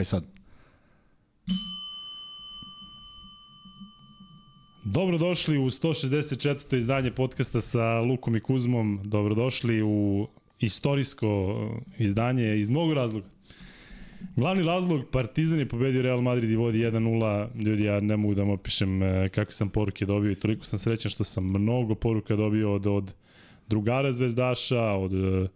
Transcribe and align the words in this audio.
Kaj 0.00 0.04
sad? 0.04 0.24
Dobrodošli 4.84 5.58
u 5.58 5.64
164. 5.64 6.76
izdanje 6.76 7.10
podcasta 7.10 7.60
sa 7.60 8.00
Lukom 8.00 8.36
i 8.36 8.40
Kuzmom. 8.40 9.00
Dobrodošli 9.04 9.82
u 9.82 10.26
istorijsko 10.60 11.56
izdanje 11.98 12.56
iz 12.56 12.70
mnogo 12.70 12.94
razloga. 12.94 13.26
Glavni 14.36 14.62
razlog, 14.62 15.00
Partizan 15.12 15.58
je 15.58 15.68
pobedio 15.68 16.02
Real 16.02 16.20
Madrid 16.20 16.50
i 16.50 16.56
vodi 16.56 16.78
1-0. 16.78 17.48
Ljudi, 17.54 17.84
ja 17.84 18.00
ne 18.00 18.16
mogu 18.16 18.34
da 18.34 18.42
vam 18.42 18.50
opišem 18.50 19.02
e, 19.02 19.28
kakve 19.28 19.52
sam 19.52 19.68
poruke 19.68 20.06
dobio 20.06 20.30
i 20.30 20.40
toliko 20.40 20.64
sam 20.64 20.78
srećan 20.78 21.10
što 21.10 21.24
sam 21.24 21.44
mnogo 21.44 21.94
poruka 21.94 22.36
dobio 22.36 22.74
od, 22.74 22.86
od 22.86 23.12
drugara 23.68 24.12
zvezdaša, 24.12 24.82
od 24.82 25.14
e, 25.14 25.48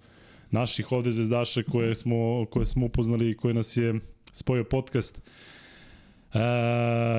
naših 0.51 0.93
ovde 0.93 1.13
zvezdaša 1.13 1.63
koje 1.63 1.95
smo, 1.95 2.47
koje 2.51 2.67
smo 2.67 2.87
upoznali 2.87 3.31
i 3.31 3.37
koje 3.37 3.55
nas 3.55 3.77
je 3.77 4.01
spojio 4.35 4.65
podcast. 4.65 5.19
E, 6.35 6.39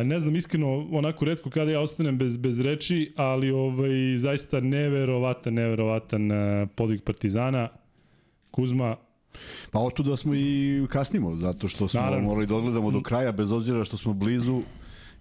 ne 0.04 0.20
znam 0.20 0.36
iskreno, 0.36 0.88
onako 0.92 1.26
redko 1.26 1.50
kada 1.50 1.72
ja 1.72 1.82
ostanem 1.82 2.18
bez, 2.18 2.38
bez 2.38 2.60
reči, 2.60 3.14
ali 3.16 3.52
ovaj, 3.52 4.18
zaista 4.18 4.60
neverovatan, 4.60 5.54
neverovatan 5.54 6.32
e, 6.32 6.68
podvig 6.76 7.02
Partizana. 7.04 7.70
Kuzma, 8.52 8.96
Pa 9.72 9.80
otuda 9.80 10.18
smo 10.18 10.36
i 10.36 10.86
kasnimo, 10.90 11.36
zato 11.36 11.68
što 11.68 11.88
smo 11.88 12.02
Naravno. 12.02 12.28
morali 12.28 12.48
da 12.48 12.56
odgledamo 12.56 12.92
do 12.92 13.02
kraja, 13.02 13.32
bez 13.32 13.52
obzira 13.52 13.86
što 13.86 13.98
smo 13.98 14.14
blizu, 14.14 14.62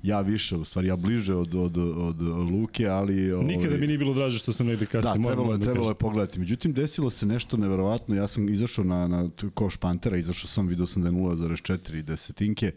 ja 0.04 0.20
više, 0.20 0.56
u 0.56 0.64
stvari 0.64 0.88
ja 0.88 0.96
bliže 0.96 1.34
od, 1.34 1.54
od, 1.54 1.76
od 1.76 2.20
Luke, 2.50 2.86
ali... 2.88 3.32
Ovaj, 3.32 3.46
Nikada 3.46 3.76
mi 3.76 3.86
nije 3.86 3.98
bilo 3.98 4.14
draže 4.14 4.38
što 4.38 4.52
sam 4.52 4.66
negde 4.66 4.86
kasnije. 4.86 5.18
Da, 5.18 5.28
trebalo 5.28 5.52
je, 5.52 5.58
da 5.58 5.64
trebalo 5.64 5.88
je 5.88 5.94
pogledati. 5.94 6.38
Međutim, 6.38 6.72
desilo 6.72 7.10
se 7.10 7.26
nešto 7.26 7.56
neverovatno. 7.56 8.14
Ja 8.14 8.26
sam 8.26 8.48
izašao 8.48 8.84
na, 8.84 9.08
na 9.08 9.28
koš 9.54 9.76
Pantera, 9.76 10.16
izašao 10.16 10.48
sam, 10.48 10.66
vidio 10.66 10.86
sam 10.86 11.02
da 11.02 11.08
je 11.08 11.14
0,4 11.14 12.02
desetinke. 12.02 12.72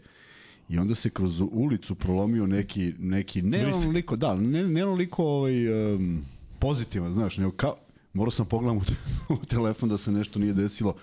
I 0.68 0.78
onda 0.78 0.94
se 0.94 1.10
kroz 1.10 1.40
ulicu 1.40 1.94
prolomio 1.94 2.46
neki, 2.46 2.94
neki 2.98 3.42
ne 3.42 3.72
onoliko, 3.74 4.16
da, 4.16 4.34
ne, 4.34 4.68
ne 4.68 4.84
onoliko 4.84 5.24
ovaj, 5.24 5.94
um, 5.94 6.24
pozitivan, 6.58 7.12
znaš, 7.12 7.38
nego 7.38 7.50
kao, 7.50 7.76
morao 8.12 8.30
sam 8.30 8.46
pogledam 8.46 8.76
u, 8.76 8.82
u 9.42 9.44
telefon 9.44 9.88
da 9.88 9.98
se 9.98 10.12
nešto 10.12 10.38
nije 10.38 10.52
desilo. 10.52 10.94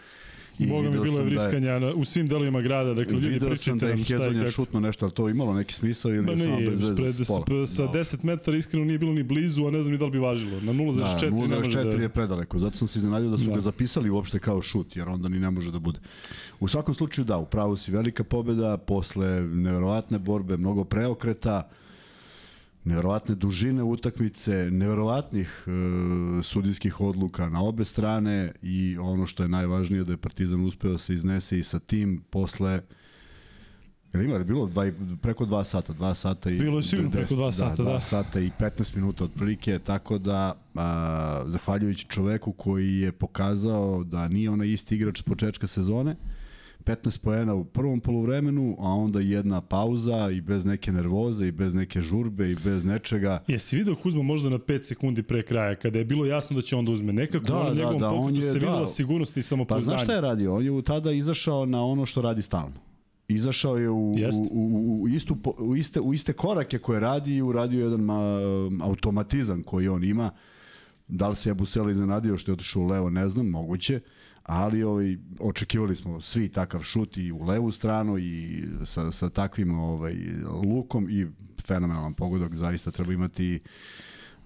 I 0.59 0.67
Boga 0.67 0.89
mi 0.89 1.00
bilo 1.00 1.20
je 1.20 1.25
vriskanja 1.25 1.80
da 1.80 1.88
je, 1.88 1.94
u 1.94 2.06
svim 2.06 2.28
delovima 2.28 2.61
grada, 2.61 2.94
dakle 2.94 3.20
ljudi 3.20 3.39
pričajte 3.39 3.86
nam 3.86 4.03
šta 4.03 4.23
je 4.23 4.39
kako. 4.39 4.52
šutno 4.52 4.80
nešto, 4.80 5.06
ali 5.06 5.14
to 5.14 5.30
imalo 5.30 5.53
neki 5.53 5.73
smisao 5.73 6.14
ili 6.14 6.31
je 6.31 6.38
samo 6.38 6.58
bez 6.58 7.00
veze 7.00 7.23
spola? 7.23 7.67
Sa 7.67 7.84
no. 7.84 7.92
10 7.92 8.23
metara 8.23 8.58
iskreno 8.58 8.86
nije 8.86 9.00
bilo 9.00 9.14
ni 9.14 9.23
blizu, 9.23 9.66
a 9.66 9.72
ne 9.72 9.81
znam 9.81 9.92
ni 9.92 9.97
da 9.97 10.06
li 10.06 10.12
bi 10.12 10.17
važilo. 10.17 10.62
Na 10.62 10.73
0,4 10.73 11.47
da, 11.47 11.58
0,4 11.58 11.97
da... 11.97 12.02
je 12.02 12.09
predaleko, 12.09 12.59
zato 12.59 12.78
sam 12.78 12.88
se 12.88 13.00
iznenadio 13.00 13.30
da 13.30 13.38
su 13.38 13.45
da. 13.45 13.53
ga 13.53 13.59
zapisali 13.59 14.09
uopšte 14.09 14.40
kao 14.40 14.62
šut, 14.62 14.96
jer 14.96 15.09
onda 15.09 15.30
ni 15.30 15.40
ne 15.40 15.52
može 15.52 15.72
da 15.72 15.80
bude. 15.80 16.00
U 16.59 16.68
svakom 16.68 16.94
slučaju 16.94 17.25
da, 17.25 17.38
upravo 17.38 17.75
si 17.75 17.91
velika 17.91 18.24
pobeda, 18.24 18.78
posle 18.78 19.41
neverovatne 19.41 20.19
borbe, 20.19 20.57
mnogo 20.57 20.84
preokreta, 20.84 21.69
neverovatne 22.85 23.35
dužine 23.35 23.84
utakmice, 23.84 24.69
neverovatnih 24.72 25.63
e, 25.68 25.72
sudijskih 26.41 27.01
odluka 27.01 27.50
na 27.50 27.63
obe 27.63 27.84
strane 27.84 28.51
i 28.62 28.97
ono 28.97 29.25
što 29.25 29.44
je 29.44 29.50
najvažnije 29.50 30.03
da 30.03 30.13
je 30.13 30.18
Partizan 30.18 30.66
uspeo 30.66 30.91
da 30.91 30.97
se 30.97 31.13
iznese 31.13 31.59
i 31.59 31.63
sa 31.63 31.79
tim 31.79 32.24
posle 32.29 32.81
Jel 34.16 34.24
ima, 34.24 34.35
je 34.35 34.44
bilo 34.44 34.66
dva, 34.66 34.91
preko 35.22 35.45
dva 35.45 35.63
sata, 35.63 35.94
dva 35.94 36.13
sata 36.13 36.50
i... 36.50 36.57
Bilo 36.57 36.78
je 36.78 36.84
sigurno 36.84 37.12
preko 37.12 37.35
dva 37.35 37.51
sata, 37.51 37.75
da. 37.75 37.84
Dva 37.84 37.94
da. 37.94 38.00
sata 38.00 38.40
i 38.40 38.51
15 38.59 38.95
minuta 38.95 39.24
otprilike, 39.24 39.79
tako 39.79 40.18
da, 40.18 40.53
a, 40.75 41.44
zahvaljujući 41.47 42.07
čoveku 42.09 42.51
koji 42.51 43.00
je 43.00 43.12
pokazao 43.12 44.03
da 44.03 44.28
nije 44.28 44.50
onaj 44.50 44.72
isti 44.72 44.95
igrač 44.95 45.19
s 45.19 45.22
početka 45.22 45.68
sezone, 45.68 46.16
15 46.85 47.22
poena 47.22 47.53
u 47.53 47.66
prvom 47.66 48.00
poluvremenu, 48.00 48.75
a 48.79 48.90
onda 48.90 49.19
jedna 49.19 49.62
pauza 49.62 50.29
i 50.31 50.41
bez 50.41 50.66
neke 50.66 50.91
nervoze 50.91 51.47
i 51.47 51.51
bez 51.51 51.73
neke 51.73 52.01
žurbe 52.01 52.51
i 52.51 52.56
bez 52.63 52.85
nečega. 52.85 53.44
Jesi 53.47 53.78
video 53.78 53.96
Kuzma 53.96 54.23
možda 54.23 54.50
na 54.50 54.57
5 54.57 54.84
sekundi 54.84 55.24
pre 55.24 55.41
kraja, 55.41 55.75
kada 55.75 56.00
je 56.00 56.06
bilo 56.06 56.25
jasno 56.25 56.56
da 56.56 56.62
će 56.62 56.75
onda 56.75 56.91
uzme 56.91 57.13
nekako, 57.13 57.45
da, 57.45 57.57
ono 57.57 57.69
da, 57.69 57.75
njegovom 57.75 58.00
da, 58.00 58.09
on 58.09 58.35
je, 58.35 58.44
se 58.44 58.59
videla 58.59 58.79
da, 58.79 58.88
sigurnost 58.88 59.38
i 59.38 59.41
samopouzdanje. 59.41 59.95
Pa 59.95 59.97
znaš 59.97 60.03
šta 60.03 60.13
je 60.13 60.22
radio? 60.22 60.56
On 60.56 60.66
je 60.66 60.81
tada 60.81 61.12
izašao 61.12 61.66
na 61.66 61.85
ono 61.85 62.06
što 62.06 62.22
radi 62.22 62.41
stalno. 62.41 62.75
Izašao 63.28 63.78
je 63.78 63.90
u, 63.90 64.12
u, 64.12 64.16
u, 64.51 65.01
u, 65.01 65.07
istu, 65.07 65.38
u, 65.57 65.75
iste, 65.75 66.00
u 66.00 66.13
iste 66.13 66.34
korake 66.34 66.78
koje 66.78 67.00
radi 67.00 67.35
i 67.35 67.41
uradio 67.41 67.84
jedan 67.84 68.00
ma, 68.00 68.40
automatizam 68.81 69.63
koji 69.63 69.88
on 69.88 70.03
ima. 70.03 70.31
Da 71.07 71.28
li 71.28 71.35
se 71.35 71.50
je 71.50 71.53
Busela 71.53 71.91
iznenadio 71.91 72.38
što 72.38 72.51
je 72.51 72.53
otišao 72.53 72.81
u 72.81 72.85
levo, 72.85 73.09
ne 73.09 73.29
znam, 73.29 73.47
moguće 73.47 74.00
ali 74.45 74.83
ovaj, 74.83 75.17
očekivali 75.39 75.95
smo 75.95 76.22
svi 76.22 76.50
takav 76.50 76.83
šut 76.83 77.17
i 77.17 77.31
u 77.31 77.44
levu 77.44 77.72
stranu 77.72 78.17
i 78.17 78.63
sa, 78.83 79.11
sa 79.11 79.29
takvim 79.29 79.79
ovaj, 79.79 80.13
lukom 80.63 81.09
i 81.09 81.28
fenomenalan 81.67 82.13
pogodak, 82.13 82.56
zaista 82.56 82.91
treba 82.91 83.13
imati 83.13 83.59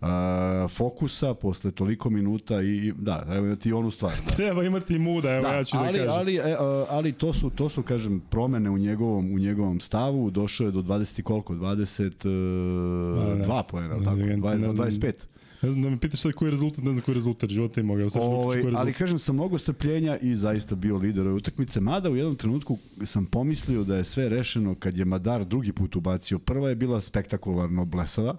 uh, 0.01 0.07
fokusa 0.69 1.33
posle 1.33 1.71
toliko 1.71 2.09
minuta 2.09 2.61
i 2.61 2.93
da, 2.97 3.25
treba 3.25 3.47
imati 3.47 3.73
onu 3.73 3.91
stvar. 3.91 4.13
Da. 4.27 4.35
treba 4.43 4.63
imati 4.63 4.99
muda, 4.99 5.31
evo 5.31 5.41
da, 5.41 5.53
ja 5.53 5.63
ću 5.63 5.77
da 5.77 5.83
ali, 5.83 5.99
da 5.99 6.05
kažem. 6.05 6.19
Ali, 6.19 6.35
e, 6.35 6.55
ali 6.89 7.11
to 7.11 7.33
su, 7.33 7.49
to 7.49 7.69
su, 7.69 7.83
kažem, 7.83 8.21
promene 8.29 8.69
u 8.69 8.77
njegovom, 8.77 9.31
u 9.33 9.39
njegovom 9.39 9.79
stavu, 9.79 10.31
došao 10.31 10.65
je 10.65 10.71
do 10.71 10.81
20 10.81 11.19
i 11.19 11.23
koliko, 11.23 11.53
22 11.53 13.49
uh, 13.49 13.65
poena, 13.67 14.03
tako, 14.03 14.17
20, 14.17 14.73
25. 14.73 15.13
Ne 15.61 15.71
znam 15.71 15.83
da 15.83 15.89
me 15.89 15.99
pitaš 15.99 16.19
sad 16.19 16.31
koji 16.31 16.47
je 16.47 16.51
rezultat, 16.51 16.83
ne 16.83 16.91
znam 16.91 17.01
koji 17.01 17.13
je 17.13 17.17
rezultat 17.17 17.49
života 17.49 17.81
ima. 17.81 17.93
Evo, 17.93 18.09
sad 18.09 18.21
ovaj, 18.21 18.63
ali 18.75 18.93
kažem, 18.93 19.19
sa 19.19 19.33
mnogo 19.33 19.57
strpljenja 19.57 20.17
i 20.17 20.35
zaista 20.35 20.75
bio 20.75 20.97
lider 20.97 21.27
ove 21.27 21.35
utakmice, 21.35 21.81
mada 21.81 22.09
u 22.09 22.15
jednom 22.15 22.35
trenutku 22.35 22.77
sam 23.03 23.25
pomislio 23.25 23.83
da 23.83 23.97
je 23.97 24.03
sve 24.03 24.29
rešeno 24.29 24.75
kad 24.75 24.97
je 24.97 25.05
Madar 25.05 25.45
drugi 25.45 25.71
put 25.71 25.95
ubacio. 25.95 26.39
Prva 26.39 26.69
je 26.69 26.75
bila 26.75 27.01
spektakularno 27.01 27.85
blesava, 27.85 28.37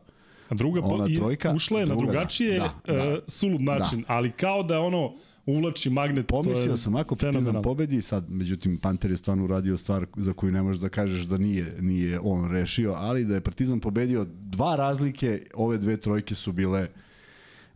A 0.49 0.55
druga 0.55 0.81
ona 0.85 1.07
trojka, 1.17 1.53
ušla 1.53 1.81
je 1.81 1.87
druga, 1.87 2.01
na 2.01 2.07
da. 2.07 2.13
drugačije 2.13 2.59
da, 2.59 2.95
da, 2.95 3.13
uh, 3.13 3.19
sulud 3.27 3.61
način, 3.61 4.01
da. 4.01 4.07
ali 4.09 4.31
kao 4.31 4.63
da 4.63 4.81
ono 4.81 5.13
uvlači 5.47 5.91
magnet. 5.91 6.27
Pomislio 6.27 6.77
sam, 6.77 6.97
ako 6.97 7.17
Partizan 7.17 7.63
pobedi, 7.63 8.03
sad, 8.03 8.31
međutim, 8.31 8.79
Panter 8.79 9.11
je 9.11 9.17
stvarno 9.17 9.45
uradio 9.45 9.77
stvar 9.77 10.07
za 10.17 10.33
koju 10.33 10.53
ne 10.53 10.63
možeš 10.63 10.81
da 10.81 10.89
kažeš 10.89 11.23
da 11.23 11.39
nije, 11.39 11.77
nije 11.81 12.21
on 12.23 12.51
rešio, 12.51 12.93
ali 12.93 13.25
da 13.25 13.35
je 13.35 13.41
Partizan 13.41 13.81
pobedio 13.81 14.27
dva 14.31 14.77
razlike, 14.77 15.47
ove 15.55 15.79
dve 15.79 15.97
trojke 15.97 16.35
su 16.35 16.53
bile 16.53 16.89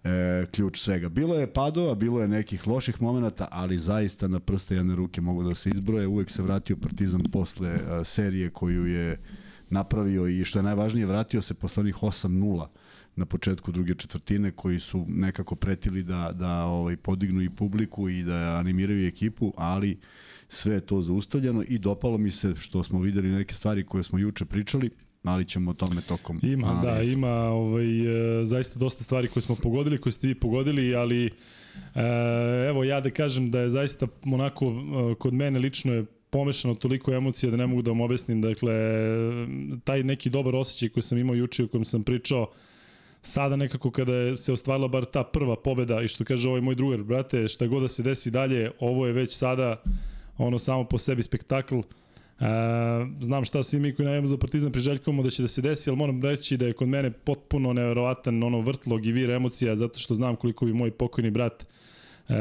e, 0.05 0.47
ključ 0.51 0.79
svega. 0.79 1.09
Bilo 1.09 1.35
je 1.35 1.53
padova, 1.53 1.95
bilo 1.95 2.21
je 2.21 2.29
nekih 2.29 2.67
loših 2.67 3.03
momenata, 3.03 3.49
ali 3.51 3.79
zaista 3.79 4.29
na 4.29 4.41
prste 4.41 4.75
jedne 4.75 4.95
ruke 4.95 5.21
mogu 5.21 5.43
da 5.43 5.55
se 5.55 5.71
izbroje. 5.71 6.07
Uvek 6.07 6.31
se 6.31 6.43
vratio 6.43 6.77
Partizan 6.77 7.23
posle 7.33 7.69
e, 7.69 8.05
serije 8.05 8.51
koju 8.51 8.87
je 8.87 9.19
napravio 9.71 10.27
i 10.27 10.45
što 10.45 10.59
je 10.59 10.63
najvažnije, 10.63 11.07
vratio 11.07 11.43
se 11.43 11.55
posle 11.55 11.81
onih 11.81 11.95
8-0 11.95 12.67
na 13.17 13.27
početku 13.27 13.73
druge 13.73 13.95
četvrtine 13.95 14.51
koji 14.51 14.79
su 14.79 15.05
nekako 15.09 15.55
pretili 15.55 16.03
da, 16.03 16.33
da 16.35 16.65
ovaj, 16.65 16.97
podignu 16.97 17.43
i 17.43 17.51
publiku 17.51 18.09
i 18.09 18.23
da 18.23 18.35
animiraju 18.35 19.09
ekipu, 19.09 19.53
ali 19.57 19.99
sve 20.49 20.75
je 20.75 20.81
to 20.81 21.03
zaustavljeno 21.03 21.65
i 21.69 21.79
dopalo 21.79 22.19
mi 22.19 22.31
se 22.31 22.55
što 22.55 22.83
smo 22.83 23.01
videli 23.01 23.29
neke 23.29 23.55
stvari 23.55 23.87
koje 23.87 24.03
smo 24.03 24.19
juče 24.19 24.45
pričali, 24.45 24.91
ali 25.25 25.45
ćemo 25.45 25.71
o 25.71 25.75
tome 25.75 26.01
tokom 26.09 26.41
Ima, 26.43 26.67
da, 26.67 26.73
analiza. 26.73 27.07
da, 27.07 27.13
ima 27.13 27.35
ovaj, 27.35 28.41
e, 28.41 28.45
zaista 28.45 28.79
dosta 28.79 29.05
stvari 29.05 29.29
koje 29.29 29.43
smo 29.43 29.57
pogodili, 29.57 29.99
koje 29.99 30.13
ste 30.13 30.29
vi 30.29 30.35
pogodili, 30.35 30.95
ali 30.95 31.27
e, 31.27 31.31
evo 32.69 32.85
ja 32.85 33.01
da 33.01 33.11
kažem 33.11 33.51
da 33.51 33.61
je 33.61 33.71
zaista 33.71 34.07
onako 34.25 34.67
e, 34.67 35.15
kod 35.15 35.35
mene 35.35 35.59
lično 35.59 35.93
je 35.93 36.05
pomešano 36.31 36.75
toliko 36.75 37.13
emocija 37.13 37.51
da 37.51 37.57
ne 37.57 37.67
mogu 37.67 37.83
da 37.83 37.91
vam 37.91 38.01
objasnim. 38.01 38.41
Dakle, 38.41 38.75
taj 39.85 40.03
neki 40.03 40.31
dobar 40.31 40.57
osjećaj 40.57 40.89
koji 40.89 41.03
sam 41.03 41.19
imao 41.19 41.35
juče 41.35 41.65
o 41.65 41.69
kojem 41.69 41.85
sam 41.85 42.03
pričao, 42.03 42.51
sada 43.23 43.57
nekako 43.57 43.91
kada 43.91 44.15
je 44.15 44.39
se 44.39 44.53
ostvarila 44.53 44.89
bar 44.89 45.05
ta 45.05 45.25
prva 45.25 45.57
pobeda 45.57 46.03
i 46.03 46.09
što 46.09 46.25
kaže 46.25 46.49
ovaj 46.49 46.61
moj 46.61 46.75
drugar, 46.75 47.03
brate, 47.03 47.49
šta 47.49 47.67
god 47.67 47.83
da 47.83 47.89
se 47.89 48.03
desi 48.03 48.31
dalje, 48.31 48.71
ovo 48.81 49.07
je 49.07 49.13
već 49.13 49.37
sada 49.37 49.83
ono 50.39 50.59
samo 50.59 50.85
po 50.85 50.99
sebi 50.99 51.23
spektakl. 51.23 51.81
E, 52.41 52.45
znam 53.21 53.45
šta 53.45 53.63
svi 53.63 53.81
mi 53.81 53.95
koji 53.95 54.07
najavimo 54.07 54.29
za 54.29 54.37
Partizan 54.37 54.73
priželjkujemo 54.73 55.23
da 55.23 55.31
će 55.31 55.43
da 55.43 55.49
se 55.49 55.63
desi, 55.63 55.91
ali 55.91 55.97
moram 55.97 56.23
reći 56.23 56.57
da 56.57 56.67
je 56.67 56.73
kod 56.73 56.89
mene 56.89 57.11
potpuno 57.11 57.73
neverovatan 57.73 58.43
ono 58.43 58.61
vrtlog 58.61 59.07
i 59.07 59.13
vir 59.13 59.31
emocija 59.31 59.77
zato 59.77 59.99
što 59.99 60.15
znam 60.15 60.37
koliko 60.37 60.67
bi 60.67 60.73
moj 60.73 60.91
pokojni 60.91 61.31
brat 61.31 61.67
e, 62.29 62.35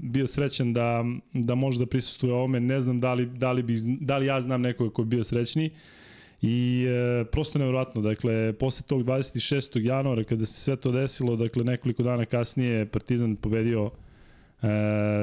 bio 0.00 0.26
srećan 0.26 0.72
da, 0.72 1.04
da 1.32 1.54
može 1.54 1.78
da 1.78 1.86
prisustuje 1.86 2.32
ovome. 2.32 2.60
Ne 2.60 2.80
znam 2.80 3.00
da 3.00 3.14
li, 3.14 3.26
da 3.26 3.52
li, 3.52 3.62
bi, 3.62 3.76
da 4.00 4.18
li 4.18 4.26
ja 4.26 4.40
znam 4.40 4.60
nekoga 4.60 4.90
ko 4.90 5.02
bi 5.02 5.16
bio 5.16 5.24
srećniji. 5.24 5.70
I 6.42 6.86
e, 6.88 7.24
prosto 7.24 7.58
nevjerojatno, 7.58 8.02
dakle, 8.02 8.52
posle 8.52 8.86
tog 8.86 9.04
26. 9.04 9.80
januara 9.80 10.24
kada 10.24 10.46
se 10.46 10.60
sve 10.60 10.76
to 10.76 10.92
desilo, 10.92 11.36
dakle, 11.36 11.64
nekoliko 11.64 12.02
dana 12.02 12.24
kasnije 12.24 12.86
Partizan 12.86 13.36
pobedio 13.36 13.90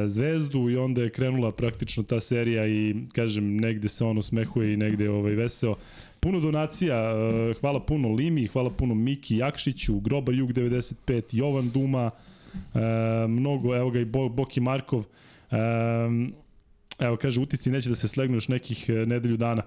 Zvezdu 0.05 0.69
i 0.69 0.77
onda 0.77 1.01
je 1.01 1.09
krenula 1.09 1.51
praktično 1.51 2.03
ta 2.03 2.19
serija 2.19 2.67
i 2.67 2.95
kažem 3.13 3.57
negde 3.57 3.87
se 3.87 4.05
on 4.05 4.17
osmehuje 4.17 4.73
i 4.73 4.77
negde 4.77 5.09
ovaj 5.09 5.33
veseo. 5.33 5.75
Puno 6.25 6.39
donacija, 6.39 6.95
e, 6.95 7.53
hvala 7.59 7.79
puno 7.79 8.09
Limi, 8.09 8.47
hvala 8.47 8.69
puno 8.69 8.95
Miki 8.95 9.37
Jakšiću, 9.37 9.99
Grobar 9.99 10.35
Jug 10.35 10.51
95, 10.53 11.21
Jovan 11.31 11.69
Duma, 11.69 12.11
e, 12.53 12.79
mnogo, 13.27 13.75
evo 13.75 13.89
ga 13.91 13.99
i 13.99 14.05
Bo, 14.05 14.29
Boki 14.29 14.59
Markov. 14.59 15.03
E, 15.51 15.57
evo 16.99 17.17
kaže, 17.17 17.41
utisci 17.41 17.71
neće 17.71 17.89
da 17.89 17.95
se 17.95 18.07
slegnu 18.07 18.37
još 18.37 18.47
nekih 18.47 18.89
e, 18.89 18.93
nedelju 18.93 19.37
dana. 19.37 19.63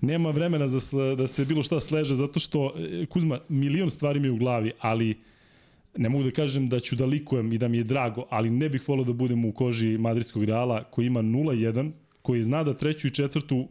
Nema 0.00 0.30
vremena 0.30 0.68
za 0.68 1.14
da 1.16 1.26
se 1.26 1.44
bilo 1.44 1.62
šta 1.62 1.80
sleže, 1.80 2.14
zato 2.14 2.40
što, 2.40 2.72
e, 2.78 3.06
Kuzma, 3.06 3.40
milion 3.48 3.90
stvari 3.90 4.20
mi 4.20 4.28
je 4.28 4.32
u 4.32 4.36
glavi, 4.36 4.72
ali 4.80 5.18
ne 5.96 6.08
mogu 6.08 6.24
da 6.24 6.30
kažem 6.30 6.68
da 6.68 6.80
ću 6.80 6.96
da 6.96 7.06
likujem 7.06 7.52
i 7.52 7.58
da 7.58 7.68
mi 7.68 7.76
je 7.76 7.84
drago, 7.84 8.26
ali 8.30 8.50
ne 8.50 8.68
bih 8.68 8.88
volio 8.88 9.04
da 9.04 9.12
budem 9.12 9.44
u 9.44 9.52
koži 9.52 9.98
Madridskog 9.98 10.44
Reala 10.44 10.84
koji 10.84 11.06
ima 11.06 11.22
0-1, 11.22 11.90
koji 12.22 12.42
zna 12.42 12.64
da 12.64 12.74
treću 12.74 13.06
i 13.06 13.10
četvrtu 13.10 13.68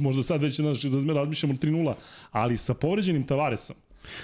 možda 0.00 0.22
sad 0.22 0.42
već 0.42 0.56
znaš, 0.56 0.82
da 0.82 1.12
razmišljamo 1.12 1.54
3-0, 1.54 1.94
ali 2.30 2.56
sa 2.56 2.74
povređenim 2.74 3.26
Tavaresom, 3.26 3.76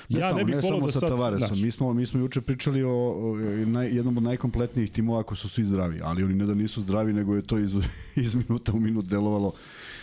Ne 0.09 0.21
ja 0.21 0.29
samo, 0.29 0.39
ne 0.39 0.45
bih 0.45 0.55
ne 0.55 0.63
samo 0.63 0.87
da 0.87 0.93
sa 0.93 1.01
Tavaresom. 1.01 1.63
Mi 1.63 1.71
smo, 1.71 1.93
mi 1.93 2.07
smo 2.07 2.21
juče 2.21 2.41
pričali 2.41 2.83
o, 2.83 2.93
o 2.93 3.37
naj, 3.67 3.97
jednom 3.97 4.17
od 4.17 4.23
najkompletnijih 4.23 4.91
timova 4.91 5.21
ako 5.21 5.37
su 5.37 5.49
svi 5.49 5.65
zdravi, 5.65 6.01
ali 6.03 6.25
oni 6.25 6.35
ne 6.35 6.47
da 6.47 6.55
nisu 6.55 6.81
zdravi, 6.81 7.13
nego 7.13 7.37
je 7.37 7.43
to 7.43 7.59
iz, 7.59 7.75
iz 8.25 8.35
minuta 8.35 8.73
u 8.73 8.81
minut 8.81 9.05
delovalo 9.05 9.53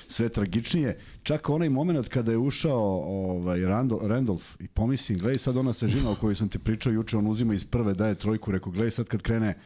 sve 0.08 0.30
tragičnije. 0.30 0.98
Čak 1.24 1.50
onaj 1.50 1.70
moment 1.70 2.08
kada 2.08 2.32
je 2.32 2.38
ušao 2.38 3.04
ovaj, 3.06 3.62
Randolph, 3.62 4.06
Randolph 4.06 4.46
i 4.60 4.68
pomislim, 4.68 5.18
gledaj 5.18 5.38
sad 5.38 5.58
ona 5.58 5.74
svežina 5.74 6.12
o 6.12 6.16
kojoj 6.16 6.36
sam 6.36 6.50
ti 6.50 6.60
pričao 6.60 6.94
juče, 6.94 7.18
on 7.18 7.28
uzima 7.28 7.54
iz 7.54 7.66
prve, 7.66 7.94
daje 7.94 8.16
trojku, 8.16 8.52
rekao, 8.52 8.72
gledaj 8.72 8.92
sad 8.92 9.08
kad 9.08 9.22
krene 9.22 9.58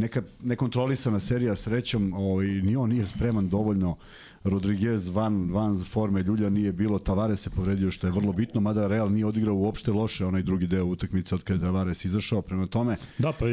neka 0.00 0.22
nekontrolisana 0.42 1.20
serija 1.20 1.56
srećom, 1.56 2.12
ovaj, 2.12 2.46
ni 2.46 2.76
on 2.76 2.90
nije 2.90 3.06
spreman 3.06 3.48
dovoljno 3.48 3.96
Rodriguez 4.44 5.08
van, 5.08 5.50
van 5.52 5.84
forme 5.84 6.22
Ljulja 6.22 6.50
nije 6.50 6.72
bilo, 6.72 6.98
Tavares 6.98 7.40
se 7.40 7.50
povredio 7.50 7.90
što 7.90 8.06
je 8.06 8.10
vrlo 8.10 8.32
bitno, 8.32 8.60
mada 8.60 8.86
Real 8.86 9.12
nije 9.12 9.26
odigrao 9.26 9.54
uopšte 9.54 9.92
loše 9.92 10.26
onaj 10.26 10.42
drugi 10.42 10.66
deo 10.66 10.84
utakmice 10.84 11.34
od 11.34 11.42
kada 11.42 11.60
je 11.60 11.64
Tavares 11.64 12.04
izašao 12.04 12.42
prema 12.42 12.66
tome. 12.66 12.96
Da, 13.18 13.32
pa 13.32 13.46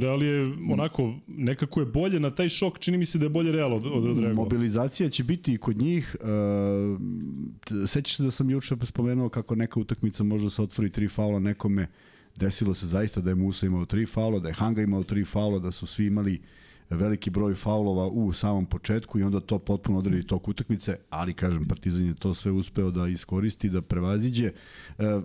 Real 0.00 0.22
je 0.22 0.54
onako, 0.70 1.14
nekako 1.26 1.80
je 1.80 1.86
bolje 1.86 2.20
na 2.20 2.30
taj 2.30 2.48
šok, 2.48 2.78
čini 2.78 2.98
mi 2.98 3.06
se 3.06 3.18
da 3.18 3.24
je 3.26 3.30
bolje 3.30 3.52
Real 3.52 3.74
od, 3.74 3.86
od, 3.86 4.04
od 4.04 4.34
Mobilizacija 4.34 5.08
će 5.08 5.24
biti 5.24 5.54
i 5.54 5.58
kod 5.58 5.76
njih. 5.76 6.16
Uh, 6.20 7.86
sećaš 7.86 8.16
se 8.16 8.22
da 8.22 8.30
sam 8.30 8.50
juče 8.50 8.76
spomenuo 8.82 9.28
kako 9.28 9.54
neka 9.54 9.80
utakmica 9.80 10.24
može 10.24 10.44
da 10.44 10.50
se 10.50 10.62
otvori 10.62 10.90
tri 10.90 11.08
faula 11.08 11.38
nekome. 11.38 11.88
Desilo 12.36 12.74
se 12.74 12.86
zaista 12.86 13.20
da 13.20 13.30
je 13.30 13.34
Musa 13.34 13.66
imao 13.66 13.84
tri 13.84 14.06
faula, 14.06 14.38
da 14.38 14.48
je 14.48 14.54
Hanga 14.54 14.82
imao 14.82 15.02
tri 15.02 15.24
faula, 15.24 15.58
da 15.58 15.70
su 15.70 15.86
svi 15.86 16.06
imali 16.06 16.40
veliki 16.94 17.30
broj 17.30 17.54
faulova 17.54 18.06
u 18.06 18.32
samom 18.32 18.66
početku 18.66 19.18
i 19.18 19.22
onda 19.22 19.40
to 19.40 19.58
potpuno 19.58 19.98
odredi 19.98 20.26
tok 20.26 20.48
utakmice, 20.48 20.96
ali 21.10 21.34
kažem 21.34 21.68
Partizan 21.68 22.06
je 22.06 22.14
to 22.14 22.34
sve 22.34 22.52
uspeo 22.52 22.90
da 22.90 23.08
iskoristi, 23.08 23.68
da 23.68 23.82
prevaziđe. 23.82 24.52
E, 24.98 25.20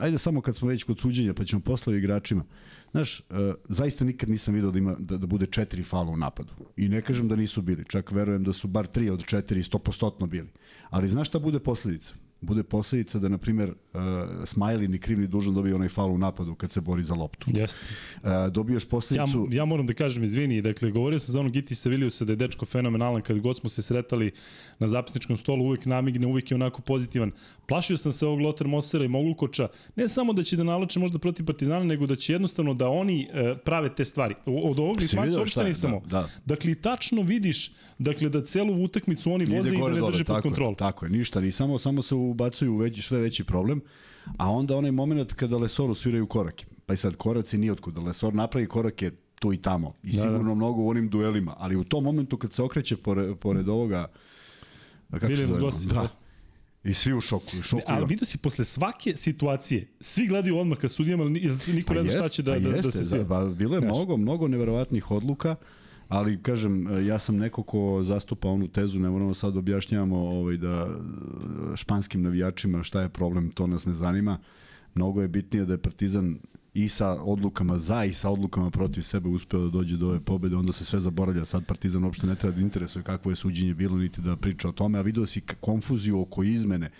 ajde 0.00 0.18
samo 0.18 0.40
kad 0.40 0.56
smo 0.56 0.68
već 0.68 0.84
kod 0.84 0.98
suđenja, 1.00 1.34
pa 1.34 1.44
ćemo 1.44 1.62
posle 1.62 1.98
igračima. 1.98 2.44
Znaš, 2.90 3.20
e, 3.20 3.22
zaista 3.68 4.04
nikad 4.04 4.28
nisam 4.28 4.54
video 4.54 4.70
da 4.70 4.78
ima 4.78 4.96
da, 4.98 5.16
da 5.16 5.26
bude 5.26 5.46
četiri 5.46 5.82
faula 5.82 6.10
u 6.10 6.16
napadu. 6.16 6.52
I 6.76 6.88
ne 6.88 7.02
kažem 7.02 7.28
da 7.28 7.36
nisu 7.36 7.62
bili, 7.62 7.84
čak 7.88 8.12
verujem 8.12 8.44
da 8.44 8.52
su 8.52 8.68
bar 8.68 8.86
tri 8.86 9.10
od 9.10 9.24
četiri 9.24 9.62
100% 9.62 10.26
bili. 10.26 10.48
Ali 10.90 11.08
znaš 11.08 11.28
šta 11.28 11.38
bude 11.38 11.58
posledica? 11.58 12.14
Bude 12.40 12.62
posledica 12.62 13.18
da, 13.18 13.28
na 13.28 13.38
primjer, 13.38 13.68
uh, 13.68 14.00
Smiley 14.44 14.88
ni 14.88 14.98
kriv 14.98 15.20
ni 15.20 15.26
dužan 15.26 15.54
dobije 15.54 15.74
onaj 15.74 15.88
faul 15.88 16.14
u 16.14 16.18
napadu 16.18 16.54
kad 16.54 16.72
se 16.72 16.80
bori 16.80 17.02
za 17.02 17.14
loptu. 17.14 17.46
Jeste. 17.54 17.86
Uh, 18.22 18.30
dobiješ 18.52 18.84
posledicu... 18.84 19.48
Ja, 19.50 19.56
ja 19.56 19.64
moram 19.64 19.86
da 19.86 19.94
kažem, 19.94 20.24
izvini, 20.24 20.62
dakle, 20.62 20.90
govorio 20.90 21.18
sam 21.18 21.32
za 21.32 21.40
onog 21.40 21.52
Giti 21.52 21.74
Seviliusa 21.74 22.24
da 22.24 22.32
je 22.32 22.36
dečko 22.36 22.66
fenomenalan, 22.66 23.22
kad 23.22 23.38
god 23.38 23.56
smo 23.56 23.68
se 23.68 23.82
sretali 23.82 24.30
na 24.78 24.88
zapisničkom 24.88 25.36
stolu, 25.36 25.64
uvek 25.64 25.86
namigne, 25.86 26.26
uvek 26.26 26.50
je 26.50 26.54
onako 26.54 26.82
pozitivan. 26.82 27.32
Plašio 27.66 27.96
sam 27.96 28.12
se 28.12 28.26
ovog 28.26 28.40
Lothar 28.40 28.68
Mosera 28.68 29.04
i 29.04 29.08
Mogulkoča, 29.08 29.68
ne 29.96 30.08
samo 30.08 30.32
da 30.32 30.42
će 30.42 30.56
da 30.56 30.64
naloče 30.64 31.00
možda 31.00 31.18
protiv 31.18 31.46
Partizana, 31.46 31.84
nego 31.84 32.06
da 32.06 32.16
će 32.16 32.32
jednostavno 32.32 32.74
da 32.74 32.88
oni 32.88 33.28
uh, 33.28 33.58
prave 33.64 33.94
te 33.94 34.04
stvari. 34.04 34.34
Od 34.46 34.78
ovog 34.78 35.00
Litvanca 35.00 35.38
uopšte 35.38 35.64
nisam. 35.64 35.90
Da, 35.90 35.98
da. 36.08 36.28
Dakle, 36.44 36.74
tačno 36.74 37.22
vidiš 37.22 37.70
dakle, 37.98 38.28
da 38.28 38.44
celu 38.44 38.84
utakmicu 38.84 39.32
oni 39.32 39.44
voze 39.44 39.68
i 39.68 39.78
da 39.78 39.88
ne 39.88 40.00
drže 40.10 40.24
pod 40.24 40.42
kontrolu. 40.42 40.74
Tako 40.74 41.06
je, 41.06 41.10
ništa, 41.10 41.40
ni 41.40 41.50
samo, 41.52 41.78
samo 41.78 42.02
se 42.02 42.14
ubacuju 42.30 42.72
u 42.72 42.76
veći, 42.76 43.02
sve 43.02 43.18
veći 43.18 43.44
problem, 43.44 43.80
a 44.38 44.50
onda 44.50 44.76
onaj 44.76 44.90
moment 44.90 45.32
kada 45.32 45.56
Lesoru 45.56 45.94
sviraju 45.94 46.26
korake. 46.26 46.66
Pa 46.86 46.94
i 46.94 46.96
sad 46.96 47.16
koraci 47.16 47.58
nije 47.58 47.72
otkud, 47.72 47.98
Lesor 47.98 48.34
napravi 48.34 48.66
korake 48.66 49.10
tu 49.34 49.52
i 49.52 49.56
tamo 49.56 49.94
i 50.02 50.10
da, 50.10 50.16
da. 50.16 50.22
sigurno 50.22 50.48
da. 50.48 50.54
mnogo 50.54 50.82
u 50.82 50.88
onim 50.88 51.08
duelima, 51.08 51.54
ali 51.58 51.76
u 51.76 51.84
tom 51.84 52.04
momentu 52.04 52.36
kad 52.36 52.52
se 52.52 52.62
okreće 52.62 52.96
pored, 52.96 53.36
pored 53.38 53.68
ovoga 53.68 54.06
kako 55.10 55.36
se 55.36 55.46
zove? 55.46 55.70
Da. 55.86 55.94
da. 55.94 56.08
I 56.84 56.94
svi 56.94 57.14
u 57.14 57.20
šoku, 57.20 57.58
u 57.58 57.62
šoku. 57.62 57.82
Ali 57.86 58.06
vidio 58.06 58.24
si 58.24 58.38
posle 58.38 58.64
svake 58.64 59.16
situacije, 59.16 59.88
svi 60.00 60.26
gledaju 60.26 60.58
odmah 60.58 60.78
ka 60.78 60.88
sudijama, 60.88 61.22
ali 61.22 61.30
niko 61.72 61.94
pa 61.94 62.02
ne 62.02 62.10
zna 62.10 62.18
šta 62.18 62.28
će 62.28 62.42
da, 62.42 62.52
pa 62.52 62.58
da, 62.58 62.68
jeste, 62.68 62.82
da 62.82 62.92
se 62.92 63.04
sve. 63.04 63.28
Pa 63.28 63.44
bilo 63.44 63.74
je 63.74 63.80
mnogo, 63.80 64.16
mnogo 64.16 64.48
neverovatnih 64.48 65.10
odluka. 65.10 65.50
Uh, 65.50 65.79
ali 66.10 66.42
kažem, 66.42 67.06
ja 67.06 67.18
sam 67.18 67.36
neko 67.36 67.62
ko 67.62 68.02
zastupa 68.02 68.48
onu 68.48 68.68
tezu, 68.68 68.98
ne 68.98 69.10
moramo 69.10 69.34
sad 69.34 69.56
objašnjavamo 69.56 70.16
ovaj, 70.16 70.56
da 70.56 70.88
španskim 71.74 72.22
navijačima 72.22 72.82
šta 72.82 73.02
je 73.02 73.08
problem, 73.08 73.50
to 73.50 73.66
nas 73.66 73.86
ne 73.86 73.92
zanima. 73.92 74.38
Mnogo 74.94 75.22
je 75.22 75.28
bitnije 75.28 75.64
da 75.64 75.72
je 75.72 75.78
Partizan 75.78 76.38
i 76.74 76.88
sa 76.88 77.22
odlukama 77.22 77.78
za 77.78 78.04
i 78.04 78.12
sa 78.12 78.30
odlukama 78.30 78.70
protiv 78.70 79.02
sebe 79.02 79.28
uspeo 79.28 79.60
da 79.60 79.70
dođe 79.70 79.96
do 79.96 80.08
ove 80.08 80.20
pobede, 80.20 80.56
onda 80.56 80.72
se 80.72 80.84
sve 80.84 81.00
zaboravlja. 81.00 81.44
Sad 81.44 81.66
Partizan 81.66 82.04
uopšte 82.04 82.26
ne 82.26 82.34
treba 82.34 82.56
da 82.56 82.62
interesuje 82.62 83.02
kakvo 83.02 83.30
je 83.30 83.36
suđenje 83.36 83.74
bilo, 83.74 83.98
niti 83.98 84.20
da 84.20 84.36
priča 84.36 84.68
o 84.68 84.72
tome, 84.72 84.98
a 84.98 85.02
vidio 85.02 85.26
si 85.26 85.40
konfuziju 85.60 86.20
oko 86.20 86.42
izmene 86.42 86.90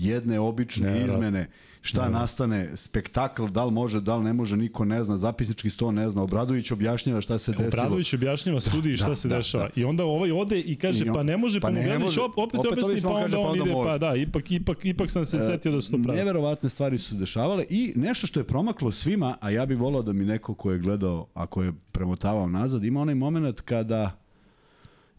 jedne 0.00 0.40
obične 0.40 0.90
ne, 0.90 1.04
izmene, 1.04 1.48
šta 1.82 2.04
ne. 2.04 2.10
nastane, 2.10 2.76
spektakl, 2.76 3.46
da 3.46 3.64
li 3.64 3.72
može, 3.72 4.00
da 4.00 4.16
li 4.16 4.24
ne 4.24 4.32
može, 4.32 4.56
niko 4.56 4.84
ne 4.84 5.02
zna, 5.02 5.16
zapisnički 5.16 5.70
sto 5.70 5.92
ne 5.92 6.08
zna, 6.08 6.22
Obradović 6.22 6.70
objašnjava 6.70 7.20
šta 7.20 7.38
se 7.38 7.52
desilo. 7.52 7.68
Obradović 7.68 8.14
objašnjava 8.14 8.56
da, 8.56 8.60
sudi 8.60 8.96
šta 8.96 9.08
da, 9.08 9.14
se 9.14 9.28
da, 9.28 9.36
dešava. 9.36 9.64
Da. 9.64 9.80
I 9.80 9.84
onda 9.84 10.04
ovaj 10.04 10.32
ode 10.32 10.60
i 10.60 10.76
kaže, 10.76 11.04
on, 11.08 11.14
pa 11.14 11.22
ne 11.22 11.36
može, 11.36 11.60
pa, 11.60 11.68
pa 11.68 11.72
ne 11.72 11.98
može, 11.98 12.20
opet, 12.20 12.38
opet 12.38 12.72
objasni, 12.72 13.02
pa 13.02 13.08
onda 13.08 13.22
kaže, 13.22 13.36
pa 13.36 13.40
on 13.40 13.56
ide, 13.56 13.72
pa 13.84 13.98
da, 13.98 14.14
ipak, 14.16 14.50
ipak, 14.50 14.84
ipak 14.84 15.10
sam 15.10 15.24
se 15.24 15.36
e, 15.36 15.40
setio 15.40 15.72
da 15.72 15.80
su 15.80 15.90
to 15.90 15.98
pravi. 16.02 16.18
Neverovatne 16.18 16.68
stvari 16.68 16.98
su 16.98 17.14
dešavale 17.14 17.64
i 17.70 17.92
nešto 17.96 18.26
što 18.26 18.40
je 18.40 18.44
promaklo 18.44 18.92
svima, 18.92 19.36
a 19.40 19.50
ja 19.50 19.66
bih 19.66 19.78
volao 19.78 20.02
da 20.02 20.12
mi 20.12 20.24
neko 20.24 20.54
ko 20.54 20.72
je 20.72 20.78
gledao, 20.78 21.26
ako 21.34 21.62
je 21.62 21.72
premotavao 21.92 22.48
nazad, 22.48 22.84
ima 22.84 23.00
onaj 23.00 23.14
moment 23.14 23.60
kada 23.60 24.16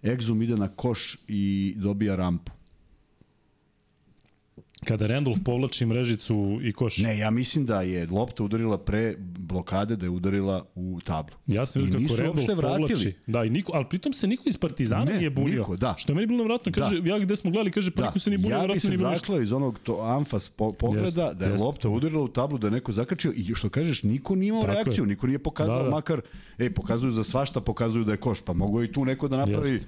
Exum 0.04 0.44
ide 0.44 0.56
na 0.56 0.68
koš 0.68 1.18
i 1.28 1.74
dobija 1.78 2.16
rampu 2.16 2.52
Kada 4.86 5.08
Randolph 5.08 5.40
povlači 5.46 5.86
mrežicu 5.86 6.60
i 6.64 6.74
koš. 6.74 6.98
Ne, 6.98 7.18
ja 7.18 7.30
mislim 7.30 7.66
da 7.66 7.82
je 7.82 8.08
lopta 8.12 8.44
udarila 8.44 8.78
pre 8.78 9.16
blokade, 9.20 9.96
da 9.96 10.06
je 10.06 10.10
udarila 10.10 10.66
u 10.76 11.00
tablu. 11.06 11.36
Ja 11.48 11.66
sam 11.66 11.82
vidio 11.82 12.00
kako 12.08 12.22
Randolph 12.22 12.48
povlači. 12.62 13.14
Da, 13.28 13.44
i 13.44 13.50
niko, 13.50 13.72
ali 13.76 13.86
pritom 13.90 14.14
se 14.14 14.28
niko 14.28 14.44
iz 14.46 14.58
Partizana 14.58 15.06
ne, 15.06 15.18
nije 15.18 15.30
bunio. 15.30 15.60
Niko, 15.60 15.76
da. 15.76 15.96
Što 15.98 16.12
je 16.12 16.16
meni 16.16 16.28
bilo 16.28 16.38
nevratno, 16.38 16.72
kaže, 16.72 17.02
da. 17.02 17.10
ja 17.10 17.20
gde 17.20 17.36
smo 17.36 17.52
gledali, 17.52 17.72
kaže, 17.72 17.92
pa 17.92 18.02
da. 18.02 18.08
niko 18.08 18.20
se 18.20 18.30
nije 18.30 18.38
bunio, 18.38 18.58
ja 18.58 18.68
bi 18.68 18.80
se 18.80 18.98
zaklao 18.98 19.42
iz 19.42 19.54
onog 19.54 19.80
to 19.80 20.02
amfas 20.02 20.50
po, 20.50 20.70
pogleda, 20.70 21.06
jest, 21.06 21.38
da 21.38 21.46
je 21.46 21.52
jest. 21.52 21.64
lopta 21.64 21.90
udarila 21.90 22.24
u 22.24 22.28
tablu, 22.28 22.58
da 22.58 22.68
je 22.68 22.72
neko 22.72 22.92
zakačio 22.92 23.34
i 23.36 23.56
što 23.56 23.70
kažeš, 23.70 24.04
niko 24.04 24.36
nije 24.36 24.50
imao 24.50 24.62
Tako 24.62 24.74
reakciju, 24.74 25.04
je. 25.04 25.08
niko 25.08 25.28
nije 25.28 25.40
pokazao, 25.40 25.78
da, 25.78 25.84
da. 25.84 25.90
makar, 25.90 26.22
ej, 26.58 26.74
pokazuju 26.74 27.12
za 27.12 27.24
svašta, 27.24 27.62
pokazuju 27.62 28.06
da 28.06 28.12
je 28.12 28.18
koš, 28.18 28.42
pa 28.42 28.54
mogu 28.54 28.84
i 28.84 28.92
tu 28.92 29.06
neko 29.06 29.28
da 29.28 29.38
napravi 29.38 29.70
jest 29.70 29.88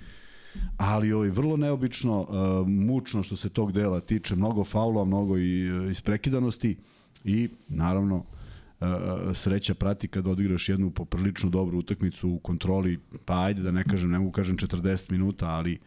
ali 0.77 1.13
ovaj, 1.13 1.29
vrlo 1.29 1.57
neobično, 1.57 2.21
uh, 2.21 2.67
mučno 2.67 3.23
što 3.23 3.35
se 3.35 3.49
tog 3.49 3.71
dela 3.71 4.01
tiče, 4.01 4.35
mnogo 4.35 4.63
faula, 4.63 5.05
mnogo 5.05 5.37
i 5.37 5.71
uh, 5.71 5.91
isprekidanosti 5.91 6.77
i 7.23 7.49
naravno 7.69 8.15
uh, 8.15 8.87
sreća 9.33 9.73
prati 9.73 10.07
kad 10.07 10.27
odigraš 10.27 10.69
jednu 10.69 10.91
poprilično 10.91 11.49
dobru 11.49 11.77
utakmicu 11.77 12.29
u 12.29 12.39
kontroli, 12.39 12.99
pa 13.25 13.43
ajde 13.43 13.61
da 13.61 13.71
ne 13.71 13.83
kažem, 13.83 14.11
ne 14.11 14.19
mogu 14.19 14.31
kažem 14.31 14.57
40 14.57 15.11
minuta, 15.11 15.47
ali 15.47 15.79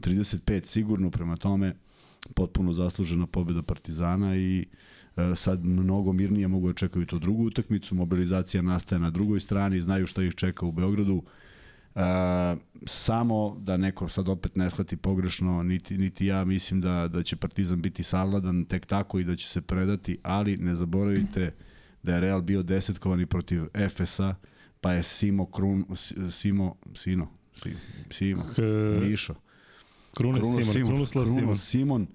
35 0.00 0.64
sigurno 0.64 1.10
prema 1.10 1.36
tome 1.36 1.74
potpuno 2.34 2.72
zaslužena 2.72 3.26
pobjeda 3.26 3.62
Partizana 3.62 4.36
i 4.36 4.66
uh, 5.16 5.22
sad 5.34 5.64
mnogo 5.64 6.12
mirnije 6.12 6.48
mogu 6.48 6.68
da 6.68 6.74
čekaju 6.74 7.06
to 7.06 7.18
drugu 7.18 7.46
utakmicu, 7.46 7.94
mobilizacija 7.94 8.62
nastaje 8.62 9.00
na 9.00 9.10
drugoj 9.10 9.40
strani, 9.40 9.80
znaju 9.80 10.06
šta 10.06 10.22
ih 10.22 10.34
čeka 10.34 10.66
u 10.66 10.72
Beogradu, 10.72 11.14
uh, 11.14 11.22
Uh, 11.98 12.58
samo 12.86 13.56
da 13.60 13.76
neko 13.76 14.08
sad 14.08 14.28
opet 14.28 14.56
ne 14.56 14.70
shvati 14.70 14.96
pogrešno, 14.96 15.62
niti, 15.62 15.98
niti 15.98 16.26
ja 16.26 16.44
mislim 16.44 16.80
da, 16.80 17.08
da 17.08 17.22
će 17.22 17.36
Partizan 17.36 17.82
biti 17.82 18.02
savladan 18.02 18.64
tek 18.64 18.86
tako 18.86 19.18
i 19.18 19.24
da 19.24 19.36
će 19.36 19.48
se 19.48 19.60
predati, 19.60 20.18
ali 20.22 20.56
ne 20.56 20.74
zaboravite 20.74 21.54
da 22.02 22.14
je 22.14 22.20
Real 22.20 22.40
bio 22.40 22.62
desetkovani 22.62 23.26
protiv 23.26 23.64
Efesa, 23.74 24.34
pa 24.80 24.92
je 24.92 25.02
Simo 25.02 25.46
Krun, 25.46 25.84
Simo, 26.30 26.74
Sino, 26.94 27.28
Simo, 28.10 28.42
K... 28.56 28.62
Mišo. 29.00 29.34
Krune 30.14 30.40
Kruno 30.40 30.56
Simon, 30.56 30.72
Simon, 30.72 30.88
Krunoslav 30.88 31.26
Simon. 31.26 31.56
Simon 31.56 32.06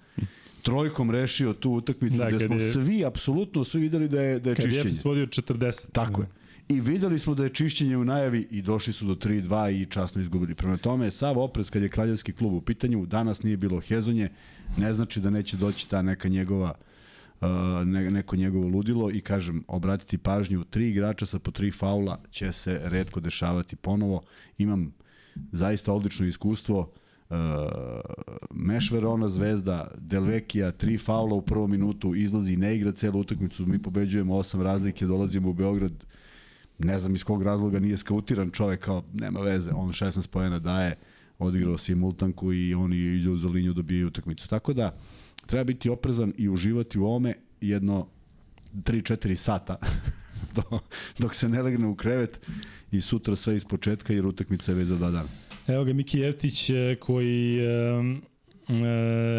trojkom 0.61 1.11
rešio 1.11 1.53
tu 1.53 1.71
utakmicu 1.71 2.17
da, 2.17 2.31
gde 2.31 2.47
smo 2.47 2.55
je, 2.55 2.71
svi, 2.71 3.05
apsolutno 3.05 3.63
svi 3.63 3.81
videli 3.81 4.07
da 4.07 4.21
je, 4.21 4.39
da 4.39 4.49
je 4.49 4.55
čišćenje. 4.55 4.77
Kad 4.77 4.85
je 4.85 4.91
Efes 4.91 5.05
vodio 5.05 5.25
40. 5.25 5.91
Tako 5.91 6.21
je 6.21 6.27
i 6.67 6.79
videli 6.81 7.19
smo 7.19 7.35
da 7.35 7.43
je 7.43 7.53
čišćenje 7.53 7.97
u 7.97 8.05
najavi 8.05 8.47
i 8.51 8.61
došli 8.61 8.93
su 8.93 9.05
do 9.05 9.15
3-2 9.15 9.81
i 9.81 9.85
časno 9.85 10.21
izgubili. 10.21 10.55
Prema 10.55 10.77
tome, 10.77 11.11
sav 11.11 11.39
oprez 11.39 11.69
kad 11.69 11.81
je 11.81 11.89
kraljevski 11.89 12.33
klub 12.33 12.53
u 12.53 12.61
pitanju, 12.61 13.05
danas 13.05 13.43
nije 13.43 13.57
bilo 13.57 13.79
hezonje, 13.79 14.29
ne 14.77 14.93
znači 14.93 15.19
da 15.19 15.29
neće 15.29 15.57
doći 15.57 15.89
ta 15.89 16.01
neka 16.01 16.29
njegova 16.29 16.73
uh, 17.41 17.87
ne, 17.87 18.11
neko 18.11 18.35
njegovo 18.35 18.67
ludilo 18.67 19.11
i 19.11 19.21
kažem, 19.21 19.63
obratiti 19.67 20.17
pažnju, 20.17 20.63
tri 20.63 20.89
igrača 20.89 21.25
sa 21.25 21.39
po 21.39 21.51
tri 21.51 21.71
faula 21.71 22.21
će 22.29 22.51
se 22.51 22.79
redko 22.83 23.19
dešavati 23.19 23.75
ponovo. 23.75 24.21
Imam 24.57 24.93
zaista 25.51 25.93
odlično 25.93 26.25
iskustvo. 26.25 26.91
Uh, 27.29 27.37
Meš 28.51 28.91
Verona 28.91 29.27
zvezda, 29.27 29.91
Delvekija, 29.97 30.71
tri 30.71 30.97
faula 30.97 31.35
u 31.35 31.41
prvom 31.41 31.71
minutu, 31.71 32.15
izlazi, 32.15 32.57
ne 32.57 32.75
igra 32.75 32.91
celu 32.91 33.19
utakmicu, 33.19 33.65
mi 33.65 33.81
pobeđujemo 33.81 34.35
osam 34.35 34.61
razlike, 34.61 35.05
dolazimo 35.05 35.49
u 35.49 35.53
Beograd, 35.53 36.05
ne 36.79 36.99
znam 36.99 37.15
iz 37.15 37.23
kog 37.23 37.43
razloga 37.43 37.79
nije 37.79 37.97
skautiran 37.97 38.51
čovek, 38.51 38.79
kao 38.79 39.03
nema 39.13 39.39
veze, 39.39 39.71
on 39.71 39.89
16 39.89 40.27
pojena 40.27 40.59
daje, 40.59 40.97
odigrao 41.39 41.77
simultanku 41.77 42.53
i 42.53 42.73
oni 42.73 42.97
idu 42.97 43.37
za 43.37 43.47
liniju 43.47 43.73
dobijaju 43.73 44.07
utakmicu. 44.07 44.49
Tako 44.49 44.73
da, 44.73 44.97
treba 45.45 45.63
biti 45.63 45.89
oprezan 45.89 46.33
i 46.37 46.49
uživati 46.49 46.99
u 46.99 47.05
ome 47.05 47.33
jedno 47.61 48.07
3-4 48.73 49.35
sata 49.35 49.75
do, 50.55 50.79
dok 51.19 51.35
se 51.35 51.49
ne 51.49 51.61
legne 51.61 51.87
u 51.87 51.95
krevet 51.95 52.47
i 52.91 53.01
sutra 53.01 53.35
sve 53.35 53.55
iz 53.55 53.65
početka 53.65 54.13
jer 54.13 54.25
utakmica 54.25 54.71
je 54.71 54.75
već 54.75 54.87
za 54.87 54.95
dva 54.95 55.11
dana. 55.11 55.27
Evo 55.67 55.83
ga 55.83 55.93
Miki 55.93 56.19
Jevtić 56.19 56.69
e, 56.69 56.95
koji 56.99 57.59
e, 57.59 58.23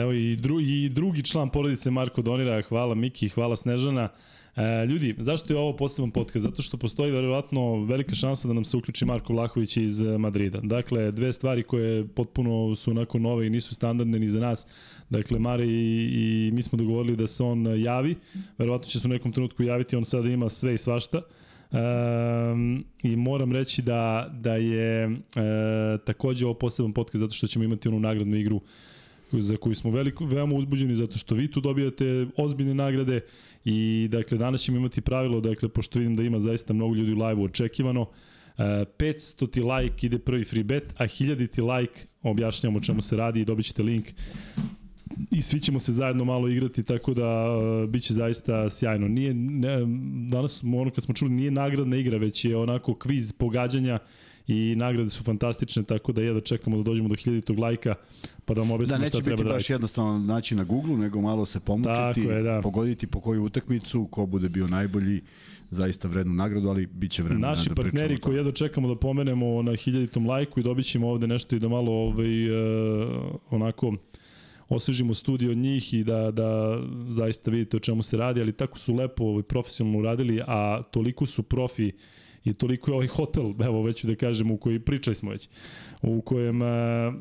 evo 0.00 0.12
i, 0.12 0.36
dru, 0.36 0.60
i 0.60 0.88
drugi 0.88 1.22
član 1.22 1.50
porodice 1.50 1.90
Marko 1.90 2.22
Donira, 2.22 2.62
hvala 2.62 2.94
Miki, 2.94 3.28
hvala 3.28 3.56
Snežana. 3.56 4.08
E, 4.56 4.86
ljudi, 4.86 5.14
zašto 5.18 5.52
je 5.52 5.58
ovo 5.58 5.76
poseban 5.76 6.10
podcast? 6.10 6.42
Zato 6.42 6.62
što 6.62 6.76
postoji 6.76 7.12
verovatno 7.12 7.84
velika 7.84 8.14
šansa 8.14 8.48
da 8.48 8.54
nam 8.54 8.64
se 8.64 8.76
uključi 8.76 9.04
Marko 9.04 9.32
Vlahović 9.32 9.76
iz 9.76 10.00
e, 10.00 10.18
Madrida. 10.18 10.60
Dakle, 10.62 11.12
dve 11.12 11.32
stvari 11.32 11.62
koje 11.62 12.06
potpuno 12.06 12.76
su 12.76 12.90
onako 12.90 13.18
nove 13.18 13.46
i 13.46 13.50
nisu 13.50 13.74
standardne 13.74 14.18
ni 14.18 14.28
za 14.28 14.40
nas. 14.40 14.66
Dakle, 15.10 15.38
Mare 15.38 15.66
i, 15.66 16.10
i 16.12 16.50
mi 16.52 16.62
smo 16.62 16.78
dogovorili 16.78 17.16
da 17.16 17.26
se 17.26 17.42
on 17.42 17.82
javi. 17.82 18.16
Verovatno 18.58 18.88
će 18.88 19.00
se 19.00 19.06
u 19.06 19.10
nekom 19.10 19.32
trenutku 19.32 19.62
javiti, 19.62 19.96
on 19.96 20.04
sada 20.04 20.28
ima 20.28 20.48
sve 20.48 20.74
i 20.74 20.78
svašta. 20.78 21.20
Um, 21.74 22.84
I 23.02 23.16
moram 23.16 23.52
reći 23.52 23.82
da, 23.82 24.30
da 24.40 24.56
je 24.56 25.04
e, 25.04 25.10
takođe 26.04 26.44
ovo 26.44 26.54
poseban 26.54 26.92
podcast 26.92 27.20
zato 27.20 27.34
što 27.34 27.46
ćemo 27.46 27.64
imati 27.64 27.88
onu 27.88 28.00
nagradnu 28.00 28.36
igru 28.36 28.60
za 29.32 29.56
koju 29.56 29.74
smo 29.74 29.90
veliko, 29.90 30.24
veoma 30.24 30.54
uzbuđeni 30.54 30.96
zato 30.96 31.18
što 31.18 31.34
vi 31.34 31.50
tu 31.50 31.60
dobijate 31.60 32.26
ozbiljne 32.36 32.74
nagrade 32.74 33.20
i 33.64 34.08
dakle 34.10 34.38
danas 34.38 34.60
ćemo 34.60 34.78
imati 34.78 35.00
pravilo, 35.00 35.40
dakle 35.40 35.68
pošto 35.68 35.98
vidim 35.98 36.16
da 36.16 36.22
ima 36.22 36.40
zaista 36.40 36.72
mnogo 36.72 36.94
ljudi 36.94 37.12
u 37.12 37.24
live-u 37.24 37.44
očekivano, 37.44 38.00
uh, 38.00 38.08
e, 38.58 38.84
500 38.98 39.50
ti 39.50 39.60
like 39.60 40.06
ide 40.06 40.18
prvi 40.18 40.44
free 40.44 40.64
bet, 40.64 40.94
a 40.96 41.04
1000 41.04 41.50
ti 41.50 41.62
like 41.62 42.00
objašnjamo 42.22 42.78
o 42.78 42.82
čemu 42.82 43.02
se 43.02 43.16
radi 43.16 43.40
i 43.40 43.44
dobit 43.44 43.66
ćete 43.66 43.82
link 43.82 44.06
i 45.30 45.42
svi 45.42 45.60
ćemo 45.60 45.80
se 45.80 45.92
zajedno 45.92 46.24
malo 46.24 46.48
igrati, 46.48 46.82
tako 46.82 47.14
da 47.14 47.56
uh, 47.56 47.88
bit 47.90 48.02
će 48.02 48.14
zaista 48.14 48.70
sjajno. 48.70 49.08
Nije, 49.08 49.34
ne, 49.34 49.76
danas, 50.30 50.62
ono 50.62 50.90
kad 50.90 51.04
smo 51.04 51.14
čuli, 51.14 51.30
nije 51.30 51.50
nagradna 51.50 51.96
igra, 51.96 52.18
već 52.18 52.44
je 52.44 52.56
onako 52.56 52.94
kviz 52.94 53.32
pogađanja 53.32 53.98
i 54.46 54.74
nagrade 54.76 55.10
su 55.10 55.22
fantastične, 55.22 55.82
tako 55.82 56.12
da 56.12 56.22
jedva 56.22 56.40
čekamo 56.40 56.76
da 56.76 56.82
dođemo 56.82 57.08
do 57.08 57.14
1000 57.14 57.60
lajka, 57.60 57.94
pa 58.44 58.54
da 58.54 58.60
vam 58.60 58.70
objasnimo 58.70 59.00
da, 59.00 59.06
šta 59.06 59.20
treba 59.20 59.42
da 59.42 59.42
radite. 59.42 59.48
Da, 59.48 59.54
neće 59.54 59.54
biti 59.54 59.54
baš 59.54 59.70
jednostavno 59.70 60.18
naći 60.18 60.54
na 60.54 60.64
Google, 60.64 60.96
nego 60.96 61.20
malo 61.20 61.46
se 61.46 61.60
pomučiti, 61.60 62.20
je, 62.20 62.42
da. 62.42 62.60
pogoditi 62.62 63.06
po 63.06 63.20
koju 63.20 63.44
utakmicu, 63.44 64.06
ko 64.10 64.26
bude 64.26 64.48
bio 64.48 64.66
najbolji, 64.66 65.20
zaista 65.70 66.08
vrednu 66.08 66.34
nagradu, 66.34 66.68
ali 66.68 66.86
bit 66.86 67.12
će 67.12 67.22
vremena 67.22 67.48
Naši 67.48 67.68
da 67.68 67.74
partneri 67.74 68.18
koji 68.18 68.36
jedno 68.36 68.52
čekamo 68.52 68.88
da 68.88 68.96
pomenemo 68.96 69.62
na 69.62 69.76
hiljaditom 69.76 70.26
lajku 70.26 70.60
i 70.60 70.62
dobit 70.62 70.86
ćemo 70.86 71.08
ovde 71.08 71.26
nešto 71.26 71.56
i 71.56 71.58
da 71.58 71.68
malo 71.68 71.92
ovaj, 71.92 72.50
uh, 72.50 73.34
onako 73.50 73.96
osvežimo 74.68 75.14
studio 75.14 75.50
od 75.50 75.56
njih 75.56 75.94
i 75.94 76.04
da, 76.04 76.30
da 76.30 76.78
zaista 77.08 77.50
vidite 77.50 77.76
o 77.76 77.80
čemu 77.80 78.02
se 78.02 78.16
radi, 78.16 78.40
ali 78.40 78.52
tako 78.52 78.78
su 78.78 78.94
lepo 78.94 79.24
ovaj, 79.24 79.42
profesionalno 79.42 79.98
uradili, 79.98 80.40
a 80.46 80.82
toliko 80.90 81.26
su 81.26 81.42
profi 81.42 81.92
i 82.44 82.54
toliko 82.54 82.90
je 82.90 82.94
ovaj 82.94 83.06
hotel, 83.06 83.52
evo 83.64 83.82
već 83.82 84.04
da 84.04 84.14
kažem, 84.14 84.50
u 84.50 84.56
koji 84.56 84.78
pričali 84.78 85.14
smo 85.14 85.30
već, 85.30 85.48
u 86.02 86.20
kojem, 86.20 86.60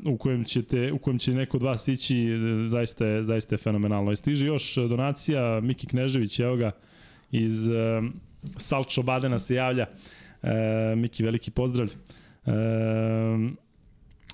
u 0.06 0.16
kojem, 0.18 0.44
ćete, 0.44 0.92
u 0.92 0.98
kojem 0.98 1.18
će 1.18 1.34
neko 1.34 1.56
od 1.56 1.62
vas 1.62 1.88
ići, 1.88 2.28
zaista 2.68 3.06
je, 3.06 3.24
zaista 3.24 3.54
je 3.54 3.58
fenomenalno. 3.58 4.12
I 4.12 4.16
stiže 4.16 4.46
još 4.46 4.74
donacija, 4.74 5.60
Miki 5.60 5.86
Knežević, 5.86 6.40
evo 6.40 6.56
ga, 6.56 6.70
iz 7.30 7.68
uh, 7.68 7.74
Salčo 8.56 9.02
Badena 9.02 9.38
se 9.38 9.54
javlja. 9.54 9.86
Uh, 10.42 10.48
Miki, 10.98 11.22
veliki 11.24 11.50
pozdrav. 11.50 11.88
Uh, 12.46 12.52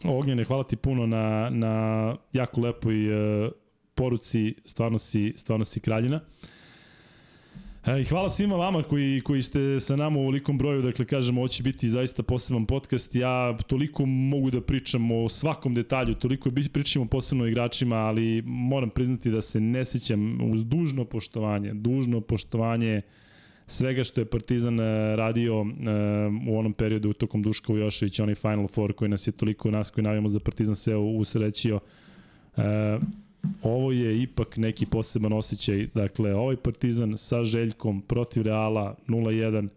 Ognjene, 0.05 0.45
hvala 0.45 0.65
ti 0.65 0.77
puno 0.77 1.07
na, 1.07 1.51
na 1.51 2.17
jako 2.33 2.61
lepoj 2.61 2.95
poruci, 3.95 4.55
stvarno 4.65 4.99
si, 4.99 5.33
stvarno 5.37 5.65
si 5.65 5.81
kraljina. 5.81 6.17
E, 6.17 6.60
I 7.87 8.05
hvala 8.05 8.31
svima 8.31 8.57
vama 8.57 8.83
koji, 8.83 9.21
koji 9.21 9.43
ste 9.43 9.81
sa 9.81 9.97
nama 9.97 10.19
u 10.19 10.27
velikom 10.27 10.59
broju, 10.59 10.83
dakle 10.83 11.05
kažem, 11.05 11.39
ovo 11.39 11.49
će 11.49 11.63
biti 11.63 11.89
zaista 11.89 12.23
poseban 12.23 12.67
podcast. 12.67 13.15
Ja 13.15 13.59
toliko 13.67 14.07
mogu 14.07 14.51
da 14.51 14.61
pričam 14.61 15.11
o 15.11 15.29
svakom 15.29 15.75
detalju, 15.75 16.15
toliko 16.15 16.51
pričamo 16.73 17.05
posebno 17.05 17.45
o 17.45 17.47
igračima, 17.47 17.97
ali 17.97 18.43
moram 18.47 18.91
priznati 18.91 19.31
da 19.31 19.43
se 19.43 19.61
ne 19.61 19.85
sećam 19.85 20.51
uz 20.53 20.65
dužno 20.65 21.05
poštovanje, 21.05 21.75
dužno 21.75 22.21
poštovanje 22.21 23.03
svega 23.67 24.05
što 24.05 24.21
je 24.21 24.25
Partizan 24.25 24.81
e, 24.81 25.17
radio 25.17 25.61
u 26.49 26.59
onom 26.59 26.73
periodu 26.73 27.13
tokom 27.13 27.43
Duška 27.43 27.73
Ujoševića, 27.73 28.23
onaj 28.23 28.35
Final 28.35 28.69
Four 28.69 28.93
koji 28.93 29.09
nas 29.09 29.27
je 29.27 29.33
toliko 29.33 29.71
nas 29.71 29.91
koji 29.91 30.05
navijamo 30.05 30.29
za 30.29 30.41
Partizan 30.41 30.77
sve 30.77 30.97
usrećio. 30.97 31.81
E, 32.57 32.99
ovo 33.63 33.93
je 33.93 34.23
ipak 34.23 34.57
neki 34.57 34.87
poseban 34.87 35.33
osjećaj. 35.33 35.89
Dakle, 35.95 36.35
ovaj 36.35 36.57
Partizan 36.57 37.19
sa 37.19 37.45
Željkom 37.45 38.03
protiv 38.03 38.43
Reala 38.43 38.97
0-1 39.09 39.69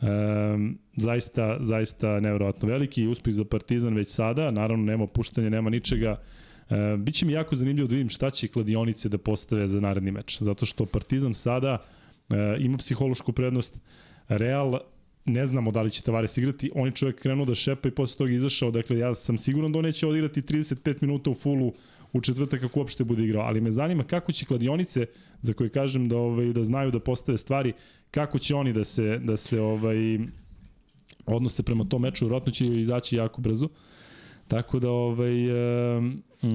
Um, 0.00 0.78
zaista, 0.96 1.58
zaista 1.60 2.20
nevjerojatno 2.20 2.68
veliki 2.68 3.06
uspeh 3.06 3.34
za 3.34 3.44
Partizan 3.44 3.94
već 3.94 4.08
sada, 4.08 4.50
naravno 4.50 4.84
nema 4.84 5.06
puštanja, 5.06 5.50
nema 5.50 5.70
ničega. 5.70 6.20
Um, 6.70 7.04
Biće 7.04 7.26
mi 7.26 7.32
jako 7.32 7.56
zanimljivo 7.56 7.88
da 7.88 7.94
vidim 7.94 8.08
šta 8.08 8.30
će 8.30 8.48
kladionice 8.48 9.08
da 9.08 9.18
postave 9.18 9.68
za 9.68 9.80
naredni 9.80 10.10
meč, 10.10 10.42
zato 10.42 10.66
što 10.66 10.86
Partizan 10.86 11.34
sada 11.34 11.78
uh, 12.28 12.36
ima 12.58 12.76
psihološku 12.76 13.32
prednost. 13.32 13.80
Real 14.28 14.78
ne 15.24 15.46
znamo 15.46 15.70
da 15.70 15.82
li 15.82 15.90
će 15.90 16.02
Tavares 16.02 16.36
igrati, 16.36 16.70
on 16.74 16.86
je 16.86 16.92
čovjek 16.92 17.20
krenuo 17.20 17.44
da 17.46 17.54
šepa 17.54 17.88
i 17.88 17.90
posle 17.90 18.18
toga 18.18 18.32
izašao, 18.32 18.70
dakle 18.70 18.98
ja 18.98 19.14
sam 19.14 19.38
siguran 19.38 19.72
da 19.72 19.78
on 19.78 19.84
neće 19.84 20.06
odigrati 20.06 20.42
35 20.42 20.96
minuta 21.00 21.30
u 21.30 21.34
fullu 21.34 21.72
u 22.12 22.20
četvrtak 22.20 22.60
kako 22.60 22.80
uopšte 22.80 23.04
bude 23.04 23.24
igrao, 23.24 23.42
ali 23.42 23.60
me 23.60 23.70
zanima 23.70 24.04
kako 24.04 24.32
će 24.32 24.46
kladionice 24.46 25.06
za 25.40 25.52
koje 25.52 25.70
kažem 25.70 26.08
da 26.08 26.16
ovaj 26.16 26.52
da 26.52 26.64
znaju 26.64 26.90
da 26.90 27.00
postave 27.00 27.38
stvari, 27.38 27.72
kako 28.10 28.38
će 28.38 28.54
oni 28.54 28.72
da 28.72 28.84
se 28.84 29.18
da 29.18 29.36
se 29.36 29.60
ovaj 29.60 30.18
odnose 31.26 31.62
prema 31.62 31.84
tom 31.84 32.02
meču, 32.02 32.24
verovatno 32.24 32.52
će 32.52 32.66
izaći 32.66 33.16
jako 33.16 33.40
brzo. 33.40 33.68
Tako 34.48 34.78
da 34.78 34.90
ovaj 34.90 35.46
e, 35.46 35.52
e, 35.52 36.50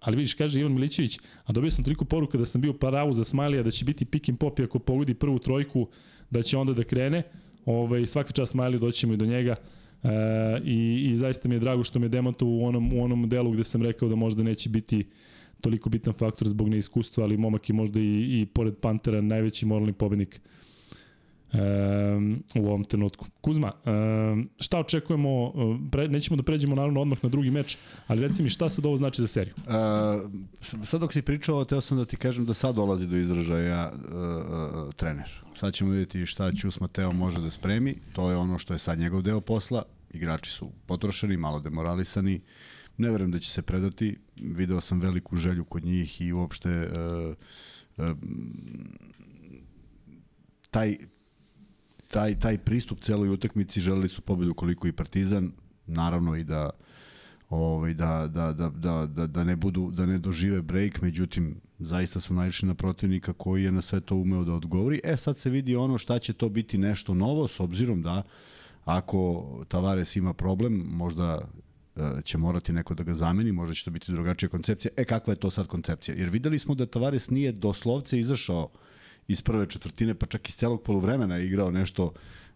ali 0.00 0.16
vidiš 0.16 0.34
kaže 0.34 0.60
Ivan 0.60 0.72
Milićević, 0.72 1.18
a 1.44 1.52
dobio 1.52 1.70
sam 1.70 1.84
toliko 1.84 2.04
poruka 2.04 2.38
da 2.38 2.46
sam 2.46 2.60
bio 2.60 2.72
paravu 2.72 3.14
za 3.14 3.24
Smajlija 3.24 3.62
da 3.62 3.70
će 3.70 3.84
biti 3.84 4.04
pick 4.04 4.28
and 4.28 4.38
pop 4.38 4.60
ako 4.60 4.78
pogodi 4.78 5.14
prvu 5.14 5.38
trojku 5.38 5.88
da 6.30 6.42
će 6.42 6.56
onda 6.56 6.72
da 6.72 6.84
krene. 6.84 7.22
Ovaj 7.66 8.06
svaka 8.06 8.32
čast 8.32 8.52
Smajli 8.52 8.78
doćemo 8.78 9.14
i 9.14 9.16
do 9.16 9.26
njega. 9.26 9.56
E, 10.02 10.08
i, 10.64 11.08
i 11.10 11.16
zaista 11.16 11.48
mi 11.48 11.54
je 11.54 11.58
drago 11.58 11.84
što 11.84 11.98
me 11.98 12.08
demanto 12.08 12.46
u 12.46 12.64
onom, 12.64 12.92
u 12.92 13.04
onom 13.04 13.28
delu 13.28 13.50
gde 13.50 13.64
sam 13.64 13.82
rekao 13.82 14.08
da 14.08 14.14
možda 14.14 14.42
neće 14.42 14.68
biti 14.68 15.06
toliko 15.60 15.90
bitan 15.90 16.12
faktor 16.12 16.48
zbog 16.48 16.68
neiskustva, 16.68 17.24
ali 17.24 17.36
momak 17.36 17.68
je 17.68 17.74
možda 17.74 18.00
i, 18.00 18.40
i 18.40 18.46
pored 18.54 18.74
Pantera 18.76 19.20
najveći 19.20 19.66
moralni 19.66 19.92
pobednik 19.92 20.40
um, 21.52 22.42
u 22.54 22.66
ovom 22.66 22.84
trenutku. 22.84 23.26
Kuzma, 23.40 23.72
um, 23.84 24.48
šta 24.60 24.78
očekujemo, 24.78 25.52
pre, 25.92 26.08
nećemo 26.08 26.36
da 26.36 26.42
pređemo 26.42 26.74
naravno 26.74 27.00
odmah 27.00 27.18
na 27.22 27.28
drugi 27.28 27.50
meč, 27.50 27.76
ali 28.06 28.28
reci 28.28 28.42
mi 28.42 28.48
šta 28.48 28.68
sad 28.68 28.86
ovo 28.86 28.96
znači 28.96 29.20
za 29.20 29.26
seriju? 29.26 29.54
Uh, 29.56 30.84
sad 30.84 31.00
dok 31.00 31.12
si 31.12 31.22
pričao, 31.22 31.64
teo 31.64 31.80
sam 31.80 31.98
da 31.98 32.04
ti 32.04 32.16
kažem 32.16 32.44
da 32.44 32.54
sad 32.54 32.74
dolazi 32.74 33.06
do 33.06 33.16
izražaja 33.16 33.92
uh, 33.92 34.94
trener. 34.94 35.30
Sad 35.54 35.74
ćemo 35.74 35.90
vidjeti 35.90 36.26
šta 36.26 36.52
Ćus 36.52 36.80
Mateo 36.80 37.12
može 37.12 37.40
da 37.40 37.50
spremi, 37.50 37.96
to 38.12 38.30
je 38.30 38.36
ono 38.36 38.58
što 38.58 38.74
je 38.74 38.78
sad 38.78 38.98
njegov 38.98 39.22
deo 39.22 39.40
posla, 39.40 39.82
igrači 40.10 40.50
su 40.50 40.70
potrošeni, 40.86 41.36
malo 41.36 41.60
demoralisani, 41.60 42.40
ne 42.96 43.10
verujem 43.10 43.30
da 43.30 43.38
će 43.38 43.50
se 43.50 43.62
predati, 43.62 44.18
video 44.36 44.80
sam 44.80 45.00
veliku 45.00 45.36
želju 45.36 45.64
kod 45.64 45.84
njih 45.84 46.20
i 46.20 46.32
uopšte 46.32 46.90
uh, 46.90 47.34
uh, 47.96 48.16
taj, 50.70 50.98
taj, 52.12 52.38
taj 52.38 52.58
pristup 52.58 53.00
celoj 53.00 53.28
utakmici 53.28 53.80
želeli 53.80 54.08
su 54.08 54.22
pobedu 54.22 54.54
koliko 54.54 54.88
i 54.88 54.92
Partizan, 54.92 55.52
naravno 55.86 56.36
i 56.36 56.44
da 56.44 56.70
ovaj 57.50 57.94
da, 57.94 58.28
da, 58.34 58.52
da, 58.52 58.68
da, 58.68 59.06
da, 59.06 59.26
da 59.26 59.44
ne 59.44 59.56
budu 59.56 59.90
da 59.90 60.06
ne 60.06 60.18
dožive 60.18 60.62
break, 60.62 61.02
međutim 61.02 61.56
zaista 61.78 62.20
su 62.20 62.34
naišli 62.34 62.68
na 62.68 62.74
protivnika 62.74 63.32
koji 63.32 63.64
je 63.64 63.72
na 63.72 63.80
sve 63.80 64.00
to 64.00 64.16
umeo 64.16 64.44
da 64.44 64.52
odgovori. 64.52 65.00
E 65.04 65.16
sad 65.16 65.38
se 65.38 65.50
vidi 65.50 65.76
ono 65.76 65.98
šta 65.98 66.18
će 66.18 66.32
to 66.32 66.48
biti 66.48 66.78
nešto 66.78 67.14
novo 67.14 67.48
s 67.48 67.60
obzirom 67.60 68.02
da 68.02 68.22
ako 68.84 69.44
Tavares 69.68 70.16
ima 70.16 70.32
problem, 70.32 70.72
možda 70.92 71.48
e, 71.96 72.22
će 72.24 72.38
morati 72.38 72.72
neko 72.72 72.94
da 72.94 73.02
ga 73.02 73.14
zameni, 73.14 73.52
možda 73.52 73.74
će 73.74 73.84
to 73.84 73.90
biti 73.90 74.12
drugačija 74.12 74.48
koncepcija. 74.48 74.92
E, 74.96 75.04
kakva 75.04 75.32
je 75.32 75.40
to 75.40 75.50
sad 75.50 75.66
koncepcija? 75.66 76.16
Jer 76.16 76.28
videli 76.28 76.58
smo 76.58 76.74
da 76.74 76.86
Tavares 76.86 77.30
nije 77.30 77.52
doslovce 77.52 78.18
izašao 78.18 78.68
iz 79.28 79.42
prve 79.42 79.66
četvrtine, 79.66 80.14
pa 80.14 80.26
čak 80.26 80.48
iz 80.48 80.54
celog 80.54 80.82
poluvremena 80.82 81.38
igrao 81.38 81.70
nešto 81.70 82.12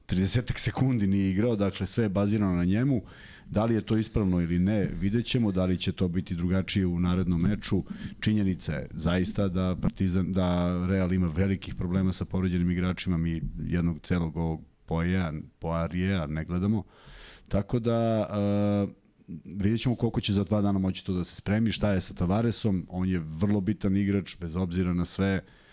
30 0.08 0.58
sekundi 0.58 1.06
nije 1.06 1.30
igrao, 1.30 1.56
dakle 1.56 1.86
sve 1.86 2.04
je 2.04 2.08
bazirano 2.08 2.56
na 2.56 2.64
njemu. 2.64 3.02
Da 3.50 3.64
li 3.64 3.74
je 3.74 3.80
to 3.80 3.96
ispravno 3.96 4.40
ili 4.40 4.58
ne, 4.58 4.90
vidjet 5.00 5.26
ćemo, 5.26 5.52
da 5.52 5.64
li 5.64 5.78
će 5.78 5.92
to 5.92 6.08
biti 6.08 6.34
drugačije 6.34 6.86
u 6.86 7.00
narednom 7.00 7.40
meču. 7.40 7.84
Činjenica 8.20 8.72
je 8.72 8.88
zaista 8.90 9.48
da 9.48 9.76
Partizan, 9.82 10.32
da 10.32 10.86
Real 10.86 11.12
ima 11.12 11.32
velikih 11.36 11.74
problema 11.74 12.12
sa 12.12 12.24
povređenim 12.24 12.70
igračima, 12.70 13.16
mi 13.16 13.42
jednog 13.58 13.98
celog 14.02 14.36
ovog 14.36 14.60
Poja, 14.86 15.32
Poarija 15.58 16.26
ne 16.26 16.44
gledamo. 16.44 16.82
Tako 17.48 17.78
da 17.78 18.26
uh, 18.84 18.90
vidjet 19.44 19.80
ćemo 19.80 19.96
koliko 19.96 20.20
će 20.20 20.32
za 20.32 20.44
dva 20.44 20.60
dana 20.60 20.78
moći 20.78 21.04
to 21.04 21.12
da 21.12 21.24
se 21.24 21.34
spremi, 21.34 21.72
šta 21.72 21.92
je 21.92 22.00
sa 22.00 22.14
Tavaresom, 22.14 22.86
on 22.88 23.08
je 23.08 23.18
vrlo 23.18 23.60
bitan 23.60 23.96
igrač, 23.96 24.36
bez 24.40 24.56
obzira 24.56 24.94
na 24.94 25.04
sve, 25.04 25.40
Uh, 25.44 25.65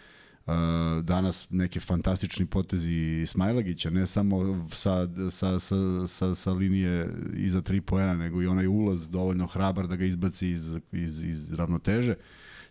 danas 1.03 1.47
neke 1.49 1.79
fantastični 1.79 2.45
potezi 2.45 3.25
Smajlagića, 3.25 3.89
ne 3.89 4.05
samo 4.05 4.67
sa, 4.71 5.07
sa, 5.31 5.59
sa, 5.59 5.75
sa, 6.07 6.35
sa 6.35 6.51
linije 6.51 7.09
iza 7.33 7.61
tri 7.61 7.81
poena, 7.81 8.13
nego 8.13 8.41
i 8.41 8.47
onaj 8.47 8.67
ulaz 8.67 9.07
dovoljno 9.07 9.47
hrabar 9.47 9.87
da 9.87 9.95
ga 9.95 10.05
izbaci 10.05 10.49
iz, 10.49 10.77
iz, 10.91 11.23
iz 11.23 11.53
ravnoteže. 11.53 12.15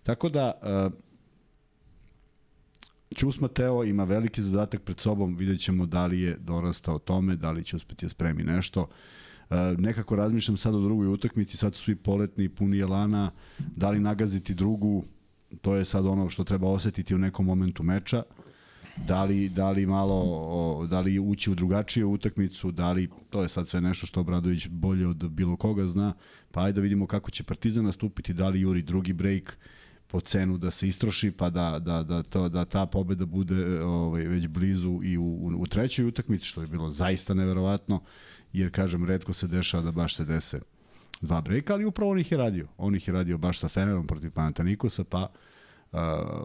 Tako 0.02 0.28
da, 0.28 0.52
uh, 0.86 0.92
Ćus 3.16 3.40
Mateo 3.40 3.84
ima 3.84 4.04
veliki 4.04 4.42
zadatak 4.42 4.82
pred 4.82 5.00
sobom, 5.00 5.36
vidjet 5.36 5.60
ćemo 5.60 5.86
da 5.86 6.06
li 6.06 6.20
je 6.20 6.36
dorastao 6.40 6.98
tome, 6.98 7.36
da 7.36 7.50
li 7.50 7.64
će 7.64 7.76
uspeti 7.76 8.04
da 8.04 8.08
spremi 8.08 8.42
nešto. 8.42 8.80
Uh, 8.82 9.56
nekako 9.78 10.16
razmišljam 10.16 10.56
sad 10.56 10.74
o 10.74 10.80
drugoj 10.80 11.06
utakmici, 11.06 11.56
sad 11.56 11.74
su 11.74 11.82
svi 11.82 11.96
poletni, 11.96 12.48
puni 12.48 12.78
jelana, 12.78 13.30
da 13.76 13.90
li 13.90 14.00
nagaziti 14.00 14.54
drugu, 14.54 15.04
to 15.60 15.74
je 15.74 15.84
sad 15.84 16.06
ono 16.06 16.30
što 16.30 16.44
treba 16.44 16.68
osetiti 16.68 17.14
u 17.14 17.18
nekom 17.18 17.46
momentu 17.46 17.82
meča. 17.82 18.22
Da 19.06 19.24
li, 19.24 19.48
da 19.48 19.70
li 19.70 19.86
malo, 19.86 20.86
da 20.86 21.00
li 21.00 21.18
ući 21.18 21.50
u 21.50 21.54
drugačiju 21.54 22.10
utakmicu, 22.10 22.70
da 22.70 22.92
li, 22.92 23.10
to 23.30 23.42
je 23.42 23.48
sad 23.48 23.68
sve 23.68 23.80
nešto 23.80 24.06
što 24.06 24.20
Obradović 24.20 24.68
bolje 24.68 25.06
od 25.06 25.30
bilo 25.30 25.56
koga 25.56 25.86
zna, 25.86 26.14
pa 26.50 26.62
ajde 26.62 26.76
da 26.76 26.80
vidimo 26.80 27.06
kako 27.06 27.30
će 27.30 27.44
Partizan 27.44 27.84
nastupiti, 27.84 28.32
da 28.32 28.48
li 28.48 28.60
juri 28.60 28.82
drugi 28.82 29.12
break 29.12 29.58
po 30.06 30.20
cenu 30.20 30.58
da 30.58 30.70
se 30.70 30.88
istroši, 30.88 31.30
pa 31.30 31.50
da, 31.50 31.78
da, 31.78 32.02
da, 32.02 32.22
to, 32.22 32.48
da 32.48 32.64
ta 32.64 32.86
pobeda 32.86 33.26
bude 33.26 33.82
ovaj, 33.82 34.22
već 34.22 34.48
blizu 34.48 35.00
i 35.04 35.18
u, 35.18 35.24
u, 35.24 35.52
u 35.58 35.66
trećoj 35.66 36.04
utakmici, 36.04 36.46
što 36.46 36.60
je 36.60 36.66
bilo 36.66 36.90
zaista 36.90 37.34
neverovatno, 37.34 38.02
jer 38.52 38.70
kažem, 38.70 39.04
redko 39.04 39.32
se 39.32 39.46
dešava 39.46 39.82
da 39.82 39.92
baš 39.92 40.16
se 40.16 40.24
dese 40.24 40.60
dva 41.22 41.40
brejka, 41.40 41.74
ali 41.74 41.84
upravo 41.84 42.10
on 42.10 42.18
ih 42.18 42.32
je 42.32 42.38
radio. 42.38 42.68
On 42.76 42.94
ih 42.94 43.08
je 43.08 43.14
radio 43.14 43.38
baš 43.38 43.58
sa 43.58 43.68
Fenerom 43.68 44.06
protiv 44.06 44.30
Panatanikosa, 44.30 45.04
pa 45.04 45.28
uh, 45.92 45.98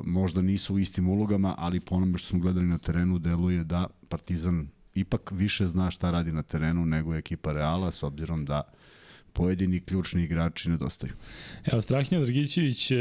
možda 0.04 0.42
nisu 0.42 0.76
u 0.76 0.80
istim 0.80 1.10
ulogama, 1.10 1.56
ali 1.58 1.80
po 1.80 1.96
onome 1.96 2.18
što 2.18 2.28
smo 2.28 2.40
gledali 2.40 2.66
na 2.66 2.78
terenu, 2.78 3.20
deluje 3.20 3.64
da 3.64 3.88
Partizan 4.10 4.68
ipak 4.94 5.32
više 5.32 5.68
zna 5.68 5.92
šta 5.92 6.12
radi 6.12 6.32
na 6.32 6.44
terenu 6.44 6.86
nego 6.86 7.16
ekipa 7.16 7.52
Reala, 7.52 7.92
s 7.92 8.04
obzirom 8.04 8.46
da 8.46 8.62
pojedini 9.34 9.80
ključni 9.80 10.24
igrači 10.24 10.70
nedostaju. 10.70 11.14
Evo, 11.66 11.82
Strahinja 11.82 12.20
Drgićević 12.20 12.92
e, 12.92 12.96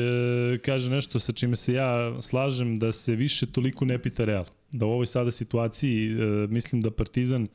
kaže 0.64 0.90
nešto 0.90 1.18
sa 1.18 1.32
čime 1.32 1.56
se 1.56 1.74
ja 1.74 2.22
slažem 2.22 2.78
da 2.78 2.92
se 2.92 3.16
više 3.16 3.46
toliko 3.46 3.84
ne 3.84 3.98
pita 3.98 4.24
Real. 4.24 4.44
Da 4.72 4.86
u 4.86 4.90
ovoj 4.90 5.06
sada 5.06 5.30
situaciji 5.30 6.12
e, 6.12 6.16
mislim 6.46 6.82
da 6.82 6.90
Partizan 6.90 7.48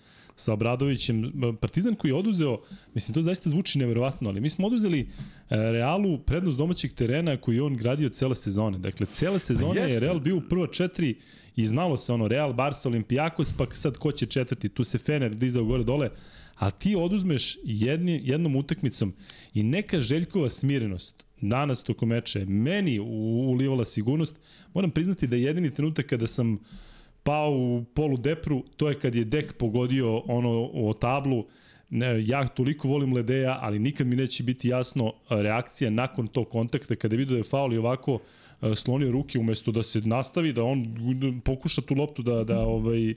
sa 0.44 0.54
Obradovićem, 0.54 1.32
Partizan 1.62 1.96
koji 1.96 2.12
je 2.12 2.16
oduzeo, 2.16 2.62
mislim 2.94 3.14
to 3.14 3.22
zaista 3.22 3.50
zvuči 3.50 3.80
neverovatno, 3.80 4.30
ali 4.30 4.42
mi 4.42 4.50
smo 4.50 4.68
oduzeli 4.68 5.00
e, 5.00 5.08
Realu 5.50 6.18
prednost 6.18 6.58
domaćeg 6.58 6.94
terena 6.94 7.38
koji 7.38 7.56
je 7.56 7.64
on 7.64 7.76
gradio 7.78 8.10
cele 8.10 8.36
sezone. 8.36 8.78
Dakle, 8.78 9.08
cele 9.12 9.40
sezone 9.40 9.82
je 9.82 10.00
Real 10.00 10.20
bio 10.20 10.38
u 10.38 10.42
prva 10.50 10.68
četiri 10.68 11.16
i 11.56 11.68
znalo 11.68 11.98
se 11.98 12.14
ono 12.14 12.28
Real, 12.28 12.54
Barca, 12.54 12.90
Olimpijakos, 12.90 13.54
pa 13.54 13.66
sad 13.74 13.98
ko 13.98 14.12
će 14.12 14.26
četvrti, 14.26 14.70
tu 14.70 14.84
se 14.84 14.98
Fener 14.98 15.36
dizao 15.36 15.64
gore 15.64 15.84
dole, 15.84 16.10
a 16.56 16.72
ti 16.72 16.96
oduzmeš 16.96 17.58
jedni, 17.64 18.22
jednom 18.24 18.56
utakmicom 18.56 19.14
i 19.54 19.64
neka 19.64 20.02
Željkova 20.02 20.50
smirenost 20.50 21.26
danas 21.42 21.84
tokom 21.84 22.10
meča 22.10 22.46
meni 22.46 23.00
ulivala 23.00 23.86
sigurnost. 23.86 24.36
Moram 24.74 24.92
priznati 24.92 25.28
da 25.28 25.36
je 25.36 25.44
jedini 25.44 25.74
trenutak 25.74 26.06
kada 26.06 26.28
sam 26.28 26.60
pao 27.24 27.52
u 27.52 27.84
polu 27.94 28.18
depru, 28.18 28.64
to 28.78 28.90
je 28.90 29.00
kad 29.00 29.16
je 29.16 29.26
dek 29.26 29.54
pogodio 29.58 30.18
ono 30.18 30.70
o 30.74 30.94
tablu, 30.94 31.46
ne, 31.90 32.28
ja 32.28 32.48
toliko 32.48 32.88
volim 32.88 33.14
Ledeja, 33.14 33.60
ali 33.62 33.80
nikad 33.80 34.08
mi 34.08 34.16
neće 34.16 34.44
biti 34.44 34.70
jasno 34.70 35.14
reakcija 35.30 35.90
nakon 35.90 36.28
tog 36.28 36.50
kontakta 36.50 36.96
kada 36.96 37.16
je 37.16 37.18
vidio 37.18 37.34
da 37.34 37.38
je 37.38 37.44
faul 37.44 37.74
i 37.74 37.78
ovako 37.78 38.20
e, 38.62 38.76
slonio 38.76 39.12
ruke 39.12 39.40
umesto 39.40 39.72
da 39.72 39.84
se 39.84 40.02
nastavi, 40.02 40.54
da 40.54 40.64
on 40.64 40.96
pokuša 41.46 41.82
tu 41.82 41.96
loptu 41.96 42.22
da, 42.22 42.44
da 42.44 42.60
ovaj, 42.60 43.14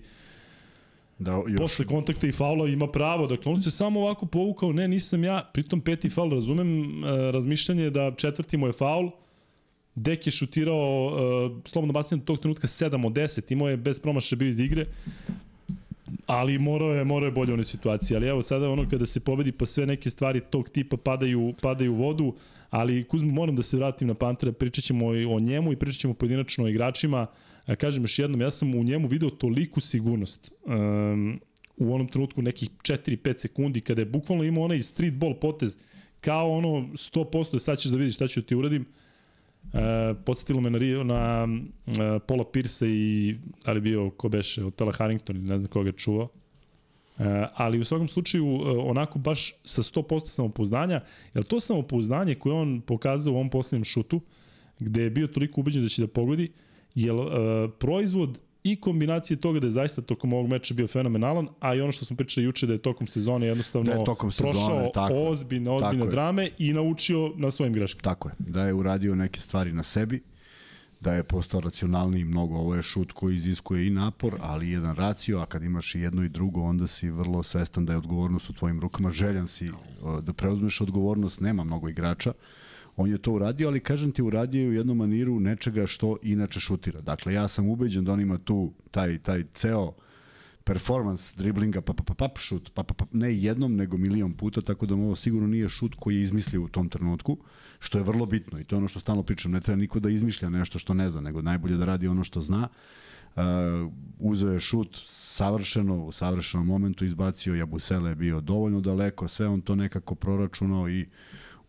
Da, 1.19 1.33
još... 1.49 1.59
Posle 1.59 1.85
kontakta 1.87 2.27
i 2.27 2.33
faula 2.33 2.69
ima 2.69 2.87
pravo, 2.87 3.27
dakle 3.27 3.53
on 3.53 3.63
se 3.63 3.71
samo 3.71 4.01
ovako 4.01 4.27
povukao, 4.27 4.73
ne 4.73 4.89
nisam 4.89 5.25
ja, 5.25 5.51
pritom 5.53 5.81
peti 5.81 6.11
faul, 6.11 6.31
razumem 6.31 7.05
e, 7.05 7.33
razmišljanje 7.33 7.91
da 7.91 8.11
četvrti 8.17 8.57
mu 8.57 8.67
je 8.67 8.73
faul, 8.73 9.11
Dek 9.95 10.27
je 10.27 10.33
šutirao 10.33 11.07
uh, 11.07 11.63
slobodno 11.65 11.93
bacanje 11.93 12.23
tog 12.25 12.39
trenutka 12.39 12.67
7 12.67 13.07
od 13.07 13.13
10, 13.13 13.53
imao 13.53 13.69
je 13.69 13.77
bez 13.77 14.01
promaša 14.01 14.37
bio 14.37 14.49
iz 14.49 14.61
igre, 14.61 14.87
ali 16.27 16.59
morao 16.59 16.95
je, 16.95 17.05
morao 17.05 17.27
je 17.27 17.33
bolje 17.33 17.51
u 17.51 17.53
onoj 17.53 17.65
situaciji. 17.65 18.17
Ali 18.17 18.27
evo 18.27 18.43
sada 18.43 18.71
ono 18.71 18.89
kada 18.91 19.07
se 19.07 19.21
pobedi 19.21 19.53
pa 19.53 19.67
sve 19.67 19.87
neke 19.87 20.11
stvari 20.11 20.41
tog 20.51 20.69
tipa 20.69 20.97
padaju, 20.97 21.55
padaju 21.63 21.93
u 21.93 21.97
vodu, 21.97 22.35
ali 22.71 23.05
Kuzmo 23.05 23.33
moram 23.33 23.57
da 23.57 23.63
se 23.63 23.77
vratim 23.77 24.09
na 24.09 24.15
Pantera, 24.15 24.53
pričat 24.53 24.85
ćemo 24.85 25.07
o 25.07 25.41
njemu 25.41 25.73
i 25.73 25.77
pričat 25.77 26.01
ćemo 26.01 26.15
pojedinačno 26.15 26.65
o 26.65 26.69
igračima. 26.69 27.27
A 27.67 27.77
kažem 27.77 28.03
još 28.03 28.19
jednom, 28.19 28.41
ja 28.41 28.51
sam 28.51 28.75
u 28.75 28.85
njemu 28.85 29.09
video 29.09 29.31
toliku 29.31 29.81
sigurnost 29.81 30.53
um, 30.65 31.41
u 31.77 31.95
onom 31.95 32.09
trenutku 32.09 32.43
nekih 32.43 32.71
4-5 32.71 33.39
sekundi 33.39 33.81
kada 33.81 34.01
je 34.01 34.07
bukvalno 34.07 34.45
imao 34.45 34.65
onaj 34.65 34.83
street 34.83 35.15
ball 35.15 35.35
potez 35.35 35.79
kao 36.21 36.51
ono 36.51 36.69
100% 36.69 37.53
da 37.53 37.59
sad 37.59 37.79
ćeš 37.79 37.91
da 37.91 37.97
vidiš 37.97 38.15
šta 38.15 38.29
ću 38.29 38.43
ti 38.43 38.55
uradim. 38.55 38.87
E, 39.73 40.15
podsjetilo 40.25 40.61
me 40.61 40.71
na, 40.71 41.05
na 41.05 41.45
uh, 41.45 42.23
Paula 42.27 42.45
Pierce 42.53 42.87
i 42.89 43.37
da 43.65 43.73
li 43.73 43.81
bio 43.81 44.11
ko 44.11 44.29
beše 44.29 44.65
od 44.65 44.75
Tela 44.75 44.93
Harrington 44.93 45.37
ili 45.37 45.45
ne 45.45 45.59
znam 45.59 45.71
koga 45.71 45.93
čuo. 45.93 46.29
E, 47.19 47.47
ali 47.55 47.81
u 47.81 47.85
svakom 47.85 48.09
slučaju 48.09 48.47
uh, 48.47 48.63
onako 48.85 49.19
baš 49.19 49.53
sa 49.65 49.83
100% 49.83 50.29
samopouzdanja, 50.29 51.01
jer 51.35 51.45
to 51.45 51.61
samopouzdanje 51.61 52.35
koje 52.35 52.55
on 52.55 52.81
pokazao 52.81 53.33
u 53.33 53.37
ovom 53.37 53.51
poslednjem 53.51 53.85
šutu, 53.85 54.21
gde 54.79 55.03
je 55.03 55.11
bio 55.11 55.27
toliko 55.27 55.61
ubeđen 55.61 55.83
da 55.83 55.89
će 55.89 56.03
da 56.03 56.09
pogodi, 56.09 56.53
je 56.95 57.13
uh, 57.13 57.29
proizvod 57.79 58.39
i 58.65 58.77
kombinacije 58.77 59.37
toga 59.37 59.61
da 59.61 59.67
je 59.67 59.71
zaista 59.71 60.03
tokom 60.03 60.33
ovog 60.33 60.49
meča 60.49 60.75
bio 60.75 60.87
fenomenalan, 60.87 61.49
a 61.61 61.75
i 61.75 61.81
ono 61.81 61.93
što 61.93 62.05
smo 62.05 62.17
pričali 62.17 62.47
juče 62.47 62.67
da 62.67 62.73
je 62.73 62.79
tokom 62.79 63.07
sezone 63.07 63.47
jednostavno 63.47 63.93
da 63.93 63.99
je 63.99 64.05
tokom 64.05 64.33
sezone, 64.33 64.53
prošao 64.53 64.91
tako, 64.95 65.15
ozbiljne, 65.15 65.71
ozbiljne 65.71 66.01
tako 66.01 66.11
drame 66.11 66.43
je. 66.43 66.51
i 66.59 66.73
naučio 66.73 67.33
na 67.37 67.51
svojim 67.51 67.73
greškama. 67.73 68.03
Tako 68.03 68.29
je, 68.29 68.35
da 68.39 68.67
je 68.67 68.75
uradio 68.75 69.15
neke 69.15 69.41
stvari 69.41 69.73
na 69.73 69.83
sebi, 69.83 70.23
da 71.01 71.13
je 71.13 71.23
postao 71.23 71.61
racionalniji 71.61 72.25
mnogo. 72.25 72.57
Ovo 72.57 72.75
je 72.75 72.83
šut 72.83 73.13
koji 73.13 73.37
iziskuje 73.37 73.87
i 73.87 73.91
napor, 73.91 74.35
ali 74.41 74.71
jedan 74.71 74.97
racio, 74.97 75.39
a 75.39 75.47
kad 75.47 75.63
imaš 75.63 75.95
i 75.95 76.01
jedno 76.01 76.25
i 76.25 76.29
drugo, 76.29 76.63
onda 76.63 76.87
si 76.87 77.11
vrlo 77.11 77.43
svestan 77.43 77.87
da 77.87 77.93
je 77.93 77.99
odgovornost 77.99 78.51
u 78.51 78.53
tvojim 78.53 78.81
rukama. 78.81 79.11
Željan 79.11 79.47
si 79.47 79.71
da 80.23 80.33
preuzmeš 80.33 80.81
odgovornost, 80.81 81.41
nema 81.41 81.65
mnogo 81.65 81.89
igrača. 81.89 82.31
Uh, 82.31 82.64
on 82.97 83.11
je 83.11 83.19
to 83.19 83.33
uradio, 83.33 83.69
ali 83.69 83.81
kažem 83.81 84.13
ti 84.13 84.23
uradio 84.23 84.69
u 84.69 84.73
jednom 84.73 84.97
maniru 84.97 85.41
nečega 85.41 85.87
što 85.87 86.17
inače 86.23 86.61
šutira. 86.61 87.01
Dakle, 87.01 87.35
ja 87.35 87.49
sam 87.49 87.69
ubeđen 87.69 88.05
da 88.05 88.13
on 88.13 88.21
ima 88.21 88.39
tu 88.39 88.73
taj, 88.91 89.19
taj 89.19 89.45
ceo 89.55 89.93
performance 90.65 91.37
driblinga, 91.37 91.81
pa 91.81 91.93
pa 91.93 92.03
pa 92.03 92.15
pa 92.15 92.41
šut, 92.41 92.71
pa 92.75 92.83
pa 92.83 92.95
pa 92.95 93.05
ne 93.13 93.37
jednom, 93.39 93.77
nego 93.77 93.97
milion 93.97 94.33
puta, 94.33 94.61
tako 94.61 94.87
da 94.87 94.95
ovo 94.95 95.17
sigurno 95.17 95.49
nije 95.49 95.69
šut 95.69 95.95
koji 95.95 96.17
je 96.17 96.23
izmislio 96.23 96.63
u 96.63 96.69
tom 96.69 96.89
trenutku, 96.89 97.39
što 97.79 97.99
je 97.99 98.05
vrlo 98.05 98.27
bitno 98.27 98.61
i 98.61 98.65
to 98.65 98.77
je 98.77 98.79
ono 98.79 98.89
što 98.89 99.01
stalno 99.01 99.23
pričam, 99.23 99.53
ne 99.53 99.61
treba 99.61 99.81
niko 99.81 100.01
da 100.01 100.11
izmišlja 100.11 100.51
nešto 100.51 100.79
što 100.79 100.95
ne 100.95 101.11
zna, 101.11 101.21
nego 101.21 101.43
najbolje 101.43 101.77
da 101.77 101.85
radi 101.85 102.09
ono 102.09 102.25
što 102.25 102.41
zna. 102.41 102.69
Uh, 103.37 103.43
uzeo 104.19 104.53
je 104.53 104.61
šut 104.61 105.03
savršeno, 105.07 106.05
u 106.05 106.13
savršenom 106.13 106.67
momentu 106.67 107.05
izbacio, 107.05 107.55
Jabusele 107.55 108.11
je 108.11 108.15
bio 108.15 108.41
dovoljno 108.41 108.81
daleko, 108.81 109.29
sve 109.29 109.47
on 109.47 109.61
to 109.61 109.75
nekako 109.75 110.15
proračunao 110.15 110.89
i 110.89 111.07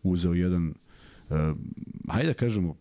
uzeo 0.02 0.34
jedan 0.34 0.74
hajde 2.08 2.28
da 2.28 2.34
kažemo, 2.34 2.76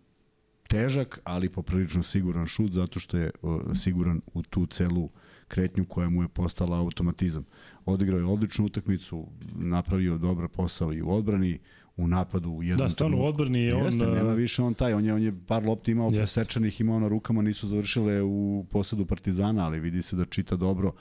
težak, 0.68 1.20
ali 1.24 1.50
poprilično 1.50 2.04
siguran 2.04 2.46
šut, 2.46 2.72
zato 2.72 3.00
što 3.00 3.18
je 3.18 3.32
uh, 3.42 3.62
siguran 3.76 4.22
u 4.34 4.42
tu 4.42 4.66
celu 4.66 5.10
kretnju 5.48 5.86
koja 5.86 6.10
mu 6.10 6.22
je 6.22 6.28
postala 6.28 6.78
automatizam. 6.78 7.46
Odigrao 7.86 8.20
je 8.20 8.26
odličnu 8.26 8.66
utakmicu, 8.66 9.28
napravio 9.56 10.18
dobar 10.18 10.48
posao 10.48 10.94
i 10.94 11.02
u 11.02 11.12
odbrani, 11.12 11.60
u 11.98 12.08
napadu 12.08 12.50
u 12.52 12.64
jednom 12.64 12.86
Da, 12.86 12.90
stvarno 12.90 13.18
u 13.18 13.26
odbrani 13.26 13.62
je 13.62 13.76
on... 13.76 13.86
Jeste, 13.86 14.06
nema 14.06 14.34
više 14.34 14.64
on 14.64 14.74
taj, 14.74 14.94
on 14.94 15.06
je, 15.06 15.14
on 15.14 15.22
je 15.22 15.34
par 15.48 15.66
lopti 15.66 15.92
imao 15.92 16.10
presečanih, 16.10 16.82
imao 16.82 17.00
na 17.00 17.08
rukama, 17.08 17.42
nisu 17.42 17.68
završile 17.68 18.22
u 18.22 18.66
posadu 18.72 19.06
Partizana, 19.06 19.66
ali 19.66 19.80
vidi 19.80 20.02
se 20.02 20.16
da 20.16 20.26
čita 20.26 20.56
dobro. 20.56 20.94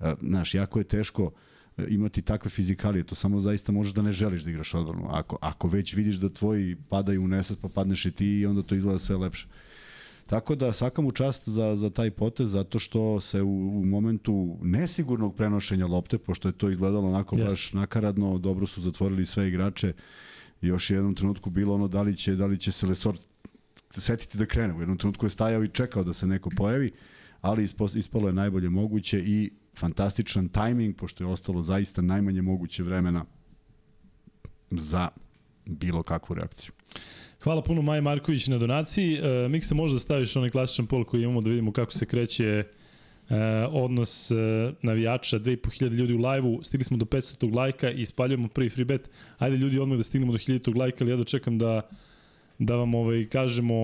Uh, 0.00 0.06
znaš, 0.22 0.54
jako 0.54 0.78
je 0.78 0.84
teško 0.84 1.24
uh, 1.24 1.32
imati 1.88 2.22
takve 2.22 2.50
fizikalije, 2.50 3.04
to 3.04 3.14
samo 3.14 3.40
zaista 3.40 3.72
možeš 3.72 3.92
da 3.92 4.02
ne 4.02 4.12
želiš 4.12 4.42
da 4.42 4.50
igraš 4.50 4.74
odbranu. 4.74 5.06
Ako, 5.10 5.38
ako 5.40 5.68
već 5.68 5.94
vidiš 5.94 6.16
da 6.16 6.28
tvoji 6.28 6.76
padaju 6.88 7.22
u 7.22 7.28
nesvest, 7.28 7.60
pa 7.60 7.68
padneš 7.68 8.06
i 8.06 8.12
ti 8.12 8.26
i 8.26 8.46
onda 8.46 8.62
to 8.62 8.74
izgleda 8.74 8.98
sve 8.98 9.16
lepše. 9.16 9.46
Tako 10.26 10.54
da 10.54 10.72
svaka 10.72 11.02
mu 11.02 11.12
čast 11.12 11.48
za, 11.48 11.76
za 11.76 11.90
taj 11.90 12.10
potez, 12.10 12.50
zato 12.50 12.78
što 12.78 13.20
se 13.20 13.42
u, 13.42 13.80
u 13.80 13.84
momentu 13.84 14.58
nesigurnog 14.62 15.36
prenošenja 15.36 15.86
lopte, 15.86 16.18
pošto 16.18 16.48
je 16.48 16.52
to 16.52 16.70
izgledalo 16.70 17.08
onako 17.08 17.36
yes. 17.36 17.42
baš 17.42 17.72
nakaradno, 17.72 18.38
dobro 18.38 18.66
su 18.66 18.82
zatvorili 18.82 19.26
sve 19.26 19.48
igrače, 19.48 19.92
još 20.60 20.90
jednom 20.90 21.14
trenutku 21.14 21.50
bilo 21.50 21.74
ono 21.74 21.88
da 21.88 22.02
li 22.02 22.16
će, 22.16 22.36
da 22.36 22.46
li 22.46 22.58
će 22.58 22.72
se 22.72 22.86
Lesor 22.86 23.16
setiti 23.90 24.38
da 24.38 24.46
krene. 24.46 24.74
U 24.74 24.80
jednom 24.80 24.98
trenutku 24.98 25.26
je 25.26 25.30
stajao 25.30 25.64
i 25.64 25.68
čekao 25.68 26.04
da 26.04 26.12
se 26.12 26.26
neko 26.26 26.50
pojavi, 26.56 26.92
ali 27.40 27.68
ispalo 27.94 28.26
je 28.26 28.32
najbolje 28.32 28.68
moguće 28.68 29.20
i 29.20 29.50
fantastičan 29.78 30.48
tajming, 30.48 30.96
pošto 30.96 31.24
je 31.24 31.28
ostalo 31.28 31.62
zaista 31.62 32.02
najmanje 32.02 32.42
moguće 32.42 32.82
vremena 32.82 33.24
za 34.70 35.08
bilo 35.66 36.02
kakvu 36.02 36.34
reakciju. 36.34 36.72
Hvala 37.42 37.62
puno 37.62 37.82
Maja 37.82 38.00
Marković 38.00 38.46
na 38.46 38.58
donaciji. 38.58 39.14
E, 39.14 39.48
Miksa, 39.48 39.74
možda 39.74 39.98
staviš 39.98 40.36
onaj 40.36 40.50
klasičan 40.50 40.86
pol 40.86 41.04
koji 41.04 41.22
imamo 41.22 41.40
da 41.40 41.50
vidimo 41.50 41.72
kako 41.72 41.92
se 41.92 42.06
kreće 42.06 42.44
e, 42.44 42.64
odnos 43.70 44.30
e, 44.30 44.34
navijača, 44.82 45.38
2500 45.38 45.88
ljudi 45.88 46.14
u 46.14 46.18
live-u, 46.18 46.62
stigli 46.62 46.84
smo 46.84 46.96
do 46.96 47.04
500 47.04 47.56
lajka 47.56 47.90
i 47.90 48.06
spaljujemo 48.06 48.48
prvi 48.48 48.68
free 48.68 48.84
bet. 48.84 49.10
Ajde 49.38 49.56
ljudi 49.56 49.78
odmah 49.78 49.96
da 49.96 50.02
stignemo 50.02 50.32
do 50.32 50.38
1000 50.38 50.76
lajka, 50.78 51.04
ali 51.04 51.10
ja 51.10 51.16
da 51.16 51.24
čekam 51.24 51.58
da 51.58 51.82
da 52.58 52.76
vam 52.76 52.94
ovaj, 52.94 53.24
kažemo 53.24 53.74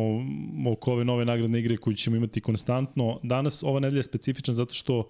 oko 0.72 0.92
ove 0.92 1.04
nove 1.04 1.24
nagradne 1.24 1.58
igre 1.58 1.76
koje 1.76 1.96
ćemo 1.96 2.16
imati 2.16 2.40
konstantno. 2.40 3.20
Danas 3.22 3.62
ova 3.62 3.80
nedelja 3.80 3.98
je 3.98 4.02
specifična 4.02 4.54
zato 4.54 4.74
što 4.74 5.08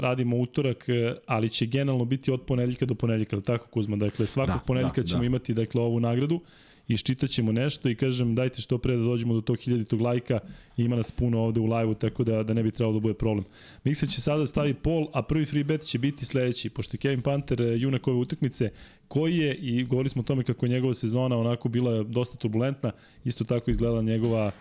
radimo 0.00 0.36
utorak, 0.36 0.88
e, 0.88 1.14
ali 1.26 1.48
će 1.48 1.66
generalno 1.66 2.04
biti 2.04 2.30
od 2.30 2.42
ponedeljka 2.42 2.86
do 2.86 2.94
ponedeljka, 2.94 3.40
tako 3.40 3.66
Kuzma? 3.68 3.96
Dakle, 3.96 4.26
svakog 4.26 4.54
da, 4.54 4.64
ponedeljka 4.66 5.00
da, 5.00 5.06
ćemo 5.06 5.20
da. 5.20 5.26
imati 5.26 5.54
dakle, 5.54 5.80
ovu 5.80 6.00
nagradu 6.00 6.40
iščitat 6.88 7.30
ćemo 7.30 7.52
nešto 7.52 7.88
i 7.88 7.94
kažem 7.94 8.34
dajte 8.34 8.62
što 8.62 8.78
pre 8.78 8.96
da 8.96 9.02
dođemo 9.02 9.34
do 9.34 9.40
tog 9.40 9.58
hiljaditog 9.58 10.00
lajka, 10.00 10.40
ima 10.76 10.96
nas 10.96 11.10
puno 11.10 11.40
ovde 11.40 11.60
u 11.60 11.66
live-u, 11.66 11.94
tako 11.94 12.24
da, 12.24 12.42
da 12.42 12.54
ne 12.54 12.62
bi 12.62 12.70
trebalo 12.70 12.94
da 12.94 13.00
bude 13.00 13.14
problem. 13.14 13.44
Miksa 13.84 14.06
će 14.06 14.20
sada 14.20 14.46
stavi 14.46 14.74
pol, 14.74 15.08
a 15.12 15.22
prvi 15.22 15.46
free 15.46 15.64
bet 15.64 15.82
će 15.82 15.98
biti 15.98 16.24
sledeći, 16.24 16.70
pošto 16.70 16.96
Kevin 16.96 17.22
Panter 17.22 17.62
eh, 17.62 17.76
junak 17.76 18.08
ove 18.08 18.16
utakmice, 18.16 18.70
koji 19.08 19.36
je, 19.36 19.54
i 19.54 19.84
govorili 19.84 20.10
smo 20.10 20.20
o 20.20 20.24
tome 20.24 20.44
kako 20.44 20.66
je 20.66 20.70
njegova 20.70 20.94
sezona 20.94 21.38
onako 21.38 21.68
bila 21.68 22.02
dosta 22.02 22.36
turbulentna, 22.36 22.92
isto 23.24 23.44
tako 23.44 23.70
izgledala 23.70 24.02
njegova 24.02 24.46
uh, 24.46 24.52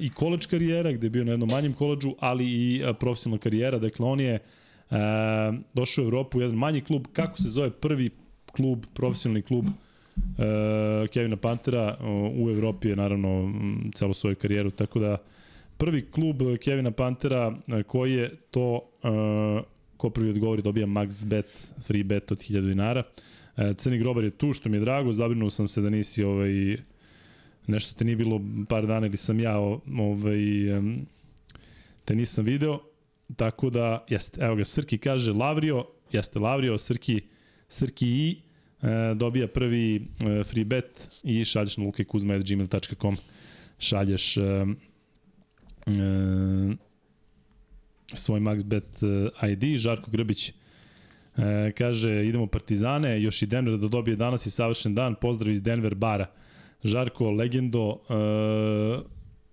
i 0.00 0.10
koleđ 0.10 0.46
karijera, 0.46 0.92
gde 0.92 1.06
je 1.06 1.10
bio 1.10 1.24
na 1.24 1.30
jednom 1.30 1.48
manjem 1.52 1.72
koleđu, 1.72 2.14
ali 2.20 2.44
i 2.44 2.82
uh, 2.82 2.96
profesionalna 3.00 3.40
karijera, 3.40 3.78
dakle 3.78 4.06
on 4.06 4.20
je 4.20 4.38
uh, 4.90 4.96
došao 5.74 6.04
u 6.04 6.06
Evropu 6.06 6.38
u 6.38 6.40
jedan 6.40 6.56
manji 6.56 6.80
klub, 6.80 7.06
kako 7.12 7.42
se 7.42 7.48
zove 7.48 7.70
prvi 7.70 8.10
klub, 8.52 8.84
profesionalni 8.94 9.42
klub 9.42 9.64
Kevina 11.12 11.36
Pantera 11.36 11.96
u 12.38 12.50
Evropi 12.50 12.88
je 12.88 12.96
naravno 12.96 13.52
celu 13.94 14.14
svoju 14.14 14.36
karijeru, 14.36 14.70
tako 14.70 14.98
da 14.98 15.16
prvi 15.76 16.10
klub 16.10 16.36
Kevina 16.64 16.90
Pantera 16.90 17.54
e, 17.68 17.82
koji 17.82 18.12
je 18.12 18.36
to 18.50 18.80
ko 19.96 20.10
prvi 20.10 20.30
odgovori 20.30 20.62
dobija 20.62 20.86
max 20.86 21.26
bet, 21.26 21.46
free 21.86 22.04
bet 22.04 22.32
od 22.32 22.38
1000 22.38 22.60
dinara. 22.60 23.02
Crni 23.76 23.98
grobar 23.98 24.24
je 24.24 24.30
tu, 24.30 24.52
što 24.52 24.68
mi 24.68 24.76
je 24.76 24.80
drago, 24.80 25.12
zabrinuo 25.12 25.50
sam 25.50 25.68
se 25.68 25.80
da 25.80 25.90
nisi 25.90 26.24
ovaj, 26.24 26.76
nešto 27.66 27.94
te 27.94 28.04
nije 28.04 28.16
bilo 28.16 28.40
par 28.68 28.86
dana 28.86 29.06
ili 29.06 29.16
sam 29.16 29.40
ja 29.40 29.58
ovaj, 29.58 30.40
te 32.04 32.14
nisam 32.14 32.44
video, 32.44 32.80
tako 33.36 33.70
da, 33.70 34.04
jeste, 34.08 34.40
evo 34.40 34.56
ga, 34.56 34.64
Srki 34.64 34.98
kaže 34.98 35.32
Lavrio, 35.32 35.84
jeste 36.12 36.38
Lavrio, 36.38 36.78
Srki, 36.78 37.20
Srki 37.68 38.08
i 38.08 38.36
e, 38.82 39.14
dobija 39.14 39.48
prvi 39.48 39.96
e, 39.96 40.44
free 40.44 40.64
bet 40.64 41.10
i 41.22 41.44
šalješ 41.44 41.76
na 41.76 41.84
lukekuzma.gmail.com 41.84 43.16
šalješ 43.78 44.36
e, 44.36 44.40
e, 44.42 44.66
svoj 48.12 48.40
MaxBet 48.40 49.02
e, 49.42 49.48
ID, 49.52 49.78
Žarko 49.78 50.10
Grbić 50.10 50.48
e, 50.48 50.52
kaže 51.78 52.26
idemo 52.26 52.46
Partizane, 52.46 53.22
još 53.22 53.42
i 53.42 53.46
Denver 53.46 53.78
da 53.78 53.88
dobije 53.88 54.16
danas 54.16 54.46
i 54.46 54.50
savršen 54.50 54.94
dan, 54.94 55.14
pozdrav 55.14 55.52
iz 55.52 55.62
Denver 55.62 55.94
bara. 55.94 56.26
Žarko, 56.86 57.30
legendo, 57.30 58.00
e, 58.08 58.14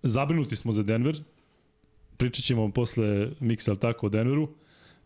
zabrinuti 0.03 0.55
smo 0.55 0.71
za 0.71 0.83
Denver, 0.83 1.19
pričat 2.17 2.45
ćemo 2.45 2.71
posle 2.71 3.29
miksa, 3.39 3.75
tako, 3.75 4.05
o 4.05 4.09
Denveru, 4.09 4.49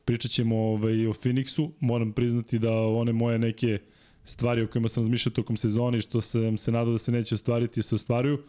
pričat 0.05 0.31
ćemo 0.31 0.57
ovaj, 0.57 1.07
o 1.07 1.13
Phoenixu, 1.13 1.69
moram 1.79 2.11
priznati 2.11 2.59
da 2.59 2.71
one 2.71 3.13
moje 3.13 3.39
neke 3.39 3.79
uh, 3.81 3.97
stvari 4.27 4.61
o 4.61 4.67
kojima 4.67 4.89
sam 4.89 5.03
razmišljao 5.03 5.33
tokom 5.33 5.57
sezone 5.57 5.97
i 5.97 6.01
što 6.01 6.21
sam 6.21 6.57
se 6.57 6.71
nadao 6.71 6.93
da 6.93 6.99
se 6.99 7.11
neće 7.11 7.35
ostvariti 7.35 7.81
se 7.81 7.95
ostvaruju, 7.95 8.39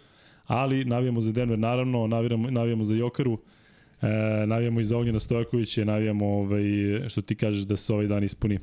ali 0.47 0.85
navijamo 0.85 1.21
za 1.21 1.33
Denver 1.33 1.59
naravno, 1.59 2.07
navijamo, 2.07 2.51
navijamo 2.51 2.85
za 2.85 2.95
Jokaru, 2.95 3.39
e, 4.03 4.07
navijamo 4.47 4.81
i 4.81 4.85
za 4.85 4.99
Ognjena 4.99 5.21
Stojakovića, 5.21 5.85
navijamo 5.85 6.27
ovaj, 6.27 6.63
što 7.09 7.23
ti 7.23 7.35
kažeš 7.35 7.63
da 7.63 7.77
se 7.77 7.93
ovaj 7.93 8.07
dan 8.07 8.25
ispuni 8.25 8.59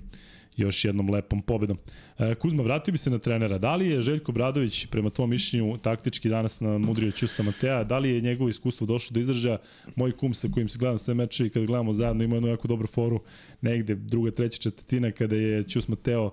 još 0.57 0.85
jednom 0.85 1.09
lepom 1.09 1.41
pobedom. 1.41 1.77
E, 2.19 2.35
Kuzma, 2.35 2.63
vratio 2.63 2.91
bi 2.91 2.97
se 2.97 3.09
na 3.09 3.19
trenera. 3.19 3.57
Da 3.57 3.75
li 3.75 3.87
je 3.87 4.01
Željko 4.01 4.31
Bradović, 4.31 4.85
prema 4.85 5.09
tom 5.09 5.29
mišljenju, 5.29 5.77
taktički 5.77 6.29
danas 6.29 6.59
na 6.59 6.77
mudrio 6.77 7.11
Ćusa 7.11 7.43
Matea, 7.43 7.83
da 7.83 7.97
li 7.97 8.09
je 8.09 8.21
njegovo 8.21 8.49
iskustvo 8.49 8.87
došlo 8.87 9.13
do 9.13 9.19
izražaja? 9.19 9.57
Moj 9.95 10.11
kum 10.11 10.33
sa 10.33 10.47
kojim 10.53 10.69
se 10.69 10.79
gledam 10.79 10.97
sve 10.97 11.13
meče 11.13 11.45
i 11.45 11.49
kada 11.49 11.65
gledamo 11.65 11.93
zajedno 11.93 12.23
ima 12.23 12.35
jednu 12.35 12.49
jako 12.49 12.67
dobru 12.67 12.87
foru 12.87 13.19
negde 13.61 13.95
druga, 13.95 14.31
treća 14.31 14.61
četvrtina 14.61 15.11
kada 15.11 15.35
je 15.35 15.63
Ćus 15.63 15.87
Mateo 15.87 16.31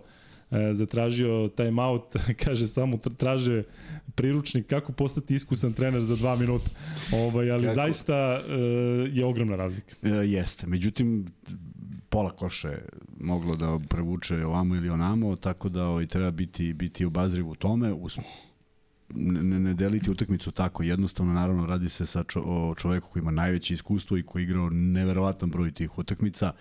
E, 0.53 0.75
zatražio 0.75 1.49
time 1.57 1.83
out, 1.83 2.17
kaže 2.45 2.67
samo 2.67 2.97
traže 2.97 3.63
priručnik 4.15 4.67
kako 4.67 4.93
postati 4.93 5.35
iskusan 5.35 5.73
trener 5.73 6.05
za 6.05 6.17
dva 6.17 6.37
minuta. 6.37 6.71
Ovaj, 7.13 7.51
ali 7.51 7.63
kako? 7.63 7.75
zaista 7.75 8.15
e, 8.15 8.55
je 9.13 9.25
ogromna 9.25 9.57
razlika. 9.57 9.95
E, 10.03 10.09
jeste, 10.09 10.67
međutim 10.67 11.27
pola 12.13 12.31
koše 12.31 12.79
moglo 13.21 13.57
da 13.57 13.79
prevuče 13.89 14.47
ovamo 14.47 14.75
ili 14.75 14.91
onamo, 14.91 15.37
tako 15.37 15.69
da 15.69 15.85
ovaj, 15.85 16.07
treba 16.07 16.31
biti, 16.31 16.73
biti 16.73 17.05
obazriv 17.05 17.49
u 17.49 17.55
tome. 17.55 17.93
Us, 17.93 18.19
ne, 19.15 19.61
ne 19.61 19.75
deliti 19.75 20.11
utakmicu 20.11 20.51
tako 20.51 20.83
jednostavno, 20.83 21.33
naravno 21.33 21.67
radi 21.67 21.89
se 21.89 22.07
sa 22.07 22.25
čo, 22.25 22.43
o 22.47 22.75
čoveku 22.75 23.09
koji 23.13 23.21
ima 23.21 23.31
najveće 23.31 23.75
iskustvo 23.75 24.17
i 24.17 24.23
koji 24.23 24.43
igrao 24.43 24.71
neverovatan 24.71 25.51
broj 25.51 25.73
tih 25.73 25.99
utakmica. 25.99 26.53
Uh, 26.55 26.61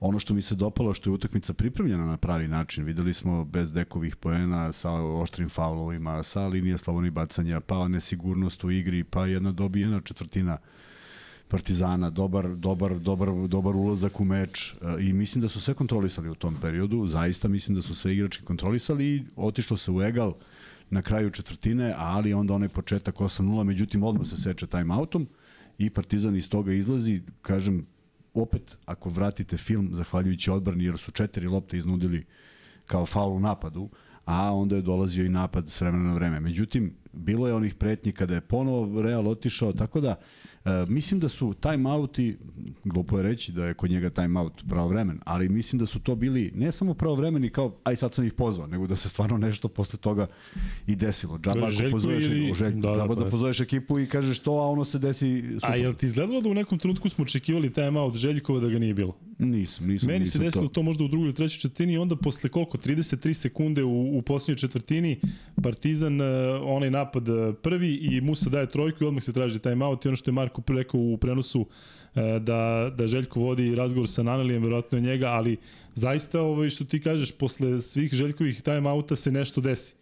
Ono 0.00 0.18
što 0.18 0.34
mi 0.34 0.42
se 0.42 0.54
dopalo 0.54 0.94
što 0.94 1.10
je 1.10 1.14
utakmica 1.14 1.54
pripremljena 1.54 2.06
na 2.06 2.16
pravi 2.16 2.48
način. 2.48 2.84
Videli 2.84 3.12
smo 3.12 3.44
bez 3.44 3.72
dekovih 3.72 4.16
poena 4.16 4.72
sa 4.72 4.92
oštrim 4.92 5.48
faulovima, 5.48 6.22
sa 6.22 6.46
linije 6.46 6.78
slobodnih 6.78 7.12
bacanja, 7.12 7.60
pa 7.60 7.88
nesigurnost 7.88 8.64
u 8.64 8.70
igri, 8.70 9.04
pa 9.04 9.26
jedna 9.26 9.52
dobijena 9.52 10.00
četvrtina 10.00 10.58
Partizana, 11.48 12.10
dobar, 12.10 12.48
dobar, 12.56 12.98
dobar, 12.98 13.28
dobar 13.48 13.76
ulazak 13.76 14.20
u 14.20 14.24
meč 14.24 14.72
e, 14.72 14.74
i 15.00 15.12
mislim 15.12 15.42
da 15.42 15.48
su 15.48 15.60
sve 15.60 15.74
kontrolisali 15.74 16.30
u 16.30 16.34
tom 16.34 16.56
periodu, 16.60 17.06
zaista 17.06 17.48
mislim 17.48 17.74
da 17.74 17.82
su 17.82 17.94
sve 17.94 18.14
igrački 18.14 18.44
kontrolisali 18.44 19.06
i 19.06 19.24
otišlo 19.36 19.76
se 19.76 19.90
u 19.90 20.02
egal 20.02 20.34
na 20.90 21.02
kraju 21.02 21.30
četvrtine, 21.30 21.94
ali 21.96 22.34
onda 22.34 22.54
onaj 22.54 22.68
početak 22.68 23.14
8-0, 23.14 23.64
međutim 23.64 24.02
odmah 24.02 24.26
se 24.26 24.36
seče 24.36 24.66
timeoutom 24.66 25.28
i 25.78 25.90
Partizan 25.90 26.36
iz 26.36 26.48
toga 26.48 26.72
izlazi, 26.72 27.22
kažem, 27.42 27.86
opet, 28.34 28.78
ako 28.84 29.10
vratite 29.10 29.56
film, 29.56 29.90
zahvaljujući 29.92 30.50
odbrani, 30.50 30.84
jer 30.84 30.98
su 30.98 31.10
četiri 31.10 31.46
lopte 31.46 31.76
iznudili 31.76 32.24
kao 32.86 33.06
faul 33.06 33.32
u 33.32 33.40
napadu, 33.40 33.88
a 34.24 34.54
onda 34.54 34.76
je 34.76 34.82
dolazio 34.82 35.24
i 35.24 35.28
napad 35.28 35.70
s 35.70 35.80
vremena 35.80 36.04
na 36.04 36.14
vreme. 36.14 36.40
Međutim, 36.40 36.94
bilo 37.12 37.48
je 37.48 37.54
onih 37.54 37.74
pretnji 37.74 38.12
kada 38.12 38.34
je 38.34 38.40
ponovo 38.40 39.02
Real 39.02 39.28
otišao, 39.28 39.72
tako 39.72 40.00
da 40.00 40.14
mislim 40.88 41.20
da 41.20 41.28
su 41.28 41.54
timeouti, 41.54 42.36
glupo 42.84 43.16
je 43.16 43.22
reći 43.22 43.52
da 43.52 43.66
je 43.66 43.74
kod 43.74 43.90
njega 43.90 44.10
timeout 44.10 44.64
pravovremen, 44.68 45.20
ali 45.24 45.48
mislim 45.48 45.78
da 45.78 45.86
su 45.86 46.00
to 46.00 46.14
bili 46.14 46.52
ne 46.54 46.72
samo 46.72 46.94
pravovremeni 46.94 47.50
kao 47.50 47.72
aj 47.84 47.96
sad 47.96 48.14
sam 48.14 48.24
ih 48.24 48.32
pozvao, 48.32 48.66
nego 48.66 48.86
da 48.86 48.96
se 48.96 49.08
stvarno 49.08 49.38
nešto 49.38 49.68
posle 49.68 49.98
toga 49.98 50.26
i 50.86 50.96
desilo. 50.96 51.38
Džaba 51.38 51.66
ako 51.66 51.90
pozoveš, 51.90 52.24
ili... 52.26 52.54
željku, 52.54 52.80
da, 52.80 52.90
da, 52.90 53.06
da, 53.06 53.14
da 53.14 53.30
pozoveš 53.30 53.60
ekipu 53.60 53.98
i 53.98 54.06
kažeš 54.06 54.38
to, 54.38 54.52
a 54.52 54.68
ono 54.70 54.84
se 54.84 54.98
desi 54.98 55.42
super. 55.54 55.70
A 55.70 55.76
jel 55.76 55.94
ti 55.94 56.06
izgledalo 56.06 56.40
da 56.40 56.48
u 56.48 56.54
nekom 56.54 56.78
trenutku 56.78 57.08
smo 57.08 57.22
očekivali 57.22 57.72
timeout 57.72 58.16
Željkova 58.16 58.60
da 58.60 58.68
ga 58.68 58.78
nije 58.78 58.94
bilo? 58.94 59.16
Nisam, 59.38 59.86
nisam. 59.86 60.06
Meni 60.06 60.20
nisam 60.20 60.40
se 60.40 60.44
desilo 60.44 60.68
to. 60.68 60.72
to 60.72 60.82
možda 60.82 61.04
u 61.04 61.08
drugoj 61.08 61.26
ili 61.26 61.34
trećoj 61.34 61.60
četvrtini 61.60 61.92
i 61.92 61.98
onda 61.98 62.16
posle 62.16 62.50
koliko, 62.50 62.78
33 62.78 63.32
sekunde 63.32 63.84
u, 63.84 64.18
u 64.18 64.22
posljednjoj 64.22 64.56
četvrtini 64.56 65.20
Partizan, 65.62 66.20
uh, 66.20 66.26
onaj 66.64 66.90
napad 66.90 67.28
uh, 67.28 67.54
prvi 67.62 67.94
i 67.94 68.20
Musa 68.20 68.50
daje 68.50 68.68
trojku 68.68 69.04
i 69.04 69.06
odmah 69.06 69.22
se 69.22 69.32
traži 69.32 69.58
timeout 69.58 70.04
i 70.04 70.08
ono 70.08 70.16
što 70.16 70.30
je 70.30 70.34
Marko 70.34 70.55
rekao 70.68 71.00
u 71.00 71.16
prenosu 71.16 71.60
uh, 71.60 71.66
da, 72.40 72.92
da 72.96 73.06
Željko 73.06 73.40
vodi 73.40 73.74
razgovor 73.74 74.08
sa 74.08 74.22
Nanelijem, 74.22 74.62
verovatno 74.62 74.98
je 74.98 75.02
njega, 75.02 75.26
ali 75.26 75.56
zaista 75.94 76.40
ovaj, 76.40 76.70
što 76.70 76.84
ti 76.84 77.00
kažeš, 77.00 77.32
posle 77.32 77.80
svih 77.80 78.14
Željkovih 78.14 78.62
timeouta 78.62 79.16
se 79.16 79.32
nešto 79.32 79.60
desi. 79.60 79.94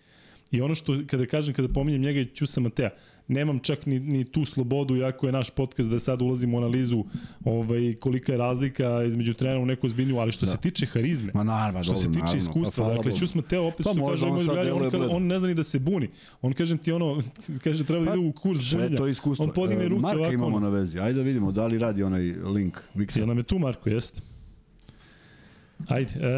I 0.50 0.60
ono 0.62 0.74
što, 0.74 0.98
kada 1.06 1.26
kažem, 1.26 1.54
kada 1.54 1.68
pominjem 1.68 2.02
njega 2.02 2.20
i 2.20 2.26
Ćusa 2.34 2.60
Matea, 2.60 2.90
nemam 3.28 3.58
čak 3.58 3.86
ni, 3.86 4.00
ni 4.00 4.24
tu 4.24 4.44
slobodu, 4.44 4.96
iako 4.96 5.26
je 5.26 5.32
naš 5.32 5.50
podcast 5.50 5.90
da 5.90 5.98
sad 5.98 6.22
ulazimo 6.22 6.56
u 6.56 6.60
analizu 6.60 7.04
ovaj, 7.44 7.94
kolika 8.00 8.32
je 8.32 8.38
razlika 8.38 9.04
između 9.04 9.34
trenera 9.34 9.60
u 9.60 9.66
neku 9.66 9.88
zbiljnju, 9.88 10.18
ali 10.18 10.32
što 10.32 10.46
da. 10.46 10.52
se 10.52 10.58
tiče 10.58 10.86
harizme, 10.86 11.30
Ma 11.34 11.44
naravno, 11.44 11.84
što 11.84 11.96
se 11.96 12.08
tiče 12.08 12.18
naravno, 12.18 12.36
iskustva, 12.36 12.88
pa, 12.88 12.94
dakle, 12.94 13.16
Ćus 13.16 13.34
Mateo 13.34 13.66
opet 13.66 13.84
pa, 13.84 13.90
što 13.90 14.06
kaže, 14.08 14.26
on, 14.26 14.82
on, 14.82 14.94
on, 14.94 15.08
on 15.10 15.26
ne 15.26 15.38
zna 15.38 15.48
ni 15.48 15.54
da 15.54 15.64
se 15.64 15.78
buni. 15.78 16.08
On 16.42 16.52
kaže 16.52 16.76
ti 16.76 16.92
ono, 16.92 17.20
kaže 17.64 17.84
treba 17.84 18.04
da 18.04 18.10
ide 18.10 18.28
u 18.28 18.32
kurs 18.32 18.72
bunjenja. 18.72 18.96
to 18.98 19.06
iskustvo. 19.06 19.44
On 19.44 19.52
podigne 19.52 19.88
ruke 19.88 20.02
Marka 20.02 20.18
ovako. 20.18 20.34
imamo 20.34 20.60
na 20.60 20.68
vezi. 20.68 20.98
Ajde 20.98 21.18
da 21.18 21.22
vidimo 21.22 21.52
da 21.52 21.66
li 21.66 21.78
radi 21.78 22.02
onaj 22.02 22.22
link. 22.22 22.78
Miksa. 22.94 23.20
Jel 23.20 23.28
nam 23.28 23.38
je 23.38 23.42
tu 23.42 23.58
Marko, 23.58 23.88
jeste? 23.88 24.33
Ajde, 25.88 26.12
e, 26.20 26.28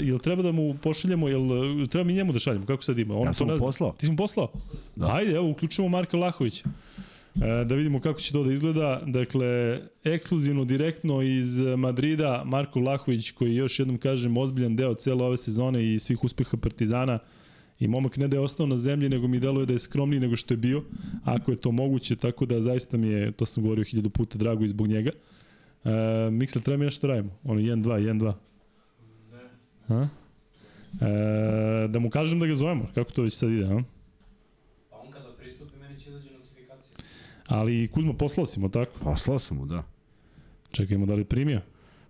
jel 0.00 0.18
treba 0.18 0.42
da 0.42 0.52
mu 0.52 0.74
pošaljemo, 0.82 1.28
jel 1.28 1.40
treba 1.88 2.04
mi 2.04 2.12
njemu 2.12 2.32
da 2.32 2.38
šaljemo, 2.38 2.66
kako 2.66 2.82
sad 2.82 2.98
ima? 2.98 3.16
On 3.16 3.26
ja 3.26 3.32
sam 3.32 3.46
to 3.46 3.54
mu 3.54 3.58
poslao. 3.58 3.92
Ti 3.92 4.06
si 4.06 4.10
mu 4.10 4.16
poslao? 4.16 4.52
Da. 4.96 5.14
Ajde, 5.14 5.32
evo, 5.32 5.50
uključimo 5.50 5.88
Marka 5.88 6.16
Lahovića. 6.16 6.68
E, 7.34 7.64
da 7.64 7.74
vidimo 7.74 8.00
kako 8.00 8.20
će 8.20 8.32
to 8.32 8.44
da 8.44 8.52
izgleda. 8.52 9.02
Dakle, 9.06 9.80
ekskluzivno, 10.04 10.64
direktno 10.64 11.22
iz 11.22 11.60
Madrida, 11.60 12.42
Marko 12.46 12.80
Vlahović, 12.80 13.30
koji 13.30 13.54
još 13.54 13.78
jednom 13.78 13.98
kažem, 13.98 14.36
ozbiljan 14.36 14.76
deo 14.76 14.94
cele 14.94 15.24
ove 15.24 15.36
sezone 15.36 15.94
i 15.94 15.98
svih 15.98 16.24
uspeha 16.24 16.56
Partizana, 16.56 17.18
i 17.80 17.88
momak 17.88 18.16
ne 18.16 18.28
da 18.28 18.36
je 18.36 18.40
ostao 18.40 18.66
na 18.66 18.78
zemlji, 18.78 19.08
nego 19.08 19.28
mi 19.28 19.40
deluje 19.40 19.66
da 19.66 19.72
je 19.72 19.78
skromniji 19.78 20.20
nego 20.20 20.36
što 20.36 20.54
je 20.54 20.58
bio, 20.58 20.82
ako 21.24 21.50
je 21.50 21.56
to 21.56 21.70
moguće, 21.72 22.16
tako 22.16 22.46
da 22.46 22.60
zaista 22.60 22.96
mi 22.96 23.08
je, 23.08 23.32
to 23.32 23.46
sam 23.46 23.62
govorio 23.62 23.84
hiljadu 23.84 24.10
puta, 24.10 24.38
drago 24.38 24.64
i 24.64 24.68
zbog 24.68 24.86
njega. 24.88 25.10
E, 25.84 26.30
Miksel, 26.30 26.62
treba 26.62 26.78
mi 26.78 26.84
nešto 26.84 27.06
da 27.06 27.12
radimo? 27.12 27.36
Ono 27.44 27.60
1-2, 27.60 27.82
1-2. 27.84 28.32
Ha? 29.90 30.08
E, 31.00 31.88
da 31.88 31.98
mu 31.98 32.10
kažem 32.10 32.40
da 32.40 32.46
ga 32.46 32.54
zovemo, 32.54 32.86
kako 32.94 33.12
to 33.12 33.22
već 33.22 33.34
sad 33.34 33.50
ide, 33.50 33.64
a? 33.64 33.82
Pa 34.90 34.96
on 34.96 35.10
kada 35.10 35.32
pristupi, 35.38 35.76
meni 35.76 36.00
će 36.00 36.10
izađe 36.10 36.30
notifikacija. 36.30 36.96
Ali 37.46 37.88
Kuzma 37.88 38.12
poslao 38.12 38.46
si 38.46 38.60
mu, 38.60 38.68
tako? 38.68 38.92
Poslao 39.02 39.38
sam 39.38 39.56
mu, 39.56 39.66
da. 39.66 39.82
Čekajmo 40.70 41.06
da 41.06 41.14
li 41.14 41.24
primio. 41.24 41.60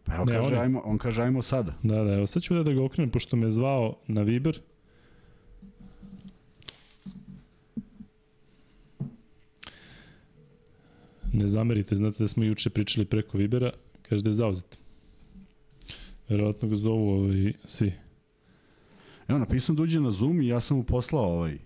Pa 0.04 0.14
evo 0.14 0.24
Ne, 0.24 0.32
kaže, 0.32 0.54
on 0.54 0.60
ajmo, 0.60 0.82
on 0.84 0.98
kaže 0.98 1.22
ajmo 1.22 1.42
sada. 1.42 1.72
Da, 1.82 2.04
da, 2.04 2.14
evo 2.14 2.26
sad 2.26 2.42
ću 2.42 2.54
da, 2.54 2.62
da 2.62 2.72
ga 2.72 2.84
okrenem, 2.84 3.10
pošto 3.10 3.36
me 3.36 3.50
zvao 3.50 3.96
na 4.06 4.22
Viber. 4.22 4.60
Ne 11.32 11.46
zamerite, 11.46 11.96
znate 11.96 12.22
da 12.24 12.28
smo 12.28 12.44
juče 12.44 12.70
pričali 12.70 13.06
preko 13.06 13.38
Vibera, 13.38 13.70
kaže 14.02 14.22
da 14.22 14.28
je 14.28 14.32
zauzet. 14.32 14.79
Verovatno 16.30 16.68
ga 16.68 16.76
zovu 16.76 17.08
ovaj, 17.08 17.52
svi. 17.64 17.92
Evo, 19.28 19.38
napisam 19.38 19.76
da 19.76 19.82
uđe 19.82 20.00
na 20.00 20.10
Zoom 20.10 20.40
i 20.40 20.46
ja 20.46 20.60
sam 20.60 20.76
mu 20.76 20.82
poslao 20.82 21.24
ovaj... 21.24 21.58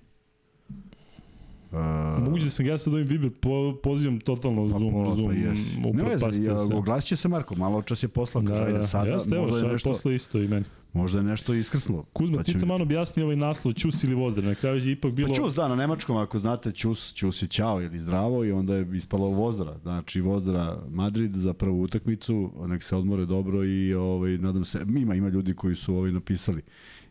Uh, 1.73 2.25
Moguće 2.25 2.45
da 2.45 2.51
sam 2.51 2.67
ja 2.67 2.79
sad 2.79 2.95
ovim 2.95 3.07
Viber 3.07 3.31
po, 3.41 3.77
pozivam 3.83 4.21
totalno 4.21 4.73
pa, 4.73 4.79
Zoom, 4.79 4.93
po- 4.93 5.15
Zoom, 5.15 5.29
pa 5.29 5.35
jes. 5.35 5.77
Ne 5.77 5.89
upropastio 5.89 6.53
ja, 6.53 6.77
oglasit 6.77 7.09
će 7.09 7.17
se 7.17 7.29
Marko, 7.29 7.57
malo 7.57 7.83
čas 7.83 8.03
je 8.03 8.09
poslao, 8.09 8.45
kaže, 8.47 8.61
Da, 8.61 8.67
ajde 8.67 8.79
da, 8.79 8.87
sada, 8.87 9.11
jeste, 9.11 9.35
evo, 9.35 9.43
možda, 9.43 9.57
je 9.57 9.61
sad 9.61 9.73
nešto, 9.73 9.91
posle 9.91 10.15
isto 10.15 10.43
i 10.43 10.49
meni. 10.49 10.65
Možda 10.95 11.19
je 11.19 11.25
nešto 11.25 11.55
iskrslo. 11.55 12.05
Kuzma, 12.13 12.37
pa 12.37 12.43
ti 12.43 12.59
tamo 12.59 12.75
objasni 12.75 13.23
ovaj 13.23 13.37
naslov 13.37 13.75
Ćus 13.75 14.05
ili 14.05 14.15
Vozdar, 14.15 14.45
na 14.45 14.55
kraju 14.55 14.77
je 14.77 14.93
ipak 14.93 15.13
bilo... 15.13 15.29
Pa 15.29 15.35
čus, 15.35 15.55
da, 15.55 15.69
na 15.69 15.77
nemačkom, 15.77 16.17
ako 16.17 16.39
znate, 16.39 16.73
čus, 16.73 17.15
čus 17.15 17.43
je 17.43 17.49
ćao 17.49 17.83
ili 17.83 17.99
zdravo 17.99 18.45
i 18.45 18.53
onda 18.53 18.77
je 18.77 18.97
ispalo 18.97 19.29
Vozdra. 19.29 19.79
Znači, 19.83 20.21
Vozdra 20.21 20.79
Madrid 20.91 21.35
za 21.35 21.53
prvu 21.53 21.83
utakmicu, 21.83 22.53
nek 22.67 22.83
se 22.83 22.97
odmore 22.97 23.27
dobro 23.27 23.65
i 23.65 23.95
ovaj, 23.95 24.39
nadam 24.39 24.65
se, 24.65 24.87
ima, 24.97 25.15
ima 25.15 25.29
ljudi 25.29 25.55
koji 25.55 25.75
su 25.75 25.97
ovaj 25.97 26.13
napisali, 26.13 26.63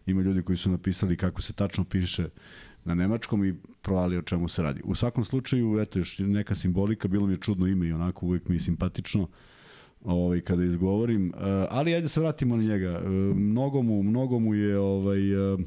ima 0.05 0.21
ljudi 0.21 0.41
koji 0.41 0.57
su 0.57 0.71
napisali 0.71 1.17
kako 1.17 1.41
se 1.41 1.53
tačno 1.53 1.83
piše 1.83 2.29
na 2.85 2.95
nemačkom 2.95 3.45
i 3.45 3.55
provali 3.81 4.17
o 4.17 4.21
čemu 4.21 4.47
se 4.47 4.63
radi. 4.63 4.81
U 4.83 4.95
svakom 4.95 5.25
slučaju, 5.25 5.79
eto 5.79 5.99
još 5.99 6.19
neka 6.19 6.55
simbolika, 6.55 7.07
bilo 7.07 7.27
mi 7.27 7.33
je 7.33 7.37
čudno 7.37 7.67
ime 7.67 7.87
i 7.87 7.91
onako 7.91 8.25
uvek 8.25 8.47
mi 8.47 8.55
je 8.55 8.59
simpatično 8.59 9.27
ovaj, 10.05 10.41
kada 10.41 10.63
izgovorim, 10.63 11.33
uh, 11.35 11.41
ali 11.69 11.95
ajde 11.95 12.07
se 12.07 12.19
vratimo 12.19 12.57
na 12.57 12.63
njega. 12.63 13.01
Uh, 13.05 13.37
mnogo, 13.37 13.81
mu, 13.81 14.03
mnogo 14.03 14.39
mu 14.39 14.55
je 14.55 14.79
ovaj, 14.79 15.53
uh, 15.53 15.59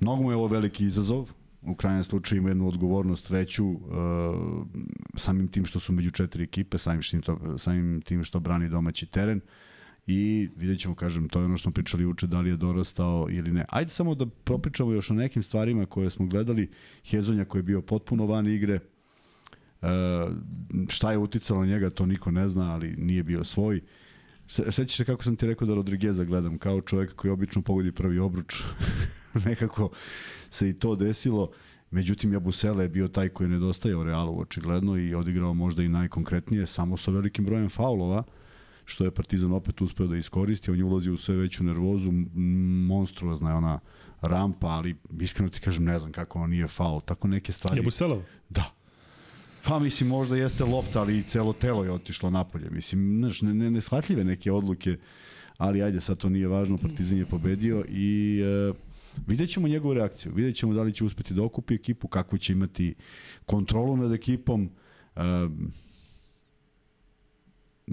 Mnogo 0.00 0.22
mu 0.22 0.30
je 0.30 0.36
ovo 0.36 0.46
veliki 0.46 0.84
izazov, 0.84 1.30
u 1.62 1.74
krajnjem 1.74 2.04
slučaju 2.04 2.38
ima 2.40 2.48
jednu 2.48 2.68
odgovornost 2.68 3.30
veću 3.30 3.66
uh, 3.66 3.78
samim 5.14 5.48
tim 5.48 5.66
što 5.66 5.80
su 5.80 5.92
među 5.92 6.10
četiri 6.10 6.44
ekipe, 6.44 6.78
samim, 6.78 7.02
tim, 7.02 7.22
to, 7.22 7.58
samim 7.58 8.02
tim 8.02 8.24
što 8.24 8.40
brani 8.40 8.68
domaći 8.68 9.06
teren 9.06 9.40
i 10.06 10.48
vidjet 10.56 10.80
ćemo, 10.80 10.94
kažem, 10.94 11.28
to 11.28 11.38
je 11.38 11.44
ono 11.44 11.56
što 11.56 11.62
smo 11.62 11.72
pričali 11.72 12.06
uče, 12.06 12.26
da 12.26 12.40
li 12.40 12.50
je 12.50 12.56
dorastao 12.56 13.26
ili 13.30 13.52
ne. 13.52 13.64
Ajde 13.68 13.90
samo 13.90 14.14
da 14.14 14.26
propričamo 14.26 14.92
još 14.92 15.10
o 15.10 15.14
nekim 15.14 15.42
stvarima 15.42 15.86
koje 15.86 16.10
smo 16.10 16.26
gledali. 16.26 16.70
Hezonja 17.04 17.44
koji 17.44 17.60
je 17.60 17.62
bio 17.62 17.82
potpuno 17.82 18.26
van 18.26 18.46
igre, 18.46 18.80
šta 20.88 21.12
je 21.12 21.18
uticalo 21.18 21.60
na 21.60 21.66
njega, 21.66 21.90
to 21.90 22.06
niko 22.06 22.30
ne 22.30 22.48
zna, 22.48 22.74
ali 22.74 22.96
nije 22.98 23.22
bio 23.22 23.44
svoj. 23.44 23.80
Se, 24.48 24.72
sećaš 24.72 24.96
se 24.96 25.04
kako 25.04 25.24
sam 25.24 25.36
ti 25.36 25.46
rekao 25.46 25.68
da 25.68 25.74
Rodrigueza 25.74 26.24
gledam, 26.24 26.58
kao 26.58 26.80
čovjek 26.80 27.14
koji 27.14 27.30
obično 27.30 27.62
pogodi 27.62 27.92
prvi 27.92 28.18
obruč. 28.18 28.62
Nekako 29.46 29.90
se 30.50 30.68
i 30.68 30.74
to 30.74 30.96
desilo. 30.96 31.50
Međutim, 31.90 32.32
Jabusele 32.32 32.84
je 32.84 32.88
bio 32.88 33.08
taj 33.08 33.28
koji 33.28 33.44
je 33.44 33.50
nedostajao 33.50 34.04
Realu 34.04 34.40
očigledno 34.40 34.98
i 34.98 35.14
odigrao 35.14 35.54
možda 35.54 35.82
i 35.82 35.88
najkonkretnije, 35.88 36.66
samo 36.66 36.96
sa 36.96 37.10
velikim 37.10 37.44
brojem 37.44 37.68
faulova, 37.68 38.22
što 38.84 39.04
je 39.04 39.10
Partizan 39.10 39.52
opet 39.52 39.80
uspeo 39.80 40.06
da 40.06 40.16
iskoristi. 40.16 40.70
On 40.70 40.78
je 40.78 40.84
ulazio 40.84 41.14
u 41.14 41.16
sve 41.16 41.36
veću 41.36 41.64
nervozu, 41.64 42.12
monstruozna 42.88 43.50
je 43.50 43.56
ona 43.56 43.80
rampa, 44.20 44.66
ali 44.66 44.96
iskreno 45.20 45.50
ti 45.50 45.60
kažem, 45.60 45.84
ne 45.84 45.98
znam 45.98 46.12
kako 46.12 46.40
on 46.40 46.50
nije 46.50 46.66
faul. 46.66 47.00
Tako 47.00 47.28
neke 47.28 47.52
stvari... 47.52 47.78
Jabuselov? 47.78 48.22
Da. 48.48 48.75
Pa 49.68 49.78
mislim, 49.78 50.08
možda 50.08 50.36
jeste 50.36 50.64
lopta, 50.64 51.00
ali 51.00 51.18
i 51.18 51.22
celo 51.22 51.52
telo 51.52 51.84
je 51.84 51.92
otišlo 51.92 52.30
napolje. 52.30 52.70
Mislim, 52.70 53.18
znaš, 53.18 53.42
ne, 53.42 53.54
ne, 53.54 53.70
neshvatljive 53.70 54.24
neke 54.24 54.52
odluke, 54.52 54.96
ali 55.58 55.82
ajde, 55.82 56.00
sad 56.00 56.18
to 56.18 56.28
nije 56.28 56.48
važno, 56.48 56.78
Partizan 56.78 57.18
je 57.18 57.26
pobedio 57.26 57.84
i 57.88 58.40
e, 58.40 58.72
vidjet 59.26 59.50
ćemo 59.50 59.68
njegovu 59.68 59.94
reakciju. 59.94 60.32
Vidjet 60.34 60.56
ćemo 60.56 60.74
da 60.74 60.82
li 60.82 60.92
će 60.92 61.04
uspeti 61.04 61.34
da 61.34 61.42
okupi 61.42 61.74
ekipu, 61.74 62.08
kako 62.08 62.38
će 62.38 62.52
imati 62.52 62.94
kontrolu 63.46 63.96
nad 63.96 64.12
ekipom. 64.12 64.70
E, 65.16 65.20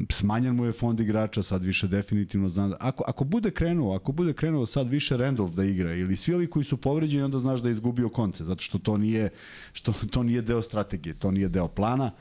smanjen 0.09 0.55
mu 0.55 0.65
je 0.65 0.71
fond 0.71 0.99
igrača, 0.99 1.43
sad 1.43 1.63
više 1.63 1.87
definitivno 1.87 2.49
zna 2.49 2.67
da, 2.67 2.77
ako, 2.79 3.03
ako 3.07 3.23
bude 3.23 3.51
krenuo, 3.51 3.95
ako 3.95 4.11
bude 4.11 4.33
krenuo 4.33 4.65
sad 4.65 4.89
više 4.89 5.17
Randolph 5.17 5.55
da 5.55 5.63
igra 5.63 5.93
ili 5.93 6.15
svi 6.15 6.33
ovi 6.33 6.49
koji 6.49 6.65
su 6.65 6.77
povređeni, 6.77 7.23
onda 7.23 7.39
znaš 7.39 7.59
da 7.61 7.69
je 7.69 7.71
izgubio 7.71 8.09
konce, 8.09 8.43
zato 8.43 8.61
što 8.61 8.79
to 8.79 8.97
nije, 8.97 9.29
što 9.73 9.93
to 10.11 10.23
nije 10.23 10.41
deo 10.41 10.61
strategije, 10.61 11.13
to 11.13 11.31
nije 11.31 11.49
deo 11.49 11.67
plana, 11.67 12.11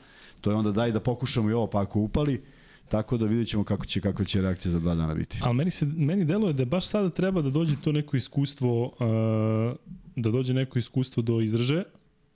to 0.41 0.51
je 0.51 0.55
onda 0.55 0.71
daj 0.71 0.91
da 0.91 0.99
pokušamo 0.99 1.49
i 1.49 1.53
ovo 1.53 1.67
pa 1.67 1.81
ako 1.81 1.99
upali, 1.99 2.43
tako 2.89 3.17
da 3.17 3.25
vidjet 3.25 3.47
ćemo 3.47 3.63
kako 3.63 3.85
će, 3.85 4.01
kako 4.01 4.23
će 4.23 4.41
reakcija 4.41 4.71
za 4.71 4.79
dva 4.79 4.95
dana 4.95 5.13
biti. 5.13 5.39
Ali 5.41 5.55
meni, 5.55 5.69
se, 5.69 5.85
meni 5.85 6.25
deluje 6.25 6.53
da 6.53 6.65
baš 6.65 6.87
sada 6.87 7.09
treba 7.09 7.41
da 7.41 7.49
dođe 7.49 7.75
to 7.83 7.91
neko 7.91 8.17
iskustvo, 8.17 8.83
uh, 8.85 9.77
da 10.15 10.31
dođe 10.31 10.53
neko 10.53 10.79
iskustvo 10.79 11.23
do 11.23 11.41
izražaja. 11.41 11.83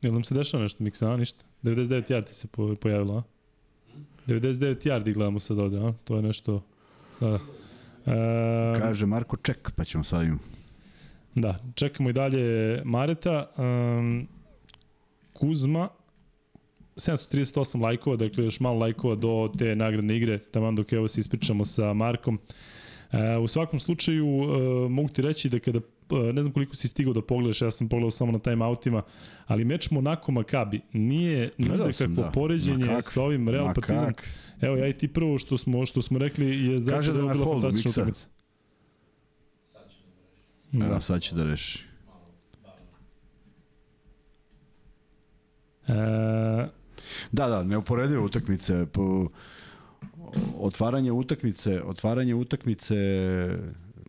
Jel 0.02 0.14
nam 0.14 0.24
se 0.24 0.34
dešava 0.34 0.64
nešto, 0.64 0.84
Miksa, 0.84 1.12
a 1.12 1.18
ništa? 1.18 1.44
99 1.64 2.12
yardi 2.12 2.32
se 2.32 2.48
po, 2.48 2.76
pojavilo, 2.76 3.18
a? 3.18 3.37
99 4.28 4.88
yardi 4.90 5.14
gledamo 5.14 5.40
sad 5.40 5.60
ovde, 5.60 5.78
a? 5.78 5.94
To 6.04 6.16
je 6.16 6.22
nešto... 6.22 6.64
Da, 7.20 7.30
da. 7.30 7.40
Uh, 8.06 8.80
Kaže 8.80 9.06
Marko 9.06 9.38
ček, 9.38 9.72
pa 9.76 9.84
ćemo 9.84 10.04
sad 10.04 10.24
im. 10.26 10.40
Da, 11.36 11.60
čekamo 11.76 12.10
i 12.10 12.14
dalje 12.14 12.82
Mareta. 12.86 13.52
Um, 13.58 14.28
Kuzma, 15.34 15.90
738 16.96 17.82
lajkova, 17.82 18.16
dakle 18.16 18.44
još 18.44 18.60
malo 18.60 18.80
lajkova 18.80 19.16
do 19.16 19.52
te 19.58 19.76
nagradne 19.76 20.18
igre, 20.18 20.38
tamo 20.38 20.72
dok 20.72 20.94
evo 20.94 21.08
se 21.08 21.20
ispričamo 21.20 21.66
sa 21.66 21.94
Markom. 21.94 22.36
E, 22.36 22.54
u 23.44 23.48
svakom 23.48 23.80
slučaju 23.80 24.26
e, 24.26 24.90
mogu 24.90 25.10
ti 25.10 25.22
reći 25.22 25.50
da 25.50 25.60
kada 25.60 25.80
e, 25.80 26.34
ne 26.34 26.44
znam 26.44 26.54
koliko 26.54 26.76
si 26.76 26.88
stigao 26.88 27.14
da 27.14 27.22
pogledaš, 27.22 27.62
ja 27.62 27.72
sam 27.72 27.90
pogledao 27.90 28.12
samo 28.12 28.32
na 28.32 28.40
timeoutima, 28.40 29.04
ali 29.46 29.66
meč 29.66 29.92
Monako 29.92 30.32
Makabi 30.32 30.82
nije 30.94 31.50
ni 31.58 31.78
za 31.78 31.94
sam, 31.94 32.08
kakvo 32.08 32.24
da. 32.24 32.32
poređenje 32.32 32.86
Ma 32.86 32.96
kak, 32.96 33.04
sa 33.04 33.22
ovim 33.22 33.50
Real 33.50 33.74
Partizan. 33.74 34.14
Evo 34.62 34.76
ja 34.76 34.88
i 34.88 34.94
ti 34.94 35.08
prvo 35.08 35.38
što 35.38 35.58
smo 35.58 35.86
što 35.86 36.02
smo 36.02 36.20
rekli 36.20 36.66
je 36.66 36.80
Kaže 36.90 37.14
da 37.14 37.22
da 37.22 37.28
je 37.28 37.34
bila 37.34 37.46
holdu, 37.46 37.62
fantastična 37.62 37.92
utakmica. 37.92 38.28
Da. 40.72 40.80
Da. 40.80 40.94
da, 40.94 41.02
sad 41.02 41.22
će 41.22 41.36
da 41.36 41.44
reši. 41.44 41.84
E, 45.88 46.68
Da, 47.32 47.48
da, 47.48 47.64
neuporedive 47.64 48.20
utakmice. 48.20 48.86
Po, 48.86 49.28
otvaranje 50.60 51.12
utakmice, 51.12 51.82
otvaranje 51.84 52.36
utakmice 52.36 52.96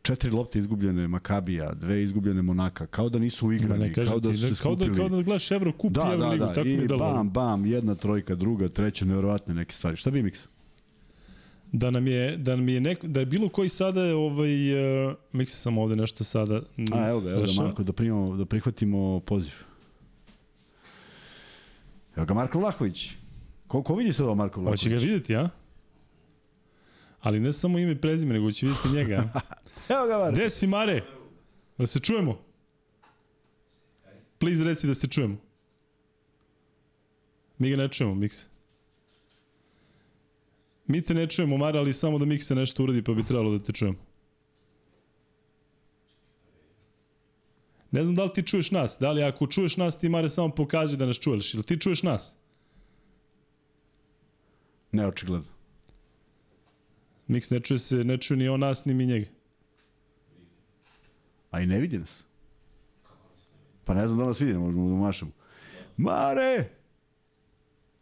četiri 0.02 0.30
lopte 0.30 0.58
izgubljene 0.58 1.08
Makabija, 1.08 1.72
dve 1.74 2.02
izgubljene 2.02 2.42
Monaka, 2.42 2.86
kao 2.86 3.08
da 3.08 3.18
nisu 3.18 3.46
uigrani, 3.46 3.92
kao 3.92 4.20
da 4.20 4.34
su 4.34 4.40
se 4.40 4.46
ne, 4.46 4.54
kao 4.62 4.74
da, 4.74 4.84
skupili. 4.84 4.96
kao 4.96 5.08
da 5.08 5.22
gledaš 5.22 5.50
Evrokup 5.50 5.92
da, 5.92 6.00
i 6.00 6.04
da, 6.04 6.12
Euroligu, 6.12 6.44
da, 6.44 6.52
tako 6.52 6.64
mi 6.64 6.74
i 6.74 6.86
delovalo. 6.86 7.14
bam, 7.14 7.30
bam, 7.30 7.66
jedna 7.66 7.94
trojka, 7.94 8.34
druga, 8.34 8.68
treća, 8.68 9.04
nevjerovatne 9.04 9.54
neke 9.54 9.72
stvari. 9.74 9.96
Šta 9.96 10.10
bi 10.10 10.22
Miks? 10.22 10.46
Da 11.72 11.90
nam 11.90 12.06
je, 12.06 12.36
da 12.36 12.56
nam 12.56 12.68
je 12.68 12.80
neko, 12.80 13.06
da 13.06 13.20
je 13.20 13.26
bilo 13.26 13.48
koji 13.48 13.68
sada 13.68 14.02
je 14.02 14.14
ovaj, 14.14 15.06
uh, 15.06 15.14
miksa 15.32 15.56
sam 15.56 15.78
ovde 15.78 15.96
nešto 15.96 16.24
sada. 16.24 16.62
A, 16.92 17.08
evo 17.08 17.20
ga, 17.20 17.30
evo 17.30 17.40
dešava. 17.40 17.66
Marko, 17.66 17.82
da, 17.82 17.92
primamo, 17.92 18.36
da 18.36 18.44
prihvatimo 18.44 19.20
poziv. 19.20 19.52
Evo 22.16 22.26
ga 22.26 22.34
Marko 22.34 22.58
Vlahović. 22.58 23.10
Ko, 23.66 23.82
ko 23.82 23.94
vidi 23.94 24.12
sad 24.12 24.26
ovo 24.26 24.34
Marko 24.34 24.60
Vlahović? 24.60 24.80
Hoće 24.80 24.90
ga 24.90 24.96
videti, 24.96 25.36
a? 25.36 25.48
Ali 27.20 27.40
ne 27.40 27.52
samo 27.52 27.78
ime 27.78 27.92
i 27.92 28.00
prezime, 28.00 28.34
nego 28.34 28.52
će 28.52 28.66
videti 28.66 28.88
njega. 28.88 29.16
Evo 29.88 30.06
ga 30.06 30.18
Marko. 30.18 30.32
Gde 30.32 30.50
si, 30.50 30.66
Mare? 30.66 31.02
Da 31.78 31.86
se 31.86 32.00
čujemo? 32.00 32.38
Please 34.38 34.64
reci 34.64 34.86
da 34.86 34.94
se 34.94 35.08
čujemo. 35.08 35.36
Mi 37.58 37.70
ga 37.70 37.76
ne 37.76 37.88
čujemo, 37.88 38.14
Mikse. 38.14 38.46
Mi 40.86 41.02
te 41.02 41.14
ne 41.14 41.26
čujemo, 41.26 41.56
Mare, 41.56 41.78
ali 41.78 41.94
samo 41.94 42.18
da 42.18 42.24
Mikse 42.24 42.54
nešto 42.54 42.82
uradi, 42.82 43.02
pa 43.02 43.12
bi 43.12 43.24
trebalo 43.24 43.58
da 43.58 43.64
te 43.64 43.72
čujemo. 43.72 43.98
Ne 47.90 48.04
znam 48.04 48.16
da 48.16 48.24
li 48.24 48.32
ti 48.34 48.42
čuješ 48.42 48.70
nas, 48.70 48.96
da 49.00 49.12
li 49.12 49.22
ako 49.22 49.46
čuješ 49.46 49.76
nas, 49.76 49.98
ti 49.98 50.08
Mare 50.08 50.28
samo 50.28 50.54
pokaži 50.54 50.96
da 50.96 51.06
nas 51.06 51.16
čuješ. 51.16 51.54
Ili 51.54 51.62
ti 51.62 51.80
čuješ 51.80 52.02
nas? 52.02 52.36
Ne, 54.92 55.06
očigledno. 55.06 55.57
Miks 57.28 57.50
ne 57.50 57.60
čuje 57.60 57.78
se, 57.78 58.04
ne 58.04 58.16
čuje 58.16 58.38
ni 58.38 58.48
on 58.48 58.60
nas, 58.60 58.84
ni 58.84 58.94
mi 58.94 59.06
njega. 59.06 59.26
A 61.50 61.60
i 61.60 61.66
ne 61.66 61.78
vidi 61.78 61.98
nas. 61.98 62.24
Pa 63.84 63.94
ne 63.94 64.06
znam 64.06 64.18
da 64.18 64.26
nas 64.26 64.40
vidi, 64.40 64.52
ne 64.52 64.58
možemo 64.58 64.88
da 64.88 64.94
mašemo. 64.94 65.30
Mare! 65.96 66.68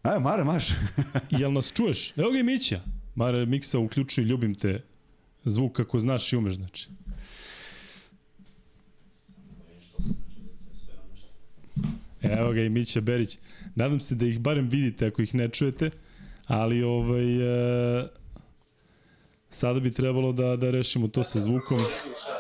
Ajde, 0.03 0.21
Mare, 0.21 0.45
maš. 0.45 0.69
Jel 1.41 1.53
nas 1.53 1.73
čuješ? 1.73 2.13
Evo 2.17 2.31
ga 2.31 2.39
i 2.39 2.43
Mića. 2.43 2.81
Mare, 3.15 3.47
Miksa, 3.47 3.79
uključi, 3.79 4.23
ljubim 4.23 4.55
te. 4.55 4.83
Zvuk 5.45 5.77
kako 5.77 5.99
znaš 5.99 6.33
i 6.33 6.37
umeš, 6.37 6.55
znači. 6.55 6.89
Evo 12.23 12.53
ga 12.53 12.63
i 12.63 12.69
Mića 12.69 13.01
Berić. 13.01 13.39
Nadam 13.75 14.01
se 14.01 14.15
da 14.15 14.27
ih 14.27 14.41
barem 14.41 14.69
vidite 14.69 15.07
ako 15.07 15.23
ih 15.23 15.35
ne 15.35 15.49
čujete, 15.49 15.91
ali 16.47 16.83
ovaj... 16.83 17.37
E, 18.01 18.09
sada 19.51 19.81
bi 19.81 19.93
trebalo 19.93 20.33
da, 20.33 20.57
da 20.57 20.71
rešimo 20.71 21.09
to 21.09 21.25
sa 21.25 21.41
zvukom. 21.41 21.79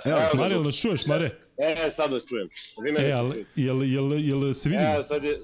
Evo, 0.04 0.18
Mare, 0.34 0.54
jel 0.54 0.62
nas 0.62 0.74
čuješ, 0.74 1.06
Mare? 1.06 1.38
E, 1.58 1.90
sad 1.90 2.12
vas 2.12 2.22
čujem. 2.26 2.48
Vi 2.78 2.92
mene 2.92 3.06
E, 3.06 3.10
e, 3.10 3.12
ali, 3.12 3.46
jel, 3.56 3.82
jel, 3.84 4.12
jel 4.12 4.54
se 4.54 4.68
vidimo? 4.68 4.88
E, 4.90 5.04
sad 5.04 5.24
je... 5.24 5.40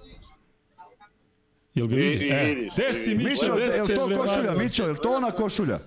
Jel 1.75 1.87
ga 1.87 1.95
vi- 1.97 2.03
vidi? 2.03 2.17
vi 2.17 2.31
E, 2.31 2.45
vidiš, 2.45 2.73
gde 2.75 2.95
si. 2.95 3.15
Mića, 3.15 3.29
Mićo, 3.29 3.53
gde 3.53 3.63
je 3.63 3.73
ste? 3.73 3.83
li 3.83 3.95
to 3.95 4.09
košulja? 4.17 4.55
Mićo, 4.55 4.83
je 4.83 4.91
li 4.91 4.99
to 5.03 5.11
ona 5.11 5.31
košulja? 5.31 5.79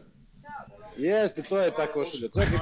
Jeste, 0.98 1.44
to 1.44 1.60
je 1.60 1.72
ta 1.72 1.88
košulja. 1.88 2.28
Čekaj, 2.30 2.60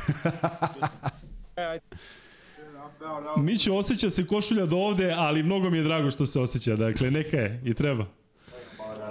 Mićo, 3.38 3.76
osjeća 3.76 4.10
se 4.10 4.28
košulja 4.28 4.66
do 4.66 4.78
ovde, 4.78 5.12
ali 5.12 5.44
mnogo 5.44 5.70
mi 5.70 5.78
je 5.78 5.84
drago 5.84 6.12
što 6.12 6.26
se 6.26 6.40
osjeća. 6.40 6.76
Dakle, 6.76 7.12
neka 7.12 7.38
je 7.38 7.62
i 7.66 7.74
treba. 7.74 8.06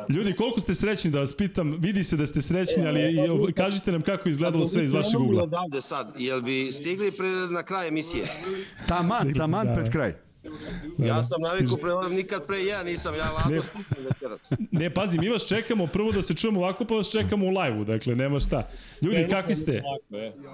Ljudi, 0.09 0.33
koliko 0.33 0.61
ste 0.61 0.75
srećni 0.75 1.11
da 1.11 1.21
vas 1.21 1.37
pitam, 1.37 1.77
vidi 1.81 2.05
se 2.05 2.17
da 2.17 2.27
ste 2.27 2.43
srećni, 2.43 2.87
ali 2.87 3.01
i, 3.01 3.53
kažite 3.53 3.93
nam 3.93 4.03
kako 4.03 4.29
je 4.29 4.31
izgledalo 4.31 4.67
sve 4.67 4.85
iz 4.85 4.93
vašeg 4.93 5.21
ugla. 5.21 5.43
Odavde 5.43 5.81
sad, 5.81 6.15
jel 6.19 6.41
bi 6.43 6.73
stigli 6.73 7.11
pre, 7.11 7.29
na 7.29 7.63
kraj 7.63 7.89
emisije? 7.89 8.25
Taman, 8.89 9.35
taman 9.35 9.67
Da. 9.67 9.73
pred 9.73 9.93
kraj. 9.93 10.15
Ja 10.99 11.23
sam 11.23 11.41
naviku 11.41 11.77
pre, 11.77 11.91
nikad 12.17 12.47
pre 12.47 12.65
ja 12.65 12.83
nisam, 12.83 13.15
ja 13.15 13.31
ladno 13.31 13.63
skupim 13.63 14.05
večeras. 14.11 14.41
Ne, 14.71 14.95
pazi, 14.95 15.19
mi 15.19 15.29
vas 15.29 15.47
čekamo 15.49 15.87
prvo 15.87 16.13
da 16.13 16.23
se 16.23 16.35
čujemo 16.35 16.61
ovako, 16.61 16.85
pa 16.85 16.95
vas 16.95 17.11
čekamo 17.11 17.47
u 17.47 17.51
live-u, 17.51 17.85
dakle, 17.85 18.15
nema 18.17 18.41
šta. 18.41 18.69
Ljudi, 19.03 19.27
kakvi 19.31 19.55
ste? 19.57 19.83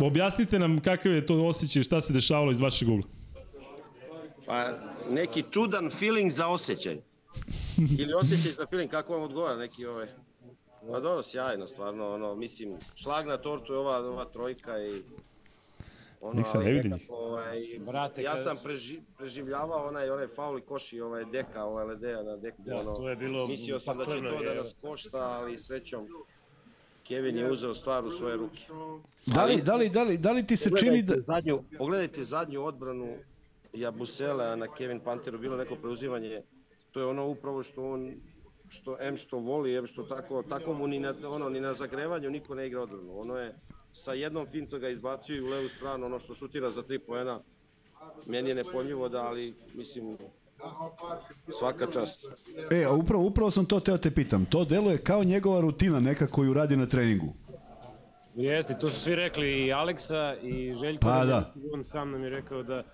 Objasnite 0.00 0.58
nam 0.58 0.80
kakav 0.80 1.12
je 1.12 1.26
to 1.26 1.34
osjećaj, 1.46 1.82
šta 1.82 2.00
se 2.00 2.12
dešavalo 2.12 2.52
iz 2.52 2.60
vašeg 2.60 2.88
ugla. 2.88 3.06
Pa 4.46 4.72
neki 5.10 5.44
čudan 5.50 5.90
feeling 5.90 6.30
za 6.30 6.46
osjećaj. 6.46 6.96
Ili 7.98 8.14
osjećaj 8.14 8.52
za 8.52 8.66
feeling, 8.66 8.90
kako 8.90 9.12
vam 9.12 9.22
odgovara 9.22 9.56
neki 9.56 9.86
ovaj... 9.86 10.06
Pa 10.82 11.00
dobro, 11.00 11.22
sjajno, 11.22 11.66
stvarno, 11.66 12.08
ono, 12.08 12.34
mislim, 12.34 12.72
šlag 12.94 13.26
na 13.26 13.36
tortu 13.36 13.72
je 13.72 13.78
ova, 13.78 13.96
ova 13.98 14.24
trojka 14.24 14.78
i... 14.78 15.02
Ono, 16.20 16.34
Nik 16.34 16.46
se 16.46 16.58
ne 16.58 16.64
ali 16.64 16.72
vidi 16.72 16.88
nekako, 16.88 17.14
Ovaj, 17.14 17.62
Brate, 17.80 18.22
ja 18.22 18.32
kad- 18.32 18.42
sam 18.42 18.56
preži, 18.64 19.00
preživljavao 19.18 19.88
onaj, 19.88 20.10
onaj 20.10 20.26
faul 20.26 20.58
i 20.58 20.62
koši, 20.62 21.00
ovaj 21.00 21.24
deka, 21.24 21.64
ovaj 21.64 21.86
ledea 21.86 22.22
na 22.22 22.36
deku, 22.36 22.62
Da, 22.62 22.76
ono, 22.76 22.94
to 22.94 23.08
je 23.08 23.16
bilo 23.16 23.46
mislio 23.46 23.78
sam 23.78 23.98
da 23.98 24.04
će 24.04 24.10
to 24.10 24.44
da 24.44 24.50
je. 24.50 24.56
nas 24.56 24.74
košta, 24.82 25.18
ali 25.18 25.58
srećom, 25.58 26.06
Kevin 27.04 27.36
je 27.36 27.52
uzeo 27.52 27.74
stvar 27.74 28.04
u 28.04 28.10
svoje 28.10 28.36
ruke. 28.36 28.62
Da 29.26 29.44
li, 29.44 29.56
da 29.56 29.76
li, 29.76 29.88
da 29.88 30.02
li, 30.02 30.18
da 30.18 30.32
li 30.32 30.46
ti 30.46 30.56
se 30.56 30.70
čini 30.78 31.02
da... 31.02 31.14
Zadnju, 31.26 31.62
pogledajte 31.78 32.24
zadnju 32.24 32.64
odbranu 32.64 33.16
Jabusela 33.72 34.56
na 34.56 34.66
Kevin 34.68 35.00
Panteru, 35.00 35.38
bilo 35.38 35.56
neko 35.56 35.76
preuzimanje, 35.76 36.42
to 36.92 37.00
je 37.00 37.06
ono 37.06 37.26
upravo 37.26 37.62
što 37.62 37.84
on 37.84 38.12
što 38.70 38.96
M 39.00 39.16
što 39.16 39.38
voli, 39.38 39.76
M 39.76 39.86
što 39.86 40.02
tako, 40.02 40.42
tako 40.42 40.72
mu 40.72 40.86
ni 40.86 41.00
na, 41.00 41.14
ono, 41.24 41.48
ni 41.48 41.60
na 41.60 41.74
zagrevanju 41.74 42.30
niko 42.30 42.54
ne 42.54 42.66
igra 42.66 42.82
odbranu. 42.82 43.20
Ono 43.20 43.36
je 43.36 43.54
sa 43.92 44.12
jednom 44.12 44.46
fintom 44.46 44.80
ga 44.80 44.88
izbacio 44.88 45.36
i 45.36 45.40
u 45.40 45.46
levu 45.46 45.68
stranu, 45.68 46.06
ono 46.06 46.18
što 46.18 46.34
šutira 46.34 46.70
za 46.70 46.82
tri 46.82 46.98
poena. 46.98 47.40
Meni 48.26 48.48
je 48.48 48.54
nepojmljivo 48.54 49.08
da, 49.08 49.22
ali 49.22 49.54
mislim, 49.74 50.16
svaka 51.58 51.86
čast. 51.86 52.26
E, 52.70 52.84
a 52.84 52.92
upravo, 52.92 53.24
upravo 53.24 53.50
sam 53.50 53.66
to 53.66 53.80
teo 53.80 53.98
te 53.98 54.10
pitam. 54.10 54.44
To 54.44 54.64
deluje 54.64 54.98
kao 54.98 55.24
njegova 55.24 55.60
rutina 55.60 56.00
neka 56.00 56.26
koju 56.26 56.54
radi 56.54 56.76
na 56.76 56.86
treningu. 56.86 57.32
Jeste, 58.34 58.78
to 58.80 58.88
su 58.88 59.00
svi 59.00 59.14
rekli 59.14 59.66
i 59.66 59.72
Aleksa 59.72 60.36
i 60.42 60.74
Željko. 60.74 61.00
Pa, 61.00 61.16
je- 61.16 61.26
da. 61.26 61.54
On 61.72 61.84
sam 61.84 62.10
nam 62.10 62.22
je 62.22 62.30
rekao 62.30 62.62
da 62.62 62.84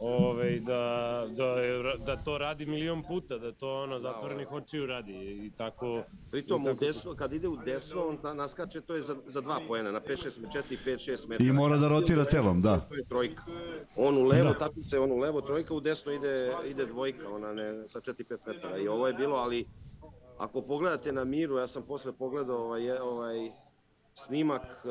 ovaj, 0.00 0.60
da, 0.60 0.82
da, 1.28 1.44
je- 1.44 1.82
da 1.98 2.16
to 2.16 2.38
radi 2.38 2.66
milion 2.66 3.02
puta, 3.02 3.38
da 3.38 3.52
to 3.52 3.74
ono 3.74 3.98
zatvorenih 3.98 4.52
očiju 4.52 4.86
radi 4.86 5.12
i 5.12 5.50
tako... 5.50 6.02
Pritom 6.30 6.58
i 6.58 6.62
u 6.62 6.66
tako 6.66 6.78
su- 6.78 6.84
desno, 6.86 7.14
kad 7.14 7.32
ide 7.32 7.48
u 7.48 7.56
desno, 7.56 8.02
on 8.02 8.18
na- 8.22 8.34
naskače, 8.34 8.80
to 8.80 8.94
je 8.94 9.02
za, 9.02 9.16
za 9.26 9.40
dva 9.40 9.60
poena, 9.68 9.90
na 9.90 10.00
5-6, 10.00 10.40
4, 10.48 10.76
5, 10.86 11.10
6 11.10 11.28
metara. 11.28 11.48
I 11.48 11.52
mora 11.52 11.76
da 11.76 11.88
rotira 11.88 12.24
telom, 12.24 12.62
da. 12.62 12.80
To 12.80 12.94
je 12.94 13.04
trojka. 13.04 13.42
On 13.96 14.16
u 14.16 14.24
levo, 14.24 14.44
da. 14.44 14.54
takmice, 14.54 14.98
on 14.98 15.12
u 15.12 15.18
levo 15.18 15.40
trojka, 15.40 15.74
u 15.74 15.80
desno 15.80 16.12
ide, 16.12 16.52
ide 16.66 16.86
dvojka, 16.86 17.28
ona 17.30 17.52
ne, 17.52 17.88
sa 17.88 18.00
4-5 18.00 18.14
metara. 18.46 18.78
I 18.78 18.88
ovo 18.88 19.06
je 19.06 19.14
bilo, 19.14 19.36
ali 19.36 19.64
ako 20.38 20.62
pogledate 20.62 21.12
na 21.12 21.24
miru, 21.24 21.56
ja 21.56 21.66
sam 21.66 21.82
posle 21.82 22.12
pogledao 22.12 22.56
ovaj, 22.58 22.90
ovaj 22.92 23.50
snimak, 24.14 24.62
e, 24.62 24.88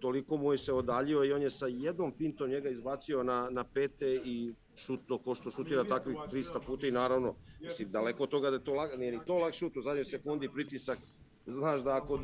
toliko 0.00 0.36
mu 0.36 0.52
je 0.52 0.58
se 0.58 0.72
odaljio 0.72 1.24
i 1.24 1.32
on 1.32 1.42
je 1.42 1.50
sa 1.50 1.66
jednom 1.66 2.12
fintom 2.12 2.50
njega 2.50 2.68
izbacio 2.68 3.22
na, 3.22 3.48
na 3.50 3.64
pete 3.64 4.20
i 4.24 4.54
šutno 4.76 5.18
ko 5.18 5.34
što 5.34 5.50
šutira 5.50 5.84
takvih 5.84 6.16
300 6.16 6.60
puta 6.66 6.86
i 6.86 6.90
naravno, 6.90 7.34
mislim, 7.60 7.88
daleko 7.88 8.22
od 8.22 8.28
toga 8.28 8.50
da 8.50 8.56
je 8.56 8.64
to 8.64 8.74
lag, 8.74 8.90
nije 8.98 9.12
ni 9.12 9.20
to 9.26 9.38
lag 9.38 9.52
šut, 9.52 9.76
u 9.76 9.82
zadnjoj 9.82 10.04
sekundi 10.04 10.48
pritisak, 10.54 10.98
znaš 11.46 11.84
da 11.84 11.96
ako 11.96 12.20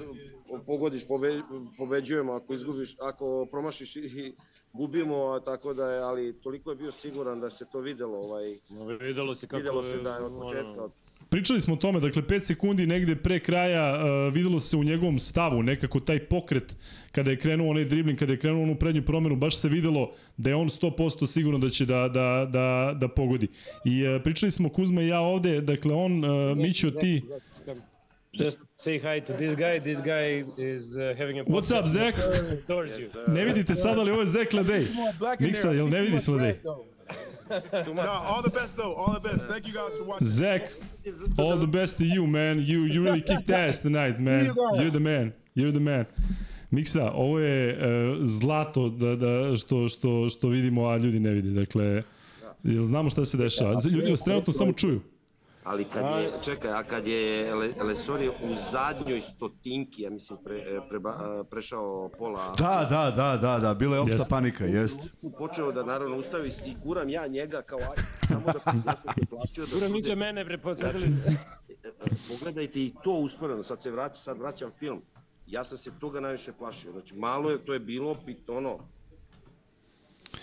pogodiš 0.67 1.07
pobe, 1.09 1.41
pobeđujemo, 1.79 2.33
ako 2.33 2.55
izgubiš, 2.55 2.97
ako 3.01 3.47
promašiš 3.51 3.97
i 3.97 4.35
gubimo, 4.73 5.27
a 5.27 5.41
tako 5.41 5.75
da 5.75 5.91
je, 5.91 6.01
ali 6.01 6.41
toliko 6.41 6.71
je 6.71 6.77
bio 6.77 6.93
siguran 6.93 7.41
da 7.41 7.51
se 7.51 7.67
to 7.73 7.81
videlo, 7.81 8.19
ovaj, 8.19 8.59
Videlo 9.01 9.35
se 9.35 9.47
kako... 9.47 9.57
videlo 9.57 9.83
se 9.83 9.99
da 9.99 10.17
je 10.17 10.23
od 10.23 10.33
početka, 10.41 10.85
od 10.85 10.93
Pričali 11.33 11.61
smo 11.61 11.75
o 11.75 11.77
tome, 11.77 12.01
dakle 12.01 12.23
5 12.23 12.41
sekundi 12.41 12.87
negde 12.87 13.17
pre 13.17 13.39
kraja 13.39 13.95
uh, 13.95 14.35
videlo 14.35 14.61
se 14.61 14.77
u 14.77 14.85
njegovom 14.85 15.19
stavu 15.19 15.63
nekako 15.63 16.01
taj 16.01 16.19
pokret 16.19 16.77
kada 17.13 17.31
je 17.31 17.37
krenuo 17.37 17.71
onaj 17.71 17.85
dribling, 17.85 18.19
kada 18.19 18.33
je 18.33 18.39
krenuo 18.39 18.63
onu 18.63 18.75
prednju 18.75 19.03
promenu, 19.03 19.37
baš 19.37 19.57
se 19.57 19.69
videlo 19.69 20.13
da 20.37 20.51
je 20.51 20.57
on 20.57 20.69
100% 20.69 21.27
sigurno 21.27 21.59
da 21.59 21.71
će 21.71 21.87
da, 21.87 22.09
da, 22.09 22.49
da, 22.51 22.95
da 23.01 23.09
pogodi. 23.09 23.49
I 23.85 24.07
uh, 24.07 24.23
pričali 24.23 24.53
smo 24.53 24.69
Kuzma 24.69 25.03
i 25.03 25.09
ja 25.09 25.21
ovde, 25.21 25.61
dakle 25.61 25.95
on, 25.95 26.25
uh, 26.25 26.57
Mićo, 26.57 26.91
ti, 26.91 27.23
Just 28.33 28.61
say 28.79 28.99
hi 28.99 29.21
to 29.27 29.33
this 29.33 29.55
guy. 29.55 29.81
This 29.81 30.01
guy 30.01 30.45
is 30.57 30.97
uh, 30.97 31.19
having 31.19 31.41
a 31.41 31.45
What's 31.45 31.71
up, 31.79 31.87
Zach? 31.87 32.15
towards 32.69 32.99
you. 32.99 33.33
ne 33.35 33.45
vidite 33.45 33.75
sad, 33.75 33.99
ali 33.99 34.11
ovo 34.11 34.21
je 34.21 34.27
Zek 34.27 34.53
Ledej. 34.53 34.87
Miksa, 35.41 35.71
jel 35.71 35.89
ne 35.89 36.01
vidi 36.01 36.19
se 36.19 36.31
Ledej? 36.31 36.59
No, 37.95 38.11
all 38.31 38.43
the 38.43 38.51
best 38.51 38.77
though. 38.77 38.95
All 38.95 39.13
the 39.21 39.29
best. 39.29 39.49
Thank 39.49 39.67
you 39.67 39.75
guys 39.75 39.99
for 39.99 40.05
watching. 40.05 40.27
Zach, 40.27 40.63
all 41.39 41.57
the 41.59 41.67
best 41.67 41.97
to 41.99 42.05
you, 42.05 42.27
man. 42.27 42.59
You 42.59 42.79
you 42.95 43.05
really 43.05 43.23
kicked 43.23 43.51
ass 43.51 43.79
tonight, 43.83 44.21
man. 44.21 44.41
You're 44.79 44.91
the 44.91 45.01
man. 45.01 45.33
You're 45.55 45.73
the 45.73 45.81
man. 45.81 46.05
Miksa, 46.71 47.11
ovo 47.15 47.39
je 47.39 47.77
uh, 47.77 48.19
zlato 48.23 48.89
da, 48.89 49.17
da, 49.17 49.57
što, 49.57 49.89
što, 49.89 50.29
što 50.29 50.49
vidimo, 50.49 50.87
a 50.87 50.97
ljudi 50.97 51.21
ne 51.21 51.31
vide. 51.31 51.51
Dakle, 51.51 52.03
jel 52.63 52.83
znamo 52.83 53.11
šta 53.11 53.25
se 53.25 53.37
dešava? 53.37 53.81
Ljudi 53.91 54.11
vas 54.11 54.23
trenutno 54.25 54.53
samo 54.53 54.73
čuju. 54.73 55.01
Ali 55.65 55.85
kad 55.85 56.05
je, 56.05 56.33
čekaj, 56.45 56.71
a 56.71 56.83
kad 56.83 57.07
je 57.07 57.55
Le, 57.55 57.69
Lesor 57.85 58.21
je 58.21 58.31
u 58.31 58.55
zadnjoj 58.71 59.21
stotinki, 59.21 60.03
ja 60.03 60.11
mislim, 60.11 60.39
pre, 60.45 60.81
preba, 60.89 61.45
prešao 61.51 62.11
pola, 62.19 62.55
Da, 62.59 62.87
da, 62.91 63.11
da, 63.17 63.37
da, 63.37 63.59
da, 63.59 63.75
bila 63.75 63.97
je 63.97 64.01
opšta 64.01 64.17
Jeste. 64.17 64.31
panika, 64.31 64.65
jest. 64.65 65.01
počeo 65.39 65.73
da 65.73 65.85
naravno 65.85 66.17
ustavi 66.17 66.53
i 66.67 66.75
guram 66.85 67.09
ja 67.09 67.27
njega 67.27 67.63
kao 67.63 67.79
aj, 67.79 68.03
samo 68.29 68.45
da 68.47 68.53
se 69.21 69.27
plaćao 69.31 69.65
da 69.67 69.71
Gura 69.75 69.87
sude. 69.87 69.89
Mića 69.89 70.15
mene 70.15 70.45
preposadili. 70.45 71.17
Pogledajte 72.29 72.81
i 72.81 72.95
to 73.05 73.13
usporeno, 73.13 73.63
sad 73.63 73.83
se 73.83 73.91
vraća, 73.91 74.15
sad 74.15 74.39
vraćam 74.39 74.71
film. 74.71 75.03
Ja 75.47 75.65
sam 75.65 75.79
se 75.79 75.91
toga 76.01 76.21
najviše 76.21 76.53
plašio. 76.53 76.93
Znači, 76.93 77.15
malo 77.17 77.51
je, 77.51 77.65
to 77.65 77.73
je 77.73 77.81
bilo 77.81 78.15
pit, 78.27 78.49
ono, 78.51 78.79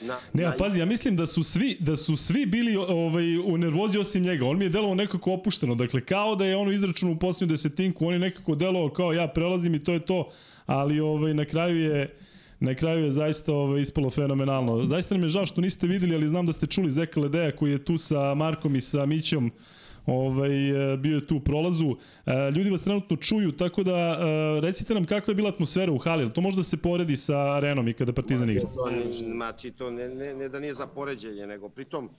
Na, 0.01 0.17
Ne, 0.33 0.43
a 0.43 0.49
na- 0.49 0.57
pazi, 0.57 0.79
ja 0.79 0.85
mislim 0.85 1.15
da 1.15 1.27
su 1.27 1.43
svi 1.43 1.77
da 1.79 1.95
su 1.95 2.15
svi 2.17 2.45
bili 2.45 2.75
ovaj 2.75 3.37
u 3.37 3.57
nervozi 3.57 3.97
osim 3.97 4.23
njega. 4.23 4.45
On 4.45 4.57
mi 4.57 4.65
je 4.65 4.69
delovao 4.69 4.95
nekako 4.95 5.33
opušteno. 5.33 5.75
Dakle 5.75 6.01
kao 6.01 6.35
da 6.35 6.45
je 6.45 6.55
ono 6.55 6.71
izračunao 6.71 7.13
u 7.13 7.19
posljednju 7.19 7.53
desetinku, 7.53 8.07
on 8.07 8.13
je 8.13 8.19
nekako 8.19 8.55
delovao 8.55 8.89
kao 8.89 9.13
ja 9.13 9.27
prelazim 9.27 9.75
i 9.75 9.83
to 9.83 9.93
je 9.93 9.99
to. 9.99 10.29
Ali 10.65 10.99
ovaj 10.99 11.33
na 11.33 11.45
kraju 11.45 11.77
je 11.77 12.15
na 12.61 12.75
kraju 12.75 13.03
je 13.05 13.11
zaista 13.11 13.53
ovaj, 13.53 13.81
ispalo 13.81 14.09
fenomenalno. 14.09 14.87
Zaista 14.87 15.15
nam 15.15 15.23
je 15.23 15.29
žao 15.29 15.45
što 15.45 15.61
niste 15.61 15.87
videli, 15.87 16.15
ali 16.15 16.27
znam 16.27 16.45
da 16.45 16.53
ste 16.53 16.67
čuli 16.67 16.89
Zeka 16.91 17.19
Ledeja 17.19 17.51
koji 17.51 17.71
je 17.71 17.85
tu 17.85 17.97
sa 17.97 18.33
Markom 18.33 18.75
i 18.75 18.81
sa 18.81 19.05
Mićom 19.05 19.51
ovaj, 20.05 20.93
e, 20.93 20.97
bio 20.97 21.15
je 21.15 21.27
tu 21.27 21.35
u 21.35 21.39
prolazu. 21.39 21.95
E, 22.25 22.51
Ljudi 22.55 22.69
vas 22.69 22.81
trenutno 22.81 23.17
čuju, 23.17 23.51
tako 23.51 23.83
da 23.83 23.91
e, 23.91 24.61
recite 24.61 24.93
nam 24.93 25.05
kakva 25.05 25.31
je 25.31 25.35
bila 25.35 25.49
atmosfera 25.49 25.91
u 25.91 25.97
hali. 25.97 26.33
To 26.33 26.41
možda 26.41 26.63
se 26.63 26.77
poredi 26.77 27.17
sa 27.17 27.37
arenom 27.37 27.87
i 27.87 27.93
kada 27.93 28.13
Partizan 28.13 28.49
igra. 28.49 28.67
Znači, 29.11 29.71
to 29.71 29.91
ne, 29.91 30.09
ne, 30.09 30.33
ne 30.33 30.49
da 30.49 30.59
nije 30.59 30.73
za 30.73 30.87
poređenje, 30.87 31.47
nego 31.47 31.69
pritom, 31.69 32.09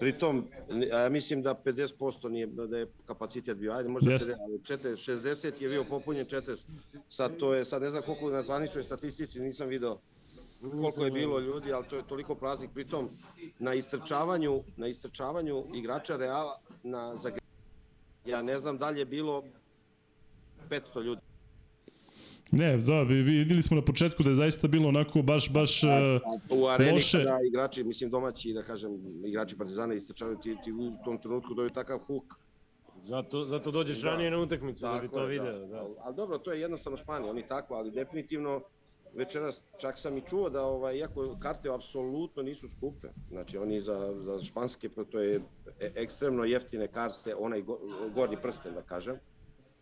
pritom, 0.00 0.44
ja 0.90 1.08
mislim 1.08 1.42
da 1.42 1.54
50% 1.64 2.28
nije, 2.28 2.46
da 2.46 2.78
je 2.78 2.86
kapacitet 3.06 3.58
bio, 3.58 3.72
ajde 3.72 3.88
možda 3.88 4.12
Jeste. 4.12 4.32
50, 4.32 4.36
ali 4.40 4.58
40, 4.58 5.12
60 5.12 5.62
je 5.62 5.68
bio 5.68 5.84
popunjen 5.84 6.26
40. 6.26 6.66
Sad 7.08 7.36
to 7.36 7.54
je, 7.54 7.64
sad 7.64 7.82
ne 7.82 7.90
znam 7.90 8.02
koliko 8.02 8.30
na 8.30 8.42
zvaničnoj 8.42 8.84
statistici 8.84 9.40
nisam 9.40 9.68
video 9.68 9.98
koliko 10.62 11.04
je 11.04 11.10
bilo 11.10 11.38
ljudi, 11.38 11.72
ali 11.72 11.84
to 11.86 11.96
je 11.96 12.02
toliko 12.04 12.34
praznik. 12.34 12.70
Pritom, 12.70 13.08
na 13.58 13.74
istrčavanju, 13.74 14.62
na 14.76 14.86
istrčavanju 14.86 15.64
igrača 15.74 16.16
Reala 16.16 16.58
na 16.82 17.16
za 17.16 17.32
ja 18.26 18.42
ne 18.42 18.58
znam 18.58 18.78
da 18.78 18.90
li 18.90 18.98
je 18.98 19.04
bilo 19.04 19.42
500 20.70 21.02
ljudi. 21.02 21.20
Ne, 22.50 22.76
da, 22.76 23.02
vi- 23.02 23.22
videli 23.22 23.62
smo 23.62 23.76
na 23.76 23.82
početku 23.82 24.22
da 24.22 24.28
je 24.28 24.34
zaista 24.34 24.68
bilo 24.68 24.88
onako 24.88 25.22
baš, 25.22 25.50
baš... 25.50 25.82
e, 25.82 25.86
u 26.50 26.66
areni 26.66 26.92
Loše. 26.92 27.18
kada 27.18 27.38
igrači, 27.42 27.84
mislim 27.84 28.10
domaći, 28.10 28.52
da 28.52 28.62
kažem, 28.62 28.90
igrači 29.24 29.58
Partizana 29.58 29.94
istrčavaju 29.94 30.38
ti, 30.38 30.56
ti 30.64 30.72
u 30.72 31.04
tom 31.04 31.18
trenutku 31.18 31.54
dobiju 31.54 31.70
takav 31.70 31.98
huk. 31.98 32.24
Zato, 33.02 33.44
zato 33.44 33.70
dođeš 33.70 34.02
Da. 34.02 34.10
ranije 34.10 34.30
na 34.30 34.38
utakmicu 34.38 34.82
da 34.82 34.98
bi 35.02 35.08
to 35.08 35.20
je, 35.20 35.26
video. 35.28 35.66
Da. 35.66 35.76
Ali, 35.76 35.94
ali 35.98 36.16
dobro, 36.16 36.38
to 36.38 36.52
je 36.52 36.60
jednostavno 36.60 36.96
Španija, 36.96 37.30
oni 37.30 37.46
tako, 37.46 37.74
ali 37.74 37.90
definitivno 37.90 38.60
večeras 39.16 39.62
čak 39.80 39.98
sam 39.98 40.16
i 40.16 40.22
čuo 40.28 40.50
da 40.50 40.64
ovaj 40.64 40.96
iako 40.96 41.36
karte 41.38 41.70
apsolutno 41.74 42.42
nisu 42.42 42.68
skupe. 42.68 43.08
Znači 43.28 43.58
oni 43.58 43.80
za 43.80 44.14
za 44.24 44.38
španske 44.38 44.88
to 45.10 45.20
je 45.20 45.40
e- 45.80 45.92
ekstremno 45.94 46.44
jeftine 46.44 46.88
karte, 46.88 47.34
onaj 47.38 47.62
go, 47.62 47.78
gornji 48.14 48.36
prsten 48.42 48.74
da 48.74 48.82
kažem. 48.82 49.18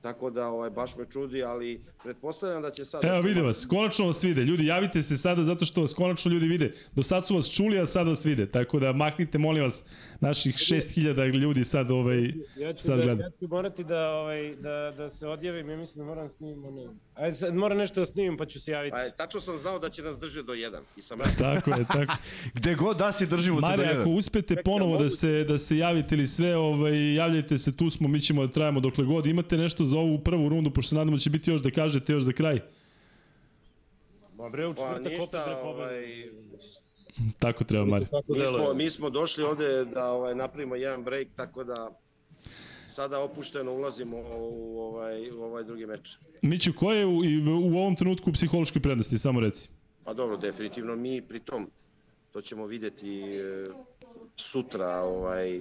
Tako 0.04 0.30
da 0.30 0.48
ovaj 0.48 0.70
baš 0.70 0.96
me 0.96 1.04
čudi, 1.12 1.42
ali 1.42 1.80
pretpostavljam 2.02 2.62
da 2.62 2.70
će 2.70 2.84
sad 2.84 3.02
da 3.02 3.08
Evo 3.08 3.22
se- 3.22 3.28
vide 3.28 3.42
vas, 3.42 3.66
konačno 3.66 4.06
vas 4.06 4.24
vide. 4.24 4.42
Ljudi, 4.42 4.66
javite 4.66 5.02
se 5.02 5.16
sada 5.16 5.42
zato 5.44 5.64
što 5.64 5.80
vas 5.80 5.94
konačno 5.94 6.30
ljudi 6.32 6.46
vide. 6.48 6.74
Do 6.94 7.02
sad 7.02 7.26
su 7.26 7.34
vas 7.34 7.50
čuli, 7.50 7.78
a 7.78 7.86
sad 7.86 8.08
vas 8.08 8.24
vide. 8.24 8.46
Tako 8.46 8.78
da 8.78 8.92
maknite, 8.92 9.38
molim 9.38 9.62
vas, 9.62 9.84
naših 10.20 10.54
6000 10.54 11.34
ljudi 11.34 11.64
sad 11.64 11.90
ovaj, 11.90 12.32
Ja 12.56 12.72
ću, 12.72 12.82
sad 12.82 12.98
da, 12.98 13.04
gleda. 13.04 13.22
ja 13.22 13.30
ću 13.30 13.48
morati 13.48 13.84
da, 13.84 14.10
ovaj, 14.10 14.54
da, 14.56 14.94
da 14.96 15.10
se 15.10 15.26
odjavim, 15.28 15.70
ja 15.70 15.76
mislim 15.76 16.06
da 16.06 16.14
moram 16.14 16.28
snimim 16.28 16.64
ono... 16.64 16.94
Ajde, 17.14 17.34
sad 17.36 17.54
moram 17.54 17.78
nešto 17.78 18.00
da 18.00 18.06
snimim 18.06 18.36
pa 18.36 18.46
ću 18.46 18.60
se 18.60 18.72
javiti. 18.72 18.92
Pa, 18.94 19.00
je, 19.00 19.16
tačno 19.16 19.40
sam 19.40 19.58
znao 19.58 19.78
da 19.78 19.90
će 19.90 20.02
nas 20.02 20.18
drže 20.18 20.42
do 20.42 20.54
jedan. 20.54 20.82
I 20.96 21.02
sam 21.02 21.18
rekao, 21.20 21.34
Tako 21.54 21.70
je, 21.70 21.84
tako. 21.84 22.12
Gde 22.54 22.74
god 22.74 22.96
da 22.96 23.12
si 23.12 23.26
držimo 23.26 23.60
te 23.60 23.76
do 23.76 23.82
jedan. 23.82 24.00
ako 24.00 24.10
uspete 24.10 24.56
ponovo 24.64 24.98
da 24.98 25.10
se, 25.10 25.44
da 25.44 25.58
se 25.58 25.76
javite 25.76 26.14
ili 26.14 26.26
sve, 26.26 26.56
ovaj, 26.56 27.14
javljajte 27.14 27.58
se, 27.58 27.76
tu 27.76 27.90
smo, 27.90 28.08
mi 28.08 28.20
ćemo 28.20 28.46
da 28.46 28.52
trajamo 28.52 28.80
dokle 28.80 29.04
god. 29.04 29.26
Imate 29.26 29.56
nešto 29.56 29.84
za 29.84 29.93
ovu 29.98 30.18
prvu 30.18 30.48
rundu, 30.48 30.70
pošto 30.70 30.88
se 30.88 30.94
nadamo 30.94 31.16
da 31.16 31.20
će 31.20 31.30
biti 31.30 31.50
još 31.50 31.60
da 31.60 31.70
kažete 31.70 32.12
još 32.12 32.22
za 32.22 32.32
kraj. 32.32 32.60
Ma 34.36 34.48
bre, 34.48 34.66
u 34.66 34.74
pa 34.74 34.80
četvrtak 34.80 35.06
opet 35.06 35.20
ništa, 35.20 35.46
da 35.46 35.62
ovaj, 35.62 36.04
Tako 37.38 37.64
treba. 37.64 38.00
Tako 38.00 38.32
Mi 38.32 38.46
smo, 38.46 38.74
mi 38.74 38.90
smo 38.90 39.10
došli 39.10 39.44
ovde 39.44 39.84
da 39.84 40.10
ovaj, 40.10 40.34
napravimo 40.34 40.76
jedan 40.76 41.04
break, 41.04 41.28
tako 41.36 41.64
da 41.64 41.90
sada 42.86 43.20
opušteno 43.20 43.72
ulazimo 43.72 44.16
u 44.38 44.80
ovaj, 44.80 45.30
u 45.30 45.42
ovaj 45.42 45.64
drugi 45.64 45.86
meč. 45.86 46.16
Miću, 46.42 46.72
ko 46.72 46.92
je 46.92 47.06
u, 47.06 47.18
u 47.64 47.78
ovom 47.78 47.96
trenutku 47.96 48.30
u 48.30 48.32
psihološkoj 48.32 48.82
prednosti, 48.82 49.18
samo 49.18 49.40
reci. 49.40 49.68
Pa 50.04 50.14
dobro, 50.14 50.36
definitivno 50.36 50.96
mi 50.96 51.22
pritom, 51.22 51.70
to 52.32 52.40
ćemo 52.40 52.66
videti 52.66 53.22
e, 53.22 53.64
sutra, 54.36 55.00
ovaj, 55.00 55.60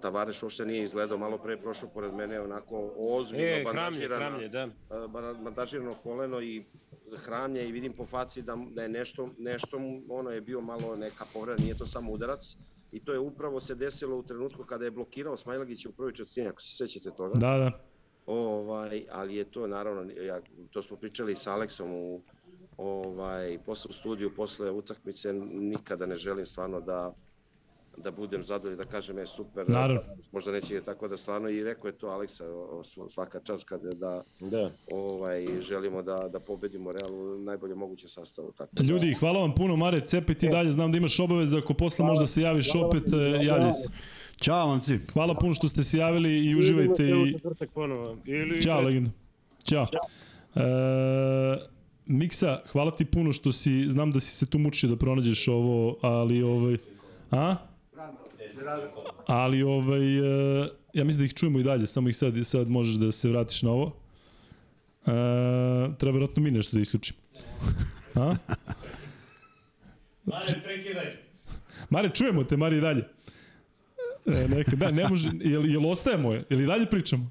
Tavareš 0.00 0.42
uopšte 0.42 0.66
nije 0.66 0.82
izgledao, 0.82 1.18
malo 1.18 1.38
pre 1.38 1.52
je 1.52 1.60
prošao 1.62 1.88
pored 1.88 2.14
mene, 2.14 2.40
onako 2.40 2.92
ozbiljno 2.98 3.44
E, 3.46 3.64
bandažirano, 3.64 4.16
hramlje, 4.16 4.48
da. 4.48 4.58
e, 4.60 4.68
ba- 5.08 5.34
bandažirano 5.34 5.94
koleno 5.94 6.40
i 6.40 6.64
hramlje 7.16 7.68
i 7.68 7.72
vidim 7.72 7.92
po 7.92 8.06
faci 8.06 8.42
da, 8.42 8.56
da 8.70 8.82
je 8.82 8.88
nešto, 8.88 9.28
nešto 9.38 9.80
ono 10.08 10.30
je 10.30 10.40
bio 10.40 10.60
malo 10.60 10.96
neka 10.96 11.24
povreda, 11.34 11.62
nije 11.62 11.76
to 11.76 11.86
samo 11.86 12.12
udarac. 12.12 12.56
I 12.92 13.04
to 13.04 13.12
je 13.12 13.18
upravo 13.18 13.60
se 13.60 13.74
desilo 13.74 14.16
u 14.16 14.22
trenutku 14.22 14.64
kada 14.64 14.84
je 14.84 14.90
blokirao 14.90 15.36
Smajlagića 15.36 15.88
u 15.88 15.92
prvoj 15.92 16.12
četvrtini, 16.12 16.48
ako 16.48 16.60
se 16.60 16.76
sećate 16.76 17.10
toga. 17.16 17.34
Da, 17.34 17.58
da. 17.58 17.70
Ovaj, 18.26 19.06
ali 19.10 19.36
je 19.36 19.50
to 19.50 19.66
naravno, 19.66 20.12
ja, 20.12 20.40
to 20.70 20.82
smo 20.82 20.96
pričali 20.96 21.34
sa 21.36 21.52
Aleksom 21.52 21.92
u, 21.92 22.22
ovaj, 22.76 23.58
posle 23.66 23.88
u 23.90 23.92
studiju, 23.92 24.34
posle 24.36 24.70
utakmice, 24.70 25.32
nikada 25.52 26.06
ne 26.06 26.16
želim 26.16 26.46
stvarno 26.46 26.80
da 26.80 27.14
da 27.96 28.10
budem 28.12 28.42
zadovoljan, 28.42 28.78
da 28.78 28.84
kažem 28.86 29.18
je 29.18 29.26
super, 29.26 29.68
Naravno. 29.68 30.00
možda 30.32 30.52
neće 30.52 30.74
je 30.74 30.82
tako 30.82 31.08
da 31.08 31.16
stvarno 31.16 31.48
i 31.48 31.64
rekao 31.64 31.88
je 31.88 31.92
to 31.92 32.06
Aleksa 32.06 32.44
svaka 33.08 33.40
čast 33.40 33.64
kada 33.64 33.90
da 33.90 34.22
Da. 34.40 34.70
ovaj 34.88 35.46
želimo 35.60 36.02
da 36.02 36.28
da 36.28 36.40
pobedimo 36.40 36.92
Real 36.92 37.14
u 37.14 37.38
najbolje 37.38 37.74
mogućem 37.74 38.08
sastavu 38.08 38.52
tako. 38.52 38.70
da- 38.72 38.82
Ljudi, 38.84 39.14
hvala 39.14 39.40
vam 39.40 39.54
puno, 39.54 39.76
Mare, 39.76 40.00
cepaj 40.00 40.34
ti 40.34 40.48
dalje, 40.48 40.70
znam 40.70 40.92
da 40.92 40.98
imaš 40.98 41.20
obaveze, 41.20 41.58
ako 41.58 41.74
posle 41.74 42.04
možda 42.04 42.26
se 42.26 42.42
javiš 42.42 42.74
opet, 42.76 43.02
e, 43.06 43.16
javljaj 43.42 43.72
se. 43.72 43.88
Ćao 44.36 44.66
mamci. 44.68 44.98
Hvala 45.12 45.34
puno 45.34 45.54
što 45.54 45.68
ste 45.68 45.84
se 45.84 45.98
javili 45.98 46.38
i 46.40 46.56
uživajte 46.56 47.04
i... 47.04 47.10
Ili, 48.26 48.62
Ćao, 48.62 48.80
legenda. 48.80 49.10
Ćao. 49.64 49.84
E, 50.54 50.60
Miksa, 52.06 52.60
hvala 52.66 52.90
ti 52.90 53.04
puno 53.04 53.32
što 53.32 53.52
si, 53.52 53.90
znam 53.90 54.10
da 54.10 54.20
si 54.20 54.30
se 54.30 54.46
tu 54.46 54.58
mučio 54.58 54.88
da 54.88 54.96
pronađeš 54.96 55.48
ovo, 55.48 55.96
ali 56.02 56.42
ovaj... 56.42 56.76
A? 57.30 57.56
Ali 59.26 59.62
ovaj, 59.62 60.18
e, 60.18 60.68
ja 60.92 61.04
mislim 61.04 61.18
da 61.18 61.24
ih 61.24 61.34
čujemo 61.34 61.58
i 61.58 61.62
dalje, 61.62 61.86
samo 61.86 62.08
ih 62.08 62.16
sad, 62.16 62.34
sad 62.46 62.68
možeš 62.68 62.94
da 62.94 63.12
se 63.12 63.28
vratiš 63.28 63.62
na 63.62 63.70
ovo. 63.70 63.96
E, 65.06 65.10
treba 65.98 66.10
vjerojatno 66.10 66.42
mi 66.42 66.50
nešto 66.50 66.76
da 66.76 66.80
isključim. 66.80 67.16
A? 68.14 68.36
Mare, 70.24 70.60
prekidaj. 70.64 71.16
Mare, 71.90 72.10
čujemo 72.14 72.44
te, 72.44 72.56
Mare, 72.56 72.76
i 72.76 72.80
dalje. 72.80 73.04
E, 74.26 74.48
neka, 74.48 74.76
da, 74.76 74.90
ne 74.90 75.08
može, 75.08 75.30
jel, 75.40 75.66
jel 75.66 75.86
ostajemo 75.86 76.32
je? 76.32 76.44
Jel 76.50 76.60
i 76.60 76.66
dalje 76.66 76.86
pričamo? 76.86 77.30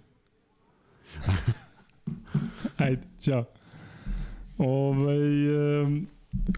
Ajde, 2.78 3.01
čao. 3.26 3.45
Ovaj, 4.57 5.45
e, 5.84 5.88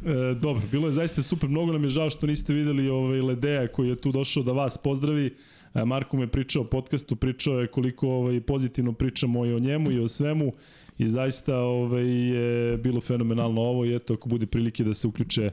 e, 0.06 0.34
dobro, 0.34 0.62
bilo 0.72 0.88
je 0.88 0.94
zaista 0.94 1.24
super, 1.24 1.50
mnogo 1.50 1.72
nam 1.72 1.84
je 1.84 1.90
žao 1.90 2.10
što 2.10 2.28
niste 2.28 2.54
videli 2.54 2.90
ovaj 2.90 3.22
Ledeja 3.22 3.68
koji 3.68 3.90
je 3.90 3.96
tu 3.96 4.12
došao 4.12 4.44
da 4.44 4.52
vas 4.52 4.78
pozdravi. 4.78 5.36
E, 5.74 5.86
Marko 5.86 6.18
me 6.18 6.28
pričao 6.28 6.62
o 6.62 6.66
podcastu, 6.66 7.16
pričao 7.16 7.60
je 7.60 7.68
koliko 7.68 8.08
ovaj, 8.08 8.42
pozitivno 8.42 8.94
pričamo 8.94 9.46
i 9.46 9.54
o 9.54 9.60
njemu 9.60 9.92
i 9.92 10.00
o 10.00 10.08
svemu 10.08 10.54
i 10.98 11.10
zaista 11.10 11.58
ovaj, 11.58 12.10
je 12.10 12.78
bilo 12.78 13.02
fenomenalno 13.02 13.62
ovo 13.62 13.86
i 13.86 13.96
eto, 13.96 14.14
ako 14.14 14.30
bude 14.30 14.46
prilike 14.46 14.84
da 14.84 14.94
se 14.94 15.08
uključe 15.08 15.52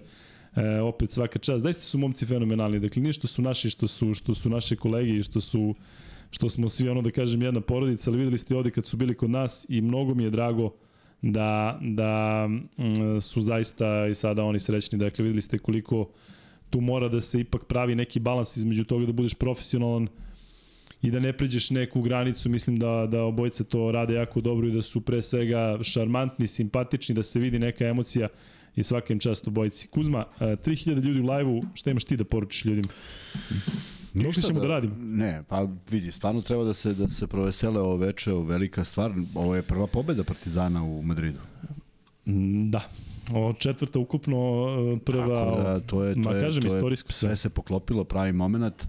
e, 0.56 0.80
opet 0.80 1.10
svaka 1.10 1.38
čast. 1.38 1.62
Zaista 1.62 1.82
su 1.82 1.98
momci 1.98 2.26
fenomenalni, 2.26 2.80
dakle 2.80 3.02
nije 3.02 3.12
što 3.12 3.26
su 3.26 3.42
naši, 3.42 3.70
što 3.70 3.88
su, 3.88 4.14
što 4.14 4.34
su 4.34 4.50
naše 4.50 4.76
kolege 4.76 5.16
i 5.16 5.22
što 5.22 5.40
su 5.40 5.74
što 6.34 6.48
smo 6.48 6.68
svi 6.68 6.88
ono 6.88 7.02
da 7.02 7.10
kažem 7.10 7.42
jedna 7.42 7.60
porodica, 7.60 8.10
ali 8.10 8.18
videli 8.18 8.38
ste 8.38 8.56
ovde 8.56 8.70
kad 8.70 8.86
su 8.86 8.96
bili 8.96 9.14
kod 9.14 9.30
nas 9.30 9.66
i 9.68 9.80
mnogo 9.80 10.14
mi 10.14 10.24
je 10.24 10.30
drago 10.30 10.72
da, 11.30 11.78
da 11.82 12.46
mm, 12.48 13.20
su 13.20 13.40
zaista 13.40 14.06
i 14.06 14.14
sada 14.14 14.44
oni 14.44 14.58
srećni. 14.58 14.98
Dakle, 14.98 15.22
videli 15.22 15.42
ste 15.42 15.58
koliko 15.58 16.08
tu 16.70 16.80
mora 16.80 17.08
da 17.08 17.20
se 17.20 17.40
ipak 17.40 17.64
pravi 17.64 17.94
neki 17.94 18.20
balans 18.20 18.56
između 18.56 18.84
toga 18.84 19.06
da 19.06 19.12
budeš 19.12 19.34
profesionalan 19.34 20.08
i 21.02 21.10
da 21.10 21.20
ne 21.20 21.32
pređeš 21.32 21.70
neku 21.70 22.02
granicu. 22.02 22.48
Mislim 22.48 22.78
da, 22.78 23.06
da 23.10 23.22
obojice 23.22 23.64
to 23.64 23.92
rade 23.92 24.14
jako 24.14 24.40
dobro 24.40 24.66
i 24.66 24.72
da 24.72 24.82
su 24.82 25.00
pre 25.00 25.22
svega 25.22 25.78
šarmantni, 25.82 26.46
simpatični, 26.46 27.14
da 27.14 27.22
se 27.22 27.40
vidi 27.40 27.58
neka 27.58 27.86
emocija 27.86 28.28
i 28.76 28.82
svaka 28.82 29.12
im 29.12 29.18
čast 29.18 29.48
obojici. 29.48 29.88
Kuzma, 29.88 30.26
e, 30.40 30.56
3000 30.56 31.04
ljudi 31.04 31.20
u 31.20 31.32
live-u, 31.32 31.62
šta 31.74 31.90
imaš 31.90 32.04
ti 32.04 32.16
da 32.16 32.24
poručiš 32.24 32.64
ljudima? 32.64 32.88
Ništa 34.14 34.42
ćemo 34.42 34.60
da, 34.60 34.66
da 34.66 34.74
radimo. 34.74 34.94
Ne, 34.98 35.42
pa 35.48 35.68
vidi, 35.90 36.12
stvarno 36.12 36.40
treba 36.40 36.64
da 36.64 36.74
se 36.74 36.94
da 36.94 37.08
se 37.08 37.26
provesele 37.26 37.80
ovo 37.80 37.96
veče, 37.96 38.32
ovo 38.32 38.44
velika 38.44 38.84
stvar. 38.84 39.12
Ovo 39.34 39.54
je 39.54 39.62
prva 39.62 39.86
pobeda 39.86 40.24
Partizana 40.24 40.84
u 40.84 41.02
Madridu. 41.02 41.38
Mm, 42.26 42.70
Da. 42.70 42.88
O, 43.34 43.52
četvrta 43.52 43.98
ukupno 43.98 44.36
e, 44.96 44.98
prva, 45.04 45.44
Tako 45.44 45.62
da, 45.62 45.80
to 45.80 46.04
je, 46.04 46.14
to 46.14 46.20
ma 46.20 46.30
je, 46.30 46.40
kažem, 46.42 46.62
to 46.62 46.68
je, 46.68 46.76
istorijsko 46.76 47.12
sve. 47.12 47.28
sve 47.28 47.36
se 47.36 47.50
poklopilo, 47.50 48.04
pravi 48.04 48.32
moment. 48.32 48.86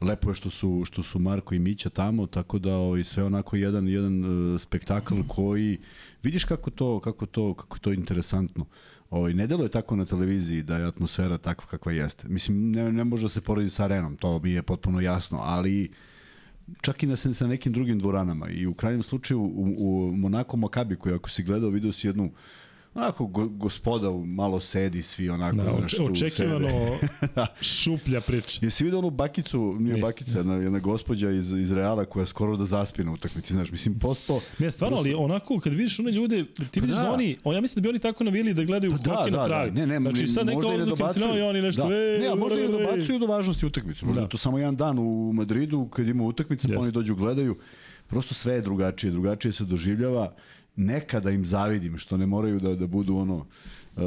lepo 0.00 0.30
je 0.30 0.34
što 0.34 0.50
su, 0.50 0.82
što 0.84 1.02
su 1.02 1.18
Marko 1.18 1.54
i 1.54 1.58
Mića 1.58 1.90
tamo, 1.90 2.26
tako 2.26 2.58
da 2.58 2.74
ovaj, 2.76 3.04
sve 3.04 3.24
onako 3.24 3.56
jedan, 3.56 3.88
jedan 3.88 4.24
uh, 4.54 4.60
spektakl 4.60 5.14
koji, 5.28 5.78
vidiš 6.22 6.44
kako 6.44 6.70
to, 6.70 7.00
kako 7.00 7.26
to, 7.26 7.54
kako 7.54 7.78
to 7.78 7.92
interesantno. 7.92 8.66
Ovaj, 9.10 9.34
ne 9.34 9.46
deluje 9.46 9.68
tako 9.68 9.96
na 9.96 10.04
televiziji 10.04 10.62
da 10.62 10.76
je 10.76 10.86
atmosfera 10.86 11.38
takva 11.38 11.66
kakva 11.66 11.92
jeste. 11.92 12.28
Mislim, 12.28 12.70
ne, 12.70 12.92
ne 12.92 13.04
može 13.04 13.22
da 13.22 13.28
se 13.28 13.40
poredi 13.40 13.70
sa 13.70 13.84
arenom, 13.84 14.16
to 14.16 14.38
mi 14.38 14.50
je 14.52 14.62
potpuno 14.62 15.00
jasno, 15.00 15.38
ali 15.42 15.90
čak 16.80 17.02
i 17.02 17.06
na, 17.06 17.16
sa 17.16 17.46
nekim 17.46 17.72
drugim 17.72 17.98
dvoranama. 17.98 18.48
I 18.50 18.66
u 18.66 18.74
krajnjem 18.74 19.02
slučaju 19.02 19.40
u, 19.40 19.74
u 19.78 20.16
Monako 20.16 20.56
Makabi, 20.56 20.96
koji 20.96 21.14
ako 21.14 21.30
si 21.30 21.42
gledao, 21.42 21.70
vidio 21.70 21.92
si 21.92 22.06
jednu 22.06 22.30
onako 22.98 23.26
go, 23.26 23.48
gospoda 23.48 24.10
malo 24.26 24.60
sedi 24.60 25.02
svi 25.02 25.28
onako 25.30 25.56
Da, 25.56 25.86
tu 25.96 26.04
očekivano 26.04 26.68
šuplja 27.60 28.20
priča. 28.20 28.58
Jesi 28.62 28.84
vidio 28.84 28.98
onu 28.98 29.10
bakicu, 29.10 29.74
nije 29.78 29.94
Nis, 29.94 30.02
bakica, 30.02 30.24
nis. 30.24 30.34
jedna, 30.36 30.54
jedna 30.54 30.78
gospođa 30.78 31.30
iz, 31.30 31.52
iz 31.52 31.72
Reala 31.72 32.04
koja 32.04 32.26
skoro 32.26 32.56
da 32.56 32.64
zaspi 32.64 33.04
na 33.04 33.12
utakmici, 33.12 33.52
znaš, 33.52 33.70
mislim, 33.70 33.98
posto... 33.98 34.40
Ne, 34.58 34.70
stvarno, 34.70 34.96
ali 34.96 35.14
onako 35.14 35.60
kad 35.60 35.74
vidiš 35.74 36.00
one 36.00 36.10
ljude, 36.10 36.44
ti 36.70 36.80
vidiš 36.80 36.96
da. 36.96 37.02
da. 37.02 37.12
oni, 37.12 37.36
o, 37.44 37.52
ja 37.52 37.60
mislim 37.60 37.82
da 37.82 37.86
bi 37.86 37.88
oni 37.88 37.98
tako 37.98 38.24
navili 38.24 38.54
da 38.54 38.64
gledaju 38.64 38.92
Pa 38.92 38.98
da, 38.98 39.12
na 39.14 39.24
da, 39.24 39.30
da, 39.30 39.44
pravi. 39.44 39.70
ne, 39.70 39.86
ne, 39.86 39.98
znači 40.00 40.26
sad 40.26 40.46
neka 40.46 40.54
možda 40.56 40.74
i 40.74 40.76
ne 40.76 40.82
odluka 40.82 41.02
dobacuju. 41.02 41.38
i 41.38 41.42
oni 41.42 41.62
nešto, 41.62 41.88
da. 41.88 41.94
ej, 41.96 42.18
ne, 42.18 42.26
a 42.26 42.34
možda 42.34 42.60
i 42.60 42.68
dobacuju 42.68 43.18
do 43.18 43.26
važnosti 43.26 43.66
utakmice. 43.66 44.06
Možda 44.06 44.20
Da. 44.22 44.28
to 44.28 44.38
samo 44.38 44.58
jedan 44.58 44.76
dan 44.76 44.98
u 44.98 45.32
Madridu 45.32 45.88
kad 45.88 46.08
ima 46.08 46.24
utakmice, 46.24 46.68
pa 46.74 46.80
oni 46.80 46.92
dođu 46.92 47.14
gledaju. 47.14 47.56
Prosto 48.06 48.34
sve 48.34 48.54
je 48.54 48.60
drugačije, 48.60 49.10
drugačije 49.10 49.52
se 49.52 49.64
doživljava. 49.64 50.32
Nekada 50.80 51.30
im 51.30 51.44
zavidim 51.44 51.96
što 51.98 52.16
ne 52.16 52.26
moraju 52.26 52.60
da, 52.60 52.74
da 52.74 52.86
budu 52.86 53.16
ono 53.16 53.36
uh, 53.36 54.02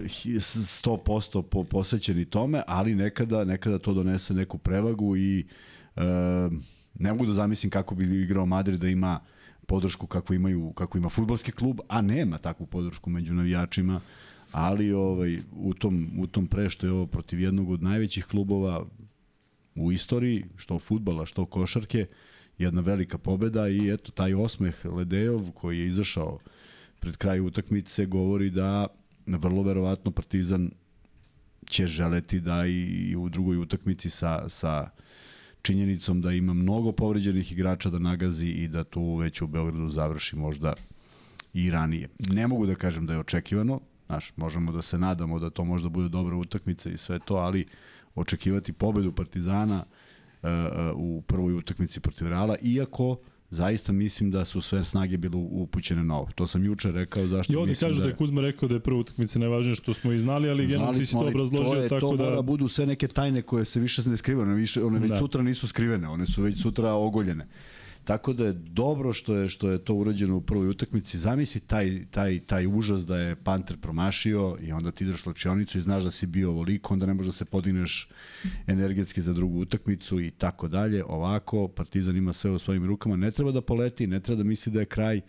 100% 0.00 1.42
po, 1.42 1.64
posvećeni 1.64 2.24
tome, 2.24 2.62
ali 2.66 2.94
nekada, 2.94 3.44
nekada 3.44 3.78
to 3.78 3.94
donese 3.94 4.34
neku 4.34 4.58
prevagu 4.58 5.16
i 5.16 5.46
uh, 5.96 6.02
ne 6.98 7.12
mogu 7.12 7.26
da 7.26 7.32
zamislim 7.32 7.70
kako 7.70 7.94
bi 7.94 8.22
igrao 8.22 8.46
Madrid 8.46 8.80
da 8.80 8.88
ima 8.88 9.20
podršku 9.66 10.06
kako 10.06 10.34
imaju 10.34 10.72
kako 10.72 10.98
ima 10.98 11.08
fudbalski 11.08 11.52
klub, 11.52 11.80
a 11.88 12.00
nema 12.00 12.38
takvu 12.38 12.66
podršku 12.66 13.10
među 13.10 13.34
navijačima, 13.34 14.00
ali 14.52 14.92
ovaj 14.92 15.38
u 15.56 15.74
tom 15.74 16.10
u 16.18 16.26
tom 16.26 16.46
pre 16.46 16.70
što 16.70 16.86
je 16.86 16.92
ovo 16.92 17.06
protiv 17.06 17.40
jednog 17.40 17.70
od 17.70 17.82
najvećih 17.82 18.24
klubova 18.24 18.86
u 19.74 19.92
istoriji, 19.92 20.44
što 20.56 20.78
fudbala, 20.78 21.26
što 21.26 21.46
košarke, 21.46 22.06
jedna 22.58 22.80
velika 22.80 23.18
pobeda 23.18 23.68
i 23.68 23.90
eto 23.92 24.12
taj 24.12 24.34
osmeh 24.34 24.84
Ledejov 24.84 25.50
koji 25.54 25.78
je 25.78 25.86
izašao 25.86 26.38
pred 27.00 27.16
kraj 27.16 27.40
utakmice 27.40 28.06
govori 28.06 28.50
da 28.50 28.86
vrlo 29.26 29.62
verovatno 29.62 30.10
Partizan 30.10 30.70
će 31.66 31.86
želeti 31.86 32.40
da 32.40 32.66
i 32.66 33.16
u 33.16 33.28
drugoj 33.28 33.56
utakmici 33.56 34.10
sa, 34.10 34.48
sa 34.48 34.90
činjenicom 35.62 36.20
da 36.20 36.32
ima 36.32 36.52
mnogo 36.52 36.92
povređenih 36.92 37.52
igrača 37.52 37.90
da 37.90 37.98
nagazi 37.98 38.48
i 38.48 38.68
da 38.68 38.84
tu 38.84 39.16
već 39.16 39.42
u 39.42 39.46
Beogradu 39.46 39.88
završi 39.88 40.36
možda 40.36 40.74
i 41.54 41.70
ranije. 41.70 42.08
Ne 42.30 42.46
mogu 42.46 42.66
da 42.66 42.74
kažem 42.74 43.06
da 43.06 43.12
je 43.12 43.18
očekivano, 43.18 43.80
znaš, 44.06 44.32
možemo 44.36 44.72
da 44.72 44.82
se 44.82 44.98
nadamo 44.98 45.38
da 45.38 45.50
to 45.50 45.64
možda 45.64 45.88
bude 45.88 46.08
dobra 46.08 46.36
utakmica 46.36 46.90
i 46.90 46.96
sve 46.96 47.18
to, 47.18 47.34
ali 47.34 47.66
očekivati 48.14 48.72
pobedu 48.72 49.12
Partizana 49.12 49.84
uh, 49.86 50.01
u 50.94 51.22
prvoj 51.26 51.54
utakmici 51.54 52.00
protiv 52.00 52.28
Reala, 52.28 52.56
iako 52.62 53.16
zaista 53.50 53.92
mislim 53.92 54.30
da 54.30 54.44
su 54.44 54.60
sve 54.60 54.84
snage 54.84 55.16
bile 55.16 55.36
upućene 55.36 56.04
na 56.04 56.16
ovo. 56.16 56.28
To 56.34 56.46
sam 56.46 56.64
juče 56.64 56.92
rekao 56.92 57.26
zašto 57.26 57.52
I 57.52 57.56
ovdje 57.56 57.70
mislim 57.70 57.90
kažu 57.90 58.00
da 58.00 58.04
da 58.04 58.10
je 58.10 58.16
Kuzma 58.16 58.40
rekao 58.40 58.68
da 58.68 58.74
je 58.74 58.80
prva 58.80 58.98
utakmica 58.98 59.38
najvažnije 59.38 59.74
što 59.74 59.94
smo 59.94 60.12
i 60.12 60.18
znali, 60.18 60.50
ali 60.50 60.66
generalno 60.66 60.98
ti 60.98 61.06
si 61.06 61.12
to 61.12 61.18
obrazložio 61.18 61.72
to 61.72 61.82
je, 61.82 61.88
tako 61.88 62.00
to 62.00 62.16
da... 62.16 62.24
mora 62.24 62.42
budu 62.42 62.68
sve 62.68 62.86
neke 62.86 63.08
tajne 63.08 63.42
koje 63.42 63.64
se 63.64 63.80
više 63.80 64.10
ne 64.10 64.16
skrivaju, 64.16 64.48
one, 64.48 64.54
više, 64.54 64.84
one 64.84 64.98
već 64.98 65.10
Da. 65.10 65.16
sutra 65.16 65.42
nisu 65.42 65.68
skrivene, 65.68 66.08
one 66.08 66.26
su 66.26 66.42
već 66.42 66.62
sutra 66.62 66.92
ogoljene. 66.92 67.46
Tako 68.04 68.32
da 68.32 68.46
je 68.46 68.52
dobro 68.52 69.12
što 69.12 69.36
je 69.36 69.48
što 69.48 69.70
je 69.70 69.84
to 69.84 69.94
urađeno 69.94 70.36
u 70.36 70.40
prvoj 70.40 70.68
utakmici. 70.68 71.18
Zamisli 71.18 71.60
taj, 71.60 72.04
taj, 72.10 72.40
taj 72.40 72.66
užas 72.66 73.06
da 73.06 73.18
je 73.18 73.36
Panter 73.36 73.76
promašio 73.76 74.56
i 74.60 74.72
onda 74.72 74.90
ti 74.90 75.04
ideš 75.04 75.14
u 75.14 75.18
slačionicu 75.22 75.78
i 75.78 75.80
znaš 75.80 76.04
da 76.04 76.10
si 76.10 76.26
bio 76.26 76.50
ovoliko, 76.50 76.94
onda 76.94 77.06
ne 77.06 77.14
možeš 77.14 77.26
da 77.26 77.32
se 77.32 77.44
podigneš 77.44 78.08
energetski 78.66 79.20
za 79.20 79.32
drugu 79.32 79.60
utakmicu 79.60 80.20
i 80.20 80.30
tako 80.30 80.68
dalje. 80.68 81.04
Ovako, 81.04 81.68
Partizan 81.68 82.16
ima 82.16 82.32
sve 82.32 82.50
u 82.50 82.58
svojim 82.58 82.86
rukama. 82.86 83.16
Ne 83.16 83.30
treba 83.30 83.52
da 83.52 83.60
poleti, 83.60 84.06
ne 84.06 84.20
treba 84.20 84.42
da 84.42 84.48
misli 84.48 84.72
da 84.72 84.80
je 84.80 84.86
kraj. 84.86 85.20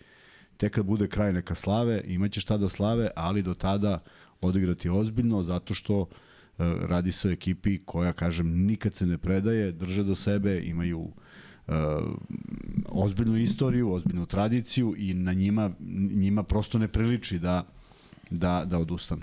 Tek 0.56 0.72
kad 0.72 0.86
bude 0.86 1.08
kraj 1.08 1.32
neka 1.32 1.54
slave, 1.54 2.02
imaće 2.06 2.40
šta 2.40 2.56
da 2.56 2.68
slave, 2.68 3.10
ali 3.16 3.42
do 3.42 3.54
tada 3.54 4.02
odigrati 4.40 4.88
ozbiljno, 4.88 5.42
zato 5.42 5.74
što 5.74 6.00
e, 6.02 6.06
radi 6.80 7.12
se 7.12 7.28
o 7.28 7.32
ekipi 7.32 7.78
koja, 7.84 8.12
kažem, 8.12 8.66
nikad 8.66 8.94
se 8.94 9.06
ne 9.06 9.18
predaje, 9.18 9.72
drže 9.72 10.02
do 10.02 10.14
sebe, 10.14 10.60
imaju 10.64 11.08
ozbiljnu 12.88 13.36
istoriju, 13.36 13.92
ozbiljnu 13.92 14.26
tradiciju 14.26 14.94
i 14.98 15.14
na 15.14 15.32
njima, 15.32 15.70
njima 16.10 16.42
prosto 16.42 16.78
ne 16.78 16.88
priliči 16.88 17.38
da, 17.38 17.66
da, 18.30 18.64
da 18.64 18.78
odustanu. 18.78 19.22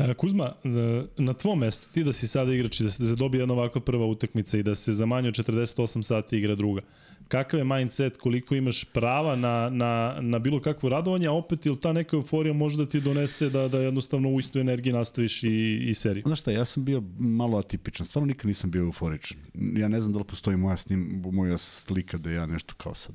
E, 0.00 0.14
Kuzma, 0.14 0.52
e, 0.64 1.02
na 1.16 1.34
tvom 1.34 1.58
mestu, 1.58 1.86
ti 1.92 2.04
da 2.04 2.12
si 2.12 2.28
sada 2.28 2.54
igrač 2.54 2.80
i 2.80 2.84
da 2.84 2.90
se, 2.90 3.02
da 3.02 3.14
dobije 3.14 3.40
jedna 3.40 3.54
ovakva 3.54 3.80
prva 3.80 4.06
utakmica 4.06 4.58
i 4.58 4.62
da 4.62 4.74
se 4.74 4.92
za 4.92 5.06
manje 5.06 5.28
od 5.28 5.34
48 5.34 6.02
sati 6.02 6.38
igra 6.38 6.54
druga, 6.54 6.80
kakav 7.28 7.60
je 7.60 7.64
mindset, 7.64 8.16
koliko 8.16 8.54
imaš 8.54 8.84
prava 8.84 9.36
na, 9.36 9.70
na, 9.72 10.16
na 10.20 10.38
bilo 10.38 10.60
kakvo 10.60 10.88
radovanje, 10.88 11.26
a 11.26 11.32
opet 11.32 11.66
ili 11.66 11.80
ta 11.80 11.92
neka 11.92 12.16
euforija 12.16 12.54
može 12.54 12.76
da 12.76 12.86
ti 12.86 13.00
donese 13.00 13.50
da, 13.50 13.68
da 13.68 13.78
jednostavno 13.80 14.28
u 14.28 14.40
istu 14.40 14.58
energiji 14.58 14.92
nastaviš 14.92 15.42
i, 15.42 15.76
i 15.88 15.94
seriju? 15.94 16.22
Znaš 16.26 16.40
šta, 16.40 16.50
ja 16.50 16.64
sam 16.64 16.84
bio 16.84 17.02
malo 17.18 17.58
atipičan, 17.58 18.06
stvarno 18.06 18.26
nikad 18.26 18.46
nisam 18.46 18.70
bio 18.70 18.82
euforičan. 18.82 19.38
Ja 19.54 19.88
ne 19.88 20.00
znam 20.00 20.12
da 20.12 20.18
li 20.18 20.24
postoji 20.24 20.56
moja, 20.56 20.76
snim, 20.76 21.22
moja 21.32 21.58
slika 21.58 22.18
da 22.18 22.30
ja 22.30 22.46
nešto 22.46 22.74
kao 22.76 22.94
sad. 22.94 23.14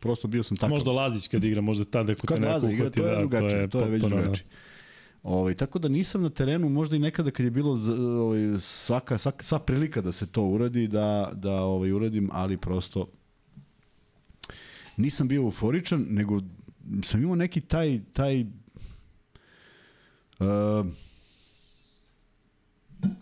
Prosto 0.00 0.28
bio 0.28 0.42
sam 0.42 0.56
tako. 0.56 0.70
Možda 0.70 0.92
Lazić 0.92 1.28
kad 1.28 1.44
igra, 1.44 1.60
možda 1.60 1.84
tada 1.84 2.12
ako 2.12 2.20
te 2.20 2.26
Kad 2.26 2.40
neko 2.40 2.52
Laza 2.52 2.70
igra, 2.70 2.82
uhvati, 2.84 3.00
to 3.00 3.06
je 3.06 3.12
da, 3.12 3.18
drugačije, 3.18 3.50
to 3.50 3.56
je, 3.58 3.68
to 3.68 3.80
je 3.80 3.90
već 3.90 4.02
potpuno- 4.02 4.20
drugačije. 4.22 4.46
Ovaj, 5.22 5.54
tako 5.54 5.78
da 5.78 5.88
nisam 5.88 6.22
na 6.22 6.30
terenu, 6.30 6.68
možda 6.68 6.96
i 6.96 6.98
nekada 6.98 7.30
kad 7.30 7.44
je 7.44 7.50
bilo 7.50 7.72
ovaj, 8.22 8.58
svaka, 8.58 9.18
svaka, 9.18 9.44
sva 9.44 9.58
prilika 9.58 10.00
da 10.00 10.12
se 10.12 10.26
to 10.26 10.42
uradi, 10.42 10.88
da, 10.88 11.32
da 11.34 11.62
ovaj, 11.62 11.92
uradim, 11.92 12.30
ali 12.32 12.56
prosto 12.56 13.08
nisam 14.96 15.28
bio 15.28 15.42
euforičan, 15.42 16.06
nego 16.08 16.40
sam 17.02 17.22
imao 17.22 17.36
neki 17.36 17.60
taj, 17.60 18.00
taj 18.12 18.46
uh, 20.38 20.86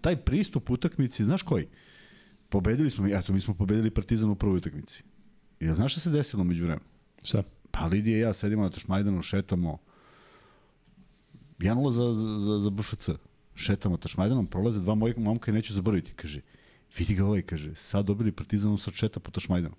taj 0.00 0.16
pristup 0.16 0.70
utakmici, 0.70 1.24
znaš 1.24 1.42
koji? 1.42 1.66
Pobedili 2.48 2.90
smo, 2.90 3.06
eto, 3.08 3.32
mi 3.32 3.40
smo 3.40 3.54
pobedili 3.54 3.90
Partizan 3.90 4.30
u 4.30 4.34
prvoj 4.34 4.56
utakmici. 4.56 5.02
I 5.60 5.66
znaš 5.66 5.92
šta 5.92 6.00
se 6.00 6.10
desilo 6.10 6.44
među 6.44 6.64
vremenu? 6.64 6.86
Šta? 7.22 7.42
Pa 7.70 7.86
Lidija 7.86 8.16
i 8.16 8.20
ja 8.20 8.32
sedimo 8.32 8.62
na 8.62 8.70
Tašmajdanu, 8.70 9.22
šetamo 9.22 9.78
1-0 11.58 11.90
za, 11.90 12.14
za, 12.38 12.58
za 12.58 12.70
BFC. 12.70 13.10
Šetamo 13.54 13.96
Tašmajdanom, 13.96 14.46
prolaze 14.46 14.80
dva 14.80 14.94
moja 14.94 15.14
momka 15.16 15.50
i 15.50 15.54
neću 15.54 15.74
zaboraviti. 15.74 16.12
Kaže, 16.12 16.40
vidi 16.98 17.14
ga 17.14 17.24
ovaj, 17.24 17.42
kaže, 17.42 17.74
sad 17.74 18.06
dobili 18.06 18.32
Partizanu 18.32 18.78
sa 18.78 18.90
šeta 18.94 19.20
po 19.20 19.30
Tašmajdanu. 19.30 19.74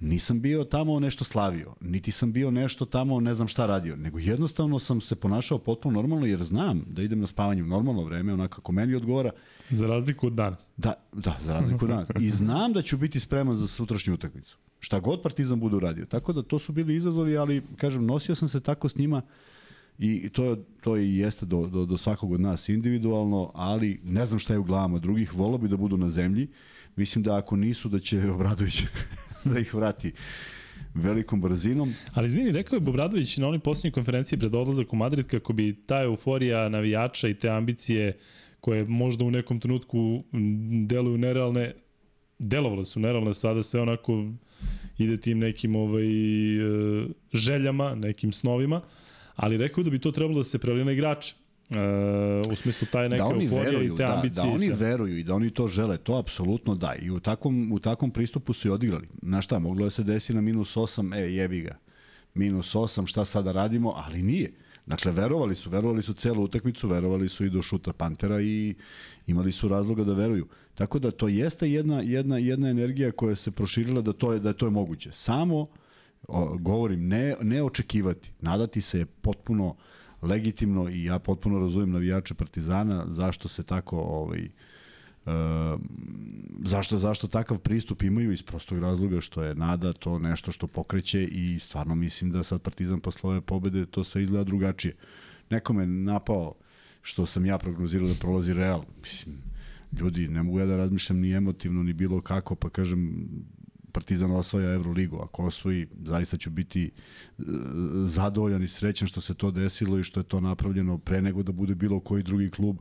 Nisam 0.00 0.40
bio 0.40 0.64
tamo 0.64 1.00
nešto 1.00 1.24
slavio, 1.24 1.74
niti 1.80 2.10
sam 2.10 2.32
bio 2.32 2.50
nešto 2.50 2.84
tamo 2.84 3.20
ne 3.20 3.34
znam 3.34 3.48
šta 3.48 3.66
radio, 3.66 3.96
nego 3.96 4.18
jednostavno 4.18 4.78
sam 4.78 5.00
se 5.00 5.16
ponašao 5.16 5.58
potpuno 5.58 6.00
normalno 6.00 6.26
jer 6.26 6.42
znam 6.42 6.84
da 6.86 7.02
idem 7.02 7.20
na 7.20 7.26
spavanje 7.26 7.62
u 7.62 7.66
normalno 7.66 8.04
vreme, 8.04 8.32
onako 8.32 8.56
kako 8.56 8.72
meni 8.72 8.94
odgovara, 8.94 9.30
Za 9.70 9.86
razliku 9.86 10.26
od 10.26 10.32
danas. 10.32 10.70
Da, 10.76 10.94
da, 11.12 11.36
za 11.40 11.52
razliku 11.52 11.84
od 11.84 11.88
danas. 11.88 12.08
I 12.20 12.30
znam 12.30 12.72
da 12.72 12.82
ću 12.82 12.96
biti 12.96 13.20
spreman 13.20 13.56
za 13.56 13.66
sutrašnju 13.66 14.14
utakmicu. 14.14 14.58
Šta 14.80 15.00
god 15.00 15.22
Partizan 15.22 15.60
bude 15.60 15.76
uradio. 15.76 16.06
Tako 16.06 16.32
da 16.32 16.42
to 16.42 16.58
su 16.58 16.72
bili 16.72 16.94
izazovi, 16.94 17.36
ali 17.36 17.62
kažem, 17.76 18.06
nosio 18.06 18.34
sam 18.34 18.48
se 18.48 18.60
tako 18.60 18.88
s 18.88 18.96
njima 18.96 19.22
i 19.98 20.28
to, 20.28 20.56
to 20.80 20.96
i 20.96 21.16
jeste 21.16 21.46
do, 21.46 21.66
do, 21.66 21.86
do 21.86 21.96
svakog 21.96 22.32
od 22.32 22.40
nas 22.40 22.68
individualno, 22.68 23.50
ali 23.54 24.00
ne 24.04 24.26
znam 24.26 24.38
šta 24.38 24.52
je 24.52 24.58
u 24.58 24.64
glavama 24.64 24.98
drugih, 24.98 25.34
volao 25.34 25.58
bi 25.58 25.68
da 25.68 25.76
budu 25.76 25.96
na 25.96 26.10
zemlji. 26.10 26.48
Mislim 26.96 27.24
da 27.24 27.36
ako 27.36 27.56
nisu, 27.56 27.88
da 27.88 27.98
će 27.98 28.30
Obradović 28.30 28.82
da 29.52 29.58
ih 29.58 29.74
vrati 29.74 30.12
velikom 30.94 31.40
brzinom. 31.40 31.94
Ali 32.12 32.26
izvini, 32.26 32.52
rekao 32.52 32.76
je 32.76 32.80
Bobradović 32.80 33.36
na 33.36 33.46
onoj 33.46 33.58
posljednjoj 33.58 33.92
konferenciji 33.92 34.38
pred 34.38 34.54
odlazak 34.54 34.92
u 34.92 34.96
Madrid 34.96 35.26
kako 35.26 35.52
bi 35.52 35.76
ta 35.86 36.02
euforija 36.02 36.68
navijača 36.68 37.28
i 37.28 37.34
te 37.34 37.48
ambicije 37.48 38.18
koje 38.60 38.84
možda 38.84 39.24
u 39.24 39.30
nekom 39.30 39.60
trenutku 39.60 40.24
deluju 40.86 41.18
nerealne, 41.18 41.72
delovale 42.38 42.84
su 42.84 43.00
nerealne, 43.00 43.34
sada 43.34 43.62
sve 43.62 43.80
onako 43.80 44.24
ide 44.98 45.16
tim 45.20 45.38
nekim 45.38 45.76
ovaj, 45.76 46.06
e, 46.56 47.06
željama, 47.32 47.94
nekim 47.94 48.32
snovima, 48.32 48.80
ali 49.36 49.56
rekao 49.56 49.84
da 49.84 49.90
bi 49.90 49.98
to 49.98 50.12
trebalo 50.12 50.38
da 50.38 50.44
se 50.44 50.58
prelije 50.58 50.84
na 50.84 50.92
igrače. 50.92 51.34
E, 51.70 52.52
u 52.52 52.56
smislu 52.56 52.88
taj 52.92 53.08
neka 53.08 53.24
da 53.24 53.28
oni 53.28 53.44
euforija 53.44 53.70
veruju, 53.70 53.94
i 53.94 53.96
te 53.96 54.02
da, 54.02 54.14
ambicije. 54.16 54.42
da 54.42 54.48
i 54.48 54.52
oni 54.52 54.66
sve. 54.66 54.88
veruju 54.88 55.18
i 55.18 55.22
da 55.22 55.34
oni 55.34 55.50
to 55.50 55.68
žele, 55.68 55.98
to 55.98 56.14
apsolutno 56.14 56.74
da. 56.74 56.94
I 56.94 57.10
u 57.10 57.20
takvom, 57.20 57.72
u 57.72 57.78
takvom 57.78 58.10
pristupu 58.10 58.52
su 58.52 58.68
i 58.68 58.70
odigrali. 58.70 59.08
Znaš 59.22 59.44
šta, 59.44 59.58
moglo 59.58 59.84
da 59.84 59.90
se 59.90 60.02
desi 60.02 60.34
na 60.34 60.40
minus 60.40 60.76
8, 60.76 61.16
e, 61.16 61.34
jebi 61.34 61.60
ga. 61.60 61.78
Minus 62.34 62.74
8, 62.74 63.06
šta 63.06 63.24
sada 63.24 63.52
radimo, 63.52 63.92
ali 63.96 64.22
nije. 64.22 64.52
Dakle, 64.86 65.12
verovali 65.12 65.54
su, 65.54 65.70
verovali 65.70 66.02
su 66.02 66.12
celu 66.14 66.42
utakmicu, 66.42 66.88
verovali 66.88 67.28
su 67.28 67.44
i 67.44 67.50
do 67.50 67.62
šuta 67.62 67.92
Pantera 67.92 68.40
i 68.40 68.74
imali 69.26 69.52
su 69.52 69.68
razloga 69.68 70.04
da 70.04 70.12
veruju. 70.12 70.46
Tako 70.74 70.98
da 70.98 71.10
to 71.10 71.28
jeste 71.28 71.70
jedna, 71.70 72.00
jedna, 72.00 72.38
jedna 72.38 72.68
energija 72.68 73.12
koja 73.12 73.34
se 73.36 73.50
proširila 73.50 74.00
da 74.00 74.12
to 74.12 74.32
je, 74.32 74.40
da 74.40 74.52
to 74.52 74.66
je 74.66 74.70
moguće. 74.70 75.12
Samo, 75.12 75.66
o, 76.28 76.56
govorim, 76.58 77.08
ne, 77.08 77.36
ne 77.42 77.62
očekivati. 77.62 78.30
Nadati 78.40 78.80
se 78.80 78.98
je 78.98 79.06
potpuno 79.06 79.76
legitimno 80.22 80.88
i 80.88 81.04
ja 81.04 81.18
potpuno 81.18 81.58
razumem 81.58 81.90
navijače 81.90 82.34
Partizana 82.34 83.04
zašto 83.08 83.48
se 83.48 83.62
tako 83.62 83.98
ovaj, 83.98 84.48
Uh, 85.26 85.80
zašto, 86.64 86.98
zašto 86.98 87.28
takav 87.28 87.58
pristup 87.58 88.02
imaju 88.02 88.32
iz 88.32 88.42
prostog 88.42 88.78
razloga 88.78 89.20
što 89.20 89.42
je 89.42 89.54
nada 89.54 89.92
to 89.92 90.18
nešto 90.18 90.52
što 90.52 90.66
pokreće 90.66 91.24
i 91.24 91.58
stvarno 91.58 91.94
mislim 91.94 92.30
da 92.30 92.42
sad 92.42 92.62
Partizan 92.62 93.00
posle 93.00 93.30
ove 93.30 93.40
pobede 93.40 93.86
to 93.86 94.04
sve 94.04 94.22
izgleda 94.22 94.44
drugačije. 94.44 94.94
Nekome 95.50 95.86
napao 95.86 96.54
što 97.02 97.26
sam 97.26 97.46
ja 97.46 97.58
prognozirao 97.58 98.08
da 98.08 98.14
prolazi 98.20 98.54
Real. 98.54 98.82
Mislim, 99.02 99.36
ljudi, 100.00 100.28
ne 100.28 100.42
mogu 100.42 100.58
ja 100.58 100.66
da 100.66 100.76
razmišljam 100.76 101.18
ni 101.18 101.32
emotivno, 101.32 101.82
ni 101.82 101.92
bilo 101.92 102.20
kako, 102.20 102.54
pa 102.54 102.70
kažem, 102.70 103.28
Partizan 103.96 104.30
osvaja 104.30 104.72
Euroligu. 104.72 105.16
Ako 105.22 105.44
osvoji, 105.46 105.86
zaista 106.04 106.36
ću 106.36 106.50
biti 106.50 106.84
e, 106.84 107.42
zadovoljan 108.04 108.62
i 108.62 108.68
srećan 108.68 109.08
što 109.08 109.20
se 109.20 109.34
to 109.34 109.50
desilo 109.50 109.98
i 109.98 110.04
što 110.04 110.20
je 110.20 110.24
to 110.24 110.40
napravljeno 110.40 110.98
pre 110.98 111.22
nego 111.22 111.42
da 111.42 111.52
bude 111.52 111.74
bilo 111.74 112.00
koji 112.00 112.22
drugi 112.22 112.50
klub, 112.50 112.76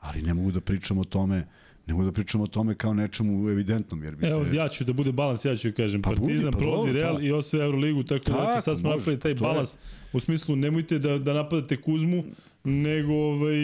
ali 0.00 0.22
ne 0.22 0.34
mogu 0.34 0.52
da 0.52 0.60
pričam 0.60 0.98
o 0.98 1.04
tome 1.04 1.46
ne 1.86 1.94
mogu 1.94 2.04
da 2.04 2.12
pričamo 2.12 2.44
o 2.44 2.46
tome 2.46 2.74
kao 2.74 2.94
nečemu 2.94 3.50
evidentnom, 3.50 4.04
jer 4.04 4.16
bi 4.16 4.26
Evo, 4.26 4.44
se... 4.44 4.56
ja 4.56 4.68
ću 4.68 4.84
da 4.84 4.92
bude 4.92 5.12
balans, 5.12 5.44
ja 5.44 5.56
ću 5.56 5.72
kažem, 5.76 6.02
Pa 6.02 6.10
Partizan 6.10 6.36
budi, 6.36 6.52
pa 6.52 6.58
prolazi 6.58 6.86
dobro, 6.88 7.00
Real 7.02 7.16
pa. 7.16 7.22
i 7.22 7.32
osvoje 7.32 7.64
Euroligu, 7.64 8.02
tako, 8.02 8.24
da 8.24 8.32
Tako, 8.32 8.52
eto, 8.52 8.60
sad 8.60 8.78
smo 8.78 8.88
može, 8.88 8.98
napravili 8.98 9.20
taj 9.20 9.34
to 9.34 9.44
je- 9.44 9.48
balans 9.52 9.76
u 10.12 10.20
smislu 10.20 10.56
nemojte 10.56 10.98
da, 10.98 11.18
da 11.18 11.32
napadate 11.32 11.76
Kuzmu, 11.76 12.24
nego 12.64 13.12
ovaj, 13.12 13.56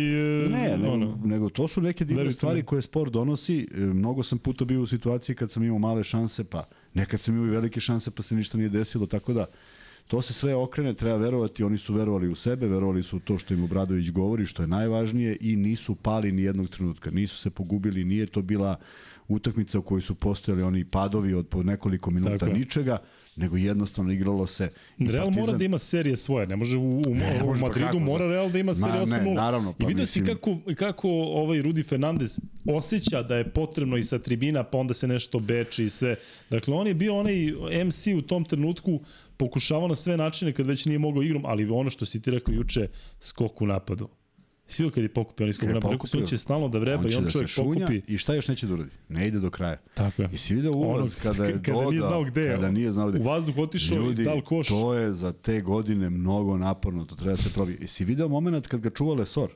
e, 0.44 0.48
Ne, 0.48 0.76
nego, 0.76 0.92
ono, 0.92 1.18
nego 1.24 1.48
to 1.48 1.68
su 1.68 1.80
neke 1.80 2.04
divne 2.04 2.30
stvari 2.30 2.62
koje 2.62 2.82
sport 2.82 3.12
donosi. 3.12 3.68
E, 3.74 3.80
Mnogo 3.80 4.22
sam 4.22 4.38
puta 4.38 4.64
bio 4.64 4.82
u 4.82 4.86
situaciji 4.86 5.36
kad 5.36 5.50
sam 5.50 5.62
imao 5.62 5.78
male 5.78 6.04
šanse, 6.04 6.44
pa 6.44 6.64
nekad 6.94 7.20
sam 7.20 7.36
imao 7.36 7.50
velike 7.50 7.80
šanse, 7.80 8.10
pa 8.10 8.22
se 8.22 8.34
ništa 8.34 8.58
nije 8.58 8.68
desilo, 8.68 9.06
tako 9.06 9.32
da 9.32 9.46
to 10.10 10.22
se 10.22 10.32
sve 10.32 10.54
okrene, 10.54 10.94
treba 10.94 11.16
verovati, 11.16 11.64
oni 11.64 11.78
su 11.78 11.94
verovali 11.94 12.28
u 12.28 12.34
sebe, 12.34 12.66
verovali 12.66 13.02
su 13.02 13.16
u 13.16 13.20
to 13.20 13.38
što 13.38 13.54
im 13.54 13.64
Obradović 13.64 14.10
govori, 14.10 14.46
što 14.46 14.62
je 14.62 14.66
najvažnije 14.66 15.36
i 15.40 15.56
nisu 15.56 15.94
pali 15.94 16.32
ni 16.32 16.42
jednog 16.42 16.68
trenutka, 16.68 17.10
nisu 17.10 17.36
se 17.36 17.50
pogubili, 17.50 18.04
nije 18.04 18.26
to 18.26 18.42
bila 18.42 18.76
utakmica 19.30 19.78
u 19.78 19.82
kojoj 19.82 20.00
su 20.00 20.14
postojali 20.14 20.62
oni 20.62 20.84
padovi 20.84 21.34
od 21.34 21.46
po 21.48 21.62
nekoliko 21.62 22.10
minuta 22.10 22.38
Tako 22.38 22.52
ničega, 22.52 22.98
nego 23.36 23.56
jednostavno 23.56 24.12
igralo 24.12 24.46
se. 24.46 24.70
i 24.98 25.06
Real 25.06 25.24
mora 25.26 25.36
Partizan- 25.36 25.58
da 25.58 25.64
ima 25.64 25.78
serije 25.78 26.16
svoje, 26.16 26.46
ne 26.46 26.56
može 26.56 26.76
u, 26.76 26.98
u, 26.98 27.02
Ne, 27.06 27.40
u 27.42 27.46
može, 27.46 27.60
pa 27.60 27.66
Madridu 27.66 27.86
kako, 27.86 27.98
mora 27.98 28.26
Real 28.26 28.50
da 28.50 28.58
ima 28.58 28.74
seriju 28.74 28.94
Ma, 29.00 29.16
ne, 29.16 29.22
8-0. 29.22 29.34
naravno, 29.34 29.70
I 29.70 29.74
pa 29.74 29.86
vidio 29.86 30.06
si 30.06 30.20
mislim- 30.20 30.36
kako, 30.36 30.58
kako 30.76 31.08
ovaj 31.10 31.62
Rudi 31.62 31.82
Fernandez 31.82 32.40
osjeća 32.66 33.22
da 33.22 33.36
je 33.36 33.50
potrebno 33.50 33.96
i 33.96 34.04
sa 34.04 34.18
tribina, 34.18 34.64
pa 34.64 34.78
onda 34.78 34.94
se 34.94 35.08
nešto 35.08 35.38
beči 35.40 35.84
i 35.84 35.88
sve. 35.88 36.16
Dakle, 36.50 36.74
on 36.74 36.86
je 36.86 36.94
bio 36.94 37.16
onaj 37.16 37.52
MC 37.84 38.06
u 38.08 38.22
tom 38.22 38.44
trenutku, 38.44 39.00
pokušavao 39.36 39.88
na 39.88 39.96
sve 39.96 40.16
načine 40.16 40.52
kad 40.52 40.66
već 40.66 40.84
nije 40.84 40.98
mogao 40.98 41.22
igrom, 41.22 41.42
ali 41.46 41.70
ono 41.70 41.90
što 41.90 42.04
si 42.04 42.22
ti 42.22 42.30
rekao 42.30 42.54
juče, 42.54 42.88
skok 43.20 43.60
u 43.62 43.66
napadu. 43.66 44.08
Svi 44.70 44.90
kad 44.90 45.02
je 45.02 45.08
pokupio 45.08 45.46
napadu, 45.46 45.92
rekao 45.92 46.06
sam, 46.06 46.20
on 46.20 46.26
će 46.26 46.38
stalno 46.38 46.68
da 46.68 46.78
vreba 46.78 47.08
i 47.08 47.14
on 47.14 47.24
da 47.24 47.30
čovjek 47.30 47.48
šunja 47.48 47.86
pokupi. 47.86 48.12
I 48.12 48.18
šta 48.18 48.34
još 48.34 48.48
neće 48.48 48.66
da 48.66 48.74
uradi? 48.74 48.90
Ne 49.08 49.28
ide 49.28 49.38
do 49.40 49.50
kraja. 49.50 49.76
Tako 49.94 50.22
je. 50.22 50.28
I 50.32 50.36
si 50.36 50.54
video 50.54 50.72
ulaz 50.72 51.16
Ono, 51.16 51.22
kada 51.22 51.44
je 51.44 51.52
kada 51.52 51.72
dodao, 51.72 51.90
nije 51.90 52.02
znao 52.02 52.24
gde 52.24 52.42
je. 52.42 52.54
kada 52.54 52.70
nije 52.70 52.92
znao 52.92 53.08
gde. 53.08 53.18
U 53.18 53.22
vazduh 53.22 53.58
otišao 53.58 53.98
Ljudi, 53.98 54.22
i 54.22 54.24
dal 54.24 54.40
koš. 54.42 54.68
to 54.68 54.94
je 54.94 55.12
za 55.12 55.32
te 55.32 55.60
godine 55.60 56.10
mnogo 56.10 56.56
naporno, 56.56 57.04
to 57.04 57.14
treba 57.14 57.30
da 57.30 57.42
se 57.42 57.52
probi. 57.54 57.78
I 57.80 57.86
si 57.86 58.04
video 58.04 58.28
moment 58.28 58.66
kad 58.66 58.80
ga 58.80 58.90
čuva 58.90 59.14
Lesor? 59.14 59.50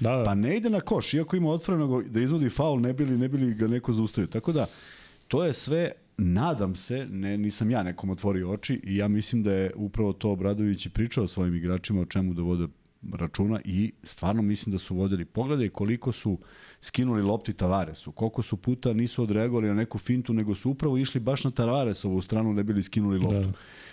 Da, 0.00 0.16
da. 0.16 0.24
Pa 0.24 0.34
ne 0.34 0.56
ide 0.56 0.70
na 0.70 0.80
koš, 0.80 1.14
iako 1.14 1.36
ima 1.36 1.50
otvorenog 1.50 2.08
da 2.08 2.20
izvodi 2.20 2.50
faul, 2.50 2.80
ne 2.80 2.92
bili, 2.92 3.18
ne 3.18 3.28
bili 3.28 3.54
ga 3.54 3.66
neko 3.66 3.92
zaustavio. 3.92 4.26
Tako 4.28 4.52
da, 4.52 4.66
to 5.28 5.44
je 5.44 5.52
sve, 5.52 5.92
nadam 6.18 6.74
se, 6.74 7.06
ne, 7.10 7.38
nisam 7.38 7.70
ja 7.70 7.82
nekom 7.82 8.10
otvorio 8.10 8.50
oči 8.50 8.80
i 8.84 8.96
ja 8.96 9.08
mislim 9.08 9.42
da 9.42 9.52
je 9.52 9.72
upravo 9.76 10.12
to 10.12 10.30
Obradović 10.30 10.86
i 10.86 10.90
pričao 10.90 11.28
svojim 11.28 11.54
igračima 11.54 12.00
o 12.00 12.04
čemu 12.04 12.34
da 12.34 12.42
vode 12.42 12.66
računa 13.12 13.60
i 13.64 13.92
stvarno 14.02 14.42
mislim 14.42 14.72
da 14.72 14.78
su 14.78 14.94
vodili. 14.94 15.24
Pogledaj 15.24 15.68
koliko 15.68 16.12
su 16.12 16.38
skinuli 16.80 17.22
lopti 17.22 17.52
Tavaresu, 17.52 18.12
koliko 18.12 18.42
su 18.42 18.56
puta 18.56 18.92
nisu 18.92 19.22
odreagovali 19.22 19.68
na 19.68 19.74
neku 19.74 19.98
fintu, 19.98 20.32
nego 20.32 20.54
su 20.54 20.70
upravo 20.70 20.98
išli 20.98 21.20
baš 21.20 21.44
na 21.44 21.50
Tavaresovu 21.50 22.20
stranu, 22.20 22.52
ne 22.52 22.64
bili 22.64 22.82
skinuli 22.82 23.18
loptu. 23.18 23.48
Da. 23.48 23.52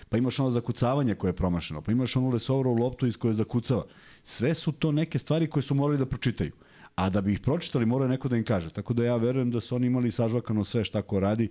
Pa 0.09 0.17
imaš 0.17 0.39
ono 0.39 0.51
zakucavanje 0.51 1.15
koje 1.15 1.29
je 1.29 1.35
promašeno, 1.35 1.81
pa 1.81 1.91
imaš 1.91 2.15
onu 2.15 2.29
Lesovrovu 2.29 2.75
loptu 2.75 3.07
iz 3.07 3.17
koje 3.17 3.33
zakucava. 3.33 3.85
Sve 4.23 4.53
su 4.53 4.71
to 4.71 4.91
neke 4.91 5.19
stvari 5.19 5.49
koje 5.49 5.63
su 5.63 5.75
morali 5.75 5.97
da 5.97 6.05
pročitaju. 6.05 6.51
A 6.95 7.09
da 7.09 7.21
bi 7.21 7.33
ih 7.33 7.39
pročitali, 7.39 7.85
mora 7.85 8.07
neko 8.07 8.27
da 8.27 8.37
im 8.37 8.43
kaže. 8.43 8.69
Tako 8.69 8.93
da 8.93 9.03
ja 9.03 9.15
verujem 9.15 9.51
da 9.51 9.61
su 9.61 9.75
oni 9.75 9.87
imali 9.87 10.11
sažvakano 10.11 10.63
sve 10.63 10.83
šta 10.83 11.01
ko 11.01 11.19
radi 11.19 11.49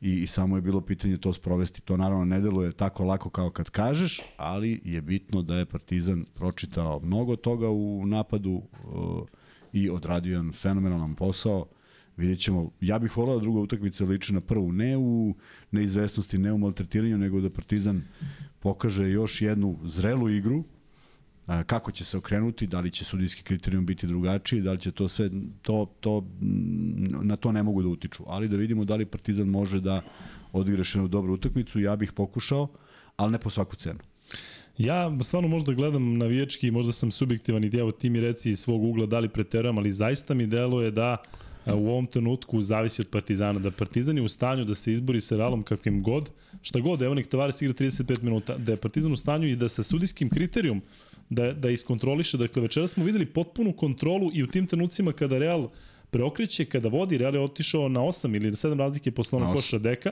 i, 0.00 0.22
i 0.22 0.26
samo 0.26 0.56
je 0.56 0.62
bilo 0.62 0.80
pitanje 0.80 1.16
to 1.16 1.32
sprovesti. 1.32 1.82
To 1.82 1.96
naravno 1.96 2.24
ne 2.24 2.40
deluje 2.40 2.72
tako 2.72 3.04
lako 3.04 3.30
kao 3.30 3.50
kad 3.50 3.70
kažeš, 3.70 4.20
ali 4.36 4.80
je 4.84 5.02
bitno 5.02 5.42
da 5.42 5.56
je 5.56 5.66
Partizan 5.66 6.24
pročitao 6.34 7.00
mnogo 7.00 7.36
toga 7.36 7.68
u 7.68 8.06
napadu 8.06 8.52
uh, 8.52 9.26
i 9.72 9.90
odradio 9.90 10.30
jedan 10.30 10.52
fenomenalan 10.52 11.14
posao. 11.14 11.66
Vidjet 12.16 12.40
ćemo, 12.40 12.70
ja 12.80 12.98
bih 12.98 13.16
volao 13.16 13.34
da 13.34 13.40
druga 13.40 13.60
utakmica 13.60 14.04
liči 14.04 14.34
na 14.34 14.40
prvu, 14.40 14.72
ne 14.72 14.96
u 14.96 15.34
neizvesnosti, 15.70 16.38
ne 16.38 16.52
u 16.52 16.58
maltretiranju, 16.58 17.18
nego 17.18 17.40
da 17.40 17.50
Partizan 17.50 18.02
pokaže 18.60 19.10
još 19.10 19.42
jednu 19.42 19.78
zrelu 19.84 20.30
igru, 20.30 20.64
kako 21.46 21.92
će 21.92 22.04
se 22.04 22.16
okrenuti, 22.16 22.66
da 22.66 22.80
li 22.80 22.90
će 22.90 23.04
sudijski 23.04 23.42
kriterijum 23.42 23.86
biti 23.86 24.06
drugačiji, 24.06 24.60
da 24.60 24.72
li 24.72 24.80
će 24.80 24.90
to 24.90 25.08
sve, 25.08 25.30
to, 25.62 25.86
to, 26.00 26.26
na 27.22 27.36
to 27.36 27.52
ne 27.52 27.62
mogu 27.62 27.82
da 27.82 27.88
utiču, 27.88 28.22
ali 28.26 28.48
da 28.48 28.56
vidimo 28.56 28.84
da 28.84 28.96
li 28.96 29.06
Partizan 29.06 29.48
može 29.48 29.80
da 29.80 30.02
odigra 30.52 30.80
još 30.80 30.94
jednu 30.94 31.08
dobru 31.08 31.34
utakmicu, 31.34 31.80
ja 31.80 31.96
bih 31.96 32.12
pokušao, 32.12 32.68
ali 33.16 33.32
ne 33.32 33.38
po 33.38 33.50
svaku 33.50 33.76
cenu. 33.76 33.98
Ja 34.78 35.18
stvarno 35.22 35.48
možda 35.48 35.72
gledam 35.72 36.18
navijački, 36.18 36.70
možda 36.70 36.92
sam 36.92 37.10
subjektivan 37.10 37.64
i 37.64 37.70
evo 37.76 37.92
ti 37.92 38.10
mi 38.10 38.20
reci 38.20 38.50
iz 38.50 38.60
svog 38.60 38.84
ugla 38.84 39.06
da 39.06 39.18
li 39.18 39.28
preterujem, 39.28 39.78
ali 39.78 39.92
zaista 39.92 40.34
mi 40.34 40.46
deluje 40.46 40.90
da 40.90 41.16
a, 41.64 41.74
u 41.74 41.88
ovom 41.88 42.06
trenutku 42.06 42.62
zavisi 42.62 43.02
od 43.02 43.08
Partizana, 43.08 43.58
da 43.58 43.70
Partizan 43.70 44.16
je 44.16 44.22
u 44.22 44.28
stanju 44.28 44.64
da 44.64 44.74
se 44.74 44.92
izbori 44.92 45.20
sa 45.20 45.36
Realom 45.36 45.62
kakvim 45.62 46.02
god, 46.02 46.30
šta 46.62 46.80
god, 46.80 47.02
evo 47.02 47.14
nek 47.14 47.26
Tavares 47.26 47.62
igra 47.62 47.74
35 47.74 48.22
minuta, 48.22 48.56
da 48.56 48.72
je 48.72 48.76
Partizan 48.76 49.12
u 49.12 49.16
stanju 49.16 49.48
i 49.48 49.56
da 49.56 49.68
sa 49.68 49.82
sudijskim 49.82 50.30
kriterijum 50.30 50.82
da, 51.30 51.52
da 51.52 51.70
iskontroliše, 51.70 52.36
dakle 52.36 52.62
večera 52.62 52.86
smo 52.86 53.04
videli 53.04 53.26
potpunu 53.26 53.72
kontrolu 53.72 54.30
i 54.34 54.42
u 54.42 54.46
tim 54.46 54.66
trenucima 54.66 55.12
kada 55.12 55.38
Real 55.38 55.68
preokreće, 56.10 56.64
kada 56.64 56.88
vodi, 56.88 57.18
Real 57.18 57.34
je 57.34 57.40
otišao 57.40 57.88
na 57.88 58.00
8 58.00 58.36
ili 58.36 58.50
na 58.50 58.56
7 58.56 58.78
razlike 58.78 59.10
posle 59.10 59.36
onog 59.36 59.54
koša 59.54 59.78
deka, 59.78 60.10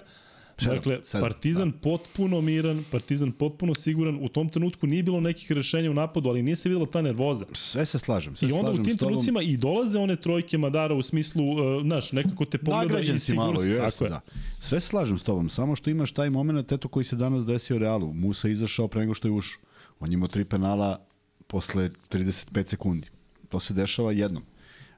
Dakle, 0.60 0.98
sedam, 1.02 1.28
Partizan 1.28 1.72
potpuno 1.72 2.40
miran, 2.40 2.84
Partizan 2.90 3.32
potpuno 3.32 3.74
siguran, 3.74 4.18
u 4.22 4.28
tom 4.28 4.48
trenutku 4.48 4.86
nije 4.86 5.02
bilo 5.02 5.20
nekih 5.20 5.52
rešenja 5.52 5.90
u 5.90 5.94
napadu, 5.94 6.28
ali 6.28 6.42
nije 6.42 6.56
se 6.56 6.68
videla 6.68 6.86
ta 6.86 7.02
nervoza. 7.02 7.46
Sve 7.52 7.86
se 7.86 7.98
slažem, 7.98 8.36
sve 8.36 8.48
I 8.48 8.52
onda 8.52 8.70
u 8.70 8.74
slažem 8.74 8.84
tim 8.84 8.94
s 8.94 8.96
tobom. 8.96 9.12
trenucima 9.12 9.42
i 9.42 9.56
dolaze 9.56 9.98
one 9.98 10.16
trojke 10.16 10.58
Madara 10.58 10.94
u 10.94 11.02
smislu, 11.02 11.44
uh, 11.44 11.82
znaš, 11.82 12.12
nekako 12.12 12.44
te 12.44 12.58
pogleda 12.58 12.84
Nagrađen 12.84 13.16
i 13.16 13.18
si 13.18 13.34
malo, 13.34 13.60
sigurno 13.60 13.84
jesu, 13.84 13.90
Tako 13.90 14.04
je. 14.04 14.10
da. 14.10 14.20
Sve 14.60 14.80
se 14.80 14.86
slažem 14.86 15.18
s 15.18 15.22
tobom, 15.22 15.48
samo 15.48 15.76
što 15.76 15.90
imaš 15.90 16.12
taj 16.12 16.30
moment 16.30 16.72
eto 16.72 16.88
koji 16.88 17.04
se 17.04 17.16
danas 17.16 17.46
desio 17.46 17.78
Realu. 17.78 18.12
Musa 18.12 18.48
izašao 18.48 18.88
pre 18.88 19.00
nego 19.00 19.14
što 19.14 19.28
je 19.28 19.32
ušao. 19.32 19.62
On 20.02 20.10
je 20.10 20.14
imao 20.14 20.28
tri 20.28 20.44
penala 20.44 20.98
posle 21.46 21.90
35 22.10 22.68
sekundi. 22.68 23.08
To 23.48 23.60
se 23.60 23.74
dešava 23.74 24.12
jednom. 24.12 24.42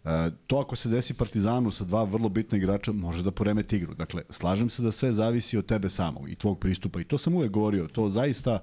E, 0.05 0.31
to 0.47 0.59
ako 0.59 0.77
se 0.77 0.89
desi 0.89 1.15
Partizanu 1.15 1.71
sa 1.71 1.85
dva 1.85 2.05
vrlo 2.05 2.29
bitna 2.29 2.59
igrača, 2.59 2.93
može 2.93 3.23
da 3.23 3.31
poremeti 3.31 3.77
igru. 3.77 3.95
Dakle, 3.95 4.23
slažem 4.31 4.69
se 4.69 4.83
da 4.83 4.93
sve 4.93 5.13
zavisi 5.13 5.59
od 5.59 5.67
tebe 5.67 5.89
samog 5.89 6.31
i 6.31 6.37
tvog 6.37 6.59
pristupa. 6.59 7.01
I 7.01 7.05
to 7.05 7.19
sam 7.19 7.35
uvek 7.35 7.51
govorio. 7.51 7.89
To 7.89 8.09
zaista, 8.09 8.59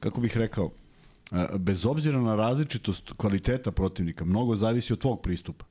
kako 0.00 0.20
bih 0.20 0.36
rekao, 0.36 0.70
e, 1.32 1.46
bez 1.58 1.86
obzira 1.86 2.20
na 2.20 2.36
različitost 2.36 3.12
kvaliteta 3.16 3.72
protivnika, 3.72 4.24
mnogo 4.24 4.56
zavisi 4.56 4.92
od 4.92 4.98
tvog 4.98 5.22
pristupa. 5.22 5.64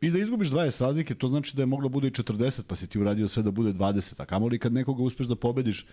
I 0.00 0.10
da 0.10 0.18
izgubiš 0.18 0.50
20 0.50 0.82
razlike, 0.82 1.14
to 1.14 1.28
znači 1.28 1.56
da 1.56 1.62
je 1.62 1.66
moglo 1.66 1.88
bude 1.88 2.08
i 2.08 2.10
40, 2.10 2.62
pa 2.66 2.76
si 2.76 2.86
ti 2.86 2.98
uradio 2.98 3.28
sve 3.28 3.42
da 3.42 3.50
bude 3.50 3.72
20. 3.72 4.14
A 4.18 4.24
kamoli 4.24 4.58
kad 4.58 4.72
nekoga 4.72 5.02
uspeš 5.02 5.26
da 5.26 5.36
pobediš 5.36 5.86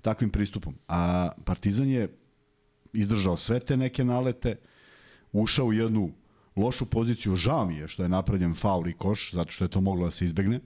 takvim 0.00 0.30
pristupom. 0.30 0.74
A 0.88 1.30
Partizan 1.44 1.88
je 1.88 2.08
izdržao 2.92 3.36
sve 3.36 3.60
te 3.60 3.76
neke 3.76 4.04
nalete, 4.04 4.56
ušao 5.32 5.66
u 5.66 5.72
jednu 5.72 6.12
lošu 6.56 6.86
poziciju, 6.86 7.36
žao 7.36 7.66
mi 7.66 7.76
je 7.76 7.88
što 7.88 8.02
je 8.02 8.08
napravljen 8.08 8.54
faul 8.54 8.88
i 8.88 8.92
koš, 8.92 9.32
zato 9.32 9.50
što 9.50 9.64
je 9.64 9.68
to 9.68 9.80
moglo 9.80 10.04
da 10.04 10.10
se 10.10 10.24
izbegne. 10.24 10.60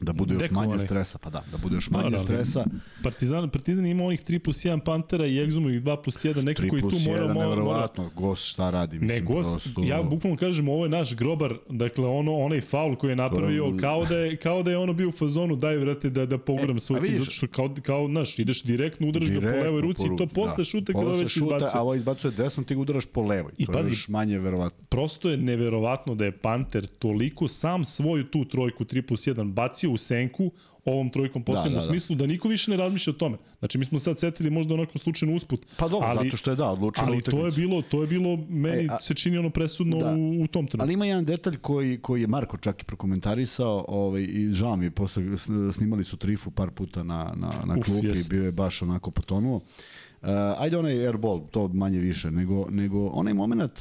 Da 0.00 0.12
bude 0.12 0.34
još 0.34 0.42
Deko 0.42 0.54
manje 0.54 0.66
onaj. 0.68 0.78
stresa, 0.78 1.18
pa 1.18 1.30
da, 1.30 1.44
da 1.52 1.58
bude 1.58 1.74
još 1.74 1.90
manje 1.90 2.04
Naravno. 2.04 2.26
stresa. 2.26 2.64
Partizan, 3.02 3.50
Partizan 3.50 3.86
ima 3.86 4.04
onih 4.04 4.20
3 4.22 4.38
plus 4.38 4.56
1 4.58 4.80
Pantera 4.80 5.26
i 5.26 5.38
Egzumu 5.38 5.70
ih 5.70 5.82
2 5.82 5.96
plus 5.98 6.16
1, 6.16 6.42
neki 6.42 6.62
3 6.62 6.70
koji 6.70 6.82
tu 6.82 6.88
plus 6.88 7.06
mora, 7.06 7.18
1, 7.18 7.22
mora, 7.24 7.34
mora, 7.34 7.46
nevjerovatno. 7.46 8.10
Gos 8.16 8.40
šta 8.40 8.70
radi, 8.70 8.96
Ne, 8.96 9.02
mislim, 9.02 9.24
Gos, 9.26 9.52
prosto... 9.54 9.82
ja 9.82 10.02
bukvalno 10.04 10.36
kažem, 10.36 10.68
ovo 10.68 10.84
je 10.84 10.88
naš 10.88 11.14
grobar, 11.14 11.54
dakle 11.70 12.06
ono, 12.06 12.34
onaj 12.34 12.60
faul 12.60 12.96
koji 12.96 13.10
je 13.10 13.16
napravio, 13.16 13.64
Dobro. 13.64 13.78
kao 13.78 14.04
da 14.04 14.16
je, 14.16 14.36
kao 14.36 14.62
da 14.62 14.70
je 14.70 14.78
ono 14.78 14.92
bio 14.92 15.08
u 15.08 15.12
fazonu, 15.12 15.56
daj 15.56 15.76
vrate 15.76 16.10
da, 16.10 16.26
da 16.26 16.38
poguram 16.38 16.76
E, 16.76 16.80
svoj 16.80 17.00
tim, 17.02 17.18
zato 17.18 17.30
što 17.30 17.46
kao, 17.46 17.74
kao, 17.82 18.06
znaš, 18.08 18.38
ideš 18.38 18.62
direktno, 18.62 19.08
udaraš 19.08 19.28
ga 19.28 19.34
po 19.34 19.40
Direktno 19.40 19.62
levoj 19.62 19.80
ruci 19.80 20.02
to 20.02 20.08
ruci, 20.08 20.26
posle 20.26 20.56
da. 20.56 20.64
šuta 20.64 20.92
kada 20.92 21.12
već 21.12 21.30
šuta, 21.30 21.44
izbacuje. 21.46 21.70
A 21.74 21.82
ovo 21.82 21.94
izbacuje 21.94 22.30
desno, 22.32 22.62
ti 22.64 22.74
ga 22.74 22.80
udaraš 22.80 23.04
po 23.06 23.22
levoj. 23.22 23.52
I 23.58 23.66
to 23.66 23.72
pazi- 23.72 23.84
je 23.84 23.90
još 23.90 24.08
manje 24.08 24.38
verovatno. 24.38 24.84
Prosto 24.88 25.30
je 25.30 25.36
neverovatno 25.36 26.14
da 26.14 26.24
je 26.24 26.32
Panter 26.32 26.86
toliko 26.88 27.48
sam 27.48 27.84
svoju 27.84 28.24
tu 28.24 28.44
trojku 28.44 28.84
3 28.84 29.02
plus 29.02 29.22
1 29.22 29.52
bacio 29.52 29.83
u 29.86 29.96
senku 29.96 30.50
ovom 30.84 31.10
trojkom 31.10 31.42
posljednom 31.42 31.72
da, 31.72 31.78
u 31.78 31.80
da. 31.80 31.86
smislu 31.86 32.16
da 32.16 32.26
niko 32.26 32.48
više 32.48 32.70
ne 32.70 32.76
razmišlja 32.76 33.10
o 33.10 33.14
tome. 33.14 33.36
Znači 33.58 33.78
mi 33.78 33.84
smo 33.84 33.98
sad 33.98 34.18
setili 34.18 34.50
možda 34.50 34.74
onako 34.74 34.98
slučajno 34.98 35.34
usput. 35.34 35.66
Pa 35.76 35.88
dobro, 35.88 36.08
ali, 36.08 36.24
zato 36.24 36.36
što 36.36 36.50
je 36.50 36.56
da, 36.56 36.66
odlučeno 36.66 37.06
Ali 37.06 37.22
to 37.22 37.30
je 37.30 37.34
utakmicu. 37.36 37.60
bilo, 37.60 37.82
to 37.82 38.00
je 38.00 38.06
bilo 38.06 38.36
meni 38.48 38.82
E, 38.82 38.88
a- 38.90 38.98
se 38.98 39.14
čini 39.14 39.38
ono 39.38 39.50
presudno 39.50 39.98
Da. 39.98 40.10
u, 40.10 40.42
u 40.42 40.46
tom 40.46 40.66
trenutku. 40.66 40.78
Ali 40.80 40.92
ima 40.92 41.06
jedan 41.06 41.24
detalj 41.24 41.56
koji, 41.56 41.98
koji 41.98 42.20
je 42.20 42.26
Marko 42.26 42.56
čak 42.56 42.82
i 42.82 42.86
prokomentarisao 42.86 43.84
ovaj, 43.88 44.22
i 44.22 44.48
žao 44.50 44.76
mi 44.76 44.86
je, 44.86 44.90
posle 44.90 45.22
sn- 45.22 45.72
snimali 45.72 46.04
su 46.04 46.16
trifu 46.16 46.50
par 46.50 46.70
puta 46.70 47.02
na, 47.02 47.32
na, 47.36 47.52
na 47.66 47.74
Uf, 47.74 47.84
klupi 47.84 48.06
jest. 48.06 48.30
bio 48.30 48.44
je 48.44 48.52
baš 48.52 48.82
onako 48.82 49.10
potonuo. 49.10 49.56
Uh, 49.56 50.28
ajde 50.58 50.78
onaj 50.78 51.06
airball, 51.06 51.40
to 51.48 51.68
manje 51.68 51.98
više, 51.98 52.30
nego, 52.30 52.66
nego 52.70 53.06
onaj 53.06 53.34
moment 53.34 53.80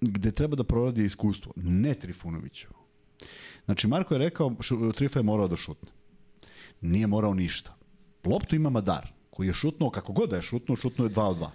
gde 0.00 0.30
treba 0.30 0.56
da 0.56 0.64
proradi 0.64 1.04
iskustvo, 1.04 1.52
ne 1.56 1.94
Trifunovićevo. 1.94 2.74
Znači, 3.72 3.88
Marko 3.88 4.14
je 4.14 4.18
rekao, 4.18 4.52
Trifa 4.94 5.18
je 5.18 5.22
morao 5.22 5.48
da 5.48 5.56
šutne. 5.56 5.88
Nije 6.82 7.06
morao 7.06 7.34
ništa. 7.34 7.74
Loptu 8.24 8.56
ima 8.56 8.70
Madar, 8.70 9.06
koji 9.30 9.46
je 9.46 9.52
šutnuo, 9.54 9.90
kako 9.90 10.12
god 10.12 10.30
da 10.30 10.36
je 10.36 10.42
šutnuo, 10.42 10.76
šutnuo 10.76 11.06
je 11.06 11.10
2 11.10 11.20
od 11.22 11.36
2. 11.36 11.48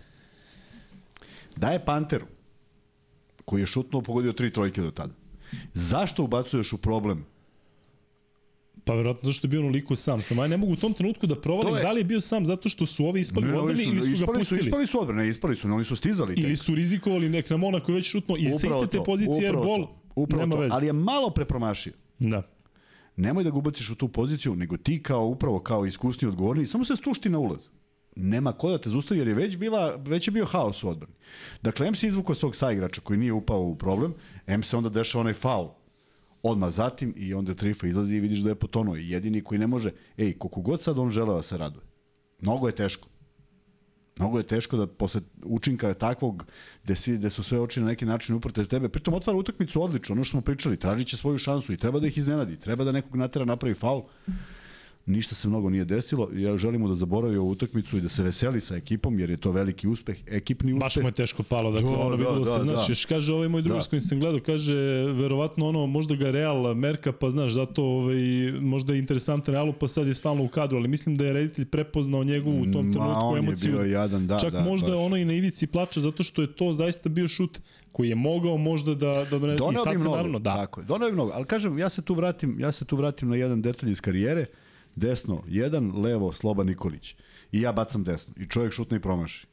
Daje 1.58 1.86
Panteru, 1.86 2.26
koji 3.46 3.62
je 3.62 3.66
šutnuo, 3.68 4.02
pogodio 4.02 4.34
tri 4.34 4.50
trojke 4.52 4.82
do 4.82 4.92
tada. 4.92 5.14
Zašto 5.74 6.24
ubacuješ 6.24 6.74
u 6.74 6.78
problem? 6.80 7.26
Pa 8.84 8.94
verovatno 8.94 9.22
zato 9.24 9.34
što 9.34 9.48
je 9.48 9.50
bio 9.50 9.60
onoliko 9.60 9.96
sam. 9.98 10.22
Samo 10.22 10.44
ja 10.44 10.48
ne 10.48 10.58
mogu 10.58 10.74
u 10.74 10.78
tom 10.78 10.94
trenutku 10.94 11.28
da 11.28 11.36
provalim 11.38 11.76
je- 11.76 11.82
da 11.82 11.92
li 11.92 12.00
je 12.00 12.04
bio 12.06 12.22
sam 12.22 12.46
zato 12.46 12.70
što 12.70 12.86
su 12.86 13.06
ovi 13.06 13.20
ispali 13.22 13.48
Ne, 13.48 13.54
odbrani 13.54 13.84
ili 13.84 13.98
su 13.98 14.04
ga 14.04 14.12
ispali 14.14 14.40
pustili. 14.40 14.60
ispali 14.62 14.88
su 14.88 15.02
odbrane, 15.02 15.30
ispali 15.30 15.56
su, 15.56 15.68
ne, 15.68 15.74
oni 15.74 15.86
su 15.86 15.96
stizali 15.96 16.36
tek. 16.36 16.44
Ili 16.44 16.58
su 16.58 16.76
rizikovali 16.76 17.30
nek 17.30 17.50
Ramona 17.50 17.80
koji 17.80 17.94
je 17.94 17.98
već 17.98 18.08
šutno 18.08 18.36
i 18.38 18.50
sa 18.50 18.68
iste 18.68 18.88
te 18.90 19.04
pozicije 19.04 19.48
airball, 19.48 19.88
upravo 20.16 20.42
nema 20.42 20.56
to. 20.56 20.62
veze. 20.62 20.74
Ali 20.74 20.86
je 20.86 20.94
malo 20.94 21.30
prepromašio. 21.30 21.94
Da. 22.20 22.44
Nemoj 23.16 23.44
da 23.44 23.50
ga 23.50 23.58
ubaciš 23.58 23.90
u 23.90 23.96
tu 23.96 24.08
poziciju, 24.08 24.56
nego 24.56 24.78
ti 24.78 25.04
kao 25.04 25.26
upravo 25.26 25.60
kao 25.60 25.86
iskusni 25.86 26.28
odgovorni, 26.28 26.68
samo 26.68 26.86
se 26.86 26.96
stušti 26.96 27.30
na 27.30 27.40
ulaz. 27.40 27.70
Nema 28.16 28.52
ko 28.52 28.70
da 28.70 28.78
te 28.78 28.90
zustavi 28.90 29.20
jer 29.20 29.28
je 29.28 29.34
već, 29.34 29.58
bila, 29.58 29.96
već 29.96 30.28
je 30.28 30.32
bio 30.32 30.46
haos 30.46 30.84
u 30.84 30.90
odbrani. 30.90 31.14
Dakle, 31.62 31.88
M 31.88 31.96
se 31.96 32.08
izvukao 32.08 32.36
svog 32.36 32.56
saigrača 32.56 33.02
koji 33.02 33.20
nije 33.20 33.34
upao 33.34 33.62
u 33.62 33.76
problem, 33.76 34.14
M 34.48 34.64
se 34.64 34.78
onda 34.78 34.90
dešava 34.90 35.22
onaj 35.22 35.34
faul 35.34 35.70
odmah 36.44 36.70
zatim 36.70 37.14
i 37.18 37.34
onda 37.34 37.54
Trifa 37.54 37.88
izlazi 37.88 38.16
i 38.16 38.20
vidiš 38.20 38.40
da 38.40 38.50
je 38.50 38.56
potonuo. 38.56 38.96
Jedini 38.96 39.44
koji 39.44 39.60
ne 39.60 39.68
može, 39.68 39.92
ej, 40.18 40.38
koliko 40.38 40.62
god 40.62 40.82
sad 40.82 41.00
on 41.00 41.12
želeo 41.12 41.36
da 41.36 41.42
se 41.42 41.58
raduje. 41.58 41.86
Mnogo 42.40 42.68
je 42.68 42.76
teško. 42.76 43.08
Mnogo 44.20 44.38
je 44.38 44.48
teško 44.48 44.78
da 44.78 44.88
posle 44.88 45.22
učinka 45.44 45.94
takvog 45.94 46.46
gde, 46.84 46.96
svi, 46.96 47.18
gde 47.18 47.30
su 47.30 47.44
sve 47.44 47.60
oči 47.60 47.82
na 47.82 47.88
neki 47.88 48.06
način 48.06 48.36
uprte 48.36 48.66
tebe, 48.66 48.90
pritom 48.90 49.14
otvara 49.14 49.40
utakmicu 49.40 49.84
odlično, 49.84 50.14
ono 50.14 50.24
što 50.24 50.32
smo 50.32 50.42
pričali, 50.42 50.78
tražit 50.78 51.08
će 51.08 51.18
svoju 51.18 51.38
šansu 51.38 51.74
i 51.74 51.78
treba 51.78 52.00
da 52.00 52.08
ih 52.08 52.18
iznenadi, 52.18 52.60
treba 52.60 52.84
da 52.84 52.92
nekog 52.92 53.16
natera 53.16 53.46
napravi 53.46 53.76
faul. 53.76 54.02
Ništa 55.08 55.36
se 55.36 55.48
mnogo 55.48 55.70
nije 55.70 55.86
desilo, 55.86 56.30
ja 56.34 56.58
želim 56.58 56.82
mu 56.82 56.88
da 56.88 56.96
zaboravi 56.96 57.38
ovu 57.38 57.50
utakmicu 57.50 57.98
i 57.98 58.02
da 58.02 58.10
se 58.10 58.24
veseli 58.24 58.62
sa 58.62 58.76
ekipom, 58.76 59.20
jer 59.20 59.30
je 59.30 59.38
to 59.38 59.52
veliki 59.52 59.88
uspeh, 59.88 60.18
ekipni 60.28 60.74
uspeh. 60.74 60.86
Baš 60.86 60.96
mu 60.96 61.08
je 61.08 61.12
teško 61.12 61.44
palo, 61.44 61.72
dakle 61.72 61.92
Da, 61.92 61.98
ono 61.98 62.10
da, 62.10 62.16
videlo 62.16 62.40
da, 62.40 62.46
se, 62.48 62.62
znaš, 62.62 62.76
da. 62.78 62.92
još 62.92 63.06
kaže 63.06 63.34
ovaj 63.34 63.48
moj 63.48 63.62
drugi 63.62 63.78
Da. 63.78 63.82
s 63.82 63.88
kojim 63.88 64.02
sam 64.02 64.20
gledao, 64.20 64.40
kaže, 64.42 64.76
verovatno 65.14 65.68
ono, 65.68 65.86
možda 65.88 66.16
ga 66.16 66.32
Real 66.32 66.76
merka, 66.76 67.12
pa 67.12 67.30
znaš, 67.30 67.52
zato 67.52 67.84
ovaj, 67.84 68.18
možda 68.52 68.94
je 68.94 69.00
interesantan 69.00 69.54
Realu, 69.54 69.74
pa 69.74 69.88
sad 69.88 70.08
je 70.08 70.14
stalno 70.14 70.44
u 70.44 70.48
kadru, 70.48 70.78
ali 70.78 70.88
mislim 70.88 71.18
da 71.18 71.26
je 71.26 71.34
reditelj 71.34 71.66
prepoznao 71.66 72.24
njegovu 72.24 72.62
u 72.62 72.66
tom 72.66 72.86
Ma, 72.88 72.94
trenutku 72.94 73.22
on 73.22 73.36
je 73.36 73.40
emociju. 73.40 73.72
bio 73.72 73.84
jadan, 73.84 74.28
da, 74.28 74.40
Čak 74.40 74.54
da, 74.54 74.62
možda 74.62 74.88
baš. 74.88 75.00
ono 75.00 75.16
i 75.18 75.26
na 75.26 75.34
ivici 75.34 75.68
plača, 75.68 76.02
zato 76.02 76.24
što 76.24 76.42
je 76.42 76.54
to 76.54 76.74
zaista 76.74 77.10
bio 77.10 77.28
šut 77.28 77.60
koji 77.92 78.10
je 78.10 78.16
mogao 78.16 78.58
možda 78.58 78.96
da, 78.96 79.26
da 79.32 79.40
donese. 79.40 79.64
I 79.72 79.84
sad 79.84 79.94
se 79.94 80.00
mnogo, 80.00 80.16
naravno, 80.16 80.40
da. 80.40 80.56
Tako 80.56 80.82
je, 80.82 80.86
doneo 80.86 81.08
bi 81.10 81.14
mnogo, 81.14 81.32
ali 81.34 81.46
kažem, 81.46 81.78
ja 81.78 81.90
se 81.90 82.02
tu 82.02 82.14
vratim, 82.14 82.60
ja 82.60 82.72
se 82.72 82.86
tu 82.86 82.96
vratim 82.96 83.30
na 83.30 83.36
jedan 83.36 83.62
detalj 83.62 83.92
iz 83.92 84.02
karijere, 84.02 84.46
desno 84.98 85.44
jedan, 85.48 86.02
levo 86.02 86.32
Sloba 86.32 86.64
Nikolić. 86.64 87.16
I 87.52 87.62
ja 87.62 87.72
bacam 87.72 88.04
desno. 88.04 88.34
I 88.38 88.46
čovjek 88.46 88.74
šutne 88.74 88.98
i 88.98 89.02
promaši. 89.02 89.48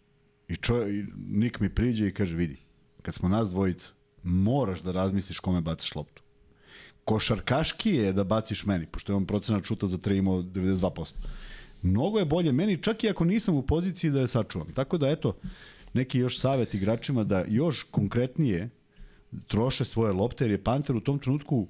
I, 0.49 0.57
čovjek, 0.57 0.89
i 0.89 1.13
Nik 1.17 1.61
mi 1.61 1.69
priđe 1.69 2.09
i 2.09 2.15
kaže, 2.15 2.37
vidi, 2.37 2.57
kad 3.03 3.15
smo 3.15 3.29
nas 3.29 3.51
dvojica, 3.51 3.93
moraš 4.23 4.81
da 4.81 4.93
razmisliš 4.93 5.39
kome 5.41 5.61
baciš 5.61 5.95
loptu. 5.95 6.23
Košarkaški 7.05 7.91
je 7.91 8.13
da 8.13 8.25
baciš 8.25 8.65
meni, 8.67 8.87
pošto 8.87 9.13
je 9.13 9.17
on 9.17 9.27
procenat 9.27 9.65
šuta 9.65 9.87
za 9.87 9.99
3 9.99 10.19
imao 10.19 10.43
92%. 10.43 11.13
Mnogo 11.83 12.19
je 12.19 12.25
bolje 12.25 12.53
meni, 12.53 12.83
čak 12.83 13.05
i 13.05 13.11
ako 13.11 13.25
nisam 13.25 13.55
u 13.55 13.63
poziciji 13.63 14.11
da 14.11 14.21
je 14.21 14.29
sačuvam. 14.29 14.73
Tako 14.75 14.99
da, 14.99 15.11
eto, 15.11 15.37
neki 15.93 16.19
još 16.19 16.39
savjet 16.39 16.75
igračima 16.75 17.25
da 17.25 17.45
još 17.49 17.83
konkretnije 17.83 18.71
troše 19.47 19.85
svoje 19.85 20.13
lopte, 20.13 20.45
jer 20.45 20.51
je 20.51 20.65
Panter 20.65 20.97
u 20.97 21.01
tom 21.01 21.19
trenutku 21.19 21.57
uh, 21.57 21.69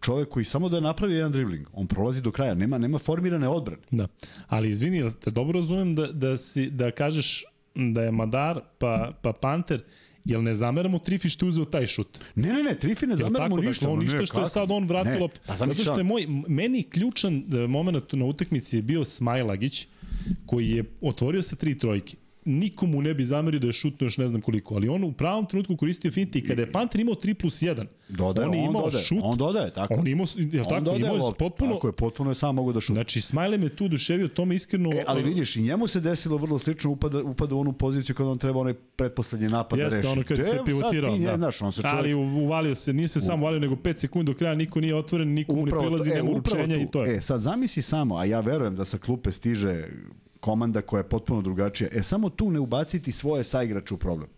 čovek 0.00 0.28
koji 0.28 0.44
samo 0.44 0.68
da 0.68 0.80
napravi 0.80 1.14
jedan 1.14 1.32
dribling, 1.32 1.66
on 1.72 1.86
prolazi 1.86 2.22
do 2.22 2.30
kraja, 2.30 2.54
nema 2.54 2.78
nema 2.78 2.98
formirane 2.98 3.48
odbrane. 3.48 3.82
Da. 3.90 4.06
Ali 4.48 4.68
izvini, 4.68 4.96
jel 4.96 5.10
te 5.10 5.30
dobro 5.30 5.60
razumem 5.60 5.94
da, 5.94 6.06
da, 6.06 6.36
si, 6.36 6.70
da 6.70 6.90
kažeš 6.90 7.44
da 7.74 8.02
je 8.02 8.10
Madar 8.10 8.60
pa, 8.78 9.12
pa 9.22 9.32
Panter, 9.32 9.82
jel 10.24 10.42
ne 10.42 10.54
zameramo 10.54 10.98
Trifi 10.98 11.28
što 11.28 11.46
je 11.46 11.48
uzeo 11.48 11.64
taj 11.64 11.86
šut? 11.86 12.18
Ne, 12.34 12.52
ne, 12.52 12.62
ne, 12.62 12.78
Trifi 12.78 13.06
ne 13.06 13.16
zameramo 13.16 13.56
tako? 13.56 13.68
ništa. 13.68 13.84
Dakle, 13.84 13.92
on 13.92 13.98
ma 13.98 14.04
ne, 14.04 14.18
ništa 14.18 14.26
što 14.26 14.40
je 14.40 14.48
sad 14.48 14.70
on 14.70 14.88
vratio 14.88 15.20
loptu. 15.20 15.40
Pa 15.46 15.56
Zato 15.56 15.74
što 15.74 15.96
je 15.98 16.04
moj, 16.04 16.26
meni 16.48 16.82
ključan 16.82 17.36
e, 17.36 17.66
moment 17.66 18.12
na 18.12 18.24
utakmici 18.24 18.76
je 18.76 18.82
bio 18.82 19.04
Smajlagić, 19.04 19.86
koji 20.46 20.68
je 20.68 20.84
otvorio 21.00 21.42
sa 21.42 21.56
tri 21.56 21.78
trojke. 21.78 22.16
Nikomu 22.44 23.02
ne 23.02 23.14
bi 23.14 23.24
zamerio 23.24 23.60
da 23.60 23.66
je 23.66 23.72
šutno 23.72 24.06
još 24.06 24.18
ne 24.18 24.28
znam 24.28 24.40
koliko, 24.40 24.74
ali 24.74 24.88
on 24.88 25.04
u 25.04 25.12
pravom 25.12 25.46
trenutku 25.46 25.76
koristio 25.76 26.10
finti 26.10 26.38
i 26.38 26.44
kada 26.44 26.62
je 26.62 26.72
Panter 26.72 27.00
imao 27.00 27.14
3 27.14 27.34
plus 27.34 27.62
1, 27.62 27.84
Dodaje, 28.08 28.48
on 28.48 28.54
je 28.54 28.64
imao 28.64 28.82
dodaje, 28.84 29.04
šut, 29.04 29.18
on 29.22 29.36
dodaje, 29.38 29.72
tako. 29.72 29.94
on 29.94 30.06
imao, 30.06 30.26
je 30.36 30.60
on 30.60 30.68
tako, 30.68 30.80
dodaje 30.80 31.00
imao 31.14 31.28
je 31.28 31.34
potpuno, 31.38 31.74
Tako 31.74 31.88
je, 31.88 31.92
potpuno 31.92 32.30
je 32.30 32.34
sam 32.34 32.54
mogu 32.54 32.72
da 32.72 32.80
šutne. 32.80 32.94
Znači, 32.94 33.20
Smajle 33.20 33.58
me 33.58 33.68
tu 33.68 33.88
duševio, 33.88 34.28
to 34.28 34.44
me 34.44 34.54
iskreno... 34.54 34.90
E, 34.94 35.04
ali 35.06 35.22
vidiš, 35.22 35.56
i 35.56 35.62
njemu 35.62 35.86
se 35.86 36.00
desilo 36.00 36.36
vrlo 36.36 36.58
slično, 36.58 36.90
upada, 36.90 37.22
upada 37.22 37.54
u 37.54 37.60
onu 37.60 37.72
poziciju 37.72 38.14
kada 38.14 38.30
on 38.30 38.38
treba 38.38 38.60
onaj 38.60 38.74
pretposlednji 38.74 39.48
napad 39.48 39.78
Jeste, 39.78 39.90
da 39.90 39.96
reši. 39.96 40.12
ono 40.12 40.22
kad 40.22 40.36
se 40.36 40.44
sad 40.44 40.64
pivotirao, 40.64 41.12
ti 41.14 41.18
nje, 41.18 41.26
da. 41.26 41.36
Znaš, 41.36 41.62
on 41.62 41.72
se 41.72 41.82
čovjek... 41.82 41.96
Ali 41.96 42.14
uvalio 42.14 42.74
se, 42.74 42.92
nije 42.92 43.08
se 43.08 43.20
sam 43.20 43.40
uvalio, 43.42 43.60
nego 43.60 43.74
5 43.74 43.96
sekundi 43.98 44.32
do 44.32 44.38
kraja, 44.38 44.54
niko 44.54 44.80
nije 44.80 44.94
otvoren, 44.94 45.28
niko 45.28 45.54
mu 45.54 45.64
ne 45.66 45.70
prilazi, 45.70 46.10
to- 46.10 46.16
nema 46.16 46.30
uručenja 46.30 46.76
i 46.76 46.86
to 46.86 47.04
je. 47.04 47.16
E, 47.16 47.20
sad 47.20 47.40
zamisli 47.40 47.82
samo, 47.82 48.16
a 48.16 48.24
ja 48.24 48.40
verujem 48.40 48.76
da 48.76 48.84
sa 48.84 48.98
klupe 48.98 49.30
stiže 49.30 49.88
komanda 50.44 50.82
koja 50.82 51.00
je 51.00 51.08
potpuno 51.08 51.42
drugačija. 51.42 51.88
E, 51.92 52.02
samo 52.02 52.30
tu 52.30 52.50
ne 52.50 52.60
ubaciti 52.60 53.12
svoje 53.12 53.44
saigrače 53.44 53.94
u 53.94 53.98
problem. 53.98 54.28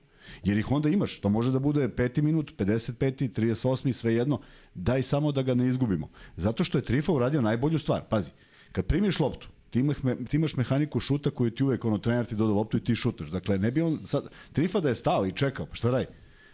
Jer 0.45 0.59
ih 0.59 0.71
onda 0.73 0.89
imaš. 0.89 1.19
To 1.21 1.29
može 1.29 1.53
da 1.53 1.59
bude 1.59 1.89
peti 1.89 2.23
minut, 2.23 2.53
55. 2.59 3.29
38. 3.41 3.93
svejedno. 3.93 4.41
Daj 4.75 5.03
samo 5.03 5.33
da 5.33 5.43
ga 5.43 5.55
ne 5.55 5.67
izgubimo. 5.69 6.09
Zato 6.37 6.65
što 6.65 6.79
je 6.79 6.83
Trifa 6.83 7.13
uradio 7.13 7.43
najbolju 7.43 7.79
stvar. 7.79 8.05
Pazi, 8.09 8.31
kad 8.73 8.87
primiš 8.87 9.19
loptu, 9.21 9.49
ti 9.71 9.81
imaš, 9.81 10.03
me, 10.03 10.17
ti 10.25 10.37
imaš 10.37 10.57
mehaniku 10.57 11.01
šuta 11.01 11.31
koju 11.31 11.51
ti 11.51 11.65
uvek 11.65 11.85
ono 11.85 11.99
trener 11.99 12.27
ti 12.27 12.37
doda 12.37 12.53
loptu 12.53 12.77
i 12.77 12.85
ti 12.85 12.95
šutaš. 12.95 13.29
Dakle, 13.29 13.59
ne 13.59 13.71
bi 13.71 13.83
on 13.83 13.99
sad, 14.05 14.29
Trifa 14.53 14.81
da 14.81 14.89
je 14.89 14.95
stao 14.95 15.27
i 15.27 15.33
čekao, 15.33 15.67
pa 15.67 15.75
šta 15.75 15.91
radi? 15.91 16.07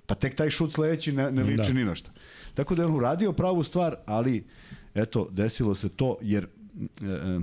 Pa 0.07 0.15
tek 0.15 0.37
taj 0.37 0.51
šut 0.51 0.73
sledeći 0.73 1.13
ne, 1.13 1.31
ne 1.33 1.43
liči 1.43 1.73
Da. 1.73 1.79
ni 1.79 1.85
na 1.85 1.95
šta. 1.95 2.11
Tako 2.55 2.75
da 2.75 2.83
je 2.83 2.87
on 2.87 2.97
uradio 2.97 3.33
pravu 3.33 3.63
stvar, 3.63 3.97
ali 4.07 4.45
eto, 4.95 5.29
desilo 5.31 5.75
se 5.75 5.89
to, 5.89 6.17
jer 6.23 6.45
e, 6.45 7.07
e, 7.07 7.41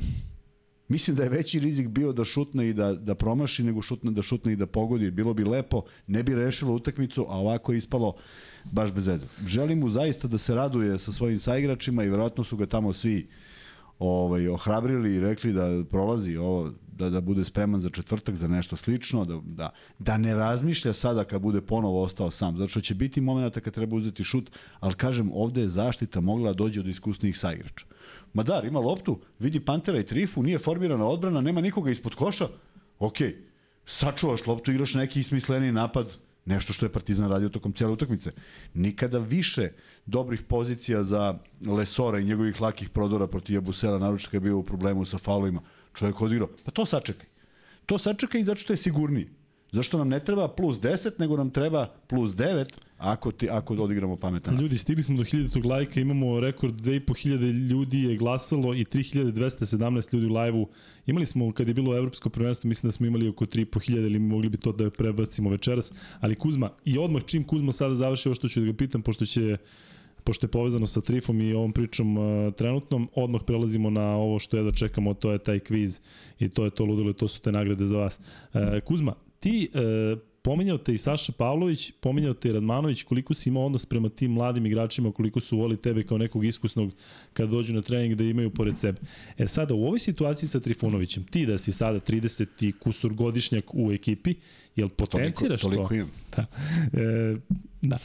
mislim 0.90 1.16
da 1.16 1.24
je 1.24 1.30
veći 1.30 1.60
rizik 1.60 1.88
bio 1.88 2.14
da 2.14 2.24
šutne 2.24 2.70
i 2.70 2.74
da, 2.74 2.94
da 2.94 3.16
promaši 3.16 3.64
nego 3.64 3.82
šutne, 3.82 4.12
da 4.12 4.22
šutne 4.22 4.54
i 4.54 4.56
da 4.56 4.66
pogodi. 4.66 5.12
Bilo 5.12 5.34
bi 5.34 5.44
lepo, 5.44 5.84
ne 6.08 6.24
bi 6.24 6.36
rešilo 6.36 6.74
utakmicu, 6.74 7.26
a 7.30 7.38
ovako 7.38 7.72
je 7.72 7.78
ispalo 7.78 8.16
baš 8.72 8.92
bez 8.94 9.08
veze. 9.08 9.28
Želim 9.46 9.80
mu 9.80 9.90
zaista 9.90 10.28
da 10.28 10.38
se 10.38 10.56
raduje 10.56 11.00
sa 11.00 11.12
svojim 11.12 11.40
saigračima 11.40 12.04
i 12.04 12.10
verovatno 12.10 12.44
su 12.44 12.58
ga 12.58 12.66
tamo 12.66 12.94
svi 12.94 13.28
ovaj, 14.00 14.48
ohrabrili 14.48 15.16
i 15.16 15.20
rekli 15.20 15.54
da 15.54 15.84
prolazi 15.92 16.36
ovo, 16.36 16.72
da, 17.00 17.10
da 17.10 17.22
bude 17.22 17.44
spreman 17.46 17.82
za 17.82 17.90
četvrtak, 17.90 18.36
za 18.36 18.48
nešto 18.48 18.76
slično, 18.76 19.26
da, 19.26 19.40
da, 19.44 19.70
da 20.00 20.18
ne 20.18 20.34
razmišlja 20.34 20.94
sada 20.94 21.24
kad 21.24 21.42
bude 21.42 21.62
ponovo 21.62 22.04
ostao 22.04 22.32
sam, 22.32 22.58
zato 22.58 22.70
što 22.70 22.82
će 22.82 22.96
biti 22.96 23.22
momenta 23.22 23.60
kad 23.60 23.74
treba 23.74 23.96
uzeti 23.96 24.24
šut, 24.24 24.52
ali 24.80 24.94
kažem, 24.94 25.32
ovde 25.34 25.62
je 25.62 25.68
zaštita 25.68 26.20
mogla 26.20 26.54
da 26.54 26.58
dođe 26.58 26.80
od 26.80 26.88
iskusnijih 26.88 27.38
saigrača. 27.38 27.86
Madar 28.34 28.66
ima 28.66 28.80
loptu, 28.80 29.20
vidi 29.40 29.60
Pantera 29.60 30.00
i 30.00 30.06
Trifu, 30.06 30.44
nije 30.44 30.58
formirana 30.58 31.06
odbrana, 31.06 31.42
nema 31.42 31.62
nikoga 31.62 31.92
ispod 31.92 32.16
koša, 32.16 32.48
okej, 33.00 33.38
sačuvaš 33.86 34.48
loptu, 34.48 34.72
igraš 34.72 34.94
neki 34.94 35.24
smisleniji 35.24 35.72
napad, 35.72 36.18
Nešto 36.50 36.74
što 36.74 36.86
je 36.86 36.92
Partizan 36.92 37.30
radio 37.30 37.50
tokom 37.50 37.74
cijele 37.74 37.94
utakmice. 37.94 38.32
Nikada 38.74 39.20
više 39.20 39.70
dobrih 40.06 40.42
pozicija 40.42 41.04
za 41.04 41.38
Lesora 41.68 42.20
i 42.20 42.24
njegovih 42.24 42.62
lakih 42.62 42.90
prodora 42.90 43.28
protiv 43.28 43.54
Jabusela, 43.56 44.00
naročito 44.00 44.32
kad 44.32 44.34
je 44.34 44.50
bio 44.50 44.58
u 44.58 44.64
problemu 44.64 45.06
sa 45.06 45.18
faulovima. 45.18 45.62
Čovjek 45.94 46.22
odigrao. 46.22 46.50
Pa 46.64 46.72
to 46.72 46.86
sačekaj. 46.86 47.28
To 47.86 47.98
sačekaj 47.98 48.44
zato 48.44 48.60
što 48.60 48.74
je 48.74 48.78
sigurniji. 48.78 49.30
Zašto 49.72 49.98
nam 49.98 50.10
ne 50.10 50.20
treba 50.20 50.48
plus 50.48 50.80
10, 50.80 51.20
nego 51.20 51.38
nam 51.38 51.50
treba 51.50 51.88
plus 52.08 52.32
9 52.32 52.74
ako, 53.00 53.32
ti, 53.32 53.50
ako 53.50 53.74
odigramo 53.74 54.16
pametan. 54.16 54.60
Ljudi, 54.62 54.78
stigli 54.78 55.04
smo 55.04 55.18
do 55.18 55.24
1000 55.24 55.66
lajka, 55.66 56.00
imamo 56.00 56.40
rekord 56.40 56.76
2500 56.76 57.70
ljudi 57.70 58.04
je 58.04 58.18
glasalo 58.18 58.74
i 58.74 58.86
3217 58.86 60.14
ljudi 60.14 60.26
u 60.26 60.34
live-u. 60.34 60.68
Imali 61.06 61.26
smo, 61.26 61.52
kad 61.52 61.68
je 61.68 61.74
bilo 61.74 61.98
evropsko 61.98 62.30
prvenstvo, 62.30 62.68
mislim 62.68 62.88
da 62.88 62.92
smo 62.92 63.06
imali 63.06 63.28
oko 63.28 63.46
3500 63.46 63.92
ili 63.92 64.20
mogli 64.20 64.50
bi 64.50 64.58
to 64.58 64.72
da 64.72 64.90
prebacimo 64.90 65.50
večeras. 65.50 65.94
Ali 66.20 66.36
Kuzma, 66.36 66.70
i 66.86 66.98
odmah 66.98 67.24
čim 67.24 67.44
Kuzma 67.44 67.72
sada 67.72 67.96
završi 67.96 68.30
ovo 68.30 68.36
što 68.36 68.48
ću 68.48 68.60
da 68.60 68.66
ga 68.66 68.74
pitam, 68.74 69.02
pošto 69.02 69.26
će 69.26 69.58
pošto 70.24 70.46
je 70.46 70.52
povezano 70.52 70.88
sa 70.88 71.02
Trifom 71.02 71.42
i 71.42 71.54
ovom 71.54 71.74
pričom 71.74 72.18
uh, 72.18 72.54
trenutnom, 72.54 73.10
odmah 73.16 73.42
prelazimo 73.48 73.90
na 73.90 74.16
ovo 74.16 74.40
što 74.40 74.58
je 74.58 74.64
da 74.64 74.72
čekamo, 74.72 75.14
to 75.14 75.32
je 75.32 75.38
taj 75.38 75.60
kviz 75.60 76.00
i 76.40 76.50
to 76.50 76.66
je 76.66 76.72
to 76.72 76.86
ludilo, 76.86 77.14
to 77.14 77.28
su 77.28 77.42
te 77.42 77.52
nagrade 77.52 77.86
za 77.86 77.98
vas. 77.98 78.20
Uh, 78.54 78.60
Kuzma, 78.86 79.14
ti 79.40 79.70
uh, 79.74 80.20
pominjao 80.42 80.78
te 80.78 80.94
i 80.94 80.98
Saša 80.98 81.32
Pavlović, 81.32 81.92
pominjao 81.92 82.34
te 82.34 82.50
i 82.50 82.52
Radmanović, 82.52 83.04
koliko 83.04 83.34
si 83.34 83.50
imao 83.50 83.66
odnos 83.66 83.86
prema 83.86 84.10
tim 84.10 84.32
mladim 84.32 84.66
igračima, 84.66 85.12
koliko 85.12 85.40
su 85.40 85.58
voli 85.58 85.78
tebe 85.78 86.04
kao 86.04 86.18
nekog 86.18 86.46
iskusnog 86.46 86.92
kada 87.34 87.52
dođu 87.52 87.74
na 87.74 87.82
trening 87.82 88.16
da 88.16 88.24
imaju 88.24 88.50
pored 88.50 88.78
sebe. 88.78 89.00
E 89.38 89.48
sada, 89.48 89.74
u 89.74 89.86
ovoj 89.86 90.00
situaciji 90.00 90.50
sa 90.50 90.60
Trifunovićem, 90.60 91.24
ti 91.24 91.46
da 91.46 91.58
si 91.58 91.72
sada 91.72 92.00
30 92.00 92.46
i 92.62 92.72
kusur 92.72 93.14
godišnjak 93.14 93.66
u 93.74 93.92
ekipi, 93.92 94.36
jel 94.76 94.90
potenciraš 94.90 95.62
toliko, 95.62 95.88
toliko 95.88 95.90
to? 95.90 95.96
imam. 95.96 96.12
Da. 96.36 96.46
E, 97.02 97.38
da. 97.82 97.98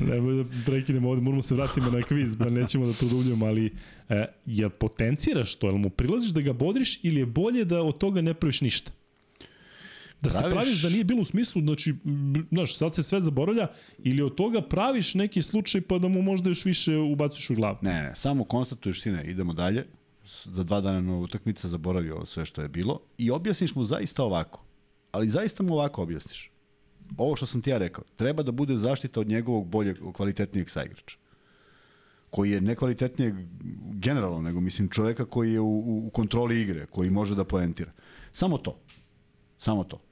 Nemo 0.00 0.32
da 0.32 0.44
prekinemo 0.66 1.10
ovde, 1.10 1.22
moramo 1.22 1.42
se 1.42 1.54
vratimo 1.54 1.90
na 1.90 2.02
kviz, 2.02 2.36
pa 2.38 2.50
nećemo 2.50 2.86
da 2.86 2.92
produbljamo, 2.92 3.46
ali 3.46 3.72
e, 4.08 4.24
jel 4.46 4.70
potenciraš 4.70 5.54
to? 5.54 5.66
Jel 5.66 5.76
mu 5.76 5.90
prilaziš 5.90 6.30
da 6.30 6.40
ga 6.40 6.52
bodriš 6.52 7.00
ili 7.02 7.20
je 7.20 7.26
bolje 7.26 7.64
da 7.64 7.82
od 7.82 7.98
toga 7.98 8.20
ne 8.20 8.34
praviš 8.34 8.60
ništa? 8.60 8.90
Da 10.20 10.28
praviš... 10.30 10.44
se 10.44 10.50
praviš 10.50 10.82
da 10.82 10.88
nije 10.88 11.04
bilo 11.04 11.22
u 11.22 11.24
smislu, 11.24 11.62
znači, 11.62 11.94
znaš, 12.50 12.76
sad 12.76 12.94
se 12.94 13.02
sve 13.02 13.20
zaboravlja, 13.20 13.66
ili 13.98 14.22
od 14.22 14.34
toga 14.34 14.62
praviš 14.62 15.14
neki 15.14 15.42
slučaj 15.42 15.80
pa 15.80 15.98
da 15.98 16.08
mu 16.08 16.22
možda 16.22 16.48
još 16.48 16.64
više 16.64 16.96
ubaciš 16.96 17.50
u 17.50 17.54
glavu? 17.54 17.76
Ne, 17.82 18.02
ne, 18.02 18.12
samo 18.14 18.44
konstatuješ, 18.44 19.02
sine, 19.02 19.24
idemo 19.30 19.52
dalje, 19.52 19.86
za 20.44 20.62
dva 20.62 20.80
dana 20.80 21.00
nova 21.00 21.20
utakmica, 21.20 21.68
zaboravio 21.68 22.14
ovo 22.14 22.26
sve 22.26 22.44
što 22.44 22.62
je 22.62 22.68
bilo 22.68 23.00
i 23.18 23.30
objasniš 23.30 23.74
mu 23.74 23.84
zaista 23.84 24.24
ovako. 24.24 24.64
Ali 25.12 25.28
zaista 25.28 25.62
mu 25.62 25.74
ovako 25.74 26.02
objasniš. 26.02 26.50
Ovo 27.16 27.36
što 27.36 27.46
sam 27.46 27.62
ti 27.62 27.70
ja 27.70 27.78
rekao, 27.78 28.04
treba 28.16 28.42
da 28.42 28.52
bude 28.52 28.76
zaštita 28.76 29.20
od 29.20 29.28
njegovog 29.28 29.66
boljeg, 29.66 29.96
kvalitetnijeg 30.12 30.70
saigrača 30.70 31.16
koji 32.30 32.50
je 32.50 32.60
nekvalitetnijeg 32.60 33.34
generalno, 33.92 34.42
nego 34.42 34.60
mislim 34.60 34.88
čoveka 34.88 35.24
koji 35.24 35.52
je 35.52 35.60
u, 35.60 36.06
u 36.06 36.10
kontroli 36.10 36.60
igre, 36.60 36.86
koji 36.86 37.10
može 37.10 37.34
da 37.34 37.44
poentira. 37.44 37.92
Samo 38.32 38.58
to. 38.58 38.80
Samo 39.58 39.84
to 39.84 40.07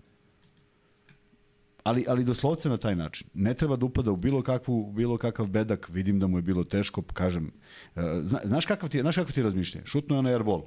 ali, 1.86 2.04
ali 2.08 2.24
doslovce 2.24 2.68
na 2.68 2.76
taj 2.76 2.96
način. 2.96 3.28
Ne 3.34 3.54
treba 3.54 3.76
da 3.76 3.86
upada 3.86 4.10
u 4.10 4.16
bilo, 4.16 4.42
kakvu, 4.42 4.92
bilo 4.92 5.18
kakav 5.18 5.46
bedak, 5.46 5.88
vidim 5.92 6.18
da 6.20 6.26
mu 6.26 6.38
je 6.38 6.42
bilo 6.42 6.64
teško, 6.64 7.02
kažem. 7.02 7.50
Uh, 7.94 8.02
zna, 8.24 8.40
znaš, 8.44 8.66
kakav 8.66 8.88
ti, 8.88 9.00
znaš 9.00 9.16
kakav 9.16 9.34
ti 9.34 9.42
razmišljanje? 9.42 9.86
Šutno 9.86 10.16
je 10.16 10.22
na 10.22 10.30
airball. 10.30 10.62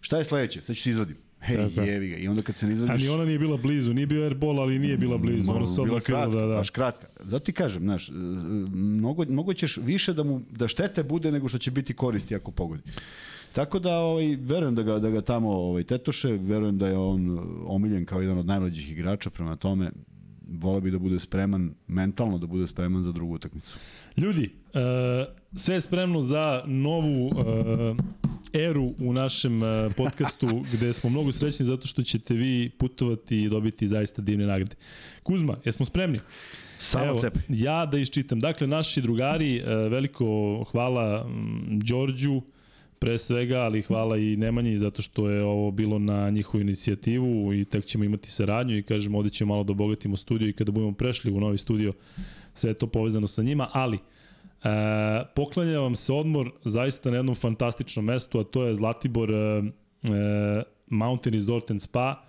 Šta 0.00 0.18
je 0.18 0.24
sledeće? 0.24 0.62
Sad 0.62 0.76
ću 0.76 0.82
se 0.82 0.90
izvadim. 0.90 1.16
Hej, 1.40 1.56
Tako. 1.56 1.80
jevi 1.80 2.08
ga. 2.08 2.16
I 2.16 2.28
onda 2.28 2.42
kad 2.42 2.56
se 2.56 2.66
ne 2.66 2.72
izvadiš... 2.72 3.02
Ali 3.02 3.14
ona 3.14 3.24
nije 3.24 3.38
bila 3.38 3.56
blizu, 3.56 3.94
nije 3.94 4.06
bio 4.06 4.24
airball, 4.24 4.60
ali 4.60 4.78
nije 4.78 4.96
bila 4.96 5.18
blizu. 5.18 5.50
Ono 5.50 5.66
se 5.66 5.82
bila 5.82 6.00
kratka, 6.00 6.36
da, 6.36 6.46
da. 6.46 6.56
baš 6.56 6.70
kratka. 6.70 7.06
Zato 7.20 7.44
ti 7.44 7.52
kažem, 7.52 7.82
znaš, 7.82 8.08
e, 8.08 8.12
mnogo, 8.72 9.24
mnogo 9.24 9.54
ćeš 9.54 9.76
više 9.76 10.12
da 10.12 10.22
mu, 10.22 10.40
da 10.50 10.68
štete 10.68 11.02
bude 11.02 11.32
nego 11.32 11.48
što 11.48 11.58
će 11.58 11.70
biti 11.70 11.94
koristi 11.94 12.34
ako 12.34 12.50
pogodi. 12.50 12.82
Tako 13.52 13.78
da 13.78 13.98
ovaj 13.98 14.36
verujem 14.40 14.74
da 14.74 14.82
ga 14.82 14.98
da 14.98 15.10
ga 15.10 15.20
tamo 15.20 15.50
ovaj 15.50 15.84
tetoše, 15.84 16.28
verujem 16.28 16.78
da 16.78 16.88
je 16.88 16.98
on 16.98 17.38
omiljen 17.66 18.04
kao 18.04 18.20
jedan 18.20 18.38
od 18.38 18.46
najmlađih 18.46 18.92
igrača, 18.92 19.30
prema 19.30 19.56
tome 19.56 19.90
voleo 20.50 20.80
bi 20.80 20.90
da 20.90 20.98
bude 20.98 21.18
spreman, 21.18 21.74
mentalno 21.86 22.38
da 22.38 22.46
bude 22.46 22.66
spreman 22.66 23.02
za 23.02 23.12
drugu 23.12 23.34
utakmicu. 23.34 23.76
Ljudi, 24.16 24.50
uh, 24.74 24.80
sve 25.54 25.74
je 25.74 25.80
spremno 25.80 26.22
za 26.22 26.62
novu 26.66 27.26
uh, 27.26 27.34
eru 28.52 28.94
u 28.98 29.12
našem 29.12 29.62
uh, 29.62 29.68
podcastu 29.96 30.46
gde 30.72 30.92
smo 30.92 31.10
mnogo 31.10 31.32
srećni 31.32 31.66
zato 31.66 31.86
što 31.86 32.02
ćete 32.02 32.34
vi 32.34 32.70
putovati 32.78 33.42
i 33.42 33.48
dobiti 33.48 33.86
zaista 33.86 34.22
divne 34.22 34.46
nagrade. 34.46 34.76
Kuzma, 35.22 35.56
jesmo 35.64 35.86
spremni? 35.86 36.20
Samo 36.78 37.04
Evo, 37.04 37.18
cepi. 37.18 37.38
Ja 37.48 37.86
da 37.86 37.98
iščitam. 37.98 38.40
Dakle, 38.40 38.66
naši 38.66 39.02
drugari, 39.02 39.62
veliko 39.90 40.64
hvala 40.70 41.26
Đorđu, 41.68 42.42
pre 43.00 43.18
svega, 43.18 43.60
ali 43.60 43.82
hvala 43.82 44.16
i 44.16 44.36
Nemanji 44.36 44.76
zato 44.76 45.02
što 45.02 45.30
je 45.30 45.42
ovo 45.42 45.70
bilo 45.70 45.98
na 45.98 46.30
njihovu 46.30 46.60
inicijativu 46.60 47.54
i 47.54 47.64
tek 47.64 47.84
ćemo 47.84 48.04
imati 48.04 48.30
saradnju 48.30 48.76
i 48.76 48.82
kažemo 48.82 49.18
ovde 49.18 49.30
ćemo 49.30 49.54
malo 49.54 49.64
da 49.64 49.72
obogatimo 49.72 50.16
studio 50.16 50.48
i 50.48 50.52
kada 50.52 50.72
budemo 50.72 50.92
prešli 50.92 51.32
u 51.32 51.40
novi 51.40 51.58
studio 51.58 51.92
sve 52.54 52.70
je 52.70 52.74
to 52.74 52.86
povezano 52.86 53.26
sa 53.26 53.42
njima, 53.42 53.68
ali 53.72 53.96
e, 53.96 54.00
poklanja 55.36 55.78
vam 55.78 55.96
se 55.96 56.12
odmor 56.12 56.50
zaista 56.64 57.10
na 57.10 57.16
jednom 57.16 57.34
fantastičnom 57.34 58.04
mestu, 58.04 58.38
a 58.38 58.44
to 58.44 58.64
je 58.64 58.74
Zlatibor 58.74 59.30
e, 59.30 59.34
e, 59.34 59.62
Mountain 60.86 61.34
Resort 61.34 61.70
and 61.70 61.82
Spa 61.82 62.24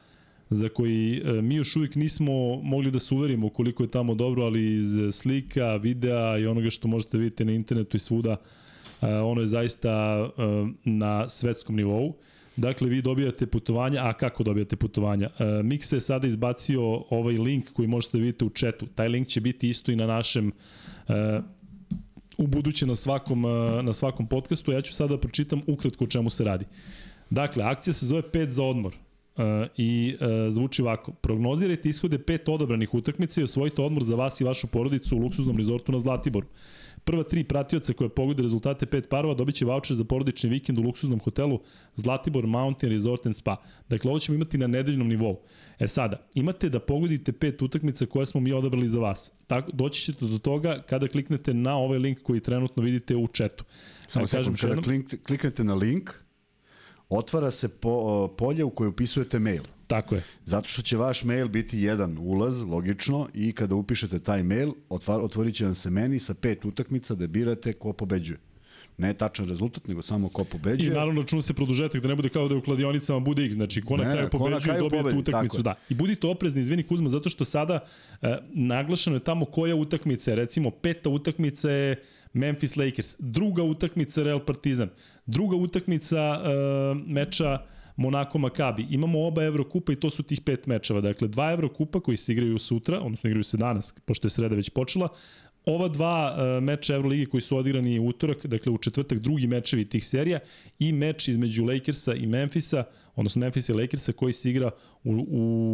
za 0.50 0.70
koji 0.70 1.22
e, 1.26 1.42
mi 1.42 1.56
još 1.56 1.76
uvijek 1.76 1.96
nismo 1.96 2.62
mogli 2.64 2.92
da 2.92 3.00
se 3.00 3.16
uverimo 3.16 3.50
koliko 3.50 3.84
je 3.84 3.92
tamo 3.92 4.16
dobro, 4.16 4.44
ali 4.44 4.76
iz 4.76 5.00
slika, 5.12 5.76
videa 5.76 6.38
i 6.38 6.48
onoga 6.48 6.70
što 6.70 6.88
možete 6.88 7.18
vidjeti 7.18 7.46
na 7.46 7.52
internetu 7.52 7.98
i 7.98 8.00
svuda, 8.00 8.38
ono 9.02 9.42
je 9.42 9.48
zaista 9.48 10.30
na 10.86 11.30
svetskom 11.30 11.76
nivou. 11.76 12.14
Dakle, 12.56 12.90
vi 12.90 13.02
dobijate 13.02 13.46
putovanja, 13.46 14.02
a 14.04 14.14
kako 14.14 14.44
dobijate 14.44 14.76
putovanja? 14.76 15.30
Mixa 15.40 15.94
je 15.94 16.02
sada 16.02 16.28
izbacio 16.28 17.04
ovaj 17.10 17.38
link 17.38 17.74
koji 17.74 17.88
možete 17.88 18.18
da 18.18 18.22
vidite 18.22 18.46
u 18.46 18.50
četu. 18.50 18.86
Taj 18.96 19.08
link 19.08 19.28
će 19.28 19.42
biti 19.42 19.70
isto 19.70 19.92
i 19.92 19.96
na 19.96 20.08
našem 20.08 20.52
u 22.38 22.48
buduće 22.48 22.86
na 22.86 22.96
svakom, 22.96 23.42
na 23.84 23.94
svakom 23.94 24.28
podcastu. 24.28 24.72
Ja 24.72 24.82
ću 24.82 24.94
sada 24.94 25.16
da 25.16 25.20
pročitam 25.20 25.62
ukratko 25.68 26.04
o 26.04 26.08
čemu 26.08 26.30
se 26.30 26.44
radi. 26.44 26.66
Dakle, 27.30 27.64
akcija 27.64 27.94
se 27.94 28.06
zove 28.06 28.22
5 28.22 28.50
za 28.50 28.64
odmor. 28.64 28.94
I 29.78 30.16
zvuči 30.50 30.82
ovako. 30.82 31.12
Prognozirajte 31.12 31.90
ishode 31.90 32.20
pet 32.20 32.50
odabranih 32.50 32.94
utakmica 32.94 33.42
i 33.42 33.44
osvojite 33.44 33.82
odmor 33.82 34.04
za 34.04 34.16
vas 34.16 34.42
i 34.42 34.44
vašu 34.44 34.68
porodicu 34.68 35.16
u 35.16 35.20
luksuznom 35.20 35.58
rezortu 35.58 35.92
na 35.92 36.00
Zlatiboru. 36.00 36.48
Prva 37.04 37.24
tri 37.24 37.44
pratioca 37.44 37.94
koje 37.94 38.10
pogode 38.10 38.44
rezultate 38.44 38.86
pet 38.86 39.10
parova 39.10 39.34
dobit 39.34 39.56
će 39.56 39.66
voucher 39.66 39.96
za 39.96 40.04
porodični 40.04 40.50
vikend 40.50 40.78
u 40.78 40.82
luksuznom 40.82 41.20
hotelu 41.20 41.60
Zlatibor 41.96 42.48
Mountain 42.48 42.92
Resort 42.92 43.26
and 43.26 43.36
Spa. 43.36 43.56
Dakle, 43.90 44.10
ovo 44.10 44.20
ćemo 44.20 44.36
imati 44.36 44.58
na 44.58 44.68
nedeljnom 44.68 45.08
nivou. 45.08 45.40
E 45.80 45.88
sada, 45.88 46.28
imate 46.34 46.70
da 46.70 46.80
pogodite 46.80 47.32
pet 47.32 47.62
utakmica 47.62 48.06
koje 48.06 48.26
smo 48.26 48.42
mi 48.42 48.54
odabrali 48.54 48.88
za 48.88 49.00
vas. 49.00 49.32
Tako, 49.48 49.72
doći 49.72 50.02
ćete 50.02 50.26
do 50.26 50.38
toga 50.38 50.82
kada 50.90 51.08
kliknete 51.08 51.54
na 51.54 51.78
ovaj 51.78 52.00
link 52.00 52.22
koji 52.24 52.40
trenutno 52.40 52.84
vidite 52.84 53.16
u 53.16 53.28
četu. 53.28 53.64
Samo 54.08 54.26
kažem, 54.32 54.56
kada 54.56 54.82
kliknete 55.28 55.64
na 55.64 55.74
link, 55.74 56.12
otvara 57.10 57.52
se 57.52 57.70
po, 57.70 58.28
polje 58.38 58.64
u 58.64 58.70
koje 58.70 58.88
upisujete 58.88 59.40
mail. 59.40 59.64
Tako 59.92 60.16
je. 60.16 60.24
Zato 60.46 60.68
što 60.68 60.82
će 60.82 60.98
vaš 60.98 61.24
mail 61.24 61.48
biti 61.48 61.80
jedan 61.80 62.18
ulaz, 62.18 62.62
logično, 62.62 63.28
i 63.34 63.52
kada 63.52 63.76
upišete 63.76 64.20
taj 64.20 64.44
mail, 64.44 64.72
otvar, 64.90 65.22
otvorit 65.22 65.56
će 65.56 65.66
vam 65.66 65.74
se 65.74 65.90
meni 65.90 66.20
sa 66.20 66.34
pet 66.34 66.66
utakmica 66.66 67.16
da 67.16 67.28
birate 67.28 67.74
ko 67.74 67.94
pobeđuje. 67.94 68.40
Ne 68.98 69.14
tačan 69.14 69.48
rezultat, 69.50 69.88
nego 69.88 70.02
samo 70.02 70.30
ko 70.30 70.44
pobeđuje. 70.44 70.92
I 70.92 70.94
naravno 70.94 71.22
računa 71.22 71.42
se 71.42 71.54
produžetak 71.54 72.02
da 72.02 72.08
ne 72.08 72.16
bude 72.16 72.30
kao 72.30 72.48
da 72.48 72.56
u 72.56 72.62
kladionicama 72.62 73.20
bude 73.20 73.46
x, 73.46 73.56
znači 73.56 73.82
ko 73.82 73.98
na 73.98 74.04
ne, 74.04 74.12
kraju 74.12 74.30
pobeđuje 74.30 74.80
dobije 74.80 75.04
tu 75.04 75.18
utakmicu. 75.18 75.62
Da. 75.62 75.76
I 75.90 75.94
budite 75.94 76.28
oprezni, 76.28 76.62
izvini 76.62 76.84
Kuzma, 76.84 77.10
zato 77.10 77.30
što 77.30 77.46
sada 77.46 77.80
e, 78.22 78.38
naglašeno 78.54 79.16
je 79.16 79.20
tamo 79.20 79.46
koja 79.46 79.76
utakmica 79.76 80.32
je. 80.32 80.36
Recimo, 80.36 80.72
peta 80.72 81.10
utakmica 81.10 81.72
je 81.72 82.04
Memphis 82.34 82.76
Lakers, 82.76 83.16
druga 83.20 83.64
utakmica 83.64 84.24
Real 84.24 84.46
Partizan, 84.46 84.90
druga 85.26 85.56
utakmica 85.56 86.18
e, 86.18 86.42
meča 87.08 87.60
Monako 87.96 88.38
Makabi. 88.38 88.88
Imamo 88.90 89.28
oba 89.28 89.44
Evrokupa 89.44 89.94
i 89.94 89.96
to 89.96 90.10
su 90.10 90.24
tih 90.24 90.42
pet 90.42 90.68
mečeva. 90.68 91.02
Dakle, 91.02 91.28
dva 91.28 91.52
Evrokupa 91.52 92.00
koji 92.00 92.18
se 92.18 92.32
igraju 92.32 92.60
sutra, 92.60 93.00
odnosno 93.00 93.30
igraju 93.30 93.44
se 93.44 93.58
danas, 93.58 93.94
pošto 94.06 94.26
je 94.26 94.30
sreda 94.30 94.56
već 94.56 94.70
počela. 94.70 95.08
Ova 95.66 95.88
dva 95.88 96.36
uh, 96.36 96.64
meča 96.64 96.96
Evrolige 96.96 97.26
koji 97.26 97.42
su 97.42 97.58
odigrani 97.58 98.00
u 98.00 98.08
utorak, 98.08 98.46
dakle 98.46 98.72
u 98.72 98.78
četvrtak 98.78 99.20
drugi 99.20 99.48
mečevi 99.48 99.86
tih 99.86 100.06
serija 100.06 100.40
i 100.80 100.94
meč 100.94 101.28
između 101.28 101.66
Lakersa 101.66 102.14
i 102.14 102.28
Memfisa 102.28 102.84
odnosno 103.16 103.40
Memphis 103.40 103.70
i 103.70 103.74
Lakersa 103.74 104.12
koji 104.12 104.34
se 104.34 104.50
igra 104.50 104.72
u, 105.04 105.26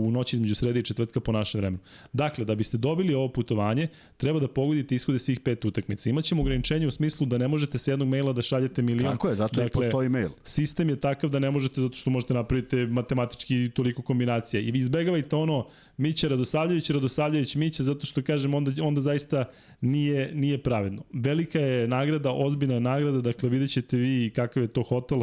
u 0.08 0.12
noći 0.12 0.36
između 0.36 0.56
srede 0.56 0.80
i 0.80 0.84
četvrtka 0.84 1.20
po 1.20 1.32
našem 1.32 1.60
vremenu. 1.60 1.84
Dakle, 2.14 2.46
da 2.46 2.56
biste 2.56 2.78
dobili 2.78 3.14
ovo 3.14 3.30
putovanje, 3.30 3.88
treba 4.18 4.40
da 4.40 4.48
pogodite 4.48 4.96
ishode 4.96 5.20
svih 5.20 5.40
pet 5.40 5.66
utakmica. 5.66 6.10
Imaćemo 6.10 6.42
ograničenje 6.42 6.88
u 6.88 6.92
smislu 6.92 7.26
da 7.26 7.38
ne 7.38 7.48
možete 7.48 7.78
sa 7.78 7.92
jednog 7.92 8.10
maila 8.10 8.34
da 8.34 8.42
šaljete 8.42 8.82
milion. 8.82 9.12
Tako 9.12 9.30
je, 9.30 9.36
zato 9.36 9.56
dakle, 9.56 9.68
i 9.68 9.70
postoji 9.70 10.10
mail. 10.10 10.30
Sistem 10.44 10.90
je 10.90 10.96
takav 10.96 11.30
da 11.30 11.40
ne 11.40 11.52
možete 11.52 11.82
zato 11.82 11.96
što 11.96 12.10
možete 12.10 12.34
napraviti 12.34 12.76
matematički 12.76 13.72
toliko 13.74 14.02
kombinacija. 14.02 14.62
I 14.62 14.72
vi 14.72 14.80
izbegavajte 14.80 15.36
ono 15.36 15.68
Mića 15.98 16.28
Radosavljević, 16.28 16.90
Radosavljević 16.90 17.56
Mića, 17.56 17.84
zato 17.84 18.06
što 18.06 18.22
kažem 18.22 18.54
onda, 18.54 18.84
onda 18.84 19.02
zaista 19.02 19.46
nije, 19.82 20.32
nije 20.34 20.64
pravedno. 20.64 21.04
Velika 21.14 21.60
je 21.60 21.88
nagrada, 21.88 22.32
ozbiljna 22.32 22.74
je 22.74 22.80
nagrada, 22.80 23.22
dakle 23.22 23.50
vidjet 23.50 23.72
ćete 23.72 23.98
vi 23.98 24.32
kakav 24.36 24.64
je 24.64 24.68
to 24.68 24.84
hotel 24.84 25.22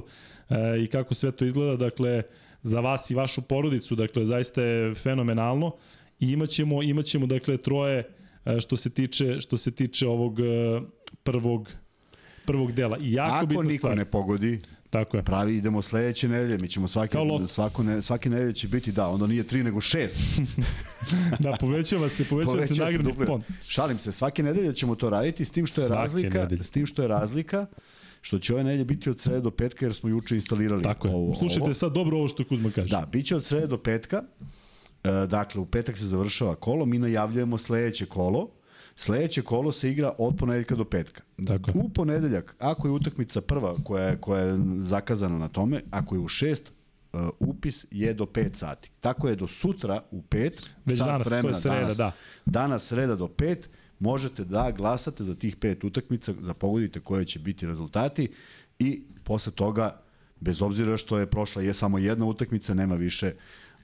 e, 0.51 0.83
i 0.85 0.87
kako 0.87 1.15
sve 1.15 1.33
to 1.33 1.45
izgleda, 1.45 1.77
dakle 1.77 2.23
za 2.63 2.81
vas 2.81 3.11
i 3.11 3.15
vašu 3.15 3.43
porodicu, 3.43 3.95
dakle 3.95 4.27
zaista 4.27 4.63
je 4.63 4.95
fenomenalno 4.95 5.75
i 6.21 6.33
imaćemo, 6.33 6.83
imaćemo 6.83 7.27
dakle 7.27 7.57
troje 7.57 8.09
e, 8.45 8.61
što 8.61 8.77
se 8.77 8.91
tiče 8.91 9.41
što 9.41 9.57
se 9.57 9.71
tiče 9.71 10.09
ovog 10.09 10.41
e, 10.41 10.45
prvog 11.23 11.71
prvog 12.47 12.73
dela. 12.73 12.99
I 12.99 13.13
jako 13.13 13.37
Ako 13.37 13.47
bitna 13.47 13.63
niko 13.63 13.79
stvar. 13.79 13.97
ne 13.97 14.05
pogodi, 14.05 14.59
Tako 14.91 15.17
je. 15.17 15.23
pravi 15.23 15.57
idemo 15.57 15.83
sledeće 15.83 16.29
nedelje, 16.29 16.59
mi 16.59 16.69
ćemo 16.69 16.89
svaki, 16.89 17.17
svako 17.49 17.83
ne, 17.83 18.03
svake 18.03 18.31
nedelje 18.31 18.53
će 18.53 18.69
biti, 18.69 18.93
da, 18.93 19.09
onda 19.09 19.27
nije 19.27 19.43
tri 19.43 19.63
nego 19.63 19.81
šest. 19.81 20.17
da, 21.45 21.57
povećava 21.61 22.09
se, 22.09 22.25
povećava, 22.25 22.55
povećava 22.55 22.91
se 22.91 22.97
nagradni 22.99 23.27
fond. 23.27 23.45
Šalim 23.69 23.99
se, 23.99 24.13
svake 24.13 24.43
nedelje 24.43 24.75
ćemo 24.75 24.95
to 24.95 25.11
raditi 25.11 25.45
s 25.45 25.51
tim 25.51 25.67
što 25.67 25.81
je 25.81 25.87
svake 25.87 26.01
razlika, 26.01 26.39
nedelje. 26.39 26.63
s 26.63 26.71
tim 26.71 26.87
što 26.87 27.03
je 27.03 27.09
razlika 27.09 27.67
što 28.25 28.39
će 28.39 28.55
ove 28.55 28.65
nedelje 28.65 28.85
biti 28.85 29.11
od 29.11 29.21
srede 29.21 29.41
do 29.41 29.51
petka 29.51 29.87
jer 29.87 29.95
smo 29.95 30.09
juče 30.09 30.35
instalirali 30.35 30.83
Tako 30.83 31.09
je. 31.09 31.15
ovo. 31.15 31.35
Slušajte 31.35 31.63
ovo. 31.63 31.75
sad 31.75 31.93
dobro 31.93 32.19
ovo 32.19 32.29
što 32.29 32.45
Kuzma 32.45 32.71
kaže. 32.71 32.89
Da, 32.89 33.07
bit 33.13 33.27
će 33.27 33.37
od 33.37 33.45
srede 33.45 33.67
do 33.67 33.79
petka. 33.79 34.23
E, 35.05 35.27
dakle, 35.27 35.61
u 35.61 35.67
petak 35.67 35.99
se 35.99 36.07
završava 36.07 36.55
kolo, 36.55 36.87
mi 36.87 36.99
najavljujemo 36.99 37.59
sledeće 37.59 38.07
kolo. 38.07 38.51
Sledeće 38.95 39.43
kolo 39.43 39.73
se 39.73 39.91
igra 39.91 40.13
od 40.19 40.37
ponedeljka 40.37 40.75
do 40.75 40.85
petka. 40.85 41.23
Tako. 41.47 41.71
U 41.75 41.89
ponedeljak, 41.89 42.57
ako 42.59 42.89
je 42.89 42.93
utakmica 42.93 43.41
prva 43.41 43.77
koja 43.85 44.05
je, 44.05 44.17
koja 44.21 44.43
je 44.43 44.59
zakazana 44.79 45.39
na 45.39 45.49
tome, 45.49 45.81
ako 45.91 46.15
je 46.15 46.19
u 46.19 46.29
šest, 46.29 46.73
uh, 47.13 47.21
upis 47.39 47.87
je 47.91 48.15
do 48.15 48.25
5 48.25 48.55
sati. 48.55 48.91
Tako 49.01 49.29
je 49.29 49.37
do 49.37 49.47
sutra 49.47 50.03
u 50.11 50.23
5, 50.23 50.51
Već 50.85 50.99
sat 50.99 51.07
danas, 51.07 51.27
vremena, 51.27 51.43
to 51.43 51.49
je 51.49 51.55
sreda, 51.61 51.81
danas, 51.81 51.97
da. 51.97 52.13
Danas 52.45 52.87
sreda 52.87 53.17
do 53.17 53.27
5, 53.27 53.57
možete 54.05 54.45
da 54.45 54.71
glasate 54.71 55.25
za 55.25 55.35
tih 55.35 55.57
pet 55.57 55.85
utakmica, 55.85 56.33
da 56.33 56.55
pogodite 56.55 57.01
koje 57.01 57.25
će 57.25 57.39
biti 57.39 57.67
rezultati 57.67 58.29
i 58.79 59.03
posle 59.25 59.53
toga, 59.53 60.01
bez 60.41 60.63
obzira 60.63 60.97
što 60.97 61.19
je 61.19 61.27
prošla 61.27 61.63
je 61.63 61.75
samo 61.75 61.99
jedna 61.99 62.27
utakmica, 62.27 62.75
nema 62.75 62.95
više 62.95 63.35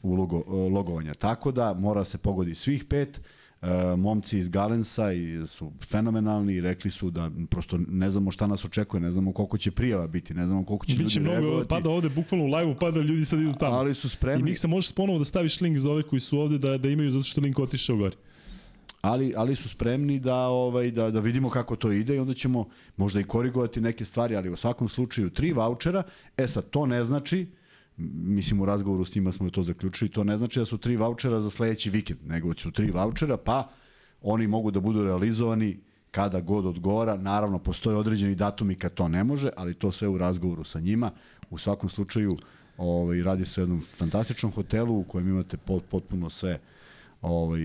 ulogo, 0.03 0.45
logovanja. 0.49 1.15
Tako 1.15 1.53
da 1.53 1.75
mora 1.75 2.05
se 2.05 2.19
pogodi 2.19 2.55
svih 2.55 2.85
pet, 2.85 3.21
E, 3.63 3.97
momci 3.97 4.39
iz 4.39 4.49
Galensa 4.49 5.13
i 5.13 5.47
su 5.47 5.73
fenomenalni 5.91 6.55
i 6.55 6.61
rekli 6.61 6.91
su 6.91 7.11
da 7.11 7.31
prosto 7.51 7.79
ne 7.89 8.11
znamo 8.11 8.31
šta 8.31 8.47
nas 8.47 8.65
očekuje, 8.65 9.01
ne 9.01 9.11
znamo 9.11 9.33
koliko 9.33 9.59
će 9.59 9.71
prijava 9.71 10.07
biti, 10.07 10.35
ne 10.35 10.47
znamo 10.47 10.65
koliko 10.65 10.87
će 10.87 10.97
Biće 10.97 11.21
ljudi 11.21 11.21
mnogo, 11.21 11.41
reagovati. 11.41 11.69
Pada 11.69 11.91
ovde, 11.91 12.09
bukvalno 12.09 12.47
u 12.47 12.49
live-u 12.49 12.75
pada, 12.75 13.01
ljudi 13.01 13.25
sad 13.25 13.41
idu 13.41 13.53
tamo. 13.53 13.77
Ali 13.77 13.95
su 13.95 14.09
spremni. 14.09 14.41
I 14.41 14.45
Miksa 14.45 14.69
možeš 14.69 14.93
ponovo 14.93 15.19
da 15.19 15.25
staviš 15.25 15.61
link 15.61 15.79
za 15.79 15.91
ove 15.91 16.03
koji 16.03 16.21
su 16.21 16.39
ovde 16.39 16.59
da, 16.59 16.79
da 16.79 16.89
imaju 16.89 17.11
zato 17.11 17.25
što 17.25 17.41
link 17.41 17.59
otišao 17.59 17.97
gori. 17.97 18.17
Ali 19.01 19.35
ali 19.37 19.57
su 19.57 19.69
spremni 19.69 20.19
da 20.19 20.37
ovaj 20.37 20.91
da 20.91 21.11
da 21.11 21.21
vidimo 21.21 21.51
kako 21.51 21.77
to 21.77 21.93
ide 21.93 22.17
i 22.17 22.19
onda 22.19 22.35
ćemo 22.35 22.69
možda 22.97 23.21
i 23.21 23.25
korigovati 23.25 23.81
neke 23.81 24.05
stvari, 24.05 24.37
ali 24.37 24.51
u 24.51 24.57
svakom 24.57 24.89
slučaju 24.89 25.31
tri 25.31 25.53
vaučera. 25.53 26.03
E 26.37 26.47
sad 26.47 26.71
to 26.71 26.87
ne 26.87 27.05
znači 27.05 27.47
mislim 28.15 28.61
u 28.61 28.65
razgovoru 28.65 29.05
s 29.05 29.15
njima 29.15 29.33
smo 29.33 29.51
to 29.51 29.63
zaključili, 29.63 30.11
to 30.11 30.25
ne 30.25 30.39
znači 30.39 30.59
da 30.59 30.65
su 30.65 30.79
tri 30.79 30.97
vaučera 30.97 31.41
za 31.41 31.51
sledeći 31.51 31.91
vikend, 31.91 32.21
nego 32.27 32.55
su 32.55 32.71
tri 32.71 32.91
vaučera, 32.91 33.37
pa 33.37 33.69
oni 34.23 34.47
mogu 34.47 34.71
da 34.71 34.81
budu 34.81 35.05
realizovani 35.05 35.81
kada 36.11 36.41
god 36.41 36.67
odgovara. 36.67 37.17
Naravno, 37.17 37.59
postoje 37.59 37.97
određeni 37.97 38.35
datumi 38.35 38.75
kad 38.75 38.95
to 38.95 39.09
ne 39.09 39.25
može, 39.25 39.51
ali 39.57 39.75
to 39.75 39.93
sve 39.93 40.09
u 40.09 40.19
razgovoru 40.19 40.65
sa 40.65 40.81
njima. 40.81 41.11
U 41.51 41.59
svakom 41.59 41.89
slučaju, 41.89 42.37
ovaj, 42.77 43.23
radi 43.23 43.45
se 43.45 43.61
o 43.61 43.63
jednom 43.63 43.81
fantastičnom 43.81 44.53
hotelu 44.53 44.99
u 44.99 45.05
kojem 45.05 45.29
imate 45.29 45.57
pot, 45.57 45.85
potpuno 45.91 46.31
sve 46.31 46.59
ovaj, 47.23 47.61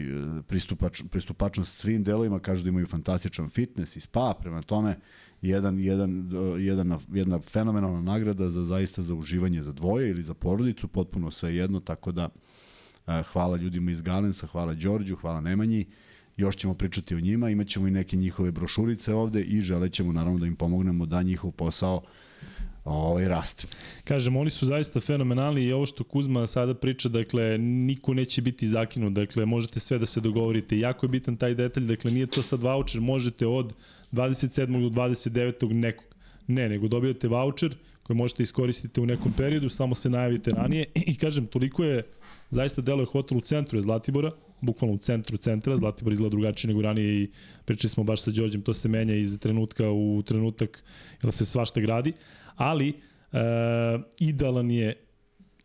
pristupač, 0.47 1.01
pristupačnost 1.11 1.77
svim 1.77 2.03
delovima, 2.03 2.39
kažu 2.39 2.63
da 2.63 2.69
imaju 2.69 2.87
fantastičan 2.87 3.49
fitness 3.49 3.95
i 3.95 3.99
spa, 3.99 4.33
prema 4.41 4.61
tome 4.61 4.97
jedan, 5.41 5.79
jedan, 5.79 6.29
jedan, 6.59 6.99
jedna 7.13 7.39
fenomenalna 7.39 8.01
nagrada 8.01 8.49
za 8.49 8.63
zaista 8.63 9.01
za 9.01 9.15
uživanje 9.15 9.61
za 9.61 9.71
dvoje 9.71 10.09
ili 10.09 10.23
za 10.23 10.33
porodicu, 10.33 10.87
potpuno 10.87 11.31
sve 11.31 11.55
jedno, 11.55 11.79
tako 11.79 12.11
da 12.11 12.29
hvala 13.31 13.57
ljudima 13.57 13.91
iz 13.91 14.01
Galensa, 14.01 14.47
hvala 14.47 14.73
Đorđu, 14.73 15.15
hvala 15.15 15.41
Nemanji, 15.41 15.85
još 16.37 16.55
ćemo 16.55 16.73
pričati 16.73 17.15
o 17.15 17.19
njima, 17.19 17.49
imaćemo 17.49 17.87
i 17.87 17.91
neke 17.91 18.17
njihove 18.17 18.51
brošurice 18.51 19.13
ovde 19.13 19.41
i 19.41 19.61
želećemo 19.61 20.13
naravno 20.13 20.39
da 20.39 20.45
im 20.45 20.55
pomognemo 20.55 21.05
da 21.05 21.21
njihov 21.21 21.51
posao 21.51 22.01
ovaj 22.85 23.27
raste. 23.27 23.67
Kažem, 24.03 24.35
oni 24.35 24.49
su 24.49 24.65
zaista 24.65 24.99
fenomenalni 24.99 25.63
i 25.63 25.73
ovo 25.73 25.85
što 25.85 26.03
Kuzma 26.03 26.47
sada 26.47 26.73
priča, 26.73 27.09
dakle, 27.09 27.57
niko 27.57 28.13
neće 28.13 28.41
biti 28.41 28.67
zakinut, 28.67 29.13
dakle, 29.13 29.45
možete 29.45 29.79
sve 29.79 29.99
da 29.99 30.05
se 30.05 30.21
dogovorite. 30.21 30.79
Jako 30.79 31.05
je 31.05 31.09
bitan 31.09 31.37
taj 31.37 31.55
detalj, 31.55 31.83
dakle, 31.83 32.11
nije 32.11 32.27
to 32.27 32.43
sad 32.43 32.61
voucher, 32.61 33.01
možete 33.01 33.47
od 33.47 33.73
27. 34.11 34.89
do 34.89 35.01
29. 35.01 35.73
nekog. 35.73 36.05
Ne, 36.47 36.69
nego 36.69 36.87
dobijate 36.87 37.27
voucher 37.27 37.75
koji 38.03 38.17
možete 38.17 38.43
iskoristiti 38.43 39.01
u 39.01 39.05
nekom 39.05 39.33
periodu, 39.37 39.69
samo 39.69 39.95
se 39.95 40.09
najavite 40.09 40.51
ranije 40.51 40.85
i 40.95 41.15
kažem, 41.15 41.47
toliko 41.47 41.83
je, 41.83 42.03
zaista 42.49 42.81
deluje 42.81 43.05
hotel 43.05 43.37
u 43.37 43.41
centru 43.41 43.77
je 43.77 43.81
Zlatibora, 43.81 44.31
bukvalno 44.61 44.95
u 44.95 44.97
centru 44.97 45.37
centra, 45.37 45.77
Zlatibor 45.77 46.13
izgleda 46.13 46.29
drugačije 46.29 46.67
nego 46.67 46.81
ranije 46.81 47.23
i 47.23 47.29
pričali 47.65 47.89
smo 47.89 48.03
baš 48.03 48.21
sa 48.21 48.31
Đorđem, 48.31 48.61
to 48.61 48.73
se 48.73 48.89
menja 48.89 49.15
iz 49.15 49.37
trenutka 49.39 49.89
u 49.89 50.23
trenutak, 50.25 50.83
jer 51.23 51.33
se 51.33 51.45
svašta 51.45 51.81
gradi, 51.81 52.13
ali 52.55 52.89
e, 52.89 52.93
idealan 54.19 54.71
je 54.71 54.95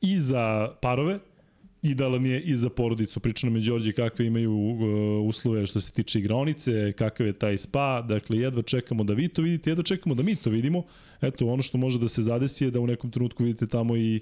i 0.01 0.19
za 0.19 0.69
parove, 0.83 1.19
idealan 1.83 2.27
je 2.27 2.41
i 2.41 2.57
za 2.57 2.69
porodicu. 2.71 3.21
Pričano 3.21 3.53
me 3.53 3.61
Đorđe 3.61 3.93
kakve 3.93 4.27
imaju 4.27 4.55
uh, 4.55 5.29
uslove 5.29 5.67
što 5.67 5.81
se 5.81 5.93
tiče 5.93 6.19
igraonice, 6.19 6.93
kakav 6.93 7.27
je 7.27 7.33
taj 7.33 7.57
spa, 7.57 8.05
dakle 8.09 8.39
jedva 8.39 8.63
čekamo 8.63 9.05
da 9.05 9.15
vi 9.15 9.29
to 9.29 9.43
vidite, 9.43 9.71
jedva 9.71 9.85
čekamo 9.85 10.15
da 10.15 10.23
mi 10.23 10.37
to 10.37 10.51
vidimo. 10.51 10.85
Eto, 11.21 11.47
ono 11.47 11.63
što 11.63 11.79
može 11.79 11.99
da 11.99 12.09
se 12.09 12.23
zadesi 12.23 12.65
je 12.65 12.71
da 12.71 12.81
u 12.81 12.87
nekom 12.87 13.11
trenutku 13.11 13.45
vidite 13.45 13.67
tamo 13.67 13.97
i 13.97 14.21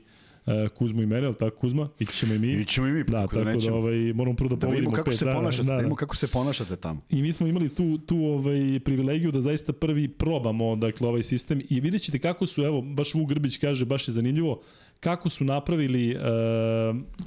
Kuzmu 0.74 1.03
i 1.03 1.07
mene, 1.07 1.26
ali 1.26 1.34
tako 1.34 1.57
Kuzma? 1.57 1.88
I 1.99 2.07
ćemo 2.07 2.34
i 2.34 2.38
mi. 2.38 2.53
I 2.53 2.64
ćemo 2.64 2.86
i 2.86 2.92
mi, 2.92 3.05
da, 3.05 3.26
tako 3.26 3.44
da, 3.44 3.55
da 3.55 3.74
ovaj, 3.74 4.12
moramo 4.14 4.36
prvo 4.36 4.49
da, 4.49 4.57
da 4.57 4.66
vidimo 4.66 4.92
kako 4.92 5.11
pet, 5.11 5.18
se 5.18 5.24
ponašate, 5.24 5.62
da, 5.62 5.66
da, 5.66 5.72
da, 5.72 5.76
vidimo 5.76 5.96
kako 5.96 6.16
se 6.16 6.28
ponašate 6.28 6.76
tamo. 6.76 7.01
I 7.11 7.22
mi 7.22 7.32
smo 7.32 7.46
imali 7.46 7.68
tu, 7.68 7.99
tu 7.99 8.16
ovaj, 8.16 8.80
privilegiju 8.84 9.32
da 9.32 9.40
zaista 9.40 9.72
prvi 9.72 10.09
probamo 10.09 10.76
dakle, 10.76 11.09
ovaj 11.09 11.22
sistem 11.22 11.61
i 11.70 11.80
vidjet 11.80 12.03
ćete 12.03 12.18
kako 12.18 12.46
su, 12.46 12.62
evo, 12.62 12.82
baš 12.82 13.14
Vuk 13.14 13.28
Grbić 13.28 13.57
kaže, 13.57 13.84
baš 13.84 14.09
je 14.09 14.12
zanimljivo, 14.12 14.62
kako 15.01 15.30
su 15.30 15.44
napravili 15.44 16.16
uh, 16.16 16.22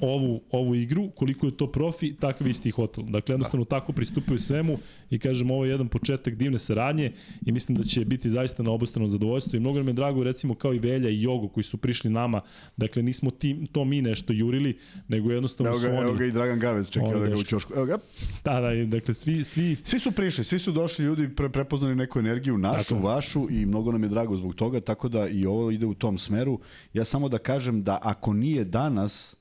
ovu, 0.00 0.42
ovu 0.50 0.74
igru, 0.74 1.10
koliko 1.10 1.46
je 1.46 1.56
to 1.56 1.66
profi, 1.66 2.14
takav 2.14 2.48
isti 2.48 2.70
hotel. 2.70 3.04
Dakle, 3.04 3.32
jednostavno 3.32 3.64
tako 3.64 3.92
pristupaju 3.92 4.38
svemu 4.38 4.78
i 5.10 5.18
kažem, 5.18 5.50
ovo 5.50 5.64
je 5.64 5.70
jedan 5.70 5.88
početak 5.88 6.34
divne 6.34 6.58
saradnje 6.58 7.12
i 7.46 7.52
mislim 7.52 7.78
da 7.78 7.84
će 7.84 8.04
biti 8.04 8.30
zaista 8.30 8.62
na 8.62 8.70
obostrano 8.70 9.08
zadovoljstvo 9.08 9.56
i 9.56 9.60
mnogo 9.60 9.78
nam 9.78 9.88
je 9.88 9.92
drago, 9.92 10.24
recimo, 10.24 10.54
kao 10.54 10.74
i 10.74 10.78
Velja 10.78 11.10
i 11.10 11.22
Jogo 11.22 11.48
koji 11.48 11.64
su 11.64 11.76
prišli 11.76 12.10
nama, 12.10 12.40
dakle, 12.76 13.02
nismo 13.02 13.30
ti, 13.30 13.66
to 13.72 13.84
mi 13.84 14.02
nešto 14.02 14.32
jurili, 14.32 14.78
nego 15.08 15.30
jednostavno 15.30 15.70
evo 15.70 15.78
ga, 15.80 15.86
su 15.86 15.96
oni... 15.96 16.08
Evo 16.08 16.14
ga 16.14 16.24
i 16.24 16.30
Dragan 16.30 16.58
Gavez 16.58 16.90
čekao 16.90 17.18
da 17.20 17.26
ga 17.26 17.36
u 17.36 17.42
čošku. 17.42 17.72
Evo 17.76 17.84
ga. 17.84 17.98
Da, 18.44 18.60
da, 18.60 18.84
dakle, 18.84 19.14
svi... 19.14 19.44
Svi, 19.44 19.76
svi 19.84 19.98
su 19.98 20.12
prišli, 20.12 20.44
svi 20.44 20.58
su 20.58 20.72
došli 20.72 21.04
ljudi, 21.04 21.28
pre, 21.28 21.48
prepoznali 21.48 21.94
neku 21.94 22.18
energiju, 22.18 22.58
našu, 22.58 22.94
tako. 22.94 23.06
vašu 23.06 23.48
i 23.50 23.66
mnogo 23.66 23.92
nam 23.92 24.02
je 24.02 24.08
drago 24.08 24.36
zbog 24.36 24.54
toga, 24.54 24.80
tako 24.80 25.08
da 25.08 25.28
i 25.28 25.46
ovo 25.46 25.70
ide 25.70 25.86
u 25.86 25.94
tom 25.94 26.18
smeru. 26.18 26.60
Ja 26.92 27.04
samo 27.04 27.28
da 27.28 27.38
kažem 27.38 27.61
kažem 27.62 27.82
da 27.82 27.98
ako 28.02 28.32
nije 28.32 28.64
danas, 28.64 29.36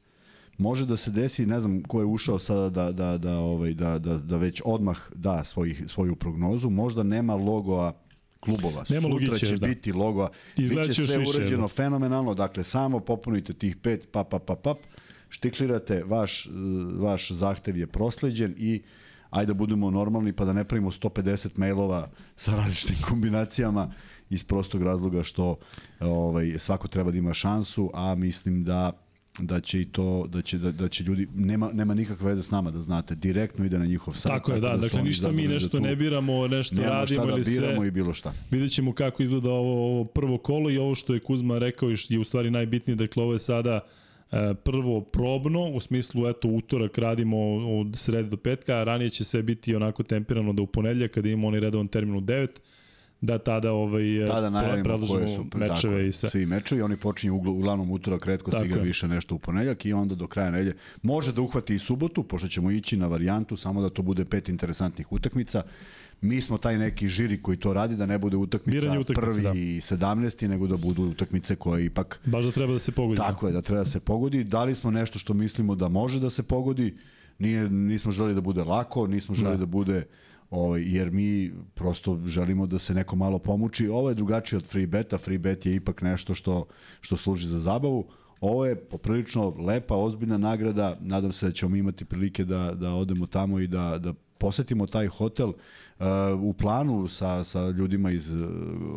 može 0.58 0.86
da 0.86 0.98
se 0.98 1.12
desi, 1.12 1.46
ne 1.46 1.60
znam 1.60 1.82
ko 1.84 2.00
je 2.00 2.06
ušao 2.06 2.40
sada 2.40 2.70
da, 2.70 2.92
da, 2.92 3.18
da, 3.18 3.38
ovaj, 3.38 3.74
da, 3.74 4.00
da, 4.00 4.18
da 4.18 4.38
već 4.38 4.62
odmah 4.66 4.98
da 5.16 5.44
svojih, 5.44 5.84
svoju 5.88 6.16
prognozu, 6.16 6.70
možda 6.70 7.04
nema 7.04 7.36
logoa 7.36 7.94
klubova. 8.40 8.84
Nema 8.90 9.02
Sutra 9.02 9.14
logiće, 9.14 9.46
će 9.46 9.58
da. 9.58 9.68
biti 9.68 9.92
logoa. 9.92 10.30
Biće 10.58 10.94
sve 10.94 11.18
više, 11.18 11.32
urađeno 11.38 11.62
da. 11.62 11.68
fenomenalno, 11.68 12.34
dakle 12.34 12.64
samo 12.64 13.00
popunite 13.00 13.54
tih 13.54 13.76
pet, 13.76 14.12
pap, 14.12 14.30
pap, 14.30 14.46
pap, 14.46 14.62
pap, 14.62 14.78
štiklirate, 15.30 16.04
vaš, 16.04 16.50
vaš 17.00 17.32
zahtev 17.32 17.78
je 17.78 17.88
prosleđen 17.88 18.54
i 18.58 18.82
ajde 19.30 19.48
da 19.48 19.54
budemo 19.54 19.90
normalni 19.92 20.34
pa 20.34 20.46
da 20.46 20.54
ne 20.54 20.64
pravimo 20.64 20.92
150 20.92 21.50
mailova 21.56 22.10
sa 22.36 22.56
različitim 22.56 22.98
kombinacijama 23.10 23.94
iz 24.32 24.44
prostog 24.44 24.84
razloga 24.84 25.24
što 25.24 25.56
ovaj 26.00 26.60
svako 26.60 26.88
treba 26.88 27.12
da 27.12 27.18
ima 27.18 27.34
šansu, 27.34 27.92
a 27.94 28.16
mislim 28.16 28.64
da 28.64 28.92
da 29.40 29.60
će 29.60 29.82
i 29.82 29.86
to 29.86 30.28
da 30.28 30.42
će 30.42 30.58
da, 30.58 30.72
da 30.72 30.88
će 30.88 31.04
ljudi 31.04 31.28
nema 31.36 31.70
nema 31.74 31.94
nikakve 31.94 32.30
veze 32.30 32.42
s 32.42 32.52
nama 32.52 32.72
da 32.72 32.82
znate 32.82 33.16
direktno 33.16 33.66
ide 33.66 33.80
na 33.80 33.86
njihov 33.86 34.14
sajt 34.14 34.34
Tako 34.34 34.54
je, 34.54 34.60
da, 34.60 34.74
su 34.74 34.78
dakle 34.78 35.02
ništa 35.02 35.32
mi 35.32 35.44
izabrali 35.44 35.48
da 35.48 35.54
nešto 35.54 35.70
tu 35.70 35.84
ne 35.84 35.96
biramo, 35.96 36.48
nešto 36.48 36.76
radimo 36.82 37.26
da 37.26 37.32
ili 37.32 37.44
sve. 37.44 37.60
biramo 37.62 37.86
i 37.86 37.92
bilo 37.92 38.14
šta. 38.14 38.34
Vidjet 38.52 38.72
ćemo 38.72 38.94
kako 38.94 39.24
izgleda 39.24 39.50
ovo, 39.50 39.86
ovo 39.86 40.06
prvo 40.06 40.38
kolo 40.38 40.70
i 40.70 40.78
ovo 40.78 40.96
što 40.96 41.14
je 41.14 41.20
Kuzma 41.20 41.58
rekao 41.58 41.92
i 41.92 41.98
što 41.98 42.14
je 42.14 42.20
u 42.20 42.24
stvari 42.24 42.52
najbitnije, 42.52 42.96
dakle 42.96 43.24
ovo 43.24 43.34
je 43.34 43.40
sada 43.40 43.80
e, 44.32 44.54
prvo 44.64 45.02
probno, 45.02 45.70
u 45.70 45.80
smislu 45.80 46.28
eto 46.28 46.48
utorak 46.48 46.98
radimo 46.98 47.38
od 47.80 47.88
srede 47.96 48.30
do 48.30 48.38
petka, 48.38 48.76
a 48.76 48.84
ranije 48.84 49.10
će 49.10 49.24
sve 49.24 49.44
biti 49.44 49.76
onako 49.76 50.04
temperano 50.04 50.54
da 50.54 50.62
u 50.62 50.68
ponedljak 50.68 51.12
kada 51.12 51.30
imamo 51.30 51.48
onaj 51.48 51.60
redovan 51.60 51.88
termin 51.88 52.16
u 52.16 52.22
9, 52.22 52.48
da 53.22 53.38
tada 53.38 53.72
ovaj 53.72 54.26
Tada 54.28 54.50
najavimo 54.50 54.84
predložimo 54.84 55.20
koje 55.20 55.36
su 55.36 55.46
mečeve 55.56 55.94
tako, 55.94 56.00
i 56.00 56.12
sve. 56.12 56.30
Svi 56.30 56.46
mečevi, 56.46 56.82
oni 56.82 56.98
počinju 56.98 57.34
ugl- 57.34 57.50
uglavnom 57.50 57.92
utorak, 57.92 58.26
redko 58.26 58.52
se 58.52 58.66
igra 58.66 58.82
više 58.82 59.08
nešto 59.08 59.36
u 59.36 59.40
ponedeljak 59.40 59.86
i 59.86 59.94
onda 59.94 60.16
do 60.16 60.28
kraja 60.28 60.52
nedelje 60.52 60.76
može 61.02 61.32
da 61.34 61.42
uhvati 61.42 61.76
i 61.76 61.80
subotu, 61.80 62.24
pošto 62.24 62.48
ćemo 62.48 62.72
ići 62.72 62.98
na 62.98 63.08
varijantu 63.08 63.58
samo 63.58 63.82
da 63.82 63.90
to 63.90 64.02
bude 64.02 64.26
pet 64.26 64.50
interesantnih 64.50 65.12
utakmica. 65.12 65.64
Mi 66.22 66.42
smo 66.42 66.58
taj 66.58 66.78
neki 66.78 67.08
žiri 67.08 67.42
koji 67.42 67.58
to 67.58 67.74
radi, 67.74 67.96
da 67.96 68.06
ne 68.06 68.18
bude 68.18 68.38
utakmica, 68.38 68.88
prvi 69.14 69.42
da. 69.42 69.50
i 69.50 69.80
17. 69.82 70.48
nego 70.48 70.68
da 70.68 70.78
budu 70.78 71.04
utakmice 71.04 71.56
koje 71.56 71.86
ipak 71.86 72.20
Baš 72.26 72.46
da 72.46 72.52
treba 72.52 72.74
da 72.74 72.80
se 72.80 72.92
pogodi. 72.92 73.18
Tako 73.18 73.48
je, 73.48 73.54
da 73.54 73.62
treba 73.62 73.82
da 73.84 73.90
se 73.90 74.00
pogodi. 74.00 74.44
Dali 74.44 74.76
smo 74.76 74.92
nešto 74.92 75.20
što 75.20 75.34
mislimo 75.34 75.76
da 75.76 75.88
može 75.88 76.20
da 76.20 76.30
se 76.30 76.44
pogodi. 76.44 76.96
Nije, 77.40 77.70
nismo 77.70 78.12
želi 78.12 78.36
da 78.36 78.42
bude 78.42 78.64
lako, 78.64 79.08
nismo 79.08 79.36
želi 79.36 79.52
da, 79.52 79.58
Da. 79.58 79.60
da 79.60 79.66
bude 79.66 80.06
ovaj, 80.52 80.84
jer 80.86 81.12
mi 81.12 81.52
prosto 81.74 82.20
želimo 82.26 82.68
da 82.68 82.80
se 82.80 82.94
neko 82.94 83.16
malo 83.16 83.40
pomuči. 83.40 83.88
Ovo 83.88 84.10
je 84.10 84.16
drugačije 84.16 84.58
od 84.58 84.68
free 84.68 84.88
beta. 84.88 85.18
Free 85.18 85.38
bet 85.38 85.66
je 85.66 85.76
ipak 85.76 86.02
nešto 86.02 86.34
što, 86.34 86.66
što 87.02 87.18
služi 87.18 87.48
za 87.48 87.60
zabavu. 87.60 88.06
Ovo 88.42 88.66
je 88.66 88.76
poprilično 88.76 89.50
lepa, 89.50 89.96
ozbiljna 89.96 90.38
nagrada. 90.38 90.98
Nadam 91.02 91.32
se 91.32 91.46
da 91.46 91.52
ćemo 91.52 91.76
imati 91.76 92.06
prilike 92.06 92.46
da, 92.46 92.74
da 92.76 92.94
odemo 92.94 93.26
tamo 93.26 93.60
i 93.60 93.68
da, 93.68 93.98
da 93.98 94.14
posetimo 94.38 94.88
taj 94.88 95.08
hotel. 95.08 95.50
Uh, 95.50 96.06
u 96.42 96.54
planu 96.54 97.08
sa, 97.08 97.44
sa 97.44 97.70
ljudima 97.70 98.12
iz 98.12 98.34
uh, 98.36 98.42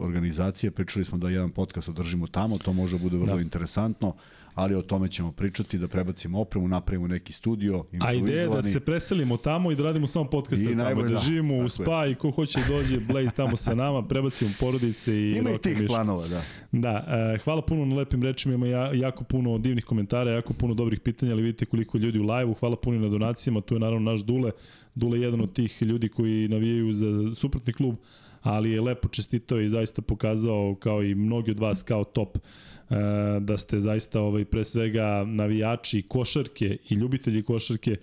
organizacije 0.00 0.70
pričali 0.70 1.04
smo 1.04 1.18
da 1.18 1.28
jedan 1.28 1.50
podcast 1.50 1.88
održimo 1.88 2.26
tamo, 2.26 2.58
to 2.58 2.72
može 2.72 2.98
da 2.98 3.02
bude 3.02 3.16
vrlo 3.16 3.34
Da. 3.36 3.42
interesantno, 3.42 4.14
ali 4.54 4.74
o 4.74 4.82
tome 4.82 5.08
ćemo 5.08 5.32
pričati, 5.32 5.78
da 5.78 5.88
prebacimo 5.88 6.40
opremu, 6.40 6.68
napravimo 6.68 7.08
neki 7.08 7.32
studio, 7.32 7.84
A 8.00 8.12
ideja 8.12 8.48
da 8.48 8.62
se 8.62 8.80
preselimo 8.80 9.36
tamo 9.36 9.70
i 9.70 9.74
da 9.74 9.82
radimo 9.82 10.06
samo 10.06 10.30
podcaste 10.30 10.64
I 10.64 10.68
tamo, 10.68 10.82
najbolje, 10.82 11.08
da 11.08 11.14
da, 11.14 11.20
živimo 11.20 11.54
u 11.54 11.56
tako 11.56 11.64
je. 11.64 11.70
spa 11.70 12.06
i 12.06 12.14
ko 12.14 12.30
hoće 12.30 12.58
dođe, 12.68 12.98
Blade 13.08 13.30
tamo 13.36 13.56
sa 13.56 13.74
nama, 13.74 14.02
prebacimo 14.02 14.50
porodice 14.60 15.16
i 15.16 15.36
Ima 15.36 15.50
i 15.50 15.58
tih 15.58 15.82
planova, 15.86 16.28
da. 16.28 16.42
Da, 16.72 17.04
e, 17.34 17.38
hvala 17.38 17.62
puno 17.62 17.84
na 17.84 17.96
lepim 17.96 18.22
rečima, 18.22 18.54
ima 18.54 18.66
ja, 18.66 18.92
jako 18.92 19.24
puno 19.24 19.58
divnih 19.58 19.84
komentara, 19.84 20.30
jako 20.30 20.52
puno 20.52 20.74
dobrih 20.74 21.00
pitanja, 21.00 21.32
ali 21.32 21.42
vidite 21.42 21.66
koliko 21.66 21.98
ljudi 21.98 22.18
u 22.18 22.22
live-u, 22.22 22.54
hvala 22.54 22.76
puno 22.76 22.98
na 22.98 23.08
donacijama, 23.08 23.60
tu 23.60 23.74
je 23.74 23.80
naravno 23.80 24.10
naš 24.10 24.20
Dule, 24.20 24.50
Dule 24.94 25.18
je 25.18 25.22
jedan 25.22 25.40
od 25.40 25.52
tih 25.52 25.82
ljudi 25.82 26.08
koji 26.08 26.48
navijaju 26.48 26.94
za 26.94 27.34
suprotni 27.34 27.72
klub, 27.72 27.96
ali 28.44 28.70
je 28.70 28.80
lepo 28.80 29.08
čestitao 29.08 29.60
i 29.60 29.68
zaista 29.68 30.02
pokazao 30.02 30.76
kao 30.80 31.02
i 31.02 31.14
mnogi 31.14 31.50
od 31.50 31.60
vas 31.60 31.82
kao 31.82 32.04
top 32.04 32.36
e, 32.36 32.40
da 33.40 33.58
ste 33.58 33.80
zaista 33.80 34.20
ovaj 34.20 34.44
pre 34.44 34.64
svega 34.64 35.24
navijači 35.26 36.02
košarke 36.08 36.76
i 36.90 36.94
ljubitelji 36.94 37.42
košarke 37.42 37.96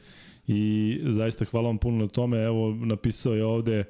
i 0.48 1.00
zaista 1.04 1.46
hvala 1.46 1.68
vam 1.68 1.78
puno 1.78 1.98
na 1.98 2.08
tome. 2.08 2.44
Evo 2.44 2.76
napisao 2.76 3.34
je 3.34 3.46
ovde 3.46 3.78
e, 3.78 3.86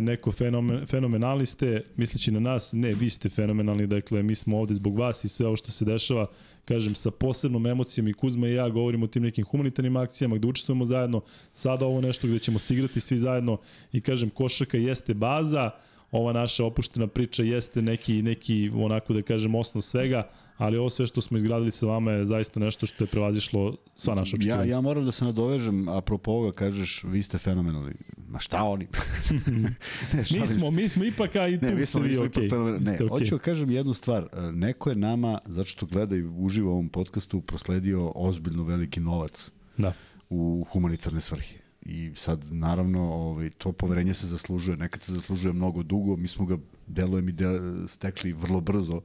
neko 0.00 0.32
fenomen, 0.32 0.86
fenomenalni 0.86 1.46
ste, 1.46 1.82
misleći 1.96 2.32
na 2.32 2.40
nas, 2.40 2.72
ne, 2.72 2.92
vi 2.92 3.10
ste 3.10 3.28
fenomenalni, 3.28 3.86
dakle 3.86 4.22
mi 4.22 4.34
smo 4.34 4.58
ovde 4.58 4.74
zbog 4.74 4.98
vas 4.98 5.24
i 5.24 5.28
sve 5.28 5.46
ovo 5.46 5.56
što 5.56 5.70
se 5.70 5.84
dešava, 5.84 6.26
kažem, 6.64 6.94
sa 6.94 7.10
posebnom 7.10 7.66
emocijom 7.66 8.08
i 8.08 8.12
Kuzma 8.12 8.48
i 8.48 8.54
ja 8.54 8.68
govorimo 8.68 9.04
o 9.04 9.08
tim 9.08 9.22
nekim 9.22 9.44
humanitarnim 9.44 9.96
akcijama 9.96 10.36
gde 10.36 10.48
učestvujemo 10.48 10.84
zajedno, 10.84 11.20
sada 11.52 11.86
ovo 11.86 12.00
nešto 12.00 12.26
gde 12.26 12.38
ćemo 12.38 12.58
se 12.58 12.74
igrati 12.74 13.00
svi 13.00 13.18
zajedno 13.18 13.58
i 13.92 14.00
kažem, 14.00 14.30
košarka 14.30 14.78
jeste 14.78 15.14
baza, 15.14 15.70
ova 16.10 16.32
naša 16.32 16.64
opuštena 16.64 17.06
priča 17.06 17.42
jeste 17.42 17.82
neki, 17.82 18.22
neki 18.22 18.70
onako 18.74 19.12
da 19.12 19.22
kažem, 19.22 19.54
osnov 19.54 19.82
svega, 19.82 20.28
ali 20.56 20.76
ovo 20.76 20.90
sve 20.90 21.06
što 21.06 21.20
smo 21.20 21.36
izgradili 21.36 21.70
sa 21.70 21.86
vama 21.86 22.12
je 22.12 22.24
zaista 22.26 22.60
nešto 22.60 22.86
što 22.86 23.04
je 23.04 23.08
prevazišlo 23.08 23.76
sva 23.94 24.14
naša 24.14 24.30
Ja, 24.30 24.38
očekivanja. 24.38 24.64
ja 24.66 24.80
moram 24.80 25.04
da 25.04 25.12
se 25.12 25.24
nadovežem, 25.24 25.88
apropo 25.88 26.30
ovoga 26.30 26.52
kažeš, 26.52 27.04
vi 27.04 27.22
ste 27.22 27.38
fenomenalni. 27.38 27.92
Ma 28.28 28.38
šta 28.38 28.62
oni? 28.62 28.86
ne, 30.12 30.40
Mi 30.40 30.48
smo, 30.48 30.70
mi 30.70 30.88
smo 30.88 31.04
ipak, 31.04 31.36
a 31.36 31.48
i 31.48 31.58
tu 31.58 31.64
Ne, 31.64 31.74
mi 31.74 31.86
ste 31.86 31.90
smo, 31.90 32.00
mi 32.00 32.08
vi 32.08 32.16
okej. 32.18 32.42
Vi 32.42 32.80
Ne, 32.80 32.86
ste 32.86 32.94
okej. 32.94 33.08
hoću 33.08 33.30
da 33.30 33.38
kažem 33.40 33.70
jednu 33.70 33.94
stvar. 33.94 34.28
E, 34.32 34.52
Neko 34.52 34.90
je 34.90 34.96
nama, 34.96 35.38
zato 35.46 35.68
što 35.68 35.86
gleda 35.86 36.16
i 36.16 36.22
uživa 36.22 36.68
u 36.68 36.72
ovom 36.72 36.88
podcastu, 36.88 37.40
prosledio 37.40 38.12
ozbiljno 38.14 38.62
veliki 38.64 39.00
novac 39.00 39.50
Da. 39.76 39.92
u 40.30 40.66
humanitarne 40.70 41.20
svrhe. 41.20 41.54
I 41.82 42.12
sad, 42.16 42.44
naravno, 42.44 43.02
ovaj, 43.04 43.50
to 43.50 43.72
poverenje 43.72 44.14
se 44.14 44.26
zaslužuje. 44.26 44.76
Nekad 44.76 45.02
se 45.02 45.12
zaslužuje 45.12 45.52
mnogo 45.52 45.82
dugo, 45.82 46.16
mi 46.16 46.28
smo 46.28 46.46
ga, 46.46 46.56
deluje 46.86 47.22
mi, 47.22 47.32
de, 47.32 47.46
stekli 47.86 48.32
vrlo 48.32 48.60
brzo. 48.60 49.00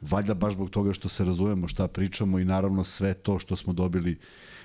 Valjda 0.00 0.34
baš 0.34 0.52
zbog 0.52 0.70
toga 0.70 0.92
što 0.92 1.08
se 1.08 1.24
razumemo 1.24 1.68
šta 1.68 1.88
pričamo 1.88 2.38
i 2.38 2.44
naravno 2.44 2.84
sve 2.84 3.14
to 3.14 3.38
što 3.38 3.56
smo 3.56 3.72
dobili 3.72 4.18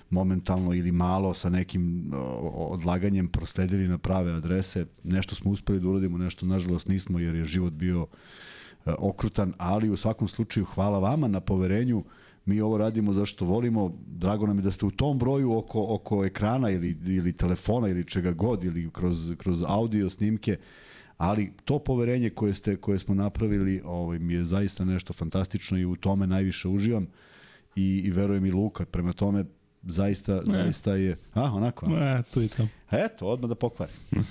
momentalno 0.10 0.74
ili 0.74 0.92
malo 0.92 1.34
sa 1.34 1.50
nekim 1.50 2.12
odlaganjem 2.54 3.28
prosledili 3.28 3.88
na 3.88 3.98
prave 3.98 4.34
adrese. 4.34 4.86
Nešto 5.04 5.36
smo 5.36 5.52
uspeli 5.52 5.80
da 5.80 5.88
uradimo, 5.88 6.18
nešto 6.18 6.46
nažalost 6.46 6.88
nismo 6.88 7.20
jer 7.20 7.36
je 7.36 7.46
život 7.46 7.74
bio 7.74 8.08
e, 8.86 8.94
okrutan, 8.98 9.54
ali 9.58 9.90
u 9.90 9.98
svakom 9.98 10.28
slučaju 10.28 10.66
hvala 10.66 11.00
vama 11.00 11.28
na 11.28 11.40
poverenju. 11.40 12.04
Mi 12.46 12.62
ovo 12.62 12.78
radimo 12.78 13.14
zašto 13.14 13.46
volimo. 13.46 13.98
Drago 14.08 14.48
nam 14.48 14.58
je 14.58 14.62
da 14.62 14.72
ste 14.72 14.86
u 14.86 14.92
tom 14.92 15.20
broju 15.20 15.58
oko, 15.58 15.86
oko 15.90 16.26
ekrana 16.26 16.70
ili, 16.70 16.98
ili 17.06 17.34
telefona 17.34 17.88
ili 17.88 18.08
čega 18.08 18.32
god 18.32 18.64
ili 18.64 18.90
kroz, 18.94 19.34
kroz 19.38 19.64
audio 19.68 20.10
snimke 20.10 20.58
ali 21.22 21.52
to 21.66 21.80
poverenje 21.80 22.30
koje 22.30 22.54
ste 22.54 22.76
koje 22.76 23.00
smo 23.00 23.16
napravili 23.16 23.82
ovaj 23.86 24.20
mi 24.20 24.34
je 24.34 24.46
zaista 24.46 24.86
nešto 24.86 25.14
fantastično 25.14 25.78
i 25.78 25.86
u 25.86 25.96
tome 25.96 26.28
najviše 26.28 26.68
uživam 26.68 27.08
i, 27.76 28.02
i 28.06 28.12
verujem 28.12 28.46
i 28.46 28.52
Luka 28.52 28.86
prema 28.86 29.14
tome 29.14 29.46
zaista 29.84 30.42
zaista 30.44 30.96
je 30.96 31.18
a 31.34 31.44
onako? 31.44 31.86
E, 31.86 32.24
tu 32.34 32.42
i 32.42 32.48
tamo. 32.48 32.70
eto 32.92 33.28
odmah 33.28 33.50
da 33.50 33.56
pokvari 33.56 33.92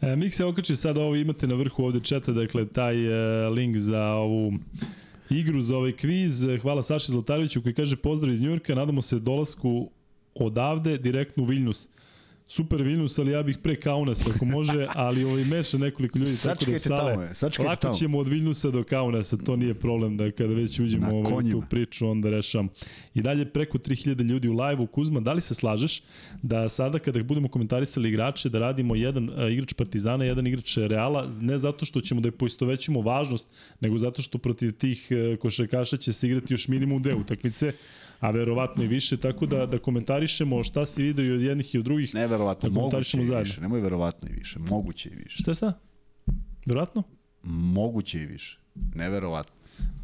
E, 0.00 0.16
Mik 0.16 0.34
se 0.34 0.44
okači 0.44 0.76
sad 0.76 0.98
ovo 0.98 1.16
imate 1.16 1.46
na 1.46 1.54
vrhu 1.54 1.84
ovde 1.84 2.00
četa, 2.00 2.32
dakle 2.32 2.66
taj 2.66 3.06
e, 3.06 3.48
link 3.48 3.76
za 3.76 4.04
ovu 4.04 4.52
igru, 5.30 5.62
za 5.62 5.76
ovaj 5.76 5.92
kviz. 5.92 6.46
Hvala 6.62 6.82
Saši 6.82 7.10
Zlatareviću 7.10 7.62
koji 7.62 7.74
kaže 7.74 7.96
pozdrav 7.96 8.32
iz 8.32 8.40
Njurka, 8.40 8.74
nadamo 8.74 9.02
se 9.02 9.18
dolasku 9.18 9.90
odavde 10.34 10.98
direktno 10.98 11.42
u 11.42 11.46
Viljnus. 11.46 11.88
Super 12.46 12.82
Viljnus, 12.82 13.18
ali 13.18 13.32
ja 13.32 13.42
bih 13.42 13.58
pre 13.62 13.76
Kaunasa 13.80 14.30
ako 14.34 14.44
može, 14.44 14.86
ali 14.94 15.24
ovaj 15.24 15.44
meša 15.44 15.78
nekoliko 15.78 16.18
ljudi 16.18 16.30
tako 16.30 16.48
da 16.48 16.54
Sačekajte 16.54 16.78
sale. 16.78 17.12
tamo, 17.12 17.22
je, 17.22 17.34
sačekajte 17.34 17.68
Lako 17.68 17.82
tamo. 17.82 17.94
ćemo 17.94 18.18
od 18.18 18.28
Viljnusa 18.28 18.70
do 18.70 18.84
Kaunasa, 18.84 19.36
to 19.36 19.56
nije 19.56 19.74
problem 19.74 20.16
da 20.16 20.30
kada 20.30 20.54
već 20.54 20.80
uđemo 20.80 21.14
u 21.14 21.18
ovaj, 21.18 21.50
tu 21.50 21.62
priču, 21.70 22.08
onda 22.08 22.30
rešam. 22.30 22.68
I 23.14 23.22
dalje 23.22 23.44
preko 23.44 23.78
3000 23.78 24.22
ljudi 24.22 24.48
u 24.48 24.52
live-u. 24.52 24.86
Kuzma, 24.86 25.20
da 25.20 25.32
li 25.32 25.40
se 25.40 25.54
slažeš 25.54 26.02
da 26.42 26.68
sada 26.68 26.98
kada 26.98 27.22
budemo 27.22 27.48
komentarisali 27.48 28.08
igrače, 28.08 28.48
da 28.48 28.58
radimo 28.58 28.94
jedan 28.94 29.28
uh, 29.28 29.52
igrač 29.52 29.72
Partizana, 29.72 30.24
jedan 30.24 30.46
igrač 30.46 30.76
Reala, 30.76 31.30
ne 31.40 31.58
zato 31.58 31.84
što 31.84 32.00
ćemo 32.00 32.20
da 32.20 32.28
je 32.28 32.32
poistovećimo 32.32 33.00
važnost, 33.00 33.48
nego 33.80 33.98
zato 33.98 34.22
što 34.22 34.38
protiv 34.38 34.72
tih 34.72 35.08
uh, 35.10 35.38
košarkaša 35.38 35.96
će 35.96 36.12
se 36.12 36.26
igrati 36.26 36.54
još 36.54 36.68
minimum 36.68 37.02
dve 37.02 37.14
utakmice, 37.14 37.72
a 38.24 38.30
verovatno 38.30 38.84
i 38.84 38.86
više, 38.86 39.16
tako 39.16 39.46
da, 39.46 39.66
da 39.66 39.78
komentarišemo 39.78 40.64
šta 40.64 40.86
si 40.86 41.02
vidio 41.02 41.24
i 41.24 41.32
od 41.32 41.40
jednih 41.42 41.74
i 41.74 41.78
od 41.78 41.84
drugih. 41.84 42.14
neverovatno 42.14 42.68
Da 42.68 42.80
moguće 42.80 43.16
i 43.18 43.20
više 43.38 43.60
nemoj 43.60 43.80
verovatno 43.80 44.28
i 44.28 44.32
više 44.32 44.58
moguće 44.58 45.08
i 45.08 45.14
više 45.14 45.42
Šta 45.42 45.54
šta? 45.54 45.72
Verovatno? 46.66 47.02
moguće 47.42 48.22
i 48.22 48.26
više 48.26 48.58
neverovatno 48.94 49.54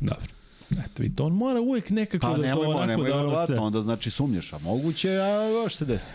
Dobro. 0.00 0.26
Eto, 0.70 1.02
i 1.02 1.14
to 1.14 1.24
on 1.24 1.32
mora 1.32 1.60
uvek 1.60 1.90
nekako 1.90 2.20
pa 2.26 2.28
da 2.28 2.36
to 2.36 2.42
nemoj, 2.42 2.66
onako 2.66 2.86
nemoj 2.86 3.08
da 3.08 3.16
ono 3.16 3.22
se... 3.22 3.26
verovatno 3.26 3.62
onda 3.64 3.82
znači 3.82 4.10
sumnjaš 4.10 4.52
a 4.52 4.58
moguće 4.58 5.10
a 5.10 5.48
još 5.48 5.74
se 5.74 5.84
desi 5.84 6.12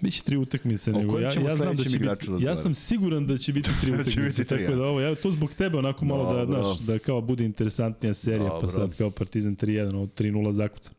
Biće 0.00 0.22
tri 0.22 0.36
utakmice, 0.36 0.92
nego 0.92 1.18
ja, 1.18 1.30
ja 1.48 1.56
znam 1.56 1.76
da 1.76 1.82
će 1.82 1.88
biti, 1.98 2.04
ja 2.04 2.08
razgovarati? 2.08 2.62
sam 2.62 2.74
siguran 2.74 3.26
da 3.26 3.38
će 3.38 3.52
biti 3.52 3.70
tri 3.80 3.90
Da 3.90 3.96
utakmice, 3.96 4.20
biti 4.22 4.44
tri, 4.44 4.66
tako 4.66 4.76
da 4.76 4.84
ovo, 4.84 5.00
ja, 5.00 5.14
to 5.14 5.30
zbog 5.30 5.54
tebe 5.54 5.78
onako 5.78 6.04
malo 6.04 6.32
da, 6.34 6.44
Dobro. 6.44 6.64
znaš, 6.64 6.78
da 6.78 6.98
kao 6.98 7.20
bude 7.20 7.44
interesantnija 7.44 8.14
serija, 8.14 8.48
Dobro. 8.48 8.60
pa 8.60 8.68
sad 8.68 8.96
kao 8.96 9.10
Partizan 9.10 9.56
3-1, 9.56 9.94
ovo 9.94 10.06
3-0 10.06 10.52
zakucan. 10.52 10.94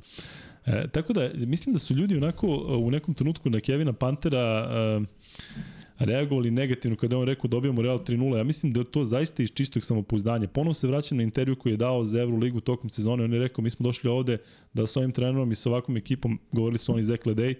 E, 0.67 0.87
tako 0.87 1.13
da, 1.13 1.29
mislim 1.33 1.73
da 1.73 1.79
su 1.79 1.93
ljudi 1.93 2.17
onako 2.17 2.47
u 2.79 2.91
nekom 2.91 3.13
trenutku 3.13 3.49
na 3.49 3.59
Kevina 3.59 3.93
Pantera 3.93 4.69
e, 4.71 6.05
reagovali 6.05 6.51
negativno 6.51 6.97
kada 6.97 7.15
je 7.15 7.19
on 7.19 7.27
rekao 7.27 7.47
dobijamo 7.47 7.81
Real 7.81 7.99
3-0. 7.99 8.37
Ja 8.37 8.43
mislim 8.43 8.73
da 8.73 8.79
je 8.79 8.91
to 8.91 9.05
zaista 9.05 9.43
iz 9.43 9.51
čistog 9.51 9.83
samopouzdanja. 9.83 10.47
Ponovo 10.47 10.73
se 10.73 10.87
vraćam 10.87 11.17
na 11.17 11.23
intervju 11.23 11.55
koji 11.55 11.73
je 11.73 11.77
dao 11.77 12.03
za 12.05 12.19
Euroligu 12.21 12.59
tokom 12.59 12.89
sezone. 12.89 13.23
On 13.23 13.33
je 13.33 13.39
rekao 13.39 13.63
mi 13.63 13.69
smo 13.69 13.83
došli 13.83 14.09
ovde 14.09 14.37
da 14.73 14.87
sa 14.87 14.99
ovim 14.99 15.11
trenerom 15.11 15.51
i 15.51 15.55
sa 15.55 15.69
ovakvom 15.69 15.97
ekipom, 15.97 16.39
govorili 16.51 16.77
su 16.77 16.93
oni 16.93 17.03
Zek 17.03 17.25
Ledej, 17.25 17.55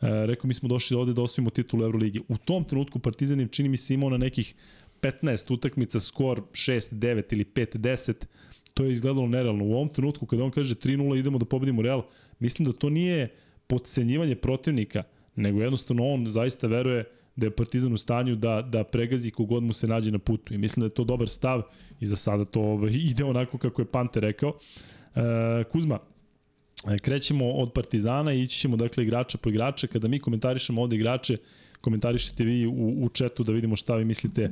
E, 0.00 0.26
rekao 0.26 0.48
mi 0.48 0.54
smo 0.54 0.68
došli 0.68 0.96
ovde 0.96 1.12
da 1.12 1.22
osvojimo 1.22 1.50
titulu 1.50 1.84
Euroligi. 1.84 2.20
U 2.28 2.36
tom 2.36 2.64
trenutku 2.64 2.98
Partizan 2.98 3.40
je 3.40 3.48
čini 3.48 3.68
mi 3.68 3.76
se 3.76 3.94
imao 3.94 4.10
na 4.10 4.16
nekih 4.16 4.54
15 5.02 5.52
utakmica 5.52 6.00
skor 6.00 6.42
6-9 6.52 7.32
ili 7.32 7.44
5-10. 7.44 8.14
to 8.74 8.84
je 8.84 8.92
izgledalo 8.92 9.26
nerealno. 9.26 9.64
U 9.64 9.72
ovom 9.72 9.88
trenutku 9.88 10.26
kada 10.26 10.44
on 10.44 10.50
kaže 10.50 10.74
3-0 10.74 11.18
idemo 11.18 11.38
da 11.38 11.44
pobedimo 11.44 11.82
Real, 11.82 12.02
mislim 12.38 12.66
da 12.66 12.72
to 12.72 12.90
nije 12.90 13.28
podcenjivanje 13.66 14.34
protivnika, 14.34 15.02
nego 15.36 15.60
jednostavno 15.62 16.06
on 16.06 16.30
zaista 16.30 16.66
veruje 16.66 17.04
da 17.36 17.46
je 17.46 17.50
Partizan 17.50 17.92
u 17.92 17.98
stanju 17.98 18.36
da, 18.36 18.62
da 18.62 18.84
pregazi 18.84 19.30
kogod 19.30 19.62
mu 19.62 19.72
se 19.72 19.86
nađe 19.86 20.10
na 20.10 20.18
putu. 20.18 20.54
I 20.54 20.58
mislim 20.58 20.80
da 20.80 20.86
je 20.86 20.94
to 20.94 21.04
dobar 21.04 21.28
stav 21.28 21.62
i 22.00 22.06
za 22.06 22.16
sada 22.16 22.44
to 22.44 22.60
ovaj, 22.60 22.92
ide 23.10 23.24
onako 23.24 23.58
kako 23.58 23.82
je 23.82 23.86
Pante 23.86 24.20
rekao. 24.20 24.58
E, 25.14 25.64
Kuzma, 25.72 25.98
e, 26.88 26.98
krećemo 26.98 27.50
od 27.50 27.72
Partizana 27.72 28.32
i 28.32 28.42
ići 28.42 28.58
ćemo 28.58 28.76
dakle 28.76 29.04
igrača 29.04 29.38
po 29.38 29.48
igrača. 29.48 29.86
Kada 29.86 30.08
mi 30.08 30.18
komentarišemo 30.18 30.82
ovde 30.82 30.96
igrače, 30.96 31.36
komentarišete 31.80 32.44
vi 32.44 32.66
u, 32.66 33.04
u 33.04 33.08
četu 33.08 33.44
da 33.44 33.52
vidimo 33.52 33.76
šta 33.76 33.96
vi 33.96 34.04
mislite 34.04 34.50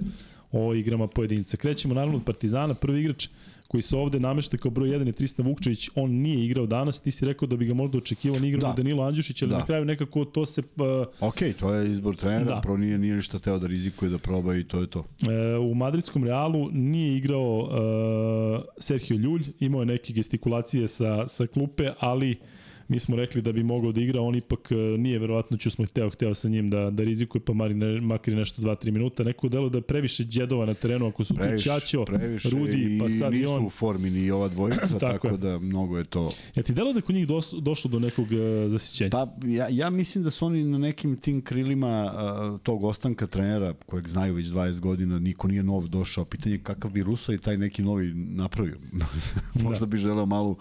o 0.53 0.75
igrama 0.75 1.07
pojedinca. 1.07 1.57
Krećemo 1.57 1.95
naravno 1.95 2.17
od 2.17 2.25
Partizana, 2.25 2.75
prvi 2.75 3.01
igrač 3.01 3.29
koji 3.69 3.83
se 3.83 3.97
ovde 3.97 4.21
namešta 4.21 4.57
kao 4.57 4.71
broj 4.71 4.89
1 4.89 5.07
je 5.07 5.13
Tristan 5.13 5.47
Vukčević, 5.47 5.91
on 5.95 6.11
nije 6.11 6.45
igrao 6.45 6.67
danas, 6.67 7.01
ti 7.01 7.11
si 7.11 7.25
rekao 7.25 7.49
da 7.49 7.57
bi 7.57 7.67
ga 7.67 7.75
možda 7.75 7.99
očekivao, 7.99 8.41
ni 8.41 8.49
igrao 8.49 8.73
da. 8.73 8.77
Danilo 8.77 9.03
Andjušić, 9.03 9.43
ali 9.43 9.51
da. 9.51 9.59
na 9.59 9.67
kraju 9.67 9.85
nekako 9.85 10.25
to 10.25 10.47
se... 10.47 10.63
Uh, 10.77 11.29
ok, 11.29 11.39
to 11.61 11.75
je 11.75 11.91
izbor 11.91 12.17
trenera, 12.17 12.55
da. 12.55 12.61
pro 12.61 12.77
nije, 12.77 12.99
nije 12.99 13.17
ništa 13.17 13.39
teo 13.39 13.59
da 13.59 13.67
rizikuje, 13.67 14.11
da 14.11 14.19
proba 14.19 14.57
i 14.57 14.65
to 14.65 14.81
je 14.81 14.87
to. 14.87 15.05
E, 15.23 15.57
u 15.59 15.75
madridskom 15.75 16.25
Realu 16.25 16.71
nije 16.73 17.17
igrao 17.17 17.59
uh, 17.59 18.65
Sergio 18.79 19.17
Ljulj, 19.17 19.43
imao 19.61 19.81
je 19.81 19.87
neke 19.87 20.13
gestikulacije 20.13 20.89
sa, 20.89 21.29
sa 21.29 21.47
klupe, 21.47 21.91
ali 21.99 22.31
uh, 22.31 22.56
mi 22.89 22.99
smo 22.99 23.17
rekli 23.17 23.43
da 23.43 23.53
bi 23.53 23.63
mogao 23.63 23.93
da 23.93 24.01
igra, 24.01 24.21
on 24.21 24.35
ipak 24.35 24.73
e, 24.73 24.75
nije 24.75 25.19
verovatno 25.19 25.57
ću 25.57 25.71
smo 25.71 25.85
hteo, 25.87 26.11
hteo 26.11 26.35
sa 26.35 26.49
njim 26.49 26.71
da, 26.71 26.91
da 26.91 27.03
rizikuje, 27.05 27.43
pa 27.45 27.53
mari 27.53 27.75
ne, 27.75 28.01
makar 28.01 28.35
nešto 28.35 28.63
2-3 28.63 28.91
minuta. 28.91 29.23
Neko 29.23 29.49
delo 29.49 29.69
da 29.69 29.79
je 29.79 29.83
previše 29.83 30.25
džedova 30.25 30.67
na 30.67 30.75
terenu, 30.75 31.07
ako 31.07 31.25
su 31.25 31.35
previše, 31.35 31.65
tu 31.65 31.81
Čačo, 31.81 32.05
Rudi, 32.53 32.99
pa 33.01 33.11
sad 33.11 33.35
i 33.35 33.47
on. 33.47 33.55
nisu 33.55 33.67
u 33.67 33.71
formi 33.71 34.11
ni 34.11 34.31
ova 34.31 34.49
dvojica, 34.49 34.99
tako, 34.99 35.29
tako 35.29 35.37
da 35.37 35.59
mnogo 35.59 35.99
je 35.99 36.05
to... 36.05 36.33
Ja 36.55 36.63
ti 36.63 36.73
delo 36.73 36.93
da 36.93 37.01
kod 37.01 37.15
njih 37.15 37.27
dos, 37.27 37.55
došlo 37.63 37.91
do 37.91 37.99
nekog 37.99 38.27
uh, 38.27 38.71
zasićenja? 38.71 39.11
Pa 39.11 39.29
ja, 39.45 39.69
ja 39.71 39.91
mislim 39.91 40.25
da 40.25 40.31
su 40.31 40.47
oni 40.47 40.65
na 40.65 40.79
nekim 40.79 41.17
tim 41.17 41.43
krilima 41.43 42.13
uh, 42.13 42.61
tog 42.61 42.85
ostanka 42.85 43.27
trenera, 43.27 43.75
kojeg 43.87 44.09
znaju 44.09 44.35
već 44.35 44.47
20 44.47 44.81
godina, 44.81 45.19
niko 45.19 45.49
nije 45.49 45.63
nov 45.63 45.89
došao. 45.89 46.25
Pitanje 46.25 46.59
kakav 46.59 46.91
bi 46.91 47.03
Rusa 47.03 47.35
i 47.35 47.39
taj 47.39 47.57
neki 47.57 47.83
novi 47.83 48.15
napravio. 48.15 48.79
Možda 49.65 49.81
da. 49.81 49.87
bi 49.87 49.97
želeo 49.97 50.27
malu 50.27 50.57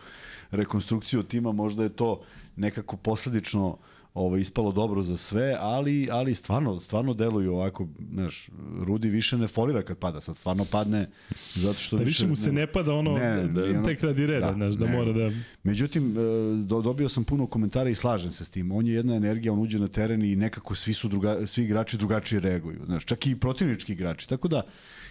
rekonstrukciju 0.51 1.23
tima, 1.23 1.51
možda 1.51 1.84
je 1.84 1.89
to 1.89 2.22
nekako 2.55 2.97
posledično 2.97 3.77
ovo 4.15 4.38
ispalo 4.38 4.72
dobro 4.72 5.01
za 5.01 5.17
sve, 5.17 5.57
ali 5.59 6.07
ali 6.11 6.35
stvarno 6.35 6.80
stvarno 6.80 7.13
deluju 7.13 7.53
ovako, 7.53 7.88
znaš, 8.13 8.49
Rudi 8.80 9.09
više 9.09 9.38
ne 9.38 9.47
folira 9.47 9.81
kad 9.81 9.97
pada, 9.97 10.22
sad 10.22 10.38
stvarno 10.38 10.65
padne 10.72 11.09
zato 11.55 11.80
što 11.80 11.97
da 11.97 12.03
više, 12.03 12.23
više 12.23 12.27
mu 12.27 12.35
se 12.35 12.51
ne, 12.51 12.67
pada 12.67 12.93
ono 12.93 13.17
ne, 13.17 13.43
ne, 13.43 13.73
da, 13.73 13.84
tek 13.84 14.03
radi 14.03 14.26
reda, 14.26 14.47
da, 14.47 14.53
znaš, 14.53 14.76
da 14.76 14.85
ne. 14.85 14.97
mora 14.97 15.11
da 15.11 15.31
Međutim 15.63 16.11
e, 16.11 16.22
do, 16.63 16.81
dobio 16.81 17.09
sam 17.09 17.23
puno 17.23 17.47
komentara 17.47 17.89
i 17.89 17.95
slažem 17.95 18.31
se 18.31 18.45
s 18.45 18.49
tim. 18.49 18.72
On 18.72 18.88
je 18.88 18.93
jedna 18.93 19.15
energija, 19.15 19.53
on 19.53 19.59
uđe 19.59 19.80
na 19.80 19.88
teren 19.88 20.23
i 20.23 20.35
nekako 20.35 20.76
svi 20.76 20.93
su 20.93 21.07
druga, 21.07 21.47
svi 21.47 21.63
igrači 21.63 21.97
drugačije 21.97 22.39
reaguju, 22.39 22.80
znaš, 22.85 23.05
čak 23.05 23.27
i 23.27 23.35
protivnički 23.35 23.93
igrači. 23.93 24.30
Tako 24.30 24.47
da 24.47 24.61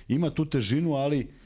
ima 0.08 0.30
tu 0.30 0.44
težinu, 0.44 0.92
ali 0.92 1.28
Uh, 1.28 1.43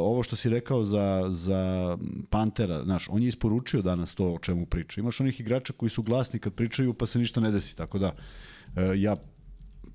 ovo 0.00 0.22
što 0.22 0.36
si 0.36 0.48
rekao 0.48 0.84
za, 0.84 1.26
za 1.30 1.96
Pantera, 2.30 2.84
znaš, 2.84 3.06
on 3.10 3.22
je 3.22 3.28
isporučio 3.28 3.82
danas 3.82 4.14
to 4.14 4.32
o 4.32 4.38
čemu 4.38 4.66
priča. 4.66 5.00
Imaš 5.00 5.20
onih 5.20 5.40
igrača 5.40 5.72
koji 5.72 5.90
su 5.90 6.02
glasni 6.02 6.38
kad 6.38 6.54
pričaju 6.54 6.94
pa 6.94 7.06
se 7.06 7.18
ništa 7.18 7.40
ne 7.40 7.50
desi, 7.50 7.76
tako 7.76 7.98
da 7.98 8.08
uh, 8.08 8.82
ja 8.96 9.16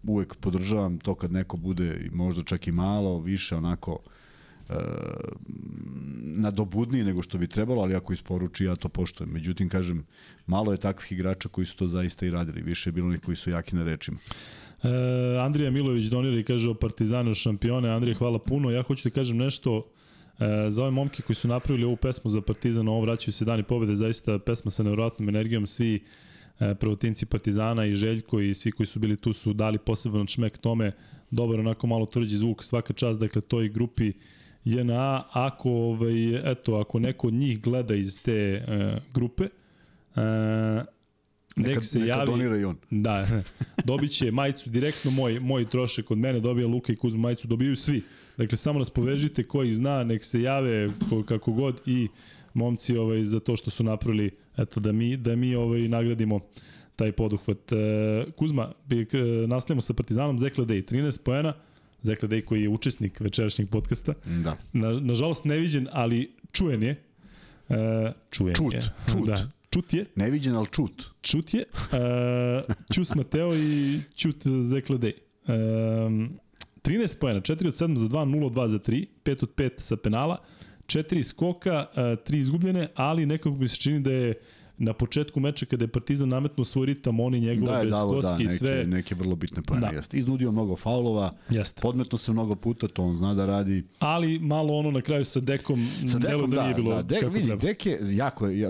uvek 0.03 0.35
podržavam 0.35 0.99
to 0.99 1.15
kad 1.15 1.31
neko 1.31 1.57
bude 1.57 2.09
možda 2.13 2.43
čak 2.43 2.67
i 2.67 2.71
malo 2.71 3.19
više 3.19 3.55
onako 3.55 3.91
uh, 3.91 4.75
nadobudniji 6.21 7.03
nego 7.03 7.21
što 7.21 7.37
bi 7.37 7.47
trebalo, 7.47 7.81
ali 7.81 7.95
ako 7.95 8.13
isporuči 8.13 8.65
ja 8.65 8.75
to 8.75 8.89
poštujem. 8.89 9.33
Međutim, 9.33 9.69
kažem, 9.69 10.05
malo 10.45 10.71
je 10.71 10.77
takvih 10.77 11.11
igrača 11.11 11.49
koji 11.49 11.65
su 11.65 11.77
to 11.77 11.87
zaista 11.87 12.25
i 12.25 12.31
radili. 12.31 12.61
Više 12.61 12.89
je 12.89 12.91
bilo 12.91 13.07
onih 13.07 13.21
koji 13.21 13.35
su 13.35 13.49
jaki 13.49 13.75
na 13.75 13.83
rečima. 13.83 14.17
E, 14.83 15.37
Andrija 15.39 15.71
Milović 15.71 16.07
donira 16.07 16.39
i 16.39 16.43
kaže 16.43 16.69
o 16.69 16.73
Partizanu 16.73 17.35
šampione. 17.35 17.89
Andrija, 17.89 18.17
hvala 18.17 18.39
puno. 18.39 18.71
Ja 18.71 18.81
hoću 18.81 19.09
da 19.09 19.13
kažem 19.13 19.37
nešto 19.37 19.85
e, 20.39 20.71
za 20.71 20.81
ove 20.81 20.91
momke 20.91 21.21
koji 21.21 21.35
su 21.35 21.47
napravili 21.47 21.85
ovu 21.85 21.95
pesmu 21.95 22.29
za 22.31 22.41
Partizan, 22.41 22.87
ovo 22.87 23.01
vraćaju 23.01 23.33
se 23.33 23.45
dani 23.45 23.63
pobede, 23.63 23.95
zaista 23.95 24.39
pesma 24.39 24.71
sa 24.71 24.83
nevjerojatnom 24.83 25.29
energijom, 25.29 25.67
svi 25.67 25.99
e, 26.59 26.75
prvotinci 26.75 27.25
Partizana 27.25 27.85
i 27.85 27.95
Željko 27.95 28.39
i 28.39 28.53
svi 28.53 28.71
koji 28.71 28.87
su 28.87 28.99
bili 28.99 29.17
tu 29.17 29.33
su 29.33 29.53
dali 29.53 29.77
poseban 29.77 30.27
šmek 30.27 30.57
tome, 30.57 30.91
dobar 31.31 31.59
onako 31.59 31.87
malo 31.87 32.05
tvrđi 32.05 32.35
zvuk, 32.35 32.63
svaka 32.63 32.93
čast, 32.93 33.19
dakle 33.19 33.41
toj 33.41 33.69
grupi 33.69 34.13
JNA, 34.65 35.23
ako, 35.31 35.69
ovaj, 35.69 36.51
eto, 36.51 36.75
ako 36.75 36.99
neko 36.99 37.27
od 37.27 37.33
njih 37.33 37.61
gleda 37.61 37.95
iz 37.95 38.21
te 38.21 38.33
e, 38.33 38.97
grupe, 39.13 39.43
e, 39.43 39.49
Neka, 41.55 41.83
se 41.83 41.99
neka 41.99 42.09
javi, 42.09 42.25
donira 42.25 42.57
i 42.57 42.63
on. 42.63 42.77
Da, 42.89 43.27
dobit 43.85 44.11
će 44.11 44.31
majicu 44.31 44.69
direktno, 44.69 45.11
moj, 45.11 45.39
moj 45.39 45.69
trošak 45.69 46.11
od 46.11 46.17
mene, 46.17 46.39
dobija 46.39 46.67
Luka 46.67 46.93
i 46.93 46.95
Kuzma 46.95 47.19
majicu, 47.19 47.47
dobiju 47.47 47.75
svi. 47.75 48.03
Dakle, 48.37 48.57
samo 48.57 48.79
nas 48.79 48.89
povežite, 48.89 49.43
ko 49.43 49.63
ih 49.63 49.75
zna, 49.75 50.03
nek 50.03 50.23
se 50.23 50.41
jave 50.41 50.89
ko, 51.09 51.23
kako 51.23 51.51
god 51.51 51.81
i 51.85 52.07
momci 52.53 52.97
ovaj, 52.97 53.25
za 53.25 53.39
to 53.39 53.55
što 53.55 53.69
su 53.69 53.83
napravili, 53.83 54.31
eto, 54.57 54.79
da 54.79 54.91
mi, 54.91 55.17
da 55.17 55.35
mi 55.35 55.55
ovaj, 55.55 55.87
nagradimo 55.87 56.39
taj 56.95 57.11
poduhvat. 57.11 57.71
E, 57.71 57.75
Kuzma, 58.35 58.71
e, 58.91 59.05
nastavljamo 59.47 59.81
sa 59.81 59.93
Partizanom, 59.93 60.39
Zekla 60.39 60.65
Day, 60.65 60.83
13 60.91 61.19
poena, 61.23 61.53
Zekla 62.03 62.29
Day 62.29 62.45
koji 62.45 62.61
je 62.61 62.69
učesnik 62.69 63.19
večerašnjeg 63.19 63.69
podcasta. 63.69 64.13
Da. 64.43 64.57
Na, 64.73 64.91
nažalost 64.99 65.45
neviđen, 65.45 65.87
ali 65.91 66.31
čujen 66.51 66.83
je. 66.83 67.03
E, 67.69 68.11
čujen 68.31 68.55
čut, 68.55 68.73
je. 68.73 68.81
Čut, 69.11 69.27
da, 69.27 69.51
Čut 69.69 69.93
je. 69.93 70.05
Neviđen, 70.15 70.55
ali 70.55 70.67
čut. 70.71 71.05
Čut 71.21 71.53
je. 71.53 71.65
Uh, 71.73 72.75
Čus 72.93 73.15
Mateo 73.15 73.55
i 73.55 73.99
Čut 74.15 74.35
Zekledej. 74.61 75.13
Um, 75.47 76.39
13 76.83 77.19
pojena, 77.19 77.41
4 77.41 77.67
od 77.67 77.73
7 77.73 77.95
za 77.95 78.07
2, 78.07 78.25
0 78.25 78.45
od 78.45 78.53
2 78.53 78.67
za 78.67 78.79
3, 78.79 79.05
5 79.23 79.43
od 79.43 79.55
5 79.55 79.71
sa 79.77 79.95
penala, 79.95 80.37
4 80.85 81.23
skoka, 81.23 81.85
3 81.95 82.35
izgubljene, 82.37 82.87
ali 82.95 83.25
nekako 83.25 83.51
bi 83.51 83.67
se 83.67 83.75
čini 83.75 83.99
da 83.99 84.11
je 84.11 84.33
na 84.79 84.93
početku 84.93 85.39
meča 85.39 85.65
kada 85.65 85.83
je 85.83 85.87
Partizan 85.87 86.29
nametnuo 86.29 86.65
svoj 86.65 86.85
ritam, 86.85 87.19
oni 87.19 87.39
njegove 87.39 87.71
da, 87.71 87.81
bez 87.81 87.91
da, 87.91 87.99
koski 88.01 88.45
da, 88.45 88.53
i 88.53 88.57
sve. 88.57 88.71
Neke, 88.71 88.87
neke 88.87 89.15
vrlo 89.15 89.35
bitne 89.35 89.61
pojene, 89.61 89.87
da. 89.87 89.95
jeste. 89.95 90.17
Iznudio 90.17 90.51
mnogo 90.51 90.75
faulova, 90.75 91.33
jeste. 91.49 91.81
podmetno 91.81 92.17
se 92.17 92.31
mnogo 92.31 92.55
puta, 92.55 92.87
to 92.87 93.03
on 93.03 93.15
zna 93.15 93.33
da 93.33 93.45
radi. 93.45 93.83
Ali 93.99 94.39
malo 94.39 94.73
ono 94.73 94.91
na 94.91 95.01
kraju 95.01 95.25
sa 95.25 95.39
Dekom, 95.39 95.87
sa 96.07 96.19
Dekom 96.19 96.49
da, 96.49 96.55
da 96.55 96.63
nije 96.63 96.75
bilo 96.75 96.95
da, 96.95 97.01
Dek, 97.01 97.19
kako 97.19 97.33
vidi, 97.33 97.45
treba. 97.45 97.61
Dek 97.61 97.85
je 97.85 97.99
jako, 98.15 98.47
ja, 98.47 98.69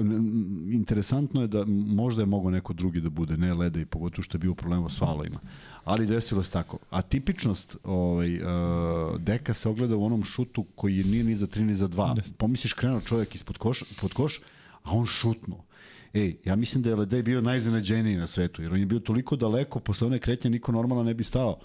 interesantno 0.71 1.41
je 1.41 1.47
da 1.47 1.65
možda 1.67 2.21
je 2.21 2.25
mogo 2.25 2.49
neko 2.49 2.73
drugi 2.73 3.01
da 3.01 3.09
bude, 3.09 3.37
ne 3.37 3.53
Leda 3.53 3.79
i 3.79 3.85
pogotovo 3.85 4.23
što 4.23 4.35
je 4.35 4.39
bio 4.39 4.53
problema 4.53 4.89
s 4.89 4.97
faulovima. 4.97 5.39
Ali 5.83 6.05
desilo 6.05 6.43
se 6.43 6.51
tako. 6.51 6.77
A 6.89 7.01
tipičnost 7.01 7.77
ovaj, 7.83 8.35
uh, 8.35 9.21
Deka 9.21 9.53
se 9.53 9.69
ogleda 9.69 9.95
u 9.95 10.05
onom 10.05 10.23
šutu 10.23 10.65
koji 10.75 11.03
nije 11.03 11.23
ni 11.23 11.35
za 11.35 11.47
3 11.47 11.63
ni 11.63 11.75
za 11.75 11.87
2. 11.87 12.33
Pomisliš 12.37 12.73
krenuo 12.73 13.01
čovjek 13.01 13.35
ispod 13.35 13.57
koš, 13.57 13.83
pod 14.01 14.13
koš, 14.13 14.39
a 14.83 14.91
on 14.91 15.05
šutnuo. 15.05 15.68
Ej, 16.13 16.37
ja 16.45 16.55
mislim 16.55 16.83
da 16.83 16.89
je 16.89 16.95
Ledej 16.95 17.23
bio 17.23 17.41
najzanađeniji 17.41 18.15
na 18.15 18.27
svetu, 18.27 18.61
jer 18.61 18.73
on 18.73 18.79
je 18.79 18.85
bio 18.85 18.99
toliko 18.99 19.35
daleko, 19.35 19.79
posle 19.79 20.07
one 20.07 20.19
kretnje 20.19 20.49
niko 20.49 20.71
normalno 20.71 21.03
ne 21.03 21.13
bi 21.13 21.23
stao 21.23 21.59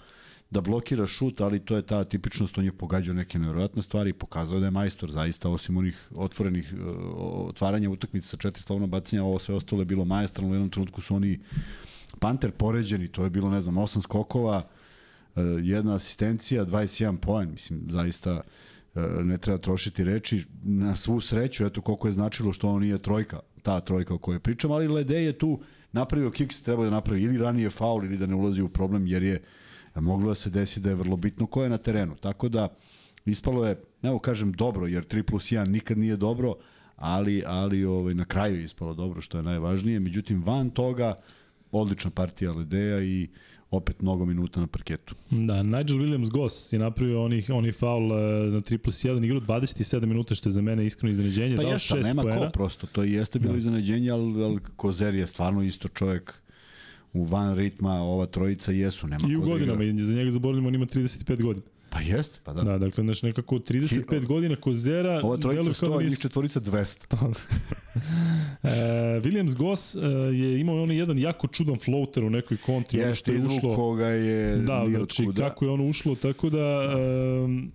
da 0.49 0.61
blokira 0.61 1.05
šut, 1.05 1.41
ali 1.41 1.59
to 1.59 1.75
je 1.75 1.81
ta 1.81 2.03
tipičnost, 2.03 2.57
on 2.57 2.65
je 2.65 2.71
pogađao 2.71 3.15
neke 3.15 3.39
nevjerojatne 3.39 3.81
stvari 3.81 4.09
i 4.09 4.13
pokazao 4.13 4.59
da 4.59 4.65
je 4.65 4.71
majstor, 4.71 5.11
zaista, 5.11 5.49
osim 5.49 5.77
onih 5.77 6.09
otvorenih 6.15 6.73
uh, 6.73 7.49
otvaranja 7.49 7.89
utakmice 7.89 8.27
sa 8.27 8.37
četiri 8.37 8.63
slovna 8.63 8.87
bacanja, 8.87 9.23
ovo 9.23 9.39
sve 9.39 9.55
ostalo 9.55 9.81
je 9.81 9.85
bilo 9.85 10.05
majestralno, 10.05 10.51
u 10.51 10.55
jednom 10.55 10.69
trenutku 10.69 11.01
su 11.01 11.15
oni 11.15 11.39
Panter 12.19 12.51
poređeni, 12.51 13.07
to 13.07 13.23
je 13.23 13.29
bilo, 13.29 13.49
ne 13.49 13.61
znam, 13.61 13.77
osam 13.77 14.01
skokova, 14.01 14.57
uh, 14.57 15.43
jedna 15.63 15.95
asistencija, 15.95 16.65
21 16.65 17.17
poen, 17.17 17.51
mislim, 17.51 17.81
zaista 17.89 18.41
ne 19.23 19.37
treba 19.37 19.57
trošiti 19.57 20.03
reči, 20.03 20.43
na 20.63 20.95
svu 20.95 21.21
sreću, 21.21 21.65
eto 21.65 21.81
koliko 21.81 22.07
je 22.07 22.11
značilo 22.11 22.53
što 22.53 22.69
on 22.69 22.81
nije 22.81 22.97
trojka, 22.97 23.39
ta 23.61 23.79
trojka 23.79 24.13
o 24.13 24.17
kojoj 24.17 24.39
pričam, 24.39 24.71
ali 24.71 24.87
Lede 24.87 25.23
je 25.23 25.37
tu 25.37 25.59
napravio 25.91 26.31
kiks, 26.31 26.61
treba 26.61 26.83
da 26.83 26.89
napravi 26.89 27.21
ili 27.21 27.37
ranije 27.37 27.69
faul 27.69 28.05
ili 28.05 28.17
da 28.17 28.25
ne 28.25 28.35
ulazi 28.35 28.61
u 28.61 28.69
problem, 28.69 29.07
jer 29.07 29.23
je 29.23 29.43
moglo 29.95 30.27
da 30.27 30.35
se 30.35 30.49
desi 30.49 30.79
da 30.79 30.89
je 30.89 30.95
vrlo 30.95 31.17
bitno 31.17 31.47
ko 31.47 31.63
je 31.63 31.69
na 31.69 31.77
terenu. 31.77 32.15
Tako 32.15 32.49
da 32.49 32.67
ispalo 33.25 33.65
je, 33.67 33.81
evo 34.03 34.19
kažem, 34.19 34.51
dobro, 34.51 34.87
jer 34.87 35.05
3 35.05 35.21
plus 35.23 35.51
1 35.51 35.67
nikad 35.67 35.97
nije 35.97 36.17
dobro, 36.17 36.55
ali, 36.95 37.43
ali 37.45 37.85
ovaj, 37.85 38.13
na 38.13 38.25
kraju 38.25 38.55
je 38.55 38.63
ispalo 38.63 38.93
dobro, 38.93 39.21
što 39.21 39.37
je 39.37 39.43
najvažnije. 39.43 39.99
Međutim, 39.99 40.43
van 40.43 40.69
toga, 40.69 41.13
odlična 41.71 42.11
partija 42.11 42.51
Ledeja 42.51 43.01
i 43.03 43.29
opet 43.75 44.01
mnogo 44.01 44.25
minuta 44.25 44.59
na 44.59 44.67
parketu. 44.67 45.15
Da, 45.29 45.63
Nigel 45.63 45.97
Williams 45.97 46.29
Goss 46.31 46.73
je 46.73 46.79
napravio 46.79 47.23
onih, 47.23 47.49
oni 47.49 47.71
faul 47.71 48.03
uh, 48.03 48.19
na 48.53 48.61
3 48.61 48.77
plus 48.77 48.95
1 48.95 49.25
igru 49.25 49.39
27 49.39 50.05
minuta, 50.05 50.35
što 50.35 50.49
je 50.49 50.53
za 50.53 50.61
mene 50.61 50.85
iskreno 50.85 51.11
iznenađenje. 51.11 51.55
Pa 51.55 51.63
dao 51.63 51.71
jeste, 51.71 51.99
nema 51.99 52.21
poena. 52.21 52.45
ko 52.45 52.51
prosto, 52.51 52.87
to 52.87 53.03
jeste 53.03 53.39
bilo 53.39 53.53
da. 53.53 53.57
iznenađenje, 53.57 54.11
ali, 54.11 54.43
ali 54.43 54.59
Kozer 54.75 55.15
je 55.15 55.27
stvarno 55.27 55.63
isto 55.63 55.87
čovjek 55.87 56.33
u 57.13 57.23
van 57.23 57.55
ritma, 57.55 57.93
ova 57.93 58.25
trojica 58.25 58.71
jesu, 58.71 59.07
nema 59.07 59.27
I 59.29 59.35
u 59.35 59.41
godinama, 59.41 59.83
i 59.83 59.99
za 59.99 60.13
njega 60.13 60.31
zaboravljamo, 60.31 60.67
on 60.67 60.75
ima 60.75 60.85
35 60.85 61.41
godina. 61.43 61.65
Pa 61.95 62.01
jeste, 62.01 62.39
pa 62.43 62.53
da. 62.53 62.61
Da, 62.63 62.77
dakle, 62.77 63.03
znaš, 63.03 63.21
nekako 63.23 63.55
35 63.55 64.25
godina 64.25 64.55
Kozera... 64.55 65.21
Ova 65.23 65.37
trojica 65.37 65.61
deluje 65.61 65.73
kao 65.75 65.89
da 65.89 65.95
100, 65.95 65.99
nisu- 65.99 66.09
njih 66.09 66.19
četvorica 66.19 66.59
200. 66.59 67.33
E, 68.63 68.67
Williams 69.21 69.55
Goss 69.55 69.95
e, 69.95 69.99
je 70.33 70.59
imao 70.59 70.83
onaj 70.83 70.97
jedan 70.97 71.19
jako 71.19 71.47
čudan 71.47 71.79
floater 71.79 72.23
u 72.23 72.29
nekoj 72.29 72.57
kontri. 72.57 73.03
ono 73.03 73.15
što 73.15 73.31
Jeste 73.31 73.31
je 73.31 73.37
izvuk 73.37 73.57
ušlo- 73.57 73.75
koga 73.75 74.07
je 74.07 74.57
Da, 74.57 74.85
znači 74.89 75.27
kako 75.37 75.65
je 75.65 75.71
ono 75.71 75.87
ušlo, 75.87 76.15
tako 76.15 76.49
da... 76.49 76.95
Um, 77.43 77.71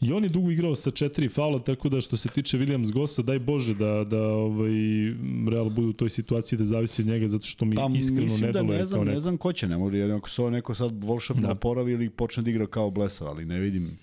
I 0.00 0.12
on 0.12 0.24
je 0.24 0.28
dugo 0.28 0.50
igrao 0.50 0.74
sa 0.74 0.90
četiri 0.90 1.28
faula, 1.28 1.58
tako 1.62 1.88
da 1.88 2.00
što 2.00 2.16
se 2.16 2.28
tiče 2.28 2.58
Williams 2.58 2.92
Gossa, 2.92 3.22
daj 3.22 3.38
Bože 3.38 3.74
da, 3.74 4.04
da 4.04 4.22
ovaj, 4.22 4.70
Real 5.50 5.70
bude 5.70 5.88
u 5.88 5.92
toj 5.92 6.10
situaciji 6.10 6.58
da 6.58 6.64
zavisi 6.64 7.02
od 7.02 7.08
njega, 7.08 7.28
zato 7.28 7.46
što 7.46 7.64
mi 7.64 7.76
Pa 7.76 7.90
iskreno 7.96 8.36
ne 8.40 8.52
da 8.52 8.62
ne 8.62 8.84
znam, 8.84 9.04
ne 9.06 9.18
znam 9.18 9.36
ko 9.36 9.52
će, 9.52 9.68
ne 9.68 9.78
može, 9.78 9.98
jer 9.98 10.12
ako 10.12 10.30
se 10.30 10.42
ovo 10.42 10.50
neko 10.50 10.74
sad 10.74 11.04
volšebno 11.04 11.42
Da. 11.42 11.52
oporavi 11.52 11.92
ili 11.92 12.10
počne 12.10 12.42
da 12.42 12.50
igra 12.50 12.66
kao 12.66 12.90
blesav, 12.90 13.28
ali 13.28 13.44
ne 13.44 13.58
vidim 13.60 13.98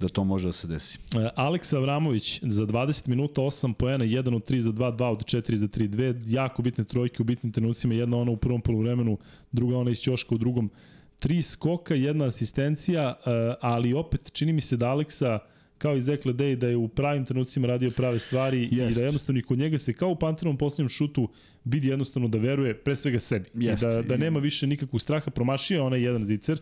da 0.00 0.08
to 0.08 0.24
može 0.24 0.48
da 0.48 0.52
se 0.52 0.66
desi. 0.66 0.98
E, 1.14 1.28
Aleks 1.34 1.72
Avramović 1.72 2.40
za 2.42 2.66
20 2.66 3.08
minuta 3.08 3.40
8 3.40 3.72
poena, 3.72 4.04
1 4.04 4.36
od 4.36 4.50
3 4.50 4.58
za 4.58 4.72
2, 4.72 4.96
2 4.96 5.04
od 5.04 5.24
4 5.24 5.54
za 5.54 5.68
3, 5.68 5.86
dve 5.86 6.14
jako 6.26 6.62
bitne 6.62 6.84
trojke 6.84 7.22
u 7.22 7.24
bitnim 7.24 7.52
trenucima, 7.52 7.94
jedna 7.94 8.16
ona 8.16 8.30
u 8.30 8.36
prvom 8.36 8.60
poluvremenu, 8.60 9.18
druga 9.52 9.78
ona 9.78 9.90
iz 9.90 9.98
Ćoška 10.00 10.34
u 10.34 10.38
drugom. 10.38 10.70
Tri 11.18 11.42
skoka, 11.42 11.94
jedna 11.94 12.24
asistencija, 12.24 13.14
e, 13.26 13.30
ali 13.60 13.92
opet 13.92 14.32
čini 14.32 14.52
mi 14.52 14.60
se 14.60 14.76
da 14.76 14.88
Aleksa 14.88 15.38
kao 15.78 15.96
i 15.96 16.00
Zekle 16.00 16.32
Day 16.32 16.54
da 16.56 16.68
je 16.68 16.76
u 16.76 16.88
pravim 16.88 17.24
trenucima 17.24 17.66
radio 17.66 17.90
prave 17.90 18.18
stvari 18.18 18.68
i 18.72 18.76
Jest. 18.76 18.98
da 18.98 19.04
jednostavno 19.04 19.38
i 19.38 19.42
kod 19.42 19.58
njega 19.58 19.78
se 19.78 19.92
kao 19.92 20.10
u 20.10 20.16
Panterovom 20.16 20.56
posljednjem 20.58 20.88
šutu 20.88 21.28
vidi 21.64 21.88
jednostavno 21.88 22.28
da 22.28 22.38
veruje 22.38 22.74
pre 22.74 22.96
svega 22.96 23.18
sebi. 23.18 23.50
Jest. 23.54 23.82
I 23.82 23.86
da, 23.86 24.02
da 24.02 24.16
nema 24.16 24.38
više 24.38 24.66
nikakvog 24.66 25.00
straha, 25.00 25.30
promašio 25.30 25.74
je 25.74 25.82
onaj 25.82 26.02
jedan 26.02 26.24
zicer, 26.24 26.60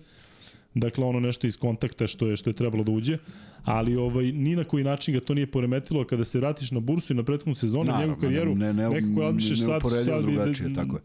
dakle 0.75 1.05
ono 1.05 1.21
nešto 1.21 1.47
iz 1.47 1.57
kontakta 1.57 2.07
što 2.07 2.27
je 2.27 2.37
što 2.37 2.51
je 2.51 2.55
trebalo 2.55 2.85
da 2.85 2.93
uđe, 2.93 3.19
ali 3.65 3.97
ovaj 3.97 4.33
ni 4.33 4.57
na 4.57 4.65
koji 4.65 4.85
način 4.85 5.15
ga 5.15 5.21
to 5.21 5.35
nije 5.35 5.47
poremetilo 5.47 6.05
kada 6.07 6.25
se 6.25 6.39
vratiš 6.39 6.71
na 6.71 6.81
bursu 6.81 7.13
i 7.13 7.17
na 7.17 7.23
prethodnu 7.23 7.55
sezonu, 7.55 7.99
njegovu 7.99 8.21
karijeru, 8.21 8.55
ne, 8.55 8.73
ne, 8.73 8.89
nekako 8.89 9.21
razmišljaš 9.21 9.59
sad, 9.59 9.83
sad 10.05 10.07
da- 10.07 10.23
drugačije, 10.23 10.75
tako 10.75 10.97
je. 10.97 11.03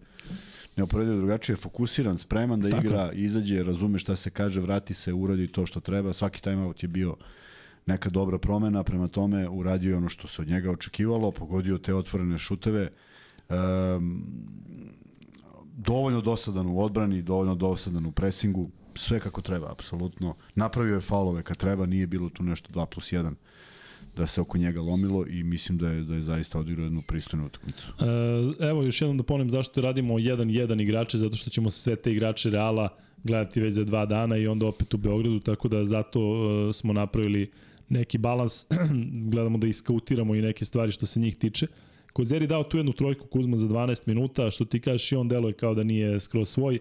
Neuporedivo 0.79 1.17
drugačije, 1.17 1.55
fokusiran, 1.55 2.17
spreman 2.17 2.61
da 2.61 2.67
Tako 2.67 2.87
igra, 2.87 3.11
izađe, 3.13 3.63
razume 3.63 3.99
šta 3.99 4.15
se 4.15 4.29
kaže, 4.29 4.61
vrati 4.61 4.93
se, 4.93 5.13
uradi 5.13 5.47
to 5.47 5.65
što 5.65 5.79
treba. 5.79 6.13
Svaki 6.13 6.41
timeout 6.41 6.83
je 6.83 6.87
bio 6.87 7.15
neka 7.85 8.09
dobra 8.09 8.37
promena, 8.37 8.83
prema 8.83 9.07
tome 9.07 9.49
uradio 9.49 9.89
je 9.89 9.97
ono 9.97 10.09
što 10.09 10.27
se 10.27 10.41
od 10.41 10.47
njega 10.47 10.71
očekivalo, 10.71 11.31
pogodio 11.31 11.77
te 11.77 11.93
otvorene 11.93 12.37
šuteve. 12.39 12.89
Um, 13.49 14.23
dovoljno 15.77 16.21
dosadan 16.21 16.67
u 16.67 16.79
odbrani, 16.79 17.21
dovoljno 17.21 17.55
dosadan 17.55 18.05
u 18.05 18.11
presingu, 18.11 18.69
sve 18.95 19.19
kako 19.19 19.41
treba, 19.41 19.71
apsolutno. 19.71 20.35
Napravio 20.55 20.95
je 20.95 21.01
faulove 21.01 21.43
kad 21.43 21.57
treba, 21.57 21.85
nije 21.85 22.07
bilo 22.07 22.29
tu 22.29 22.43
nešto 22.43 22.73
2 22.73 22.85
plus 22.85 23.11
1 23.11 23.33
da 24.19 24.27
se 24.27 24.41
oko 24.41 24.57
njega 24.57 24.81
lomilo 24.81 25.25
i 25.27 25.43
mislim 25.43 25.77
da 25.77 25.89
je, 25.89 26.01
da 26.03 26.15
je 26.15 26.21
zaista 26.21 26.59
odigrao 26.59 26.83
jednu 26.83 27.01
pristojnu 27.01 27.45
utakmicu. 27.45 27.93
E, 27.99 28.67
evo 28.69 28.83
još 28.83 29.01
jednom 29.01 29.17
da 29.17 29.23
ponovim 29.23 29.51
zašto 29.51 29.81
radimo 29.81 30.13
1-1 30.13 30.81
igrače, 30.81 31.17
zato 31.17 31.35
što 31.35 31.49
ćemo 31.49 31.69
sve 31.69 31.95
te 31.95 32.11
igrače 32.11 32.49
Reala 32.49 32.89
gledati 33.23 33.61
već 33.61 33.73
za 33.73 33.83
dva 33.83 34.05
dana 34.05 34.37
i 34.37 34.47
onda 34.47 34.67
opet 34.67 34.93
u 34.93 34.97
Beogradu, 34.97 35.39
tako 35.39 35.67
da 35.67 35.85
zato 35.85 36.19
e, 36.19 36.73
smo 36.73 36.93
napravili 36.93 37.51
neki 37.89 38.17
balans, 38.17 38.65
gledamo 39.31 39.57
da 39.57 39.67
iskautiramo 39.67 40.35
i 40.35 40.41
neke 40.41 40.65
stvari 40.65 40.91
što 40.91 41.05
se 41.05 41.19
njih 41.19 41.35
tiče. 41.35 41.67
Kozeri 42.13 42.47
dao 42.47 42.63
tu 42.63 42.77
jednu 42.77 42.93
trojku 42.93 43.27
Kuzma 43.27 43.57
za 43.57 43.67
12 43.67 44.01
minuta, 44.05 44.51
što 44.51 44.65
ti 44.65 44.79
kažeš 44.79 45.11
i 45.11 45.15
on 45.15 45.27
deluje 45.27 45.53
kao 45.53 45.75
da 45.75 45.83
nije 45.83 46.19
skroz 46.19 46.49
svoj. 46.49 46.79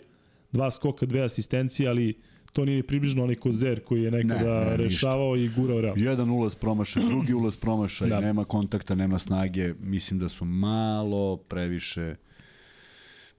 Dva 0.53 0.71
skoka, 0.71 1.07
dve 1.07 1.23
asistencije, 1.23 1.89
ali 1.89 2.15
to 2.53 2.65
nije 2.65 2.77
ni 2.77 2.83
približno 2.83 3.23
onaj 3.23 3.37
Kozer 3.37 3.81
koji 3.81 4.03
je 4.03 4.11
nekada 4.11 4.35
Ne, 4.55 4.55
ne, 4.57 4.61
ništa. 4.61 4.77
rešavao 4.77 5.37
i 5.37 5.49
gurao 5.49 5.81
Real. 5.81 5.99
Jedan 5.99 6.31
ulaz 6.31 6.55
promašaj, 6.55 7.03
drugi 7.03 7.35
ulaz 7.35 7.57
promašaj, 7.57 8.09
Da. 8.09 8.21
nema 8.21 8.45
kontakta, 8.45 8.95
nema 8.95 9.19
snage. 9.19 9.75
Mislim 9.81 10.21
da 10.21 10.29
su 10.29 10.45
malo 10.45 11.37
previše, 11.39 12.15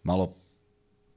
malo 0.04 0.34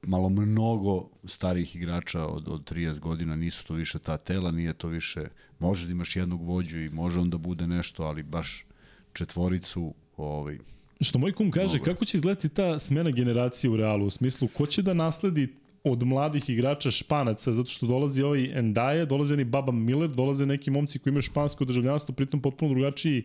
malo 0.01 0.29
mnogo 0.29 1.09
starih 1.25 1.75
igrača 1.75 2.25
od, 2.25 2.47
od 2.47 2.71
30 2.71 2.99
godina, 2.99 3.35
nisu 3.35 3.65
to 3.65 3.73
više 3.73 3.99
ta 3.99 4.17
tela, 4.17 4.51
nije 4.51 4.73
to 4.73 4.87
više, 4.87 5.25
može 5.59 5.85
da 5.85 5.91
imaš 5.91 6.15
jednog 6.15 6.41
vođu 6.41 6.79
i 6.79 6.89
može 6.89 7.19
on 7.19 7.29
da 7.29 7.37
bude 7.37 7.67
nešto, 7.67 8.03
ali 8.03 8.23
baš 8.23 8.65
četvoricu, 9.13 9.93
ovaj, 10.17 10.57
Što 11.01 11.19
moj 11.19 11.31
kum 11.31 11.51
kaže, 11.51 11.73
Mnogo. 11.73 11.85
kako 11.85 12.05
će 12.05 12.17
izgledati 12.17 12.49
ta 12.49 12.79
smena 12.79 13.11
generacije 13.11 13.69
u 13.69 13.77
Realu, 13.77 14.05
u 14.05 14.09
smislu 14.09 14.47
ko 14.47 14.65
će 14.65 14.81
da 14.81 14.93
nasledi 14.93 15.53
od 15.83 16.03
mladih 16.03 16.49
igrača 16.49 16.91
španaca, 16.91 17.51
zato 17.51 17.69
što 17.69 17.87
dolazi 17.87 18.21
ovaj 18.21 18.59
Endaje, 18.59 19.05
dolazi 19.05 19.33
oni 19.33 19.43
Baba 19.43 19.71
Miller, 19.71 20.09
dolaze 20.09 20.45
neki 20.45 20.71
momci 20.71 20.99
koji 20.99 21.11
imaju 21.11 21.21
špansko 21.21 21.65
državljanstvo, 21.65 22.15
pritom 22.15 22.41
potpuno 22.41 22.73
drugačiji 22.73 23.23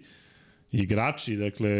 igrači, 0.72 1.36
dakle, 1.36 1.70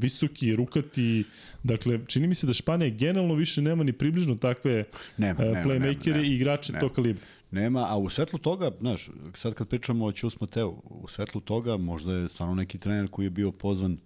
visoki, 0.00 0.56
rukati, 0.56 1.24
dakle, 1.62 2.00
čini 2.06 2.26
mi 2.26 2.34
se 2.34 2.46
da 2.46 2.54
Španija 2.54 2.90
generalno 2.90 3.34
više 3.34 3.62
nema 3.62 3.84
ni 3.84 3.92
približno 3.92 4.34
takve 4.34 4.84
nema, 5.16 5.44
e, 5.44 5.48
nema, 5.48 5.64
playmakere 5.64 6.12
nema, 6.12 6.24
i 6.24 6.34
igrače 6.34 6.72
nema. 6.72 6.80
tog 6.80 6.92
kalibra. 6.92 7.24
Nema, 7.50 7.86
a 7.88 7.96
u 7.96 8.08
svetlu 8.08 8.38
toga, 8.38 8.70
znaš, 8.80 9.08
sad 9.34 9.54
kad 9.54 9.68
pričamo 9.68 10.04
o 10.04 10.12
Ćus 10.12 10.40
Mateu, 10.40 10.82
u 10.84 11.08
svetlu 11.08 11.40
toga 11.40 11.76
možda 11.76 12.14
je 12.14 12.28
stvarno 12.28 12.54
neki 12.54 12.78
trener 12.78 13.08
koji 13.08 13.26
je 13.26 13.30
bio 13.30 13.52
pozvan 13.52 13.98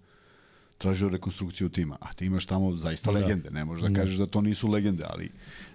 tražio 0.83 1.09
rekonstrukciju 1.09 1.69
tima, 1.69 1.97
a 2.01 2.13
ti 2.13 2.25
imaš 2.25 2.45
tamo 2.45 2.75
zaista 2.75 3.11
Da. 3.11 3.19
legende, 3.19 3.51
ne 3.51 3.65
možeš 3.65 3.81
da 3.83 3.89
Da. 3.89 3.95
kažeš 3.95 4.17
da 4.17 4.25
to 4.25 4.41
nisu 4.41 4.67
legende, 4.67 5.03
ali 5.09 5.29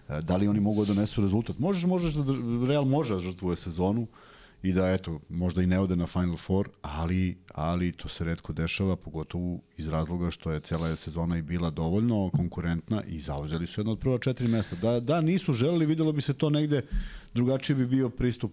e, 0.09 0.21
da 0.23 0.37
li 0.37 0.49
oni 0.49 0.61
mogu 0.61 0.85
da 0.85 0.95
donesu 0.95 1.23
rezultat? 1.23 1.59
Možeš, 1.59 1.85
možeš 1.85 2.15
da 2.15 2.25
Real 2.69 2.85
može 2.85 3.15
da 3.15 3.21
žrtvuje 3.21 3.57
sezonu 3.57 4.07
i 4.63 4.73
da 4.73 4.89
eto, 4.91 5.21
možda 5.29 5.63
i 5.63 5.67
ne 5.67 5.79
ode 5.79 5.97
na 5.97 6.07
Final 6.07 6.37
Four, 6.37 6.69
ali, 6.83 7.37
ali 7.55 7.93
to 7.93 8.09
se 8.09 8.25
redko 8.25 8.53
dešava, 8.53 8.97
pogotovo 8.97 9.59
iz 9.77 9.89
razloga 9.89 10.31
što 10.31 10.51
je 10.53 10.61
cela 10.61 10.97
sezona 10.97 11.39
i 11.39 11.43
bila 11.43 11.71
dovoljno 11.71 12.31
konkurentna 12.37 13.03
i 13.05 13.21
zauzeli 13.21 13.67
su 13.67 13.81
jedno 13.81 13.93
od 13.93 13.99
prva 13.99 14.19
četiri 14.19 14.49
mesta. 14.49 14.77
Da, 14.77 15.01
da 15.01 15.21
nisu 15.21 15.53
želeli, 15.53 15.87
videlo 15.87 16.13
bi 16.13 16.21
se 16.23 16.35
to 16.35 16.51
negde, 16.51 16.83
drugačiji 17.35 17.77
bi 17.77 17.87
bio 17.87 18.09
pristup 18.09 18.53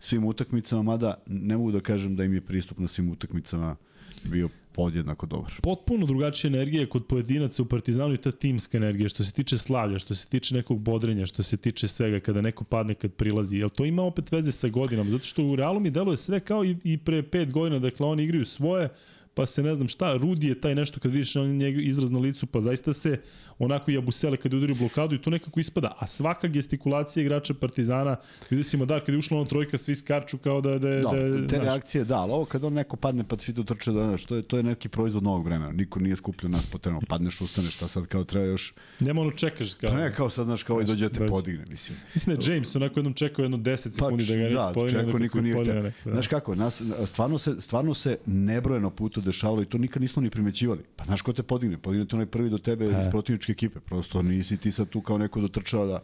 svim 0.00 0.24
utakmicama, 0.24 0.82
mada 0.82 1.14
ne 1.26 1.56
mogu 1.56 1.72
da 1.72 1.80
kažem 1.80 2.16
da 2.16 2.24
im 2.24 2.34
je 2.34 2.40
pristup 2.40 2.78
na 2.78 2.88
svim 2.88 3.10
utakmicama 3.10 3.76
bio 4.24 4.48
podjednako 4.72 5.26
dobar. 5.26 5.52
potpuno 5.62 6.06
drugačija 6.06 6.48
energija 6.48 6.86
kod 6.86 7.06
pojedinaca 7.06 7.62
u 7.62 7.66
Partizanu 7.66 8.14
i 8.14 8.16
ta 8.16 8.32
timska 8.32 8.76
energija, 8.76 9.08
što 9.08 9.24
se 9.24 9.32
tiče 9.32 9.58
slavlja, 9.58 9.98
što 9.98 10.14
se 10.14 10.26
tiče 10.26 10.54
nekog 10.54 10.80
bodrenja, 10.80 11.26
što 11.26 11.42
se 11.42 11.56
tiče 11.56 11.88
svega, 11.88 12.20
kada 12.20 12.40
neko 12.40 12.64
padne, 12.64 12.94
kad 12.94 13.12
prilazi. 13.12 13.56
Jel 13.56 13.68
to 13.68 13.84
ima 13.84 14.02
opet 14.02 14.32
veze 14.32 14.52
sa 14.52 14.68
godinama? 14.68 15.10
Zato 15.10 15.24
što 15.24 15.44
u 15.44 15.56
Realu 15.56 15.80
mi 15.80 15.90
deluje 15.90 16.16
sve 16.16 16.40
kao 16.40 16.64
i, 16.64 16.76
i 16.84 16.98
pre 16.98 17.22
pet 17.22 17.52
godina, 17.52 17.78
dakle 17.78 18.06
oni 18.06 18.24
igraju 18.24 18.44
svoje, 18.44 18.88
pa 19.34 19.46
se 19.46 19.62
ne 19.62 19.74
znam 19.74 19.88
šta, 19.88 20.16
Rudi 20.16 20.46
je 20.46 20.60
taj 20.60 20.74
nešto 20.74 21.00
kad 21.00 21.12
vidiš 21.12 21.36
on 21.36 21.56
njegov 21.56 21.80
izraz 21.80 22.10
na 22.10 22.18
licu, 22.18 22.46
pa 22.46 22.60
zaista 22.60 22.92
se 22.92 23.20
onako 23.58 23.90
i 23.90 23.98
Abusele 23.98 24.36
kad 24.36 24.52
je 24.52 24.56
udario 24.56 24.76
blokadu 24.78 25.14
i 25.14 25.22
to 25.22 25.30
nekako 25.30 25.60
ispada. 25.60 25.96
A 25.98 26.06
svaka 26.06 26.48
gestikulacija 26.48 27.22
igrača 27.22 27.54
Partizana, 27.54 28.16
vidio 28.50 28.64
si 28.64 28.76
da 28.76 29.00
kad 29.00 29.14
je 29.14 29.18
ušla 29.18 29.38
ona 29.38 29.48
trojka, 29.48 29.78
svi 29.78 29.94
skarču 29.94 30.38
kao 30.38 30.60
da, 30.60 30.78
da, 30.78 30.88
Da, 30.88 31.28
da, 31.28 31.46
te 31.46 31.56
znaš, 31.56 31.66
reakcije, 31.66 32.04
da, 32.04 32.18
ali 32.18 32.32
ovo 32.32 32.44
kad 32.44 32.64
on 32.64 32.72
neko 32.72 32.96
padne 32.96 33.24
pa 33.24 33.36
svi 33.38 33.54
tu 33.54 33.64
trče, 33.64 33.92
da, 33.92 34.04
znaš, 34.04 34.24
to 34.24 34.36
je, 34.36 34.42
to 34.42 34.56
je 34.56 34.62
neki 34.62 34.88
proizvod 34.88 35.22
novog 35.22 35.44
vremena. 35.44 35.72
Niko 35.72 36.00
nije 36.00 36.16
skupljio 36.16 36.48
nas 36.48 36.66
po 36.66 36.78
terenu. 36.78 37.00
Padneš, 37.08 37.40
ustaneš, 37.40 37.74
šta 37.74 37.88
sad 37.88 38.06
kao 38.06 38.24
treba 38.24 38.46
još... 38.46 38.74
nema 39.00 39.20
ono 39.20 39.30
čekaš. 39.30 39.74
Kao, 39.74 39.90
Pa 39.90 39.96
ne, 39.96 40.14
kao 40.14 40.30
sad, 40.30 40.46
znaš, 40.46 40.62
kao 40.62 40.80
i 40.80 40.84
dođe 40.84 41.08
da 41.08 41.18
te 41.18 41.26
podigne, 41.26 41.64
mislim. 41.70 41.98
Mislim 42.14 42.36
da 42.36 42.52
James 42.52 42.76
onako 42.76 43.00
jednom 43.00 43.14
čekao 43.14 43.42
jedno 43.42 43.56
10 43.56 43.76
sekundi 43.76 44.26
da 44.26 44.36
ga 44.36 44.48
da, 44.48 44.72
podigne. 44.74 45.00
čekao, 45.00 45.12
kad 45.12 45.20
niko 45.20 45.40
nije 45.40 45.64
Da. 45.64 45.90
Znaš 46.12 46.26
kako, 46.26 46.54
nas, 46.54 46.82
stvarno, 47.06 47.38
se, 47.38 47.60
stvarno 47.60 47.94
se 47.94 48.18
nebrojeno 48.26 48.90
puta 48.90 49.20
dešavalo 49.20 49.62
i 49.62 49.66
to 49.66 49.78
nikad 49.78 50.02
nismo 50.02 50.22
ni 50.22 50.30
primećivali. 50.30 50.80
Pa 50.96 51.04
znaš 51.04 51.22
ko 51.22 51.32
te 51.32 51.42
podigne? 51.42 51.78
Podigne 51.78 52.06
te 52.06 52.16
onaj 52.16 52.26
prvi 52.26 52.50
do 52.50 52.58
tebe 52.58 52.84
E. 52.84 53.00
iz 53.00 53.06
protivničke 53.10 53.43
ekipe. 53.52 53.80
Prosto 53.80 54.22
nisi 54.22 54.56
ti 54.56 54.70
sad 54.70 54.88
tu 54.88 55.00
kao 55.00 55.18
neko 55.18 55.40
dotrčao 55.40 55.86
da, 55.86 56.02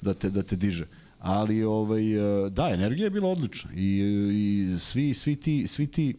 da, 0.00 0.14
te, 0.14 0.30
da 0.30 0.42
te 0.42 0.56
diže. 0.56 0.86
Ali 1.18 1.64
ovaj 1.64 2.14
e, 2.46 2.50
da 2.50 2.70
energija 2.70 3.06
je 3.06 3.10
bila 3.10 3.28
odlična 3.28 3.70
i, 3.74 4.00
i 4.32 4.78
svi 4.78 5.14
svi 5.14 5.36
ti 5.36 5.66
svi 5.66 5.86
ti 5.86 6.14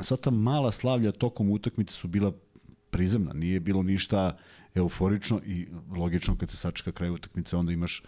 sva 0.00 0.16
ta 0.16 0.30
mala 0.30 0.72
slavlja 0.72 1.12
tokom 1.12 1.50
utakmice 1.50 1.94
su 1.94 2.08
bila 2.08 2.32
prizemna, 2.90 3.32
nije 3.32 3.60
bilo 3.60 3.82
ništa 3.82 4.36
euforično 4.74 5.40
i 5.46 5.66
logično 5.96 6.36
kad 6.36 6.50
se 6.50 6.56
sačeka 6.56 6.92
kraj 6.92 7.10
utakmice 7.10 7.56
onda 7.56 7.72
imaš 7.72 8.02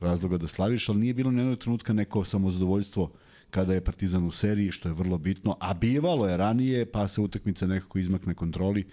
razloga 0.00 0.38
da 0.38 0.48
slaviš, 0.48 0.88
ali 0.88 0.98
nije 0.98 1.14
bilo 1.14 1.30
ni 1.30 1.40
jednog 1.40 1.58
trenutka 1.58 1.92
neko 1.92 2.24
samozadovoljstvo 2.24 3.12
kada 3.50 3.74
je 3.74 3.84
Partizan 3.84 4.24
u 4.24 4.30
seriji, 4.30 4.70
što 4.70 4.88
je 4.88 4.94
vrlo 4.94 5.18
bitno, 5.18 5.56
a 5.60 5.74
bivalo 5.74 6.28
je 6.28 6.36
ranije, 6.36 6.86
pa 6.86 7.08
se 7.08 7.20
utakmica 7.20 7.66
nekako 7.66 7.98
izmakne 7.98 8.34
kontroli. 8.34 8.86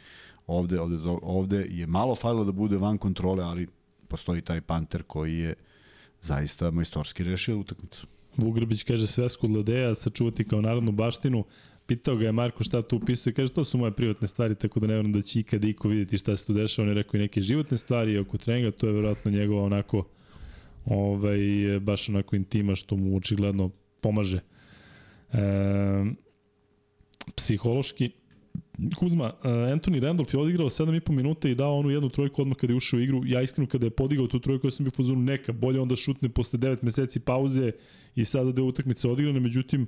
Ovde, 0.49 0.79
ovde, 0.79 0.97
ovde 1.21 1.67
je 1.69 1.87
malo 1.87 2.15
falilo 2.15 2.43
da 2.43 2.51
bude 2.51 2.77
van 2.77 2.97
kontrole, 2.97 3.43
ali 3.43 3.67
postoji 4.07 4.41
taj 4.41 4.61
panter 4.61 5.03
koji 5.03 5.37
je 5.37 5.53
zaista 6.21 6.71
majstorski 6.71 7.23
rešio 7.23 7.59
utakmicu. 7.59 8.07
Vugrbić 8.37 8.83
kaže 8.83 9.07
svesku 9.07 9.45
od 9.45 9.51
Lodeja, 9.51 9.95
sačuvati 9.95 10.43
kao 10.43 10.61
narodnu 10.61 10.91
baštinu. 10.91 11.43
Pitao 11.87 12.15
ga 12.15 12.25
je 12.25 12.31
Marko 12.31 12.63
šta 12.63 12.81
tu 12.81 12.97
upisuje, 12.97 13.33
kaže 13.33 13.53
to 13.53 13.65
su 13.65 13.77
moje 13.77 13.91
privatne 13.91 14.27
stvari, 14.27 14.55
tako 14.55 14.79
da 14.79 14.87
ne 14.87 14.93
verujem 14.93 15.13
da 15.13 15.21
će 15.21 15.39
ikada 15.39 15.67
iko 15.67 15.87
vidjeti 15.87 16.17
šta 16.17 16.37
se 16.37 16.45
tu 16.45 16.53
dešava. 16.53 16.83
On 16.83 16.89
je 16.89 17.03
rekao 17.03 17.17
i 17.17 17.21
neke 17.21 17.41
životne 17.41 17.77
stvari 17.77 18.17
oko 18.17 18.37
treninga, 18.37 18.71
to 18.71 18.87
je 18.87 18.93
verovatno 18.93 19.31
njegova 19.31 19.63
onako 19.63 20.07
ovaj, 20.85 21.39
baš 21.81 22.09
onako 22.09 22.35
intima 22.35 22.75
što 22.75 22.95
mu 22.95 23.17
očigledno 23.17 23.69
pomaže. 24.01 24.39
E, 25.33 25.39
psihološki, 27.35 28.11
Kuzma, 28.95 29.25
uh, 29.25 29.49
Anthony 29.49 29.99
Randolph 29.99 30.33
je 30.33 30.39
odigrao 30.39 30.69
7,5 30.69 31.11
minuta 31.11 31.49
i 31.49 31.55
dao 31.55 31.77
onu 31.77 31.89
jednu 31.89 32.09
trojku 32.09 32.41
odmah 32.41 32.57
kada 32.57 32.73
je 32.73 32.77
ušao 32.77 32.97
u 32.97 33.01
igru. 33.01 33.21
Ja 33.25 33.41
iskreno 33.41 33.67
kada 33.67 33.85
je 33.85 33.89
podigao 33.89 34.27
tu 34.27 34.39
trojku, 34.39 34.67
ja 34.67 34.71
sam 34.71 34.83
bio 34.83 34.91
fuzonu 34.91 35.21
neka, 35.21 35.51
bolje 35.51 35.81
onda 35.81 35.95
šutne 35.95 36.29
posle 36.29 36.59
9 36.59 36.77
meseci 36.81 37.19
pauze 37.19 37.71
i 38.15 38.25
sada 38.25 38.51
da 38.51 38.61
je 38.61 38.65
utakmica 38.65 39.09
odigrana, 39.09 39.39
međutim, 39.39 39.87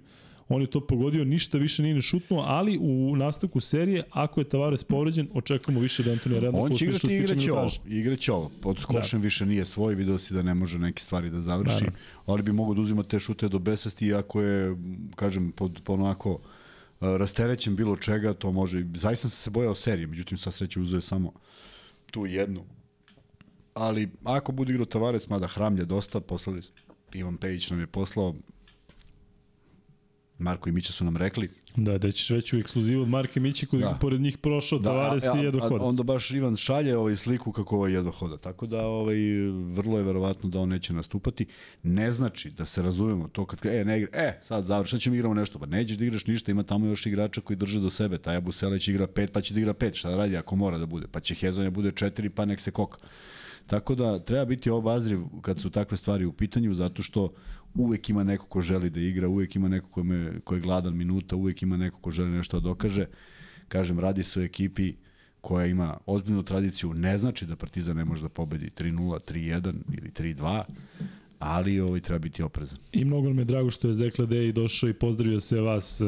on 0.49 0.61
je 0.61 0.67
to 0.67 0.87
pogodio, 0.87 1.25
ništa 1.25 1.57
više 1.57 1.83
nije 1.83 1.95
ne 1.95 2.01
šutnuo, 2.01 2.43
ali 2.47 2.77
u 2.81 3.15
nastavku 3.15 3.59
serije, 3.59 4.03
ako 4.11 4.41
je 4.41 4.49
Tavares 4.49 4.83
povređen, 4.83 5.27
očekujemo 5.33 5.81
više 5.81 6.03
da 6.03 6.11
Antonija 6.11 6.41
Randolph 6.41 6.71
On 6.71 6.77
će 6.77 6.85
igrati 6.85 7.07
i 7.07 7.17
igraće 7.17 7.53
ovo. 7.53 7.69
Igraće 7.87 8.31
ovo. 8.31 8.51
Pod 8.61 8.79
skošem 8.79 9.19
da. 9.19 9.23
više 9.23 9.45
nije 9.45 9.65
svoj, 9.65 9.95
video 9.95 10.17
si 10.17 10.33
da 10.33 10.41
ne 10.41 10.53
može 10.53 10.79
neke 10.79 11.01
stvari 11.01 11.29
da 11.29 11.41
završi, 11.41 11.85
da, 11.85 11.91
ali 12.25 12.43
bi 12.43 12.51
mogao 12.51 12.73
da 12.73 12.81
uzima 12.81 13.03
te 13.03 13.19
šute 13.19 13.49
do 13.49 13.59
besvesti, 13.59 14.05
iako 14.05 14.41
je, 14.41 14.75
kažem, 15.15 15.51
pod, 15.51 15.81
pod 15.83 15.99
onako 15.99 16.39
rasterećen 17.01 17.75
bilo 17.75 17.97
čega, 17.97 18.33
to 18.33 18.51
može. 18.51 18.85
Zaista 18.95 19.29
sam 19.29 19.37
se 19.37 19.49
bojao 19.49 19.75
serije, 19.75 20.07
međutim 20.07 20.37
sva 20.37 20.51
sreća 20.51 20.81
uzeo 20.81 21.01
samo 21.01 21.33
tu 22.11 22.25
jednu. 22.25 22.63
Ali 23.73 24.09
ako 24.23 24.51
bude 24.51 24.71
igrao 24.71 24.85
Tavares, 24.85 25.29
mada 25.29 25.47
hramlja 25.47 25.85
dosta, 25.85 26.19
poslali 26.19 26.61
Ivan 27.13 27.37
Pejić 27.37 27.69
nam 27.69 27.79
je 27.79 27.87
poslao 27.87 28.35
Marko 30.41 30.69
i 30.69 30.71
Mića 30.71 30.93
su 30.93 31.05
nam 31.05 31.17
rekli. 31.17 31.49
Da, 31.75 31.97
da 31.97 32.11
ćeš 32.11 32.29
veću 32.29 32.57
ekskluzivu 32.57 33.01
od 33.01 33.09
Marka 33.09 33.33
i 33.35 33.39
Mića 33.39 33.65
koji 33.65 33.81
da. 33.81 33.97
pored 34.01 34.21
njih 34.21 34.37
prošao, 34.37 34.79
da, 34.79 34.89
Tavares 34.89 35.23
i 35.23 35.43
jedva 35.43 35.69
hoda. 35.69 35.83
Onda 35.85 36.03
baš 36.03 36.31
Ivan 36.31 36.55
šalje 36.55 36.97
ovaj 36.97 37.15
sliku 37.15 37.51
kako 37.51 37.75
ovaj 37.75 37.93
jedva 37.93 38.11
hoda. 38.11 38.37
Tako 38.37 38.65
da 38.65 38.85
ovaj, 38.85 39.15
vrlo 39.73 39.97
je 39.97 40.03
verovatno 40.03 40.49
da 40.49 40.59
on 40.59 40.69
neće 40.69 40.93
nastupati. 40.93 41.45
Ne 41.83 42.11
znači 42.11 42.51
da 42.51 42.65
se 42.65 42.81
razumemo 42.81 43.27
to 43.27 43.45
kad 43.45 43.65
e, 43.65 43.85
ne 43.85 43.97
igra, 43.97 44.09
e, 44.13 44.39
sad 44.43 44.65
završi, 44.65 44.99
ćemo 44.99 45.15
igramo 45.15 45.33
nešto. 45.33 45.59
Pa 45.59 45.65
nećeš 45.65 45.97
da 45.97 46.05
igraš 46.05 46.25
ništa, 46.25 46.51
ima 46.51 46.63
tamo 46.63 46.85
još 46.85 47.05
igrača 47.05 47.41
koji 47.41 47.57
drže 47.57 47.79
do 47.79 47.89
sebe. 47.89 48.17
Taj 48.17 48.35
Abu 48.35 48.51
Seleć 48.51 48.87
igra 48.87 49.07
pet, 49.07 49.31
pa 49.31 49.41
će 49.41 49.53
da 49.53 49.59
igra 49.59 49.73
pet. 49.73 49.95
Šta 49.95 50.09
da 50.09 50.17
radi 50.17 50.37
ako 50.37 50.55
mora 50.55 50.77
da 50.77 50.85
bude? 50.85 51.07
Pa 51.11 51.19
će 51.19 51.35
Hezonja 51.35 51.69
bude 51.69 51.91
četiri, 51.91 52.29
pa 52.29 52.45
nek 52.45 52.61
se 52.61 52.71
koka. 52.71 52.97
Tako 53.67 53.95
da 53.95 54.19
treba 54.19 54.45
biti 54.45 54.69
obazriv 54.69 55.19
kad 55.41 55.59
su 55.59 55.69
takve 55.69 55.97
stvari 55.97 56.25
u 56.25 56.33
pitanju, 56.33 56.73
zato 56.73 57.03
što 57.03 57.33
uvek 57.75 58.09
ima 58.09 58.23
neko 58.23 58.45
ko 58.45 58.61
želi 58.61 58.89
da 58.89 58.99
igra, 58.99 59.27
uvek 59.27 59.55
ima 59.55 59.67
neko 59.67 59.87
ko, 59.87 60.03
me, 60.03 60.39
ko 60.39 60.55
je 60.55 60.61
gladan 60.61 60.97
minuta, 60.97 61.35
uvek 61.35 61.61
ima 61.61 61.77
neko 61.77 61.97
ko 61.97 62.11
želi 62.11 62.29
nešto 62.29 62.59
da 62.59 62.63
dokaže. 62.63 63.05
Kažem, 63.67 63.99
radi 63.99 64.23
se 64.23 64.39
o 64.39 64.43
ekipi 64.43 64.93
koja 65.41 65.65
ima 65.65 65.97
ozbiljnu 66.05 66.43
tradiciju, 66.43 66.93
ne 66.93 67.17
znači 67.17 67.45
da 67.45 67.55
Partizan 67.55 67.97
ne 67.97 68.05
može 68.05 68.21
da 68.21 68.29
pobedi 68.29 68.69
3-0, 68.77 69.31
3-1 69.31 69.73
ili 69.93 70.11
3-2, 70.11 70.63
ali 71.41 71.79
ovaj 71.79 71.99
treba 71.99 72.19
biti 72.19 72.43
oprezan. 72.43 72.77
I 72.91 73.05
mnogo 73.05 73.27
nam 73.27 73.39
je 73.39 73.45
drago 73.45 73.71
što 73.71 73.87
je 73.87 73.93
Zekla 73.93 74.25
Dej 74.25 74.51
došao 74.51 74.89
i 74.89 74.93
pozdravio 74.93 75.39
sve 75.39 75.61
vas 75.61 76.01
e, 76.01 76.05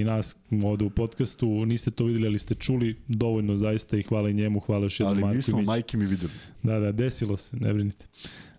i 0.00 0.04
nas 0.04 0.36
ovde 0.64 0.84
u 0.84 0.90
podcastu. 0.90 1.66
Niste 1.66 1.90
to 1.90 2.04
videli, 2.04 2.26
ali 2.26 2.38
ste 2.38 2.54
čuli 2.54 2.96
dovoljno 3.08 3.56
zaista 3.56 3.96
i 3.96 4.02
hvala 4.02 4.30
i 4.30 4.34
njemu, 4.34 4.60
hvala 4.60 4.84
još 4.84 5.00
jednom 5.00 5.24
Ali 5.24 5.36
mi 5.36 5.42
smo 5.42 5.62
majke 5.62 5.96
mi 5.96 6.06
videli. 6.06 6.32
Da, 6.62 6.78
da, 6.78 6.92
desilo 6.92 7.36
se, 7.36 7.56
ne 7.56 7.74
brinite. 7.74 8.06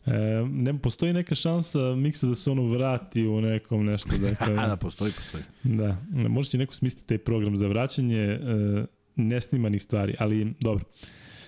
E, 0.06 0.12
ne, 0.52 0.80
postoji 0.80 1.14
neka 1.14 1.36
šansa 1.36 1.96
Miksa 1.96 2.28
da 2.28 2.36
se 2.36 2.52
ono 2.52 2.64
vrati 2.64 3.28
u 3.28 3.42
nekom 3.42 3.86
nešto. 3.86 4.18
Dakle, 4.18 4.54
da, 4.68 4.78
postoji, 4.82 5.12
postoji. 5.12 5.44
Da, 5.64 5.98
možete 6.12 6.58
neko 6.58 6.74
smisliti 6.74 7.08
taj 7.08 7.18
program 7.18 7.58
za 7.58 7.68
vraćanje 7.68 8.22
e, 8.22 8.40
nesnimanih 9.16 9.84
stvari, 9.84 10.16
ali 10.20 10.54
dobro. 10.60 10.84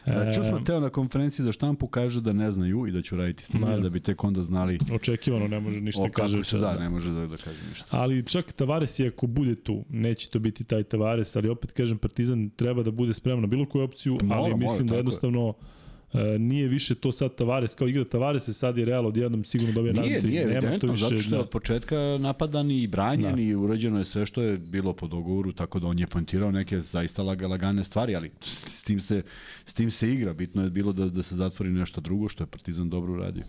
Da, 0.05 0.33
Ču 0.33 0.43
smo 0.43 0.59
teo 0.59 0.79
na 0.79 0.89
konferenciji 0.89 1.43
za 1.43 1.51
štampu 1.51 1.87
kaže 1.87 2.21
da 2.21 2.33
ne 2.33 2.51
znaju 2.51 2.87
i 2.87 2.91
da 2.91 3.01
ću 3.01 3.15
raditi 3.15 3.45
snimanje, 3.45 3.81
da 3.81 3.89
bi 3.89 3.99
tek 3.99 4.23
onda 4.23 4.41
znali... 4.41 4.79
Očekivano, 4.93 5.47
ne 5.47 5.59
može 5.59 5.81
ništa 5.81 6.09
kaže. 6.09 6.43
Se, 6.43 6.57
da, 6.57 6.79
ne 6.79 6.89
može 6.89 7.11
da, 7.11 7.27
da 7.27 7.37
kaže 7.37 7.59
ništa. 7.69 7.85
Ali 7.89 8.25
čak 8.25 8.51
Tavares 8.51 8.99
i 8.99 9.07
ako 9.07 9.27
bude 9.27 9.55
tu, 9.55 9.85
neće 9.89 10.29
to 10.29 10.39
biti 10.39 10.63
taj 10.63 10.83
Tavares, 10.83 11.35
ali 11.35 11.49
opet 11.49 11.71
kažem, 11.71 11.97
Partizan 11.97 12.49
treba 12.49 12.83
da 12.83 12.91
bude 12.91 13.13
spreman 13.13 13.41
na 13.41 13.47
bilo 13.47 13.65
koju 13.65 13.83
opciju, 13.83 14.17
mora, 14.23 14.41
ali 14.41 14.55
mislim 14.55 14.85
mora, 14.85 14.89
da 14.89 14.95
jednostavno... 14.95 15.47
Je 15.47 15.80
nije 16.39 16.67
više 16.67 16.95
to 16.95 17.11
sad 17.11 17.35
Tavares, 17.35 17.75
kao 17.75 17.87
igra 17.87 18.03
Tavares 18.03 18.43
se 18.43 18.53
sad 18.53 18.77
je 18.77 18.85
Real 18.85 19.07
odjednom 19.07 19.43
sigurno 19.43 19.73
dobija. 19.73 19.93
Nije, 19.93 20.21
nije, 20.21 20.41
evidentno, 20.41 20.95
zato 20.95 21.17
što 21.17 21.35
je 21.35 21.37
da. 21.37 21.39
od 21.39 21.49
početka 21.49 21.97
napadan 22.19 22.71
i 22.71 22.87
branjen 22.87 23.35
da. 23.35 23.41
i 23.41 23.55
urađeno 23.55 23.97
je 23.97 24.05
sve 24.05 24.25
što 24.25 24.41
je 24.41 24.57
bilo 24.57 24.93
po 24.93 25.07
dogovoru, 25.07 25.51
tako 25.51 25.79
da 25.79 25.87
on 25.87 25.99
je 25.99 26.07
poentirao 26.07 26.51
neke 26.51 26.79
zaista 26.79 27.23
lagane 27.23 27.83
stvari, 27.83 28.15
ali 28.15 28.31
s 28.41 28.83
tim 28.83 28.99
se, 28.99 29.23
s 29.65 29.73
tim 29.73 29.91
se 29.91 30.11
igra. 30.11 30.33
Bitno 30.33 30.63
je 30.63 30.69
bilo 30.69 30.93
da, 30.93 31.05
da 31.05 31.23
se 31.23 31.35
zatvori 31.35 31.71
nešto 31.71 32.01
drugo, 32.01 32.29
što 32.29 32.43
je 32.43 32.47
Partizan 32.47 32.89
dobro 32.89 33.13
uradio. 33.13 33.43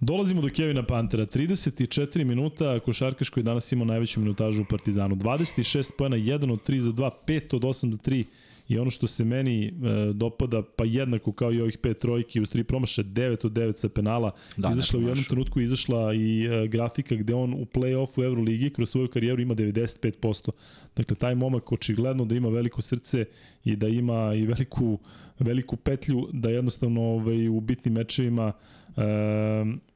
Dolazimo 0.00 0.40
do 0.40 0.48
Kevina 0.48 0.82
Pantera, 0.82 1.26
34 1.26 2.24
minuta, 2.24 2.80
košarkaš 2.80 3.28
koji 3.28 3.44
danas 3.44 3.72
ima 3.72 3.84
najveću 3.84 4.20
minutažu 4.20 4.62
u 4.62 4.64
Partizanu, 4.64 5.16
26 5.16 5.90
pojena, 5.98 6.16
1 6.16 6.52
od 6.52 6.68
3 6.68 6.78
za 6.78 6.90
2, 6.90 7.10
5 7.26 7.56
od 7.56 7.62
8 7.62 7.92
za 7.92 7.98
3, 7.98 8.24
I 8.70 8.78
ono 8.78 8.90
što 8.90 9.06
se 9.06 9.24
meni 9.24 9.66
e, 9.66 9.72
dopada, 10.12 10.62
pa 10.76 10.84
jednako 10.84 11.32
kao 11.32 11.52
i 11.52 11.60
ovih 11.60 11.78
pet 11.78 11.98
trojki, 11.98 12.40
u 12.40 12.46
tri 12.46 12.64
promaše 12.64 13.04
9 13.04 13.46
od 13.46 13.52
9 13.52 13.76
sa 13.76 13.88
penala, 13.88 14.30
da, 14.56 14.70
izašla 14.72 14.98
u 14.98 15.02
jednom 15.02 15.24
trenutku 15.24 15.60
izašla 15.60 16.14
i 16.14 16.44
e, 16.44 16.66
grafika 16.68 17.14
gde 17.14 17.34
on 17.34 17.54
u 17.54 17.64
play-offu 17.64 18.24
Euroligi 18.24 18.70
kroz 18.70 18.90
svoju 18.90 19.08
karijeru 19.08 19.42
ima 19.42 19.54
95%. 19.54 20.50
Dakle, 20.96 21.16
taj 21.16 21.34
momak 21.34 21.72
očigledno 21.72 22.24
da 22.24 22.34
ima 22.34 22.48
veliko 22.48 22.82
srce 22.82 23.24
i 23.64 23.76
da 23.76 23.88
ima 23.88 24.34
i 24.34 24.46
veliku, 24.46 24.98
veliku 25.38 25.76
petlju 25.76 26.28
da 26.32 26.50
jednostavno 26.50 27.02
ovaj, 27.02 27.48
u 27.48 27.60
bitnim 27.60 27.94
mečevima 27.94 28.52
e, 28.96 29.02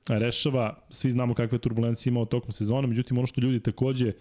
rešava. 0.09 0.78
Svi 0.90 1.10
znamo 1.10 1.34
kakve 1.34 1.59
turbulencije 1.59 2.10
imao 2.10 2.24
tokom 2.24 2.52
sezona, 2.52 2.86
međutim 2.86 3.18
ono 3.18 3.26
što 3.26 3.40
ljudi 3.40 3.60
takođe 3.60 4.12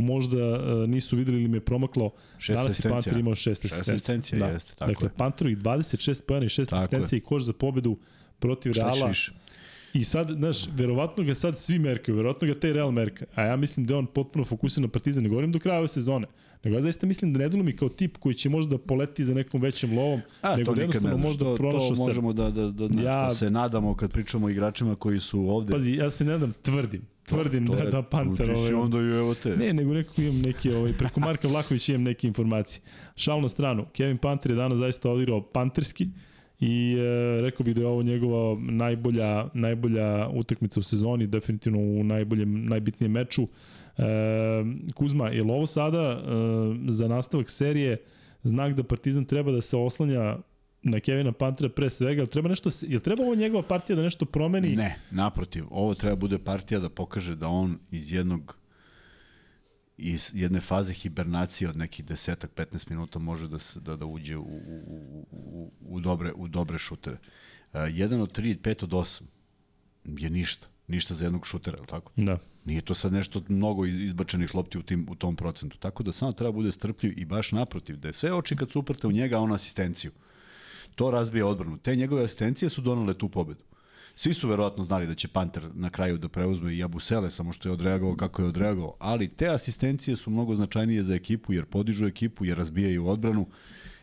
možda 0.00 0.36
uh, 0.36 0.88
nisu 0.88 1.16
videli 1.16 1.38
ili 1.38 1.48
mi 1.48 1.56
je 1.56 1.60
promaklo. 1.60 2.10
Šest 2.38 2.56
Danas 2.56 2.84
je 2.84 2.90
Panter 2.90 3.16
imao 3.16 3.34
šest 3.34 3.64
asistencija. 3.64 4.38
Da. 4.38 4.46
Jeste, 4.46 4.74
tako 4.74 4.92
dakle, 4.92 5.08
Panter 5.16 5.46
i 5.46 5.56
26 5.56 6.22
pojena 6.22 6.46
i 6.46 6.48
šest 6.48 6.72
asistencija 6.72 7.16
i 7.16 7.20
koš 7.20 7.42
za 7.42 7.52
pobedu 7.52 7.98
protiv 8.38 8.72
Reala. 8.72 9.06
Više. 9.06 9.32
I 9.92 10.04
sad, 10.04 10.30
znaš, 10.30 10.68
verovatno 10.76 11.24
ga 11.24 11.34
sad 11.34 11.58
svi 11.58 11.78
merkaju, 11.78 12.16
verovatno 12.16 12.48
ga 12.48 12.54
taj 12.54 12.72
Real 12.72 12.90
merka, 12.90 13.24
a 13.34 13.42
ja 13.42 13.56
mislim 13.56 13.86
da 13.86 13.94
je 13.94 13.98
on 13.98 14.06
potpuno 14.06 14.44
fokusiran 14.44 14.82
na 14.82 14.88
Partizan, 14.88 15.22
ne 15.22 15.28
govorim 15.28 15.52
do 15.52 15.58
kraja 15.58 15.78
ove 15.78 15.88
sezone, 15.88 16.26
nego 16.64 16.76
ja 16.76 16.82
zaista 16.82 17.06
mislim 17.06 17.32
da 17.32 17.38
ne 17.38 17.48
delo 17.48 17.62
mi 17.62 17.76
kao 17.76 17.88
tip 17.88 18.16
koji 18.16 18.34
će 18.34 18.48
možda 18.48 18.78
poleti 18.78 19.24
za 19.24 19.34
nekom 19.34 19.60
većem 19.60 19.98
lovom, 19.98 20.20
a, 20.42 20.56
nego 20.56 20.74
da 20.74 20.80
jednostavno 20.80 21.16
ne 21.16 21.22
možda 21.22 21.54
pronašao 21.54 21.94
se. 21.94 22.00
To 22.00 22.06
možemo 22.06 22.32
da, 22.32 22.50
da, 22.50 22.68
da, 22.68 22.88
da, 22.88 23.02
ja, 23.02 23.30
se 23.30 23.50
nadamo 23.50 23.94
kad 23.94 24.12
pričamo 24.12 24.46
o 24.46 24.50
igračima 24.50 24.96
koji 24.96 25.20
su 25.20 25.40
ovde. 25.40 25.72
Pazi, 25.72 25.92
ja 25.92 26.10
se 26.10 26.24
nadam, 26.24 26.52
tvrdim, 26.62 27.02
tvrdim 27.30 27.66
to, 27.66 27.72
da, 27.72 27.82
je, 27.82 27.90
da 27.90 28.02
Panter... 28.02 28.50
Ovaj, 28.50 28.74
onda 28.74 28.98
i 28.98 29.18
evo 29.18 29.34
te. 29.34 29.56
Ne, 29.56 29.72
nego 29.72 29.94
nekako 29.94 30.22
imam 30.22 30.40
neke, 30.40 30.76
ovaj, 30.76 30.92
preko 30.92 31.20
Marka 31.20 31.48
Vlahovića 31.48 31.92
imam 31.92 32.02
neke 32.02 32.26
informacije. 32.26 32.82
Šal 33.16 33.40
na 33.40 33.48
stranu, 33.48 33.86
Kevin 33.92 34.18
Panter 34.18 34.52
je 34.52 34.56
danas 34.56 34.78
zaista 34.78 35.10
odigrao 35.10 35.42
panterski 35.42 36.08
i 36.60 36.96
e, 36.98 37.40
rekao 37.40 37.64
bih 37.64 37.74
da 37.74 37.80
je 37.80 37.86
ovo 37.86 38.02
njegova 38.02 38.56
najbolja, 38.60 39.48
najbolja 39.54 40.28
utakmica 40.28 40.80
u 40.80 40.82
sezoni, 40.82 41.26
definitivno 41.26 41.78
u 41.78 42.04
najboljem, 42.04 42.64
najbitnijem 42.64 43.12
meču. 43.12 43.42
E, 43.42 44.02
Kuzma, 44.94 45.28
je 45.28 45.42
li 45.42 45.50
ovo 45.50 45.66
sada 45.66 45.98
e, 45.98 46.22
za 46.88 47.08
nastavak 47.08 47.50
serije 47.50 47.96
znak 48.42 48.74
da 48.74 48.82
Partizan 48.82 49.24
treba 49.24 49.52
da 49.52 49.60
se 49.60 49.76
oslanja 49.76 50.36
na 50.82 51.00
Kevina 51.00 51.32
Pantera 51.32 51.68
pre 51.68 51.90
svega, 51.90 52.26
treba 52.26 52.48
nešto, 52.48 52.70
je 52.82 53.00
treba 53.00 53.22
ovo 53.22 53.34
njegova 53.34 53.62
partija 53.62 53.96
da 53.96 54.02
nešto 54.02 54.24
promeni? 54.24 54.76
Ne, 54.76 54.98
naprotiv, 55.10 55.64
ovo 55.70 55.94
treba 55.94 56.16
bude 56.16 56.38
partija 56.38 56.80
da 56.80 56.88
pokaže 56.88 57.36
da 57.36 57.48
on 57.48 57.78
iz 57.90 58.12
jednog 58.12 58.60
iz 60.02 60.30
jedne 60.34 60.60
faze 60.60 60.92
hibernacije 60.92 61.68
od 61.68 61.76
nekih 61.76 62.04
desetak, 62.04 62.50
15 62.56 62.90
minuta 62.90 63.18
može 63.18 63.48
da, 63.48 63.58
se, 63.58 63.80
da, 63.80 63.96
da 63.96 64.06
uđe 64.06 64.36
u, 64.36 64.42
u, 64.42 65.26
u, 65.30 65.72
u, 65.80 66.00
dobre, 66.00 66.32
u 66.32 66.48
dobre 66.48 66.78
šuteve. 66.78 67.16
Uh, 67.72 67.80
jedan 67.90 68.20
od 68.20 68.38
3, 68.38 68.58
5 68.58 68.84
od 68.84 68.90
8 68.90 69.22
je 70.04 70.30
ništa. 70.30 70.66
Ništa 70.88 71.14
za 71.14 71.24
jednog 71.24 71.46
šutera, 71.46 71.76
je 71.76 71.80
li 71.80 71.86
tako? 71.86 72.12
Da. 72.16 72.38
Nije 72.64 72.80
to 72.80 72.94
sad 72.94 73.12
nešto 73.12 73.42
mnogo 73.48 73.86
izbačenih 73.86 74.54
lopti 74.54 74.78
u, 74.78 74.82
tim, 74.82 75.06
u 75.10 75.14
tom 75.14 75.36
procentu. 75.36 75.78
Tako 75.78 76.02
da 76.02 76.12
samo 76.12 76.32
treba 76.32 76.52
bude 76.52 76.72
strpljiv 76.72 77.18
i 77.18 77.24
baš 77.24 77.52
naprotiv, 77.52 77.96
da 77.96 78.08
je 78.08 78.12
sve 78.12 78.32
oči 78.34 78.56
kad 78.56 78.70
su 78.70 78.80
uprte 78.80 79.06
u 79.06 79.12
njega, 79.12 79.38
on 79.38 79.52
asistenciju. 79.52 80.10
To 81.00 81.10
razbija 81.10 81.46
odbranu. 81.46 81.78
Te 81.78 81.96
njegove 81.96 82.24
asistencije 82.24 82.68
su 82.68 82.80
donale 82.80 83.14
tu 83.14 83.28
pobedu. 83.28 83.60
Svi 84.14 84.34
su 84.34 84.48
verovatno 84.48 84.84
znali 84.84 85.06
da 85.06 85.14
će 85.14 85.28
Panter 85.28 85.70
na 85.74 85.90
kraju 85.90 86.18
da 86.18 86.28
preuzme 86.28 86.74
i 86.76 86.82
Abusele, 86.84 87.30
samo 87.30 87.52
što 87.52 87.68
je 87.68 87.72
odreagovao 87.72 88.16
kako 88.16 88.42
je 88.42 88.48
odreagovao, 88.48 88.96
ali 88.98 89.28
te 89.28 89.48
asistencije 89.48 90.16
su 90.16 90.30
mnogo 90.30 90.56
značajnije 90.56 91.02
za 91.02 91.14
ekipu, 91.14 91.52
jer 91.52 91.64
podižu 91.64 92.06
ekipu, 92.06 92.44
jer 92.44 92.58
razbijaju 92.58 93.06
odbranu 93.06 93.46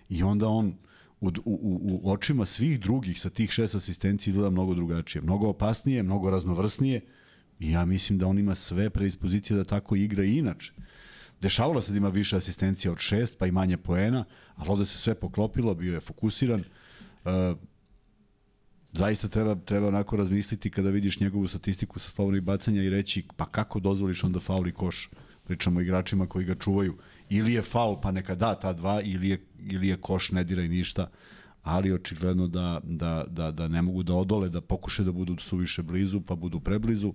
i 0.09 0.23
onda 0.23 0.47
on 0.47 0.73
u, 1.21 1.27
u, 1.45 1.99
u 2.03 2.11
očima 2.11 2.45
svih 2.45 2.79
drugih 2.79 3.21
sa 3.21 3.29
tih 3.29 3.51
šest 3.51 3.75
asistencija 3.75 4.31
izgleda 4.31 4.49
mnogo 4.49 4.73
drugačije, 4.73 5.21
mnogo 5.21 5.47
opasnije, 5.47 6.03
mnogo 6.03 6.29
raznovrsnije 6.29 7.01
i 7.59 7.71
ja 7.71 7.85
mislim 7.85 8.17
da 8.19 8.27
on 8.27 8.39
ima 8.39 8.55
sve 8.55 8.89
predispozicije 8.89 9.57
da 9.57 9.63
tako 9.63 9.95
igra 9.95 10.23
i 10.23 10.37
inače. 10.37 10.73
Dešavalo 11.41 11.81
se 11.81 11.91
da 11.91 11.97
ima 11.97 12.09
više 12.09 12.37
asistencija 12.37 12.91
od 12.91 12.97
šest, 12.97 13.37
pa 13.37 13.47
i 13.47 13.51
manje 13.51 13.77
poena, 13.77 14.25
ali 14.55 14.69
ovde 14.69 14.85
se 14.85 14.97
sve 14.97 15.15
poklopilo, 15.15 15.75
bio 15.75 15.93
je 15.93 15.99
fokusiran. 15.99 16.63
Uh, 17.27 17.57
zaista 18.91 19.27
treba, 19.27 19.55
treba 19.55 19.87
onako 19.87 20.15
razmisliti 20.15 20.69
kada 20.69 20.89
vidiš 20.89 21.19
njegovu 21.19 21.47
statistiku 21.47 21.99
sa 21.99 22.09
slobodnih 22.09 22.43
bacanja 22.43 22.83
i 22.83 22.89
reći 22.89 23.23
pa 23.35 23.45
kako 23.45 23.79
dozvoliš 23.79 24.23
onda 24.23 24.39
faul 24.39 24.67
i 24.67 24.71
koš. 24.71 25.09
Pričamo 25.43 25.81
igračima 25.81 26.27
koji 26.27 26.45
ga 26.45 26.55
čuvaju. 26.55 26.97
Ili 27.29 27.53
je 27.53 27.61
faul 27.61 28.01
pa 28.01 28.11
neka 28.11 28.35
da 28.35 28.55
ta 28.59 28.73
dva 28.73 29.01
ili 29.01 29.29
je, 29.29 29.45
ili 29.59 29.87
je 29.87 29.97
koš 29.97 30.31
ne 30.31 30.43
diraj 30.43 30.67
ništa 30.67 31.09
ali 31.67 31.93
očigledno 31.93 32.47
da, 32.47 32.79
da, 32.83 33.25
da, 33.27 33.51
da 33.51 33.67
ne 33.67 33.81
mogu 33.81 34.03
da 34.03 34.13
odole, 34.13 34.49
da 34.49 34.61
pokuše 34.61 35.03
da 35.03 35.11
budu 35.11 35.35
suviše 35.39 35.83
blizu, 35.83 36.21
pa 36.21 36.35
budu 36.35 36.59
preblizu. 36.59 37.13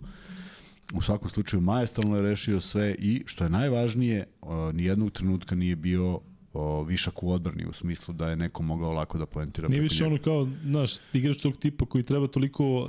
U 0.94 1.02
svakom 1.02 1.30
slučaju 1.30 1.60
majestralno 1.60 2.16
je 2.16 2.22
rešio 2.22 2.60
sve 2.60 2.94
i 2.94 3.22
što 3.26 3.44
je 3.44 3.50
najvažnije, 3.50 4.26
nijednog 4.72 5.10
trenutka 5.10 5.54
nije 5.54 5.76
bio 5.76 6.20
o, 6.54 6.82
višak 6.82 7.22
u 7.22 7.32
odbrani 7.32 7.66
u 7.66 7.72
smislu 7.72 8.14
da 8.14 8.28
je 8.28 8.36
neko 8.36 8.62
mogao 8.62 8.92
lako 8.92 9.18
da 9.18 9.26
poentira. 9.26 9.68
Nije 9.68 9.80
više 9.80 10.06
ono 10.06 10.18
kao, 10.18 10.48
znaš, 10.64 10.92
igrač 11.12 11.42
tog 11.42 11.56
tipa 11.56 11.86
koji 11.86 12.04
treba 12.04 12.26
toliko 12.26 12.80
uh, 12.80 12.88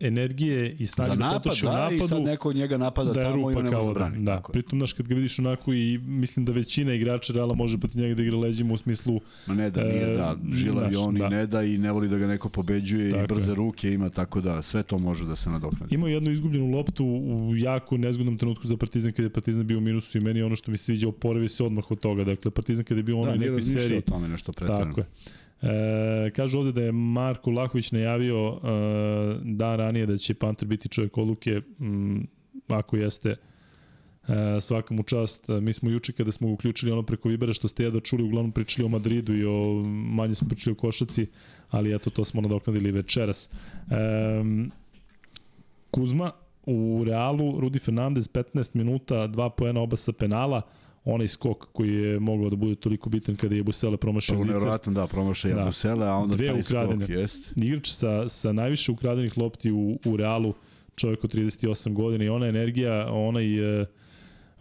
energije 0.00 0.76
i 0.78 0.86
snage 0.86 1.16
da 1.16 1.30
potroši 1.32 1.64
da, 1.64 1.70
u 1.70 1.74
napadu. 1.74 2.04
i 2.04 2.08
sad 2.08 2.22
neko 2.22 2.52
njega 2.52 2.78
napada 2.78 3.12
da 3.12 3.22
tamo 3.22 3.50
i 3.50 3.54
ne 3.54 3.62
može 3.62 3.86
da 3.86 3.92
brani. 3.92 4.24
Da, 4.24 4.42
pritom, 4.52 4.78
znaš, 4.78 4.92
kad 4.92 5.08
ga 5.08 5.14
vidiš 5.14 5.38
onako 5.38 5.72
i 5.72 5.98
mislim 5.98 6.44
da 6.44 6.52
većina 6.52 6.94
igrača 6.94 7.32
Reala 7.32 7.54
može 7.54 7.78
poti 7.78 7.98
njega 7.98 8.14
da 8.14 8.22
igra 8.22 8.38
leđima 8.38 8.74
u 8.74 8.76
smislu... 8.76 9.20
Ma 9.46 9.54
ne 9.54 9.70
da, 9.70 9.84
nije 9.84 10.12
uh, 10.12 10.18
da, 10.18 10.36
žilavi 10.52 10.94
znaš, 10.94 11.06
on 11.06 11.14
da. 11.14 11.26
i 11.26 11.30
ne 11.30 11.46
da 11.46 11.62
i 11.62 11.78
ne 11.78 11.92
voli 11.92 12.08
da 12.08 12.18
ga 12.18 12.26
neko 12.26 12.48
pobeđuje 12.48 13.10
tako 13.10 13.24
i 13.24 13.26
brze 13.26 13.50
je. 13.50 13.54
ruke 13.54 13.92
ima, 13.92 14.10
tako 14.10 14.40
da 14.40 14.62
sve 14.62 14.82
to 14.82 14.98
može 14.98 15.26
da 15.26 15.36
se 15.36 15.50
nadoknadi. 15.50 15.94
Imao 15.94 16.08
jednu 16.08 16.30
izgubljenu 16.30 16.76
loptu 16.76 17.04
u 17.04 17.56
jako 17.56 17.96
nezgodnom 17.96 18.38
trenutku 18.38 18.66
za 18.66 18.76
Partizan 18.76 19.12
kada 19.12 19.22
je 19.22 19.30
Partizan 19.30 19.66
bio 19.66 19.78
u 19.78 19.80
minusu 19.80 20.18
i 20.18 20.20
meni 20.20 20.42
ono 20.42 20.56
što 20.56 20.70
mi 20.70 20.76
se 20.76 20.84
sviđa 20.84 21.08
oporavio 21.08 21.48
se 21.48 21.64
odmah 21.64 21.90
od 21.90 22.00
toga. 22.00 22.24
Dakle, 22.24 22.50
Partizan 22.50 22.84
kada 22.84 22.95
je 22.98 23.02
bio 23.02 23.20
ono 23.20 23.30
da, 23.30 23.38
nekoj 23.38 23.62
seriji. 23.62 23.98
o 23.98 24.00
tome 24.00 24.28
nešto 24.28 24.52
pretredno. 24.52 24.84
Tako 24.84 25.00
je. 25.00 25.06
E, 25.62 26.30
kažu 26.30 26.58
ovde 26.58 26.72
da 26.72 26.82
je 26.82 26.92
Marko 26.92 27.50
Lahović 27.50 27.92
najavio 27.92 28.48
e, 28.48 28.58
dan 29.44 29.76
ranije 29.76 30.06
da 30.06 30.16
će 30.16 30.34
Panter 30.34 30.68
biti 30.68 30.88
čovjek 30.88 31.18
odluke, 31.18 31.60
m, 31.80 32.26
ako 32.68 32.96
jeste 32.96 33.28
e, 33.28 34.60
svaka 34.60 34.94
mu 34.94 35.02
čast. 35.02 35.48
Mi 35.48 35.72
smo 35.72 35.90
juče 35.90 36.12
kada 36.12 36.32
smo 36.32 36.52
uključili 36.52 36.92
ono 36.92 37.02
preko 37.02 37.28
Vibera 37.28 37.52
što 37.52 37.68
ste 37.68 37.84
jedva 37.84 38.00
čuli, 38.00 38.22
uglavnom 38.22 38.52
pričali 38.52 38.86
o 38.86 38.88
Madridu 38.88 39.34
i 39.34 39.44
o 39.44 39.82
manje 39.88 40.34
smo 40.34 40.48
pričali 40.48 40.72
o 40.72 40.80
Košaci, 40.80 41.26
ali 41.70 41.94
eto 41.94 42.10
to 42.10 42.24
smo 42.24 42.40
nadoknadili 42.40 42.90
večeras. 42.90 43.50
E, 43.50 43.96
Kuzma 45.90 46.30
u 46.66 47.04
Realu, 47.06 47.60
Rudi 47.60 47.78
Fernandez 47.78 48.28
15 48.28 48.76
minuta, 48.76 49.14
2 49.14 49.50
poena 49.50 49.80
oba 49.80 49.96
sa 49.96 50.12
penala 50.12 50.62
onaj 51.06 51.28
skok 51.28 51.68
koji 51.72 51.94
je 51.94 52.20
mogao 52.20 52.50
da 52.50 52.56
bude 52.56 52.74
toliko 52.74 53.10
bitan 53.10 53.36
kada 53.36 53.54
je 53.54 53.62
Busele 53.62 53.96
promašio 53.96 54.38
zicer. 54.38 54.52
Nevjerojatno 54.52 54.92
da, 54.92 55.06
promašio 55.06 55.54
da. 55.54 55.64
Busele, 55.64 56.06
a 56.06 56.12
onda 56.12 56.36
Dve 56.36 56.46
taj 56.46 56.60
ukradene. 56.60 57.04
skok 57.04 57.16
jest. 57.16 57.52
Igrač 57.56 57.90
sa, 57.90 58.28
sa 58.28 58.52
najviše 58.52 58.92
ukradenih 58.92 59.38
lopti 59.38 59.72
u, 59.72 59.98
u 60.04 60.16
Realu, 60.16 60.54
čovjek 60.96 61.24
od 61.24 61.34
38 61.34 61.92
godina 61.92 62.24
i 62.24 62.28
ona 62.28 62.46
energija, 62.46 63.08
onaj... 63.12 63.80
Uh, 63.80 63.86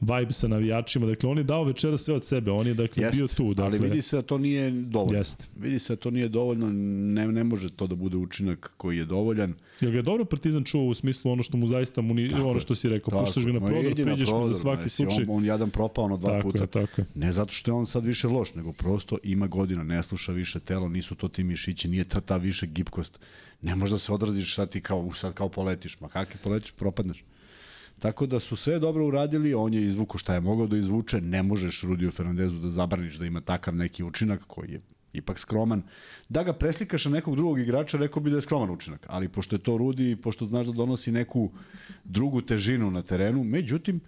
vibe 0.01 0.33
sa 0.33 0.47
navijačima. 0.47 1.05
Dakle, 1.05 1.29
on 1.29 1.37
je 1.37 1.43
dao 1.43 1.63
večera 1.63 1.97
sve 1.97 2.13
od 2.13 2.25
sebe. 2.25 2.51
On 2.51 2.67
je 2.67 2.73
dakle, 2.73 3.03
jest, 3.03 3.17
bio 3.17 3.27
tu. 3.27 3.53
Dakle, 3.53 3.65
ali 3.65 3.89
vidi 3.89 4.01
se 4.01 4.15
da 4.15 4.21
to 4.21 4.37
nije 4.37 4.71
dovoljno. 4.71 5.17
Jest. 5.17 5.49
Vidi 5.55 5.79
se 5.79 5.95
da 5.95 6.01
to 6.01 6.11
nije 6.11 6.29
dovoljno. 6.29 6.69
Ne, 7.13 7.27
ne 7.27 7.43
može 7.43 7.69
to 7.69 7.87
da 7.87 7.95
bude 7.95 8.17
učinak 8.17 8.73
koji 8.77 8.97
je 8.97 9.05
dovoljan. 9.05 9.53
Jel 9.81 9.91
ga 9.91 9.97
je 9.97 10.01
dobro 10.01 10.25
Partizan 10.25 10.63
čuo 10.63 10.85
u 10.85 10.93
smislu 10.93 11.31
ono 11.31 11.43
što 11.43 11.57
mu 11.57 11.67
zaista 11.67 12.01
mu 12.01 12.13
ni, 12.13 12.29
tako 12.29 12.49
ono 12.49 12.59
što 12.59 12.75
si 12.75 12.89
rekao, 12.89 13.19
puštaš 13.19 13.45
ga 13.45 13.51
na 13.51 13.65
prodor, 13.65 13.93
priđeš 13.93 14.29
mu 14.31 14.47
za 14.47 14.53
svaki 14.53 14.89
slučaj. 14.89 15.23
On, 15.23 15.37
on 15.37 15.45
jadan 15.45 15.69
propao 15.69 16.05
ono 16.05 16.17
dva 16.17 16.29
tako 16.29 16.51
puta. 16.51 16.63
Je, 16.63 16.67
tako. 16.67 17.01
Ne 17.15 17.31
zato 17.31 17.51
što 17.51 17.71
je 17.71 17.75
on 17.75 17.85
sad 17.85 18.05
više 18.05 18.27
loš, 18.27 18.53
nego 18.53 18.73
prosto 18.73 19.17
ima 19.23 19.47
godina, 19.47 19.83
ne 19.83 20.03
sluša 20.03 20.31
više 20.31 20.59
telo, 20.59 20.89
nisu 20.89 21.15
to 21.15 21.27
ti 21.27 21.43
mišići, 21.43 21.87
nije 21.87 22.03
ta, 22.03 22.21
ta 22.21 22.37
više 22.37 22.67
gibkost. 22.67 23.19
Ne 23.61 23.75
možda 23.75 23.97
se 23.97 24.13
odraziš 24.13 24.55
sad 24.55 24.69
ti 24.69 24.81
kao, 24.81 25.11
sad 25.13 25.33
kao 25.33 25.49
poletiš. 25.49 25.99
Ma 25.99 26.07
kakvi 26.09 26.39
poletiš, 26.43 26.71
propadneš. 26.71 27.23
Tako 27.99 28.25
da 28.25 28.39
su 28.39 28.55
sve 28.55 28.79
dobro 28.79 29.07
uradili, 29.07 29.53
on 29.53 29.73
je 29.73 29.85
izvuko 29.85 30.17
šta 30.17 30.33
je 30.33 30.39
mogao 30.39 30.67
da 30.67 30.77
izvuče, 30.77 31.21
ne 31.21 31.43
možeš 31.43 31.81
Rudio 31.81 32.11
Fernandezu 32.11 32.59
da 32.59 32.69
zabraniš 32.69 33.15
da 33.15 33.25
ima 33.25 33.41
takav 33.41 33.75
neki 33.75 34.03
učinak 34.03 34.41
koji 34.47 34.71
je 34.71 34.81
ipak 35.13 35.39
skroman. 35.39 35.83
Da 36.29 36.43
ga 36.43 36.53
preslikaš 36.53 37.05
na 37.05 37.11
nekog 37.11 37.35
drugog 37.35 37.59
igrača, 37.59 37.97
rekao 37.97 38.21
bi 38.21 38.29
da 38.29 38.35
je 38.35 38.41
skroman 38.41 38.69
učinak, 38.69 39.05
ali 39.09 39.29
pošto 39.29 39.55
je 39.55 39.63
to 39.63 39.77
Rudi, 39.77 40.15
pošto 40.15 40.45
znaš 40.45 40.65
da 40.65 40.73
donosi 40.73 41.11
neku 41.11 41.51
drugu 42.03 42.41
težinu 42.41 42.91
na 42.91 43.01
terenu, 43.01 43.43
međutim, 43.43 43.99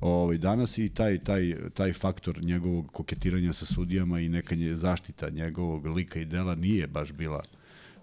ovaj, 0.00 0.38
danas 0.38 0.78
i 0.78 0.88
taj, 0.88 1.18
taj, 1.18 1.56
taj 1.74 1.92
faktor 1.92 2.44
njegovog 2.44 2.90
koketiranja 2.92 3.52
sa 3.52 3.66
sudijama 3.66 4.20
i 4.20 4.28
neka 4.28 4.56
zaštita 4.74 5.30
njegovog 5.30 5.86
lika 5.86 6.20
i 6.20 6.24
dela 6.24 6.54
nije 6.54 6.86
baš 6.86 7.12
bila 7.12 7.42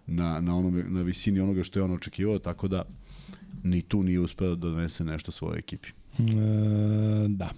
na, 0.07 0.41
na, 0.41 0.57
onome, 0.57 0.83
na 0.83 1.01
visini 1.01 1.39
onoga 1.39 1.63
što 1.63 1.79
je 1.79 1.83
on 1.83 1.91
očekivao, 1.91 2.39
tako 2.39 2.67
da 2.67 2.83
ni 3.63 3.81
tu 3.81 4.03
nije 4.03 4.19
uspeo 4.19 4.55
da 4.55 4.69
donese 4.69 5.03
nešto 5.03 5.31
svojoj 5.31 5.59
ekipi. 5.59 5.89
E, 6.19 6.23
da. 7.27 7.49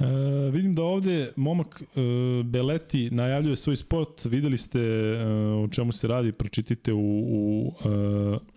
E, 0.00 0.50
vidim 0.50 0.74
da 0.74 0.82
ovde 0.82 1.32
momak 1.36 1.82
e, 1.82 2.00
Beleti 2.42 3.10
najavljuje 3.10 3.56
svoj 3.56 3.76
spot, 3.76 4.24
videli 4.24 4.58
ste 4.58 4.80
e, 4.80 5.24
o 5.64 5.68
čemu 5.68 5.92
se 5.92 6.08
radi, 6.08 6.32
pročitite 6.32 6.92
u, 6.92 6.98
u 7.28 7.72
e, 7.84 7.88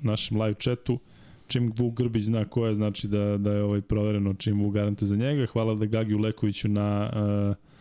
našem 0.01 0.41
live 0.41 0.55
chatu. 0.59 0.99
Čim 1.47 1.73
Vuk 1.77 1.93
Grbić 1.93 2.23
zna 2.23 2.45
ko 2.45 2.65
je, 2.65 2.73
znači 2.73 3.07
da, 3.07 3.37
da 3.37 3.51
je 3.51 3.63
ovaj 3.63 3.81
provereno 3.81 4.33
čim 4.33 4.61
Vuk 4.61 4.73
garantuje 4.73 5.07
za 5.07 5.15
njega. 5.15 5.45
Hvala 5.45 5.75
da 5.75 5.85
Gagi 5.85 6.15
Lekoviću 6.15 6.67
na 6.67 7.09
e, 7.13 7.72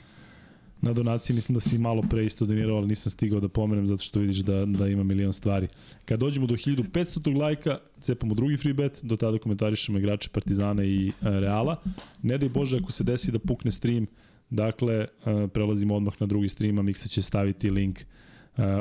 na 0.83 0.93
donaciji, 0.93 1.35
mislim 1.35 1.55
da 1.55 1.61
si 1.61 1.79
malo 1.79 2.03
pre 2.11 2.27
isto 2.27 2.47
donirao, 2.47 2.77
ali 2.77 2.87
nisam 2.87 3.11
stigao 3.11 3.41
da 3.41 3.49
pomenem 3.49 3.87
zato 3.87 4.03
što 4.03 4.21
vidiš 4.21 4.39
da, 4.39 4.65
da 4.67 4.89
ima 4.89 5.03
milion 5.05 5.33
stvari. 5.33 5.69
Kad 6.05 6.21
dođemo 6.21 6.47
do 6.47 6.55
1500 6.55 7.39
lajka, 7.39 7.79
cepamo 8.01 8.35
drugi 8.35 8.57
free 8.57 8.73
bet, 8.73 9.01
do 9.03 9.17
tada 9.17 9.39
komentarišemo 9.39 9.99
igrače 9.99 10.29
Partizana 10.29 10.85
i 10.85 11.09
e, 11.09 11.13
Reala. 11.21 11.77
Ne 12.23 12.39
daj 12.39 12.49
Bože 12.49 12.77
ako 12.77 12.93
se 12.93 13.05
desi 13.05 13.33
da 13.33 13.39
pukne 13.39 13.71
stream, 13.71 14.07
dakle, 14.51 14.95
e, 14.95 15.07
prelazimo 15.49 15.95
odmah 15.97 16.15
na 16.21 16.27
drugi 16.27 16.49
stream, 16.49 16.79
a 16.79 16.83
Miksa 16.83 17.09
će 17.09 17.23
staviti 17.23 17.71
link 17.71 18.01
e, 18.01 18.05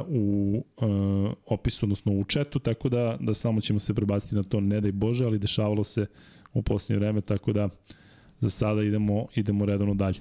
u 0.08 0.64
opisu, 1.46 1.86
odnosno 1.86 2.14
u 2.14 2.24
četu, 2.24 2.60
tako 2.60 2.90
da, 2.90 3.18
da 3.20 3.34
samo 3.34 3.62
ćemo 3.62 3.80
se 3.80 3.94
prebaciti 3.94 4.36
na 4.36 4.44
to, 4.44 4.60
ne 4.60 4.82
daj 4.82 4.92
Bože, 4.92 5.26
ali 5.26 5.40
dešavalo 5.40 5.84
se 5.84 6.06
u 6.54 6.62
posljednje 6.62 7.00
vreme, 7.00 7.22
tako 7.22 7.54
da 7.54 7.70
za 8.40 8.50
sada 8.50 8.84
idemo, 8.84 9.28
idemo 9.36 9.66
redovno 9.66 9.94
dalje. 9.94 10.20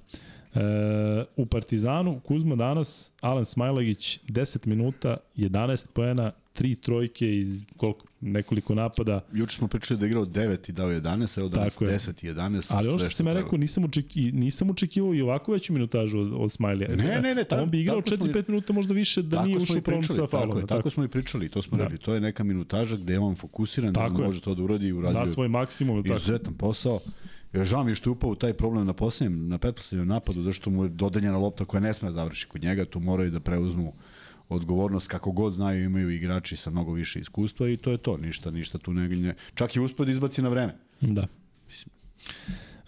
E, 0.54 1.24
u 1.36 1.46
Partizanu 1.46 2.20
Kuzma 2.20 2.56
danas, 2.56 3.12
Alen 3.20 3.44
Smajlagić 3.44 4.20
10 4.28 4.66
minuta, 4.66 5.16
11 5.36 5.86
poena, 5.92 6.32
tri 6.52 6.74
trojke 6.74 7.36
iz 7.36 7.64
koliko, 7.76 8.06
nekoliko 8.20 8.74
napada. 8.74 9.20
Juče 9.32 9.56
smo 9.56 9.68
pričali 9.68 10.00
da 10.00 10.06
je 10.06 10.08
igrao 10.08 10.24
9 10.24 10.70
i 10.70 10.72
dao 10.72 10.88
11, 10.88 11.38
evo 11.38 11.48
danas 11.48 11.74
Tako 11.74 11.84
10 11.84 12.26
i 12.26 12.30
11. 12.30 12.72
Ali 12.76 12.88
ono 12.88 12.98
što, 12.98 13.08
sam 13.08 13.26
ja 13.26 13.32
rekao, 13.32 13.58
nisam, 13.58 13.84
očeki, 13.84 14.32
nisam 14.32 14.70
očekivao 14.70 15.14
i 15.14 15.22
ovako 15.22 15.52
veću 15.52 15.72
minutažu 15.72 16.18
od, 16.18 16.32
od 16.32 16.52
Smajlija. 16.52 16.96
Ne, 16.96 17.20
ne, 17.20 17.34
ne. 17.34 17.44
Ta, 17.44 17.62
On 17.62 17.70
bi 17.70 17.80
igrao 17.80 18.00
4-5 18.00 18.48
minuta 18.48 18.72
možda 18.72 18.94
više 18.94 19.22
da 19.22 19.44
nije 19.44 19.56
ušao 19.56 19.80
problem 19.80 20.02
sa 20.02 20.26
faulom. 20.26 20.48
Tako, 20.48 20.58
je, 20.58 20.66
tako, 20.66 20.78
tako 20.78 20.90
smo 20.90 21.04
i 21.04 21.08
pričali, 21.08 21.48
to 21.48 21.62
smo 21.62 21.78
da. 21.78 21.84
rekli. 21.84 21.98
To 21.98 22.14
je 22.14 22.20
neka 22.20 22.44
minutaža 22.44 22.96
gde 22.96 23.12
je 23.12 23.18
on 23.18 23.36
fokusiran, 23.36 23.94
tako 23.94 24.18
da 24.18 24.24
može 24.24 24.40
to 24.40 24.54
da 24.54 24.62
uradi 24.62 24.86
i 24.86 24.92
uradio. 24.92 25.20
Da 25.20 25.26
svoj 25.26 25.48
maksimum. 25.48 26.06
Izuzetan 26.06 26.54
posao. 26.54 27.00
Ja 27.52 27.64
žao 27.64 27.84
mi 27.84 27.90
je 27.90 27.94
što 27.94 28.10
je 28.10 28.12
upao 28.12 28.30
u 28.30 28.34
taj 28.34 28.52
problem 28.52 28.86
na 28.86 28.92
posljednjem, 28.92 29.48
na 29.48 29.58
petposlednjem 29.58 30.08
napadu, 30.08 30.42
zašto 30.42 30.70
mu 30.70 30.84
je 30.84 30.88
dodeljena 30.88 31.38
lopta 31.38 31.64
koja 31.64 31.80
ne 31.80 31.92
sme 31.92 32.08
da 32.08 32.12
završi 32.12 32.46
kod 32.46 32.62
njega, 32.62 32.84
tu 32.84 33.00
moraju 33.00 33.30
da 33.30 33.40
preuzmu 33.40 33.92
odgovornost 34.48 35.08
kako 35.08 35.32
god 35.32 35.52
znaju 35.52 35.84
imaju 35.84 36.10
igrači 36.10 36.56
sa 36.56 36.70
mnogo 36.70 36.92
više 36.92 37.20
iskustva 37.20 37.68
i 37.68 37.76
to 37.76 37.90
je 37.90 37.98
to, 37.98 38.16
ništa, 38.16 38.50
ništa 38.50 38.78
tu 38.78 38.92
ne, 38.92 39.34
čak 39.54 39.76
i 39.76 39.80
uspod 39.80 40.08
izbaci 40.08 40.42
na 40.42 40.48
vreme. 40.48 40.76
Da. 41.00 41.26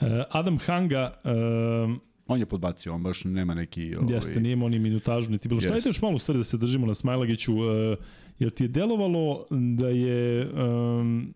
Uh, 0.01 0.09
Adam 0.30 0.59
Hanga 0.59 1.20
uh, 1.24 1.97
on 2.26 2.39
je 2.39 2.47
podbacio, 2.47 2.94
on 2.94 3.02
baš 3.02 3.24
nema 3.24 3.55
neki... 3.55 3.97
Ovaj... 3.97 4.14
Jeste, 4.14 4.40
nije 4.40 4.52
imao 4.52 4.68
ni 4.68 4.78
minutažu, 4.78 5.30
niti 5.30 5.48
bilo. 5.48 5.60
Šta 5.60 5.74
je 5.74 5.80
još 5.84 6.02
malo 6.02 6.18
stvari 6.18 6.39
da 6.39 6.44
se 6.44 6.56
držimo 6.56 6.86
na 6.86 6.94
Smajlagiću? 6.94 7.55
Uh, 7.55 7.62
jel 8.39 8.51
ti 8.51 8.64
je 8.64 8.68
delovalo 8.68 9.47
da 9.51 9.89
je 9.89 10.51
um, 10.52 11.34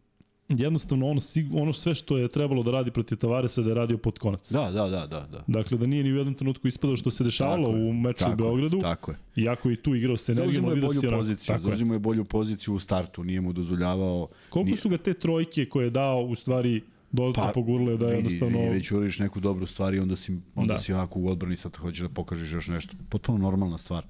jednostavno 0.48 1.06
ono, 1.06 1.20
ono 1.52 1.72
sve 1.72 1.94
što 1.94 2.18
je 2.18 2.28
trebalo 2.28 2.62
da 2.62 2.70
radi 2.70 2.90
protiv 2.90 3.16
Tavaresa 3.16 3.62
da 3.62 3.68
je 3.68 3.74
radio 3.74 3.98
pod 3.98 4.18
konac. 4.18 4.50
Da, 4.50 4.70
da, 4.70 4.88
da, 4.88 5.06
da, 5.06 5.26
da. 5.32 5.44
Dakle, 5.46 5.78
da 5.78 5.86
nije 5.86 6.04
ni 6.04 6.12
u 6.12 6.16
jednom 6.16 6.34
trenutku 6.34 6.68
ispadao 6.68 6.96
što 6.96 7.10
se 7.10 7.24
dešavalo 7.24 7.68
tako 7.68 7.78
u 7.78 7.92
meču 7.92 8.18
tako, 8.18 8.32
u 8.32 8.36
Beogradu. 8.36 8.80
Tako 8.80 9.10
je. 9.10 9.18
Iako 9.36 9.70
i 9.70 9.76
tu 9.76 9.94
igrao 9.94 10.16
se 10.16 10.32
energijom, 10.32 10.64
ali 10.64 10.74
vidio 10.74 10.92
si 10.92 11.08
poziciju, 11.10 11.56
zauzimo 11.58 11.94
je 11.94 11.98
bolju 11.98 12.24
poziciju 12.24 12.74
u 12.74 12.78
startu, 12.78 13.24
nije 13.24 13.40
mu 13.40 13.52
dozvoljavao... 13.52 14.28
Koliko 14.48 14.66
nije... 14.66 14.76
su 14.76 14.88
ga 14.88 14.98
te 14.98 15.14
trojke 15.14 15.66
koje 15.66 15.84
je 15.84 15.90
dao 15.90 16.20
u 16.20 16.34
stvari 16.34 16.80
dodatno 17.12 17.42
pa, 17.42 17.52
pogurle 17.52 17.96
da 17.96 18.06
je 18.06 18.14
jednostavno... 18.14 18.58
Vidi, 18.58 18.70
već 18.70 18.90
uriš 18.90 19.18
neku 19.18 19.40
dobru 19.40 19.66
stvar 19.66 19.94
i 19.94 19.98
onda 19.98 20.16
si, 20.16 20.38
onda 20.54 20.74
da. 20.74 20.78
si 20.78 20.92
onako 20.92 21.18
u 21.20 21.28
odbrani 21.28 21.56
sad 21.56 21.76
hoćeš 21.76 22.00
da 22.00 22.08
pokažeš 22.08 22.52
još 22.52 22.68
nešto. 22.68 22.94
Potpuno 23.08 23.38
normalna 23.38 23.78
stvar. 23.78 24.04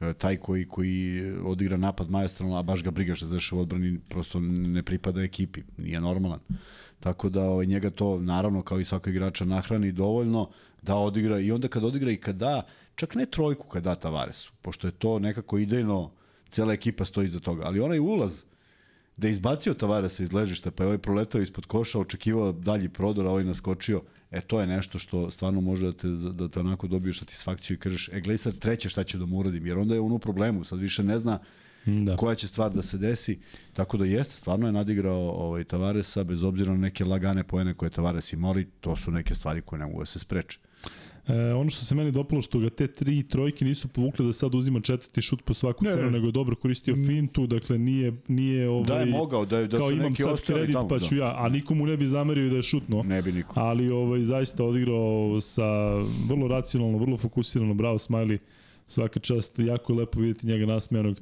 E, 0.00 0.12
taj 0.12 0.36
koji, 0.36 0.68
koji 0.68 1.22
odigra 1.44 1.76
napad 1.76 2.10
majestralno, 2.10 2.56
a 2.56 2.62
baš 2.62 2.82
ga 2.82 2.90
briga 2.90 3.14
što 3.14 3.26
zaše 3.26 3.54
u 3.54 3.60
odbrani, 3.60 3.98
prosto 4.08 4.40
ne 4.40 4.82
pripada 4.82 5.22
ekipi, 5.22 5.62
nije 5.76 6.00
normalan. 6.00 6.40
Tako 7.00 7.28
da 7.28 7.42
ovaj, 7.42 7.66
njega 7.66 7.90
to, 7.90 8.18
naravno, 8.20 8.62
kao 8.62 8.80
i 8.80 8.84
svaka 8.84 9.10
igrača, 9.10 9.44
nahrani 9.44 9.92
dovoljno 9.92 10.50
da 10.82 10.96
odigra 10.96 11.38
i 11.38 11.52
onda 11.52 11.68
kad 11.68 11.84
odigra 11.84 12.10
i 12.10 12.16
kad 12.16 12.36
da, 12.36 12.62
čak 12.94 13.14
ne 13.14 13.26
trojku 13.26 13.66
kad 13.66 13.82
da 13.82 13.94
Tavaresu, 13.94 14.52
pošto 14.62 14.86
je 14.86 14.92
to 14.92 15.18
nekako 15.18 15.58
idejno 15.58 16.10
cela 16.48 16.72
ekipa 16.72 17.04
stoji 17.04 17.24
iza 17.24 17.40
toga. 17.40 17.64
Ali 17.64 17.80
onaj 17.80 17.98
ulaz, 17.98 18.44
da 19.16 19.26
je 19.26 19.30
izbacio 19.30 19.74
Tavaresa 19.74 20.22
iz 20.22 20.32
ležišta, 20.32 20.70
pa 20.70 20.82
je 20.82 20.86
ovaj 20.86 20.98
proletao 20.98 21.40
ispod 21.40 21.66
koša, 21.66 22.00
očekivao 22.00 22.52
dalji 22.52 22.88
prodor, 22.88 23.26
a 23.26 23.30
ovaj 23.30 23.44
naskočio, 23.44 24.02
e 24.30 24.40
to 24.40 24.60
je 24.60 24.66
nešto 24.66 24.98
što 24.98 25.30
stvarno 25.30 25.60
može 25.60 25.86
da 25.86 25.92
te, 25.92 26.08
da 26.08 26.48
te 26.48 26.60
onako 26.60 26.86
dobiješ 26.86 27.18
satisfakciju 27.18 27.74
i 27.74 27.78
kažeš, 27.78 28.08
e 28.08 28.20
gledaj 28.20 28.38
sad 28.38 28.58
treće 28.58 28.88
šta 28.88 29.04
će 29.04 29.18
da 29.18 29.26
mu 29.26 29.38
uradim, 29.38 29.66
jer 29.66 29.78
onda 29.78 29.94
je 29.94 30.00
on 30.00 30.12
u 30.12 30.18
problemu, 30.18 30.64
sad 30.64 30.78
više 30.78 31.02
ne 31.02 31.18
zna 31.18 31.38
da. 31.84 32.16
koja 32.16 32.34
će 32.34 32.48
stvar 32.48 32.72
da 32.72 32.82
se 32.82 32.98
desi, 32.98 33.38
tako 33.72 33.96
da 33.96 34.04
jeste, 34.04 34.34
stvarno 34.34 34.66
je 34.66 34.72
nadigrao 34.72 35.30
ovaj, 35.30 35.64
Tavaresa, 35.64 36.24
bez 36.24 36.42
obzira 36.42 36.72
na 36.72 36.78
neke 36.78 37.04
lagane 37.04 37.44
poene 37.44 37.74
koje 37.74 37.90
Tavares 37.90 38.32
imali, 38.32 38.68
to 38.80 38.96
su 38.96 39.10
neke 39.10 39.34
stvari 39.34 39.62
koje 39.62 39.78
ne 39.78 39.86
mogu 39.86 39.98
da 39.98 40.06
se 40.06 40.18
spreče. 40.18 40.58
E, 41.28 41.54
ono 41.54 41.70
što 41.70 41.84
se 41.84 41.94
meni 41.94 42.12
dopalo 42.12 42.42
što 42.42 42.58
ga 42.58 42.70
te 42.70 42.86
tri 42.86 43.22
trojke 43.22 43.64
nisu 43.64 43.88
povukle 43.88 44.26
da 44.26 44.32
sad 44.32 44.54
uzima 44.54 44.80
četvrti 44.80 45.22
šut 45.22 45.42
po 45.42 45.54
svaku 45.54 45.84
ne, 45.84 45.92
cenu, 45.92 46.10
nego 46.10 46.26
je 46.26 46.32
dobro 46.32 46.56
koristio 46.56 46.96
mm. 46.96 47.06
fintu, 47.06 47.46
dakle 47.46 47.78
nije 47.78 48.12
nije 48.28 48.68
ovaj 48.68 48.84
Da 48.84 48.98
je 48.98 49.06
mogao 49.06 49.44
da 49.44 49.66
da 49.66 49.76
kao 49.76 49.88
su 49.88 49.94
imam 49.94 50.10
neki 50.10 50.22
sad 50.22 50.42
kredit 50.42 50.74
tamo, 50.74 50.88
pa 50.88 50.98
ću 50.98 51.14
da. 51.14 51.20
ja, 51.20 51.34
a 51.38 51.48
nikomu 51.48 51.86
ne 51.86 51.96
bi 51.96 52.06
zamerio 52.06 52.50
da 52.50 52.56
je 52.56 52.62
šutno. 52.62 53.02
Ne 53.02 53.22
bi 53.22 53.32
niko. 53.32 53.60
Ali 53.60 53.90
ovaj 53.90 54.22
zaista 54.22 54.64
odigrao 54.64 55.40
sa 55.40 55.94
vrlo 56.28 56.48
racionalno, 56.48 56.98
vrlo 56.98 57.16
fokusirano, 57.16 57.74
bravo 57.74 57.98
Smiley. 57.98 58.38
Svaka 58.86 59.20
čast, 59.20 59.58
jako 59.58 59.92
je 59.92 59.98
lepo 59.98 60.20
videti 60.20 60.46
njega 60.46 60.66
nasmejanog 60.66 61.20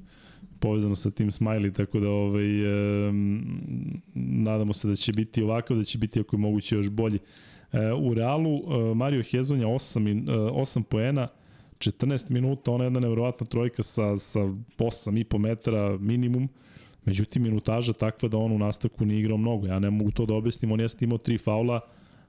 povezano 0.60 0.94
sa 0.94 1.10
tim 1.10 1.30
Smiley, 1.30 1.72
tako 1.72 2.00
da 2.00 2.08
ovaj, 2.08 2.62
e, 2.62 3.12
nadamo 4.14 4.72
se 4.72 4.88
da 4.88 4.96
će 4.96 5.12
biti 5.12 5.42
ovakav, 5.42 5.76
da 5.76 5.84
će 5.84 5.98
biti 5.98 6.20
ako 6.20 6.36
je 6.36 6.40
moguće 6.40 6.76
još 6.76 6.90
bolji. 6.90 7.18
E, 7.76 7.92
u 7.92 8.14
Realu 8.14 8.56
e, 8.56 8.94
Mario 8.94 9.22
Hezonja 9.22 9.66
8, 9.66 10.26
8 10.26 10.80
e, 10.80 10.82
poena, 10.88 11.28
14 11.78 12.30
minuta, 12.30 12.72
ona 12.72 12.84
je 12.84 12.86
jedna 12.86 13.00
nevjerovatna 13.00 13.46
trojka 13.46 13.82
sa, 13.82 14.16
sa 14.16 14.40
8,5 14.40 15.38
metara 15.38 15.98
minimum, 15.98 16.48
međutim 17.04 17.42
minutaža 17.42 17.92
takva 17.92 18.28
da 18.28 18.38
on 18.38 18.52
u 18.52 18.58
nastavku 18.58 19.04
nije 19.04 19.20
igrao 19.20 19.36
mnogo. 19.36 19.66
Ja 19.66 19.78
ne 19.78 19.90
mogu 19.90 20.10
to 20.10 20.26
da 20.26 20.34
objasnim, 20.34 20.72
on 20.72 20.80
jeste 20.80 21.04
imao 21.04 21.18
tri 21.18 21.38
faula, 21.38 21.80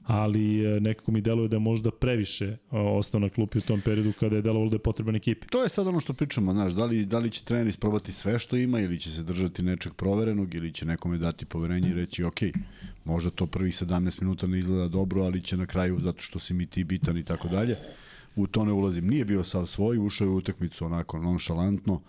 ali 0.08 0.66
e, 0.66 0.80
nekako 0.80 1.12
mi 1.12 1.22
deluje 1.22 1.48
da 1.48 1.60
možda 1.60 1.92
previše 1.92 2.46
e, 2.46 2.58
ostao 2.72 3.20
na 3.20 3.30
klupi 3.30 3.58
u 3.58 3.62
tom 3.62 3.82
periodu 3.82 4.14
kada 4.20 4.36
je 4.36 4.42
delovalo 4.42 4.70
da 4.70 4.76
je 4.76 4.80
potreban 4.80 5.16
ekipi. 5.16 5.48
To 5.48 5.64
je 5.64 5.70
sad 5.70 5.88
ono 5.88 6.00
što 6.00 6.14
pričamo, 6.14 6.54
znaš, 6.54 6.74
da 6.74 6.86
li, 6.86 7.06
da 7.06 7.20
li 7.20 7.32
će 7.32 7.44
trener 7.44 7.68
isprobati 7.68 8.12
sve 8.12 8.40
što 8.40 8.58
ima 8.58 8.80
ili 8.80 9.00
će 9.00 9.12
se 9.12 9.24
držati 9.24 9.64
nečeg 9.64 9.94
proverenog 9.94 10.56
ili 10.56 10.72
će 10.72 10.86
nekome 10.86 11.18
dati 11.18 11.46
poverenje 11.46 11.90
i 11.90 11.94
reći 11.94 12.24
ok, 12.24 12.40
možda 13.06 13.30
to 13.30 13.46
prvih 13.46 13.74
17 13.74 14.22
minuta 14.22 14.48
ne 14.48 14.60
izgleda 14.60 14.88
dobro, 14.88 15.24
ali 15.24 15.42
će 15.42 15.58
na 15.58 15.66
kraju 15.66 16.00
zato 16.00 16.22
što 16.22 16.40
si 16.40 16.54
mi 16.54 16.66
ti 16.66 16.84
bitan 16.84 17.18
i 17.18 17.24
tako 17.24 17.48
dalje. 17.48 17.78
U 18.36 18.48
to 18.48 18.66
ne 18.66 18.72
ulazim. 18.72 19.08
Nije 19.08 19.26
bio 19.26 19.44
sav 19.44 19.66
svoj, 19.66 19.98
ušao 19.98 20.26
je 20.26 20.30
u 20.30 20.36
utakmicu 20.36 20.86
onako 20.86 21.20
nonšalantno, 21.20 22.02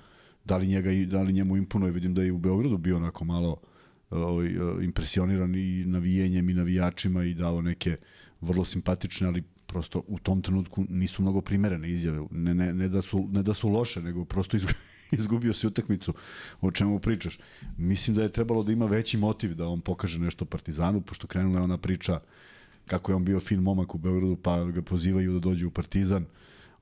da 0.44 0.56
li, 0.56 0.66
njega, 0.66 0.90
da 1.06 1.22
li 1.22 1.32
njemu 1.32 1.56
imponuje, 1.56 1.92
vidim 1.92 2.14
da 2.14 2.22
je 2.22 2.32
u 2.32 2.38
Beogradu 2.38 2.78
bio 2.78 2.96
onako 2.96 3.24
malo 3.24 3.56
impresioniran 4.82 5.54
i 5.54 5.84
navijenjem 5.86 6.50
i 6.50 6.54
navijačima 6.54 7.24
i 7.24 7.34
dao 7.34 7.62
neke 7.62 7.96
vrlo 8.40 8.64
simpatične, 8.64 9.26
ali 9.26 9.42
prosto 9.66 10.02
u 10.06 10.18
tom 10.18 10.42
trenutku 10.42 10.84
nisu 10.88 11.22
mnogo 11.22 11.40
primerene 11.40 11.90
izjave. 11.90 12.26
Ne, 12.30 12.54
ne, 12.54 12.74
ne, 12.74 12.88
da, 12.88 13.02
su, 13.02 13.28
ne 13.32 13.42
da 13.42 13.54
su 13.54 13.68
loše, 13.68 14.02
nego 14.02 14.24
prosto 14.24 14.56
izgubio 15.18 15.52
se 15.52 15.66
utakmicu. 15.66 16.14
O 16.60 16.70
čemu 16.70 17.00
pričaš? 17.00 17.38
Mislim 17.76 18.16
da 18.16 18.22
je 18.22 18.28
trebalo 18.28 18.62
da 18.62 18.72
ima 18.72 18.86
veći 18.86 19.16
motiv 19.18 19.54
da 19.54 19.68
on 19.68 19.80
pokaže 19.80 20.18
nešto 20.18 20.44
Partizanu, 20.44 21.00
pošto 21.00 21.26
krenula 21.26 21.58
je 21.58 21.64
ona 21.64 21.78
priča 21.78 22.20
kako 22.86 23.12
je 23.12 23.16
on 23.16 23.24
bio 23.24 23.40
fin 23.40 23.60
momak 23.60 23.94
u 23.94 23.98
Beogradu, 23.98 24.36
pa 24.36 24.64
ga 24.64 24.82
pozivaju 24.82 25.32
da 25.32 25.38
dođe 25.38 25.66
u 25.66 25.70
Partizan. 25.70 26.24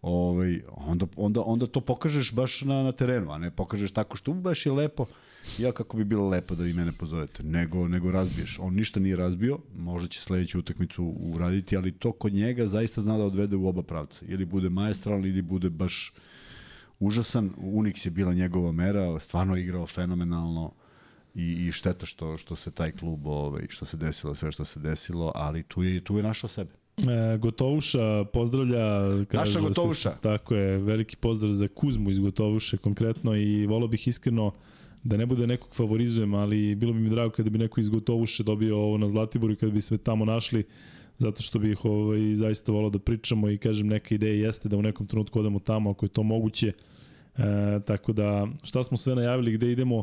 Ovaj, 0.03 0.63
onda, 0.69 1.07
onda, 1.17 1.43
onda 1.43 1.67
to 1.67 1.81
pokažeš 1.81 2.33
baš 2.33 2.63
na, 2.63 2.83
na 2.83 2.93
terenu, 2.93 3.33
a 3.33 3.39
ne 3.39 3.51
pokažeš 3.51 3.93
tako 3.93 4.17
što 4.17 4.33
baš 4.33 4.67
je 4.67 4.73
lepo 4.73 5.07
ja 5.59 5.73
kako 5.73 5.97
bi 5.97 6.05
bilo 6.05 6.29
lepo 6.29 6.55
da 6.55 6.63
vi 6.63 6.73
mene 6.73 6.93
pozovete, 6.93 7.43
nego, 7.43 7.89
nego 7.89 8.11
razbiješ. 8.11 8.59
On 8.61 8.75
ništa 8.75 9.01
nije 9.01 9.17
razbio, 9.17 9.59
možda 9.77 10.09
će 10.09 10.21
sledeću 10.21 10.59
utakmicu 10.59 11.15
uraditi, 11.19 11.77
ali 11.77 11.93
to 11.93 12.13
kod 12.13 12.33
njega 12.33 12.67
zaista 12.67 13.03
zna 13.03 13.19
da 13.19 13.25
odvede 13.25 13.57
u 13.57 13.69
oba 13.69 13.83
pravca. 13.83 14.25
Ili 14.29 14.45
bude 14.45 14.69
majestralni, 14.69 15.29
ili 15.29 15.43
bude 15.43 15.71
baš 15.71 16.13
užasan. 16.99 17.51
Unix 17.59 18.07
je 18.07 18.11
bila 18.11 18.35
njegova 18.35 18.73
mera, 18.73 19.21
stvarno 19.21 19.57
je 19.57 19.63
igrao 19.63 19.87
fenomenalno 19.87 20.73
i, 21.35 21.67
i 21.67 21.73
šteta 21.73 22.07
što, 22.07 22.39
što 22.39 22.57
se 22.57 22.71
taj 22.71 22.93
klub, 22.93 23.27
ovaj, 23.27 23.67
što 23.69 23.87
se 23.87 23.97
desilo, 23.97 24.35
sve 24.35 24.53
što 24.53 24.65
se 24.65 24.81
desilo, 24.81 25.33
ali 25.35 25.63
tu 25.63 25.83
je, 25.83 26.05
tu 26.05 26.17
je 26.17 26.23
našao 26.23 26.49
sebe. 26.49 26.73
E, 26.97 27.39
Gotovuša 27.39 28.25
pozdravlja 28.33 29.01
kaže 29.25 29.39
Naša 29.39 29.61
da 29.61 29.69
Gotovuša. 29.69 30.11
Se, 30.11 30.17
tako 30.21 30.55
je, 30.55 30.79
veliki 30.79 31.17
pozdrav 31.17 31.51
za 31.53 31.69
Kuzmu 31.69 32.11
iz 32.11 32.19
Gotovuše 32.19 32.77
konkretno 32.77 33.37
i 33.37 33.67
volao 33.67 33.89
bih 33.89 34.09
iskreno 34.09 34.53
da 35.05 35.17
ne 35.17 35.27
bude 35.27 35.47
nekog 35.47 35.75
favorizujem, 35.75 36.35
ali 36.35 36.75
bilo 36.75 36.93
bi 36.93 37.01
mi 37.01 37.11
drago 37.11 37.31
kada 37.31 37.51
bi 37.51 37.59
neko 37.59 37.81
iz 37.81 37.89
Gotovuše 37.89 38.43
dobio 38.43 38.79
ovo 38.79 38.99
na 38.99 39.09
Zlatiboru 39.09 39.53
i 39.53 39.57
kada 39.57 39.73
bi 39.73 39.81
sve 39.81 39.99
tamo 39.99 40.25
našli, 40.25 40.65
zato 41.19 41.43
što 41.43 41.59
bih 41.59 41.85
ovaj, 41.85 42.35
zaista 42.35 42.73
volao 42.73 42.91
da 42.91 42.99
pričamo 42.99 43.51
i 43.51 43.59
kažem 43.59 43.87
neka 43.87 44.15
ideja 44.15 44.47
jeste 44.47 44.69
da 44.69 44.77
u 44.77 44.83
nekom 44.83 45.07
trenutku 45.07 45.41
odemo 45.41 45.59
tamo 45.59 45.91
ako 45.91 46.05
je 46.05 46.11
to 46.11 46.23
moguće. 46.23 46.73
E, 47.37 47.43
tako 47.87 48.13
da 48.13 48.47
šta 48.63 48.83
smo 48.83 48.97
sve 48.97 49.15
najavili, 49.15 49.53
gde 49.53 49.73
idemo, 49.73 50.03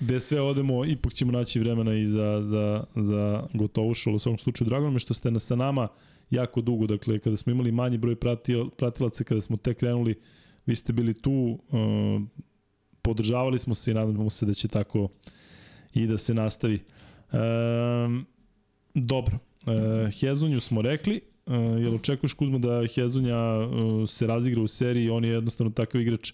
gde 0.00 0.20
sve 0.20 0.40
odemo, 0.40 0.84
ipak 0.84 1.14
ćemo 1.14 1.32
naći 1.32 1.60
vremena 1.60 1.94
i 1.94 2.06
za, 2.06 2.42
za, 2.42 2.84
za 2.96 3.46
Gotovušu, 3.54 4.10
ali 4.10 4.16
u 4.16 4.18
svakom 4.18 4.38
slučaju 4.38 4.68
drago 4.68 4.86
je 4.86 4.98
što 4.98 5.14
ste 5.14 5.30
na, 5.30 5.38
sa 5.38 5.56
nama 5.56 5.88
jako 6.30 6.60
dugo, 6.60 6.86
dakle 6.86 7.18
kada 7.18 7.36
smo 7.36 7.52
imali 7.52 7.72
manji 7.72 7.98
broj 7.98 8.16
pratio, 8.16 8.70
pratilaca, 8.78 9.24
kada 9.24 9.40
smo 9.40 9.56
tek 9.56 9.78
krenuli, 9.78 10.20
vi 10.66 10.76
ste 10.76 10.92
bili 10.92 11.14
tu, 11.14 11.58
uh, 11.68 12.22
podržavali 13.04 13.58
smo 13.58 13.74
se 13.74 13.90
i 13.90 13.94
nadamo 13.94 14.30
se 14.30 14.46
da 14.46 14.54
će 14.54 14.68
tako 14.68 15.08
i 15.94 16.06
da 16.06 16.18
se 16.18 16.34
nastavi. 16.34 16.74
E, 17.32 17.38
dobro, 18.94 19.38
e, 19.66 20.10
Hezunju 20.10 20.60
smo 20.60 20.82
rekli, 20.82 21.20
e, 21.46 21.54
jel 21.54 21.94
očekuješ 21.94 22.32
Kuzma 22.32 22.58
da 22.58 22.82
Hezunja 22.94 23.36
e, 23.36 24.06
se 24.06 24.26
razigra 24.26 24.62
u 24.62 24.66
seriji, 24.66 25.10
on 25.10 25.24
je 25.24 25.30
jednostavno 25.30 25.72
takav 25.72 26.00
igrač 26.00 26.32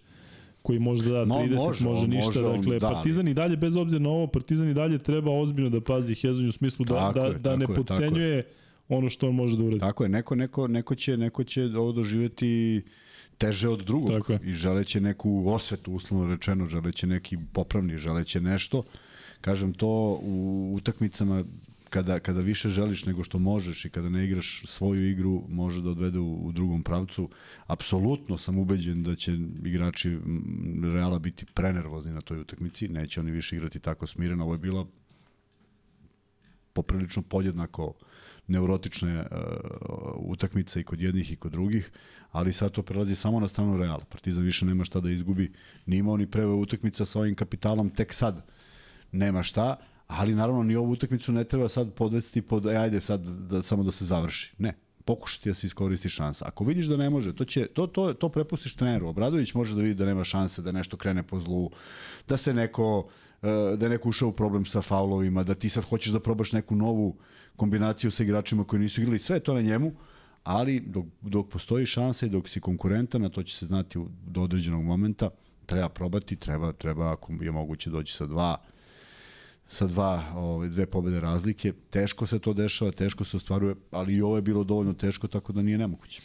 koji 0.63 0.79
može 0.79 1.05
da 1.05 1.11
da 1.11 1.25
30, 1.25 1.51
no, 1.51 1.65
može, 1.67 1.85
može 1.85 2.09
ništa, 2.09 2.41
može, 2.43 2.59
dakle 2.59 2.79
da, 2.79 2.89
Partizan 2.89 3.29
i 3.29 3.35
dalje 3.35 3.57
bez 3.57 3.77
obzira 3.77 4.03
na 4.03 4.09
ovo, 4.09 4.27
Partizan 4.27 4.69
i 4.69 4.75
dalje 4.75 4.99
treba 4.99 5.31
ozbiljno 5.31 5.71
da 5.71 5.81
pazi 5.81 6.15
Hezunju 6.15 6.49
u 6.49 6.53
smislu 6.53 6.85
da, 6.85 7.13
da, 7.15 7.27
je, 7.27 7.39
da 7.39 7.57
ne 7.57 7.67
je, 7.69 7.75
podcenjuje 7.75 8.47
ono 8.89 9.09
što 9.09 9.29
on 9.29 9.35
može 9.35 9.57
da 9.57 9.65
uradi. 9.65 9.81
Tako 9.81 10.03
je, 10.05 10.09
neko, 10.09 10.35
neko, 10.35 10.69
neko, 10.69 10.95
će, 10.95 11.17
neko 11.17 11.45
će 11.45 11.65
ovo 11.65 11.93
doživeti 11.93 12.83
teže 13.39 13.69
od 13.69 13.85
drugog 13.85 14.11
Tako 14.11 14.39
i 14.45 14.53
želeće 14.53 15.01
neku 15.01 15.45
osvetu, 15.47 15.93
uslovno 15.93 16.35
rečeno, 16.35 16.67
želeće 16.67 17.07
neki 17.07 17.39
popravni, 17.53 17.97
želeće 17.97 18.41
nešto. 18.41 18.83
Kažem 19.41 19.73
to 19.73 20.21
u 20.23 20.73
utakmicama 20.77 21.45
kada, 21.91 22.21
kada 22.21 22.41
više 22.41 22.69
želiš 22.69 23.05
nego 23.05 23.25
što 23.25 23.39
možeš 23.39 23.85
i 23.85 23.91
kada 23.91 24.09
ne 24.09 24.25
igraš 24.25 24.63
svoju 24.67 25.11
igru, 25.11 25.45
može 25.49 25.83
da 25.83 25.91
odvede 25.91 26.19
u, 26.19 26.47
u 26.47 26.53
drugom 26.53 26.83
pravcu. 26.83 27.29
Apsolutno 27.67 28.39
sam 28.39 28.59
ubeđen 28.59 29.03
da 29.03 29.17
će 29.17 29.39
igrači 29.65 30.19
Reala 30.83 31.19
biti 31.19 31.47
prenervozni 31.55 32.13
na 32.13 32.21
toj 32.21 32.41
utakmici, 32.41 32.89
neće 32.89 33.21
oni 33.21 33.31
više 33.31 33.57
igrati 33.57 33.81
tako 33.81 34.07
smireno. 34.07 34.45
Ovo 34.45 34.55
je 34.55 34.59
bila 34.59 34.87
poprilično 36.73 37.23
podjednako 37.23 37.95
neurotične 38.47 39.21
uh, 39.21 39.27
utakmice 40.17 40.81
i 40.81 40.85
kod 40.85 41.01
jednih 41.01 41.33
i 41.33 41.37
kod 41.37 41.53
drugih, 41.53 41.91
ali 42.31 42.53
sad 42.53 42.73
to 42.73 42.83
prelazi 42.83 43.15
samo 43.15 43.41
na 43.41 43.49
stranu 43.49 43.77
Reala. 43.77 44.05
Partizan 44.11 44.45
više 44.45 44.67
nema 44.67 44.85
šta 44.85 45.01
da 45.01 45.11
izgubi, 45.11 45.53
ni 45.87 45.97
imao 45.97 46.17
ni 46.17 46.31
prve 46.31 46.47
utakmica 46.47 47.05
sa 47.05 47.21
ovim 47.21 47.35
kapitalom, 47.35 47.91
tek 47.91 48.15
sad 48.15 48.47
nema 49.13 49.43
šta, 49.43 49.77
ali 50.11 50.35
naravno 50.35 50.63
ni 50.63 50.77
ovu 50.77 50.91
utakmicu 50.91 51.33
ne 51.33 51.45
treba 51.45 51.69
sad 51.69 51.93
podvesti 51.93 52.43
pod, 52.43 52.67
e, 52.67 52.77
ajde 52.77 53.01
sad 53.01 53.21
da, 53.27 53.63
samo 53.63 53.83
da 53.83 53.91
se 53.91 54.05
završi. 54.05 54.53
Ne, 54.59 54.75
pokušati 55.05 55.51
da 55.51 55.55
se 55.55 55.67
iskoristi 55.67 56.09
šansa. 56.09 56.45
Ako 56.49 56.65
vidiš 56.65 56.87
da 56.87 56.97
ne 56.97 57.11
može, 57.11 57.35
to 57.35 57.45
će 57.45 57.67
to 57.67 57.87
to 57.87 58.13
to 58.13 58.29
prepustiš 58.29 58.75
treneru. 58.75 59.09
Obradović 59.09 59.55
može 59.55 59.75
da 59.75 59.83
vidi 59.83 59.95
da 59.95 60.05
nema 60.05 60.25
šanse 60.25 60.63
da 60.63 60.73
nešto 60.73 60.97
krene 60.97 61.23
po 61.23 61.41
zlu, 61.41 61.71
da 62.29 62.37
se 62.37 62.55
neko 62.55 63.09
e, 63.43 63.77
da 63.77 63.87
je 63.87 63.91
neko 63.91 64.09
ušao 64.09 64.29
u 64.29 64.33
problem 64.33 64.65
sa 64.65 64.83
faulovima, 64.83 65.43
da 65.43 65.55
ti 65.55 65.69
sad 65.69 65.85
hoćeš 65.85 66.13
da 66.13 66.21
probaš 66.21 66.53
neku 66.53 66.77
novu 66.77 67.17
kombinaciju 67.57 68.11
sa 68.11 68.23
igračima 68.23 68.65
koji 68.65 68.81
nisu 68.81 69.03
igrali, 69.03 69.19
sve 69.19 69.37
je 69.37 69.41
to 69.41 69.55
na 69.55 69.63
njemu, 69.63 69.93
ali 70.45 70.81
dok, 70.81 71.05
dok 71.21 71.49
postoji 71.49 71.87
šansa 71.87 72.27
i 72.27 72.29
dok 72.29 72.49
si 72.49 72.61
konkurentan, 72.61 73.25
a 73.25 73.29
to 73.29 73.43
će 73.43 73.57
se 73.57 73.67
znati 73.67 73.99
do 74.27 74.43
određenog 74.43 74.85
momenta, 74.85 75.31
treba 75.67 75.89
probati, 75.89 76.37
treba, 76.37 76.73
treba 76.73 77.13
ako 77.13 77.33
je 77.41 77.53
moguće 77.53 77.91
doći 77.91 78.15
sa 78.15 78.27
dva 78.27 78.57
sa 79.71 79.87
dva, 79.87 80.23
ove, 80.37 80.69
dve 80.69 80.87
pobede 80.87 81.21
razlike. 81.21 81.73
Teško 81.91 82.27
se 82.27 82.39
to 82.39 82.53
dešava, 82.53 82.91
teško 82.91 83.25
se 83.25 83.37
ostvaruje, 83.37 83.75
ali 83.91 84.15
i 84.15 84.23
ovo 84.23 84.37
je 84.37 84.43
bilo 84.43 84.65
dovoljno 84.65 84.93
teško, 84.93 85.29
tako 85.29 85.53
da 85.53 85.63
nije 85.63 85.79
nemoguće. 85.79 86.23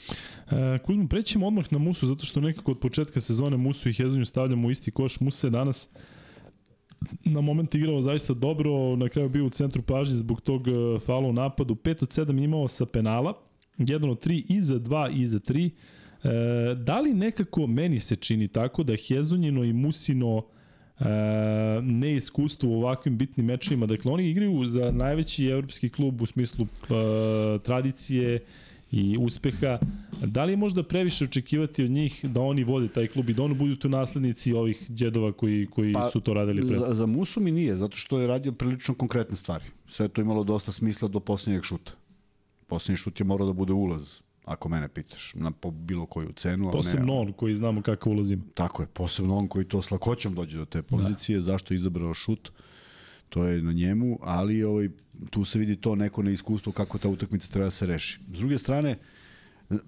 E, 0.52 0.80
Kuzmo, 0.86 1.08
prećemo 1.08 1.48
odmah 1.48 1.74
na 1.74 1.78
Musu, 1.78 2.08
zato 2.08 2.26
što 2.26 2.42
nekako 2.42 2.72
od 2.72 2.80
početka 2.80 3.22
sezone 3.22 3.58
Musu 3.58 3.90
i 3.90 3.94
Hezonju 3.94 4.26
stavljamo 4.26 4.68
u 4.68 4.72
isti 4.72 4.92
koš. 4.92 5.20
Musa 5.20 5.48
je 5.48 5.52
danas 5.52 5.90
na 7.26 7.42
moment 7.42 7.76
igrao 7.76 8.02
zaista 8.02 8.34
dobro, 8.34 8.96
na 8.96 9.10
kraju 9.10 9.30
bio 9.30 9.46
u 9.46 9.50
centru 9.50 9.82
pažnje 9.82 10.16
zbog 10.16 10.42
tog 10.42 10.68
e, 10.68 10.72
fala 11.06 11.28
u 11.28 11.34
napadu. 11.34 11.76
5 11.76 12.04
od 12.04 12.10
7 12.10 12.44
imao 12.44 12.68
sa 12.68 12.86
penala, 12.86 13.34
1 13.78 14.12
od 14.12 14.26
3 14.26 14.44
i 14.50 14.62
za 14.62 14.80
2 14.80 15.22
i 15.22 15.26
za 15.26 15.40
3. 15.40 15.70
E, 15.70 16.76
da 16.76 17.00
li 17.00 17.14
nekako 17.14 17.68
meni 17.68 18.00
se 18.00 18.16
čini 18.16 18.48
tako 18.48 18.84
da 18.84 18.94
Hezonjino 19.08 19.64
i 19.64 19.74
Musino 19.74 20.46
neiskustvo 21.82 22.70
u 22.70 22.74
ovakvim 22.74 23.18
bitnim 23.18 23.46
mečima. 23.46 23.86
Dakle, 23.86 24.12
oni 24.12 24.30
igraju 24.30 24.66
za 24.66 24.92
najveći 24.92 25.46
evropski 25.46 25.90
klub 25.90 26.22
u 26.22 26.26
smislu 26.26 26.66
e, 26.66 26.88
tradicije 27.60 28.40
i 28.92 29.18
uspeha. 29.20 29.80
Da 30.26 30.44
li 30.44 30.54
je 30.54 30.58
možda 30.58 30.84
previše 30.84 31.24
očekivati 31.24 31.84
od 31.84 31.92
njih 31.92 32.26
da 32.26 32.42
oni 32.42 32.64
vode 32.64 32.88
taj 32.88 33.08
klub 33.08 33.30
i 33.30 33.34
da 33.34 33.44
oni 33.44 33.54
budu 33.54 33.76
tu 33.76 33.90
naslednici 33.90 34.54
ovih 34.54 34.92
džedova 34.92 35.32
koji, 35.32 35.66
koji 35.66 35.94
pa, 35.94 36.10
su 36.10 36.20
to 36.20 36.34
radili 36.34 36.68
pre? 36.68 36.78
Za, 36.78 36.94
za 36.94 37.06
Musu 37.06 37.40
mi 37.40 37.52
nije, 37.52 37.76
zato 37.76 37.98
što 37.98 38.20
je 38.20 38.28
radio 38.28 38.52
prilično 38.52 38.94
konkretne 38.94 39.36
stvari. 39.36 39.64
Sve 39.88 40.08
to 40.08 40.22
imalo 40.22 40.44
dosta 40.44 40.72
smisla 40.72 41.08
do 41.08 41.20
posljednjeg 41.20 41.64
šuta. 41.64 41.92
Posljednji 42.68 42.98
šut 42.98 43.20
je 43.20 43.24
morao 43.24 43.48
da 43.48 43.54
bude 43.54 43.74
ulaz 43.74 44.25
ako 44.46 44.70
mene 44.70 44.88
pitaš, 44.88 45.34
na 45.36 45.52
po 45.52 45.72
bilo 45.72 46.06
koju 46.06 46.32
cenu. 46.32 46.72
Posebno 46.72 47.14
ne, 47.14 47.20
on 47.20 47.34
koji 47.34 47.56
znamo 47.56 47.82
kako 47.82 48.10
ulazim. 48.10 48.44
Tako 48.54 48.84
je, 48.84 48.88
posebno 48.88 49.38
on 49.38 49.48
koji 49.48 49.66
to 49.66 49.82
s 49.82 49.92
lakoćom 49.92 50.36
dođe 50.36 50.58
do 50.58 50.66
te 50.66 50.82
pozicije, 50.82 51.38
da. 51.38 51.44
zašto 51.44 51.74
je 51.74 51.76
izabrao 51.76 52.14
šut, 52.14 52.52
to 53.30 53.44
je 53.44 53.62
na 53.62 53.72
njemu, 53.72 54.20
ali 54.22 54.64
ovaj, 54.64 54.90
tu 55.30 55.46
se 55.46 55.60
vidi 55.60 55.76
to 55.76 55.96
neko 55.96 56.24
neiskustvo 56.24 56.72
kako 56.72 56.98
ta 56.98 57.10
utakmica 57.10 57.52
treba 57.52 57.66
da 57.66 57.72
se 57.72 57.86
reši. 57.86 58.20
S 58.34 58.40
druge 58.40 58.58
strane, 58.58 58.98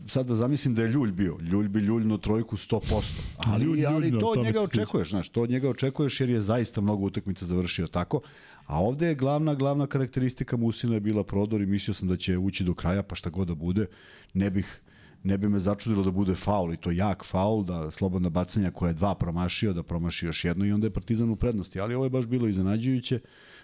sad 0.07 0.27
da 0.27 0.35
zamislim 0.35 0.75
da 0.75 0.81
je 0.81 0.87
Ljulj 0.87 1.11
bio, 1.11 1.37
Ljulj 1.41 1.67
bi 1.67 1.79
Ljuljno 1.79 2.17
trojku 2.17 2.57
100%, 2.57 3.21
ali, 3.37 3.65
Ljulj, 3.65 3.85
ali 3.85 4.19
to 4.19 4.27
od 4.27 4.45
njega 4.45 4.61
očekuješ, 4.61 5.09
znaš, 5.09 5.29
to 5.29 5.41
od 5.41 5.49
njega 5.49 5.69
očekuješ 5.69 6.19
jer 6.19 6.29
je 6.29 6.41
zaista 6.41 6.81
mnogo 6.81 7.05
utakmica 7.05 7.45
završio 7.45 7.87
tako, 7.87 8.21
a 8.67 8.81
ovde 8.83 9.07
je 9.07 9.15
glavna, 9.15 9.55
glavna 9.55 9.87
karakteristika 9.87 10.57
Musina 10.57 10.93
je 10.93 10.99
bila 10.99 11.23
prodor 11.23 11.61
i 11.61 11.65
mislio 11.65 11.93
sam 11.93 12.07
da 12.07 12.17
će 12.17 12.37
ući 12.37 12.63
do 12.63 12.73
kraja, 12.73 13.03
pa 13.03 13.15
šta 13.15 13.29
god 13.29 13.47
da 13.47 13.55
bude, 13.55 13.85
ne 14.33 14.49
bih 14.49 14.81
ne 15.23 15.37
bi 15.37 15.49
me 15.49 15.59
začudilo 15.59 16.03
da 16.03 16.11
bude 16.11 16.35
faul 16.35 16.73
i 16.73 16.77
to 16.77 16.91
jak 16.91 17.23
faul, 17.25 17.63
da 17.63 17.91
slobodna 17.91 18.29
bacanja 18.29 18.71
koja 18.71 18.89
je 18.89 18.93
dva 18.93 19.15
promašio, 19.15 19.73
da 19.73 19.83
promaši 19.83 20.25
još 20.25 20.45
jedno 20.45 20.65
i 20.65 20.71
onda 20.71 20.87
je 20.87 20.93
Partizan 20.93 21.29
u 21.29 21.35
prednosti. 21.35 21.79
Ali 21.79 21.95
ovo 21.95 22.05
je 22.05 22.09
baš 22.09 22.25
bilo 22.25 22.47
iznenađujuće. 22.47 23.19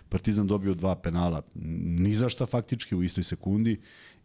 Partizan 0.09 0.47
dobio 0.47 0.73
dva 0.73 0.95
penala, 0.95 1.41
ni 1.55 2.13
za 2.15 2.29
šta 2.29 2.45
faktički 2.45 2.95
u 2.95 3.03
istoj 3.03 3.23
sekundi 3.23 3.79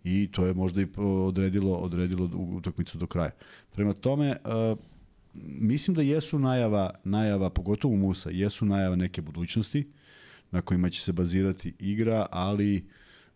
i 0.05 0.29
to 0.33 0.47
je 0.47 0.55
možda 0.55 0.83
i 0.83 0.87
odredilo, 0.99 1.77
odredilo 1.77 2.31
utakmicu 2.35 2.99
do 2.99 3.07
kraja. 3.07 3.31
Prema 3.73 3.95
tome, 3.95 4.37
uh, 4.45 4.79
mislim 5.45 5.95
da 5.95 6.03
jesu 6.03 6.39
najava, 6.39 6.91
najava, 7.05 7.51
pogotovo 7.51 7.97
Musa, 7.97 8.31
jesu 8.31 8.67
najava 8.67 8.97
neke 8.97 9.23
budućnosti 9.23 9.87
na 10.51 10.61
kojima 10.63 10.91
će 10.91 11.01
se 11.01 11.13
bazirati 11.13 11.75
igra, 11.79 12.27
ali 12.31 12.89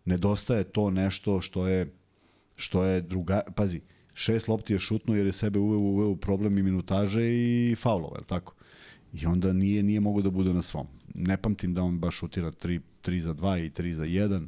nedostaje 0.05 0.63
to 0.63 0.89
nešto 0.89 1.41
što 1.41 1.67
je 1.67 1.93
što 2.55 2.83
je 2.83 3.01
druga, 3.01 3.41
pazi, 3.55 3.81
šest 4.13 4.47
lopti 4.47 4.73
je 4.73 4.79
šutno 4.79 5.15
jer 5.15 5.25
je 5.25 5.31
sebe 5.31 5.59
uveo, 5.59 5.79
uveo 5.79 6.15
problem 6.15 6.57
i 6.57 6.63
minutaže 6.63 7.21
i 7.23 7.75
faulova, 7.77 8.17
je 8.19 8.25
tako? 8.25 8.53
I 9.13 9.25
onda 9.25 9.53
nije 9.53 9.83
nije 9.83 9.99
mogo 9.99 10.21
da 10.21 10.29
bude 10.29 10.53
na 10.53 10.61
svom. 10.61 10.87
Ne 11.15 11.37
pamtim 11.37 11.73
da 11.73 11.83
on 11.83 11.99
baš 11.99 12.15
šutira 12.15 12.51
3, 12.51 12.79
3 13.03 13.19
za 13.19 13.33
2 13.33 13.65
i 13.65 13.69
3 13.69 13.93
za 13.93 14.05
1 14.05 14.47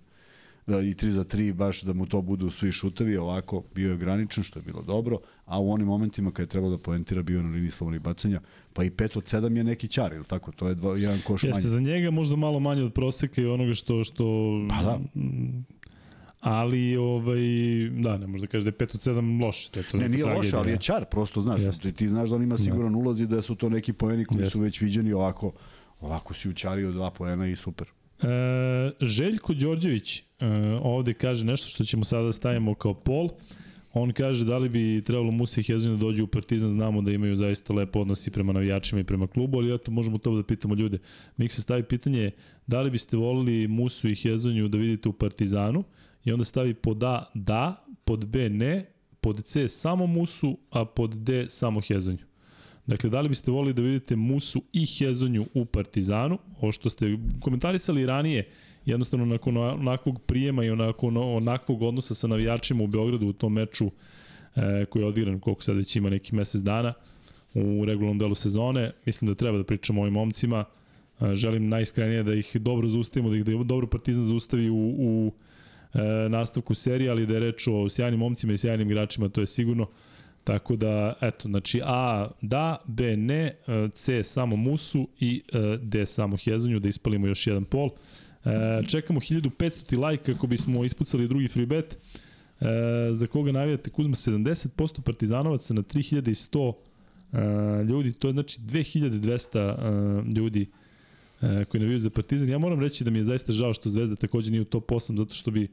da, 0.68 0.82
i 0.82 0.94
3 0.94 1.10
za 1.10 1.24
3 1.24 1.54
baš 1.54 1.82
da 1.82 1.94
mu 1.94 2.06
to 2.06 2.22
budu 2.22 2.50
svi 2.50 2.72
šutevi, 2.72 3.18
ovako 3.18 3.64
bio 3.76 3.92
je 3.92 3.98
graničan, 3.98 4.44
što 4.44 4.60
je 4.60 4.64
bilo 4.64 4.82
dobro, 4.82 5.20
a 5.46 5.60
u 5.60 5.72
onim 5.72 5.88
momentima 5.88 6.32
kad 6.32 6.44
je 6.44 6.50
trebalo 6.50 6.78
da 6.78 6.84
poentira 6.84 7.22
bio 7.22 7.44
na 7.44 7.50
liniji 7.50 7.72
slobodnih 7.72 8.02
bacanja, 8.02 8.42
pa 8.74 8.84
i 8.84 8.90
5 8.90 9.18
od 9.18 9.24
7 9.24 9.58
je 9.58 9.64
neki 9.64 9.88
čar, 9.88 10.14
ili 10.14 10.26
tako? 10.26 10.52
To 10.52 10.68
je 10.68 10.76
dva, 10.76 10.98
jedan 10.98 11.20
koš 11.28 11.44
Jeste, 11.44 11.60
manje. 11.60 11.70
za 11.70 11.80
njega 11.80 12.12
možda 12.12 12.36
malo 12.36 12.60
manje 12.60 12.84
od 12.84 12.94
proseka 12.94 13.42
i 13.42 13.46
onoga 13.46 13.74
što, 13.74 14.04
što 14.04 14.26
pa 14.70 14.84
da 14.84 15.00
ali 16.40 16.98
ovaj 16.98 17.40
da 18.04 18.18
ne 18.18 18.28
možda 18.28 18.48
kažeš 18.48 18.64
da 18.64 18.70
je 18.70 18.88
5 18.88 18.96
od 18.96 19.16
7 19.18 19.42
loše 19.46 19.72
to 19.72 19.80
je 19.80 19.86
to 19.92 19.98
ne 19.98 20.10
nije 20.10 20.26
loše 20.26 20.58
ali 20.58 20.72
je 20.72 20.78
čar 20.78 21.06
prosto 21.06 21.42
znaš 21.42 21.62
Jeste. 21.62 21.92
ti 21.92 22.08
znaš 22.08 22.30
da 22.30 22.36
on 22.36 22.44
ima 22.44 22.58
siguran 22.58 22.92
da. 22.92 22.98
ulaz 22.98 23.22
i 23.22 23.28
da 23.28 23.42
su 23.42 23.56
to 23.56 23.70
neki 23.70 23.94
poeni 23.94 24.26
koji 24.26 24.40
Jeste. 24.40 24.58
su 24.58 24.64
već 24.64 24.82
viđeni 24.82 25.14
ovako 25.14 25.52
ovako 26.02 26.34
si 26.34 26.50
učario 26.50 26.92
dva 26.92 27.12
poena 27.12 27.48
i 27.48 27.56
super 27.56 27.88
e, 28.26 28.92
Željko 29.02 29.54
Đorđević 29.54 30.20
e, 30.20 30.24
ovde 30.82 31.14
kaže 31.14 31.46
nešto 31.46 31.70
što 31.70 31.84
ćemo 31.84 32.04
sada 32.04 32.24
da 32.24 32.32
stavimo 32.32 32.76
kao 32.76 32.94
pol 32.94 33.30
On 33.98 34.12
kaže 34.12 34.46
da 34.46 34.58
li 34.58 34.70
bi 34.70 35.02
trebalo 35.06 35.32
Musa 35.32 35.62
i 35.62 35.64
Hezonju 35.64 35.96
da 35.96 36.00
dođu 36.00 36.24
u 36.24 36.28
Partizan, 36.28 36.70
znamo 36.70 37.02
da 37.02 37.12
imaju 37.12 37.36
zaista 37.36 37.74
lepo 37.74 38.00
odnosi 38.00 38.32
prema 38.32 38.54
navijačima 38.54 39.02
i 39.02 39.04
prema 39.04 39.28
klubu, 39.28 39.58
ali 39.58 39.76
eto 39.76 39.92
možemo 39.92 40.18
to 40.18 40.36
da 40.36 40.44
pitamo 40.44 40.76
ljude. 40.76 40.98
Mik 41.38 41.52
se 41.52 41.62
stavi 41.62 41.84
pitanje 41.84 42.32
da 42.68 42.82
li 42.82 42.92
biste 42.92 43.18
volili 43.18 43.68
Musu 43.68 44.10
i 44.10 44.16
Hezonju 44.16 44.68
da 44.68 44.78
vidite 44.78 45.10
u 45.10 45.14
Partizanu 45.14 45.84
i 46.24 46.32
onda 46.32 46.46
stavi 46.46 46.74
pod 46.74 47.04
A 47.04 47.32
da, 47.34 47.86
pod 48.06 48.26
B 48.26 48.50
ne, 48.50 48.86
pod 49.22 49.44
C 49.44 49.68
samo 49.68 50.08
Musu, 50.08 50.58
a 50.70 50.86
pod 50.86 51.16
D 51.16 51.46
samo 51.50 51.82
Hezonju. 51.82 52.26
Dakle, 52.88 53.10
da 53.10 53.22
li 53.22 53.30
biste 53.30 53.52
volili 53.52 53.74
da 53.74 53.82
vidite 53.82 54.16
Musu 54.16 54.62
i 54.74 54.86
Hezonju 54.86 55.46
u 55.54 55.66
Partizanu, 55.66 56.38
ovo 56.62 56.72
što 56.72 56.90
ste 56.90 57.18
komentarisali 57.42 58.06
ranije, 58.06 58.48
jednostavno 58.86 59.26
nakon 59.26 59.58
onakvog 59.58 60.22
prijema 60.22 60.64
i 60.64 60.76
nakon 60.76 61.18
onakvog 61.18 61.82
odnosa 61.82 62.16
sa 62.16 62.28
navijačima 62.28 62.84
u 62.84 62.88
Beogradu 62.88 63.28
u 63.28 63.34
tom 63.34 63.54
meču 63.54 63.92
e, 64.56 64.86
koji 64.86 65.04
je 65.04 65.08
odigran, 65.08 65.40
koliko 65.40 65.64
sad 65.64 65.76
već 65.76 65.96
ima 65.96 66.10
neki 66.10 66.36
mesec 66.36 66.62
dana, 66.62 66.94
u 67.54 67.86
regularnom 67.86 68.20
delu 68.20 68.36
sezone, 68.36 68.92
mislim 69.06 69.32
da 69.32 69.36
treba 69.36 69.58
da 69.58 69.64
pričamo 69.64 70.02
o 70.02 70.04
ovim 70.04 70.14
momcima, 70.14 70.66
e, 71.22 71.36
želim 71.36 71.70
najiskrenije 71.70 72.24
da 72.24 72.34
ih 72.34 72.56
dobro 72.56 72.88
zaustavimo, 72.88 73.30
da 73.30 73.36
ih 73.36 73.46
da 73.46 73.64
dobro 73.64 73.88
Partizan 73.88 74.24
zaustavi 74.24 74.70
u, 74.70 74.96
u 75.00 75.32
e, 75.94 76.30
nastavku 76.30 76.76
serije, 76.76 77.10
ali 77.10 77.26
da 77.26 77.34
je 77.34 77.40
reč 77.40 77.68
o 77.68 77.90
sjajnim 77.90 78.20
momcima 78.20 78.54
i 78.54 78.58
sjajnim 78.58 78.92
igračima, 78.92 79.30
to 79.30 79.42
je 79.42 79.48
sigurno. 79.48 79.88
Tako 80.46 80.76
da, 80.76 81.14
eto, 81.22 81.50
znači 81.50 81.82
A 81.84 82.30
da, 82.42 82.78
B 82.86 83.18
ne, 83.18 83.56
C 83.94 84.24
samo 84.24 84.56
Musu 84.56 85.08
i 85.20 85.42
e, 85.54 85.78
D 85.82 86.06
samo 86.06 86.38
Hezonju, 86.38 86.80
da 86.80 86.90
ispalimo 86.90 87.28
još 87.28 87.48
jedan 87.48 87.66
pol. 87.66 87.90
E, 88.46 88.82
čekamo 88.88 89.20
1500 89.20 90.10
like 90.10 90.34
kako 90.34 90.48
bismo 90.48 90.86
ispucali 90.86 91.28
drugi 91.28 91.48
free 91.48 91.66
bet. 91.66 91.98
E, 92.62 92.68
za 93.12 93.28
koga 93.28 93.52
navijate 93.52 93.90
Kuzma 93.90 94.16
70% 94.16 95.02
partizanovaca 95.02 95.74
na 95.74 95.82
3100 95.82 96.74
e, 97.34 97.84
ljudi, 97.84 98.14
to 98.14 98.28
je 98.28 98.34
znači 98.34 98.62
2200 98.62 99.58
e, 99.58 100.32
ljudi 100.36 100.68
koji 101.42 101.82
navijaju 101.82 102.00
za 102.00 102.10
Partizan. 102.10 102.50
Ja 102.50 102.58
moram 102.58 102.80
reći 102.80 103.04
da 103.04 103.12
mi 103.12 103.20
je 103.20 103.24
zaista 103.24 103.52
žao 103.52 103.74
što 103.74 103.90
Zvezda 103.90 104.16
takođe 104.16 104.52
nije 104.52 104.62
u 104.62 104.66
top 104.66 104.90
8, 104.92 105.18
zato 105.18 105.34
što 105.34 105.52
bi 105.52 105.68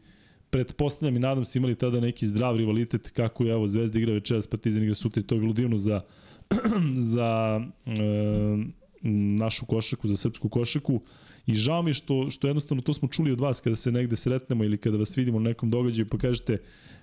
pretpostavljam 0.53 1.17
i 1.17 1.21
nadam 1.21 1.45
se 1.45 1.59
imali 1.59 1.75
tada 1.75 2.01
neki 2.01 2.27
zdrav 2.27 2.57
rivalitet 2.57 3.11
kako 3.11 3.45
je 3.45 3.53
evo 3.53 3.69
Zvezda 3.69 3.99
igra 3.99 4.13
večeras, 4.13 4.47
Partizan 4.47 4.83
igra 4.83 4.95
sutra 4.95 5.21
i 5.21 5.27
to 5.27 5.35
je 5.35 5.41
bilo 5.41 5.53
divno 5.53 5.79
za, 5.79 6.01
za 7.15 7.61
e, 7.87 7.93
našu 9.39 9.67
košaku, 9.67 10.09
za 10.09 10.17
srpsku 10.17 10.49
košaku. 10.49 11.01
I 11.47 11.55
žao 11.55 11.83
mi 11.83 11.95
što, 11.95 12.31
što 12.31 12.47
jednostavno 12.47 12.83
to 12.83 12.95
smo 12.95 13.09
čuli 13.09 13.33
od 13.33 13.41
vas 13.41 13.61
kada 13.61 13.77
se 13.77 13.93
negde 13.93 14.17
sretnemo 14.17 14.65
ili 14.65 14.79
kada 14.79 14.97
vas 14.97 15.19
vidimo 15.19 15.39
na 15.39 15.49
nekom 15.51 15.71
događaju 15.71 16.07
pa 16.11 16.19
kažete 16.19 16.59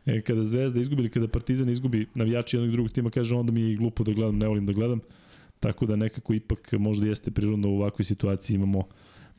e, 0.05 0.21
kada 0.21 0.43
Zvezda 0.43 0.79
izgubi 0.79 1.01
ili 1.01 1.09
kada 1.09 1.27
Partizan 1.27 1.69
izgubi 1.69 2.07
navijači 2.15 2.57
jednog 2.57 2.71
drugog 2.71 2.91
tima 2.91 3.09
kaže 3.09 3.35
onda 3.35 3.51
mi 3.51 3.61
je 3.61 3.75
glupo 3.75 4.03
da 4.03 4.13
gledam, 4.13 4.37
ne 4.37 4.47
volim 4.47 4.65
da 4.65 4.73
gledam. 4.73 4.99
Tako 5.59 5.85
da 5.85 5.95
nekako 5.95 6.33
ipak 6.33 6.71
možda 6.71 7.07
jeste 7.07 7.31
prirodno 7.31 7.69
u 7.69 7.75
ovakvoj 7.75 8.05
situaciji 8.05 8.55
imamo 8.55 8.87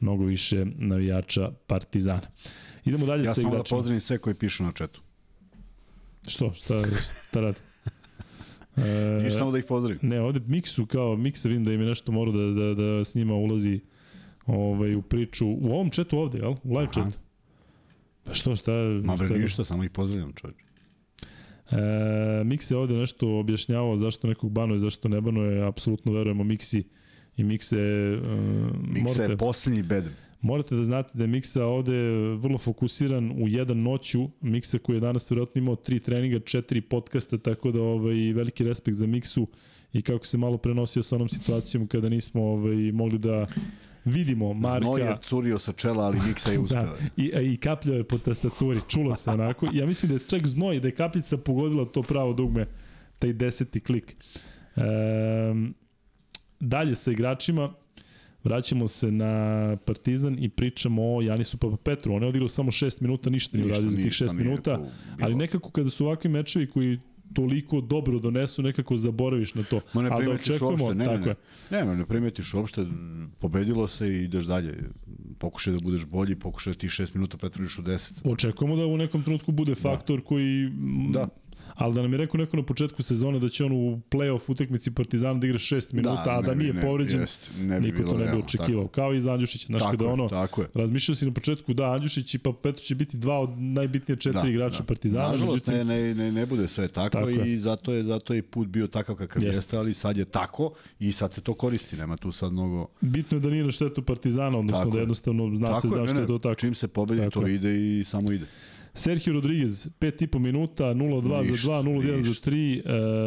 mnogo 0.00 0.24
više 0.24 0.66
navijača 0.78 1.50
Partizana. 1.66 2.26
Idemo 2.84 3.06
dalje 3.06 3.24
ja 3.24 3.34
sa 3.34 3.40
igračima. 3.40 3.58
Ja 3.58 3.64
samo 3.64 3.76
da 3.76 3.76
pozdravim 3.76 4.00
sve 4.00 4.18
koji 4.18 4.34
pišu 4.34 4.64
na 4.64 4.72
četu. 4.72 5.00
Što? 6.28 6.52
Šta, 6.54 6.82
šta 7.28 7.40
radi? 7.40 7.58
E, 8.76 9.22
Niš 9.22 9.34
samo 9.34 9.50
da 9.50 9.58
ih 9.58 9.64
pozdravim. 9.68 9.98
Ne, 10.02 10.20
ovde 10.20 10.40
Miksu 10.46 10.86
kao 10.86 11.16
Miksa 11.16 11.48
vidim 11.48 11.64
da 11.64 11.72
im 11.72 11.80
je 11.80 11.86
nešto 11.86 12.12
morao 12.12 12.32
da, 12.32 12.60
da, 12.60 12.74
da 12.74 13.04
s 13.04 13.14
njima 13.14 13.34
ulazi 13.34 13.80
ovaj, 14.46 14.94
u 14.94 15.02
priču. 15.02 15.46
U 15.46 15.72
ovom 15.72 15.90
četu 15.90 16.18
ovde, 16.18 16.38
jel? 16.38 16.54
U 16.64 16.76
live 16.76 16.92
četu. 16.92 17.18
Pa 18.24 18.34
što, 18.34 18.56
šta? 18.56 18.72
Ma 19.04 19.16
bre, 19.16 19.38
ništa, 19.38 19.64
samo 19.64 19.84
ih 19.84 19.90
pozdravljam 19.90 20.32
čovječe. 20.32 20.64
E, 21.70 21.76
Mix 22.44 22.72
je 22.72 22.78
ovde 22.78 22.94
nešto 22.94 23.38
objašnjavao 23.38 23.96
zašto 23.96 24.28
nekog 24.28 24.50
banuje, 24.50 24.78
zašto 24.78 25.08
ne 25.08 25.20
banuje, 25.20 25.66
apsolutno 25.66 26.12
verujemo 26.12 26.44
Miksi 26.44 26.84
i 27.36 27.44
Mikse... 27.44 27.78
Uh, 28.22 28.88
Mikse 28.88 29.02
morate, 29.02 29.32
je 29.32 29.36
posljednji 29.36 29.82
bedem. 29.82 30.12
Morate 30.40 30.76
da 30.76 30.84
znate 30.84 31.10
da 31.14 31.24
je 31.24 31.28
Miksa 31.28 31.64
ovde 31.64 31.92
vrlo 32.36 32.58
fokusiran 32.58 33.30
u 33.30 33.48
jedan 33.48 33.82
noću. 33.82 34.28
Miksa 34.40 34.78
koji 34.78 34.96
je 34.96 35.00
danas 35.00 35.30
vjerojatno 35.30 35.58
imao 35.62 35.76
tri 35.76 36.00
treninga, 36.00 36.38
četiri 36.38 36.80
podcasta, 36.80 37.38
tako 37.38 37.70
da 37.70 37.82
ovaj, 37.82 38.32
veliki 38.32 38.64
respekt 38.64 38.96
za 38.96 39.06
Miksu 39.06 39.46
i 39.92 40.02
kako 40.02 40.26
se 40.26 40.38
malo 40.38 40.58
prenosio 40.58 41.02
sa 41.02 41.16
onom 41.16 41.28
situacijom 41.28 41.86
kada 41.86 42.08
nismo 42.08 42.42
ovaj, 42.42 42.92
mogli 42.92 43.18
da 43.18 43.46
vidimo 44.04 44.52
Marka... 44.52 44.80
Znoj 44.80 45.00
je 45.00 45.16
curio 45.22 45.58
sa 45.58 45.72
čela, 45.72 46.04
ali 46.04 46.18
Miksa 46.28 46.52
je 46.52 46.56
da, 46.58 46.62
uspeo. 46.62 46.82
da, 46.82 46.96
i, 47.16 47.52
i 47.52 47.56
kapljao 47.56 47.96
je 47.96 48.04
po 48.04 48.18
tastaturi, 48.18 48.80
čulo 48.88 49.14
se 49.14 49.30
onako. 49.30 49.68
Ja 49.72 49.86
mislim 49.86 50.08
da 50.08 50.14
je 50.14 50.28
čak 50.28 50.46
znoj, 50.46 50.80
da 50.80 50.88
je 50.88 50.94
kapljica 50.94 51.36
pogodila 51.36 51.84
to 51.84 52.02
pravo 52.02 52.32
dugme, 52.32 52.66
taj 53.18 53.32
deseti 53.32 53.80
klik. 53.80 54.16
Um, 54.76 55.74
dalje 56.60 56.94
sa 56.94 57.10
igračima, 57.10 57.74
vraćamo 58.44 58.88
se 58.88 59.10
na 59.12 59.76
Partizan 59.84 60.36
i 60.38 60.48
pričamo 60.48 61.02
o 61.16 61.22
Janisu 61.22 61.56
Papa 61.56 61.76
Petru. 61.76 62.14
On 62.14 62.22
je 62.22 62.28
odigrao 62.28 62.48
samo 62.48 62.70
6 62.70 63.02
minuta, 63.02 63.30
ništa 63.30 63.56
nije 63.56 63.66
uradio 63.66 63.90
za 63.90 63.96
tih 63.96 64.12
6 64.12 64.34
minuta, 64.34 64.78
ali 65.20 65.34
nekako 65.34 65.70
kada 65.70 65.90
su 65.90 66.06
ovakvi 66.06 66.30
mečevi 66.30 66.66
koji 66.70 66.98
toliko 67.34 67.80
dobro 67.80 68.18
donesu, 68.18 68.62
nekako 68.62 68.96
zaboraviš 68.96 69.54
na 69.54 69.62
to. 69.62 69.80
Ma 69.94 70.02
ne 70.02 70.08
da 70.10 70.16
primetiš 70.16 70.50
očekujemo, 70.50 70.84
uopšte, 70.84 70.98
ne, 70.98 71.04
tako 71.04 71.26
ne. 71.26 71.34
Ne, 71.70 71.84
ne, 71.84 71.96
ne 71.96 72.06
primetiš 72.06 72.54
uopšte, 72.54 72.86
pobedilo 73.38 73.86
se 73.86 74.08
i 74.08 74.24
ideš 74.24 74.44
dalje. 74.44 74.74
Pokušaj 75.38 75.72
da 75.72 75.78
budeš 75.82 76.06
bolji, 76.06 76.36
pokušaj 76.36 76.72
da 76.72 76.78
ti 76.78 76.88
6 76.88 77.14
minuta 77.16 77.36
pretvoriš 77.36 77.78
u 77.78 77.82
10. 77.82 78.32
Očekujemo 78.32 78.76
da 78.76 78.86
u 78.86 78.96
nekom 78.96 79.22
trenutku 79.22 79.52
bude 79.52 79.74
faktor 79.74 80.22
koji... 80.24 80.66
mm, 80.68 81.12
Da. 81.12 81.28
Ali 81.80 81.94
da 81.94 82.02
nam 82.02 82.12
je 82.12 82.18
rekao 82.18 82.38
neko 82.38 82.56
na 82.56 82.62
početku 82.62 83.02
sezone 83.02 83.38
da 83.38 83.48
će 83.48 83.64
on 83.64 83.72
u 83.72 84.00
play-off 84.10 84.40
utakmici 84.48 84.90
Partizana 84.90 85.34
da 85.34 85.46
igra 85.46 85.58
6 85.58 85.94
minuta, 85.94 86.24
a 86.28 86.42
da 86.42 86.48
ne 86.48 86.54
bi- 86.54 86.62
nije 86.62 86.74
ne, 86.74 86.80
povređen, 86.82 87.20
jest, 87.20 87.50
ne 87.58 87.80
bi 87.80 87.86
niko 87.86 87.98
bilo 87.98 88.12
to 88.12 88.18
ne 88.18 88.26
bi 88.26 88.38
očekivao. 88.38 88.88
Kao 88.88 89.14
i 89.14 89.20
za 89.20 89.32
Andjušića. 89.32 89.66
Znaš, 89.66 89.80
Tako 89.80 89.90
kada 89.90 90.04
je, 90.04 90.10
ono, 90.10 90.28
tako 90.28 90.62
je. 90.62 90.68
razmišljao 90.74 91.14
si 91.14 91.26
na 91.26 91.32
početku 91.32 91.74
da 91.74 91.92
Andjušić 91.92 92.34
i 92.34 92.38
pa 92.38 92.52
Petrović 92.52 92.80
će 92.80 92.94
biti 92.94 93.16
dva 93.16 93.40
od 93.40 93.50
najbitnije 93.58 94.16
četiri 94.16 94.50
igrača 94.50 94.82
Partizana. 94.82 95.28
Nažalost, 95.28 95.66
međutim, 95.66 95.86
ne, 95.88 96.14
ne, 96.14 96.32
ne, 96.32 96.46
bude 96.46 96.68
sve 96.68 96.88
tako, 96.88 97.08
Tako 97.10 97.28
je. 97.28 97.52
i 97.54 97.58
zato 97.58 97.92
je, 97.92 98.04
zato 98.04 98.34
je 98.34 98.42
put 98.42 98.68
bio 98.68 98.86
takav 98.86 99.16
kakav 99.16 99.42
Jeste. 99.42 99.58
jeste, 99.58 99.76
ali 99.76 99.94
sad 99.94 100.16
je 100.16 100.24
tako 100.24 100.70
i 100.98 101.12
sad 101.12 101.32
se 101.32 101.40
to 101.40 101.54
koristi, 101.54 101.96
nema 101.96 102.16
tu 102.16 102.32
sad 102.32 102.52
mnogo... 102.52 102.86
Bitno 103.00 103.36
je 103.36 103.40
da 103.40 103.50
nije 103.50 103.64
na 103.64 103.72
štetu 103.72 104.02
Partizana, 104.02 104.58
odnosno 104.58 104.78
Tako 104.78 104.90
da 104.90 104.98
je. 104.98 105.02
jednostavno 105.02 105.56
zna 105.56 105.68
tako 105.68 105.80
se 105.80 105.88
zašto 105.90 106.18
je 106.18 106.26
to 106.26 106.38
tako. 106.38 106.54
Čim 106.54 106.74
se 106.74 106.88
pobedi, 106.88 107.20
Tako 107.20 107.30
to 107.32 107.46
je. 107.46 107.54
ide 107.54 107.98
i 108.00 108.04
samo 108.04 108.32
ide. 108.32 108.46
Sergio 108.94 109.32
Rodriguez, 109.32 109.88
5,5 109.90 110.38
minuta, 110.38 110.84
0-2 110.84 111.44
za 111.44 111.50
Ništa, 111.52 111.68
2, 111.68 111.82
0-1 111.82 112.22
za 112.22 112.28
ništa. 112.28 112.50
3. 112.50 112.80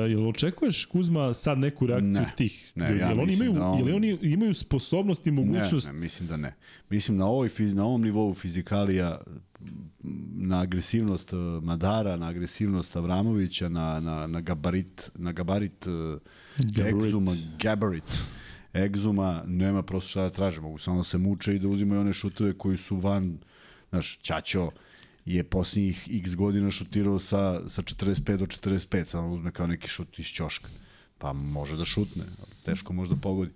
Uh, 0.05 0.11
jel 0.11 0.27
očekuješ, 0.27 0.85
Kuzma, 0.85 1.33
sad 1.33 1.57
neku 1.57 1.85
reakciju 1.87 2.11
Ne, 2.13 2.31
tih? 2.37 2.71
ne, 2.75 2.85
jel, 2.85 2.97
ja 2.97 3.09
jel 3.09 3.19
oni 3.19 3.33
imaju, 3.33 3.53
da 3.53 3.65
on- 3.65 3.79
jel 3.79 3.95
oni 3.95 4.17
imaju 4.21 4.53
sposobnost 4.53 5.27
i 5.27 5.31
mogućnost? 5.31 5.87
Ne, 5.87 5.93
ne, 5.93 5.99
mislim 5.99 6.27
da 6.27 6.37
ne. 6.37 6.55
Mislim 6.89 7.17
na, 7.17 7.25
ovoj, 7.27 7.49
na 7.59 7.85
ovom 7.85 8.01
nivou 8.01 8.33
fizikalija, 8.33 9.21
na 10.33 10.59
agresivnost 10.59 11.33
eh, 11.33 11.37
Madara, 11.61 12.17
na 12.17 12.27
agresivnost 12.27 12.95
Avramovića, 12.95 13.69
na, 13.69 13.99
na, 13.99 14.27
na 14.27 14.41
gabarit, 14.41 15.11
na 15.15 15.31
gabarit, 15.31 15.87
eh, 15.87 16.17
Gabarit. 16.59 16.95
egzuma, 16.97 17.31
gabarit, 17.59 18.03
egzuma, 18.75 19.43
nema 19.47 19.83
prosto 19.83 20.09
šta 20.09 20.21
da 20.21 20.29
traže, 20.29 20.61
mogu 20.61 20.77
samo 20.77 20.97
da 20.97 21.03
se 21.03 21.17
muče 21.17 21.55
i 21.55 21.59
da 21.59 21.67
uzimaju 21.67 22.01
one 22.01 22.13
šutove 22.13 22.53
koji 22.53 22.77
su 22.77 22.95
van, 22.95 23.37
znaš, 23.89 24.17
Ćaćo 24.17 24.69
je 25.25 25.43
posljednjih 25.43 26.07
x 26.11 26.35
godina 26.35 26.71
šutirao 26.71 27.19
sa, 27.19 27.69
sa 27.69 27.81
45 27.81 28.37
do 28.37 28.45
45, 28.45 29.05
samo 29.05 29.33
uzme 29.33 29.51
kao 29.51 29.67
neki 29.67 29.87
šut 29.87 30.19
iz 30.19 30.25
ćoška. 30.25 30.67
Pa 31.17 31.33
može 31.33 31.77
da 31.77 31.85
šutne, 31.85 32.23
ali 32.39 32.51
teško 32.65 32.93
može 32.93 33.09
da 33.09 33.15
pogodi. 33.21 33.51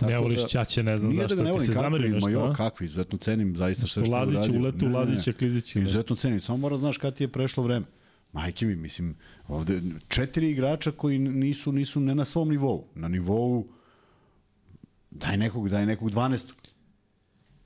ne 0.00 0.18
voliš 0.18 0.44
Ćaće, 0.48 0.82
ne 0.82 0.96
znam 0.96 1.10
Nije 1.10 1.22
zašto 1.22 1.36
da 1.36 1.42
ne 1.42 1.58
ti 1.58 1.66
se 1.66 1.72
zamerio 1.72 2.14
nešto, 2.14 2.30
jo, 2.30 2.52
kakvi, 2.56 2.86
izuzetno 2.86 3.18
cenim 3.18 3.56
zaista 3.56 3.86
Što 3.86 4.00
što 4.00 4.10
je 4.10 4.18
Lazić 4.18 4.36
uradio. 4.36 4.60
ulete 4.60 4.86
u 4.86 4.88
ne. 4.88 4.94
Lazića, 4.98 5.32
Klizić. 5.32 5.76
Izuzetno 5.76 6.16
cenim, 6.16 6.40
samo 6.40 6.58
mora 6.58 6.76
znaš 6.76 6.98
kad 6.98 7.14
ti 7.14 7.24
je 7.24 7.28
prešlo 7.28 7.62
vreme. 7.62 7.86
Majke 8.32 8.66
mi, 8.66 8.76
mislim, 8.76 9.16
ovde 9.48 9.82
četiri 10.08 10.50
igrača 10.50 10.90
koji 10.90 11.18
nisu 11.18 11.72
nisu 11.72 12.00
ne 12.00 12.14
na 12.14 12.24
svom 12.24 12.48
nivou, 12.48 12.86
na 12.94 13.08
nivou 13.08 13.68
daj 15.10 15.36
nekog, 15.36 15.68
daj 15.68 15.86
nekog 15.86 16.10
12. 16.10 16.44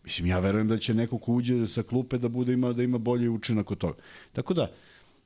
Mislim, 0.04 0.26
ja 0.26 0.38
verujem 0.38 0.68
da 0.68 0.78
će 0.78 0.94
neko 0.94 1.18
ko 1.18 1.32
uđe 1.32 1.66
sa 1.66 1.82
klupe 1.82 2.18
da 2.18 2.28
bude 2.28 2.52
ima 2.52 2.72
da 2.72 2.82
ima 2.82 2.98
bolji 2.98 3.28
učinak 3.28 3.70
od 3.70 3.78
toga. 3.78 4.02
Tako 4.32 4.54
da, 4.54 4.70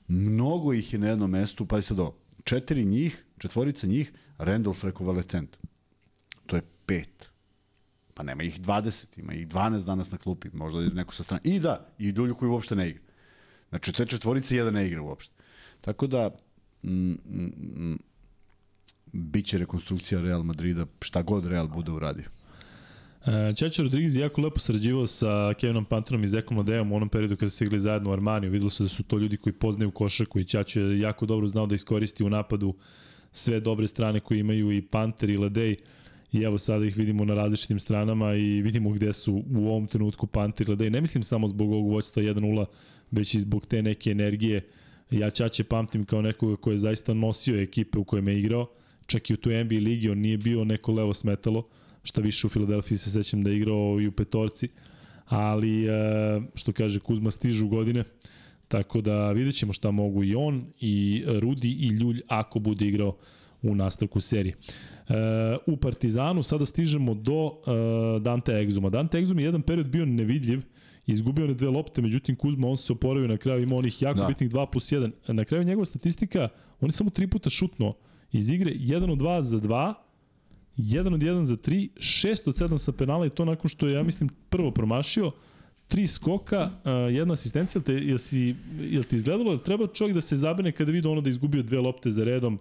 mnogo 0.08 0.72
ih 0.72 0.92
je 0.92 0.98
na 0.98 1.08
jednom 1.08 1.30
mestu, 1.30 1.66
pa 1.66 1.82
sad 1.82 2.00
ovo, 2.00 2.16
četiri 2.44 2.84
njih, 2.84 3.24
četvorica 3.38 3.86
njih, 3.86 4.12
Randolph 4.38 4.84
rekovalescent. 4.84 5.56
To 6.46 6.56
je 6.56 6.62
pet. 6.86 7.30
Pa 8.14 8.22
nema 8.22 8.42
ih 8.42 8.60
20, 8.60 9.18
ima 9.18 9.34
ih 9.34 9.48
12 9.48 9.84
danas 9.84 10.10
na 10.10 10.18
klupi, 10.18 10.48
možda 10.52 10.80
je 10.80 10.90
neko 10.90 11.14
sa 11.14 11.22
strane. 11.22 11.40
I 11.44 11.60
da, 11.60 11.88
i 11.98 12.12
Dulju 12.12 12.34
koji 12.34 12.48
uopšte 12.50 12.76
ne 12.76 12.88
igra. 12.88 13.02
Znači, 13.68 13.92
te 13.92 14.06
četvorice 14.06 14.56
jedan 14.56 14.74
ne 14.74 14.86
igra 14.86 15.02
uopšte. 15.02 15.34
Tako 15.80 16.06
da, 16.06 16.30
mm, 16.82 17.10
mm, 17.10 17.52
mm, 17.76 17.98
bit 19.12 19.46
će 19.46 19.58
rekonstrukcija 19.58 20.20
Real 20.20 20.42
Madrida, 20.42 20.86
šta 21.00 21.22
god 21.22 21.46
Real 21.46 21.68
bude 21.68 21.92
uradio. 21.92 22.28
E, 23.26 23.54
Čača 23.54 23.82
Rodriguez 23.82 24.16
je 24.16 24.20
jako 24.20 24.40
lepo 24.40 24.60
sarađivao 24.60 25.06
sa 25.06 25.54
Kevinom 25.54 25.84
Pantonom 25.84 26.24
i 26.24 26.26
Zekom 26.26 26.56
Ladeom 26.56 26.92
u 26.92 26.96
onom 26.96 27.08
periodu 27.08 27.36
kada 27.36 27.50
su 27.50 27.64
igrali 27.64 27.80
zajedno 27.80 28.10
u 28.10 28.12
Armaniju. 28.12 28.50
Videlo 28.50 28.70
se 28.70 28.82
da 28.82 28.88
su 28.88 29.02
to 29.02 29.18
ljudi 29.18 29.36
koji 29.36 29.52
poznaju 29.52 29.90
košarku 29.90 30.40
i 30.40 30.44
Čača 30.44 30.80
je 30.80 31.00
jako 31.00 31.26
dobro 31.26 31.48
znao 31.48 31.66
da 31.66 31.74
iskoristi 31.74 32.24
u 32.24 32.30
napadu 32.30 32.74
sve 33.32 33.60
dobre 33.60 33.86
strane 33.86 34.20
koje 34.20 34.38
imaju 34.38 34.72
i 34.72 34.82
Panter 34.82 35.30
i 35.30 35.36
Ladej. 35.36 35.76
I 36.32 36.42
evo 36.42 36.58
sada 36.58 36.84
ih 36.84 36.96
vidimo 36.96 37.24
na 37.24 37.34
različitim 37.34 37.78
stranama 37.78 38.34
i 38.34 38.62
vidimo 38.62 38.90
gde 38.90 39.12
su 39.12 39.42
u 39.50 39.68
ovom 39.68 39.86
trenutku 39.86 40.26
Panter 40.26 40.68
i 40.68 40.70
Ladej. 40.70 40.90
Ne 40.90 41.00
mislim 41.00 41.24
samo 41.24 41.48
zbog 41.48 41.72
ovog 41.72 41.88
voćstva 41.88 42.22
1-0, 42.22 42.66
već 43.10 43.34
i 43.34 43.40
zbog 43.40 43.66
te 43.66 43.82
neke 43.82 44.10
energije. 44.10 44.68
Ja 45.10 45.30
Čače 45.30 45.64
pamtim 45.64 46.04
kao 46.04 46.22
nekoga 46.22 46.56
ko 46.56 46.70
je 46.70 46.78
zaista 46.78 47.14
nosio 47.14 47.60
ekipe 47.60 47.98
u 47.98 48.04
kojima 48.04 48.30
je 48.30 48.38
igrao. 48.38 48.70
Čak 49.06 49.30
i 49.30 49.34
u 49.34 49.36
toj 49.36 49.64
NBA 49.64 49.74
ligi 49.74 50.10
on 50.10 50.18
nije 50.18 50.38
bio 50.38 50.64
neko 50.64 50.92
levo 50.92 51.14
smetalo 51.14 51.68
šta 52.04 52.20
više 52.20 52.46
u 52.46 52.50
Filadelfiji 52.50 52.98
se 52.98 53.10
sećam 53.10 53.42
da 53.42 53.50
je 53.50 53.56
igrao 53.56 54.00
i 54.00 54.08
u 54.08 54.12
petorci, 54.12 54.68
ali 55.26 55.86
e, 55.86 55.90
što 56.54 56.72
kaže 56.72 57.00
Kuzma 57.00 57.30
stižu 57.30 57.68
godine, 57.68 58.04
tako 58.68 59.00
da 59.00 59.32
vidjet 59.32 59.54
ćemo 59.54 59.72
šta 59.72 59.90
mogu 59.90 60.24
i 60.24 60.34
on 60.34 60.66
i 60.80 61.24
Rudi 61.26 61.68
i 61.68 61.88
Ljulj 61.88 62.20
ako 62.28 62.58
bude 62.58 62.86
igrao 62.86 63.16
u 63.62 63.74
nastavku 63.74 64.20
serije. 64.20 64.54
E, 65.08 65.14
u 65.66 65.76
Partizanu 65.76 66.42
sada 66.42 66.66
stižemo 66.66 67.14
do 67.14 67.46
e, 67.46 68.20
Dante 68.20 68.52
Exuma. 68.52 68.90
Dante 68.90 69.18
Exum 69.18 69.38
je 69.38 69.44
jedan 69.44 69.62
period 69.62 69.86
bio 69.86 70.04
nevidljiv, 70.04 70.62
izgubio 71.06 71.44
one 71.44 71.54
dve 71.54 71.68
lopte, 71.68 72.02
međutim 72.02 72.36
Kuzma 72.36 72.68
on 72.68 72.76
se 72.76 72.92
oporavio 72.92 73.28
na 73.28 73.36
kraju, 73.36 73.62
ima 73.62 73.76
onih 73.76 74.02
jako. 74.02 74.20
Da. 74.20 74.26
bitnih 74.26 74.50
2 74.50 74.66
plus 74.72 74.92
1. 74.92 75.10
Na 75.28 75.44
kraju 75.44 75.64
njegova 75.64 75.84
statistika, 75.84 76.48
on 76.80 76.88
je 76.88 76.92
samo 76.92 77.10
tri 77.10 77.26
puta 77.26 77.50
šutno 77.50 77.94
iz 78.32 78.50
igre, 78.50 78.72
1 78.72 79.12
od 79.12 79.18
2 79.18 79.40
za 79.40 79.60
2, 79.60 79.94
1 80.76 81.14
od 81.14 81.20
1 81.20 81.44
za 81.44 81.56
3, 81.56 81.88
6 81.96 82.48
od 82.48 82.56
7 82.56 82.78
sa 82.78 82.92
penala 82.92 83.26
i 83.26 83.30
to 83.30 83.44
nakon 83.44 83.68
što 83.68 83.86
je, 83.86 83.94
ja 83.94 84.02
mislim, 84.02 84.30
prvo 84.50 84.70
promašio, 84.70 85.32
tri 85.88 86.06
skoka, 86.06 86.70
jedna 87.10 87.32
asistencija, 87.32 87.78
jel, 87.78 87.84
te, 87.84 88.06
jel, 88.06 88.18
si, 88.18 88.54
jel 88.80 89.02
ti 89.02 89.16
izgledalo, 89.16 89.50
jel 89.50 89.58
treba 89.58 89.86
čovjek 89.86 90.14
da 90.14 90.20
se 90.20 90.36
zabene 90.36 90.72
kada 90.72 90.92
vidi 90.92 91.08
ono 91.08 91.20
da 91.20 91.30
izgubio 91.30 91.62
dve 91.62 91.78
lopte 91.78 92.10
za 92.10 92.24
redom, 92.24 92.58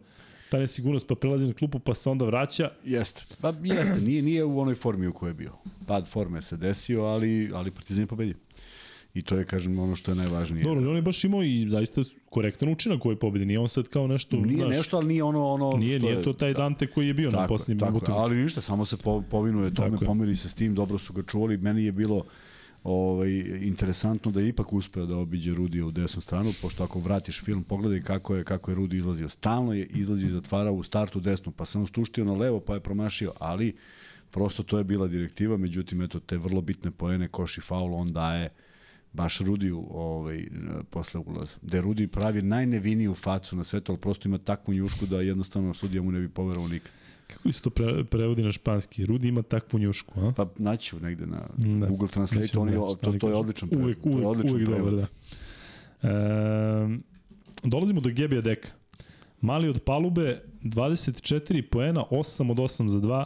ta 0.52 0.60
nesigurnost 0.60 1.08
pa 1.08 1.16
prelazi 1.16 1.48
na 1.48 1.54
klupu 1.54 1.80
pa 1.80 1.94
se 1.94 2.10
onda 2.10 2.26
vraća. 2.26 2.72
Jeste. 2.86 3.26
Pa 3.42 3.54
jeste, 3.64 4.02
nije, 4.02 4.22
nije 4.22 4.44
u 4.44 4.60
onoj 4.60 4.76
formi 4.76 5.08
u 5.08 5.14
kojoj 5.14 5.30
je 5.30 5.34
bio. 5.34 5.52
Pad 5.88 6.08
forme 6.08 6.42
se 6.42 6.58
desio, 6.58 7.04
ali, 7.04 7.52
ali 7.54 7.72
Partizan 7.72 8.04
je 8.04 8.08
pobedio. 8.08 8.36
I 9.14 9.22
to 9.22 9.38
je, 9.38 9.46
kažem, 9.46 9.80
ono 9.80 9.96
što 9.96 10.12
je 10.12 10.16
najvažnije. 10.16 10.64
Dobro, 10.64 10.90
on 10.90 10.96
je 10.96 11.02
baš 11.02 11.24
imao 11.24 11.44
i 11.44 11.68
zaista 11.70 12.02
korektan 12.30 12.70
učinak 12.70 13.06
u 13.06 13.08
ovoj 13.08 13.20
pobedi. 13.20 13.46
Nije 13.46 13.60
on 13.60 13.70
sad 13.70 13.88
kao 13.88 14.08
nešto, 14.08 14.38
Nije 14.38 14.58
znaš, 14.58 14.78
nešto, 14.78 14.98
ali 14.98 15.08
nije 15.08 15.24
ono... 15.24 15.48
ono 15.48 15.78
nije, 15.78 15.98
što 16.00 16.08
nije 16.08 16.18
je, 16.18 16.24
to 16.24 16.34
taj 16.34 16.54
Dante 16.54 16.88
koji 16.88 17.08
je 17.08 17.14
bio 17.14 17.30
na 17.30 17.32
Tako, 17.32 17.44
je, 17.44 17.48
posljednjim 17.48 17.80
tako, 17.80 17.92
je, 17.92 17.98
utakmicama. 17.98 18.24
ali 18.24 18.36
ništa, 18.36 18.62
samo 18.62 18.86
se 18.86 18.98
po, 18.98 19.22
povinuje 19.22 19.74
tome, 19.74 19.92
Tako 19.92 20.04
je. 20.04 20.08
pomiri 20.08 20.36
se 20.36 20.50
s 20.50 20.54
tim, 20.54 20.76
dobro 20.76 20.98
su 20.98 21.14
ga 21.14 21.24
čuvali. 21.24 21.58
Meni 21.58 21.86
je 21.86 21.92
bilo 21.92 22.24
ovaj, 22.84 23.32
interesantno 23.62 24.32
da 24.32 24.42
je 24.42 24.48
ipak 24.48 24.74
uspeo 24.74 25.06
da 25.06 25.18
obiđe 25.18 25.54
Rudija 25.54 25.86
u 25.86 25.92
desnu 25.92 26.22
stranu, 26.22 26.52
pošto 26.62 26.84
ako 26.84 27.00
vratiš 27.00 27.42
film, 27.44 27.64
pogledaj 27.64 28.02
kako 28.02 28.36
je, 28.36 28.44
kako 28.44 28.72
je 28.72 28.76
Rudi 28.76 28.98
izlazio. 28.98 29.30
Stalno 29.30 29.74
je 29.74 29.86
izlazio 29.86 30.28
i 30.28 30.32
zatvarao 30.32 30.74
u 30.74 30.84
startu 30.84 31.20
desnu, 31.20 31.52
pa 31.52 31.66
se 31.66 31.78
on 31.78 31.88
stuštio 31.88 32.26
na 32.26 32.34
levo, 32.34 32.60
pa 32.60 32.74
je 32.74 32.80
promašio, 32.80 33.34
ali 33.40 33.76
prosto 34.32 34.64
to 34.64 34.78
je 34.78 34.84
bila 34.84 35.08
direktiva, 35.08 35.58
međutim, 35.58 36.02
eto, 36.02 36.20
te 36.20 36.38
vrlo 36.38 36.62
bitne 36.62 36.92
poene, 36.92 37.28
koš 37.28 37.58
i 37.58 37.62
faul, 37.62 37.96
on 37.96 38.08
daje 38.08 38.50
baš 39.14 39.40
Rudiju 39.40 39.86
ovaj, 39.90 40.48
posle 40.90 41.20
ulaza. 41.26 41.56
Da 41.62 41.78
je 41.78 41.82
Rudi 41.82 42.08
pravi 42.08 42.42
najneviniju 42.42 43.16
facu 43.16 43.56
na 43.56 43.64
svetu, 43.64 43.92
ali 43.92 44.02
prosto 44.02 44.28
ima 44.28 44.38
takvu 44.38 44.74
njušku 44.74 45.06
da 45.06 45.22
jednostavno 45.22 45.74
sudija 45.74 46.02
mu 46.02 46.12
ne 46.12 46.20
bi 46.20 46.30
poverovao 46.30 46.68
nikad. 46.68 46.92
Kako 47.28 47.52
se 47.52 47.62
to 47.62 47.70
pre, 47.70 48.04
prevodi 48.04 48.44
na 48.44 48.52
španski? 48.52 49.06
Rudi 49.06 49.28
ima 49.28 49.42
takvu 49.42 49.80
njušku, 49.80 50.20
a? 50.20 50.32
Pa 50.36 50.48
naći 50.58 50.96
negde 50.96 51.26
na 51.26 51.48
Da. 51.58 51.88
Google 51.88 52.08
Translate, 52.08 52.42
Mislim 52.42 52.62
on 52.62 52.70
je, 52.70 52.74
da, 52.74 52.96
to, 52.96 53.18
to 53.20 53.30
je 53.30 53.36
odličan 53.36 53.70
prevod. 53.70 53.84
Uvijek, 53.84 54.06
uvijek, 54.06 54.28
odličan 54.28 54.56
uvijek 54.56 54.70
prevod. 54.70 54.92
dobar, 54.92 55.08
da. 56.02 56.10
E, 56.10 57.00
dolazimo 57.64 58.02
do 58.02 58.10
Gebija 58.10 58.42
Deka. 58.42 58.70
Mali 59.42 59.70
od 59.70 59.84
palube, 59.84 60.42
24 60.64 61.62
poena, 61.62 62.04
8 62.12 62.52
od 62.52 62.58
8 62.58 62.88
za 62.88 62.98
2, 62.98 63.26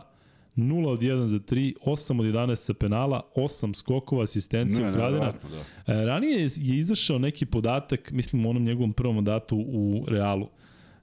0 0.58 0.88
od 0.88 1.02
1 1.02 1.26
za 1.26 1.40
3, 1.40 1.74
8 1.86 2.20
od 2.20 2.26
11 2.26 2.56
sa 2.56 2.74
penala, 2.74 3.22
8 3.36 3.76
skokova, 3.76 4.24
asistencija, 4.24 4.90
ukradena. 4.90 5.34
da. 5.52 5.94
E, 5.94 6.06
ranije 6.06 6.42
je, 6.42 6.50
je 6.58 6.78
izašao 6.78 7.20
neki 7.20 7.46
podatak, 7.46 8.12
mislim 8.12 8.46
u 8.46 8.50
onom 8.50 8.64
njegovom 8.64 8.94
prvom 8.94 9.16
mandatu 9.16 9.58
u 9.58 10.06
Realu, 10.08 10.50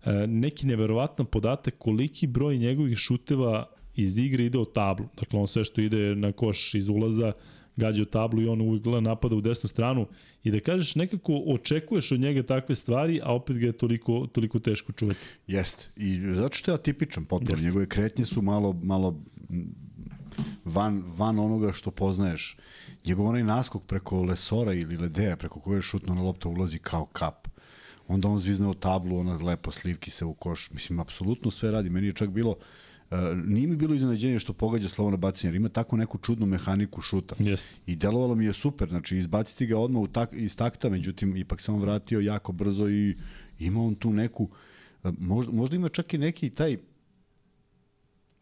e, 0.05 0.27
neki 0.27 0.67
neverovatan 0.67 1.27
podatak 1.27 1.75
koliki 1.79 2.27
broj 2.27 2.59
njegovih 2.59 2.99
šuteva 2.99 3.67
iz 3.95 4.19
igre 4.19 4.45
ide 4.45 4.59
u 4.59 4.65
tablu. 4.65 5.07
Dakle, 5.17 5.41
on 5.41 5.49
sve 5.49 5.65
što 5.65 5.81
ide 5.81 6.15
na 6.17 6.33
koš 6.33 6.75
iz 6.75 6.89
ulaza, 6.89 7.33
gađa 7.77 8.03
u 8.03 8.05
tablu 8.05 8.43
i 8.43 8.49
on 8.49 8.61
uvijek 8.61 8.83
gleda 8.83 9.01
napada 9.01 9.37
u 9.37 9.41
desnu 9.41 9.69
stranu 9.69 10.07
i 10.45 10.51
da 10.51 10.61
kažeš 10.61 10.95
nekako 10.95 11.43
očekuješ 11.47 12.13
od 12.13 12.21
njega 12.21 12.43
takve 12.43 12.75
stvari, 12.75 13.21
a 13.23 13.35
opet 13.35 13.59
ga 13.59 13.67
je 13.67 13.73
toliko, 13.73 14.27
toliko 14.33 14.59
teško 14.59 14.93
čuvati. 14.93 15.21
Jeste. 15.47 15.89
I 15.97 16.21
zato 16.33 16.55
što 16.55 16.71
je 16.71 16.75
atipičan 16.75 17.25
potpuno. 17.25 17.53
Jeste. 17.53 17.67
Njegove 17.67 17.87
kretnje 17.87 18.25
su 18.25 18.43
malo, 18.43 18.73
malo 18.83 19.21
van, 20.65 21.03
van 21.17 21.39
onoga 21.39 21.73
što 21.73 21.91
poznaješ. 21.91 22.57
Njegov 23.05 23.27
onaj 23.27 23.45
naskok 23.45 23.83
preko 23.87 24.23
Lesora 24.23 24.73
ili 24.73 24.97
Ledeja, 24.97 25.37
preko 25.37 25.61
koje 25.61 25.79
je 25.79 25.83
šutno 25.83 26.15
na 26.15 26.23
lopta 26.23 26.49
ulazi 26.49 26.79
kao 26.79 27.07
kap. 27.07 27.49
onda 28.09 28.29
on 28.29 28.39
zviznao 28.39 28.75
tablu, 28.75 29.19
ona 29.19 29.37
lepo 29.37 29.71
slivki 29.71 30.11
se 30.11 30.25
u 30.25 30.35
koš. 30.35 30.71
Mislim, 30.71 31.01
apsolutno 31.01 31.51
sve 31.51 31.71
radi. 31.71 31.91
Meni 31.91 32.07
je 32.07 32.13
čak 32.13 32.29
bilo, 32.29 32.51
Uh, 32.51 32.65
nije 33.45 33.67
mi 33.67 33.77
bilo 33.77 33.95
iznenađenje 33.95 34.39
što 34.39 34.53
pogađa 34.53 34.89
slovo 34.89 35.11
na 35.11 35.17
bacanje, 35.17 35.49
jer 35.49 35.57
ima 35.57 35.69
tako 35.69 35.97
neku 35.97 36.19
čudnu 36.19 36.47
mehaniku 36.47 37.01
šuta. 37.01 37.35
Jest. 37.39 37.69
I 37.87 37.97
delovalo 37.97 38.35
mi 38.35 38.45
je 38.45 38.53
super, 38.53 38.89
znači 38.89 39.19
izbaciti 39.19 39.67
ga 39.67 39.79
odmah 39.79 40.03
u 40.03 40.07
tak, 40.07 40.31
iz 40.33 40.57
takta, 40.57 40.89
međutim 40.89 41.37
ipak 41.37 41.61
se 41.61 41.73
on 41.73 41.81
vratio 41.81 42.21
jako 42.21 42.53
brzo 42.53 42.89
i 42.89 43.17
ima 43.59 43.83
on 43.83 43.95
tu 43.95 44.13
neku, 44.13 44.43
uh, 44.45 44.51
možda, 45.19 45.53
možda 45.53 45.77
ima 45.77 45.89
čak 45.89 46.15
i 46.15 46.19
neki 46.19 46.51
taj 46.51 46.77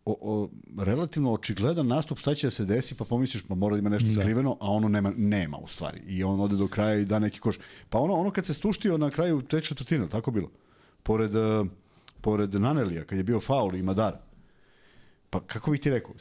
o, 0.04 0.16
o, 0.20 0.50
relativno 0.82 1.32
očigledan 1.32 1.86
nastup 1.86 2.18
šta 2.18 2.34
će 2.34 2.46
da 2.46 2.50
se 2.50 2.64
desi, 2.64 2.94
pa 2.94 3.04
pomisliš 3.04 3.42
pa 3.42 3.54
mora 3.54 3.76
da 3.76 3.78
ima 3.78 3.88
nešto 3.88 4.08
Da. 4.08 4.20
skriveno, 4.20 4.56
a 4.60 4.70
ono 4.70 4.88
nema, 4.88 5.12
nema 5.16 5.56
u 5.56 5.66
stvari. 5.66 6.00
I 6.06 6.24
on 6.24 6.40
ode 6.40 6.56
do 6.56 6.68
kraja 6.68 6.98
i 6.98 7.04
da 7.04 7.18
neki 7.18 7.40
koš. 7.40 7.58
Pa 7.88 7.98
ono, 7.98 8.14
ono 8.14 8.30
kad 8.30 8.46
se 8.46 8.54
stuštio 8.54 8.98
na 8.98 9.10
kraju 9.10 9.42
treće 9.42 9.68
četvrtine, 9.68 10.08
tako 10.08 10.30
bilo? 10.30 10.50
Pored, 11.02 11.34
uh, 11.34 11.66
pored 12.20 12.54
Nanelija, 12.54 13.04
kad 13.04 13.18
je 13.18 13.24
bio 13.24 13.40
faul 13.40 13.74
i 13.74 13.82
Madara. 13.82 14.20
Pa 15.32 15.40
kako 15.40 15.70
bih 15.70 15.80
ti 15.80 15.90
rekao, 15.90 16.12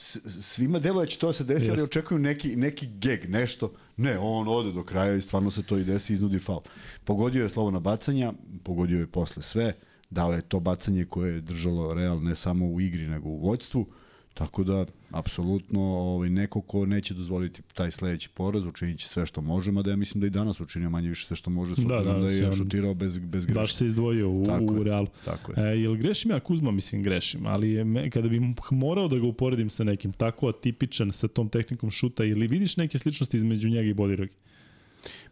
svima 0.42 0.80
deluje 0.80 1.06
da 1.06 1.10
će 1.10 1.18
to 1.18 1.28
da 1.28 1.34
se 1.34 1.44
desi, 1.44 1.70
ali 1.72 1.82
Jeste. 1.82 2.00
očekuju 2.00 2.20
neki, 2.20 2.56
neki 2.56 2.88
geg, 2.88 3.30
nešto. 3.30 3.74
Ne, 3.98 4.20
on 4.20 4.48
ode 4.48 4.72
do 4.72 4.84
kraja 4.84 5.16
i 5.16 5.22
stvarno 5.22 5.52
se 5.52 5.64
to 5.64 5.78
i 5.78 5.84
desi, 5.84 6.14
iznudi 6.14 6.40
faul. 6.40 6.62
Pogodio 7.04 7.44
je 7.44 7.50
slovo 7.50 7.72
na 7.72 7.80
bacanja, 7.80 8.34
pogodio 8.64 9.00
je 9.00 9.08
posle 9.08 9.44
sve, 9.44 9.76
dao 10.10 10.34
je 10.34 10.42
to 10.42 10.60
bacanje 10.60 11.06
koje 11.06 11.34
je 11.34 11.42
držalo 11.42 11.94
Real 11.94 12.24
ne 12.24 12.36
samo 12.36 12.66
u 12.66 12.82
igri, 12.82 13.08
nego 13.08 13.30
u 13.30 13.38
vođstvu. 13.38 13.86
Tako 14.34 14.64
da, 14.64 14.86
apsolutno, 15.10 15.82
ovaj, 15.82 16.30
neko 16.30 16.62
ko 16.62 16.86
neće 16.86 17.14
dozvoliti 17.14 17.62
taj 17.74 17.92
sledeći 17.92 18.30
poraz, 18.30 18.66
učinit 18.66 19.00
će 19.00 19.08
sve 19.08 19.26
što 19.26 19.42
može, 19.42 19.72
mada 19.72 19.90
ja 19.90 19.96
mislim 19.96 20.22
da 20.22 20.28
i 20.28 20.30
danas 20.30 20.60
učinio 20.60 20.90
manje 20.90 21.10
više 21.10 21.28
sve 21.28 21.36
što 21.36 21.50
može, 21.50 21.76
s 21.76 21.80
Da, 21.80 22.00
da, 22.00 22.14
da 22.14 22.30
je 22.30 22.52
šutirao 22.52 22.94
bez, 22.94 23.20
bez 23.20 23.46
greške. 23.46 23.60
Baš 23.60 23.76
se 23.76 23.86
izdvojio 23.86 24.30
u, 24.30 24.46
Tako 24.46 24.64
u. 24.64 24.84
Realu. 24.84 25.08
Tako 25.26 25.52
je. 25.52 25.72
E, 25.72 25.82
jel 25.82 25.96
grešim 25.96 26.32
ja 26.32 26.40
Kuzma? 26.40 26.72
Mislim, 26.72 27.04
grešim, 27.04 27.46
ali 27.46 27.72
je 27.72 27.84
me, 27.84 28.10
kada 28.10 28.30
bih 28.30 28.42
morao 28.72 29.08
da 29.08 29.18
ga 29.18 29.26
uporedim 29.26 29.70
sa 29.70 29.84
nekim 29.84 30.12
tako 30.12 30.48
atipičan 30.48 31.12
sa 31.12 31.28
tom 31.28 31.50
tehnikom 31.50 31.92
šuta, 31.92 32.24
ili 32.24 32.48
vidiš 32.48 32.78
neke 32.78 32.98
sličnosti 32.98 33.38
između 33.38 33.70
njega 33.70 33.90
i 33.90 33.94
Bodirogi? 33.94 34.34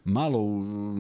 Malo 0.06 0.40
u, 0.40 0.60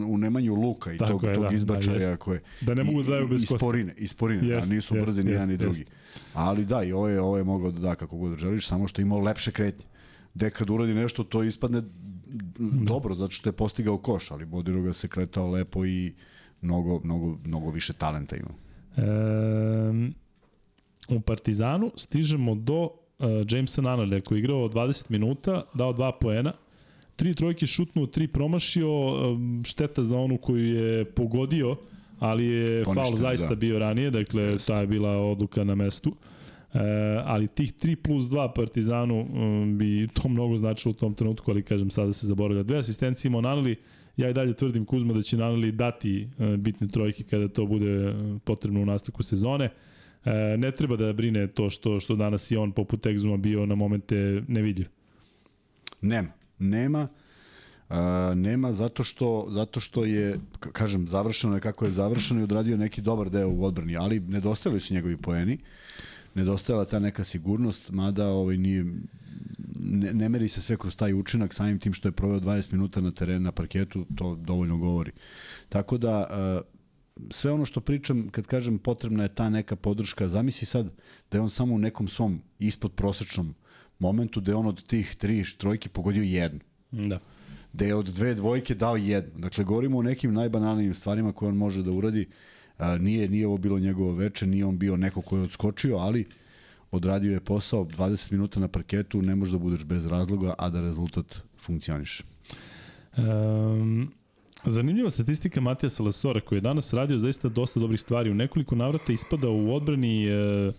u 0.10 0.18
nemanju 0.18 0.56
luka 0.56 0.94
i 0.94 0.98
Tako 0.98 1.12
tog, 1.12 1.24
je, 1.24 1.34
tog 1.34 1.44
da, 1.44 1.50
da, 1.50 1.56
izbačaja 1.56 1.96
jest. 1.96 2.16
koje... 2.20 2.41
Da 2.62 2.74
ne 2.74 2.84
mogu 2.84 3.04
da 3.04 3.10
daju 3.12 3.28
bez 3.28 3.41
kosti. 3.41 3.56
sporine, 3.56 3.94
i 3.98 4.08
sporine, 4.08 4.48
Jest, 4.48 4.72
a 4.72 4.76
nisu 4.76 4.96
jest, 4.96 5.06
brzi 5.06 5.24
ni 5.24 5.32
jedan 5.32 5.50
ni 5.50 5.58
drugi. 5.58 5.80
jest. 5.80 5.91
Ali 6.34 6.66
da, 6.66 6.84
i 6.84 6.91
ovo 6.91 7.08
je, 7.08 7.22
ovo 7.22 7.38
je 7.38 7.44
mogao 7.44 7.72
da 7.72 7.80
da 7.80 7.96
kako 7.96 8.18
god 8.18 8.38
želiš, 8.38 8.68
samo 8.68 8.88
što 8.88 9.02
je 9.02 9.04
imao 9.04 9.20
lepše 9.20 9.52
kretnje. 9.52 9.86
Gde 10.34 10.50
kad 10.50 10.70
uradi 10.70 10.94
nešto, 10.94 11.24
to 11.24 11.44
ispadne 11.44 11.82
dobro, 12.86 13.16
zato 13.16 13.32
što 13.32 13.50
je 13.50 13.54
postigao 13.54 13.98
koš, 13.98 14.32
ali 14.32 14.46
Bodiroga 14.46 14.94
se 14.94 15.08
kretao 15.08 15.50
lepo 15.52 15.86
i 15.86 16.14
mnogo, 16.62 17.00
mnogo, 17.04 17.38
mnogo 17.46 17.72
više 17.72 17.94
talenta 17.94 18.36
ima. 18.36 18.50
E, 18.98 19.04
u 21.16 21.20
Partizanu 21.20 21.91
stižemo 21.96 22.56
do 22.56 22.82
uh, 22.84 22.90
Jamesa 23.50 23.82
Nanale 23.82 24.22
koji 24.22 24.38
je 24.38 24.40
igrao 24.40 24.70
20 24.70 25.06
minuta, 25.10 25.64
dao 25.74 25.94
dva 25.94 26.12
poena, 26.12 26.54
tri 27.20 27.34
trojke 27.36 27.68
šutnuo, 27.68 28.08
tri 28.08 28.28
promašio, 28.28 28.90
šteta 29.64 30.04
za 30.04 30.18
onu 30.18 30.38
koju 30.38 30.66
je 30.66 31.06
pogodio, 31.06 31.76
ali 32.20 32.46
je 32.46 32.84
Poništen, 32.84 33.04
faul 33.04 33.16
zaista 33.16 33.50
da. 33.50 33.56
bio 33.56 33.80
ranije, 33.80 34.12
dakle 34.12 34.44
Jeste. 34.44 34.74
ta 34.74 34.80
je 34.80 34.88
bila 34.88 35.18
odluka 35.18 35.64
na 35.64 35.76
mestu. 35.76 36.16
E, 36.74 36.80
ali 37.26 37.48
tih 37.48 37.74
3 37.74 37.96
plus 37.96 38.26
2 38.26 38.54
Partizanu 38.56 39.20
um, 39.20 39.78
bi 39.78 40.08
to 40.14 40.30
mnogo 40.30 40.58
značilo 40.58 40.91
u 40.91 40.94
tom 40.94 41.14
trenutku, 41.14 41.52
ali 41.52 41.64
kažem 41.64 41.91
sada 41.91 42.14
se 42.14 42.28
zaboravlja. 42.28 42.64
Dve 42.64 42.78
asistencije 42.78 43.30
imao 43.30 43.41
Nanali, 43.41 43.76
ja 44.18 44.30
i 44.30 44.34
dalje 44.34 44.54
tvrdim 44.54 44.86
Kuzma 44.86 45.14
da 45.14 45.22
će 45.22 45.38
Nanali 45.38 45.72
dati 45.72 46.28
e, 46.40 46.58
bitne 46.58 46.88
trojke 46.88 47.24
kada 47.24 47.48
to 47.48 47.66
bude 47.66 47.91
e, 47.91 48.14
potrebno 48.44 48.82
u 48.82 48.86
nastavku 48.86 49.24
sezone. 49.24 49.70
E, 50.26 50.58
ne 50.58 50.72
treba 50.72 50.96
da 50.96 51.14
brine 51.14 51.48
to 51.48 51.70
što 51.70 52.00
što 52.00 52.16
danas 52.16 52.52
i 52.52 52.58
on 52.58 52.72
poput 52.72 53.06
Exuma 53.06 53.38
bio 53.38 53.66
na 53.66 53.76
momente 53.76 54.41
nevidljiv. 54.48 54.88
Nema. 56.02 56.39
Nema. 56.60 57.07
Uh, 57.90 57.95
nema 58.36 58.73
zato 58.73 59.03
što, 59.03 59.48
zato 59.49 59.80
što 59.80 60.06
je, 60.06 60.40
kažem, 60.60 61.07
završeno 61.07 61.56
je 61.56 61.61
kako 61.61 61.86
je 61.86 61.91
završeno 61.91 62.40
i 62.40 62.44
odradio 62.44 62.77
neki 62.77 63.02
dobar 63.02 63.30
deo 63.30 63.49
u 63.49 63.65
odbrani, 63.65 63.98
ali 63.98 64.19
nedostajali 64.19 64.80
su 64.80 64.94
njegovi 64.94 65.18
poeni. 65.18 65.57
Nedostajala 66.36 66.86
ta 66.86 66.99
neka 66.99 67.23
sigurnost, 67.23 67.91
mada 67.91 68.27
ovaj, 68.27 68.57
nije, 68.57 68.86
ne, 69.80 70.14
ne 70.14 70.30
meri 70.30 70.48
se 70.48 70.61
sve 70.61 70.77
kroz 70.77 70.95
taj 70.95 71.14
učinak, 71.14 71.53
samim 71.53 71.80
tim 71.80 71.94
što 71.94 72.07
je 72.07 72.11
proveo 72.11 72.40
20 72.40 72.73
minuta 72.73 73.02
na 73.02 73.11
terenu, 73.11 73.40
na 73.40 73.52
parketu, 73.52 74.06
to 74.15 74.36
dovoljno 74.36 74.77
govori. 74.77 75.11
Tako 75.69 75.98
da, 75.98 76.27
uh, 76.30 76.80
sve 77.30 77.52
ono 77.52 77.65
što 77.65 77.81
pričam, 77.81 78.30
kad 78.30 78.48
kažem 78.48 78.77
potrebna 78.80 79.23
je 79.23 79.36
ta 79.36 79.49
neka 79.49 79.76
podrška, 79.76 80.27
zamisli 80.27 80.65
sad 80.65 80.91
da 81.31 81.38
je 81.38 81.41
on 81.41 81.49
samo 81.49 81.76
u 81.76 81.80
nekom 81.80 82.07
svom 82.07 82.41
ispod 82.60 82.91
prosečnom 82.91 83.56
momentu 83.99 84.41
je 84.45 84.55
on 84.55 84.67
od 84.67 84.88
tih 84.88 85.15
tri 85.15 85.43
trojke 85.57 85.89
pogodio 85.89 86.23
jednu 86.23 86.59
Da. 86.91 87.19
da 87.73 87.85
je 87.85 87.95
od 87.95 88.05
dve 88.05 88.34
dvojke 88.35 88.76
dao 88.76 88.95
jednu. 88.97 89.39
Dakle, 89.39 89.63
govorimo 89.63 89.97
o 89.97 90.03
nekim 90.03 90.34
najbanalnijim 90.34 90.93
stvarima 90.93 91.34
koje 91.34 91.49
on 91.49 91.57
može 91.57 91.84
da 91.84 91.91
uradi. 91.91 92.27
A, 92.77 92.97
nije, 92.97 93.30
nije 93.30 93.47
ovo 93.47 93.57
bilo 93.57 93.80
njegovo 93.80 94.13
veče, 94.13 94.47
nije 94.47 94.65
on 94.65 94.77
bio 94.77 94.97
neko 94.97 95.21
ko 95.21 95.38
je 95.38 95.43
odskočio, 95.43 95.97
ali 95.97 96.26
odradio 96.91 97.34
je 97.34 97.39
posao 97.39 97.85
20 97.85 98.31
minuta 98.31 98.59
na 98.59 98.67
parketu, 98.67 99.21
ne 99.21 99.35
možeš 99.35 99.51
da 99.51 99.57
budeš 99.57 99.85
bez 99.85 100.05
razloga, 100.05 100.53
a 100.57 100.69
da 100.69 100.81
rezultat 100.81 101.43
funkcioniše. 101.59 102.23
Um, 103.17 104.11
zanimljiva 104.65 105.09
statistika 105.09 105.61
Matija 105.61 105.89
Salasora 105.89 106.41
koji 106.41 106.57
je 106.57 106.61
danas 106.61 106.93
radio 106.93 107.17
zaista 107.17 107.49
dosta 107.49 107.80
dobrih 107.80 107.99
stvari. 107.99 108.31
U 108.31 108.35
nekoliko 108.35 108.76
navrata 108.76 109.13
ispada 109.13 109.49
u 109.49 109.73
odbrani 109.76 110.27
e, 110.27 110.71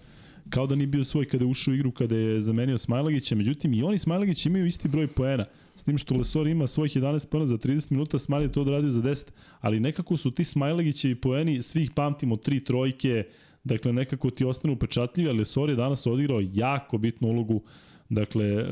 kao 0.51 0.67
da 0.67 0.75
nije 0.75 0.87
bio 0.87 1.05
svoj 1.05 1.29
kada 1.29 1.45
je 1.45 1.51
ušao 1.51 1.73
u 1.73 1.75
igru 1.75 1.91
kada 1.93 2.17
je 2.17 2.41
zamenio 2.41 2.79
Smajlagića. 2.79 3.35
Međutim, 3.35 3.75
i 3.75 3.83
oni 3.83 3.99
Smajlagić 3.99 4.47
imaju 4.47 4.67
isti 4.67 4.89
broj 4.89 5.07
poena. 5.07 5.45
S 5.77 5.85
tim 5.85 5.99
što 5.99 6.15
Lesor 6.15 6.47
ima 6.47 6.67
svojih 6.67 6.97
11 6.97 7.29
poena 7.29 7.47
za 7.47 7.57
30 7.59 7.93
minuta, 7.93 8.19
Smajl 8.19 8.43
je 8.43 8.53
to 8.53 8.61
odradio 8.61 8.91
za 8.91 9.03
10. 9.03 9.27
Ali 9.61 9.81
nekako 9.81 10.17
su 10.17 10.31
ti 10.31 10.45
Smajlagićevi 10.45 11.15
poeni, 11.15 11.63
svih 11.63 11.91
pamtimo, 11.95 12.37
tri 12.37 12.65
trojke, 12.65 13.25
dakle 13.65 13.93
nekako 13.93 14.31
ti 14.31 14.45
ostanu 14.45 14.75
upečatljivi, 14.75 15.29
ali 15.29 15.39
Lesor 15.39 15.71
je 15.71 15.77
danas 15.77 16.07
odigrao 16.07 16.41
jako 16.53 16.99
bitnu 16.99 17.29
ulogu 17.29 17.63
Dakle, 18.11 18.47
e, 18.47 18.65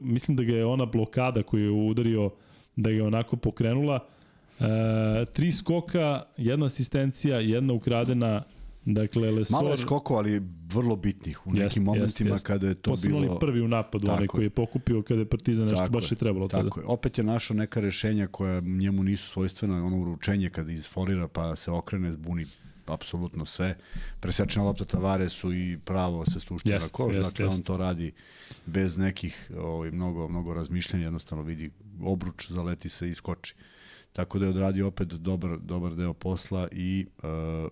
mislim 0.00 0.36
da 0.36 0.42
ga 0.42 0.52
je 0.52 0.64
ona 0.64 0.86
blokada 0.86 1.42
koju 1.42 1.64
je 1.64 1.90
udario, 1.90 2.30
da 2.76 2.90
ga 2.90 2.96
je 2.96 3.02
onako 3.02 3.36
pokrenula. 3.36 3.98
E, 4.60 5.24
tri 5.32 5.52
skoka, 5.52 6.22
jedna 6.36 6.66
asistencija, 6.66 7.40
jedna 7.40 7.72
ukradena, 7.72 8.42
dakle, 8.84 9.30
Lesor... 9.30 9.54
Malo 9.62 9.70
je 9.70 9.76
skoko, 9.76 10.14
ali 10.14 10.42
vrlo 10.72 10.96
bitnih 10.96 11.46
u 11.46 11.50
nekim 11.50 11.62
Jest, 11.62 11.78
momentima 11.78 12.30
jest, 12.30 12.34
jest. 12.34 12.46
kada 12.46 12.68
je 12.68 12.74
to 12.74 12.90
Posebno 12.90 13.20
bilo... 13.20 13.30
onaj 13.30 13.40
prvi 13.40 13.60
u 13.60 13.68
napadu, 13.68 14.06
Tako 14.06 14.16
onaj 14.16 14.26
koji 14.26 14.44
je 14.44 14.50
pokupio 14.50 15.02
kada 15.02 15.20
je 15.20 15.28
Partizan 15.28 15.64
nešto 15.66 15.78
Tako 15.78 15.92
baš 15.92 16.12
je, 16.12 16.16
trebalo 16.16 16.48
tada. 16.48 16.64
Tako 16.64 16.80
je. 16.80 16.86
Opet 16.86 17.18
je 17.18 17.24
našao 17.24 17.56
neka 17.56 17.80
rešenja 17.80 18.26
koja 18.26 18.60
njemu 18.60 19.02
nisu 19.02 19.28
svojstvena, 19.28 19.86
ono 19.86 20.00
uručenje 20.00 20.50
kada 20.50 20.72
izfolira 20.72 21.28
pa 21.28 21.56
se 21.56 21.70
okrene, 21.70 22.12
zbuni 22.12 22.46
apsolutno 22.86 23.44
sve. 23.44 23.76
Presečena 24.20 24.64
lopta 24.64 24.84
Tavaresu 24.84 25.54
i 25.54 25.78
pravo 25.84 26.24
se 26.26 26.40
stušti 26.40 26.68
na 26.68 26.74
Jest, 26.74 26.92
koš, 26.92 27.16
jest, 27.16 27.30
dakle 27.30 27.44
on 27.44 27.52
jest. 27.52 27.66
to 27.66 27.76
radi 27.76 28.12
bez 28.66 28.96
nekih 28.96 29.50
ovaj, 29.58 29.90
mnogo, 29.90 30.28
mnogo 30.28 30.54
razmišljanja, 30.54 31.04
jednostavno 31.04 31.44
vidi 31.44 31.70
obruč, 32.02 32.50
zaleti 32.50 32.88
se 32.88 33.08
i 33.08 33.14
skoči. 33.14 33.54
Tako 34.12 34.38
da 34.38 34.44
je 34.44 34.50
odradio 34.50 34.86
opet 34.86 35.08
dobar, 35.08 35.58
dobar 35.58 35.94
deo 35.94 36.12
posla 36.12 36.68
i 36.72 37.06
uh, 37.22 37.70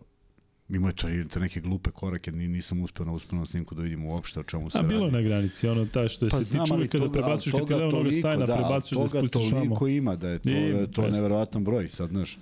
imao 0.70 0.88
je 0.88 0.94
to, 0.94 1.08
to 1.28 1.40
neke 1.40 1.60
glupe 1.60 1.90
korake, 1.90 2.32
ni, 2.32 2.48
nisam 2.48 2.82
uspeo 2.82 3.06
na 3.06 3.12
uspenom 3.12 3.46
snimku 3.46 3.74
da 3.74 3.82
vidim 3.82 4.06
uopšte 4.06 4.40
o 4.40 4.42
čemu 4.42 4.70
se 4.70 4.78
A 4.78 4.82
radi. 4.82 4.94
bilo 4.94 5.06
je 5.06 5.12
na 5.12 5.20
granici, 5.20 5.68
ono 5.68 5.86
taj 5.86 6.08
što 6.08 6.26
je 6.26 6.30
Pa 6.30 6.36
se 6.36 6.44
znam, 6.44 6.64
tiče 6.64 6.74
uvijek 6.74 6.92
kada 6.92 7.04
toga- 7.04 7.12
prebacuješ, 7.12 7.54
ali 7.54 7.60
kad 7.60 7.66
ti 7.66 7.72
toga 7.72 7.76
leva 7.76 7.92
noga 7.92 8.10
toliko, 8.10 8.28
da, 8.38 8.52
ali 8.52 8.62
prebacuješ 8.62 8.90
da 8.90 9.06
toga 9.08 9.28
spustiš 9.28 9.52
vamo. 9.52 9.64
toliko 9.64 9.88
ima 9.88 10.16
da 10.16 10.28
je 10.28 10.38
to, 10.38 10.50
Ima, 10.50 10.78
da 10.78 10.86
to 10.86 11.08
neverovatan 11.10 11.64
broj, 11.64 11.86
sad 11.86 12.08
znaš. 12.10 12.38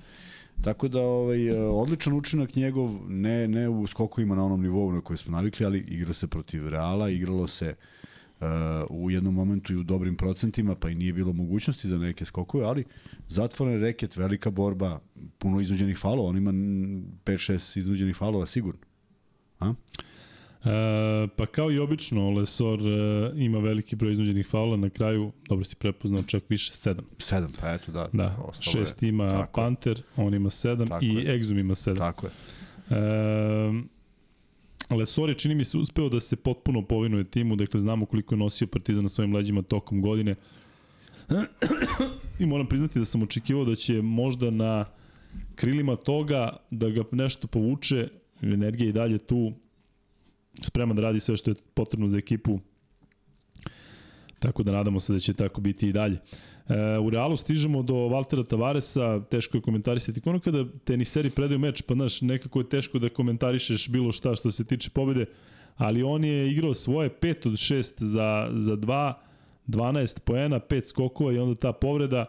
Tako 0.61 0.89
da 0.89 1.01
ovaj 1.01 1.49
e, 1.49 1.61
odličan 1.61 2.13
učinak 2.13 2.55
njegov 2.55 2.91
ne 3.09 3.49
ne 3.49 3.69
u 3.69 3.87
skokovima 3.87 4.35
na 4.35 4.45
onom 4.45 4.63
nivou 4.63 4.93
na 4.93 5.01
koji 5.01 5.17
smo 5.17 5.33
navikli, 5.33 5.67
ali 5.67 5.79
igra 5.81 6.13
se 6.13 6.27
protiv 6.27 6.69
Reala, 6.69 7.11
igralo 7.11 7.47
se 7.47 7.69
uh, 7.69 7.98
u 8.91 9.11
jednom 9.11 9.35
momentu 9.35 9.73
i 9.73 9.77
u 9.77 9.83
dobrim 9.83 10.17
procentima, 10.17 10.75
pa 10.75 10.91
i 10.91 10.95
nije 10.95 11.13
bilo 11.13 11.33
mogućnosti 11.33 11.89
za 11.89 11.99
neke 11.99 12.25
skokove, 12.25 12.65
ali 12.65 12.85
zatvoren 13.29 13.81
reket, 13.81 14.17
velika 14.17 14.51
borba, 14.51 15.01
puno 15.39 15.61
iznuđenih 15.61 15.99
falova, 15.99 16.29
on 16.29 16.37
ima 16.37 16.51
5-6 16.53 17.79
iznuđenih 17.79 18.17
falova 18.17 18.47
sigurno. 18.47 18.81
A? 19.61 19.75
E, 20.65 21.29
pa 21.37 21.47
kao 21.47 21.73
i 21.73 21.79
obično, 21.79 22.31
Lesor 22.31 22.81
e, 22.81 23.33
ima 23.37 23.59
veliki 23.59 23.97
broj 23.97 24.13
iznuđenih 24.13 24.47
faula, 24.47 24.77
na 24.77 24.91
kraju, 24.91 25.33
dobro 25.49 25.65
si 25.65 25.77
prepoznao, 25.77 26.23
čak 26.23 26.43
više 26.49 26.73
sedam. 26.73 27.05
7, 27.17 27.49
pa 27.61 27.73
eto 27.73 27.93
da. 27.93 28.09
Da, 28.13 28.25
je. 28.25 28.73
šest 28.73 29.03
ima 29.03 29.31
Tako. 29.31 29.61
Panter, 29.61 30.03
on 30.17 30.35
ima 30.35 30.51
sedam 30.51 30.89
Tako 30.89 31.05
i 31.05 31.15
je. 31.15 31.39
Exum 31.39 31.61
ima 31.61 31.75
sedam. 31.75 31.99
Tako 31.99 32.27
je. 32.27 32.33
E, 32.91 33.98
Lesor 34.91 35.35
čini 35.37 35.55
mi 35.55 35.65
se, 35.65 35.79
uspeo 35.79 36.09
da 36.09 36.21
se 36.21 36.37
potpuno 36.37 36.83
povinuje 36.83 37.25
timu, 37.25 37.57
dakle 37.57 37.81
znamo 37.81 38.07
koliko 38.07 38.35
je 38.35 38.39
nosio 38.39 38.67
Partizan 38.67 39.03
na 39.03 39.09
svojim 39.09 39.35
leđima 39.35 39.63
tokom 39.63 40.01
godine. 40.03 40.35
I 42.39 42.47
moram 42.47 42.67
priznati 42.67 42.99
da 42.99 43.05
sam 43.05 43.23
očekivao 43.23 43.65
da 43.65 43.75
će 43.75 44.03
možda 44.03 44.51
na 44.51 44.85
krilima 45.55 45.97
toga 45.97 46.57
da 46.71 46.89
ga 46.89 47.05
nešto 47.13 47.47
povuče, 47.47 48.09
energija 48.43 48.89
i 48.89 48.93
dalje 48.93 49.19
tu, 49.19 49.53
spreman 50.63 50.97
da 50.97 51.03
radi 51.03 51.21
sve 51.21 51.37
što 51.37 51.51
je 51.51 51.55
potrebno 51.75 52.09
za 52.09 52.19
ekipu, 52.19 52.61
tako 54.39 54.63
da 54.63 54.73
nadamo 54.73 55.01
se 55.01 55.13
da 55.13 55.19
će 55.19 55.35
tako 55.35 55.61
biti 55.61 55.89
i 55.89 55.93
dalje. 55.93 56.19
E, 56.69 56.99
u 56.99 57.11
Realu 57.11 57.37
stižemo 57.37 57.83
do 57.83 57.95
Valtera 57.95 58.43
Tavaresa, 58.43 59.21
teško 59.31 59.57
je 59.57 59.61
komentarisati. 59.61 60.21
Ono 60.25 60.41
kada 60.41 60.65
teniseri 60.85 61.31
predaju 61.31 61.59
meč, 61.59 61.83
pa 61.83 61.95
znaš, 61.95 62.21
nekako 62.21 62.61
je 62.61 62.69
teško 62.69 62.99
da 62.99 63.09
komentarišeš 63.09 63.89
bilo 63.89 64.13
šta 64.13 64.35
što 64.35 64.51
se 64.51 64.65
tiče 64.65 64.91
pobede, 64.91 65.25
ali 65.77 66.03
on 66.03 66.25
je 66.25 66.51
igrao 66.51 66.75
svoje 66.75 67.11
5 67.11 67.49
od 67.49 67.53
6 67.53 67.93
za, 68.05 68.51
za 68.53 68.77
2, 68.77 69.13
12 69.69 70.21
poena, 70.21 70.61
5 70.61 70.89
skokova 70.89 71.33
i 71.33 71.39
onda 71.39 71.55
ta 71.55 71.73
povreda. 71.73 72.27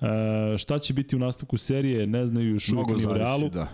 E, 0.00 0.58
šta 0.58 0.78
će 0.78 0.94
biti 0.94 1.16
u 1.16 1.18
nastavku 1.18 1.56
serije, 1.56 2.06
ne 2.06 2.26
znaju 2.26 2.50
još 2.50 2.68
uvijek 2.68 2.88
ni 2.98 3.06
u 3.06 3.14
Realu. 3.14 3.48
da. 3.48 3.68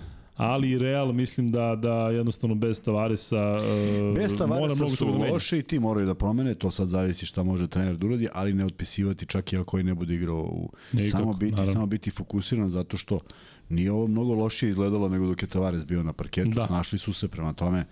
Ali 0.45 0.79
Real 0.79 1.13
mislim 1.13 1.51
da 1.51 1.77
da 1.77 2.09
jednostavno 2.09 2.55
bez 2.55 2.81
Tavaresa 2.81 3.53
uh, 3.53 4.17
Bez 4.17 4.37
Tavaresa 4.39 4.75
mnogo 4.77 4.97
su 4.97 5.05
da 5.05 5.11
menja. 5.13 5.33
loše 5.33 5.59
i 5.59 5.63
ti 5.63 5.79
moraju 5.79 6.07
da 6.07 6.15
promene, 6.15 6.55
to 6.55 6.71
sad 6.71 6.89
zavisi 6.89 7.27
šta 7.27 7.43
može 7.43 7.69
trener 7.69 7.97
da 7.97 8.07
uradi, 8.07 8.29
ali 8.33 8.55
ne 8.55 8.65
otpisivati 8.65 9.27
čak 9.27 9.53
i 9.53 9.57
ako 9.57 9.79
i 9.79 9.83
ne 9.83 9.95
bude 9.95 10.15
igrao 10.15 10.41
u 10.41 10.71
Nikako, 10.93 11.11
samo 11.19 11.33
biti 11.33 11.51
naravno. 11.53 11.73
samo 11.73 11.87
biti 11.87 12.11
fokusiran 12.11 12.69
zato 12.69 12.97
što 12.97 13.21
nije 13.69 13.93
ovo 13.93 14.07
mnogo 14.07 14.35
lošije 14.35 14.71
izgledalo 14.71 15.09
nego 15.09 15.27
dok 15.27 15.43
je 15.43 15.49
Tavares 15.49 15.87
bio 15.87 16.03
na 16.03 16.13
parketu, 16.13 16.51
Da. 16.51 16.67
snašli 16.67 16.99
su 16.99 17.13
se 17.13 17.29
prema 17.29 17.53
tome 17.53 17.85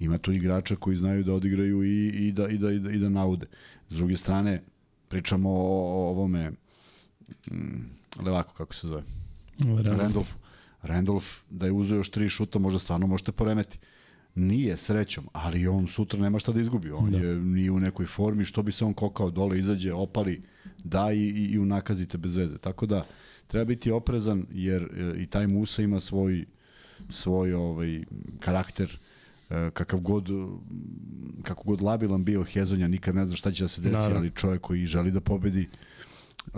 ima 0.00 0.18
tu 0.18 0.32
igrača 0.32 0.76
koji 0.76 0.96
znaju 0.96 1.24
da 1.24 1.32
odigraju 1.34 1.84
i, 1.84 2.08
i, 2.08 2.32
da, 2.32 2.48
i, 2.48 2.58
da, 2.58 2.70
i, 2.72 2.78
da, 2.78 2.90
i 2.90 2.98
da 2.98 3.08
naude. 3.08 3.46
S 3.90 3.94
druge 3.94 4.16
strane, 4.16 4.62
pričamo 5.08 5.50
o, 5.50 5.54
o 5.54 6.08
ovome 6.08 6.50
mm, 7.50 7.90
Levako, 8.24 8.54
kako 8.54 8.74
se 8.74 8.88
zove? 8.88 9.02
Randolph. 9.84 10.28
Randolph, 10.86 11.26
da 11.50 11.66
je 11.66 11.72
uzeo 11.72 11.96
još 11.96 12.10
tri 12.10 12.28
šuta, 12.28 12.58
možda 12.58 12.78
stvarno 12.78 13.06
možete 13.06 13.32
poremeti. 13.32 13.78
Nije 14.34 14.76
srećom, 14.76 15.28
ali 15.32 15.66
on 15.66 15.86
sutra 15.86 16.20
nema 16.20 16.38
šta 16.38 16.52
da 16.52 16.60
izgubi. 16.60 16.90
On 16.90 17.10
Da. 17.10 17.18
je 17.18 17.34
nije 17.36 17.70
u 17.70 17.80
nekoj 17.80 18.06
formi, 18.06 18.44
što 18.44 18.62
bi 18.62 18.72
se 18.72 18.84
on 18.84 18.94
kokao 18.94 19.30
dole, 19.30 19.58
izađe, 19.58 19.92
opali, 19.92 20.42
da 20.84 21.12
i, 21.12 21.18
i, 21.20 21.44
i 21.46 21.58
unakazite 21.58 22.18
bez 22.18 22.36
veze. 22.36 22.58
Tako 22.58 22.86
da 22.86 23.06
treba 23.46 23.64
biti 23.64 23.90
oprezan 23.90 24.46
jer 24.50 24.82
e, 24.82 25.22
i 25.22 25.26
taj 25.26 25.46
Musa 25.46 25.82
ima 25.82 26.00
svoj 26.00 26.44
svoj 27.10 27.52
ovaj 27.54 28.04
karakter 28.40 28.98
e, 29.50 29.70
kakav 29.70 30.00
god 30.00 30.28
kako 31.42 31.62
god 31.64 31.82
labilan 31.82 32.24
bio 32.24 32.42
Hezonja 32.44 32.88
nikad 32.88 33.14
ne 33.14 33.26
zna 33.26 33.36
šta 33.36 33.52
će 33.52 33.64
da 33.64 33.68
se 33.68 33.80
desi 33.80 33.92
Naravno. 33.94 34.18
ali 34.18 34.30
čovjek 34.30 34.60
koji 34.62 34.86
želi 34.86 35.10
da 35.10 35.20
pobedi 35.20 35.68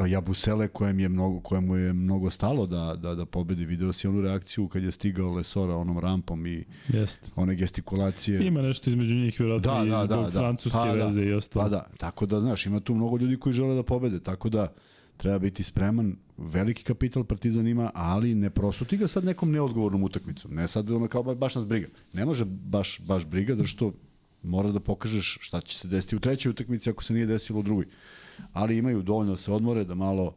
Jabusele 0.09 0.69
kojem 0.69 1.01
je 1.01 1.09
mnogo 1.09 1.41
kojemu 1.41 1.77
je 1.77 1.93
mnogo 1.93 2.31
stalo 2.31 2.67
da 2.67 2.97
da 2.97 3.15
da 3.15 3.27
pobedi 3.27 3.65
video 3.65 3.93
si 3.93 4.09
onu 4.09 4.21
reakciju 4.21 4.69
kad 4.69 4.83
je 4.83 4.93
stigao 4.93 5.33
Lesora 5.33 5.77
onom 5.77 5.99
rampom 5.99 6.47
i 6.47 6.65
Jeste. 6.89 7.31
one 7.37 7.55
gestikulacije 7.55 8.47
Ima 8.47 8.63
nešto 8.63 8.91
između 8.91 9.15
njih, 9.15 9.41
vjerojatno 9.41 9.73
Da, 9.75 9.85
i 9.85 9.89
da, 9.89 10.05
zbog 10.05 10.17
da, 10.17 10.23
da. 10.23 10.39
francuske 10.39 10.79
Pa 10.79 10.87
da, 10.87 11.05
veze 11.05 11.23
i 11.23 11.33
ostalo. 11.33 11.65
Pa 11.65 11.69
da, 11.69 11.87
tako 11.99 12.27
da, 12.27 12.41
znaš, 12.41 12.67
ima 12.67 12.81
tu 12.81 12.95
mnogo 12.95 13.17
ljudi 13.17 13.37
koji 13.37 13.53
žele 13.53 13.75
da 13.75 13.83
pobede, 13.83 14.21
tako 14.21 14.49
da 14.49 14.73
treba 15.17 15.39
biti 15.39 15.63
spreman, 15.63 16.17
veliki 16.37 16.85
kapital 16.85 17.25
Partizan 17.25 17.67
ima, 17.67 17.91
ali 17.95 18.35
ne 18.35 18.51
prosuti 18.51 18.97
ga 18.97 19.09
sad 19.09 19.25
nekom 19.25 19.51
neodgovornom 19.51 20.03
utakmicom, 20.03 20.55
ne 20.55 20.69
sad 20.69 20.91
ono 20.91 21.09
kao 21.09 21.23
ba- 21.23 21.35
baš 21.35 21.55
nas 21.55 21.67
briga. 21.67 21.89
Ne 22.13 22.25
može 22.25 22.45
baš, 22.45 23.01
baš 23.01 23.27
briga, 23.27 23.55
zato 23.55 23.67
što 23.69 23.93
mora 24.43 24.73
da 24.73 24.81
pokažeš 24.81 25.39
šta 25.41 25.61
će 25.61 25.79
se 25.79 25.89
desiti 25.89 26.17
u 26.17 26.21
trećoj 26.21 26.51
utakmici 26.51 26.91
ako 26.91 27.05
se 27.05 27.15
nije 27.15 27.27
desilo 27.27 27.59
u 27.59 27.63
drugoj. 27.63 27.87
Ali 28.53 28.77
imaju 28.77 29.03
dovoljno 29.03 29.33
da 29.33 29.37
se 29.37 29.53
odmore, 29.53 29.85
da 29.85 29.95
malo 29.95 30.35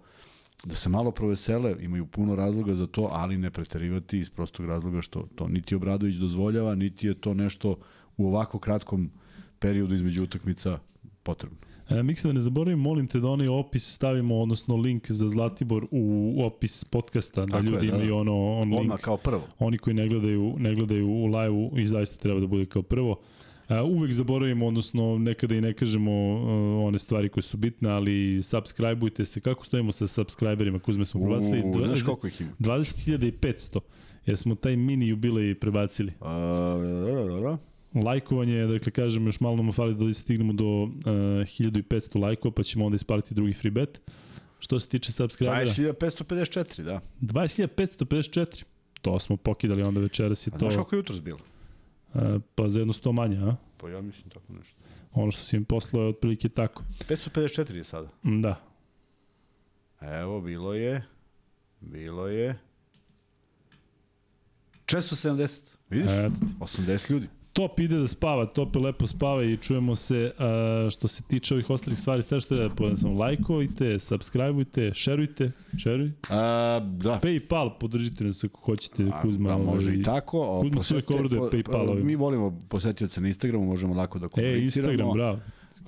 da 0.63 0.75
se 0.75 0.89
malo 0.89 1.11
provesele, 1.11 1.75
imaju 1.79 2.05
puno 2.05 2.35
razloga 2.35 2.73
za 2.73 2.87
to, 2.87 3.09
ali 3.11 3.37
ne 3.37 3.51
preterivati 3.51 4.19
iz 4.19 4.29
prostog 4.29 4.65
razloga 4.65 5.01
što 5.01 5.27
to 5.35 5.47
niti 5.47 5.75
Obradović 5.75 6.15
dozvoljava, 6.15 6.75
niti 6.75 7.07
je 7.07 7.13
to 7.13 7.33
nešto 7.33 7.77
u 8.17 8.27
ovako 8.27 8.59
kratkom 8.59 9.11
periodu 9.59 9.95
između 9.95 10.23
utakmica 10.23 10.79
potrebno. 11.23 11.57
E, 11.89 12.03
Miksa, 12.03 12.27
da 12.27 12.33
ne 12.33 12.39
zaboravim, 12.39 12.79
molim 12.79 13.07
te 13.07 13.19
da 13.19 13.27
onaj 13.27 13.47
opis 13.47 13.93
stavimo, 13.93 14.39
odnosno 14.41 14.75
link 14.75 15.11
za 15.11 15.27
Zlatibor 15.27 15.87
u 15.91 16.35
opis 16.45 16.83
podcasta, 16.83 17.45
da 17.45 17.51
Tako 17.51 17.65
je, 17.65 17.71
ljudi 17.71 17.87
da, 17.87 17.91
da. 17.91 17.97
imaju 17.97 18.15
ono, 18.17 18.59
on 18.59 18.69
link. 18.69 19.01
Kao 19.01 19.17
prvo. 19.17 19.41
Oni 19.59 19.77
koji 19.77 19.93
ne 19.93 20.07
gledaju, 20.07 20.55
ne 20.57 20.75
gledaju 20.75 21.07
u 21.07 21.25
live-u 21.25 21.79
i 21.79 21.87
zaista 21.87 22.17
treba 22.17 22.39
da 22.39 22.47
bude 22.47 22.65
kao 22.65 22.81
prvo. 22.81 23.19
Uvek 23.79 24.11
zaboravimo, 24.11 24.67
odnosno 24.67 25.17
nekada 25.17 25.55
i 25.55 25.61
ne 25.61 25.73
kažemo 25.73 26.11
uh, 26.11 26.87
one 26.87 26.99
stvari 26.99 27.29
koje 27.29 27.43
su 27.43 27.57
bitne, 27.57 27.89
ali 27.89 28.43
subscribeujte 28.43 29.25
se. 29.25 29.39
Kako 29.39 29.65
stojimo 29.65 29.91
sa 29.91 30.07
subscriberima? 30.07 30.79
Kuzme 30.79 31.05
smo 31.05 31.21
prebacili? 31.21 31.61
U, 31.65 31.71
Dva- 31.73 31.87
znaš 31.87 32.03
koliko 32.03 32.27
ih 32.27 32.41
ima? 32.41 32.51
20.500. 32.59 33.79
Jer 34.25 34.37
smo 34.37 34.55
taj 34.55 34.75
mini 34.75 35.07
jubilej 35.07 35.55
prebacili. 35.55 36.13
A, 36.19 36.33
da, 37.05 37.23
da, 37.23 37.39
da. 37.39 37.57
Lajkovanje, 38.01 38.67
dakle 38.67 38.91
kažem, 38.91 39.25
još 39.25 39.39
malo 39.39 39.55
nam 39.55 39.71
fali 39.71 39.95
da 39.95 40.13
stignemo 40.13 40.53
do 40.53 40.65
uh, 40.65 40.89
1500 40.95 42.21
lajkova, 42.21 42.53
pa 42.53 42.63
ćemo 42.63 42.85
onda 42.85 42.95
ispaliti 42.95 43.33
drugi 43.33 43.53
free 43.53 43.71
bet. 43.71 44.01
Što 44.59 44.79
se 44.79 44.87
tiče 44.87 45.11
subscribera, 45.11 45.65
20.554, 45.65 46.83
da. 46.83 46.99
20.554. 47.21 48.63
To 49.01 49.19
smo 49.19 49.37
pokidali 49.37 49.83
onda 49.83 49.99
večeras 49.99 50.47
i 50.47 50.49
A 50.49 50.51
to, 50.51 50.59
znaš 50.59 50.73
koliko 50.73 50.95
je 50.95 50.99
jutros 50.99 51.21
bilo? 51.21 51.39
Uh, 52.13 52.41
pa 52.55 52.69
za 52.69 52.79
jedno 52.79 52.93
100 52.93 53.11
manje, 53.11 53.37
a? 53.37 53.55
Pa 53.77 53.89
ja 53.89 54.01
mislim 54.01 54.29
tako 54.29 54.53
nešto. 54.53 54.75
Ono 55.13 55.31
što 55.31 55.43
si 55.43 55.55
im 55.55 55.65
poslao 55.65 56.03
je 56.03 56.09
otprilike 56.09 56.49
tako. 56.49 56.83
554 57.09 57.73
je 57.75 57.83
sada. 57.83 58.09
Mm, 58.23 58.41
Da. 58.41 58.61
Evo, 60.01 60.41
bilo 60.41 60.73
je, 60.73 61.03
bilo 61.79 62.27
je 62.27 62.59
470. 64.85 65.61
Vidiš? 65.89 66.11
Ti. 66.11 66.45
80 66.59 67.11
ljudi. 67.11 67.27
Top 67.53 67.79
ide 67.79 67.97
da 67.97 68.07
spava, 68.07 68.45
top 68.45 68.75
je 68.75 68.81
lepo 68.81 69.07
spava 69.07 69.43
i 69.43 69.57
čujemo 69.57 69.95
se 69.95 70.31
uh, 70.37 70.45
što 70.91 71.07
se 71.07 71.23
tiče 71.23 71.53
ovih 71.53 71.69
ostalih 71.69 71.99
stvari, 71.99 72.21
sve 72.21 72.39
što 72.41 72.47
treba 72.47 72.69
da 72.69 72.75
povedem 72.75 72.97
sam, 72.97 73.17
lajkujte, 73.17 73.99
subscribeujte, 73.99 74.91
šerujte, 74.93 75.51
šeruj. 75.77 76.11
A, 76.29 76.79
da. 76.83 77.19
Paypal, 77.23 77.69
podržite 77.79 78.23
nas 78.23 78.43
ako 78.43 78.59
hoćete, 78.61 79.03
A, 79.13 79.21
Kuzma. 79.21 79.49
da, 79.49 79.57
može 79.57 79.89
ovaj, 79.89 79.99
i 79.99 80.03
tako. 80.03 80.59
Kuzma 80.61 80.77
posetite- 80.77 81.13
obraduje 81.15 81.51
PayPal. 81.51 82.03
Mi 82.03 82.15
volimo 82.15 82.59
posetioce 82.69 83.21
na 83.21 83.27
Instagramu, 83.27 83.65
možemo 83.65 83.93
lako 83.93 84.19
da 84.19 84.27
komuniciramo. 84.27 84.61
E, 84.61 84.63
Instagram, 84.63 85.13
bravo. 85.13 85.39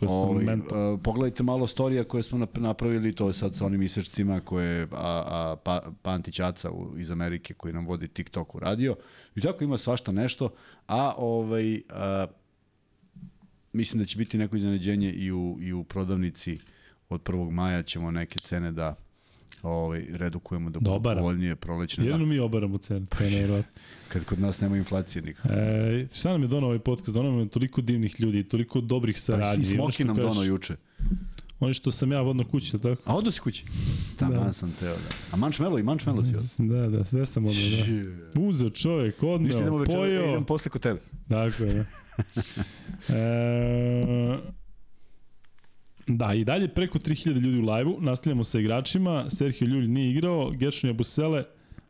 Ko 0.07 0.19
sam 0.19 0.30
Ovaj, 0.30 0.45
mentor. 0.45 0.99
pogledajte 1.03 1.43
malo 1.43 1.67
storija 1.67 2.03
koje 2.03 2.23
smo 2.23 2.38
nap- 2.38 2.59
napravili, 2.59 3.13
to 3.15 3.27
je 3.27 3.34
sad 3.34 3.55
sa 3.55 3.65
onim 3.65 3.81
isečcima 3.81 4.39
koje 4.39 4.84
a, 4.84 4.88
a, 4.91 5.55
pa, 5.63 5.81
Pantić 6.01 6.39
Aca 6.39 6.71
u, 6.71 6.93
iz 6.97 7.11
Amerike 7.11 7.53
koji 7.53 7.73
nam 7.73 7.85
vodi 7.85 8.07
TikTok 8.07 8.55
u 8.55 8.59
radio. 8.59 8.95
I 9.35 9.41
tako 9.41 9.63
ima 9.63 9.77
svašta 9.77 10.11
nešto, 10.11 10.49
a 10.88 11.13
ovaj 11.17 11.81
a, 11.89 12.27
mislim 13.73 13.99
da 13.99 14.05
će 14.05 14.17
biti 14.17 14.38
neko 14.38 14.55
iznenađenje 14.55 15.11
i 15.11 15.31
u, 15.31 15.57
i 15.61 15.73
u 15.73 15.84
prodavnici 15.84 16.59
od 17.09 17.23
1. 17.23 17.51
maja 17.51 17.84
ćemo 17.84 18.11
neke 18.11 18.39
cene 18.39 18.71
da 18.71 18.95
ovaj, 19.63 20.05
redukujemo 20.09 20.69
da 20.69 20.73
Da 20.73 20.80
budu 20.80 20.91
obaramo. 20.91 21.21
povoljnije 21.21 21.55
prolećne. 21.55 22.03
Jedino 22.03 22.17
Da, 22.19 22.25
mi 22.25 22.39
obaramo 22.39 22.77
cenu, 22.77 23.05
to 23.07 23.23
je 23.23 23.30
nevjerojatno. 23.31 23.71
kad 24.09 24.25
kod 24.25 24.39
nas 24.39 24.61
nema 24.61 24.77
inflacije 24.77 25.21
nikako. 25.21 25.47
E, 25.49 26.07
šta 26.13 26.31
nam 26.31 26.41
je 26.41 26.47
donao 26.47 26.67
ovaj 26.67 26.80
podcast? 26.80 27.13
Donao 27.13 27.31
nam 27.31 27.39
je 27.39 27.47
toliko 27.47 27.81
divnih 27.81 28.19
ljudi, 28.19 28.43
toliko 28.43 28.81
dobrih 28.81 29.15
Pa 29.15 29.19
saradnji. 29.21 29.65
si 29.65 29.73
Ono 29.73 29.84
Smoki 29.84 30.03
nam 30.03 30.15
dono 30.17 30.43
juče. 30.43 30.75
Oni 31.59 31.73
što 31.73 31.91
sam 31.91 32.11
ja 32.11 32.21
vodno 32.21 32.43
kući, 32.45 32.71
tako? 32.73 33.01
A 33.05 33.15
odo 33.15 33.31
si 33.31 33.39
kući? 33.39 33.65
Taman 34.17 34.43
Da. 34.43 34.53
sam 34.53 34.71
teo, 34.71 34.93
da. 34.93 35.15
A 35.31 35.35
mančmelo 35.35 35.80
i 35.80 35.84
mančmelo 35.84 36.23
si 36.23 36.35
od. 36.35 36.43
Da, 36.59 36.89
da, 36.89 37.03
sve 37.05 37.25
sam 37.25 37.45
odno, 37.45 37.59
da. 38.34 38.41
Uzeo 38.41 38.69
čovjek, 38.69 39.15
Ništa 39.39 39.61
idemo 39.61 39.77
večer, 39.77 39.95
pojeo. 39.95 40.30
idem 40.30 40.43
posle 40.43 40.71
kod 40.71 40.81
tebe. 40.81 40.99
Dakle, 41.30 41.67
da. 41.67 41.85
E, 43.09 44.38
da, 46.07 46.34
i 46.34 46.43
dalje 46.43 46.67
preko 46.67 46.99
3000 46.99 47.41
ljudi 47.41 47.57
u 47.57 47.71
live-u. 47.71 48.01
Nastavljamo 48.01 48.43
sa 48.43 48.59
igračima. 48.59 49.30
Sergio 49.30 49.67
Ljulj 49.67 49.88
nije 49.88 50.11
igrao. 50.11 50.51
Gershon 50.51 50.89
Jabusele, 50.89 51.43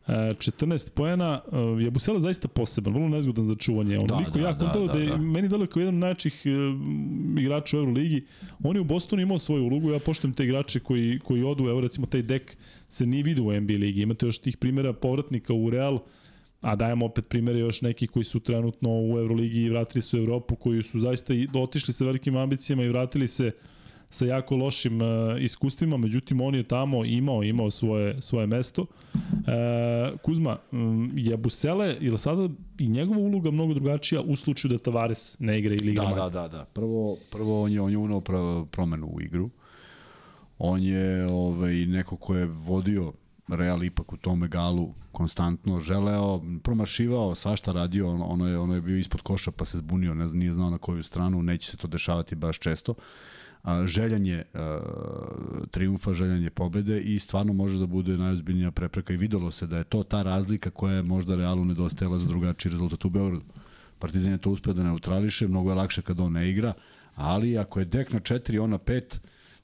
e, 0.08 0.12
14 0.12 0.90
poena. 0.90 1.42
E, 1.80 1.84
Jabusele 1.84 2.20
zaista 2.20 2.48
poseban, 2.48 2.94
vrlo 2.94 3.10
nezgodan 3.10 3.46
za 3.46 3.56
čuvanje. 3.56 4.00
On 4.00 4.08
Da, 4.08 4.16
da, 4.16 4.40
da, 4.40 4.40
jako, 4.40 4.66
da, 4.66 4.80
da, 4.80 4.94
da, 4.94 5.00
je, 5.00 5.10
da. 5.10 5.18
meni 5.18 5.48
deluje 5.48 5.68
kao 5.68 5.80
jedan 5.80 5.96
od 5.96 6.00
najjačih 6.00 6.42
e, 6.46 6.50
igrača 7.42 7.78
u 7.78 7.80
Euroligi. 7.80 8.26
On 8.64 8.76
je 8.76 8.82
u 8.82 8.84
Bostonu 8.84 9.22
imao 9.22 9.40
svoju 9.40 9.64
ulogu, 9.64 9.92
ja 9.92 10.00
poštujem 10.00 10.34
te 10.34 10.44
igrače 10.44 10.80
koji, 10.80 11.20
koji 11.20 11.44
odu, 11.44 11.68
evo 11.70 11.82
recimo 11.82 12.08
taj 12.08 12.22
dek 12.22 12.58
se 12.88 13.06
nije 13.06 13.24
vidio 13.24 13.44
u 13.44 13.62
NBA 13.62 13.74
ligi. 13.74 14.02
Imate 14.02 14.26
još 14.26 14.38
tih 14.38 14.58
primjera 14.58 14.94
povratnika 14.94 15.54
u 15.54 15.70
Real, 15.70 16.00
a 16.62 16.76
dajemo 16.76 17.06
opet 17.06 17.28
primere 17.28 17.60
još 17.60 17.82
neki 17.82 18.08
koji 18.08 18.24
su 18.24 18.40
trenutno 18.40 18.90
u 18.90 19.20
Euroligi 19.20 19.62
i 19.62 19.70
vratili 19.70 20.02
se 20.02 20.18
u 20.18 20.24
Evropu, 20.24 20.56
koji 20.56 20.84
su 20.84 21.00
zaista 21.00 21.34
otišli 21.54 21.94
sa 21.94 22.06
velikim 22.06 22.38
ambicijama 22.38 22.84
i 22.84 22.90
vratili 22.90 23.28
se 23.28 23.52
sa 24.14 24.26
jako 24.26 24.56
lošim 24.56 25.02
uh, 25.02 25.08
iskustvima, 25.40 25.98
međutim 25.98 26.42
on 26.42 26.56
je 26.56 26.64
tamo 26.64 27.06
imao 27.06 27.44
imao 27.44 27.72
svoje 27.72 28.22
svoje 28.22 28.48
mesto. 28.48 28.86
E, 29.14 30.18
Kuzma, 30.22 30.58
um, 30.72 31.12
je 31.16 31.38
Busele 31.38 31.98
ili 32.00 32.18
sada 32.18 32.50
i 32.80 32.88
njegova 32.88 33.20
uloga 33.20 33.52
mnogo 33.52 33.74
drugačija 33.74 34.22
u 34.22 34.36
slučaju 34.36 34.72
da 34.72 34.78
Tavares 34.78 35.40
ne 35.40 35.60
igra 35.60 35.76
ili 35.76 35.92
igra 35.92 36.04
Da, 36.04 36.10
manje? 36.10 36.22
da, 36.22 36.30
da, 36.30 36.48
da. 36.48 36.66
Prvo, 36.66 37.18
prvo 37.32 37.64
on 37.64 37.72
je, 37.72 37.82
on 37.82 37.92
je 37.92 37.98
unao 37.98 38.22
promenu 38.72 39.08
u 39.08 39.22
igru. 39.22 39.50
On 40.60 40.84
je 40.84 41.26
ovaj, 41.26 41.74
neko 41.74 42.18
ko 42.18 42.36
je 42.36 42.46
vodio 42.46 43.14
Real 43.48 43.84
ipak 43.84 44.14
u 44.14 44.18
tom 44.18 44.44
egalu 44.44 44.94
konstantno 45.12 45.80
želeo, 45.80 46.42
promašivao, 46.64 47.36
svašta 47.36 47.72
radio, 47.72 48.10
ono, 48.10 48.26
ono, 48.26 48.48
je, 48.48 48.58
ono 48.58 48.76
je 48.76 48.82
bio 48.82 48.98
ispod 48.98 49.22
koša 49.22 49.52
pa 49.52 49.66
se 49.66 49.78
zbunio, 49.78 50.14
ne, 50.14 50.26
nije 50.26 50.54
znao 50.54 50.70
na 50.70 50.78
koju 50.78 51.04
stranu, 51.04 51.44
neće 51.44 51.72
se 51.72 51.78
to 51.78 51.88
dešavati 51.88 52.36
baš 52.36 52.60
često. 52.60 52.94
A, 53.64 53.88
željan 53.88 54.26
je 54.26 54.44
a, 54.54 54.80
triumfa, 55.72 56.14
željan 56.14 56.44
je 56.44 56.50
pobede 56.50 57.02
i 57.02 57.20
stvarno 57.20 57.54
može 57.54 57.80
da 57.80 57.86
bude 57.86 58.18
najozbiljnija 58.18 58.72
prepreka 58.72 59.14
i 59.14 59.18
videlo 59.18 59.52
se 59.52 59.68
da 59.68 59.78
je 59.78 59.84
to 59.84 60.04
ta 60.04 60.22
razlika 60.22 60.70
koja 60.70 60.96
je 60.96 61.04
možda 61.04 61.36
Realu 61.36 61.66
nedostajala 61.66 62.20
za 62.20 62.26
drugačiji 62.26 62.72
rezultat 62.72 63.06
u 63.06 63.10
Beogradu. 63.10 63.46
Partizan 64.00 64.32
je 64.32 64.38
to 64.38 64.52
uspeo 64.52 64.74
da 64.74 64.84
neutrališe, 64.84 65.48
mnogo 65.48 65.70
je 65.70 65.76
lakše 65.76 66.02
kada 66.02 66.24
on 66.24 66.34
ne 66.34 66.50
igra, 66.50 66.74
ali 67.16 67.58
ako 67.58 67.80
je 67.80 67.86
dek 67.86 68.14
na 68.14 68.20
4, 68.20 68.64
on 68.64 68.70
na 68.70 68.78
5, 68.78 69.18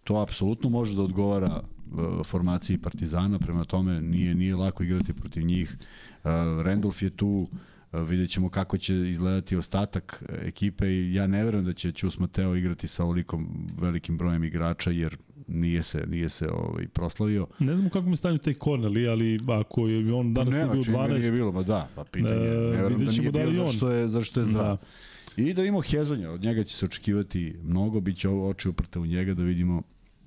to 0.03 0.15
apsolutno 0.15 0.69
može 0.69 0.95
da 0.95 1.01
odgovara 1.01 1.61
uh, 1.61 2.25
formaciji 2.25 2.77
Partizana, 2.77 3.39
prema 3.39 3.65
tome 3.65 4.01
nije 4.01 4.35
nije 4.35 4.55
lako 4.55 4.83
igrati 4.83 5.13
protiv 5.13 5.43
njih. 5.43 5.75
Uh, 5.77 6.29
Randolph 6.65 7.03
je 7.03 7.09
tu, 7.09 7.47
vidjet 7.91 8.29
ćemo 8.29 8.49
kako 8.49 8.77
će 8.77 8.95
izgledati 8.95 9.55
ostatak 9.55 10.23
ekipe 10.41 10.87
i 10.87 11.13
ja 11.13 11.27
ne 11.27 11.43
verujem 11.43 11.65
da 11.65 11.73
će 11.73 11.91
Ćus 11.91 12.19
Mateo 12.19 12.55
igrati 12.55 12.87
sa 12.87 13.03
ovolikom 13.03 13.67
velikim 13.81 14.17
brojem 14.17 14.43
igrača 14.43 14.91
jer 14.91 15.17
nije 15.47 15.83
se 15.83 16.03
nije 16.07 16.29
se 16.29 16.49
ovaj 16.49 16.87
proslavio. 16.87 17.47
Ne 17.59 17.75
znam 17.75 17.87
u 17.87 17.89
kakvom 17.89 18.15
stanju 18.15 18.37
taj 18.37 18.53
Corneli, 18.53 19.07
ali 19.07 19.39
ako 19.47 19.87
je 19.87 20.13
on 20.13 20.33
danas 20.33 20.53
ne, 20.53 20.67
bio 20.67 20.81
12... 20.81 21.19
Nije 21.19 21.31
bilo, 21.31 21.51
ma 21.51 21.63
da, 21.63 21.87
pa 21.95 22.03
pitanje. 22.03 22.47
E, 22.47 22.49
ne 22.49 22.81
verujem 22.81 23.05
da 23.05 23.11
nije 23.11 23.31
da 23.31 23.39
bio 23.39 23.65
zašto 23.65 23.91
je, 23.91 24.07
zašto 24.07 24.39
je 24.39 24.45
zdrav. 24.45 24.77
Da. 24.77 25.43
I 25.43 25.53
da 25.53 25.63
imamo 25.63 25.81
Hezonja, 25.81 26.31
od 26.31 26.41
njega 26.41 26.63
će 26.63 26.75
se 26.75 26.85
očekivati 26.85 27.55
mnogo, 27.63 27.99
bit 27.99 28.17
će 28.17 28.29
oči 28.29 28.69
uprte 28.69 28.99
u 28.99 29.05
njega 29.05 29.33
da 29.33 29.43
vidimo 29.43 29.81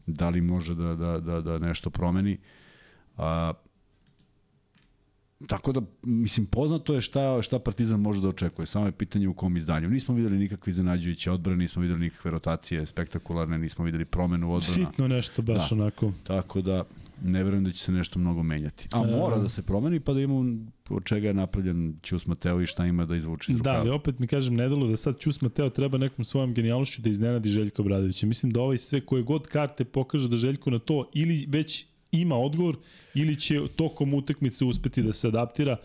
da 0.07 0.29
li 0.29 0.41
može 0.41 0.75
da, 0.75 0.95
da, 0.95 1.21
da, 1.21 1.41
da 1.41 1.59
nešto 1.59 1.91
promeni. 1.91 2.39
A, 3.17 3.53
Tako 5.47 5.73
da, 5.73 5.81
mislim, 6.03 6.47
poznato 6.47 6.95
je 6.95 7.01
šta, 7.01 7.43
šta 7.43 7.59
Partizan 7.59 8.01
može 8.01 8.21
da 8.21 8.29
očekuje. 8.29 8.67
Samo 8.67 8.87
je 8.87 8.93
pitanje 8.93 9.29
u 9.29 9.35
kom 9.35 9.57
izdanju. 9.57 9.91
Nismo 9.91 10.15
videli 10.15 10.39
nikakve 10.39 10.71
iznenađujuće 10.71 11.31
odbrane, 11.31 11.59
nismo 11.59 11.83
videli 11.83 12.01
nikakve 12.01 12.31
rotacije 12.31 12.87
spektakularne, 12.87 13.59
nismo 13.59 13.85
videli 13.85 14.05
promenu 14.05 14.55
odbrana. 14.55 14.91
Sitno 14.91 15.09
nešto, 15.09 15.43
baš 15.43 15.71
da. 15.71 15.77
onako. 15.77 16.13
Tako 16.25 16.63
da, 16.63 16.85
ne 17.25 17.45
verujem 17.45 17.65
da 17.65 17.73
će 17.73 17.79
se 17.79 17.93
nešto 17.93 18.19
mnogo 18.19 18.43
menjati. 18.43 18.89
A 18.93 19.05
e... 19.09 19.17
mora 19.17 19.39
da 19.39 19.49
se 19.49 19.63
promeni 19.63 20.01
pa 20.01 20.13
da 20.13 20.21
imamo 20.21 20.57
od 20.91 21.05
čega 21.05 21.29
je 21.29 21.35
napravljen 21.35 21.97
Ćus 22.03 22.27
Mateo 22.27 22.61
i 22.61 22.67
šta 22.67 22.87
ima 22.87 23.07
da 23.07 23.17
izvuče 23.17 23.53
iz 23.53 23.59
rukava. 23.59 23.77
Da, 23.77 23.81
ali 23.81 23.91
opet 23.91 24.19
mi 24.19 24.27
kažem, 24.27 24.55
ne 24.55 24.69
da 24.69 24.97
sad 24.97 25.19
Ćus 25.19 25.43
Mateo 25.43 25.71
treba 25.71 25.99
nekom 25.99 26.25
svojom 26.25 26.55
genijalnošću 26.55 27.03
da 27.03 27.11
iznenadi 27.11 27.49
Željko 27.49 27.83
Bradovića. 27.83 28.27
Mislim 28.27 28.53
da 28.53 28.61
ovaj 28.61 28.79
sve 28.79 29.01
koje 29.01 29.23
god 29.23 29.47
karte 29.47 29.85
pokaže 29.85 30.29
da 30.29 30.37
Željko 30.37 30.71
na 30.71 30.79
to 30.79 31.11
ili 31.15 31.47
već 31.49 31.87
ima 32.13 32.37
odgovor 32.37 32.77
ili 33.15 33.37
će 33.41 33.61
tokom 33.77 34.15
utakmice 34.15 34.65
uspeti 34.65 35.03
da 35.03 35.13
se 35.13 35.29
adaptira. 35.29 35.77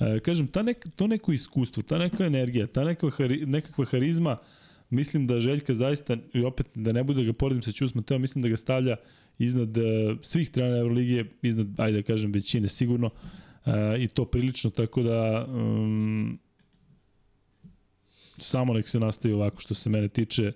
E, 0.00 0.20
kažem, 0.20 0.46
ta 0.46 0.62
nek, 0.62 0.86
to 0.96 1.06
neko 1.06 1.32
iskustvo, 1.32 1.82
ta 1.82 1.98
neka 1.98 2.24
energija, 2.24 2.66
ta 2.66 2.84
neka, 2.84 3.10
hari, 3.10 3.46
nekakva 3.46 3.84
harizma, 3.84 4.36
mislim 4.90 5.26
da 5.26 5.40
Željka 5.40 5.74
zaista, 5.74 6.16
i 6.34 6.44
opet 6.44 6.66
da 6.74 6.92
ne 6.92 7.04
bude 7.04 7.20
da 7.20 7.26
ga 7.26 7.32
poredim 7.32 7.62
sa 7.62 7.72
Ćus 7.72 7.94
Mateo, 7.94 8.18
mislim 8.18 8.42
da 8.42 8.48
ga 8.48 8.56
stavlja 8.56 8.96
iznad 9.38 9.76
uh, 9.76 9.84
svih 10.22 10.50
trenera 10.50 10.78
Euroligije, 10.78 11.30
iznad, 11.42 11.66
ajde 11.80 11.98
da 11.98 12.06
kažem, 12.06 12.32
većine 12.32 12.68
sigurno, 12.68 13.06
uh, 13.06 13.72
i 13.98 14.08
to 14.08 14.24
prilično, 14.24 14.70
tako 14.70 15.02
da 15.02 15.46
um, 15.48 16.38
samo 18.38 18.74
nek 18.74 18.88
se 18.88 19.00
nastavi 19.00 19.34
ovako 19.34 19.60
što 19.60 19.74
se 19.74 19.90
mene 19.90 20.08
tiče, 20.08 20.52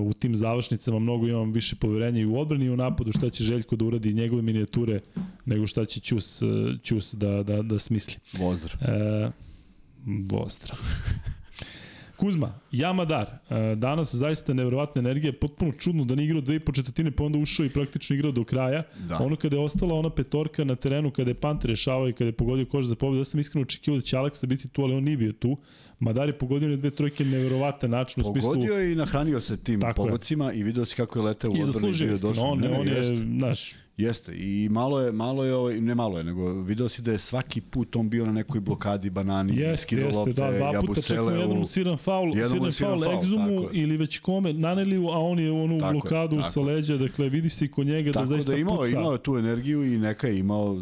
u 0.00 0.12
tim 0.12 0.36
završnicama 0.36 0.98
mnogo 0.98 1.26
imam 1.26 1.52
više 1.52 1.76
poverenja 1.76 2.20
i 2.20 2.24
u 2.24 2.38
odbrani 2.38 2.64
i 2.64 2.70
u 2.70 2.76
napadu 2.76 3.12
šta 3.12 3.30
će 3.30 3.44
Željko 3.44 3.76
da 3.76 3.84
uradi 3.84 4.12
njegove 4.12 4.42
minijature 4.42 5.00
nego 5.44 5.66
šta 5.66 5.84
će 5.84 6.00
Ćus, 6.00 6.42
Ćus 6.82 7.14
da, 7.14 7.42
da, 7.42 7.62
da 7.62 7.78
smisli. 7.78 8.14
Vozdrav. 8.38 8.76
Uh, 8.80 9.32
Vozdrav. 10.30 10.78
Kuzma, 12.22 12.54
Jamadar, 12.72 13.26
e, 13.50 13.74
danas 13.74 14.14
zaista 14.14 14.54
nevjerovatna 14.54 15.00
energija, 15.00 15.32
potpuno 15.40 15.72
čudno 15.72 16.04
da 16.04 16.14
ne 16.14 16.24
igrao 16.24 16.40
dve 16.40 16.56
i 16.56 16.60
po 16.60 16.72
četvrtine, 16.72 17.10
pa 17.10 17.24
onda 17.24 17.38
ušao 17.38 17.66
i 17.66 17.68
praktično 17.68 18.16
igrao 18.16 18.32
do 18.32 18.44
kraja. 18.44 18.82
Da. 19.08 19.18
Ono 19.18 19.36
kada 19.36 19.56
je 19.56 19.62
ostala 19.62 19.94
ona 19.94 20.10
petorka 20.10 20.64
na 20.64 20.76
terenu, 20.76 21.10
kada 21.10 21.30
je 21.30 21.34
Panter 21.34 21.70
rešavao 21.70 22.08
i 22.08 22.12
kada 22.12 22.28
je 22.28 22.32
pogodio 22.32 22.66
koš 22.66 22.84
za 22.84 22.94
pobedu, 22.94 23.20
ja 23.20 23.24
sam 23.24 23.40
iskreno 23.40 23.62
očekivao 23.62 23.98
da 23.98 24.02
će 24.02 24.16
Aleksa 24.16 24.46
biti 24.46 24.68
tu, 24.68 24.82
ali 24.82 24.94
on 24.94 25.04
nije 25.04 25.16
bio 25.16 25.32
tu. 25.32 25.56
Madar 25.98 26.28
je 26.28 26.38
pogodio 26.38 26.68
na 26.68 26.76
dve 26.76 26.90
trojke 26.90 27.24
nevjerovatan 27.24 27.90
način 27.90 28.20
u 28.20 28.24
smislu... 28.24 28.52
Pogodio 28.52 28.74
je 28.74 28.92
i 28.92 28.94
nahranio 28.94 29.40
se 29.40 29.56
tim 29.56 29.80
pobocima 29.96 30.52
i 30.52 30.62
video 30.62 30.84
si 30.84 30.96
kako 30.96 31.18
je 31.18 31.24
leteo 31.24 31.50
u 31.50 31.52
odbrani. 31.52 31.70
I 31.70 31.72
zaslužio 31.72 32.16
on, 32.42 32.64
on 32.64 32.88
je, 32.88 33.02
znaš, 33.16 33.74
Jeste, 34.02 34.32
i 34.36 34.68
malo 34.68 35.00
je, 35.00 35.12
malo 35.12 35.44
je, 35.44 35.54
ovaj, 35.54 35.80
ne 35.80 35.94
malo 35.94 36.18
je, 36.18 36.24
nego 36.24 36.52
video 36.52 36.88
si 36.88 37.02
da 37.02 37.12
je 37.12 37.18
svaki 37.18 37.60
put 37.60 37.96
on 37.96 38.10
bio 38.10 38.26
na 38.26 38.32
nekoj 38.32 38.60
blokadi 38.60 39.10
banani, 39.10 39.56
jeste, 39.56 39.96
jeste, 39.96 40.18
lopte, 40.18 40.32
da, 40.32 40.52
dva 40.52 40.82
puta 40.86 41.00
čak 41.02 41.18
mu 41.18 41.30
jednom 41.30 41.64
sviran 41.64 41.96
faul, 41.96 42.32
sviran 42.32 42.72
faul, 42.72 43.00
faul 43.00 43.18
egzumu 43.18 43.68
ili 43.72 43.96
već 43.96 44.18
kome, 44.18 44.52
naneliju, 44.52 45.08
a 45.08 45.18
on 45.18 45.38
je 45.38 45.52
onu 45.52 45.78
tako 45.78 45.92
blokadu 45.92 46.36
je, 46.36 46.44
sa 46.44 46.60
leđa, 46.60 46.96
dakle 46.96 47.28
vidi 47.28 47.48
se 47.48 47.64
i 47.64 47.68
kod 47.68 47.86
njega 47.86 48.12
tako 48.12 48.22
da 48.22 48.26
zaista 48.26 48.52
da 48.52 48.58
imao, 48.58 48.76
puca. 48.76 48.98
imao 48.98 49.18
tu 49.18 49.36
energiju 49.36 49.94
i 49.94 49.98
neka 49.98 50.26
je 50.26 50.38
imao 50.38 50.76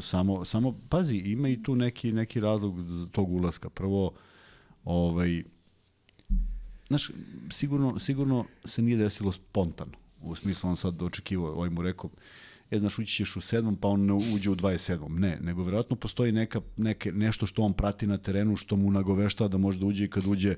samo, 0.00 0.44
samo, 0.44 0.74
pazi, 0.88 1.16
ima 1.16 1.48
i 1.48 1.62
tu 1.62 1.76
neki, 1.76 2.12
neki 2.12 2.40
razlog 2.40 2.74
tog 3.12 3.32
ulaska. 3.32 3.70
Prvo, 3.70 4.12
ovaj, 4.84 5.42
znaš, 6.88 7.10
sigurno, 7.50 7.98
sigurno 7.98 8.44
se 8.64 8.82
nije 8.82 8.96
desilo 8.96 9.32
spontano. 9.32 9.92
U 10.22 10.34
smislu 10.34 10.70
on 10.70 10.76
sad 10.76 11.02
očekivao, 11.02 11.52
ovaj 11.52 11.70
mu 11.70 11.82
rekao, 11.82 12.10
je, 12.70 12.80
znaš, 12.80 12.98
ući 12.98 13.12
ćeš 13.12 13.36
u 13.36 13.40
sedmom, 13.40 13.76
pa 13.76 13.88
on 13.88 14.06
ne 14.06 14.12
uđe 14.12 14.50
u 14.50 14.56
27. 14.56 15.08
Ne, 15.08 15.38
nego 15.42 15.64
verovatno 15.64 15.96
postoji 15.96 16.32
neka, 16.32 16.60
neke, 16.76 17.12
nešto 17.12 17.46
što 17.46 17.62
on 17.62 17.72
prati 17.72 18.06
na 18.06 18.18
terenu, 18.18 18.56
što 18.56 18.76
mu 18.76 18.90
nagovešta 18.90 19.48
da 19.48 19.58
može 19.58 19.78
da 19.78 19.86
uđe 19.86 20.04
i 20.04 20.10
kad 20.10 20.26
uđe, 20.26 20.56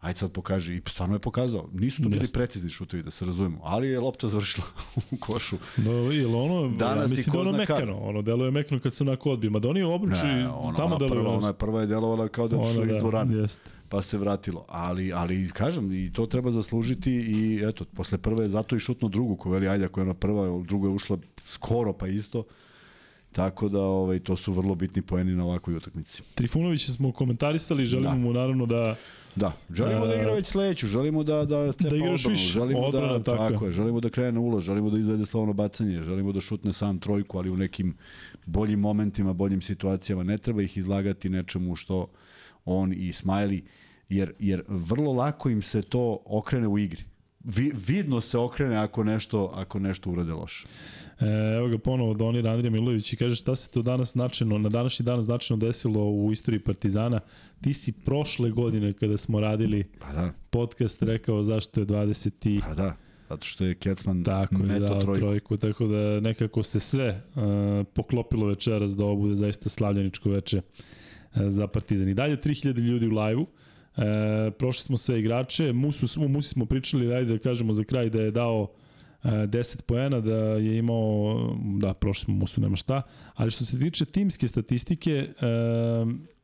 ajde 0.00 0.18
sad 0.18 0.32
pokaži. 0.32 0.74
I 0.74 0.82
stvarno 0.86 1.14
je 1.14 1.18
pokazao. 1.18 1.68
Nisu 1.72 2.02
to 2.02 2.08
bili 2.08 2.20
Jeste. 2.20 2.38
precizni 2.38 2.70
šutovi, 2.70 3.02
da 3.02 3.10
se 3.10 3.24
razumemo. 3.24 3.60
Ali 3.62 3.88
je 3.88 4.00
lopta 4.00 4.28
završila 4.28 4.66
u 5.10 5.16
košu. 5.16 5.56
Da, 5.76 5.90
ili 5.90 6.34
ono, 6.34 6.68
Danas 6.68 7.10
ja 7.10 7.16
mislim 7.16 7.32
da 7.32 7.40
ono 7.40 7.52
mekano. 7.52 7.98
Ono, 7.98 8.22
delo 8.22 8.44
je 8.44 8.50
mekano 8.50 8.80
kad 8.80 8.94
se 8.94 9.04
onako 9.04 9.30
odbije. 9.30 9.50
Ma 9.50 9.58
da 9.58 9.68
oni 9.68 9.82
obruči, 9.82 10.24
ne, 10.24 10.48
ona, 10.48 10.76
tamo 10.76 10.96
ona 10.96 11.08
prva, 11.08 11.32
ona 11.32 11.52
prva 11.52 11.80
je 11.80 11.86
delovala 11.86 12.28
kao 12.28 12.48
da 12.48 12.56
je 12.56 12.86
da, 12.86 12.92
iz 12.92 12.98
dvorane. 12.98 13.36
Jeste. 13.36 13.70
Pa 13.88 14.02
se 14.02 14.18
vratilo. 14.18 14.64
Ali, 14.68 15.12
ali 15.12 15.50
kažem, 15.50 15.92
i 15.92 16.12
to 16.12 16.26
treba 16.26 16.50
zaslužiti 16.50 17.12
i 17.12 17.62
eto, 17.68 17.84
posle 17.84 18.18
prve 18.18 18.44
je 18.44 18.48
zato 18.48 18.76
i 18.76 18.78
šutno 18.78 19.08
drugu, 19.08 19.36
ko 19.36 19.50
veli 19.50 19.68
ajde, 19.68 19.84
ako 19.84 20.00
je 20.00 20.04
ona 20.04 20.14
prva, 20.14 20.62
druga 20.64 20.88
je 20.88 20.94
ušla 20.94 21.18
skoro 21.46 21.92
pa 21.92 22.08
isto. 22.08 22.44
Tako 23.32 23.68
da 23.68 23.80
ovaj 23.80 24.18
to 24.18 24.36
su 24.36 24.52
vrlo 24.52 24.74
bitni 24.74 25.02
poeni 25.02 25.32
na 25.36 25.44
ovakvoj 25.44 25.76
utakmici. 25.76 26.22
Trifunović 26.34 26.90
smo 26.90 27.12
komentarisali, 27.12 27.86
želimo 27.86 28.10
da. 28.10 28.16
mu 28.16 28.32
naravno 28.32 28.66
da 28.66 28.96
Da, 29.38 29.52
želimo 29.74 30.02
uh, 30.02 30.08
da 30.08 30.14
igra 30.14 30.32
već 30.32 30.46
sledeću, 30.46 30.86
želimo 30.86 31.24
da 31.24 31.44
da 31.44 31.72
cepa 31.72 31.90
da 31.90 31.96
igraš 31.96 32.20
odbranu, 32.20 32.34
više, 32.34 32.52
želimo 32.52 32.80
odbrana, 32.80 33.18
da 33.18 33.24
tako, 33.24 33.52
tako 33.52 33.66
je, 33.66 33.72
želimo 33.72 34.00
da 34.00 34.08
krene 34.08 34.38
ulaz, 34.38 34.64
želimo 34.64 34.90
da 34.90 34.98
izvede 34.98 35.26
slovno 35.26 35.52
bacanje, 35.52 36.02
želimo 36.02 36.32
da 36.32 36.40
šutne 36.40 36.72
sam 36.72 36.98
trojku, 36.98 37.38
ali 37.38 37.50
u 37.50 37.56
nekim 37.56 37.94
boljim 38.46 38.80
momentima, 38.80 39.32
boljim 39.32 39.60
situacijama, 39.62 40.22
ne 40.22 40.38
treba 40.38 40.62
ih 40.62 40.76
izlagati 40.76 41.28
nečemu 41.28 41.76
što 41.76 42.06
on 42.64 42.92
i 42.92 43.12
Smiley 43.12 43.62
jer 44.08 44.32
jer 44.38 44.62
vrlo 44.68 45.12
lako 45.12 45.50
im 45.50 45.62
se 45.62 45.82
to 45.82 46.22
okrene 46.24 46.68
u 46.68 46.78
igri. 46.78 47.04
Vi, 47.44 47.72
vidno 47.86 48.20
se 48.20 48.38
okrene 48.38 48.76
ako 48.76 49.04
nešto 49.04 49.52
ako 49.54 49.78
nešto 49.78 50.10
urade 50.10 50.32
loše. 50.32 50.66
E, 51.20 51.56
evo 51.56 51.68
ga 51.68 51.78
ponovo 51.78 52.14
Donir 52.14 52.48
Andrija 52.48 52.70
Milović 52.70 53.12
i 53.12 53.16
kaže 53.16 53.36
šta 53.36 53.54
se 53.54 53.70
to 53.70 53.82
danas 53.82 54.12
značajno, 54.12 54.58
na 54.58 54.68
današnji 54.68 55.04
dan 55.04 55.22
značajno 55.22 55.66
desilo 55.66 56.04
u 56.04 56.32
istoriji 56.32 56.60
Partizana. 56.60 57.20
Ti 57.60 57.72
si 57.72 57.92
prošle 57.92 58.50
godine 58.50 58.92
kada 58.92 59.16
smo 59.16 59.40
radili 59.40 59.84
pa 60.00 60.12
da. 60.12 60.32
podcast 60.50 61.02
rekao 61.02 61.42
zašto 61.42 61.80
je 61.80 61.86
20 61.86 62.48
i... 62.48 62.60
Pa 62.60 62.74
da, 62.74 62.96
zato 63.28 63.46
što 63.46 63.64
je 63.64 63.74
Kecman 63.74 64.24
tako 64.24 64.54
je 64.54 64.78
dao 64.80 65.02
trojku. 65.02 65.20
trojku. 65.20 65.56
Tako 65.56 65.86
da 65.86 66.20
nekako 66.20 66.62
se 66.62 66.80
sve 66.80 67.22
uh, 67.34 67.42
poklopilo 67.94 68.46
večeras 68.46 68.96
da 68.96 69.04
ovo 69.04 69.16
bude 69.16 69.34
zaista 69.34 69.68
slavljeničko 69.68 70.30
veče 70.30 70.56
uh, 70.58 70.62
za 71.48 71.66
Partizan. 71.66 72.08
I 72.08 72.14
dalje 72.14 72.36
3000 72.36 72.78
ljudi 72.78 73.06
u 73.06 73.10
lajvu. 73.10 73.46
E, 73.98 74.50
prošli 74.50 74.82
smo 74.82 74.96
sve 74.96 75.18
igrače. 75.18 75.72
Musu, 75.72 76.24
u 76.24 76.28
Musi 76.28 76.48
smo 76.48 76.66
pričali, 76.66 77.14
ajde 77.14 77.32
da 77.32 77.38
kažemo 77.38 77.72
za 77.72 77.84
kraj 77.84 78.10
da 78.10 78.20
je 78.20 78.30
dao 78.30 78.68
10 79.30 79.82
poena, 79.82 80.20
da 80.20 80.36
je 80.36 80.78
imao, 80.78 81.56
da, 81.80 81.94
prošli 81.94 82.24
smo 82.24 82.34
Musu, 82.34 82.60
nema 82.60 82.76
šta, 82.76 83.02
ali 83.34 83.50
što 83.50 83.64
se 83.64 83.78
tiče 83.78 84.04
timske 84.04 84.48
statistike, 84.48 85.28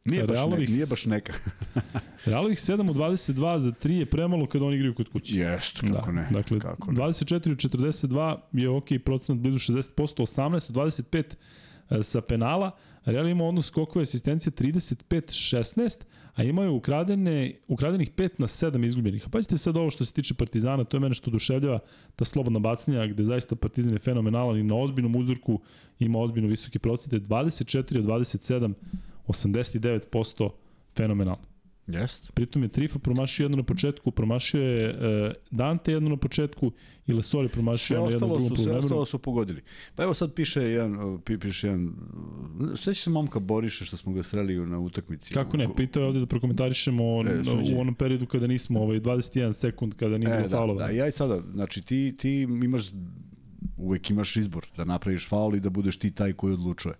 Nije 0.04 0.24
baš, 0.24 0.34
Realovih, 0.34 0.68
ne, 0.68 0.74
nije 0.74 0.86
baš 0.86 1.06
neka. 1.06 1.32
Realovih 2.26 2.58
7 2.58 2.90
u 2.90 2.94
22 2.94 3.58
za 3.58 3.70
3 3.70 3.90
je 3.90 4.06
premalo 4.06 4.46
kad 4.46 4.62
oni 4.62 4.76
igraju 4.76 4.94
kod 4.94 5.08
kuće. 5.08 5.36
Jest, 5.36 5.80
kako 5.80 6.06
da. 6.06 6.12
ne. 6.12 6.28
Dakle, 6.30 6.60
kako 6.60 6.92
ne. 6.92 7.00
24 7.00 7.52
u 7.52 7.54
42 7.54 8.36
je 8.52 8.68
ok, 8.68 8.88
procenat 9.04 9.42
blizu 9.42 9.58
60%, 9.58 9.90
18 9.96 10.70
u 10.70 10.74
25 10.74 12.02
sa 12.02 12.20
penala. 12.20 12.70
Real 13.04 13.28
ima 13.28 13.44
odnos 13.44 13.66
skokove 13.66 14.02
asistencije 14.02 14.52
35-16, 14.52 16.04
a 16.34 16.42
imaju 16.42 16.74
ukradene, 16.74 17.52
ukradenih 17.68 18.10
5 18.10 18.30
na 18.38 18.46
7 18.46 18.86
izgubljenih. 18.86 19.26
A 19.26 19.30
pazite 19.30 19.58
sad 19.58 19.76
ovo 19.76 19.90
što 19.90 20.04
se 20.04 20.12
tiče 20.12 20.34
Partizana, 20.34 20.84
to 20.84 20.96
je 20.96 21.00
mene 21.00 21.14
što 21.14 21.30
oduševljava, 21.30 21.78
ta 22.16 22.24
slobodna 22.24 22.58
bacanja 22.58 23.06
gde 23.06 23.24
zaista 23.24 23.56
Partizan 23.56 23.92
je 23.92 23.98
fenomenalan 23.98 24.58
i 24.58 24.62
na 24.62 24.76
ozbiljnom 24.76 25.16
uzorku 25.16 25.60
ima 25.98 26.18
ozbiljno 26.18 26.48
visoke 26.48 26.78
procente, 26.78 27.20
24 27.20 27.98
od 27.98 28.04
27, 28.04 28.72
89% 29.28 30.50
fenomenalno. 30.96 31.53
Jest. 31.86 32.32
Pritom 32.32 32.62
je 32.62 32.68
Trifa 32.68 32.98
promašio 32.98 33.44
jedno 33.44 33.56
na 33.56 33.62
početku, 33.62 34.10
promašio 34.10 34.62
je 34.62 34.90
uh, 34.90 35.32
Dante 35.50 35.92
jedno 35.92 36.08
na 36.10 36.16
početku 36.16 36.72
i 37.06 37.12
Lesor 37.12 37.44
je 37.44 37.48
promašio 37.48 38.00
Sve 38.00 38.12
jedno, 38.12 38.26
drugom 38.28 38.56
su, 38.56 38.62
sve 38.62 38.72
ostalo 38.72 39.04
su 39.04 39.18
pogodili. 39.18 39.62
Pa 39.94 40.02
evo 40.02 40.14
sad 40.14 40.34
piše 40.34 40.62
jedan, 40.62 40.92
pi- 40.96 41.38
piše 41.38 41.66
jedan, 41.66 41.94
sve 42.74 42.94
se 42.94 43.10
momka 43.10 43.38
Boriše 43.38 43.84
što 43.84 43.96
smo 43.96 44.12
ga 44.12 44.22
sreli 44.22 44.56
na 44.56 44.78
utakmici. 44.78 45.34
Kako 45.34 45.56
ne, 45.56 45.68
pitao 45.76 46.00
je 46.00 46.06
ovde 46.06 46.20
da 46.20 46.26
prokomentarišemo 46.26 47.04
E, 47.04 47.30
e, 47.72 47.76
u 47.76 47.80
onom 47.80 47.94
periodu 47.94 48.26
kada 48.26 48.46
nismo, 48.46 48.80
ovaj, 48.80 49.00
21 49.00 49.52
sekund 49.52 49.94
kada 49.94 50.18
nije 50.18 50.30
E, 50.30 50.36
bilo 50.36 50.48
da, 50.48 50.56
faulova. 50.56 50.86
da, 50.86 50.90
ja 50.90 51.08
i 51.08 51.12
sada, 51.12 51.42
znači 51.52 51.82
ti, 51.82 52.14
ti 52.18 52.30
imaš, 52.42 52.82
uvek 53.76 54.10
imaš 54.10 54.36
izbor 54.36 54.66
da 54.76 54.84
napraviš 54.84 55.28
faul 55.28 55.54
i 55.56 55.60
da 55.60 55.70
budeš 55.70 55.96
ti 55.96 56.10
taj 56.10 56.32
koji 56.32 56.54
odlučuje. 56.54 56.94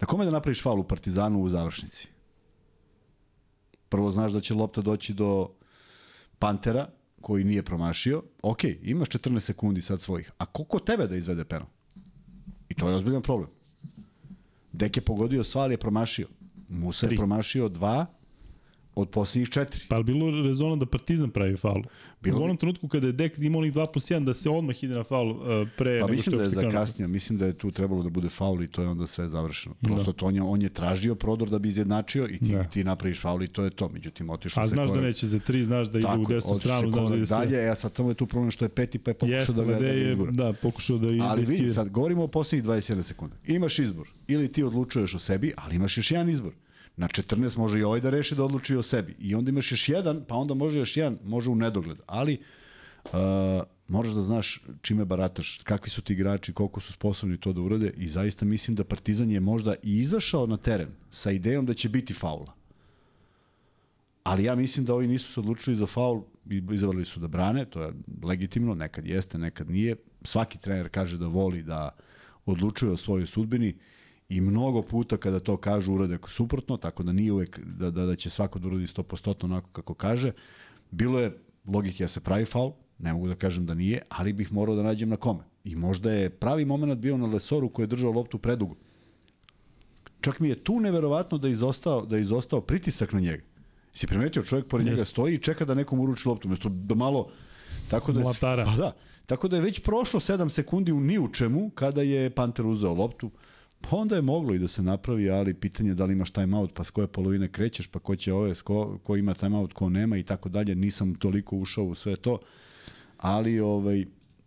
Na 0.00 0.06
kome 0.06 0.24
da 0.24 0.30
napraviš 0.30 0.62
faul 0.62 0.80
u 0.80 0.84
Partizanu 0.84 1.42
u 1.42 1.48
završnici? 1.48 2.08
Prvo 3.96 4.10
znaš 4.10 4.32
da 4.32 4.40
će 4.40 4.54
lopta 4.54 4.80
doći 4.82 5.14
do 5.14 5.48
Pantera, 6.38 6.88
koji 7.20 7.44
nije 7.44 7.62
promašio. 7.62 8.22
Ok, 8.42 8.64
imaš 8.82 9.08
14 9.08 9.40
sekundi 9.40 9.80
sad 9.80 10.00
svojih. 10.00 10.32
A 10.38 10.46
koliko 10.46 10.78
tebe 10.78 11.06
da 11.06 11.16
izvede 11.16 11.44
penal? 11.44 11.68
I 12.68 12.74
to 12.74 12.88
je 12.88 12.94
ozbiljan 12.94 13.22
problem. 13.22 13.48
Dek 14.72 14.96
je 14.96 15.00
pogodio 15.00 15.44
sva, 15.44 15.62
ali 15.62 15.74
je 15.74 15.78
promašio. 15.78 16.28
Musa 16.68 17.06
je 17.06 17.16
promašio 17.16 17.68
dva 17.68 18.06
od 18.96 19.08
posljednjih 19.08 19.48
četiri. 19.48 19.80
Pa 19.88 19.96
je 19.96 20.02
bilo 20.04 20.42
rezona 20.42 20.76
da 20.76 20.86
Partizan 20.86 21.30
pravi 21.30 21.56
faul? 21.56 21.82
Bilo 22.22 22.36
u 22.36 22.40
bi. 22.40 22.44
onom 22.44 22.56
trenutku 22.56 22.88
kada 22.88 23.06
je 23.06 23.12
Dek 23.12 23.38
imao 23.38 23.58
onih 23.58 23.72
2 23.72 23.92
plus 23.92 24.04
1 24.04 24.24
da 24.24 24.34
se 24.34 24.50
odmah 24.50 24.84
ide 24.84 24.94
na 24.94 25.04
faul 25.04 25.30
uh, 25.30 25.38
pre 25.76 26.00
Pa 26.00 26.06
nego 26.06 26.22
što 26.22 26.30
mislim 26.30 26.36
da 26.36 26.42
je 26.42 26.50
zakasnio, 26.50 27.08
mislim 27.08 27.38
da 27.38 27.46
je 27.46 27.52
tu 27.52 27.70
trebalo 27.70 28.02
da 28.02 28.08
bude 28.08 28.28
faul 28.28 28.62
i 28.62 28.68
to 28.68 28.82
je 28.82 28.88
onda 28.88 29.06
sve 29.06 29.28
završeno. 29.28 29.74
Prosto 29.74 30.12
to 30.12 30.26
on 30.26 30.34
je, 30.34 30.42
on 30.42 30.62
je 30.62 30.68
tražio 30.68 31.14
prodor 31.14 31.50
da 31.50 31.58
bi 31.58 31.68
izjednačio 31.68 32.26
i 32.26 32.38
ti, 32.38 32.52
Da. 32.52 32.64
ti 32.64 32.84
napraviš 32.84 33.20
faul 33.20 33.42
i 33.42 33.48
to 33.48 33.64
je 33.64 33.70
to. 33.70 33.88
Međutim, 33.88 34.30
otišlo 34.30 34.62
A 34.62 34.66
se 34.66 34.74
znaš 34.74 34.90
da 34.90 35.00
neće 35.00 35.26
za 35.26 35.38
3, 35.38 35.62
znaš 35.62 35.88
da 35.88 35.98
ide 35.98 36.08
Tako, 36.08 36.22
u 36.22 36.26
desnu 36.26 36.52
otišao 36.52 36.78
stranu, 36.78 36.92
znaš 36.92 37.08
da 37.08 37.16
ide 37.16 37.26
sve. 37.26 37.36
dalje, 37.36 37.68
a 37.68 37.74
sad 37.74 37.94
samo 37.94 38.08
je 38.08 38.14
tu 38.14 38.26
problem 38.26 38.50
što 38.50 38.64
je 38.64 38.68
peti 38.68 38.98
pa 38.98 39.10
je 39.10 39.14
pokušao 39.14 39.38
Jeste, 39.38 39.52
da 39.52 39.64
ga, 39.64 39.78
da 39.78 39.92
izgura. 39.92 40.32
da, 40.32 40.52
pokušao 40.52 40.98
da, 40.98 41.06
Ali 41.24 41.44
da 41.44 41.50
vidi, 41.50 41.70
sad 41.70 41.90
govorimo 41.90 42.22
o 42.22 42.28
posljednjih 42.28 42.64
21 42.66 43.02
sekunde. 43.02 43.36
Imaš 43.46 43.78
izbor. 43.78 44.08
Ili 44.28 44.52
ti 44.52 44.62
odlučuješ 44.62 45.14
o 45.14 45.18
sebi, 45.18 45.52
ali 45.56 45.76
imaš 45.76 45.96
još 45.96 46.10
jedan 46.10 46.28
izbor. 46.28 46.52
Na 46.96 47.08
14 47.08 47.58
može 47.58 47.78
i 47.78 47.82
ovaj 47.82 48.00
da 48.00 48.10
reši 48.10 48.34
da 48.34 48.44
odluči 48.44 48.76
o 48.76 48.82
sebi. 48.82 49.16
I 49.18 49.34
onda 49.34 49.48
imaš 49.48 49.72
još 49.72 49.88
jedan, 49.88 50.24
pa 50.28 50.34
onda 50.34 50.54
može 50.54 50.78
još 50.78 50.96
jedan, 50.96 51.18
može 51.24 51.50
u 51.50 51.54
nedogled. 51.54 51.98
Ali 52.06 52.40
uh, 53.04 53.10
moraš 53.88 54.12
da 54.12 54.22
znaš 54.22 54.62
čime 54.82 55.04
barataš, 55.04 55.60
kakvi 55.64 55.90
su 55.90 56.02
ti 56.02 56.12
igrači, 56.12 56.52
koliko 56.52 56.80
su 56.80 56.92
sposobni 56.92 57.40
to 57.40 57.52
da 57.52 57.60
urade 57.60 57.92
i 57.96 58.08
zaista 58.08 58.44
mislim 58.44 58.74
da 58.74 58.84
Partizan 58.84 59.30
je 59.30 59.40
možda 59.40 59.74
i 59.82 59.98
izašao 59.98 60.46
na 60.46 60.56
teren 60.56 60.88
sa 61.10 61.30
idejom 61.30 61.66
da 61.66 61.74
će 61.74 61.88
biti 61.88 62.14
faula. 62.14 62.52
Ali 64.22 64.44
ja 64.44 64.54
mislim 64.54 64.84
da 64.84 64.94
ovi 64.94 65.06
nisu 65.06 65.32
se 65.32 65.40
odlučili 65.40 65.76
za 65.76 65.86
faul 65.86 66.22
izabrali 66.72 67.04
su 67.04 67.20
da 67.20 67.28
brane, 67.28 67.64
to 67.64 67.82
je 67.82 67.92
legitimno, 68.22 68.74
nekad 68.74 69.06
jeste, 69.06 69.38
nekad 69.38 69.70
nije. 69.70 69.96
Svaki 70.22 70.58
trener 70.58 70.88
kaže 70.88 71.18
da 71.18 71.26
voli 71.26 71.62
da 71.62 71.90
odlučuje 72.46 72.92
o 72.92 72.96
svojoj 72.96 73.26
sudbini 73.26 73.76
i 74.28 74.40
mnogo 74.40 74.82
puta 74.82 75.16
kada 75.16 75.40
to 75.40 75.56
kažu 75.56 75.94
urade 75.94 76.18
suprotno, 76.28 76.76
tako 76.76 77.02
da 77.02 77.12
nije 77.12 77.32
uvek 77.32 77.58
da, 77.58 77.90
da, 77.90 78.06
da 78.06 78.16
će 78.16 78.30
svako 78.30 78.58
da 78.58 78.68
uradi 78.68 78.86
100% 78.86 79.44
onako 79.44 79.68
kako 79.72 79.94
kaže. 79.94 80.32
Bilo 80.90 81.20
je 81.20 81.38
logike 81.66 82.04
da 82.04 82.08
se 82.08 82.20
pravi 82.20 82.44
faul, 82.44 82.72
ne 82.98 83.12
mogu 83.12 83.28
da 83.28 83.34
kažem 83.34 83.66
da 83.66 83.74
nije, 83.74 84.02
ali 84.08 84.32
bih 84.32 84.52
morao 84.52 84.76
da 84.76 84.82
nađem 84.82 85.08
na 85.08 85.16
kome. 85.16 85.44
I 85.64 85.76
možda 85.76 86.12
je 86.12 86.30
pravi 86.30 86.64
moment 86.64 86.98
bio 86.98 87.16
na 87.16 87.26
Lesoru 87.26 87.68
koji 87.68 87.84
je 87.84 87.88
držao 87.88 88.12
loptu 88.12 88.38
predugo. 88.38 88.74
Čak 90.20 90.40
mi 90.40 90.48
je 90.48 90.64
tu 90.64 90.80
neverovatno 90.80 91.38
da 91.38 91.48
je 91.48 91.52
izostao, 91.52 92.06
da 92.06 92.16
je 92.16 92.22
izostao 92.22 92.60
pritisak 92.60 93.12
na 93.12 93.20
njega. 93.20 93.42
Si 93.92 94.06
primetio, 94.06 94.42
čovjek 94.42 94.66
pored 94.68 94.86
njega 94.86 95.00
Jeste. 95.00 95.10
stoji 95.10 95.34
i 95.34 95.38
čeka 95.38 95.64
da 95.64 95.74
nekom 95.74 96.00
uruči 96.00 96.28
loptu, 96.28 96.48
mesto 96.48 96.68
da 96.68 96.94
malo 96.94 97.30
tako 97.90 98.12
da 98.12 98.20
je, 98.20 98.24
Mlatara. 98.24 98.64
pa 98.64 98.76
da, 98.76 98.92
tako 99.26 99.48
da 99.48 99.56
je 99.56 99.62
već 99.62 99.80
prošlo 99.80 100.20
7 100.20 100.48
sekundi 100.48 100.92
u 100.92 101.00
ni 101.00 101.18
u 101.18 101.28
čemu 101.32 101.70
kada 101.70 102.02
je 102.02 102.30
Panter 102.30 102.66
uzeo 102.66 102.94
loptu. 102.94 103.30
Pa 103.90 103.96
onda 103.96 104.16
je 104.16 104.22
moglo 104.22 104.54
i 104.54 104.58
da 104.58 104.68
se 104.68 104.82
napravi, 104.82 105.30
ali 105.30 105.54
pitanje 105.54 105.90
je 105.90 105.94
da 105.94 106.04
li 106.04 106.12
imaš 106.12 106.30
timeout, 106.30 106.74
pa 106.74 106.84
s 106.84 106.90
koje 106.90 107.06
polovine 107.06 107.48
krećeš, 107.48 107.86
pa 107.86 107.98
ko 107.98 108.16
će 108.16 108.32
ove, 108.32 108.54
ko, 108.64 108.98
ko 109.04 109.16
ima 109.16 109.34
timeout, 109.34 109.72
ko 109.72 109.88
nema 109.88 110.16
i 110.16 110.22
tako 110.22 110.48
dalje. 110.48 110.74
Nisam 110.74 111.14
toliko 111.14 111.56
ušao 111.56 111.84
u 111.84 111.94
sve 111.94 112.16
to, 112.16 112.38
ali 113.18 113.60
ovaj, 113.60 114.04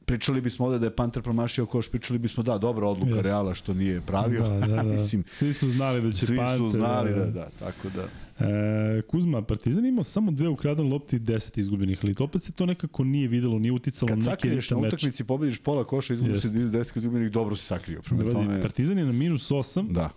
pričali 0.09 0.41
bismo 0.41 0.65
ovde 0.65 0.79
da 0.79 0.85
je 0.85 0.95
Panter 0.95 1.23
promašio 1.23 1.65
koš, 1.65 1.89
pričali 1.89 2.19
bismo 2.19 2.43
da, 2.43 2.57
dobra 2.57 2.87
odluka 2.87 3.15
Jeste. 3.15 3.29
Reala 3.29 3.53
što 3.53 3.73
nije 3.73 4.01
pravio. 4.01 4.41
Da, 4.41 4.67
da, 4.67 4.75
da. 4.75 4.83
Mislim, 4.83 5.23
Svi 5.31 5.53
su 5.53 5.71
znali 5.71 6.01
da 6.01 6.11
će 6.11 6.25
svi 6.25 6.37
Panter... 6.37 6.57
su 6.57 6.69
znali 6.69 7.13
da, 7.13 7.25
da, 7.25 7.49
tako 7.59 7.89
da. 7.89 8.07
E, 8.45 9.01
Kuzma, 9.01 9.41
Partizan 9.41 9.85
imao 9.85 10.03
samo 10.03 10.31
dve 10.31 10.47
ukradene 10.47 10.89
lopte 10.89 11.15
i 11.15 11.19
10 11.19 11.59
izgubljenih, 11.59 11.99
ali 12.03 12.15
opet 12.19 12.43
se 12.43 12.51
to 12.51 12.65
nekako 12.65 13.03
nije 13.03 13.27
videlo, 13.27 13.59
nije 13.59 13.71
uticalo 13.71 14.07
Kad 14.07 14.17
na 14.17 14.25
neki 14.25 14.41
sakriješ 14.41 14.65
ritam 14.69 14.81
na 14.81 14.87
utakmici, 14.87 15.23
pobediš 15.23 15.59
pola 15.59 15.83
koša, 15.83 16.13
izgubiš 16.13 16.41
se 16.41 16.47
Jeste. 16.47 16.59
10 16.59 16.97
izgubljenih, 16.97 17.31
dobro 17.31 17.55
si 17.55 17.65
sakrio. 17.65 18.01
Prema 18.01 18.31
tome, 18.31 18.61
Partizan 18.61 18.97
je 18.97 19.05
na 19.05 19.11
minus 19.11 19.51
8, 19.51 19.91
da. 19.91 20.09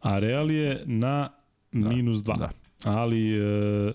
a 0.00 0.18
Real 0.18 0.50
je 0.50 0.82
na 0.86 1.30
minus 1.72 2.16
2. 2.16 2.38
da. 2.38 2.50
Ali 2.84 3.38
e, 3.38 3.92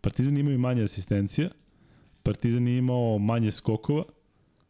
Partizan 0.00 0.36
imao 0.36 0.52
i 0.52 0.58
manje 0.58 0.82
asistencija, 0.82 1.48
Partizan 2.22 2.68
je 2.68 2.78
imao 2.78 3.18
manje 3.18 3.50
skokova, 3.50 4.04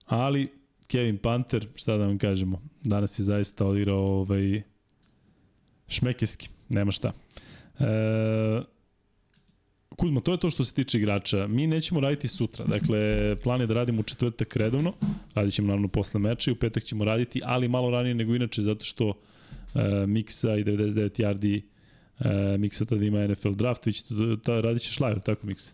ali 0.06 0.48
Kevin 0.86 1.18
Panter, 1.18 1.66
šta 1.74 1.96
da 1.96 2.06
vam 2.06 2.18
kažemo, 2.18 2.62
danas 2.84 3.18
je 3.18 3.24
zaista 3.24 3.66
odigrao 3.66 4.20
ovaj, 4.20 4.62
šmekerski, 5.88 6.48
nema 6.68 6.92
šta. 6.92 7.12
E, 7.78 8.62
Kuzma, 9.96 10.20
to 10.20 10.32
je 10.32 10.38
to 10.38 10.50
što 10.50 10.64
se 10.64 10.74
tiče 10.74 10.98
igrača. 10.98 11.46
Mi 11.46 11.66
nećemo 11.66 12.00
raditi 12.00 12.28
sutra. 12.28 12.64
Dakle, 12.64 13.34
plan 13.42 13.60
je 13.60 13.66
da 13.66 13.74
radimo 13.74 14.00
u 14.00 14.02
četvrtak 14.02 14.56
redovno. 14.56 14.92
Radit 15.34 15.54
ćemo 15.54 15.68
naravno 15.68 15.88
posle 15.88 16.20
meča 16.20 16.50
i 16.50 16.52
u 16.52 16.56
petak 16.56 16.84
ćemo 16.84 17.04
raditi, 17.04 17.40
ali 17.44 17.68
malo 17.68 17.90
ranije 17.90 18.14
nego 18.14 18.34
inače, 18.34 18.62
zato 18.62 18.84
što 18.84 19.12
e, 19.74 20.06
Miksa 20.06 20.56
i 20.56 20.64
99 20.64 21.22
yardi 21.22 21.62
e, 22.54 22.58
Miksa 22.58 22.84
tada 22.84 23.04
ima 23.04 23.26
NFL 23.26 23.50
draft, 23.50 23.86
vi 23.86 23.92
ćete, 23.92 24.14
ta, 24.44 24.60
radit 24.60 24.82
ćeš 24.82 25.00
live, 25.00 25.20
tako 25.20 25.46
Miksa? 25.46 25.72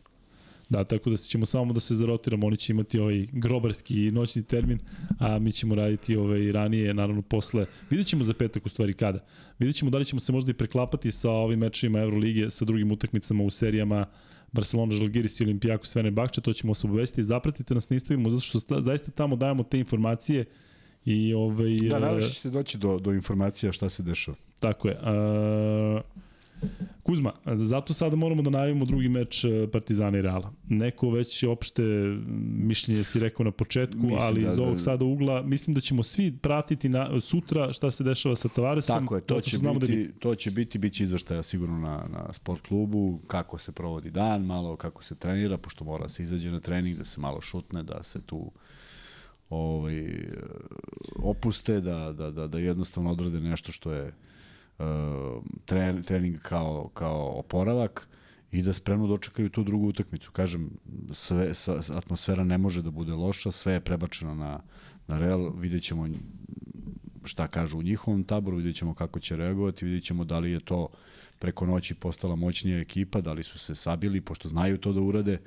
Da, 0.71 0.85
tako 0.85 1.11
da 1.11 1.17
ćemo 1.17 1.47
samo 1.47 1.73
da 1.73 1.81
se 1.81 1.95
zarotiramo, 1.95 2.47
oni 2.47 2.57
će 2.57 2.73
imati 2.73 2.99
ovaj 2.99 3.27
grobarski 3.33 4.11
noćni 4.11 4.43
termin, 4.43 4.79
a 5.19 5.39
mi 5.39 5.53
ćemo 5.53 5.75
raditi 5.75 6.17
ovaj 6.17 6.53
ranije, 6.53 6.95
naravno 6.95 7.23
posle. 7.23 7.67
Vidjet 7.91 8.07
ćemo 8.07 8.25
za 8.25 8.35
petak 8.35 8.67
u 8.67 8.69
stvari 8.69 8.93
kada. 8.93 9.19
Vidjet 9.59 9.77
ćemo 9.77 9.91
da 9.91 9.99
li 9.99 10.05
ćemo 10.05 10.21
se 10.21 10.33
možda 10.33 10.51
i 10.51 10.55
preklapati 10.55 11.11
sa 11.11 11.31
ovim 11.31 11.59
mečima 11.59 12.01
Evrolige, 12.01 12.51
sa 12.51 12.65
drugim 12.65 12.93
utakmicama 12.93 13.45
u 13.45 13.51
serijama 13.51 14.07
Barcelona, 14.53 14.93
Žalgiris 14.93 15.41
i 15.41 15.45
Olimpijakos, 15.45 15.93
Fenerbahče, 15.93 16.41
to 16.41 16.53
ćemo 16.53 16.75
se 16.75 16.87
obavestiti. 16.87 17.23
Zapratite 17.23 17.75
nas 17.75 17.91
na 17.91 17.95
Instagramu, 17.95 18.31
zato 18.31 18.41
što 18.41 18.61
sta- 18.61 18.83
zaista 18.83 19.11
tamo 19.11 19.37
dajemo 19.37 19.63
te 19.63 19.79
informacije 19.79 20.45
i 21.05 21.35
ovaj... 21.35 21.77
Da, 21.77 21.97
e, 21.97 22.01
najviše 22.01 22.33
ćete 22.33 22.51
doći 22.51 22.79
do, 22.79 22.99
do 22.99 23.13
informacija 23.13 23.73
šta 23.73 23.89
se 23.89 24.03
dešava. 24.03 24.37
Tako 24.61 24.89
je. 24.89 24.95
Uh, 24.95 26.21
Kuzma, 27.03 27.33
zato 27.57 27.93
sada 27.93 28.17
moramo 28.17 28.43
da 28.43 28.51
najavimo 28.51 28.85
drugi 28.85 29.09
meč 29.09 29.45
e, 29.45 29.69
Partizana 29.73 30.19
i 30.19 30.23
Reala. 30.23 30.53
Neko 30.69 31.11
već 31.11 31.43
opšte 31.45 31.83
mišljenje 32.41 33.05
si 33.05 33.21
rekao 33.21 33.45
na 33.45 33.51
početku, 33.51 33.97
Mislim 33.99 34.19
ali 34.23 34.43
da- 34.45 34.53
iz 34.53 34.59
ovog 34.59 34.73
da- 34.73 34.79
sada 34.79 35.05
ugla 35.05 35.43
mislim 35.43 35.75
da 35.75 35.81
ćemo 35.81 36.03
svi 36.03 36.37
pratiti 36.37 36.89
na, 36.89 37.21
sutra 37.21 37.73
šta 37.73 37.91
se 37.91 38.05
dešava 38.05 38.37
sa 38.37 38.49
Tavaresom. 38.49 38.99
Tako 39.01 39.15
je, 39.15 39.21
to 39.21 39.41
će, 39.41 39.59
znamo 39.59 39.79
biti, 39.79 39.93
Da 39.97 39.99
bi, 39.99 40.13
to 40.19 40.35
će 40.35 40.51
biti, 40.51 40.79
bit 40.79 40.93
će 40.95 41.03
izvrštaja 41.03 41.43
sigurno 41.43 41.79
na, 41.79 42.07
na 42.13 42.33
sport 42.33 42.61
klubu, 42.61 43.21
kako 43.27 43.59
se 43.59 43.73
provodi 43.73 44.11
dan, 44.11 44.43
malo 44.45 44.77
kako 44.77 45.03
se 45.05 45.15
trenira, 45.15 45.57
pošto 45.59 45.85
mora 45.85 46.03
da 46.03 46.09
se 46.09 46.23
izađe 46.23 46.51
na 46.51 46.61
trening, 46.61 46.99
da 46.99 47.05
se 47.05 47.21
malo 47.21 47.41
šutne, 47.41 47.83
da 47.83 48.03
se 48.03 48.21
tu 48.21 48.51
ovaj, 49.51 50.25
opuste, 51.17 51.81
da, 51.81 52.13
da, 52.13 52.31
da, 52.31 52.47
da 52.47 52.59
jednostavno 52.59 53.11
odrade 53.11 53.41
nešto 53.41 53.73
što 53.73 53.93
je 53.93 54.13
uh, 54.81 55.43
tre, 55.65 56.03
trening 56.03 56.39
kao, 56.39 56.91
kao 56.95 57.33
oporavak 57.39 58.09
i 58.53 58.63
da 58.63 58.73
spremno 58.73 59.07
dočekaju 59.07 59.49
tu 59.49 59.65
drugu 59.65 59.89
utakmicu. 59.89 60.31
Kažem, 60.31 60.71
sve, 61.13 61.55
sva, 61.55 61.81
atmosfera 61.95 62.45
ne 62.45 62.59
može 62.59 62.83
da 62.83 62.91
bude 62.91 63.13
loša, 63.13 63.51
sve 63.51 63.73
je 63.73 63.81
prebačeno 63.81 64.35
na, 64.35 64.61
na 65.07 65.19
Real, 65.19 65.53
vidjet 65.57 65.83
ćemo 65.83 66.09
šta 67.25 67.49
kažu 67.49 67.79
u 67.79 67.83
njihovom 67.83 68.25
taboru, 68.25 68.57
vidjet 68.57 68.77
ćemo 68.77 68.95
kako 68.95 69.21
će 69.21 69.37
reagovati, 69.37 69.85
vidjet 69.85 70.05
ćemo 70.05 70.25
da 70.25 70.39
li 70.39 70.51
je 70.51 70.61
to 70.61 70.89
preko 71.39 71.67
noći 71.67 71.95
postala 71.95 72.37
moćnija 72.37 72.79
ekipa, 72.79 73.21
da 73.21 73.33
li 73.33 73.43
su 73.43 73.59
se 73.59 73.75
sabili, 73.75 74.21
pošto 74.21 74.49
znaju 74.49 74.79
to 74.79 74.93
da 74.93 75.01
urade, 75.01 75.39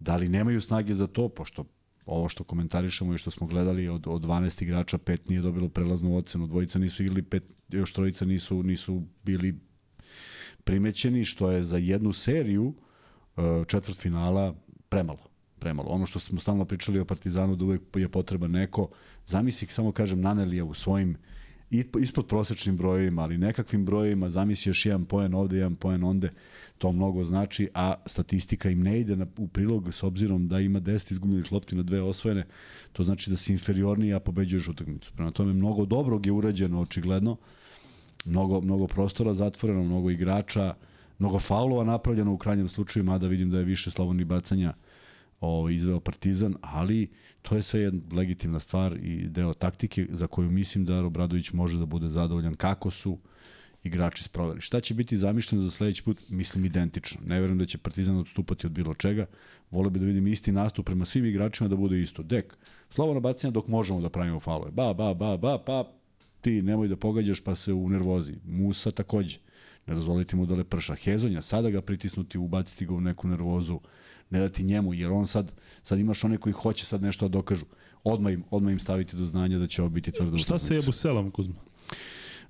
da 0.00 0.16
li 0.16 0.28
nemaju 0.28 0.60
snage 0.60 0.94
za 0.94 1.06
to, 1.06 1.28
pošto 1.28 1.64
ovo 2.06 2.28
što 2.28 2.44
komentarišemo 2.44 3.14
i 3.14 3.18
što 3.18 3.30
smo 3.30 3.46
gledali 3.46 3.88
od, 3.88 4.06
od 4.06 4.22
12 4.22 4.62
igrača, 4.62 4.98
pet 4.98 5.28
nije 5.28 5.40
dobilo 5.40 5.68
prelaznu 5.68 6.16
ocenu, 6.16 6.46
dvojica 6.46 6.78
nisu 6.78 7.02
igrali, 7.02 7.22
pet, 7.22 7.42
još 7.68 7.92
trojica 7.92 8.24
nisu, 8.24 8.62
nisu 8.62 9.02
bili 9.22 9.54
primećeni, 10.64 11.24
što 11.24 11.50
je 11.50 11.62
za 11.62 11.76
jednu 11.76 12.12
seriju 12.12 12.66
uh, 12.66 13.66
četvrt 13.66 13.98
finala 13.98 14.54
premalo 14.88 15.36
premalo. 15.58 15.88
Ono 15.88 16.06
što 16.06 16.18
smo 16.18 16.40
stalno 16.40 16.64
pričali 16.64 17.00
o 17.00 17.04
Partizanu 17.04 17.56
da 17.56 17.64
uvek 17.64 17.82
je 17.94 18.08
potreba 18.08 18.48
neko, 18.48 18.88
zamisli 19.26 19.68
samo 19.68 19.92
kažem 19.92 20.20
Nanelija 20.20 20.64
u 20.64 20.74
svojim 20.74 21.16
ispod 21.70 22.26
prosečnim 22.26 22.76
brojevima, 22.76 23.22
ali 23.22 23.38
nekakvim 23.38 23.84
brojevima, 23.84 24.30
zamisli 24.30 24.70
još 24.70 24.86
jedan 24.86 25.04
poen 25.04 25.34
ovde, 25.34 25.56
jedan 25.56 25.74
poen 25.74 26.04
onde, 26.04 26.30
to 26.78 26.92
mnogo 26.92 27.24
znači, 27.24 27.68
a 27.74 27.94
statistika 28.06 28.70
im 28.70 28.82
ne 28.82 29.00
ide 29.00 29.16
na, 29.16 29.26
u 29.36 29.48
prilog 29.48 29.94
s 29.94 30.02
obzirom 30.02 30.48
da 30.48 30.60
ima 30.60 30.80
10 30.80 31.12
izgubljenih 31.12 31.52
lopti 31.52 31.76
na 31.76 31.82
dve 31.82 32.02
osvojene, 32.02 32.44
to 32.92 33.04
znači 33.04 33.30
da 33.30 33.36
si 33.36 33.52
inferiorniji, 33.52 34.14
a 34.14 34.20
pobeđuješ 34.20 34.68
utakmicu. 34.68 35.12
Prema 35.12 35.30
tome, 35.30 35.52
mnogo 35.52 35.84
dobrog 35.84 36.26
je 36.26 36.32
urađeno, 36.32 36.80
očigledno, 36.80 37.36
mnogo, 38.24 38.60
mnogo 38.60 38.86
prostora 38.86 39.34
zatvoreno, 39.34 39.82
mnogo 39.82 40.10
igrača, 40.10 40.74
mnogo 41.18 41.38
faulova 41.38 41.84
napravljeno 41.84 42.32
u 42.32 42.38
krajnjem 42.38 42.68
slučaju, 42.68 43.04
mada 43.04 43.26
vidim 43.26 43.50
da 43.50 43.58
je 43.58 43.64
više 43.64 43.90
slobodnih 43.90 44.26
bacanja 44.26 44.72
ovaj, 45.40 45.74
izveo 45.74 46.00
Partizan, 46.00 46.54
ali 46.60 47.08
to 47.42 47.56
je 47.56 47.62
sve 47.62 47.80
jedna 47.80 48.00
legitimna 48.12 48.60
stvar 48.60 48.96
i 49.02 49.28
deo 49.28 49.54
taktike 49.54 50.06
za 50.10 50.26
koju 50.26 50.50
mislim 50.50 50.84
da 50.84 51.04
Obradović 51.04 51.52
može 51.52 51.78
da 51.78 51.86
bude 51.86 52.08
zadovoljan 52.08 52.54
kako 52.54 52.90
su 52.90 53.18
igrači 53.86 54.22
sproveli. 54.22 54.60
Šta 54.60 54.80
će 54.80 54.94
biti 54.94 55.16
zamišljeno 55.16 55.64
za 55.64 55.70
sledeći 55.70 56.02
put? 56.02 56.18
Mislim 56.28 56.64
identično. 56.64 57.20
Ne 57.26 57.40
verujem 57.40 57.58
da 57.58 57.66
će 57.66 57.78
Partizan 57.78 58.16
odstupati 58.16 58.66
od 58.66 58.72
bilo 58.72 58.94
čega. 58.94 59.26
Vole 59.70 59.90
bi 59.90 59.98
da 59.98 60.06
vidim 60.06 60.26
isti 60.26 60.52
nastup 60.52 60.86
prema 60.86 61.04
svim 61.04 61.24
igračima 61.24 61.68
da 61.68 61.76
bude 61.76 62.00
isto. 62.00 62.22
Dek, 62.22 62.56
slobodno 62.90 63.20
bacanja 63.20 63.50
dok 63.50 63.68
možemo 63.68 64.00
da 64.00 64.08
pravimo 64.08 64.40
faulove. 64.40 64.70
Ba, 64.70 64.94
ba, 64.94 65.14
ba, 65.14 65.36
ba, 65.36 65.58
pa 65.58 65.92
ti 66.40 66.62
nemoj 66.62 66.88
da 66.88 66.96
pogađaš 66.96 67.40
pa 67.40 67.54
se 67.54 67.72
u 67.72 67.88
nervozi. 67.88 68.34
Musa 68.44 68.90
takođe. 68.90 69.38
Ne 69.86 69.94
dozvoliti 69.94 70.36
mu 70.36 70.46
da 70.46 70.54
le 70.54 70.64
prša. 70.64 70.94
Hezonja, 70.94 71.42
sada 71.42 71.70
ga 71.70 71.80
pritisnuti, 71.80 72.38
ubaciti 72.38 72.86
ga 72.86 72.94
u 72.94 73.00
neku 73.00 73.28
nervozu 73.28 73.80
ne 74.30 74.40
dati 74.40 74.62
njemu, 74.62 74.94
jer 74.94 75.10
on 75.10 75.26
sad, 75.26 75.52
sad 75.82 75.98
imaš 75.98 76.24
one 76.24 76.38
koji 76.38 76.52
hoće 76.52 76.86
sad 76.86 77.02
nešto 77.02 77.28
da 77.28 77.32
dokažu. 77.32 77.64
Odmah 78.04 78.32
im, 78.32 78.44
odmah 78.50 78.72
im 78.72 78.78
staviti 78.78 79.16
do 79.16 79.24
znanja 79.24 79.58
da 79.58 79.66
će 79.66 79.82
ovo 79.82 79.88
biti 79.88 80.12
tvrdo. 80.12 80.38
Šta 80.38 80.58
se 80.58 80.74
Jabuselom, 80.74 81.30
Kuzma? 81.30 81.54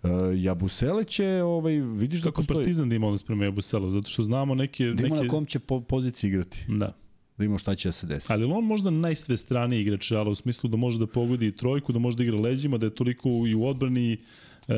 Uh, 0.02 0.10
Jabusele 0.34 1.04
će, 1.04 1.42
ovaj, 1.42 1.72
vidiš 1.80 2.20
da 2.20 2.30
Kako 2.30 2.36
postoji... 2.36 2.56
Partizan 2.56 2.88
da 2.88 2.94
ima 2.94 3.06
odnos 3.06 3.22
prema 3.22 3.44
Jabuselu, 3.44 3.90
zato 3.90 4.08
što 4.08 4.22
znamo 4.22 4.54
neke... 4.54 4.84
Da 4.84 5.06
ima 5.06 5.14
neke... 5.14 5.24
na 5.24 5.30
kom 5.30 5.46
će 5.46 5.58
po, 5.58 5.80
poziciji 5.80 6.28
igrati. 6.28 6.64
Da. 6.68 6.96
Da 7.38 7.44
ima 7.44 7.58
šta 7.58 7.74
će 7.74 7.88
da 7.88 7.92
se 7.92 8.06
desi. 8.06 8.32
Ali 8.32 8.44
on 8.44 8.64
možda 8.64 8.90
najsvestraniji 8.90 9.80
igrač, 9.80 10.12
ali 10.12 10.30
u 10.30 10.34
smislu 10.34 10.70
da 10.70 10.76
može 10.76 10.98
da 10.98 11.06
pogodi 11.06 11.56
trojku, 11.56 11.92
da 11.92 11.98
može 11.98 12.16
da 12.16 12.22
igra 12.22 12.38
leđima, 12.40 12.78
da 12.78 12.86
je 12.86 12.94
toliko 12.94 13.28
i 13.28 13.54
u 13.54 13.66
odbrani 13.66 14.18
e, 14.68 14.74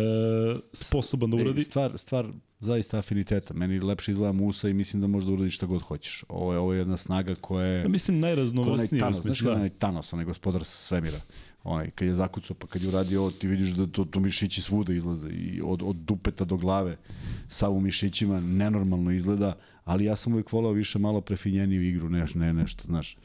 sposoban 0.72 1.30
da 1.30 1.36
uradi. 1.36 1.60
E, 1.60 1.64
stvar, 1.64 1.98
stvar 1.98 2.26
zaista 2.60 2.98
afiniteta. 2.98 3.54
Meni 3.54 3.80
lepše 3.80 4.10
izgleda 4.10 4.32
Musa 4.32 4.68
i 4.68 4.74
mislim 4.74 5.00
da 5.00 5.06
možda 5.06 5.32
uradiš 5.32 5.56
šta 5.56 5.66
god 5.66 5.82
hoćeš. 5.82 6.24
Ovo 6.28 6.52
je, 6.52 6.58
ovo 6.58 6.72
je 6.72 6.78
jedna 6.78 6.96
snaga 6.96 7.34
koja 7.34 7.66
je... 7.66 7.82
Ja 7.82 7.88
mislim 7.88 8.20
najraznovrsnija. 8.20 9.00
Thanos, 9.00 9.22
znaš 9.22 9.40
da. 9.40 9.52
onaj 9.52 9.68
Thanos, 9.68 10.12
onaj 10.12 10.24
gospodar 10.24 10.64
svemira. 10.64 11.18
Onaj, 11.64 11.90
kad 11.90 12.08
je 12.08 12.14
zakucao, 12.14 12.56
pa 12.56 12.66
kad 12.66 12.82
je 12.82 12.88
uradio 12.88 13.20
ovo, 13.20 13.30
ti 13.30 13.48
vidiš 13.48 13.70
da 13.70 13.86
to, 13.86 14.04
to 14.04 14.20
mišići 14.20 14.62
svuda 14.62 14.92
izlaze. 14.92 15.28
I 15.28 15.60
od, 15.64 15.82
od 15.82 15.96
dupeta 15.96 16.44
do 16.44 16.56
glave, 16.56 16.96
sav 17.48 17.72
u 17.72 17.80
mišićima, 17.80 18.40
nenormalno 18.40 19.10
izgleda, 19.10 19.56
ali 19.84 20.04
ja 20.04 20.16
sam 20.16 20.32
uvijek 20.32 20.52
volao 20.52 20.72
više 20.72 20.98
malo 20.98 21.20
prefinjeniju 21.20 21.82
igru, 21.82 22.08
ne, 22.08 22.26
ne 22.34 22.52
nešto, 22.52 22.82
znaš. 22.86 23.16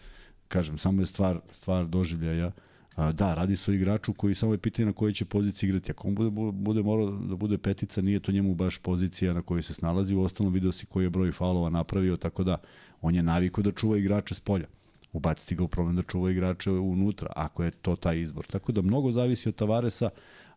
Kažem, 0.47 0.77
samo 0.77 1.01
je 1.01 1.05
stvar, 1.05 1.39
stvar 1.51 1.87
doživljaja. 1.87 2.47
A, 2.47 2.51
da, 2.97 3.33
radi 3.33 3.55
se 3.55 3.71
o 3.71 3.73
igraču 3.73 4.13
koji 4.13 4.35
samo 4.35 4.51
je 4.51 4.57
pitanje 4.57 4.85
na 4.85 4.93
kojoj 4.93 5.13
će 5.13 5.25
poziciji 5.25 5.67
igrati. 5.67 5.91
Ako 5.91 6.07
on 6.07 6.15
bude, 6.15 6.29
bude 6.51 6.83
morao 6.83 7.11
da 7.11 7.35
bude 7.35 7.57
petica, 7.57 8.01
nije 8.01 8.19
to 8.19 8.31
njemu 8.31 8.55
baš 8.55 8.77
pozicija 8.77 9.33
na 9.33 9.41
kojoj 9.41 9.61
se 9.61 9.73
snalazi. 9.73 10.15
U 10.15 10.21
ostalom 10.21 10.53
video 10.53 10.71
si 10.71 10.85
koji 10.85 11.03
je 11.03 11.09
broj 11.09 11.31
faulova 11.31 11.69
napravio, 11.69 12.15
tako 12.15 12.43
da 12.43 12.57
on 13.01 13.15
je 13.15 13.23
naviko 13.23 13.61
da 13.61 13.71
čuva 13.71 13.97
igrače 13.97 14.35
s 14.35 14.39
polja. 14.39 14.67
Ubaciti 15.13 15.55
ga 15.55 15.63
u 15.63 15.67
problem 15.67 15.95
da 15.95 16.01
čuva 16.01 16.31
igrače 16.31 16.71
unutra, 16.71 17.27
ako 17.35 17.63
je 17.63 17.71
to 17.71 17.95
taj 17.95 18.19
izbor. 18.19 18.45
Tako 18.45 18.71
da 18.71 18.81
mnogo 18.81 19.11
zavisi 19.11 19.49
od 19.49 19.55
Tavaresa, 19.55 20.09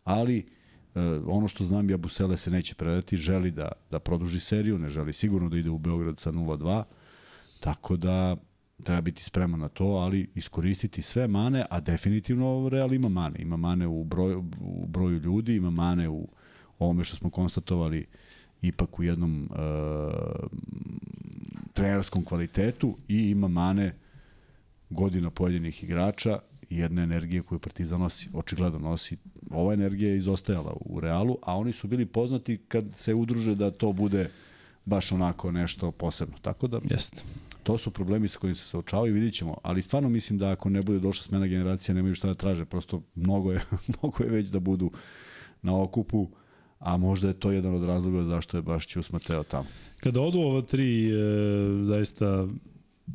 ali 0.04 0.38
e, 0.38 1.00
ono 1.26 1.48
što 1.48 1.64
znam, 1.64 1.90
Jabusele 1.90 2.36
se 2.36 2.50
neće 2.50 2.74
predati, 2.74 3.16
želi 3.16 3.50
da, 3.50 3.72
da 3.90 3.98
produži 3.98 4.40
seriju, 4.40 4.78
ne 4.78 4.88
želi 4.88 5.12
sigurno 5.12 5.48
da 5.48 5.58
ide 5.58 5.70
u 5.70 5.78
Beograd 5.78 6.20
sa 6.20 6.32
0-2, 6.32 6.82
tako 7.60 7.96
da 7.96 8.36
treba 8.82 9.01
biti 9.01 9.23
spreman 9.23 9.61
na 9.61 9.69
to, 9.69 9.85
ali 9.85 10.31
iskoristiti 10.35 11.03
sve 11.03 11.28
mane, 11.28 11.66
a 11.70 11.81
definitivno 11.81 12.69
Real 12.69 12.94
ima 12.94 13.09
mane. 13.09 13.39
Ima 13.39 13.57
mane 13.57 13.86
u 13.86 14.05
broju, 14.05 14.44
u 14.61 14.86
broju 14.86 15.19
ljudi, 15.19 15.57
ima 15.57 15.70
mane 15.70 16.09
u 16.09 16.28
ovome 16.78 17.05
što 17.05 17.16
smo 17.16 17.31
konstatovali 17.31 18.07
ipak 18.62 18.98
u 18.98 19.03
jednom 19.03 19.51
uh, 19.51 19.57
trenerskom 21.73 22.24
kvalitetu 22.24 22.97
i 23.09 23.31
ima 23.31 23.48
mane 23.48 23.94
godina 24.90 25.31
pojedinih 25.31 25.85
igrača 25.85 26.39
i 26.70 26.78
jedna 26.78 27.03
energija 27.03 27.43
koju 27.43 27.59
Partizan 27.59 28.01
nosi, 28.01 28.28
očigledno 28.32 28.78
nosi. 28.78 29.16
Ova 29.51 29.74
energija 29.74 30.11
je 30.11 30.16
izostajala 30.16 30.77
u 30.81 31.01
Realu, 31.01 31.39
a 31.43 31.57
oni 31.57 31.73
su 31.73 31.89
bili 31.89 32.07
poznati 32.07 32.57
kad 32.69 32.85
se 32.94 33.15
udruže 33.15 33.55
da 33.55 33.70
to 33.70 33.93
bude 33.93 34.31
baš 34.85 35.12
onako 35.12 35.51
nešto 35.51 35.90
posebno. 35.90 36.36
Tako 36.43 36.66
da 36.66 36.81
Jeste. 36.90 37.23
To 37.66 37.78
su 37.78 37.90
problemi 37.90 38.28
sa 38.28 38.38
kojim 38.38 38.55
se 38.55 38.64
suočavaju 38.64 39.14
vidit 39.14 39.34
ćemo. 39.34 39.56
Ali 39.62 39.82
stvarno 39.82 40.09
mislim 40.09 40.38
da 40.38 40.51
ako 40.51 40.70
ne 40.70 40.82
bude 40.82 40.98
došla 40.98 41.22
smena 41.22 41.47
generacija, 41.47 41.94
nemaju 41.94 42.14
šta 42.14 42.28
da 42.28 42.34
traže. 42.34 42.64
Prosto 42.64 43.02
mnogo 43.14 43.52
je, 43.52 43.60
mnogo 44.02 44.24
je 44.24 44.30
već 44.30 44.48
da 44.48 44.60
budu 44.60 44.90
na 45.62 45.82
okupu, 45.82 46.28
a 46.78 46.97
možda 46.97 47.28
je 47.28 47.34
to 47.34 47.51
jedan 47.51 47.74
od 47.74 47.84
razloga 47.84 48.24
zašto 48.24 48.56
je 48.56 48.62
baš 48.62 48.86
Ćus 48.86 49.12
Mateo 49.12 49.43
tamo. 49.43 49.66
Kada 50.01 50.20
odu 50.20 50.38
ova 50.38 50.62
tri 50.62 51.09
e, 51.09 51.14
zaista 51.82 52.48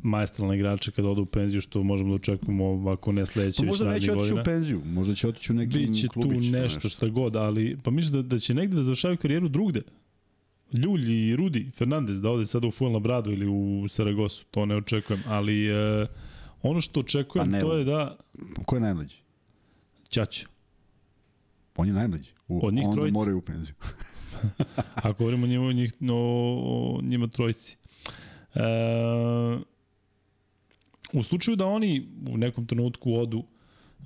majestralne 0.02 0.56
igrače 0.56 0.90
kada 0.90 1.08
odu 1.08 1.22
u 1.22 1.26
penziju, 1.26 1.60
što 1.60 1.82
možemo 1.82 2.10
da 2.10 2.14
očekujemo 2.14 2.90
ako 2.90 3.12
ne 3.12 3.26
sledeće 3.26 3.62
pa 3.62 3.66
možda 3.66 3.90
neće 3.90 4.12
otići 4.12 4.34
u 4.34 4.44
penziju, 4.44 4.82
možda 4.84 5.14
će 5.14 5.28
otići 5.28 5.52
u 5.52 5.54
neki 5.54 5.78
Biće 5.78 6.08
tu 6.08 6.20
nešto, 6.20 6.58
nešto 6.58 6.88
šta 6.88 7.08
god, 7.08 7.36
ali 7.36 7.76
pa 7.82 7.90
misliš 7.90 8.12
da, 8.12 8.22
da 8.22 8.38
će 8.38 8.54
negde 8.54 8.76
da 8.76 8.82
završavaju 8.82 9.16
karijeru 9.16 9.48
drugde? 9.48 9.82
Ljulj 10.72 11.12
i 11.12 11.36
Rudi 11.36 11.70
Fernandez 11.74 12.20
da 12.20 12.30
ode 12.30 12.46
sada 12.46 12.66
u 12.66 12.70
Fuenlabradu 12.70 13.32
ili 13.32 13.46
u 13.46 13.88
Saragosu, 13.88 14.44
to 14.50 14.66
ne 14.66 14.76
očekujem, 14.76 15.22
ali 15.26 15.68
e, 15.68 16.06
ono 16.62 16.80
što 16.80 17.00
očekujem 17.00 17.52
pa 17.52 17.60
to 17.60 17.74
je 17.74 17.84
da... 17.84 18.16
Ko 18.66 18.76
je 18.76 18.80
najmlađi? 18.80 19.16
Ćaća. 20.08 20.46
On 21.76 21.88
je 21.88 21.94
najmlađi. 21.94 22.30
U, 22.48 22.66
Od 22.66 22.74
njih 22.74 22.84
onda 22.84 22.94
trojici. 22.94 23.12
moraju 23.12 23.38
u 23.38 23.40
penziju. 23.40 23.74
Ako 25.04 25.18
govorimo 25.18 25.46
njima, 25.46 25.72
njih, 25.72 25.92
no, 26.00 26.16
o 26.16 27.00
njima 27.02 27.26
trojici. 27.26 27.76
E, 28.54 28.60
u 31.12 31.22
slučaju 31.22 31.56
da 31.56 31.66
oni 31.66 32.08
u 32.30 32.36
nekom 32.36 32.66
trenutku 32.66 33.14
odu 33.14 33.44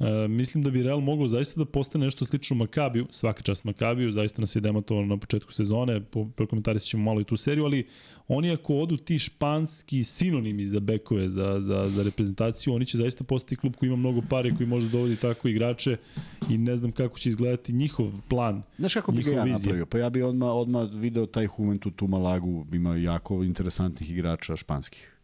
E, 0.01 0.29
mislim 0.29 0.65
da 0.65 0.71
bi 0.71 0.83
Real 0.83 1.01
mogao 1.01 1.29
zaista 1.29 1.59
da 1.59 1.65
postane 1.65 2.05
nešto 2.05 2.25
slično 2.25 2.57
Makabiju, 2.57 3.07
svaka 3.11 3.43
čast 3.43 3.65
Makabiju, 3.65 4.13
zaista 4.13 4.41
nas 4.41 4.57
je 4.57 4.61
demantovano 4.61 5.07
na 5.07 5.17
početku 5.17 5.53
sezone, 5.53 6.01
po, 6.01 6.29
prokomentarisat 6.37 6.89
ćemo 6.89 7.03
malo 7.03 7.21
i 7.21 7.25
tu 7.25 7.37
seriju, 7.37 7.65
ali 7.65 7.87
oni 8.29 8.53
ako 8.53 8.75
odu 8.75 8.97
ti 8.97 9.19
španski 9.19 10.05
sinonimi 10.05 10.67
za 10.67 10.81
bekove, 10.81 11.29
za, 11.29 11.61
za, 11.61 11.89
za 11.89 12.03
reprezentaciju, 12.03 12.75
oni 12.75 12.87
će 12.87 12.99
zaista 12.99 13.25
postati 13.25 13.57
klub 13.57 13.77
koji 13.77 13.87
ima 13.87 13.97
mnogo 13.97 14.23
pare, 14.31 14.55
koji 14.57 14.67
može 14.67 14.87
da 14.87 14.93
dovodi 14.93 15.17
tako 15.17 15.49
igrače 15.49 15.97
i 16.51 16.59
ne 16.59 16.77
znam 16.77 16.93
kako 16.93 17.19
će 17.19 17.29
izgledati 17.29 17.73
njihov 17.73 18.11
plan. 18.29 18.63
Znaš 18.79 18.95
kako 18.95 19.13
bi 19.13 19.23
ga 19.23 19.31
ja 19.31 19.43
vizija. 19.43 19.59
napravio? 19.59 19.87
Pa 19.87 19.99
ja 19.99 20.11
bi 20.11 20.23
odmah, 20.23 20.49
odmah 20.49 20.91
video 20.93 21.27
taj 21.27 21.49
Juventud 21.59 21.95
tu 21.97 22.07
Malagu, 22.07 22.67
ima 22.73 22.97
jako 22.97 23.45
interesantnih 23.45 24.11
igrača 24.11 24.57
španskih. 24.57 25.16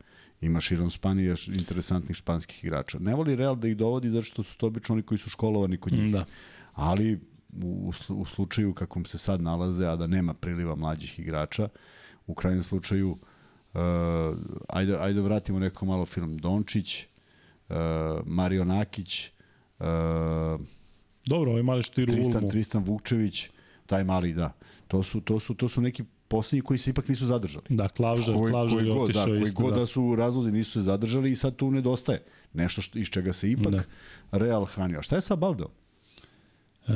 Ima 0.42 0.60
širom 0.60 0.90
Spanije 0.90 1.34
interesantnih 1.48 2.16
španskih 2.16 2.64
igrača. 2.64 2.98
Ne 2.98 3.14
voli 3.14 3.36
Real 3.36 3.56
da 3.56 3.68
ih 3.68 3.76
dovodi 3.76 4.10
zato 4.10 4.24
što 4.24 4.42
su 4.42 4.56
to 4.56 4.66
obično 4.66 4.92
oni 4.92 5.02
koji 5.02 5.18
su 5.18 5.30
školovani 5.30 5.76
kod 5.76 5.92
njih. 5.92 6.12
Da. 6.12 6.24
Ali 6.72 7.20
u, 7.62 7.92
u 8.08 8.24
slučaju 8.24 8.74
kakvom 8.74 9.04
se 9.04 9.18
sad 9.18 9.42
nalaze, 9.42 9.86
a 9.86 9.96
da 9.96 10.06
nema 10.06 10.34
priliva 10.34 10.74
mlađih 10.74 11.18
igrača, 11.18 11.68
u 12.26 12.34
krajnjem 12.34 12.62
slučaju 12.62 13.10
uh, 13.10 13.80
ajde, 14.68 14.96
ajde 15.00 15.20
vratimo 15.20 15.58
neko 15.58 15.86
malo 15.86 16.06
film 16.06 16.38
Dončić, 16.38 17.04
uh, 17.68 17.76
Mario 18.26 18.64
Nakić, 18.64 19.30
uh, 19.78 19.86
Dobro, 21.26 21.50
ovaj 21.50 21.62
mali 21.62 21.82
što 21.82 22.00
igra 22.00 22.14
Tristan, 22.14 22.48
Tristan 22.48 22.84
Vukčević, 22.84 23.48
taj 23.86 24.04
mali, 24.04 24.32
da. 24.32 24.52
To 24.88 25.02
su, 25.02 25.20
to 25.20 25.40
su, 25.40 25.54
to 25.54 25.68
su 25.68 25.80
neki 25.80 26.04
poslednji 26.32 26.62
koji 26.62 26.78
se 26.78 26.90
ipak 26.90 27.08
nisu 27.08 27.26
zadržali. 27.26 27.64
Da, 27.68 27.88
Klavža, 27.88 28.32
koji, 28.32 28.52
Klavža 28.52 28.74
koji 28.76 28.86
je 28.86 28.94
god, 28.94 29.04
otišao 29.04 29.26
da, 29.26 29.38
isto. 29.38 29.56
Koji 29.56 29.64
god 29.64 29.74
da. 29.74 29.80
da 29.80 29.86
su 29.86 30.16
razlozi 30.16 30.52
nisu 30.52 30.72
se 30.72 30.80
zadržali 30.80 31.30
i 31.30 31.36
sad 31.36 31.56
tu 31.56 31.70
nedostaje. 31.70 32.22
Nešto 32.52 32.82
što, 32.82 32.98
iz 32.98 33.06
čega 33.06 33.32
se 33.32 33.50
ipak 33.50 33.72
da. 33.72 33.82
Real 34.32 34.64
hranio. 34.64 34.98
A 34.98 35.02
šta 35.02 35.16
je 35.16 35.20
sa 35.20 35.36
Baldo? 35.36 35.68
E, 36.88 36.92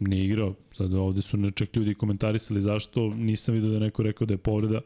nije 0.00 0.24
igrao. 0.24 0.54
Sad 0.72 0.94
ovde 0.94 1.22
su 1.22 1.36
nečak 1.36 1.76
ljudi 1.76 1.94
komentarisali 1.94 2.60
zašto. 2.60 3.08
Nisam 3.14 3.54
vidio 3.54 3.70
da 3.70 3.78
neko 3.78 4.02
rekao 4.02 4.26
da 4.26 4.34
je 4.34 4.38
povreda. 4.38 4.80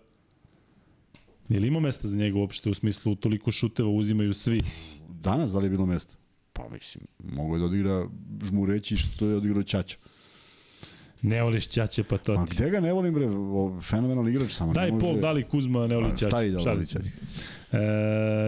Je 1.49 1.61
li 1.61 1.69
ima 1.69 1.81
mesta 1.81 2.09
za 2.09 2.17
njega 2.17 2.39
uopšte 2.39 2.71
u 2.71 2.75
smislu 2.75 3.15
toliko 3.15 3.53
šuteva 3.53 3.89
uzimaju 3.89 4.35
svi? 4.35 4.61
Danas 5.09 5.53
da 5.53 5.59
li 5.59 5.67
je 5.67 5.71
bilo 5.71 5.87
mesta? 5.87 6.15
Pa 6.53 6.69
mislim, 6.69 7.07
mogu 7.19 7.57
je 7.57 7.59
da 7.59 7.65
odigra 7.65 8.07
žmureći 8.45 8.97
što 8.97 9.27
je 9.27 9.37
odigrao 9.37 9.63
Ćačo. 9.63 9.99
Ne 11.23 11.43
voliš 11.43 11.69
Ćaće 11.69 12.03
pa 12.05 12.19
to 12.19 12.35
Ma 12.35 12.47
ti. 12.47 12.55
gde 12.57 12.70
ga 12.70 12.81
ne 12.81 12.93
volim 12.93 13.15
bre, 13.15 13.27
o, 13.27 13.81
fenomenalni 13.81 14.31
igrač 14.31 14.51
samo 14.51 14.73
Daj 14.73 14.90
može... 14.90 15.07
pol, 15.07 15.20
da 15.20 15.32
li 15.32 15.43
Kuzma 15.43 15.86
ne 15.86 15.94
voli 15.97 16.09
Pa, 16.11 16.16
Ćaće. 16.16 16.24
stavi 16.31 16.51
da 16.51 16.59
voli. 16.59 16.86
Ćaće. 16.86 17.09
E, 17.73 17.78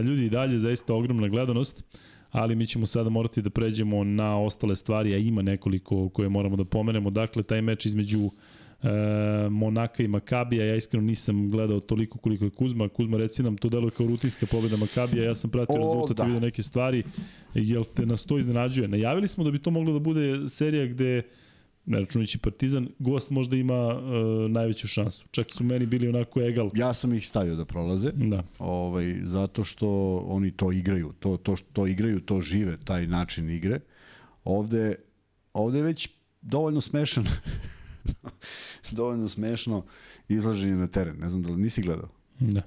ljudi, 0.03 0.29
dalje 0.31 0.59
zaista 0.59 0.95
ogromna 0.95 1.29
gledanost, 1.29 1.85
ali 2.31 2.57
mi 2.57 2.67
ćemo 2.67 2.87
sada 2.87 3.11
morati 3.11 3.43
da 3.43 3.51
pređemo 3.51 4.05
na 4.05 4.41
ostale 4.41 4.77
stvari, 4.77 5.15
a 5.15 5.19
ima 5.19 5.43
nekoliko 5.43 6.09
koje 6.09 6.29
moramo 6.29 6.57
da 6.57 6.65
pomenemo. 6.65 7.11
Dakle, 7.11 7.43
taj 7.43 7.63
meč 7.63 7.87
između 7.87 8.31
e, 8.83 8.89
Monaka 9.51 10.03
i 10.03 10.09
Makabija, 10.09 10.67
ja 10.67 10.77
iskreno 10.77 11.07
nisam 11.07 11.51
gledao 11.51 11.81
toliko 11.81 12.19
koliko 12.19 12.45
je 12.45 12.51
Kuzma. 12.51 12.89
Kuzma, 12.89 13.17
reci 13.17 13.43
nam, 13.43 13.57
to 13.57 13.69
deluje 13.69 13.91
kao 13.91 14.07
rutinska 14.07 14.47
pobeda 14.47 14.77
Makabija, 14.77 15.25
ja 15.25 15.35
sam 15.35 15.51
pratio 15.51 15.77
O, 15.77 15.79
rezultat 15.79 16.17
da. 16.17 16.23
i 16.23 16.27
vidio 16.27 16.41
neke 16.41 16.63
stvari. 16.63 17.03
Jel 17.55 17.85
te 17.85 18.07
nas 18.07 18.25
to 18.25 18.39
iznenađuje? 18.39 18.89
Najavili 18.89 19.29
smo 19.29 19.45
da 19.45 19.51
bi 19.51 19.59
to 19.59 19.71
moglo 19.71 19.93
da 19.93 19.99
bude 19.99 20.49
serija 20.49 20.87
gde 20.87 21.23
ne 21.87 22.01
računajući 22.01 22.39
Partizan, 22.39 22.89
gost 22.99 23.31
možda 23.31 23.57
ima 23.57 23.75
e, 23.75 23.99
najveću 24.49 24.89
šansu. 24.89 25.27
Čak 25.31 25.47
su 25.51 25.65
meni 25.65 25.87
bili 25.87 26.09
onako 26.09 26.41
egal. 26.41 26.71
Ja 26.75 26.95
sam 26.95 27.15
ih 27.15 27.29
stavio 27.29 27.57
da 27.57 27.65
prolaze. 27.65 28.13
Da. 28.13 28.43
ovaj, 28.59 29.21
zato 29.23 29.65
što 29.65 29.89
oni 30.19 30.51
to 30.51 30.73
igraju, 30.73 31.13
to, 31.21 31.37
to, 31.37 31.57
što- 31.57 31.69
to 31.73 31.87
igraju, 31.87 32.21
to 32.21 32.41
žive, 32.41 32.77
taj 32.77 33.07
način 33.07 33.51
igre. 33.51 33.81
Ovde, 34.45 34.95
ovde 35.53 35.79
je 35.79 35.85
već 35.85 36.09
dovoljno 36.43 36.81
smešan, 36.81 37.25
dovoljno 38.91 39.29
smešno 39.29 39.85
izlaženje 40.29 40.75
na 40.75 40.87
teren. 40.87 41.17
Ne 41.19 41.29
znam 41.29 41.43
da 41.43 41.51
li 41.51 41.57
nisi 41.57 41.83
gledao. 41.83 42.09
Da. 42.41 42.63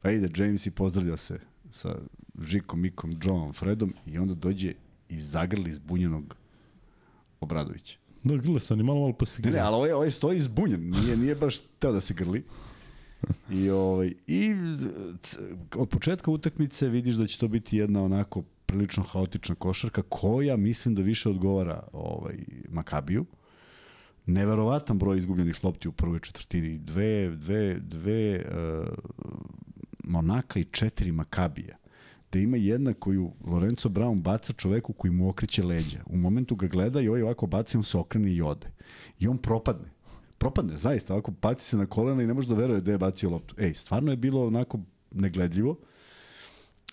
Pa 0.00 0.10
ide 0.10 0.28
James 0.36 0.66
i 0.66 0.70
pozdravlja 0.70 1.16
se 1.16 1.40
sa 1.70 1.96
Žikom, 2.42 2.80
Mikom, 2.80 3.12
Johnom, 3.24 3.52
Fredom 3.52 3.94
i 4.06 4.18
onda 4.18 4.34
dođe 4.34 4.74
i 5.08 5.18
zagrli 5.18 5.72
zbunjenog 5.72 6.36
Obradovića. 7.40 7.96
Da, 8.24 8.36
gledao 8.36 8.60
sam, 8.60 8.78
ni 8.78 8.84
malo 8.84 9.00
malo 9.00 9.12
pa 9.12 9.26
se 9.26 9.42
Ne, 9.42 9.46
ne, 9.46 9.50
gleda. 9.50 9.66
ali 9.66 9.76
ovaj, 9.76 9.92
ovaj 9.92 10.10
stoji 10.10 10.40
zbunjen, 10.40 10.90
nije, 10.90 11.16
nije 11.16 11.34
baš 11.34 11.58
teo 11.58 11.92
da 11.92 12.00
se 12.00 12.14
grli. 12.14 12.44
I, 13.50 13.70
ovaj, 13.70 14.14
i 14.26 14.54
od 15.76 15.88
početka 15.88 16.30
utakmice 16.30 16.88
vidiš 16.88 17.14
da 17.14 17.26
će 17.26 17.38
to 17.38 17.48
biti 17.48 17.76
jedna 17.76 18.02
onako 18.02 18.42
prilično 18.66 19.02
haotična 19.02 19.54
košarka 19.54 20.02
koja 20.08 20.56
mislim 20.56 20.94
da 20.94 21.02
više 21.02 21.28
odgovara 21.28 21.82
ovaj, 21.92 22.36
Makabiju. 22.68 23.24
Neverovatan 24.26 24.98
broj 24.98 25.18
izgubljenih 25.18 25.64
lopti 25.64 25.88
u 25.88 25.92
prvoj 25.92 26.20
četvrtini. 26.20 26.78
Dve, 26.78 27.30
dve, 27.30 27.78
dve 27.80 28.44
uh, 28.44 28.88
Monaka 30.04 30.60
i 30.60 30.64
četiri 30.64 31.12
Makabija 31.12 31.81
da 32.32 32.38
ima 32.38 32.56
jedna 32.56 32.94
koju 32.94 33.32
Lorenzo 33.44 33.88
Brown 33.88 34.22
baca 34.22 34.52
čoveku 34.52 34.92
koji 34.92 35.12
mu 35.12 35.28
okreće 35.28 35.64
leđa. 35.64 35.98
U 36.06 36.16
momentu 36.16 36.56
ga 36.56 36.66
gleda 36.66 37.00
i 37.00 37.08
ovaj 37.08 37.22
ovako 37.22 37.46
baci, 37.46 37.76
on 37.76 37.84
se 37.84 37.98
okrene 37.98 38.32
i 38.32 38.42
ode. 38.42 38.66
I 39.18 39.28
on 39.28 39.38
propadne. 39.38 39.88
Propadne, 40.38 40.76
zaista, 40.76 41.12
ovako 41.14 41.30
baci 41.30 41.64
se 41.64 41.76
na 41.76 41.86
kolena 41.86 42.22
i 42.22 42.26
ne 42.26 42.34
može 42.34 42.48
da 42.48 42.54
veruje 42.54 42.80
da 42.80 42.92
je 42.92 42.98
bacio 42.98 43.30
loptu. 43.30 43.54
Ej, 43.58 43.74
stvarno 43.74 44.10
je 44.10 44.16
bilo 44.16 44.46
onako 44.46 44.80
negledljivo. 45.10 45.78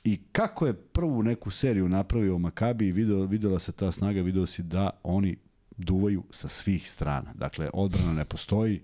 I 0.03 0.19
kako 0.31 0.67
je 0.67 0.73
prvu 0.73 1.23
neku 1.23 1.51
seriju 1.51 1.89
napravio 1.89 2.37
Makabi 2.37 2.87
i 2.87 2.91
video, 2.91 3.25
videla 3.25 3.59
se 3.59 3.71
ta 3.71 3.91
snaga, 3.91 4.21
video 4.21 4.45
si 4.45 4.63
da 4.63 4.89
oni 5.03 5.37
duvaju 5.77 6.23
sa 6.31 6.47
svih 6.47 6.91
strana. 6.91 7.33
Dakle, 7.35 7.69
odbrana 7.73 8.13
ne 8.13 8.25
postoji, 8.25 8.81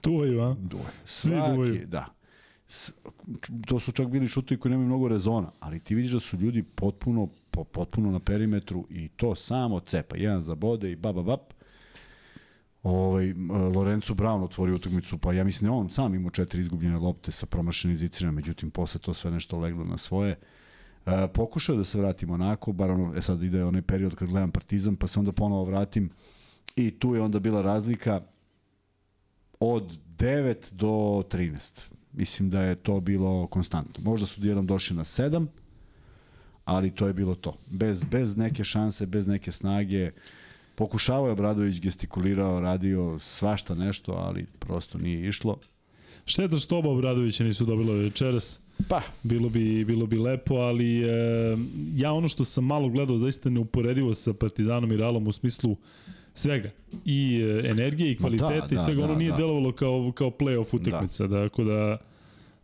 Tuvaju, 0.00 0.40
a? 0.40 0.54
Duvaju. 0.58 0.88
Svi 1.04 1.30
Svaki, 1.30 1.52
duvaju. 1.52 1.86
Da. 1.86 2.06
To 3.66 3.80
su 3.80 3.92
čak 3.92 4.08
bili 4.08 4.28
šutovi 4.28 4.60
koji 4.60 4.70
nemaju 4.70 4.86
mnogo 4.86 5.08
rezona, 5.08 5.50
ali 5.60 5.80
ti 5.80 5.94
vidiš 5.94 6.12
da 6.12 6.20
su 6.20 6.36
ljudi 6.36 6.62
potpuno, 6.62 7.28
po, 7.50 7.64
potpuno 7.64 8.10
na 8.10 8.18
perimetru 8.20 8.86
i 8.90 9.08
to 9.08 9.34
samo 9.34 9.80
cepa. 9.80 10.16
Jedan 10.16 10.40
za 10.40 10.54
bode 10.54 10.92
i 10.92 10.96
baba 10.96 11.22
bab. 11.22 11.40
Ovaj, 12.82 13.30
m, 13.30 13.50
Lorenzo 13.50 14.14
Brown 14.14 14.44
otvorio 14.44 14.74
utakmicu, 14.74 15.18
pa 15.18 15.32
ja 15.32 15.44
mislim 15.44 15.70
da 15.70 15.76
on 15.76 15.90
sam 15.90 16.14
imao 16.14 16.30
četiri 16.30 16.60
izgubljene 16.60 16.98
lopte 16.98 17.32
sa 17.32 17.46
promašenim 17.46 17.98
zicirima, 17.98 18.32
međutim 18.32 18.70
posle 18.70 19.00
to 19.00 19.14
sve 19.14 19.30
nešto 19.30 19.58
leglo 19.58 19.84
na 19.84 19.98
svoje. 19.98 20.38
E, 21.06 21.28
pokušao 21.34 21.76
da 21.76 21.84
se 21.84 21.98
vratim 21.98 22.30
onako, 22.30 22.72
bar 22.72 22.90
ono, 22.90 23.14
e 23.16 23.22
sad 23.22 23.42
ide 23.42 23.64
onaj 23.64 23.82
period 23.82 24.14
kad 24.14 24.28
gledam 24.28 24.50
Partizan, 24.50 24.96
pa 24.96 25.06
se 25.06 25.18
onda 25.18 25.32
ponovo 25.32 25.64
vratim 25.64 26.10
i 26.76 26.90
tu 26.90 27.14
je 27.14 27.22
onda 27.22 27.38
bila 27.38 27.62
razlika 27.62 28.20
od 29.60 29.98
9 30.18 30.72
do 30.72 30.88
13. 30.88 31.97
Mislim 32.12 32.50
da 32.50 32.62
je 32.62 32.74
to 32.74 33.00
bilo 33.00 33.46
konstantno. 33.46 34.04
Možda 34.04 34.26
su 34.26 34.46
jednom 34.46 34.66
došli 34.66 34.96
na 34.96 35.04
7, 35.04 35.46
ali 36.64 36.90
to 36.90 37.06
je 37.06 37.12
bilo 37.12 37.34
to. 37.34 37.56
Bez, 37.70 38.04
bez 38.04 38.36
neke 38.36 38.64
šanse, 38.64 39.06
bez 39.06 39.26
neke 39.26 39.52
snage. 39.52 40.10
Pokušavao 40.74 41.26
je 41.26 41.32
Obradović, 41.32 41.80
gestikulirao, 41.80 42.60
radio 42.60 43.18
svašta 43.18 43.74
nešto, 43.74 44.12
ali 44.12 44.46
prosto 44.58 44.98
nije 44.98 45.28
išlo. 45.28 45.58
Šteta 46.24 46.56
što 46.56 46.78
oba 46.78 46.90
Obradovića 46.90 47.44
nisu 47.44 47.64
dobila 47.64 47.94
večeras. 47.94 48.60
Pa, 48.88 49.02
Bilo 49.22 49.48
bi, 49.48 49.84
bilo 49.84 50.06
bi 50.06 50.18
lepo, 50.18 50.54
ali 50.54 51.02
e, 51.02 51.08
ja 51.96 52.12
ono 52.12 52.28
što 52.28 52.44
sam 52.44 52.64
malo 52.64 52.88
gledao 52.88 53.18
zaista 53.18 53.50
neuporedivo 53.50 54.14
sa 54.14 54.32
Partizanom 54.32 54.92
i 54.92 54.96
Realom 54.96 55.26
u 55.26 55.32
smislu 55.32 55.76
svega. 56.38 56.70
I 57.04 57.40
e, 57.64 57.68
energije 57.70 58.12
i 58.12 58.16
Ma 58.20 58.28
da, 58.30 58.36
kvalitete 58.36 58.74
i 58.74 58.78
da, 58.78 58.82
svega. 58.84 59.00
da, 59.00 59.04
ono 59.04 59.14
nije 59.14 59.30
da. 59.30 59.36
delovalo 59.36 59.72
kao, 59.72 60.12
kao 60.14 60.30
play-off 60.30 60.76
utakmica. 60.76 61.26
Da. 61.26 61.40
Dakle 61.40 61.64
da 61.64 61.98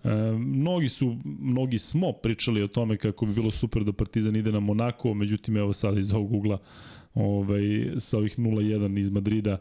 E, 0.04 0.32
mnogi 0.38 0.88
su, 0.88 1.16
mnogi 1.24 1.78
smo 1.78 2.12
pričali 2.12 2.62
o 2.62 2.68
tome 2.68 2.96
kako 2.96 3.26
bi 3.26 3.32
bilo 3.34 3.50
super 3.50 3.84
da 3.84 3.92
Partizan 3.92 4.36
ide 4.36 4.52
na 4.52 4.60
Monako, 4.60 5.14
međutim 5.14 5.56
evo 5.56 5.72
sad 5.72 5.98
iz 5.98 6.12
ovog 6.12 6.32
ugla 6.32 6.58
ovaj, 7.14 7.62
sa 7.98 8.18
ovih 8.18 8.38
0-1 8.38 9.00
iz 9.00 9.10
Madrida 9.10 9.58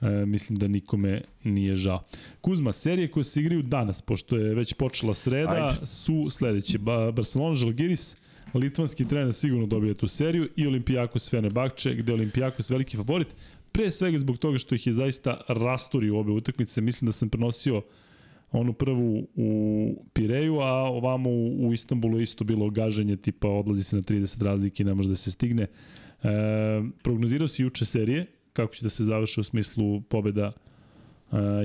e, 0.00 0.08
mislim 0.26 0.58
da 0.58 0.68
nikome 0.68 1.22
nije 1.44 1.76
žao. 1.76 2.04
Kuzma, 2.40 2.72
serije 2.72 3.10
koje 3.10 3.24
se 3.24 3.40
igraju 3.40 3.62
danas, 3.62 4.02
pošto 4.02 4.36
je 4.36 4.54
već 4.54 4.72
počela 4.72 5.14
sreda, 5.14 5.66
Ajde. 5.72 5.86
su 5.86 6.26
sledeće. 6.30 6.78
Ba 6.78 7.12
Barcelona, 7.12 7.54
Žalgiris, 7.54 8.16
litvanski 8.58 9.08
trener 9.08 9.32
sigurno 9.32 9.66
dobije 9.66 9.94
tu 9.94 10.08
seriju 10.08 10.48
i 10.56 10.66
Olimpijakos 10.66 11.30
Fenerbahče, 11.30 11.94
gde 11.94 12.12
je 12.12 12.14
Olimpijakos 12.14 12.70
veliki 12.70 12.96
favorit, 12.96 13.28
pre 13.72 13.90
svega 13.90 14.18
zbog 14.18 14.38
toga 14.38 14.58
što 14.58 14.74
ih 14.74 14.86
je 14.86 14.92
zaista 14.92 15.40
rastorio 15.48 16.18
obe 16.18 16.32
utakmice. 16.32 16.80
Mislim 16.80 17.06
da 17.06 17.12
sam 17.12 17.28
prenosio 17.28 17.82
onu 18.52 18.72
prvu 18.72 19.26
u 19.34 20.04
Pireju, 20.12 20.60
a 20.60 20.72
ovamo 20.72 21.30
u, 21.30 21.68
u 21.68 21.72
Istanbulu 21.72 22.20
isto 22.20 22.44
bilo 22.44 22.70
gaženje, 22.70 23.16
tipa 23.16 23.48
odlazi 23.48 23.84
se 23.84 23.96
na 23.96 24.02
30 24.02 24.42
razlike 24.42 24.82
i 24.82 24.86
ne 24.86 24.94
može 24.94 25.08
da 25.08 25.14
se 25.14 25.30
stigne. 25.30 25.62
E, 25.62 26.28
prognozirao 27.02 27.48
si 27.48 27.62
juče 27.62 27.84
serije, 27.84 28.26
kako 28.52 28.74
će 28.74 28.82
da 28.82 28.90
se 28.90 29.04
završe 29.04 29.40
u 29.40 29.44
smislu 29.44 30.00
pobeda 30.00 30.52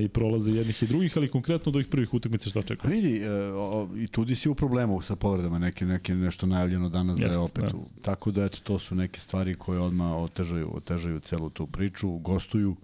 i 0.02 0.08
prolaze 0.08 0.52
jednih 0.52 0.82
i 0.82 0.86
drugih, 0.86 1.16
ali 1.16 1.28
konkretno 1.28 1.70
od 1.70 1.76
ovih 1.76 1.88
prvih 1.88 2.14
utakmica 2.14 2.50
šta 2.50 2.58
A 2.58 2.60
očekuješ? 2.60 2.94
vidi, 2.94 3.18
e, 3.18 3.30
o, 3.52 3.88
i 3.96 4.06
tudi 4.06 4.34
si 4.34 4.48
u 4.48 4.54
problemu 4.54 5.00
sa 5.00 5.16
povredama, 5.16 5.58
neke, 5.58 5.86
neke 5.86 6.14
nešto 6.14 6.46
najavljeno 6.46 6.88
danas 6.88 7.18
da 7.18 7.26
je 7.26 7.38
opet 7.38 7.64
da. 7.64 7.76
u. 7.76 7.88
Tako 8.02 8.30
da, 8.30 8.44
eto, 8.44 8.58
to 8.62 8.78
su 8.78 8.94
neke 8.94 9.20
stvari 9.20 9.54
koje 9.54 9.80
odmah 9.80 10.12
otežaju, 10.12 10.70
otežaju 10.76 11.20
celu 11.20 11.50
tu 11.50 11.66
priču, 11.66 12.18
gostuju, 12.18 12.76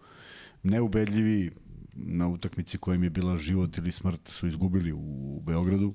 neubedljivi, 0.62 1.51
na 1.94 2.28
utakmici 2.28 2.78
kojem 2.78 3.05
je 3.05 3.11
bila 3.11 3.36
život 3.36 3.78
ili 3.78 3.93
smrt 3.93 4.28
su 4.28 4.47
izgubili 4.47 4.93
u 4.93 5.40
Beogradu. 5.47 5.94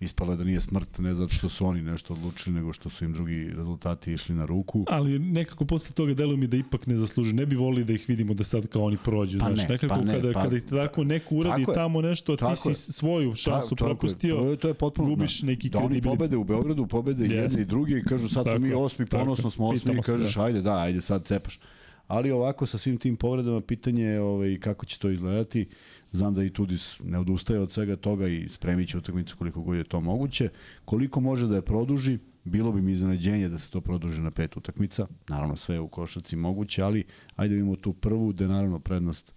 Ispalo 0.00 0.32
je 0.32 0.36
da 0.36 0.44
nije 0.44 0.60
smrt, 0.60 0.98
ne 0.98 1.14
zato 1.14 1.34
što 1.34 1.48
su 1.48 1.66
oni 1.66 1.82
nešto 1.82 2.14
odlučili, 2.14 2.56
nego 2.56 2.72
što 2.72 2.90
su 2.90 3.04
im 3.04 3.12
drugi 3.12 3.44
rezultati 3.46 4.12
išli 4.12 4.34
na 4.34 4.44
ruku. 4.44 4.84
Ali 4.88 5.18
nekako 5.18 5.64
posle 5.64 5.94
toga 5.94 6.14
deluje 6.14 6.36
mi 6.36 6.46
da 6.46 6.56
ipak 6.56 6.86
ne 6.86 6.96
zasluže. 6.96 7.34
Ne 7.34 7.46
bi 7.46 7.56
volili 7.56 7.84
da 7.84 7.92
ih 7.92 8.04
vidimo 8.08 8.34
da 8.34 8.44
sad 8.44 8.66
kao 8.66 8.82
oni 8.84 8.96
prođu. 8.96 9.38
Pa 9.38 9.46
znaš, 9.46 9.58
ne, 9.58 9.68
nekako 9.68 9.94
pa 9.94 10.00
ne, 10.00 10.12
kada, 10.14 10.32
pa- 10.32 10.42
kada 10.42 10.60
ti 10.60 10.66
tako 10.68 11.04
neko 11.04 11.34
uradi 11.34 11.62
tako 11.62 11.70
je. 11.70 11.74
tamo 11.74 12.00
nešto, 12.00 12.32
a 12.32 12.36
ti 12.36 12.40
Tako 12.40 12.56
si 12.56 12.68
je. 12.68 12.74
svoju 12.74 13.34
šansu 13.34 13.68
Ta- 13.68 13.74
tako 13.76 13.84
je. 13.84 13.88
propustio. 13.88 14.36
To 14.36 14.50
je, 14.50 14.56
to 14.56 14.68
je 14.68 14.74
potpuno, 14.74 15.08
gubiš 15.08 15.42
neki 15.42 15.68
da 15.68 15.78
oni 15.78 15.86
kredibilitet. 15.86 16.18
pobede 16.18 16.36
u 16.36 16.44
Beogradu, 16.44 16.86
pobede 16.86 17.22
Jeste. 17.24 17.36
jedni 17.36 17.60
i 17.60 17.64
drugi 17.64 17.94
i 17.94 18.04
kažu 18.04 18.28
sad 18.28 18.44
Tako 18.44 18.58
mi 18.58 18.72
osmi, 18.72 19.06
tako 19.06 19.24
ponosno 19.24 19.50
smo 19.50 19.66
osmi 19.66 19.94
i 19.94 20.02
kažeš 20.02 20.36
ajde 20.36 20.62
da, 20.62 20.78
ajde 20.78 21.00
sad 21.00 21.24
cepaš. 21.24 21.58
Ali 22.06 22.30
ovako 22.30 22.66
sa 22.66 22.78
svim 22.78 22.98
tim 22.98 23.16
povredama 23.16 23.60
pitanje 23.60 24.04
je 24.04 24.20
ovaj, 24.20 24.58
kako 24.58 24.86
će 24.86 24.98
to 24.98 25.10
izgledati. 25.10 25.68
Znam 26.12 26.34
da 26.34 26.44
i 26.44 26.50
Tudis 26.50 26.98
ne 27.04 27.18
odustaje 27.18 27.60
od 27.60 27.72
svega 27.72 27.96
toga 27.96 28.28
i 28.28 28.48
spremit 28.48 28.88
će 28.88 28.98
utakmicu 28.98 29.36
koliko 29.36 29.60
god 29.60 29.76
je 29.76 29.84
to 29.84 30.00
moguće. 30.00 30.48
Koliko 30.84 31.20
može 31.20 31.46
da 31.46 31.54
je 31.54 31.62
produži, 31.62 32.18
bilo 32.44 32.72
bi 32.72 32.82
mi 32.82 32.92
iznenađenje 32.92 33.48
da 33.48 33.58
se 33.58 33.70
to 33.70 33.80
produži 33.80 34.20
na 34.20 34.30
pet 34.30 34.56
utakmica. 34.56 35.06
Naravno 35.28 35.56
sve 35.56 35.74
je 35.74 35.80
u 35.80 35.88
košarci 35.88 36.36
moguće, 36.36 36.82
ali 36.82 37.04
ajde 37.36 37.54
vidimo 37.54 37.76
tu 37.76 37.92
prvu, 37.92 38.32
da 38.32 38.46
naravno 38.46 38.78
prednost 38.78 39.34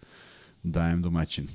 dajem 0.63 1.01
domaćin. 1.01 1.47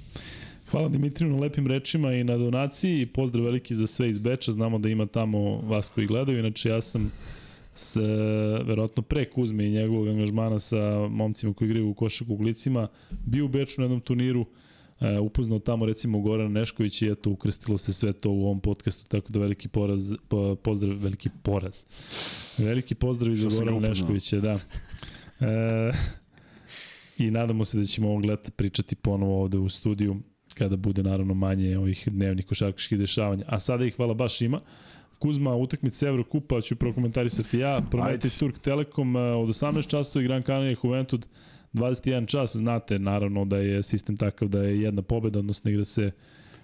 Hvala 0.70 0.88
Dimitriju 0.88 1.30
na 1.30 1.38
lepim 1.38 1.66
rečima 1.66 2.12
i 2.12 2.24
na 2.24 2.36
donaciji. 2.36 3.06
Pozdrav 3.06 3.44
veliki 3.44 3.74
za 3.74 3.86
sve 3.86 4.08
iz 4.08 4.18
Beča. 4.18 4.52
Znamo 4.52 4.78
da 4.78 4.88
ima 4.88 5.06
tamo 5.06 5.60
vas 5.60 5.88
koji 5.88 6.06
gledaju. 6.06 6.38
Inače, 6.38 6.68
ja 6.68 6.80
sam 6.80 7.12
s, 7.74 7.96
verovatno 8.64 9.02
pre 9.02 9.24
Kuzme 9.24 9.66
i 9.66 9.70
njegovog 9.70 10.08
angažmana 10.08 10.58
sa 10.58 11.08
momcima 11.10 11.54
koji 11.54 11.66
igraju 11.66 11.88
u 11.88 11.94
košak 11.94 12.28
u 12.28 12.36
Glicima, 12.36 12.88
bio 13.26 13.44
u 13.44 13.48
Beču 13.48 13.80
na 13.80 13.84
jednom 13.84 14.00
turniru, 14.00 14.46
e, 15.00 15.18
upoznao 15.18 15.58
tamo 15.58 15.86
recimo 15.86 16.20
Goran 16.20 16.52
Nešković 16.52 17.02
i 17.02 17.08
eto 17.08 17.30
ukrstilo 17.30 17.78
se 17.78 17.92
sve 17.92 18.12
to 18.12 18.30
u 18.30 18.44
ovom 18.44 18.60
podcastu, 18.60 19.06
tako 19.08 19.32
da 19.32 19.38
veliki 19.38 19.68
poraz, 19.68 20.14
po, 20.28 20.56
pozdrav, 20.56 20.96
veliki 20.96 21.30
poraz. 21.42 21.82
Veliki 22.58 22.94
pozdrav 22.94 23.32
i 23.32 23.36
za 23.36 23.40
Što 23.40 23.50
sam 23.50 23.58
ga 23.58 23.70
Gorana 23.70 23.88
upoznao. 23.88 23.90
Neškovića, 23.90 24.40
da. 24.40 24.58
E, 25.40 25.92
i 27.18 27.30
nadamo 27.30 27.64
se 27.64 27.78
da 27.78 27.84
ćemo 27.84 28.08
ovog 28.08 28.24
leta 28.24 28.50
pričati 28.50 28.96
ponovo 28.96 29.42
ovde 29.42 29.58
u 29.58 29.68
studiju 29.68 30.16
kada 30.54 30.76
bude 30.76 31.02
naravno 31.02 31.34
manje 31.34 31.78
ovih 31.78 32.08
dnevnih 32.12 32.46
košarkaških 32.46 32.98
dešavanja. 32.98 33.44
A 33.46 33.58
sada 33.58 33.84
ih 33.84 33.96
hvala 33.96 34.14
baš 34.14 34.40
ima. 34.40 34.60
Kuzma, 35.18 35.54
utakmica 35.54 36.08
Evrokupa, 36.08 36.60
ću 36.60 36.76
prokomentarisati 36.76 37.58
ja. 37.58 37.82
Prometi. 37.90 38.38
Turk 38.38 38.58
Telekom 38.58 39.16
eh, 39.16 39.20
od 39.20 39.48
18 39.48 39.88
časova 39.88 40.22
i 40.22 40.26
Gran 40.26 40.42
Canaria 40.42 40.76
Juventud 40.84 41.26
21 41.72 42.26
čas. 42.26 42.56
Znate 42.56 42.98
naravno 42.98 43.44
da 43.44 43.58
je 43.58 43.82
sistem 43.82 44.16
takav 44.16 44.48
da 44.48 44.62
je 44.62 44.80
jedna 44.80 45.02
pobeda, 45.02 45.38
odnosno 45.38 45.70
igra 45.70 45.84
se 45.84 46.10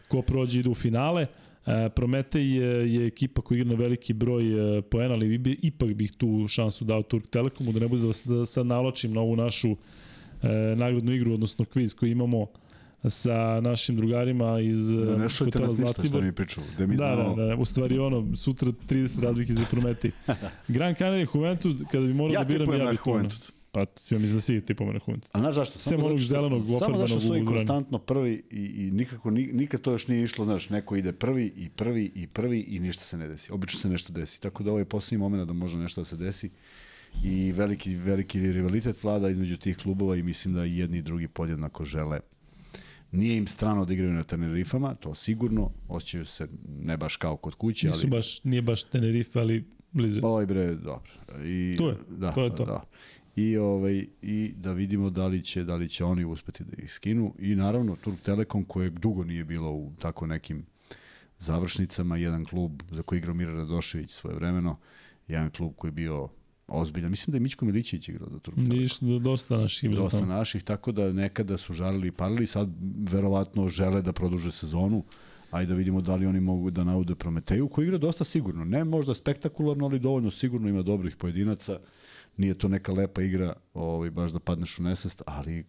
ko 0.09 0.23
prođe 0.23 0.61
ide 0.61 0.69
u 0.69 0.75
finale. 0.75 1.27
E, 1.67 1.89
Prometej 1.89 2.57
je, 2.57 2.95
je 2.95 3.07
ekipa 3.07 3.43
koja 3.43 3.57
igra 3.57 3.71
na 3.71 3.79
veliki 3.79 4.13
broj 4.13 4.79
e, 4.79 4.83
poena, 4.83 5.15
ali 5.15 5.39
bi, 5.39 5.59
ipak 5.63 5.95
bih 5.95 6.13
tu 6.13 6.49
šansu 6.49 6.85
dao 6.85 7.03
Turk 7.03 7.27
Telekomu, 7.27 7.73
da 7.73 7.81
ne 7.81 7.89
bude 7.89 8.03
da, 8.03 8.35
da 8.35 8.47
sad 8.47 8.67
navlačim 8.67 9.13
na 9.13 9.21
ovu 9.21 9.37
našu 9.37 9.77
e, 10.43 10.49
nagradnu 10.77 11.13
igru, 11.13 11.35
odnosno 11.35 11.65
kviz 11.65 11.95
koji 11.95 12.11
imamo 12.11 12.47
sa 13.11 13.61
našim 13.61 13.97
drugarima 13.97 14.61
iz 14.61 14.93
Da 14.93 15.17
ne 15.17 15.29
šujete 15.29 15.59
nas 15.59 15.79
ništa 15.79 16.03
što 16.03 16.21
mi 16.21 16.33
pričao. 16.33 16.65
Da 16.79 16.87
mi 16.87 16.97
Da, 16.97 17.15
znamo... 17.15 17.35
da, 17.35 17.45
da, 17.45 17.57
u 17.57 17.65
stvari 17.65 17.99
ono, 17.99 18.37
sutra 18.37 18.69
30 18.69 19.23
razlike 19.23 19.55
za 19.55 19.65
Prometej. 19.71 20.11
Gran 20.69 20.95
Canaria 20.95 21.27
Juventud, 21.35 21.77
kada 21.91 22.07
bi 22.07 22.15
morao 22.15 22.35
Ja 22.35 22.45
da 22.45 22.53
biram, 22.53 22.81
ja 22.81 22.91
bih. 22.91 23.01
Juventud. 23.07 23.54
Pa, 23.75 23.87
sve 23.97 24.19
mislim 24.19 24.37
da 24.37 24.41
svi 24.41 24.61
tipujemo 24.61 24.93
na 24.93 25.01
Juventud. 25.07 25.31
A 25.33 25.39
znaš 25.39 25.55
zašto? 25.55 25.79
Samo 25.79 26.07
onog 26.07 26.21
zelenog 26.21 26.63
Samo 26.79 26.97
zato 26.97 27.07
što 27.07 27.21
su 27.21 27.29
vremenu. 27.29 27.51
konstantno 27.51 27.99
prvi 27.99 28.43
i, 28.51 28.61
i 28.61 28.91
nikako, 28.91 29.31
ni- 29.31 29.53
nikad 29.53 29.81
to 29.81 29.93
još 29.93 30.09
nije 30.09 30.25
išlo, 30.25 30.45
znaš, 30.45 30.71
neko 30.71 30.97
ide 30.97 31.13
prvi 31.13 31.53
i 31.57 31.69
prvi 31.69 32.13
i 32.15 32.27
prvi 32.27 32.61
i 32.61 32.81
ništa 32.81 33.05
se 33.05 33.17
ne 33.17 33.29
desi. 33.29 33.53
Obično 33.53 33.81
se 33.81 33.89
nešto 33.89 34.13
desi. 34.13 34.41
Tako 34.41 34.63
da 34.63 34.71
ovo 34.71 34.79
je 34.79 34.85
posljednji 34.85 35.19
moment 35.19 35.47
da 35.47 35.53
može 35.53 35.79
nešto 35.79 36.01
da 36.01 36.05
se 36.05 36.17
desi 36.17 36.51
i 37.25 37.53
veliki, 37.53 37.95
veliki 37.95 38.41
rivalitet 38.43 39.03
vlada 39.03 39.29
između 39.31 39.57
tih 39.57 39.77
klubova 39.77 40.17
i 40.17 40.23
mislim 40.23 40.55
da 40.55 40.65
i 40.67 40.77
jedni 40.79 40.99
i 40.99 41.03
drugi 41.03 41.29
podjednako 41.29 41.85
žele 41.85 42.21
Nije 43.13 43.37
im 43.37 43.47
strano 43.47 43.85
da 43.85 43.93
igraju 43.93 44.13
na 44.13 44.25
Tenerifama, 44.25 44.95
to 44.95 45.15
sigurno, 45.15 45.71
osjećaju 45.89 46.25
se 46.27 46.49
ne 46.81 46.97
baš 46.97 47.17
kao 47.17 47.37
kod 47.37 47.55
kuće, 47.55 47.87
Nisu 47.87 47.99
ali 48.03 48.11
baš, 48.11 48.45
nije 48.45 48.63
baš 48.63 48.85
Tenerife, 48.85 49.39
ali 49.39 49.65
blizu. 49.93 50.21
Ovaj 50.23 50.47
bre, 50.47 50.75
dobro. 50.75 51.11
I, 51.45 51.75
Tu 51.79 51.85
je, 51.85 51.95
da, 52.11 52.33
to 52.33 52.45
je 52.45 52.57
to. 52.57 52.65
Da. 52.65 52.83
I, 53.37 53.57
ovaj, 53.57 54.07
I 54.23 54.55
da 54.57 54.73
vidimo 54.73 55.11
da 55.11 55.27
li, 55.27 55.43
će, 55.43 55.65
da 55.65 55.77
li 55.77 55.89
će 55.89 56.05
oni 56.05 56.25
uspeti 56.25 56.65
da 56.65 56.83
ih 56.83 56.93
skinu. 56.93 57.35
I 57.39 57.55
naravno 57.55 57.97
Turk 57.97 58.21
Telekom 58.21 58.65
kojeg 58.65 58.99
dugo 58.99 59.25
nije 59.25 59.45
bilo 59.45 59.71
u 59.71 59.93
tako 59.99 60.27
nekim 60.27 60.67
završnicama, 61.39 62.17
jedan 62.17 62.45
klub 62.45 62.83
za 62.91 63.03
koji 63.03 63.19
igrao 63.19 63.35
Mira 63.35 63.53
Radošević 63.53 64.11
svoje 64.11 64.37
vremeno, 64.37 64.79
jedan 65.29 65.51
klub 65.51 65.73
koji 65.77 65.89
je 65.89 65.93
bio 65.93 66.29
ozbiljan. 66.69 67.11
Mislim 67.11 67.33
da 67.33 67.37
je 67.37 67.41
Mićko 67.41 67.65
Milićević 67.65 68.09
igrao 68.09 68.29
za 68.31 68.39
Turk 68.39 68.57
Telekom. 68.57 68.79
Niš, 68.79 68.99
dosta 69.21 69.57
naših 69.57 69.91
Dosta 69.91 70.21
tamo. 70.21 70.33
naših, 70.33 70.63
tako 70.63 70.93
da 70.93 71.13
nekada 71.13 71.57
su 71.57 71.73
žalili 71.73 72.09
i 72.09 72.13
palili, 72.13 72.47
sad 72.47 72.69
verovatno 73.11 73.69
žele 73.69 74.03
da 74.03 74.13
produže 74.13 74.53
sezonu. 74.53 75.05
Ajde 75.51 75.73
da 75.73 75.75
vidimo 75.75 76.01
da 76.01 76.17
li 76.17 76.27
oni 76.27 76.41
mogu 76.41 76.71
da 76.71 76.85
naude 76.85 77.15
Prometeju, 77.15 77.69
koji 77.69 77.85
igra 77.85 77.99
dosta 77.99 78.25
sigurno. 78.25 78.65
Ne 78.65 78.85
možda 78.85 79.15
spektakularno, 79.15 79.85
ali 79.85 79.99
dovoljno 79.99 80.31
sigurno 80.31 80.69
ima 80.69 80.83
dobrih 80.83 81.17
pojedinaca. 81.17 81.79
Nije 82.37 82.59
to 82.59 82.69
neka 82.69 82.93
lepa 82.93 83.23
igra, 83.23 83.53
ovaj, 83.75 84.11
baš 84.11 84.31
da 84.31 84.39
padneš 84.39 84.79
u 84.79 84.83
nesvest, 84.83 85.23
ali 85.27 85.65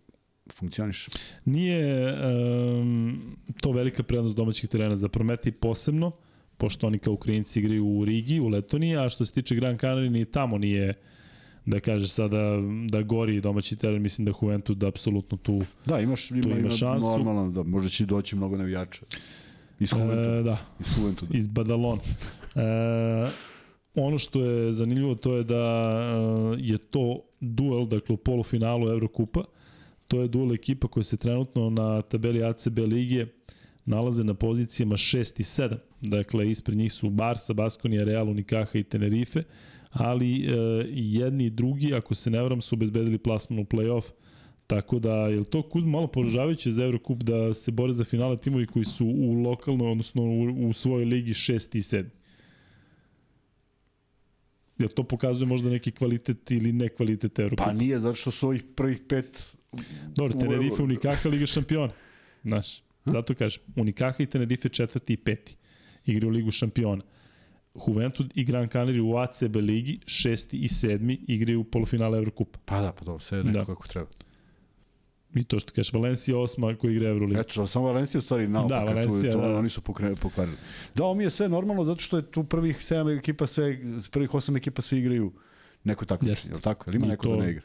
funkcioniš. 0.54 1.08
Nije 1.46 2.14
um, 2.14 3.38
to 3.62 3.72
velika 3.72 4.04
prednost 4.04 4.36
domaćih 4.36 4.70
terena 4.70 4.96
za 4.96 5.10
Prometi 5.10 5.52
posebno, 5.52 6.12
pošto 6.58 6.88
oni 6.88 7.00
kao 7.00 7.14
Ukrajinci 7.14 7.60
igraju 7.60 7.86
u 7.88 8.06
Rigi, 8.06 8.40
u 8.40 8.48
Letoniji, 8.48 8.98
a 8.98 9.10
što 9.10 9.26
se 9.26 9.34
tiče 9.34 9.56
Gran 9.56 9.78
Canaria 9.78 10.10
ni 10.10 10.26
tamo 10.26 10.58
nije 10.58 10.94
da 11.66 11.80
kaže 11.80 12.08
sada 12.08 12.58
da 12.90 13.02
gori 13.02 13.42
domaći 13.42 13.76
teren, 13.76 14.02
mislim 14.02 14.26
da 14.26 14.32
Juventud 14.42 14.78
da 14.78 14.88
apsolutno 14.88 15.38
tu 15.38 15.62
Da, 15.86 16.00
imaš, 16.00 16.32
ima, 16.32 16.40
ima 16.46 16.58
ima 16.58 16.70
šansu. 16.70 17.08
normalno, 17.08 17.52
da, 17.52 17.64
možda 17.64 17.90
će 17.90 18.06
doći 18.06 18.36
mnogo 18.36 18.58
navijača. 18.58 19.06
Iz 19.80 19.92
Juventuda. 19.92 20.22
e, 20.22 20.44
da, 20.44 20.58
iz 20.80 20.98
Juventuda. 20.98 21.38
iz 21.38 21.48
Badalona. 21.48 22.02
E, 22.56 23.30
ono 23.96 24.18
što 24.18 24.44
je 24.44 24.72
zanimljivo 24.72 25.16
to 25.16 25.36
je 25.36 25.44
da 25.44 25.56
e, 25.56 26.58
je 26.60 26.78
to 26.78 27.20
duel, 27.40 27.86
dakle 27.86 28.14
u 28.14 28.18
polufinalu 28.18 28.90
Evrokupa, 28.90 29.44
to 30.08 30.22
je 30.22 30.28
duel 30.28 30.54
ekipa 30.54 30.88
koja 30.88 31.04
se 31.04 31.18
trenutno 31.18 31.70
na 31.70 32.02
tabeli 32.02 32.44
ACB 32.44 32.80
lige 32.80 33.26
nalaze 33.86 34.24
na 34.24 34.34
pozicijama 34.34 34.96
6 34.96 35.40
i 35.40 35.44
7. 35.44 35.78
Dakle, 36.02 36.50
ispred 36.50 36.78
njih 36.78 36.94
su 36.94 37.10
Barca, 37.10 37.54
Baskonija, 37.54 38.04
Real, 38.04 38.30
Unikaha 38.30 38.80
i 38.80 38.84
Tenerife, 38.84 39.44
ali 39.92 40.46
e, 40.46 40.50
jedni 40.92 41.46
i 41.46 41.50
drugi, 41.50 41.94
ako 41.94 42.16
se 42.16 42.30
ne 42.30 42.42
varam, 42.42 42.62
su 42.62 42.76
obezbedili 42.76 43.18
plasman 43.18 43.60
u 43.60 43.64
play-off. 43.64 44.04
Tako 44.68 45.00
da, 45.00 45.14
je 45.14 45.44
to 45.44 45.62
Kuzma 45.62 45.92
malo 45.92 46.08
poražavajuće 46.08 46.72
za 46.72 46.84
Evrokup 46.84 47.24
da 47.24 47.54
se 47.54 47.72
bore 47.72 47.94
za 47.94 48.04
finale 48.04 48.38
timovi 48.38 48.66
koji 48.66 48.86
su 48.86 49.06
u 49.06 49.34
lokalnoj, 49.34 49.92
odnosno 49.92 50.24
u, 50.24 50.68
u 50.70 50.74
svojoj 50.74 51.06
ligi 51.06 51.34
6 51.34 51.78
i 51.78 51.80
7? 51.80 52.06
Jel 54.78 54.90
to 54.90 55.04
pokazuje 55.04 55.48
možda 55.48 55.70
neki 55.70 55.92
kvalitet 55.92 56.52
ili 56.52 56.72
ne 56.74 56.90
kvalitet 56.90 57.40
Evrokupa? 57.40 57.64
Pa 57.64 57.74
nije, 57.74 58.00
zato 58.00 58.16
što 58.16 58.32
su 58.32 58.48
ovih 58.48 58.64
prvih 58.76 59.02
pet 59.10 59.56
Dobro, 60.16 60.38
u- 60.38 60.40
Tenerife, 60.40 60.84
Unikaha, 60.84 61.30
Liga 61.30 61.46
šampiona. 61.46 61.94
Znaš, 62.44 62.82
zato 63.06 63.36
kažem, 63.36 63.64
Unikaha 63.76 64.16
i 64.20 64.26
Tenerife 64.26 64.70
četvrti 64.70 65.14
i 65.14 65.18
peti. 65.18 65.56
Igraju 66.06 66.32
Ligu 66.32 66.52
šampiona. 66.52 67.04
Juventud 67.88 68.32
i 68.36 68.44
Gran 68.44 68.70
Canaria 68.70 69.04
u 69.04 69.18
ACB 69.18 69.56
ligi, 69.56 70.00
šesti 70.06 70.58
i 70.58 70.68
sedmi, 70.68 71.20
igraju 71.28 71.64
polufinale 71.64 72.18
Evrokupa. 72.18 72.60
Pa 72.66 72.82
da, 72.82 72.92
pa 72.92 73.06
dobro, 73.06 73.20
sve 73.20 73.44
Da. 73.44 73.52
da. 73.52 73.66
kako 73.66 73.88
treba. 73.88 74.08
I 75.36 75.44
to 75.44 75.60
što 75.60 75.74
kažeš, 75.74 75.94
Valencija 75.94 76.38
osma 76.38 76.76
koji 76.76 76.92
igra 76.92 77.10
Euroligu. 77.10 77.40
Eto, 77.40 77.62
da, 77.62 77.68
samo 77.68 77.86
Valencija 77.86 78.20
u 78.20 78.22
stvari 78.22 78.48
naopak, 78.48 78.70
Da, 78.70 78.86
da, 78.86 78.92
Valencija, 78.94 79.32
tu, 79.32 79.38
to, 79.38 79.42
da, 79.42 79.48
da. 79.48 79.58
oni 79.58 79.70
su 79.70 79.82
pokre, 79.82 80.16
pokvarili. 80.16 80.58
Da, 80.96 81.04
ovo 81.04 81.14
mi 81.14 81.24
je 81.24 81.30
sve 81.30 81.50
normalno 81.50 81.86
zato 81.86 82.02
što 82.02 82.18
je 82.18 82.24
tu 82.24 82.44
prvih 82.44 82.78
7 82.78 83.18
ekipa, 83.20 83.48
sve, 83.48 83.80
prvih 84.12 84.30
8 84.30 84.58
ekipa 84.58 84.82
svi 84.82 85.00
igraju 85.00 85.32
neko 85.84 86.06
takmičenje, 86.06 86.56
je 86.56 86.62
tako? 86.62 86.90
Ili 86.90 86.98
ima 86.98 87.08
neko 87.08 87.24
to- 87.24 87.36
da 87.36 87.44
ne 87.44 87.52
igra? 87.52 87.64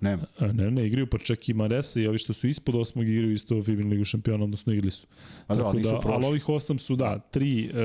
Nema. 0.00 0.22
A, 0.38 0.46
Ne, 0.46 0.70
ne, 0.70 0.86
igraju 0.86 1.06
pa 1.06 1.18
čak 1.18 1.48
i 1.48 1.54
Maresa 1.54 2.00
i 2.00 2.06
ovi 2.06 2.18
što 2.18 2.32
su 2.32 2.48
ispod 2.48 2.74
osmog 2.74 3.08
igraju 3.08 3.32
isto 3.32 3.62
Fibin 3.62 3.88
Ligu 3.88 4.04
šampiona, 4.04 4.44
odnosno 4.44 4.72
igrali 4.72 4.90
su. 4.90 5.06
A 5.46 5.54
da, 5.54 5.62
Tako 5.62 5.78
da, 5.78 5.88
ali 5.90 6.00
prošli. 6.02 6.24
ovih 6.24 6.48
osam 6.48 6.78
su, 6.78 6.96
da, 6.96 7.18
tri, 7.20 7.64
e, 7.64 7.78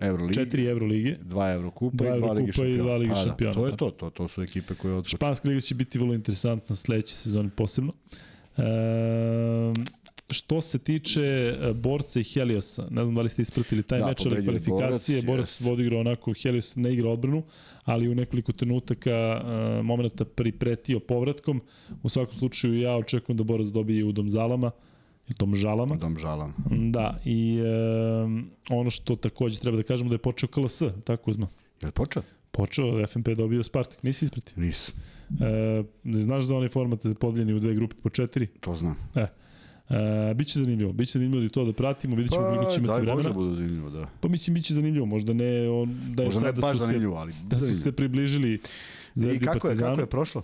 Euroligi. 0.00 0.34
četiri 0.34 0.64
Evrolige. 0.64 1.16
Dva 1.22 1.52
Evrokupa 1.52 1.96
Dva 1.96 2.16
i 2.16 2.18
dva 2.18 2.32
Lige 2.32 2.40
Evrokupa 2.40 2.50
i 2.50 2.52
šampiona. 2.66 2.82
dva 2.82 2.96
Lige 2.96 3.10
Pa 3.10 3.16
šampiona, 3.16 3.52
Da, 3.52 3.60
to 3.60 3.66
je 3.66 3.70
da. 3.70 3.76
to, 3.76 3.90
to, 3.90 4.10
to 4.10 4.28
su 4.28 4.42
ekipe 4.42 4.74
koje 4.74 4.94
odskoče. 4.94 5.16
Španska 5.16 5.48
liga 5.48 5.60
će 5.60 5.74
biti 5.74 5.98
vrlo 5.98 6.14
interesantna 6.14 6.76
sledeće 6.76 7.14
sezone 7.14 7.50
posebno. 7.50 7.92
E, 8.56 8.62
što 10.30 10.60
se 10.60 10.78
tiče 10.78 11.22
e, 11.22 11.72
borca 11.74 12.20
i 12.20 12.24
Heliosa, 12.24 12.86
ne 12.90 13.04
znam 13.04 13.14
da 13.14 13.22
li 13.22 13.28
ste 13.28 13.42
ispratili 13.42 13.82
taj 13.82 13.98
Da, 13.98 14.06
meč, 14.06 14.26
ali 14.26 14.44
kvalifikacije, 14.44 15.22
Borac, 15.22 15.62
Borac 15.62 15.80
igra 15.80 15.98
onako, 15.98 16.32
Helios 16.34 16.76
ne 16.76 16.92
igra 16.92 17.08
odbranu, 17.08 17.42
ali 17.88 18.08
u 18.08 18.14
nekoliko 18.14 18.52
trenutaka 18.52 19.10
e, 19.10 19.82
momenta 19.82 20.24
pripretio 20.24 21.00
povratkom. 21.00 21.60
U 22.02 22.08
svakom 22.08 22.38
slučaju 22.38 22.80
ja 22.80 22.96
očekujem 22.96 23.36
da 23.36 23.44
Borac 23.44 23.66
dobije 23.66 24.04
u 24.04 24.12
Domzalama, 24.12 24.70
i 25.28 25.34
tom 25.34 25.54
žalama. 25.54 25.96
Dom 25.96 26.18
žalam. 26.18 26.54
Da, 26.92 27.20
i 27.24 27.58
e, 27.58 28.74
ono 28.74 28.90
što 28.90 29.16
takođe 29.16 29.58
treba 29.58 29.76
da 29.76 29.82
kažemo 29.82 30.08
da 30.10 30.14
je 30.14 30.18
počeo 30.18 30.48
KLS, 30.48 30.82
tako 31.04 31.30
uzma. 31.30 31.48
Je 31.80 31.86
li 31.86 31.92
počeo? 31.92 32.22
Počeo, 32.50 33.06
FNP 33.06 33.28
je 33.28 33.34
dobio 33.34 33.62
Spartak, 33.62 34.02
nisi 34.02 34.24
ispratio. 34.24 34.54
Nisam. 34.56 34.94
E, 35.40 35.84
znaš 36.04 36.44
da 36.44 36.54
onaj 36.54 36.68
format 36.68 37.04
je 37.04 37.14
podeljeni 37.14 37.52
u 37.52 37.58
dve 37.58 37.74
grupe 37.74 37.96
po 38.02 38.10
četiri? 38.10 38.46
To 38.46 38.74
znam. 38.74 38.96
E, 39.14 39.26
e, 39.90 40.34
biće 40.34 40.58
zanimljivo, 40.58 40.92
biće 40.92 41.12
zanimljivo 41.12 41.40
da 41.40 41.46
i 41.46 41.48
to 41.48 41.64
da 41.64 41.72
pratimo, 41.72 42.16
vidjet 42.16 42.32
ćemo 42.32 42.44
koliko 42.44 42.70
će 42.70 42.78
imati 42.78 42.92
daj 42.92 43.00
vremena. 43.00 43.16
Bože 43.16 43.32
budu 43.32 43.54
zanimljivo, 43.54 43.90
da. 43.90 44.08
Pa 44.20 44.28
mislim, 44.28 44.54
biće 44.54 44.74
zanimljivo, 44.74 45.06
možda 45.06 45.32
ne, 45.32 45.68
on, 45.68 45.98
da 46.14 46.22
je 46.22 46.26
Možda 46.26 46.40
ne 46.40 46.46
sad 46.46 46.54
da 46.54 46.60
baš 46.60 46.78
su, 46.78 46.86
se, 46.86 46.96
ali 47.16 47.32
da 47.46 47.60
su 47.60 47.74
se 47.74 47.92
približili 47.92 48.60
Zvezdi 49.18 49.36
I 49.36 49.46
kako 49.46 49.68
je, 49.68 49.76
kako 49.76 50.00
je 50.00 50.06
prošlo? 50.06 50.42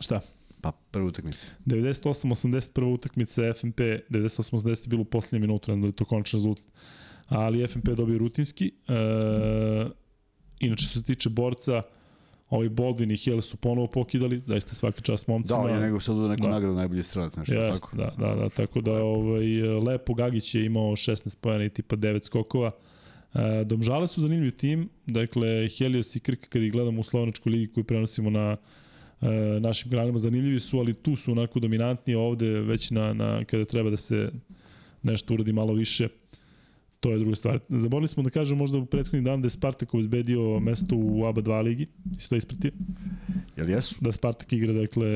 Šta? 0.00 0.20
Pa 0.60 0.72
prva 0.90 1.06
utakmica. 1.06 1.46
98-81 1.66 2.94
utakmica 2.94 3.42
FNP, 3.54 3.80
98-80 4.10 4.68
je 4.68 4.88
bilo 4.88 5.02
u 5.02 5.04
poslednjem 5.04 5.48
minutu, 5.48 5.76
ne 5.76 5.80
da 5.80 5.86
je 5.86 5.92
to 5.92 6.04
končan 6.04 6.38
rezultat. 6.38 6.64
Ali 7.26 7.68
FNP 7.68 7.88
je 7.88 7.94
dobio 7.94 8.18
rutinski. 8.18 8.72
E, 8.88 8.92
inače, 10.60 10.84
što 10.84 10.98
se 10.98 11.02
tiče 11.02 11.28
borca, 11.28 11.82
ovaj 12.52 12.68
Baldwin 12.68 13.12
i 13.12 13.16
Hill 13.16 13.40
su 13.40 13.56
ponovo 13.56 13.86
pokidali, 13.86 14.42
zaista 14.46 14.74
svaka 14.74 15.00
čast 15.00 15.26
momcima. 15.26 15.66
Da, 15.66 15.80
nego 15.80 16.00
sad 16.00 16.16
u 16.16 16.28
neku 16.28 16.42
Da. 16.42 16.48
nagradu 16.48 16.74
najbolji 16.74 17.02
strelac, 17.02 17.36
nešto 17.36 17.54
Jest, 17.54 17.82
tako. 17.82 17.96
da, 17.96 18.14
da, 18.18 18.34
da, 18.34 18.48
tako 18.48 18.80
da 18.80 18.92
ovaj, 18.92 19.62
Lepo 19.62 20.14
Gagić 20.14 20.54
je 20.54 20.64
imao 20.64 20.90
16 20.90 21.36
pojena 21.40 21.64
i 21.64 21.68
tipa 21.68 21.96
9 21.96 22.24
skokova. 22.24 22.70
E, 23.34 23.64
Domžale 23.64 24.08
su 24.08 24.20
zanimljiv 24.20 24.50
tim, 24.50 24.88
dakle 25.06 25.68
Helios 25.78 26.16
i 26.16 26.20
Krk 26.20 26.48
kad 26.48 26.62
ih 26.62 26.72
gledamo 26.72 27.00
u 27.00 27.04
Slovenačkoj 27.04 27.52
ligi 27.52 27.72
koju 27.72 27.84
prenosimo 27.84 28.30
na 28.30 28.56
e, 29.20 29.26
našim 29.60 29.90
kanalima 29.90 30.18
zanimljivi 30.18 30.60
su, 30.60 30.78
ali 30.78 30.94
tu 30.94 31.16
su 31.16 31.32
onako 31.32 31.60
dominantni 31.60 32.14
ovde 32.14 32.46
već 32.46 32.90
na, 32.90 33.12
na 33.12 33.44
kada 33.44 33.64
treba 33.64 33.90
da 33.90 33.96
se 33.96 34.30
nešto 35.02 35.34
uradi 35.34 35.52
malo 35.52 35.72
više 35.72 36.08
to 37.02 37.10
je 37.10 37.18
druga 37.18 37.36
stvar. 37.36 37.58
Zaborili 37.68 38.08
smo 38.08 38.22
da 38.22 38.30
kažem 38.30 38.58
možda 38.58 38.78
u 38.78 38.86
prethodni 38.86 39.22
dan 39.22 39.42
da 39.42 39.46
je 39.46 39.50
Spartak 39.50 39.94
obezbedio 39.94 40.60
mesto 40.60 40.96
u 40.96 41.24
ABA 41.26 41.42
2 41.42 41.62
ligi, 41.62 41.86
isto 42.18 42.36
ispratio. 42.36 42.70
Jel 43.56 43.70
jesu? 43.70 43.96
Da 44.00 44.12
Spartak 44.12 44.52
igra, 44.52 44.72
dakle, 44.72 45.08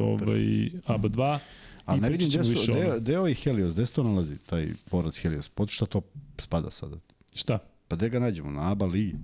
ovaj, 0.00 0.70
ABA 0.86 1.08
2. 1.08 1.38
Ali 1.84 1.98
I 1.98 2.00
ne 2.00 2.10
vidim 2.10 2.28
gde 2.28 2.44
su, 2.44 2.72
gde, 3.00 3.12
je 3.12 3.18
ovaj 3.18 3.34
Helios, 3.34 3.74
gde 3.74 3.86
se 3.86 3.92
to 3.92 4.02
nalazi, 4.02 4.38
taj 4.38 4.68
porac 4.90 5.18
Helios? 5.18 5.48
Pod 5.48 5.68
šta 5.68 5.86
to 5.86 6.02
spada 6.38 6.70
sada? 6.70 6.96
Šta? 7.34 7.58
Pa 7.88 7.96
gde 7.96 8.08
ga 8.08 8.18
nađemo? 8.18 8.50
Na 8.50 8.70
ABA 8.72 8.86
ligi? 8.86 9.14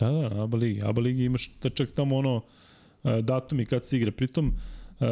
Da, 0.00 0.10
da, 0.10 0.28
na 0.28 0.44
ABA 0.44 0.56
ligi. 0.56 0.80
ABA 0.84 1.00
ligi 1.00 1.24
imaš 1.24 1.50
da 1.62 1.68
čak 1.68 1.90
tamo 1.90 2.16
ono 2.16 2.42
e, 3.04 3.22
datumi 3.22 3.66
kad 3.66 3.86
se 3.86 3.96
igra. 3.96 4.10
Pritom, 4.10 4.52
e, 5.00 5.06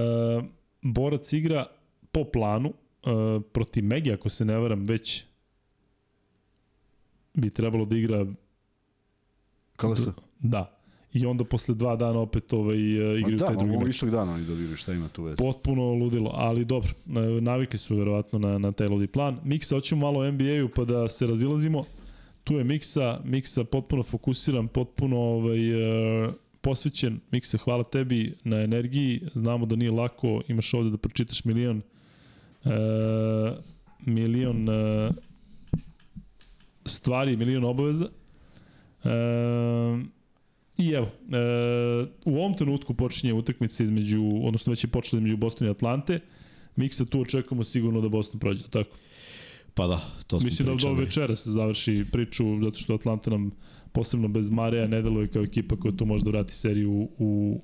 Borac 0.82 1.32
igra 1.32 1.66
po 2.12 2.24
planu 2.24 2.68
e, 2.68 3.10
protiv 3.52 3.84
Megi, 3.84 4.12
ako 4.12 4.30
se 4.30 4.44
ne 4.44 4.58
varam, 4.58 4.84
već 4.84 5.24
bi 7.34 7.50
trebalo 7.50 7.84
da 7.84 7.96
igra 7.96 8.26
KLS? 9.76 10.08
da. 10.38 10.70
I 11.12 11.26
onda 11.26 11.44
posle 11.44 11.74
dva 11.74 11.96
dana 11.96 12.18
opet 12.18 12.52
ovaj, 12.52 12.76
Pa 12.76 13.18
igraju 13.18 13.36
da, 13.38 13.46
taj 13.46 13.56
drugi 13.56 13.76
meč. 13.76 13.94
istog 13.94 14.10
dana 14.10 14.32
oni 14.32 14.44
dobili, 14.44 14.76
šta 14.76 14.92
ima 14.92 15.08
tu 15.08 15.22
veze? 15.22 15.36
Potpuno 15.36 15.82
ludilo, 15.82 16.30
ali 16.34 16.64
dobro, 16.64 16.90
e, 17.06 17.40
navikli 17.40 17.78
su 17.78 17.96
verovatno 17.96 18.38
na, 18.38 18.58
na 18.58 18.72
taj 18.72 18.88
ludi 18.88 19.06
plan. 19.06 19.38
Miksa, 19.44 19.74
hoćemo 19.74 20.00
malo 20.00 20.20
o 20.20 20.30
NBA-u 20.32 20.68
pa 20.74 20.84
da 20.84 21.08
se 21.08 21.26
razilazimo. 21.26 21.84
Tu 22.44 22.54
je 22.54 22.64
Miksa, 22.64 23.20
Miksa 23.24 23.64
potpuno 23.64 24.02
fokusiran, 24.02 24.68
potpuno 24.68 25.16
ovaj, 25.18 25.70
e, 26.26 26.30
posvećen. 26.60 27.20
Miksa, 27.30 27.58
hvala 27.58 27.84
tebi 27.84 28.34
na 28.44 28.56
energiji. 28.60 29.20
Znamo 29.34 29.66
da 29.66 29.76
nije 29.76 29.90
lako, 29.90 30.42
imaš 30.48 30.74
ovde 30.74 30.90
da 30.90 30.96
pročitaš 30.96 31.44
milion 31.44 31.82
e, 32.64 32.70
milion 34.06 34.68
e, 34.68 35.10
stvari, 36.86 37.36
milion 37.36 37.64
obaveza. 37.64 38.08
E, 39.04 39.08
I 40.78 40.90
evo, 40.90 41.06
e, 41.06 42.06
u 42.24 42.36
ovom 42.36 42.54
trenutku 42.54 42.94
počinje 42.94 43.32
utakmica 43.32 43.82
između, 43.82 44.22
odnosno 44.42 44.70
već 44.70 44.84
je 44.84 44.88
počela 44.88 45.18
između 45.18 45.36
Bostona 45.36 45.70
i 45.70 45.70
Atlante. 45.70 46.20
Miksa 46.76 47.04
tu 47.04 47.20
očekujemo 47.20 47.64
sigurno 47.64 48.00
da 48.00 48.08
Boston 48.08 48.40
prođe, 48.40 48.64
tako? 48.70 48.96
Pa 49.74 49.86
da, 49.86 50.00
to 50.26 50.40
smo 50.40 50.44
Mislim 50.44 50.66
da 50.66 50.72
pričali. 50.72 50.94
do 50.94 51.00
večera 51.00 51.36
se 51.36 51.50
završi 51.50 52.04
priču, 52.12 52.44
zato 52.62 52.78
što 52.78 52.94
Atlanta 52.94 53.30
nam 53.30 53.50
posebno 53.92 54.28
bez 54.28 54.50
Mareja 54.50 54.86
ne 54.86 55.02
deluje 55.02 55.28
kao 55.28 55.42
ekipa 55.42 55.76
koja 55.76 55.96
tu 55.96 56.06
može 56.06 56.24
da 56.24 56.30
vrati 56.30 56.54
seriju 56.54 56.92
u, 56.92 57.10
u 57.18 57.60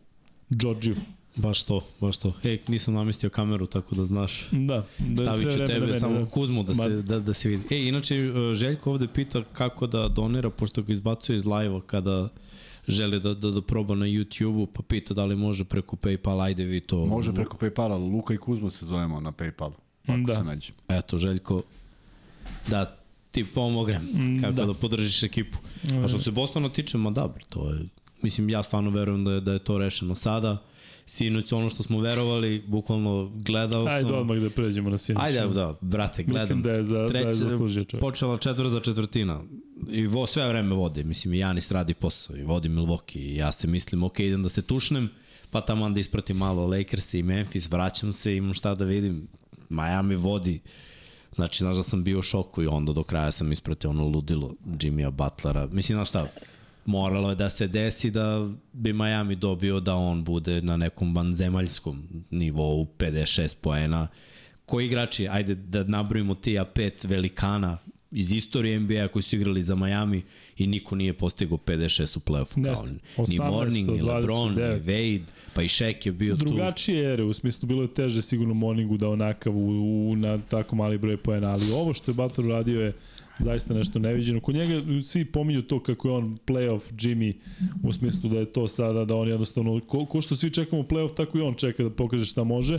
Georgiju. 0.51 0.97
Baš 1.37 1.63
to, 1.63 1.85
baš 2.01 2.19
to. 2.19 2.33
Ej, 2.45 2.59
nisam 2.69 2.95
namestio 2.95 3.31
kameru, 3.31 3.67
tako 3.67 3.95
da 3.95 4.07
znaš. 4.07 4.49
Da, 4.51 4.87
da 4.99 5.23
Stavit 5.23 5.53
ću 5.53 5.67
tebe, 5.67 5.87
mene, 5.87 6.01
samo 6.01 6.19
da. 6.19 6.27
Kuzmu 6.27 6.63
da 6.63 6.75
se, 6.75 6.89
da, 7.03 7.21
da 7.21 7.35
se 7.35 7.49
vidi. 7.49 7.63
E, 7.71 7.89
inače, 7.89 8.17
e, 8.17 8.55
Željko 8.55 8.91
ovde 8.91 9.07
pita 9.07 9.43
kako 9.53 9.87
da 9.87 10.09
donira, 10.09 10.51
pošto 10.51 10.83
ga 10.83 10.93
izbacuje 10.93 11.37
iz 11.37 11.47
live-a 11.47 11.81
kada 11.81 12.29
želi 12.89 13.21
da, 13.21 13.35
da, 13.35 13.51
da 13.51 13.63
proba 13.63 13.95
na 13.95 14.07
YouTube-u, 14.07 14.67
pa 14.67 14.83
pita 14.83 15.15
da 15.15 15.25
li 15.25 15.37
može 15.37 15.65
preko 15.65 15.97
Paypal, 15.97 16.45
ajde 16.45 16.65
vi 16.65 16.81
to. 16.81 17.07
Može 17.07 17.33
preko 17.33 17.57
Paypala, 17.57 18.13
Luka 18.13 18.35
i 18.35 18.39
Kuzma 18.39 18.71
se 18.71 18.87
zovemo 18.87 19.21
na 19.21 19.33
Paypalu. 19.33 19.73
Ako 20.07 20.19
Da. 20.27 20.37
se 20.37 20.45
nađe. 20.45 20.73
Eto, 20.89 21.19
Željko, 21.19 21.63
da 22.69 22.97
ti 23.31 23.45
pomognem 23.45 24.03
Mm, 24.03 24.41
kako 24.41 24.53
da. 24.53 24.65
da. 24.67 24.75
podržiš 24.75 25.23
ekipu. 25.23 25.59
A 26.05 26.09
što 26.09 26.19
se 26.19 26.31
Bostona 26.31 26.69
tiče, 26.69 26.99
ma 26.99 27.11
da, 27.11 27.29
to 27.49 27.71
je, 27.71 27.79
mislim, 28.23 28.49
ja 28.49 28.63
stvarno 28.63 28.91
verujem 28.91 29.25
da 29.25 29.33
je, 29.33 29.41
da 29.41 29.53
je 29.53 29.59
to 29.59 29.79
rešeno 29.79 30.15
sada. 30.15 30.63
Sinoć 31.07 31.53
ono 31.53 31.69
što 31.69 31.83
smo 31.83 32.01
verovali, 32.01 32.65
bukvalno 32.67 33.31
gledao 33.35 33.87
Ajde 33.87 34.01
sam. 34.09 34.19
odmah 34.19 34.39
da 34.39 34.51
pređemo 34.51 34.91
na 34.91 34.99
sinoć. 34.99 35.23
Ajde, 35.25 35.47
da, 35.55 35.79
brate, 35.81 36.23
gledam. 36.23 36.43
Mislim 36.43 36.63
da 36.63 36.71
je, 36.73 36.85
za, 36.85 37.09
da 37.09 37.19
je 37.19 37.35
zaslužio 37.35 37.85
čovjek. 37.85 38.01
Počela 38.01 38.39
četvrta 38.39 38.81
četvrtina 38.81 39.43
i 39.89 40.07
vo, 40.07 40.27
sve 40.27 40.49
vreme 40.49 40.75
vode, 40.75 41.05
mislim 41.05 41.35
i 41.35 41.39
Janis 41.39 41.71
radi 41.71 41.95
posao 41.95 42.37
i 42.37 42.43
vodi 42.43 42.69
Milwaukee 42.69 43.19
i 43.19 43.37
ja 43.37 43.53
se 43.53 43.67
mislim 43.67 44.03
ok, 44.03 44.21
idem 44.21 44.43
da 44.43 44.49
se 44.49 44.63
tušnem, 44.63 45.11
pa 45.51 45.61
tamo 45.61 45.91
da 45.91 46.01
ispratim 46.01 46.37
malo 46.37 46.67
Lakers 46.67 47.15
i 47.15 47.23
Memphis, 47.23 47.71
vraćam 47.71 48.13
se, 48.13 48.37
imam 48.37 48.55
šta 48.55 48.75
da 48.75 48.85
vidim, 48.85 49.29
Miami 49.69 50.17
vodi, 50.17 50.61
znači 51.35 51.59
znaš 51.59 51.77
da 51.77 51.83
sam 51.83 52.05
bio 52.05 52.19
u 52.19 52.23
šoku 52.23 52.63
i 52.63 52.67
onda 52.67 52.93
do 52.93 53.03
kraja 53.03 53.31
sam 53.31 53.53
ispratio 53.53 53.91
ono 53.91 54.05
ludilo 54.05 54.55
Jimmya 54.81 55.11
Butlera, 55.11 55.67
mislim 55.73 55.97
znaš 55.97 56.09
šta, 56.09 56.27
moralo 56.85 57.29
je 57.31 57.35
da 57.35 57.51
se 57.51 57.69
desi 57.69 58.11
da 58.11 58.49
bi 58.73 58.93
Miami 58.93 59.37
dobio 59.37 59.81
da 59.81 59.95
on 59.95 60.25
bude 60.25 60.63
na 60.63 60.77
nekom 60.77 61.15
vanzemaljskom 61.15 62.03
nivou 62.31 62.87
56 62.99 63.55
poena. 63.61 64.09
Koji 64.67 64.87
igrači, 64.87 65.29
ajde 65.29 65.55
da 65.55 65.85
nabrojimo 65.85 66.35
tija 66.35 66.65
pet 66.65 67.05
velikana 67.05 67.79
iz 68.11 68.33
istorije 68.33 68.81
NBA 68.81 69.09
koji 69.09 69.23
su 69.23 69.37
igrali 69.37 69.63
za 69.63 69.75
Miami 69.75 70.23
i 70.57 70.67
niko 70.67 70.95
nije 70.95 71.13
postigao 71.13 71.59
56 71.59 72.17
u 72.17 72.21
play-offu 72.21 72.65
kao 72.65 72.85
ni 73.29 73.39
18, 73.39 73.51
Morning, 73.51 73.91
ni 73.91 74.03
LeBron, 74.03 74.51
ni 74.51 74.57
29. 74.57 74.81
Wade, 74.85 75.23
pa 75.55 75.63
i 75.63 75.69
Shaq 75.69 76.07
je 76.07 76.13
bio 76.13 76.37
tu. 76.37 76.45
Drugačije 76.45 77.13
ere, 77.13 77.23
u 77.23 77.33
smislu 77.33 77.69
bilo 77.69 77.83
je 77.83 77.95
teže 77.95 78.23
sigurno 78.23 78.55
Morningu 78.55 78.97
da 78.97 79.09
onakav 79.09 79.57
u, 79.57 80.11
u, 80.11 80.17
na 80.17 80.39
tako 80.39 80.77
mali 80.77 80.99
broj 80.99 81.17
poena, 81.17 81.51
ali 81.51 81.73
ovo 81.73 81.95
što 81.95 82.11
je 82.11 82.15
Butler 82.15 82.47
uradio 82.47 82.81
je 82.81 82.93
zaista 83.41 83.75
nešto 83.75 83.99
neviđeno. 83.99 84.41
Kod 84.41 84.55
njega 84.55 85.03
svi 85.03 85.25
pominju 85.25 85.63
to 85.63 85.83
kako 85.83 86.09
je 86.09 86.15
on 86.15 86.39
playoff 86.47 86.93
Jimmy 86.93 87.35
u 87.83 87.93
smislu 87.93 88.31
da 88.31 88.39
je 88.39 88.53
to 88.53 88.69
sada 88.69 89.05
da 89.05 89.17
on 89.17 89.29
jednostavno 89.29 89.81
ko, 89.81 90.07
ko 90.07 90.21
što 90.21 90.37
svi 90.37 90.51
čekamo 90.51 90.83
playoff 90.83 91.15
tako 91.15 91.39
i 91.39 91.41
on 91.41 91.55
čeka 91.55 91.83
da 91.83 91.91
pokaže 91.91 92.25
šta 92.25 92.45
može 92.45 92.79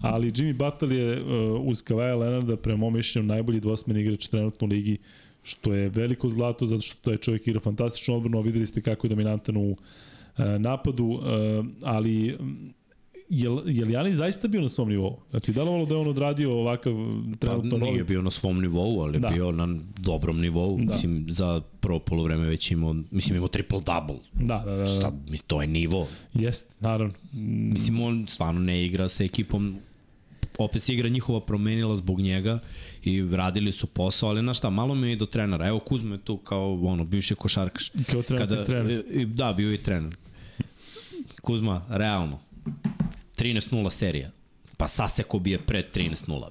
ali 0.00 0.32
Jimmy 0.32 0.52
Butler 0.52 0.92
je 0.92 1.20
uh, 1.20 1.26
uz 1.66 1.82
Kavaja 1.82 2.16
Leonarda 2.16 2.56
prema 2.56 2.78
mom 2.78 2.94
mišljenju 2.94 3.26
najbolji 3.26 3.60
dvosmeni 3.60 4.00
igrač 4.00 4.26
trenutno 4.26 4.66
u 4.66 4.70
ligi 4.70 4.98
što 5.42 5.74
je 5.74 5.88
veliko 5.88 6.28
zlato 6.28 6.66
zato 6.66 6.82
što 6.82 7.10
taj 7.10 7.16
čovjek 7.16 7.48
igra 7.48 7.60
fantastično 7.60 8.16
odbranu 8.16 8.38
a 8.38 8.42
videli 8.42 8.66
ste 8.66 8.80
kako 8.80 9.06
je 9.06 9.08
dominantan 9.08 9.56
u 9.56 9.70
uh, 9.70 9.76
napadu 10.58 11.04
uh, 11.04 11.20
ali 11.82 12.38
Jel, 13.34 13.60
je 13.66 13.84
li 13.84 13.92
Janis 13.92 14.16
zaista 14.16 14.48
bio 14.48 14.60
na 14.60 14.68
svom 14.68 14.88
nivou? 14.88 15.16
Ja 15.32 15.40
ti 15.40 15.50
je 15.50 15.54
delovalo 15.54 15.86
da 15.86 15.94
je 15.94 16.00
on 16.00 16.08
odradio 16.08 16.52
ovakav 16.52 16.92
Pa 17.30 17.36
trenutno 17.36 17.78
nije 17.78 17.92
novi? 17.92 18.04
bio 18.04 18.22
na 18.22 18.30
svom 18.30 18.60
nivou, 18.60 19.00
ali 19.00 19.20
Da. 19.20 19.28
bio 19.28 19.52
na 19.52 19.68
dobrom 19.98 20.40
nivou. 20.40 20.78
Da. 20.78 20.92
Mislim, 20.92 21.26
za 21.28 21.60
prvo 21.80 21.98
polovreme 21.98 22.46
već 22.46 22.70
imao, 22.70 22.96
mislim, 23.10 23.36
imao 23.36 23.48
triple-double. 23.48 24.18
Da, 24.32 24.62
da, 24.66 24.76
da. 24.76 24.86
Šta, 24.86 25.10
da. 25.10 25.16
mislim, 25.30 25.46
to 25.46 25.60
je 25.60 25.66
nivo. 25.68 26.08
Jest, 26.34 26.80
naravno. 26.80 27.14
Mislim, 27.72 28.00
on 28.00 28.26
stvarno 28.28 28.60
ne 28.60 28.84
igra 28.86 29.08
sa 29.08 29.24
ekipom 29.24 29.76
opet 30.58 30.82
se 30.82 30.94
igra 30.94 31.08
njihova 31.08 31.40
promenila 31.40 31.96
zbog 31.96 32.20
njega 32.20 32.58
i 33.04 33.22
radili 33.22 33.72
su 33.72 33.86
posao, 33.86 34.28
ali 34.28 34.40
znaš 34.40 34.58
šta, 34.58 34.70
malo 34.70 34.94
mi 34.94 35.06
je 35.06 35.12
i 35.12 35.16
do 35.16 35.26
trenera. 35.26 35.66
Evo 35.68 35.78
Kuzma 35.78 36.14
je 36.14 36.20
tu 36.20 36.36
kao 36.36 36.80
ono, 36.82 37.04
bivši 37.04 37.34
košarkaš. 37.34 37.90
Kao 38.10 38.22
trener 38.22 38.62
i 38.62 38.66
trener. 38.66 39.02
Da, 39.26 39.52
bio 39.56 39.68
je 39.68 39.74
i 39.74 39.78
trener. 39.78 40.16
Kuzma, 41.42 41.82
realno, 41.88 42.38
13-0 43.36 43.90
serija. 43.90 44.30
Pa 44.76 44.88
Saseko 44.88 45.38
bi 45.38 45.50
je 45.50 45.58
pred 45.58 45.86
13-0. 45.94 46.46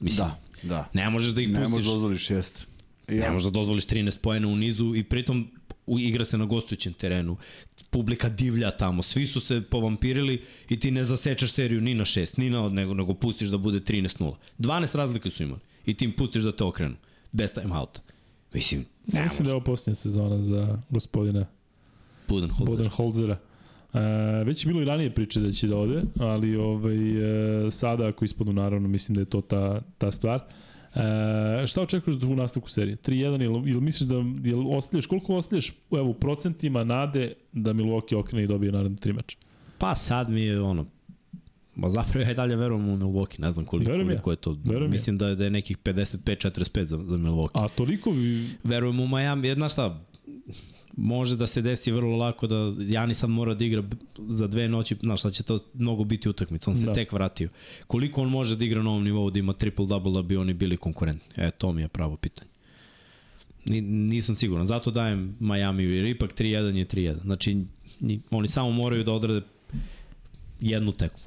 Mislim, 0.00 0.28
Da, 0.28 0.38
da. 0.62 0.88
ne 0.92 1.10
možeš 1.10 1.30
da 1.30 1.40
ih 1.40 1.48
Ne 1.48 1.54
pustiš. 1.54 1.70
možeš 1.70 1.86
dozvoliš, 1.86 2.30
jest. 2.30 2.66
I 3.08 3.12
Ne 3.12 3.16
ja, 3.16 3.32
možeš 3.32 3.44
da 3.44 3.50
dozvoliš 3.50 3.86
13 3.86 4.18
poena 4.18 4.48
u 4.48 4.56
nizu 4.56 4.94
i 4.94 5.04
pritom 5.04 5.48
u, 5.86 5.98
igra 5.98 6.24
se 6.24 6.38
na 6.38 6.44
gostujućem 6.44 6.92
terenu. 6.92 7.36
Publika 7.90 8.28
divlja 8.28 8.70
tamo, 8.70 9.02
svi 9.02 9.26
su 9.26 9.40
se 9.40 9.60
povampirili 9.60 10.42
i 10.68 10.80
ti 10.80 10.90
ne 10.90 11.04
zasečeš 11.04 11.52
seriju 11.52 11.80
ni 11.80 11.94
na 11.94 12.04
6, 12.04 12.38
ni 12.38 12.50
na 12.50 12.64
od 12.64 12.72
nego, 12.72 12.94
nego 12.94 13.14
pustiš 13.14 13.48
da 13.48 13.58
bude 13.58 13.80
13-0. 13.80 14.34
12 14.58 14.96
razlike 14.96 15.30
su 15.30 15.42
imali 15.42 15.60
i 15.86 15.94
ti 15.94 16.04
im 16.04 16.12
pustiš 16.12 16.42
da 16.42 16.56
te 16.56 16.64
okrenu. 16.64 16.94
Bez 17.32 17.52
timeouta. 17.52 18.00
Mislim, 18.54 18.84
ne 19.06 19.18
Ja 19.18 19.24
mislim 19.24 19.44
da 19.44 19.50
je 19.50 19.54
ovo 19.54 19.64
posljednja 19.64 19.94
sezona 19.94 20.42
za 20.42 20.78
gospodina 20.90 21.46
Budenholzer. 22.28 22.66
Bodenholzera. 22.66 23.38
E, 23.94 23.98
već 24.44 24.64
je 24.64 24.68
bilo 24.68 24.82
i 24.82 24.84
ranije 24.84 25.10
priče 25.10 25.40
da 25.40 25.52
će 25.52 25.68
da 25.68 25.76
ode, 25.76 26.02
ali 26.18 26.56
ovaj, 26.56 27.66
e, 27.66 27.70
sada 27.70 28.06
ako 28.08 28.24
ispadnu 28.24 28.52
naravno 28.52 28.88
mislim 28.88 29.14
da 29.14 29.20
je 29.20 29.24
to 29.24 29.40
ta, 29.40 29.80
ta 29.98 30.10
stvar. 30.10 30.40
E, 31.62 31.66
šta 31.66 31.82
očekuješ 31.82 32.16
da 32.16 32.26
u 32.26 32.36
nastavku 32.36 32.70
serije? 32.70 32.96
3-1 32.96 33.44
ili, 33.44 33.70
ili 33.70 33.80
misliš 33.80 34.08
da 34.08 34.14
jel 34.48 34.76
ostavljaš, 34.76 35.06
koliko 35.06 35.36
ostavljaš 35.36 35.72
evo, 35.90 36.08
u 36.08 36.14
procentima 36.14 36.84
nade 36.84 37.32
da 37.52 37.72
Milwaukee 37.72 38.16
okrene 38.16 38.44
i 38.44 38.46
dobije 38.46 38.72
naredne 38.72 38.96
tri 38.96 39.12
meča? 39.12 39.36
Pa 39.78 39.94
sad 39.94 40.30
mi 40.30 40.42
je 40.42 40.60
ono, 40.60 40.86
Ma 41.74 41.88
zapravo 41.88 42.24
ja 42.24 42.30
i 42.30 42.34
dalje 42.34 42.56
verujem 42.56 42.88
u 42.88 42.96
Milwaukee, 42.96 43.40
ne 43.40 43.52
znam 43.52 43.64
koliko, 43.64 43.90
Verujem 43.90 44.10
ja. 44.10 44.14
koliko 44.14 44.30
je 44.30 44.36
to. 44.36 44.56
Verujem. 44.64 44.90
Mislim 44.90 45.18
da 45.18 45.28
je, 45.28 45.36
da 45.36 45.44
je 45.44 45.50
nekih 45.50 45.78
55-45 45.78 46.84
za, 46.84 46.98
za 46.98 47.16
Milwaukee. 47.16 47.64
A 47.64 47.68
toliko 47.68 48.10
vi... 48.10 48.48
verujem 48.64 49.00
u 49.00 49.08
Miami, 49.08 49.48
jedna 49.48 49.68
šta, 49.68 50.00
može 50.96 51.36
da 51.36 51.46
se 51.46 51.62
desi 51.62 51.92
vrlo 51.92 52.16
lako 52.16 52.46
da 52.46 52.72
Jani 52.78 53.14
sad 53.14 53.30
mora 53.30 53.54
da 53.54 53.64
igra 53.64 53.82
za 54.18 54.46
dve 54.46 54.68
noći, 54.68 54.96
znaš, 55.00 55.20
šta 55.20 55.30
će 55.30 55.42
to 55.42 55.58
mnogo 55.74 56.04
biti 56.04 56.28
utakmica, 56.28 56.70
on 56.70 56.76
se 56.76 56.80
Da. 56.84 56.86
da. 56.86 56.94
tek 56.94 57.12
vratio. 57.12 57.48
Koliko 57.86 58.22
on 58.22 58.28
može 58.28 58.56
da 58.56 58.64
igra 58.64 58.82
na 58.82 58.90
ovom 58.90 59.04
nivou, 59.04 59.30
da 59.30 59.38
ima 59.38 59.52
triple-double, 59.52 60.14
da 60.14 60.22
bi 60.22 60.36
oni 60.36 60.54
bili 60.54 60.76
konkurentni? 60.76 61.44
E, 61.44 61.50
to 61.50 61.72
mi 61.72 61.82
je 61.82 61.88
pravo 61.88 62.16
pitanje. 62.16 62.50
Ni, 63.64 63.80
nisam 63.80 64.34
siguran, 64.34 64.66
zato 64.66 64.90
dajem 64.90 65.36
Miami, 65.40 65.84
jer 65.84 66.04
ipak 66.06 66.34
3-1 66.40 66.74
je 66.76 66.86
3-1. 66.86 67.20
Znači, 67.22 67.64
ni, 68.00 68.20
oni 68.30 68.48
samo 68.48 68.70
moraju 68.70 69.04
da 69.04 69.12
odrade 69.12 69.40
jednu 70.60 70.92
tekmu. 70.92 71.24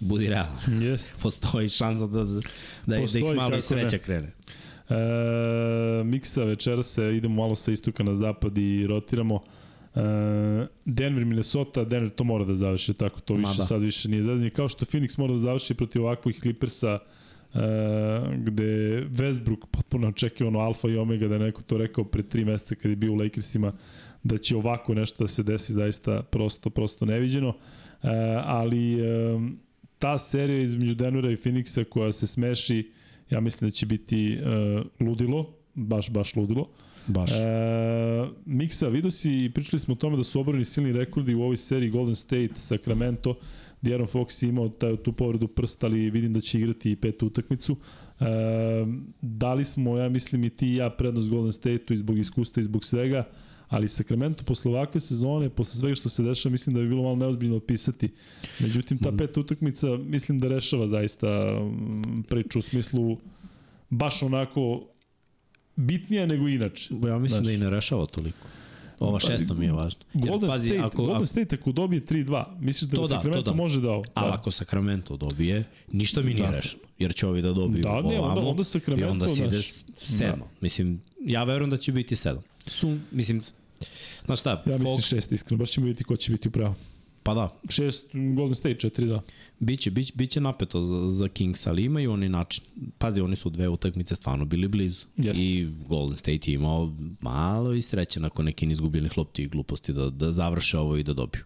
Budi 0.00 0.28
realan. 0.28 0.82
Jest. 0.82 1.14
Postoji 1.22 1.68
šansa 1.68 2.06
da, 2.06 2.24
da, 2.24 2.32
da, 2.32 2.40
da 2.86 2.96
Postoji, 2.96 3.24
ih 3.30 3.36
malo 3.36 3.56
i 3.56 3.60
sreća 3.60 3.96
ne. 3.96 3.98
krene. 3.98 4.32
E, 4.92 6.04
miksa 6.04 6.44
večera 6.44 6.82
se, 6.82 7.16
idemo 7.16 7.34
malo 7.34 7.56
sa 7.56 7.72
istoka 7.72 8.02
na 8.02 8.14
zapad 8.14 8.58
i 8.58 8.86
rotiramo. 8.86 9.40
Denver, 10.84 11.24
Minnesota, 11.24 11.84
Denver 11.84 12.10
to 12.10 12.24
mora 12.24 12.44
da 12.44 12.54
završi, 12.54 12.94
tako 12.94 13.20
to 13.20 13.34
više 13.34 13.56
da. 13.56 13.62
sad 13.62 13.82
više 13.82 14.08
nije 14.08 14.22
zezanje. 14.22 14.50
Kao 14.50 14.68
što 14.68 14.84
Phoenix 14.84 15.18
mora 15.18 15.32
da 15.32 15.38
završi 15.38 15.74
protiv 15.74 16.02
ovakvih 16.02 16.40
Clippersa, 16.40 16.98
Uh, 17.54 17.58
gde 18.34 19.02
Westbrook 19.10 19.66
potpuno 19.70 20.08
očekivano 20.08 20.58
alfa 20.58 20.88
i 20.88 20.96
omega 20.96 21.28
da 21.28 21.34
je 21.34 21.40
neko 21.40 21.62
to 21.62 21.78
rekao 21.78 22.04
pre 22.04 22.22
tri 22.22 22.44
meseca 22.44 22.74
kad 22.74 22.90
je 22.90 22.96
bio 22.96 23.12
u 23.12 23.14
Lakersima 23.14 23.72
da 24.22 24.38
će 24.38 24.56
ovako 24.56 24.94
nešto 24.94 25.24
da 25.24 25.28
se 25.28 25.42
desi 25.42 25.72
zaista 25.72 26.22
prosto 26.22 26.70
prosto 26.70 27.04
neviđeno 27.06 27.48
uh, 27.48 27.54
ali 28.44 29.10
um, 29.10 29.58
ta 29.98 30.18
serija 30.18 30.62
između 30.62 30.94
Denvera 30.94 31.30
i 31.30 31.36
Phoenixa 31.36 31.84
koja 31.84 32.12
se 32.12 32.26
smeši 32.26 32.90
ja 33.30 33.40
mislim 33.40 33.70
da 33.70 33.72
će 33.72 33.86
biti 33.86 34.38
uh, 34.38 35.06
ludilo 35.06 35.54
baš 35.74 36.10
baš 36.10 36.36
ludilo 36.36 36.68
Baš. 37.06 37.30
E, 37.32 37.34
Miksa, 38.44 38.88
vidio 38.88 39.10
si 39.10 39.44
i 39.44 39.50
pričali 39.54 39.80
smo 39.80 39.94
o 39.94 39.96
tome 39.96 40.16
da 40.16 40.24
su 40.24 40.40
obrani 40.40 40.64
silni 40.64 40.92
rekordi 40.92 41.34
u 41.34 41.42
ovoj 41.42 41.56
seriji 41.56 41.90
Golden 41.90 42.14
State, 42.14 42.54
Sacramento, 42.56 43.34
gdje 43.80 43.94
Aaron 43.94 44.08
Fox 44.08 44.44
je 44.44 44.48
imao 44.48 44.68
taj, 44.68 44.96
tu 44.96 45.12
povredu 45.12 45.48
prsta, 45.48 45.86
ali 45.86 46.10
vidim 46.10 46.32
da 46.32 46.40
će 46.40 46.58
igrati 46.58 46.90
i 46.90 46.96
petu 46.96 47.26
utakmicu. 47.26 47.76
E, 48.20 48.24
dali 49.20 49.64
smo, 49.64 49.98
ja 49.98 50.08
mislim 50.08 50.44
i 50.44 50.50
ti 50.50 50.68
i 50.68 50.76
ja, 50.76 50.90
prednost 50.90 51.30
Golden 51.30 51.52
State-u 51.52 51.94
i 51.94 51.96
zbog 51.96 52.18
iskustva 52.18 52.60
i 52.60 52.64
zbog 52.64 52.84
svega, 52.84 53.24
ali 53.72 53.88
Sacramento 53.88 54.44
posle 54.44 54.70
ovakve 54.70 55.00
sezone, 55.00 55.48
posle 55.48 55.74
svega 55.74 55.94
što 55.94 56.08
se 56.08 56.22
dešava, 56.22 56.50
mislim 56.50 56.74
da 56.74 56.82
bi 56.82 56.88
bilo 56.88 57.02
malo 57.02 57.16
neozbiljno 57.16 57.56
opisati. 57.56 58.08
Međutim, 58.58 58.98
ta 58.98 59.12
peta 59.12 59.40
utakmica 59.40 59.86
mislim 59.88 60.38
da 60.38 60.48
rešava 60.48 60.88
zaista 60.88 61.26
mm, 61.54 62.22
priču 62.22 62.58
u 62.58 62.62
smislu 62.62 63.16
baš 63.90 64.22
onako 64.22 64.82
bitnija 65.76 66.26
nego 66.26 66.48
inače. 66.48 66.94
Ja 67.06 67.18
mislim 67.18 67.28
Znaš. 67.28 67.44
da 67.44 67.52
i 67.52 67.58
ne 67.58 67.70
rešava 67.70 68.06
toliko. 68.06 68.46
Ova 68.98 69.20
šesta 69.20 69.54
mi 69.54 69.64
je 69.64 69.72
važna. 69.72 70.00
Jer, 70.14 70.28
Golden, 70.28 70.50
pazi, 70.50 70.68
State, 70.68 70.82
ako, 70.82 71.04
Golden 71.04 71.26
State 71.26 71.54
ako 71.54 71.72
dobije 71.72 72.02
3-2, 72.02 72.44
misliš 72.60 72.90
da, 72.90 72.96
da 72.98 73.08
Sacramento 73.08 73.42
to 73.42 73.50
da. 73.50 73.56
može 73.56 73.80
da 73.80 73.90
ovo? 73.90 74.04
ali 74.14 74.28
Da. 74.28 74.34
ako 74.34 74.50
Sacramento 74.50 75.16
dobije, 75.16 75.64
ništa 75.92 76.20
mi 76.22 76.34
nije 76.34 76.46
Da. 76.46 76.50
rešeno. 76.50 76.82
Jer 76.98 77.14
će 77.14 77.26
ovi 77.26 77.42
da 77.42 77.52
dobiju 77.52 77.82
Da, 77.82 77.92
ne, 77.92 77.98
onda- 77.98 78.20
ovamo 78.20 78.48
onda 78.48 78.60
i 78.60 78.64
Sacramento, 78.64 79.10
onda 79.10 79.28
si 79.28 79.32
ide 79.34 79.50
znaš, 79.50 79.72
sedmo. 79.96 80.36
da. 80.36 80.50
Mislim, 80.60 81.00
ja 81.20 81.44
verujem 81.44 81.70
da 81.70 81.76
će 81.76 81.92
biti 81.92 82.16
sedam. 82.16 82.42
Su, 82.66 82.96
mislim, 83.12 83.42
znaš 84.24 84.40
šta, 84.40 84.50
Ja 84.50 84.72
mislim 84.72 84.86
Fox, 84.86 85.08
šest, 85.08 85.32
iskreno. 85.32 85.58
Baš 85.58 85.70
ćemo 85.70 85.86
vidjeti 85.86 86.04
ko 86.04 86.16
će 86.16 86.32
biti 86.32 86.48
upravo. 86.48 86.74
pa 87.22 87.34
da, 87.34 87.60
Šest, 87.68 88.06
Golden 88.12 88.54
State, 88.54 88.78
četiri, 88.78 89.06
da. 89.06 89.20
Biće, 89.58 89.90
biće, 89.90 90.12
biće 90.16 90.40
napeto 90.40 90.84
za, 90.84 91.10
za 91.10 91.28
Kings, 91.28 91.66
ali 91.66 91.84
imaju 91.84 92.12
oni 92.12 92.28
način. 92.28 92.64
Pazi, 92.98 93.20
oni 93.20 93.36
su 93.36 93.50
dve 93.50 93.68
utakmice 93.68 94.16
stvarno 94.16 94.44
bili 94.44 94.68
blizu. 94.68 95.04
Jeste. 95.16 95.42
I 95.42 95.68
Golden 95.88 96.16
State 96.16 96.50
je 96.50 96.54
imao 96.54 96.92
malo 97.20 97.74
i 97.74 97.82
sreće 97.82 98.20
nakon 98.20 98.44
nekih 98.44 98.70
izgubljenih 98.70 99.18
lopti 99.18 99.42
i 99.42 99.46
gluposti 99.48 99.92
da, 99.92 100.10
da 100.10 100.30
završe 100.30 100.78
ovo 100.78 100.96
i 100.96 101.02
da 101.02 101.12
dobiju. 101.12 101.44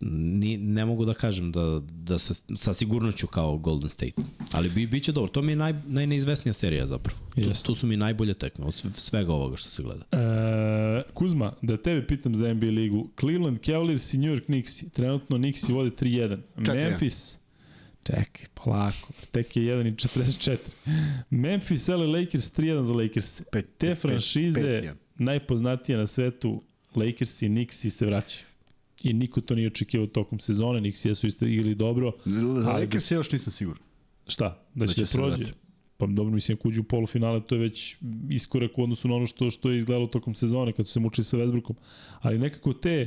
Ni, 0.00 0.56
ne 0.56 0.84
mogu 0.84 1.04
da 1.04 1.14
kažem 1.14 1.52
da, 1.52 1.60
da 1.82 2.18
sa, 2.18 2.34
sa 2.56 2.74
sigurnoću 2.74 3.26
kao 3.26 3.58
Golden 3.58 3.90
State. 3.90 4.12
Ali 4.52 4.68
bi, 4.68 4.86
biće 4.86 5.12
dobro. 5.12 5.30
To 5.30 5.42
mi 5.42 5.52
je 5.52 5.56
naj, 5.56 5.74
najneizvesnija 5.86 6.52
serija 6.52 6.86
zapravo. 6.86 7.18
Tu, 7.34 7.40
Jeste. 7.40 7.66
tu 7.66 7.74
su 7.74 7.86
mi 7.86 7.96
najbolje 7.96 8.34
tekme 8.34 8.64
od 8.64 8.74
sve- 8.74 8.90
svega 8.92 9.32
ovoga 9.32 9.56
što 9.56 9.70
se 9.70 9.82
gleda. 9.82 10.04
E, 10.12 11.02
Kuzma, 11.14 11.52
da 11.62 11.76
tebe 11.76 12.06
pitam 12.06 12.34
za 12.34 12.48
NBA 12.48 12.66
ligu. 12.66 13.08
Cleveland 13.20 13.58
Cavaliers 13.60 14.14
i 14.14 14.18
New 14.18 14.30
York 14.30 14.44
Knicks. 14.44 14.84
Trenutno 14.84 15.36
Knicks 15.36 15.68
vode 15.68 15.90
3-1. 15.92 16.36
4-1. 16.56 16.74
Memphis. 16.84 17.38
Čekaj, 18.04 18.46
polako. 18.54 19.08
Tek 19.30 19.56
je 19.56 19.62
1 19.64 19.88
i 19.88 19.92
44. 19.92 20.56
Memphis, 21.30 21.88
LA 21.88 21.96
Lakers 21.96 22.52
3-1 22.52 22.82
za 22.82 22.92
Lakers. 22.94 23.42
Pet, 23.52 23.66
Te 23.78 23.86
pet, 23.86 23.98
franšize, 23.98 24.60
pet, 24.60 24.82
jedan. 24.82 24.96
najpoznatije 25.16 25.98
na 25.98 26.06
svetu, 26.06 26.62
Lakers 26.94 27.42
i 27.42 27.46
Knicks 27.46 27.76
se 27.80 28.06
vraćaju. 28.06 28.47
I 29.02 29.12
niko 29.12 29.40
to 29.40 29.54
nije 29.54 29.66
očekivao 29.66 30.06
tokom 30.06 30.38
sezone, 30.38 30.80
Knicks 30.80 31.04
jesu 31.04 31.26
isto 31.26 31.46
igrali 31.46 31.74
dobro. 31.74 32.12
Za 32.60 32.72
Lakers 32.72 33.10
još 33.10 33.32
nisam 33.32 33.52
siguran. 33.52 33.82
Šta? 34.26 34.64
Da 34.74 34.86
će 34.86 34.90
da, 34.90 34.94
će 34.94 35.06
se 35.06 35.18
prođe? 35.18 35.44
Pa 35.96 36.06
dobro, 36.06 36.34
mislim, 36.34 36.58
ako 36.58 36.68
uđe 36.68 36.80
u 36.80 36.84
polufinale, 36.84 37.40
to 37.40 37.54
je 37.54 37.60
već 37.60 37.96
iskorak 38.30 38.78
u 38.78 38.82
odnosu 38.82 39.08
na 39.08 39.14
ono 39.14 39.26
što, 39.26 39.50
što 39.50 39.70
je 39.70 39.78
izgledalo 39.78 40.06
tokom 40.06 40.34
sezone, 40.34 40.72
kad 40.72 40.86
su 40.86 40.92
se 40.92 41.00
mučili 41.00 41.24
sa 41.24 41.36
Westbrookom. 41.36 41.74
Ali 42.20 42.38
nekako 42.38 42.72
te 42.72 43.06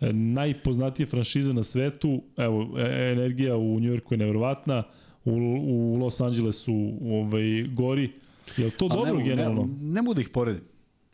e, 0.00 0.12
najpoznatije 0.12 1.06
franšize 1.06 1.52
na 1.52 1.62
svetu, 1.62 2.22
evo, 2.36 2.78
e, 2.78 3.12
energija 3.12 3.56
u 3.56 3.80
Njujorku 3.80 4.14
je 4.14 4.18
nevjerovatna, 4.18 4.82
u, 5.24 5.30
u 5.62 5.96
Los 5.96 6.20
Angelesu 6.20 6.92
ovaj, 7.02 7.62
gori. 7.62 8.12
Je 8.56 8.70
to 8.70 8.88
Ali 8.90 8.98
dobro 8.98 9.18
ne, 9.18 9.24
generalno? 9.24 9.62
Ne, 9.62 9.92
ne 9.92 10.02
mogu 10.02 10.14
da 10.14 10.20
ih 10.20 10.28
poredim. 10.28 10.62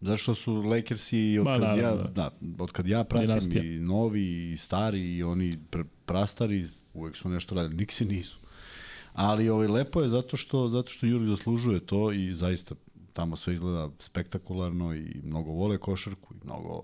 Zašto 0.01 0.35
su 0.35 0.55
Lakersi 0.55 1.39
od 1.39 1.45
Ma, 1.45 1.53
kad, 1.53 1.63
ja, 1.63 1.83
naravno, 1.83 2.05
da. 2.05 2.31
od 2.59 2.73
kad 2.73 2.87
ja 2.87 3.05
pratim 3.05 3.29
Dinastija. 3.29 3.65
i 3.65 3.79
novi 3.79 4.53
i 4.53 4.57
stari 4.57 5.17
i 5.17 5.23
oni 5.23 5.59
pr 5.71 5.81
prastari 6.07 6.67
uvek 6.95 7.17
su 7.17 7.29
nešto 7.29 7.55
radili. 7.55 7.77
Niksi 7.77 8.05
nisu. 8.05 8.39
Ali 9.13 9.49
ovaj, 9.49 9.67
lepo 9.67 10.03
je 10.03 10.09
zato 10.09 10.37
što, 10.37 10.69
zato 10.69 10.89
što 10.89 11.07
Jurg 11.07 11.27
zaslužuje 11.27 11.81
to 11.81 12.13
i 12.13 12.35
zaista 12.35 12.75
tamo 13.13 13.37
sve 13.37 13.55
izgleda 13.55 13.91
spektakularno 13.99 14.95
i 14.95 15.21
mnogo 15.25 15.51
vole 15.51 15.79
košarku 15.79 16.35
i 16.35 16.45
mnogo 16.45 16.83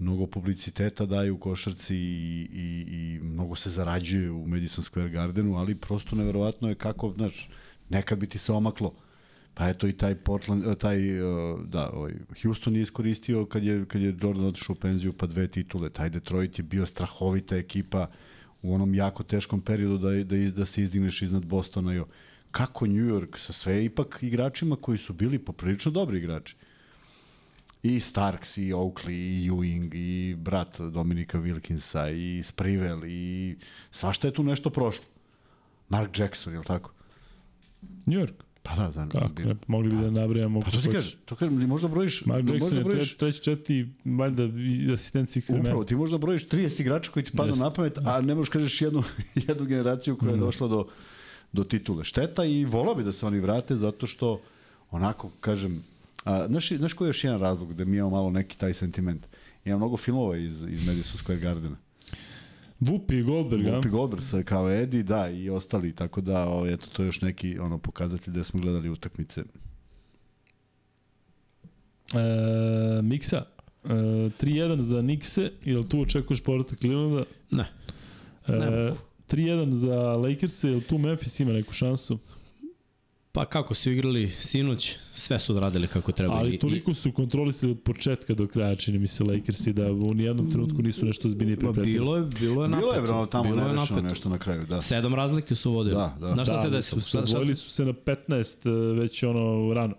mnogo 0.00 0.26
publiciteta 0.26 1.06
daju 1.06 1.38
košarci 1.38 1.96
i, 1.96 2.48
i, 2.52 2.84
i 2.90 3.18
mnogo 3.22 3.56
se 3.56 3.70
zarađuje 3.70 4.30
u 4.30 4.46
Madison 4.46 4.84
Square 4.84 5.10
Gardenu, 5.10 5.56
ali 5.56 5.74
prosto 5.74 6.16
neverovatno 6.16 6.68
je 6.68 6.74
kako, 6.74 7.12
znaš, 7.16 7.50
nekad 7.88 8.18
bi 8.18 8.26
ti 8.26 8.38
se 8.38 8.52
omaklo. 8.52 8.94
Pa 9.54 9.68
eto 9.68 9.88
i 9.88 9.92
taj 9.92 10.14
Portland, 10.14 10.66
eh, 10.66 10.74
taj, 10.74 11.18
eh, 11.18 11.22
da, 11.64 11.90
ovaj, 11.90 12.12
Houston 12.42 12.76
je 12.76 12.82
iskoristio 12.82 13.46
kad 13.46 13.64
je, 13.64 13.84
kad 13.84 14.02
je 14.02 14.16
Jordan 14.22 14.46
otišao 14.46 14.72
u 14.72 14.80
penziju 14.80 15.12
pa 15.12 15.26
dve 15.26 15.48
titule. 15.48 15.90
Taj 15.90 16.10
Detroit 16.10 16.58
je 16.58 16.62
bio 16.62 16.86
strahovita 16.86 17.56
ekipa 17.56 18.06
u 18.62 18.74
onom 18.74 18.94
jako 18.94 19.22
teškom 19.22 19.60
periodu 19.60 19.98
da, 19.98 20.24
da, 20.24 20.36
iz, 20.36 20.54
da 20.54 20.66
se 20.66 20.82
izdigneš 20.82 21.22
iznad 21.22 21.44
Bostona. 21.46 21.92
Jo. 21.92 22.06
Kako 22.50 22.86
New 22.86 23.06
York 23.06 23.38
sa 23.38 23.52
sve 23.52 23.84
ipak 23.84 24.18
igračima 24.22 24.76
koji 24.76 24.98
su 24.98 25.12
bili 25.12 25.38
poprilično 25.38 25.92
dobri 25.92 26.18
igrači. 26.18 26.56
I 27.82 28.00
Starks, 28.00 28.56
i 28.58 28.72
Oakley, 28.72 29.44
i 29.44 29.50
Ewing, 29.50 29.94
i 29.94 30.34
brat 30.34 30.80
Dominika 30.80 31.38
Wilkinsa, 31.38 32.12
i 32.12 32.42
Sprivel, 32.42 33.04
i 33.04 33.56
svašta 33.90 34.28
je 34.28 34.34
tu 34.34 34.42
nešto 34.42 34.70
prošlo. 34.70 35.04
Mark 35.88 36.18
Jackson, 36.18 36.52
je 36.52 36.58
li 36.58 36.64
tako? 36.64 36.92
New 38.06 38.20
York? 38.20 38.49
Pa 38.62 38.74
da, 38.74 38.88
da. 38.88 39.08
Kako 39.08 39.42
ne? 39.42 39.54
Mogli 39.66 39.90
bi 39.90 39.96
da 39.96 40.10
nabrajamo. 40.10 40.60
Pa 40.60 40.70
to 40.70 40.80
ti 40.80 40.90
kažeš, 40.92 41.16
to 41.24 41.36
kažem, 41.36 41.60
ti 41.60 41.66
možda 41.66 41.88
brojiš, 41.88 42.24
Mark 42.26 42.40
Jackson 42.40 42.60
možda 42.60 42.76
je 42.76 42.84
brojiš, 42.84 43.14
treći, 43.14 43.42
četiri, 43.42 43.88
valjda 44.04 44.42
asistent 44.92 45.28
svih 45.28 45.44
vremena. 45.48 45.68
upravo, 45.68 45.84
ti 45.84 45.96
možda 45.96 46.18
brojiš 46.18 46.48
30 46.48 46.80
igrača 46.80 47.10
koji 47.10 47.24
ti 47.24 47.32
Jeste, 47.46 47.64
na 47.64 47.70
pamet, 47.70 47.98
a 47.98 48.20
ne 48.20 48.34
možeš 48.34 48.48
kažeš 48.48 48.80
jednu, 48.80 49.02
jednu 49.48 49.64
generaciju 49.64 50.16
koja 50.16 50.30
je 50.30 50.36
došla 50.36 50.68
do, 50.68 50.86
do 51.52 51.64
titule. 51.64 52.04
Šteta 52.04 52.44
i 52.44 52.64
volao 52.64 52.94
bi 52.94 53.04
da 53.04 53.12
se 53.12 53.26
oni 53.26 53.40
vrate 53.40 53.76
zato 53.76 54.06
što 54.06 54.40
onako, 54.90 55.30
kažem, 55.40 55.82
a, 56.24 56.46
znaš, 56.46 56.72
znaš 56.72 56.92
koji 56.92 57.06
je 57.06 57.10
još 57.10 57.24
jedan 57.24 57.40
razlog 57.40 57.74
da 57.74 57.84
mi 57.84 57.96
imamo 57.96 58.10
malo 58.10 58.30
neki 58.30 58.58
taj 58.58 58.74
sentiment? 58.74 59.26
Ima 59.64 59.76
mnogo 59.76 59.96
filmova 59.96 60.36
iz, 60.36 60.64
iz 60.68 60.86
Madison 60.86 61.20
Square 61.20 61.40
Gardena. 61.40 61.76
Vupi 62.80 63.16
i 63.16 63.22
Goldberg, 63.22 63.66
a? 63.66 63.70
Whoopi 63.70 63.88
Goldberg 63.88 64.22
sa 64.22 64.42
kao 64.42 64.70
Eddie, 64.70 65.02
da, 65.02 65.28
i 65.28 65.50
ostali, 65.50 65.94
tako 65.94 66.20
da, 66.20 66.48
o, 66.48 66.66
eto, 66.66 66.86
to 66.92 67.02
je 67.02 67.06
još 67.06 67.20
neki 67.20 67.58
ono, 67.58 67.78
pokazatelj 67.78 68.34
da 68.34 68.44
smo 68.44 68.60
gledali 68.60 68.88
utakmice. 68.88 69.40
E, 72.14 73.02
Miksa, 73.02 73.44
e, 73.84 73.88
3-1 73.88 74.80
za 74.80 75.02
Nikse, 75.02 75.50
jel 75.64 75.82
tu 75.82 76.00
očekuješ 76.00 76.40
povratak 76.40 76.78
Clevelanda? 76.78 77.24
Ne. 77.50 77.72
E, 78.46 78.52
Ne 78.52 78.70
mogu. 78.70 78.96
3-1 79.30 79.72
za 79.72 79.96
Lakers, 79.96 80.64
jel 80.64 80.80
tu 80.88 80.98
Memphis 80.98 81.40
ima 81.40 81.52
neku 81.52 81.72
šansu? 81.72 82.18
Pa 83.32 83.44
kako 83.44 83.74
su 83.74 83.90
igrali 83.90 84.30
sinoć, 84.38 84.96
sve 85.12 85.38
su 85.38 85.52
odradili 85.52 85.86
kako 85.86 86.12
treba. 86.12 86.34
Ali 86.34 86.58
toliko 86.58 86.94
su 86.94 87.12
kontrolisali 87.12 87.72
od 87.72 87.80
početka 87.80 88.34
do 88.34 88.46
kraja, 88.46 88.76
čini 88.76 88.98
mi 88.98 89.06
se 89.06 89.24
Lakersi, 89.24 89.72
da 89.72 89.92
u 89.92 90.14
nijednom 90.14 90.50
trenutku 90.50 90.82
nisu 90.82 91.06
nešto 91.06 91.28
zbinije 91.28 91.56
Ma, 91.56 91.60
pripremili. 91.60 91.92
bilo 91.92 92.16
je, 92.16 92.22
bilo 92.40 92.62
je 92.62 92.68
napeto. 92.68 92.86
Bilo 92.86 92.94
je 92.94 93.02
brano 93.02 93.26
tamo 93.26 93.44
bilo 93.44 93.66
je 93.66 93.72
napeto. 93.74 94.00
nešto 94.00 94.28
na 94.28 94.38
kraju, 94.38 94.66
da. 94.66 94.82
Sedam 94.82 95.14
razlike 95.14 95.54
su 95.54 95.72
vodili. 95.72 95.94
Da, 95.96 96.16
da. 96.20 96.26
Znaš 96.26 96.46
šta 96.46 96.52
da, 96.52 96.58
se 96.58 96.70
desilo? 96.70 97.00
Su, 97.00 97.08
Šta, 97.08 97.54
su 97.54 97.70
se 97.70 97.84
na 97.84 97.92
15 97.92 98.68
e, 98.96 99.00
već 99.00 99.22
ono 99.22 99.74
rano. 99.74 99.94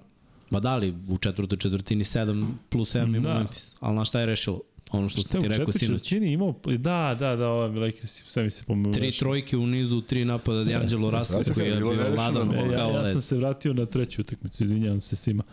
Ma 0.49 0.59
da 0.59 0.75
li, 0.75 0.95
u 1.09 1.17
četvrtoj 1.17 1.57
četvrtini 1.57 2.03
7 2.03 2.45
plus 2.69 2.95
7 2.95 3.17
ima 3.17 3.29
Da. 3.29 3.33
Memphis. 3.33 3.75
Ali 3.79 3.95
na 3.95 4.05
šta 4.05 4.19
je 4.19 4.25
rešilo? 4.25 4.61
Ono 4.91 5.09
što 5.09 5.21
Šta 5.21 5.29
sam 5.29 5.37
je 5.37 5.41
ti 5.43 5.57
rekao 5.57 5.71
sinoć. 5.71 6.01
četvrtini 6.01 6.31
imao? 6.31 6.55
Da, 6.67 7.15
da, 7.19 7.35
da, 7.35 7.47
ovaj 7.47 7.69
Lakers, 7.69 8.23
sve 8.25 8.43
mi 8.43 8.49
se 8.49 8.63
pomeo. 8.65 8.93
Tri 8.93 9.11
trojke 9.11 9.57
u 9.57 9.67
nizu, 9.67 10.01
tri 10.01 10.25
napada 10.25 10.57
D'Angelo 10.57 11.09
Russell 11.09 11.39
Zato 11.39 11.53
koji 11.53 11.67
je 11.67 11.75
bilo 11.75 11.91
bio 11.91 12.09
ladan 12.09 12.51
E, 12.51 12.57
ja, 12.57 12.71
ja 12.73 12.87
led. 12.87 13.11
sam 13.11 13.21
se 13.21 13.37
vratio 13.37 13.73
na 13.73 13.85
treću 13.85 14.21
utakmicu, 14.21 14.63
izvinjavam 14.63 15.01
se 15.01 15.15
svima. 15.15 15.43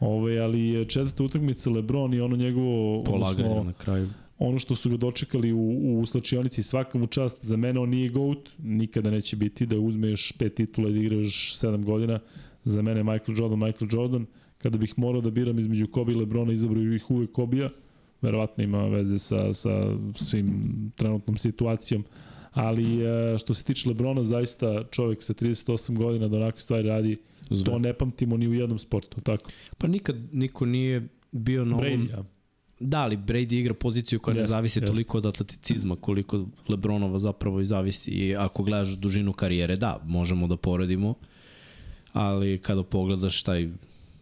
Ove, 0.00 0.38
ali 0.38 0.86
četvrta 0.88 1.24
utakmica 1.24 1.70
Lebron 1.70 2.14
i 2.14 2.20
ono 2.20 2.36
njegovo 2.36 3.04
Polaganje 3.04 3.44
odnosno, 3.44 3.64
na 3.64 3.72
kraju. 3.72 4.08
ono 4.38 4.58
što 4.58 4.74
su 4.74 4.90
ga 4.90 4.96
dočekali 4.96 5.52
u, 5.52 5.68
u 6.00 6.06
slačionici 6.06 6.62
svaka 6.62 6.98
mu 6.98 7.06
čast, 7.06 7.44
za 7.44 7.56
mene 7.56 7.80
on 7.80 7.88
nije 7.88 8.08
GOAT, 8.08 8.38
nikada 8.58 9.10
neće 9.10 9.36
biti 9.36 9.66
da 9.66 9.78
uzme 9.78 10.08
još 10.08 10.32
pet 10.32 10.54
titula 10.54 10.88
i 10.88 10.92
da 10.92 10.98
igra 10.98 11.16
još 11.16 11.56
sedam 11.56 11.84
godina. 11.84 12.18
Za 12.64 12.82
mene 12.82 13.02
Michael 13.02 13.38
Jordan, 13.38 13.58
Michael 13.58 13.88
Jordan. 13.92 14.26
Kada 14.58 14.78
bih 14.78 14.94
morao 14.96 15.20
da 15.20 15.30
biram 15.30 15.58
između 15.58 15.86
Kobe 15.86 16.12
i 16.12 16.16
Lebrona, 16.16 16.52
izabrao 16.52 16.82
bih 16.82 17.10
uvek 17.10 17.32
Kobija. 17.32 17.70
Verovatno 18.22 18.64
ima 18.64 18.86
veze 18.86 19.18
sa, 19.18 19.54
sa 19.54 19.96
svim 20.14 20.72
trenutnom 20.96 21.36
situacijom, 21.36 22.04
ali 22.52 23.04
e, 23.04 23.38
što 23.38 23.54
se 23.54 23.64
tiče 23.64 23.88
Lebrona, 23.88 24.24
zaista 24.24 24.84
čovjek 24.90 25.22
sa 25.22 25.34
38 25.34 25.96
godina 25.96 26.28
da 26.28 26.36
onakve 26.36 26.60
stvari 26.60 26.88
radi, 26.88 27.16
Zve. 27.50 27.64
to 27.64 27.78
ne 27.78 27.92
pamtimo 27.92 28.36
ni 28.36 28.48
u 28.48 28.54
jednom 28.54 28.78
sportu, 28.78 29.20
tako? 29.20 29.50
Pa 29.78 29.86
nikad 29.86 30.16
niko 30.32 30.66
nije 30.66 31.08
bio 31.32 31.64
na 31.64 31.76
ovom... 31.76 31.86
Brady, 31.86 32.10
ja. 32.10 32.24
Da, 32.80 32.98
ali 32.98 33.16
Brady 33.16 33.54
igra 33.54 33.74
poziciju 33.74 34.20
koja 34.20 34.34
ne 34.34 34.40
Jeste, 34.40 34.50
zavisi 34.50 34.78
jeste. 34.78 34.92
toliko 34.92 35.18
od 35.18 35.26
atleticizma 35.26 35.96
koliko 35.96 36.46
Lebronova 36.68 37.18
zapravo 37.18 37.60
i 37.60 37.64
zavisi. 37.64 38.10
I 38.10 38.36
ako 38.36 38.62
gledaš 38.62 38.88
dužinu 38.88 39.32
karijere, 39.32 39.76
da, 39.76 40.00
možemo 40.04 40.46
da 40.46 40.56
poredimo, 40.56 41.14
ali 42.12 42.58
kada 42.58 42.82
pogledaš 42.82 43.42
taj 43.42 43.68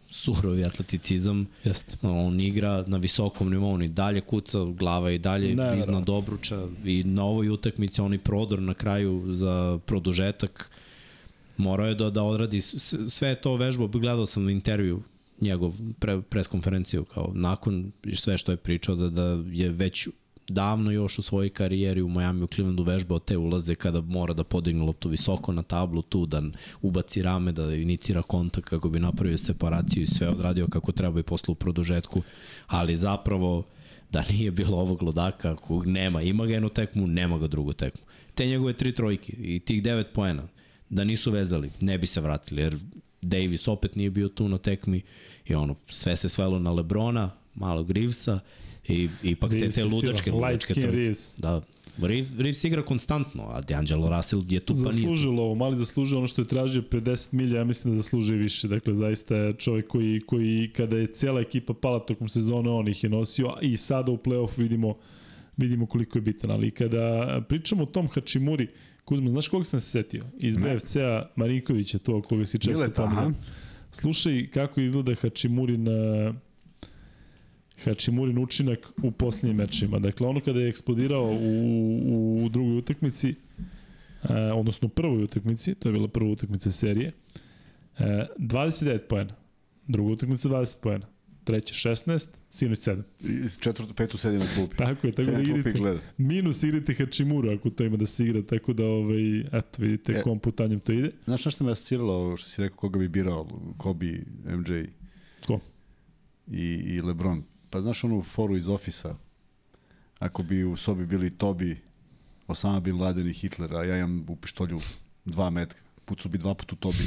surovi 0.09 0.65
atleticizam, 0.65 1.47
Jeste. 1.63 1.97
on 2.01 2.39
igra 2.39 2.83
na 2.87 2.97
visokom 2.97 3.49
nivou, 3.49 3.73
on 3.73 3.83
i 3.83 3.87
dalje 3.87 4.21
kuca, 4.21 4.63
glava 4.63 5.11
i 5.11 5.17
dalje 5.17 5.47
Neverovatno. 5.47 5.79
iznad 5.79 6.09
obruča 6.09 6.67
i 6.85 7.03
na 7.03 7.23
ovoj 7.23 7.49
utakmici 7.49 8.01
onaj 8.01 8.17
prodor 8.17 8.61
na 8.61 8.73
kraju 8.73 9.23
za 9.27 9.79
produžetak 9.85 10.71
morao 11.57 11.87
je 11.87 11.95
da, 11.95 12.09
da 12.09 12.23
odradi 12.23 12.61
sve 13.09 13.35
to 13.35 13.55
vežba, 13.55 13.87
gledao 13.87 14.25
sam 14.25 14.49
intervju 14.49 15.01
njegov 15.41 15.73
pre, 15.99 16.21
pres 16.21 16.47
konferenciju 16.47 17.05
kao 17.05 17.31
nakon 17.33 17.91
sve 18.13 18.37
što 18.37 18.51
je 18.51 18.57
pričao 18.57 18.95
da, 18.95 19.09
da 19.09 19.43
je 19.51 19.69
već 19.69 20.07
davno 20.47 20.91
još 20.91 21.19
u 21.19 21.21
svojoj 21.21 21.49
karijeri 21.49 22.01
u 22.01 22.09
Miami 22.09 22.43
u 22.43 22.47
Clevelandu 22.47 22.83
vežbao 22.83 23.19
te 23.19 23.37
ulaze 23.37 23.75
kada 23.75 24.01
mora 24.01 24.33
da 24.33 24.43
podigne 24.43 24.83
loptu 24.83 25.09
visoko 25.09 25.51
na 25.51 25.63
tablu 25.63 26.01
tu, 26.01 26.25
da 26.25 26.41
ubaci 26.81 27.21
rame, 27.21 27.51
da 27.51 27.73
inicira 27.75 28.21
kontakt 28.21 28.69
kako 28.69 28.89
bi 28.89 28.99
napravio 28.99 29.37
separaciju 29.37 30.03
i 30.03 30.07
sve 30.07 30.29
odradio 30.29 30.67
kako 30.67 30.91
treba 30.91 31.19
i 31.19 31.23
posle 31.23 31.51
u 31.51 31.55
produžetku, 31.55 32.21
ali 32.67 32.95
zapravo 32.95 33.63
da 34.11 34.23
nije 34.29 34.51
bilo 34.51 34.77
ovog 34.77 35.03
lodaka 35.03 35.55
kog 35.55 35.87
nema, 35.87 36.21
ima 36.21 36.45
ga 36.45 36.53
jednu 36.53 36.69
tekmu, 36.69 37.07
nema 37.07 37.37
ga 37.37 37.47
drugu 37.47 37.73
tekmu. 37.73 38.01
Te 38.35 38.45
njegove 38.45 38.73
tri 38.73 38.95
trojke 38.95 39.33
i 39.39 39.59
tih 39.59 39.83
devet 39.83 40.07
poena, 40.13 40.43
da 40.89 41.03
nisu 41.03 41.31
vezali, 41.31 41.71
ne 41.81 41.97
bi 41.97 42.07
se 42.07 42.21
vratili, 42.21 42.61
jer 42.61 42.77
Davis 43.21 43.67
opet 43.67 43.95
nije 43.95 44.09
bio 44.09 44.29
tu 44.29 44.49
na 44.49 44.57
tekmi 44.57 45.01
i 45.45 45.55
ono, 45.55 45.75
sve 45.89 46.15
se 46.15 46.29
svelo 46.29 46.59
na 46.59 46.71
Lebrona, 46.71 47.31
malo 47.57 47.83
Grivesa 47.83 48.39
i 48.87 49.09
ipak 49.23 49.49
te, 49.49 49.55
Reeves 49.55 49.75
te 49.75 49.81
je 49.81 49.85
ludačke, 49.85 50.23
sila, 50.23 50.35
ludačke 50.35 50.73
trojke. 50.73 50.91
Reeves. 50.91 51.35
Da, 51.37 51.61
Reeves, 52.01 52.31
Reeves 52.37 52.63
igra 52.63 52.85
konstantno, 52.85 53.43
a 53.43 53.61
D'Angelo 53.61 54.17
Russell 54.17 54.43
je 54.49 54.59
tu 54.59 54.73
pa 54.73 54.79
nije. 54.79 54.91
Zaslužilo 54.91 55.43
ovo, 55.43 55.55
mali 55.55 55.77
zaslužio 55.77 56.17
ono 56.17 56.27
što 56.27 56.41
je 56.41 56.47
tražio 56.47 56.81
50 56.81 57.33
milija, 57.33 57.57
ja 57.57 57.63
mislim 57.63 57.93
da 57.93 57.97
zaslužuje 57.97 58.39
više. 58.39 58.67
Dakle, 58.67 58.93
zaista 58.95 59.35
je 59.35 59.53
čovjek 59.53 59.87
koji, 59.87 60.21
koji 60.25 60.71
kada 60.75 60.97
je 60.97 61.07
cijela 61.07 61.41
ekipa 61.41 61.73
pala 61.73 61.99
tokom 61.99 62.29
sezone, 62.29 62.69
on 62.69 62.87
ih 62.87 63.03
je 63.03 63.09
nosio 63.09 63.47
a 63.47 63.61
i 63.61 63.77
sada 63.77 64.11
u 64.11 64.17
play-off 64.17 64.57
vidimo, 64.57 64.95
vidimo 65.57 65.85
koliko 65.85 66.17
je 66.17 66.21
bitan. 66.21 66.51
Ali 66.51 66.71
kada 66.71 67.41
pričamo 67.49 67.83
o 67.83 67.85
tom 67.85 68.07
Hačimuri, 68.07 68.67
Kuzma, 69.05 69.29
znaš 69.29 69.47
kog 69.47 69.65
sam 69.65 69.79
se 69.79 69.89
setio? 69.89 70.23
Iz. 70.39 70.57
BFC-a 70.57 71.29
Marinkovića, 71.35 71.97
to 71.99 72.21
koga 72.21 72.45
si 72.45 72.59
često 72.59 72.89
pominjao. 72.95 73.31
Slušaj 73.91 74.47
kako 74.53 74.81
izgleda 74.81 75.15
Hačimurin 75.15 75.87
uh, 75.87 76.35
Hačimurin 77.83 78.37
učinak 78.37 78.79
u 79.03 79.11
posljednjim 79.11 79.57
mečima. 79.57 79.99
Dakle, 79.99 80.27
ono 80.27 80.39
kada 80.39 80.59
je 80.59 80.69
eksplodirao 80.69 81.25
u, 81.41 82.45
u 82.45 82.49
drugoj 82.49 82.77
utakmici, 82.77 83.35
uh, 84.23 84.29
odnosno 84.55 84.85
u 84.85 84.89
prvoj 84.89 85.23
utakmici, 85.23 85.75
to 85.75 85.89
je 85.89 85.93
bila 85.93 86.07
prva 86.07 86.29
utakmica 86.29 86.71
serije, 86.71 87.11
uh, 87.99 88.05
29 88.37 88.99
poena, 88.99 89.33
druga 89.87 90.11
utakmica 90.11 90.49
20 90.49 90.81
poena, 90.81 91.05
treća 91.43 91.89
16, 91.89 92.27
sinoć 92.49 92.79
7. 92.79 93.01
I 93.19 93.59
četvrtu, 93.59 93.93
petu 93.93 94.17
sedi 94.17 94.37
na 94.37 94.45
klupi. 94.55 94.75
Tako 94.77 95.07
je, 95.07 95.13
tako 95.13 95.31
da 95.31 95.37
Sedi 95.37 95.47
na 95.47 95.53
klupi 95.53 95.57
i 95.57 95.71
igrate, 95.71 95.79
gleda. 95.79 95.99
minus 96.17 96.63
igrate 96.63 96.93
Hačimuru 96.93 97.51
ako 97.51 97.69
to 97.69 97.83
ima 97.83 97.97
da 97.97 98.05
se 98.05 98.23
igra, 98.25 98.41
tako 98.41 98.73
da, 98.73 98.85
ovaj, 98.85 99.39
eto, 99.39 99.77
vidite 99.81 100.11
E. 100.13 100.21
kom 100.21 100.39
putanjem 100.39 100.79
to 100.79 100.91
ide. 100.91 101.11
Znaš 101.25 101.45
na 101.45 101.51
što 101.51 101.63
me 101.63 101.71
asociralo 101.71 102.13
ovo 102.13 102.37
što 102.37 102.49
si 102.49 102.61
rekao 102.61 102.77
koga 102.77 102.99
bi 102.99 103.07
birao? 103.07 103.47
Kobe, 103.77 104.19
MJ 104.45 104.83
Ko? 105.47 105.59
i, 106.51 106.61
i 106.65 107.01
LeBron. 107.01 107.43
Pa 107.69 107.81
znaš 107.81 108.03
onu 108.03 108.23
foru 108.23 108.57
iz 108.57 108.69
ofisa? 108.69 109.15
Ako 110.19 110.43
bi 110.43 110.63
u 110.63 110.75
sobi 110.75 111.05
bili 111.05 111.37
Tobi, 111.37 111.81
Osama 112.47 112.79
Bin 112.79 112.99
Laden 112.99 113.27
i 113.27 113.33
Hitler, 113.33 113.75
a 113.75 113.83
ja 113.83 113.97
imam 113.97 114.25
u 114.27 114.35
pištolju 114.35 114.79
dva 115.25 115.49
metka. 115.49 115.79
Pucu 116.05 116.29
bi 116.29 116.37
dva 116.37 116.53
puta 116.53 116.75
u 116.75 116.77
Tobi. 116.77 116.97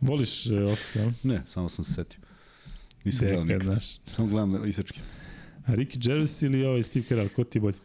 Voliš 0.00 0.46
uh, 0.46 0.72
Office, 0.72 1.12
ne, 1.22 1.42
samo 1.46 1.68
sam 1.68 1.84
se 1.84 1.92
setio. 1.92 2.20
Nisam 3.04 3.26
gledao 3.26 3.44
nikad. 3.44 3.62
znaš. 3.62 3.96
Samo 4.06 4.28
gledam 4.28 4.68
isečke. 4.68 5.00
A 5.66 5.72
Ricky 5.72 5.98
Gervais 6.08 6.42
ili 6.42 6.64
ovaj 6.64 6.82
Steve 6.82 7.06
Carell, 7.06 7.28
ko 7.28 7.44
ti 7.44 7.60
bolji? 7.60 7.76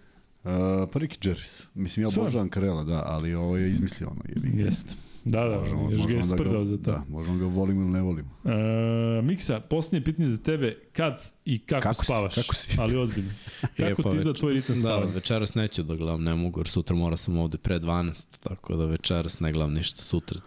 Uh, 0.43 0.51
pa 0.93 0.99
Ricky 0.99 1.17
Gervais. 1.21 1.63
Mislim, 1.73 2.03
ja 2.03 2.21
obožavam 2.21 2.49
Karela, 2.49 2.83
da, 2.83 3.03
ali 3.05 3.33
ovo 3.33 3.57
je 3.57 3.71
izmislio 3.71 4.09
ono. 4.09 4.21
Je, 4.27 4.63
Jeste. 4.63 4.93
Da, 5.29 5.43
da, 5.43 5.59
možemo, 5.59 5.91
još 5.91 6.01
ga 6.03 6.13
je 6.13 6.17
da 6.17 6.23
sprdao 6.23 6.65
za 6.65 6.77
to. 6.77 6.83
Da, 6.83 7.03
možemo 7.09 7.37
ga 7.37 7.45
volimo 7.45 7.81
ili 7.81 7.89
ne 7.89 8.01
volimo. 8.01 8.29
E, 8.45 9.21
Miksa, 9.21 9.59
posljednje 9.59 10.03
pitanje 10.03 10.29
za 10.29 10.37
tebe, 10.37 10.77
kad 10.91 11.21
i 11.45 11.59
kako, 11.59 11.81
Kako 11.81 11.95
si? 11.95 12.05
spavaš? 12.05 12.35
Kako 12.35 12.55
si? 12.55 12.75
Ali 12.77 12.97
ozbiljno. 12.97 13.31
E, 13.77 13.89
Kako 13.89 14.01
pa 14.01 14.11
ti 14.11 14.17
izgleda 14.17 14.39
tvoj 14.39 14.53
ritam 14.53 14.75
Da, 14.75 14.79
spavanja? 14.79 15.11
večeras 15.11 15.55
neću 15.55 15.83
da 15.83 15.95
gledam, 15.95 16.23
ne 16.23 16.35
mogu, 16.35 16.59
jer 16.59 16.67
sutra 16.67 16.95
mora 16.95 17.17
sam 17.17 17.37
ovde 17.37 17.57
pre 17.57 17.79
12, 17.79 18.25
tako 18.39 18.75
da 18.75 18.85
večeras 18.85 19.39
ne 19.39 19.51
gledam 19.51 19.73
ništa, 19.73 20.01
sutra 20.01 20.39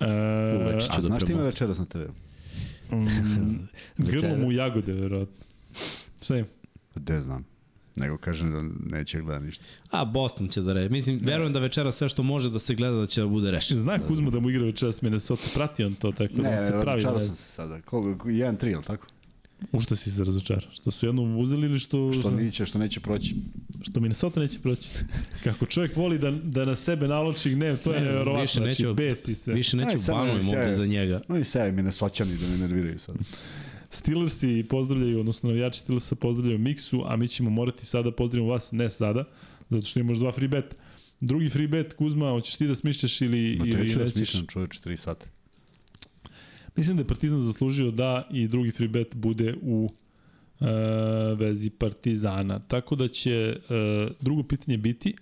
E, 0.00 0.04
uveče 0.56 0.86
A 0.90 0.94
ću 0.94 1.00
da 1.00 1.06
znaš 1.06 1.24
ti 1.24 1.32
ima 1.32 1.42
večeras 1.42 1.78
na 1.78 1.84
TV? 1.84 1.98
mm, 2.92 3.68
grlo 4.10 4.36
mu 4.36 4.52
jagode, 4.52 4.92
verovatno. 4.92 5.44
Šta 6.22 6.36
ima? 6.36 6.46
Gde 6.94 7.20
znam. 7.20 7.44
Nego 7.96 8.16
kažem 8.18 8.52
da 8.52 8.62
neće 8.96 9.20
gleda 9.20 9.40
ništa. 9.40 9.64
A, 9.90 10.04
Boston 10.04 10.48
će 10.48 10.62
da 10.62 10.72
re. 10.72 10.88
Mislim, 10.88 11.20
verujem 11.22 11.52
da 11.52 11.58
večera 11.58 11.92
sve 11.92 12.08
što 12.08 12.22
može 12.22 12.50
da 12.50 12.58
se 12.58 12.74
gleda 12.74 12.96
da 12.96 13.06
će 13.06 13.20
da 13.20 13.26
bude 13.26 13.50
rešeno. 13.50 13.80
Zna 13.80 13.98
Kuzma 13.98 14.30
da 14.30 14.40
mu 14.40 14.50
igra 14.50 14.64
večeras 14.64 15.02
Minnesota, 15.02 15.42
prati 15.54 15.84
on 15.84 15.94
to, 15.94 16.12
tako 16.12 16.34
da 16.34 16.42
Ne, 16.42 16.52
on 16.52 16.58
se 16.58 16.68
pravi. 16.70 16.84
razočarao 16.86 17.18
da 17.18 17.24
sam 17.24 17.36
se 17.36 17.42
sada. 17.44 17.80
Koliko, 17.80 18.28
1-3, 18.28 18.72
ili 18.72 18.82
tako? 18.82 19.06
U 19.72 19.80
šta 19.80 19.96
si 19.96 20.10
se 20.10 20.24
razočarao? 20.24 20.70
Što 20.72 20.90
su 20.90 21.06
jednom 21.06 21.36
uzeli 21.38 21.66
ili 21.66 21.78
što... 21.78 22.12
Što 22.12 22.30
neće, 22.30 22.66
što 22.66 22.78
neće 22.78 23.00
proći. 23.00 23.36
Što 23.82 24.00
Minnesota 24.00 24.40
neće 24.40 24.58
proći. 24.58 24.90
Kako 25.44 25.66
čovjek 25.66 25.96
voli 25.96 26.18
da, 26.18 26.30
da 26.30 26.64
na 26.64 26.76
sebe 26.76 27.08
naloči 27.08 27.50
gnev, 27.50 27.76
to 27.76 27.92
je 27.92 28.00
Ne, 28.00 28.06
nevjerovatno. 28.06 28.40
više 28.40 28.60
znači, 28.60 28.82
neću- 28.82 28.94
bes 28.94 29.28
i 29.28 29.34
sve. 29.34 29.54
Više 29.54 29.76
neću 29.76 29.96
ne 30.08 30.14
ovde 30.58 30.72
za 30.72 30.86
njega. 30.86 31.20
No 31.28 31.38
i 31.38 31.44
sve 31.44 31.72
mi 31.72 31.92
soćani 31.92 32.30
da 32.32 32.46
me 32.48 32.56
nerviraju 32.58 32.98
sad. 32.98 33.14
Steelersi 33.94 34.66
pozdravljaju, 34.70 35.20
odnosno 35.20 35.48
navijači 35.48 35.80
Steelersa 35.80 36.14
pozdravljaju 36.14 36.58
Miksu, 36.58 37.02
a 37.06 37.16
mi 37.16 37.28
ćemo 37.28 37.50
morati 37.50 37.86
sada 37.86 38.10
pozdravimo 38.12 38.52
vas, 38.52 38.72
ne 38.72 38.90
sada, 38.90 39.24
zato 39.70 39.86
što 39.86 40.00
imaš 40.00 40.18
dva 40.18 40.32
free 40.32 40.48
bet. 40.48 40.76
Drugi 41.20 41.48
free 41.48 41.68
bet, 41.68 41.94
Kuzma, 41.94 42.30
hoćeš 42.30 42.56
ti 42.56 42.66
da 42.66 42.74
smišljaš 42.74 43.20
ili, 43.20 43.56
Ma 43.58 43.66
ili 43.66 43.76
treću 43.76 43.98
da 43.98 44.06
smišljam 44.06 44.46
čoveč 44.46 44.80
3 44.80 44.96
sata. 44.96 45.26
Mislim 46.76 46.96
da 46.96 47.00
je 47.00 47.06
Partizan 47.06 47.40
zaslužio 47.40 47.90
da 47.90 48.28
i 48.30 48.48
drugi 48.48 48.70
free 48.70 48.88
bet 48.88 49.16
bude 49.16 49.54
u 49.62 49.90
e, 50.60 50.64
vezi 51.38 51.70
Partizana. 51.70 52.58
Tako 52.58 52.96
da 52.96 53.08
će 53.08 53.32
e, 53.32 53.58
drugo 54.20 54.42
pitanje 54.42 54.78
biti 54.78 55.14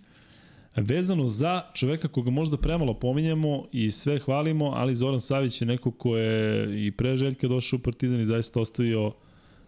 vezano 0.77 1.27
za 1.27 1.63
čoveka 1.75 2.09
koga 2.09 2.31
možda 2.31 2.57
premalo 2.57 2.95
pominjamo 2.95 3.65
i 3.73 3.91
sve 3.91 4.19
hvalimo, 4.19 4.73
ali 4.75 4.95
Zoran 4.95 5.21
Savić 5.21 5.63
je 5.63 5.67
neko 5.67 5.91
ko 5.91 6.17
je 6.17 6.87
i 6.87 6.91
pre 6.91 7.17
Željka 7.17 7.49
došao 7.49 7.77
u 7.77 7.83
Partizan 7.83 8.21
i 8.21 8.27
zaista 8.27 8.61
ostavio 8.61 9.13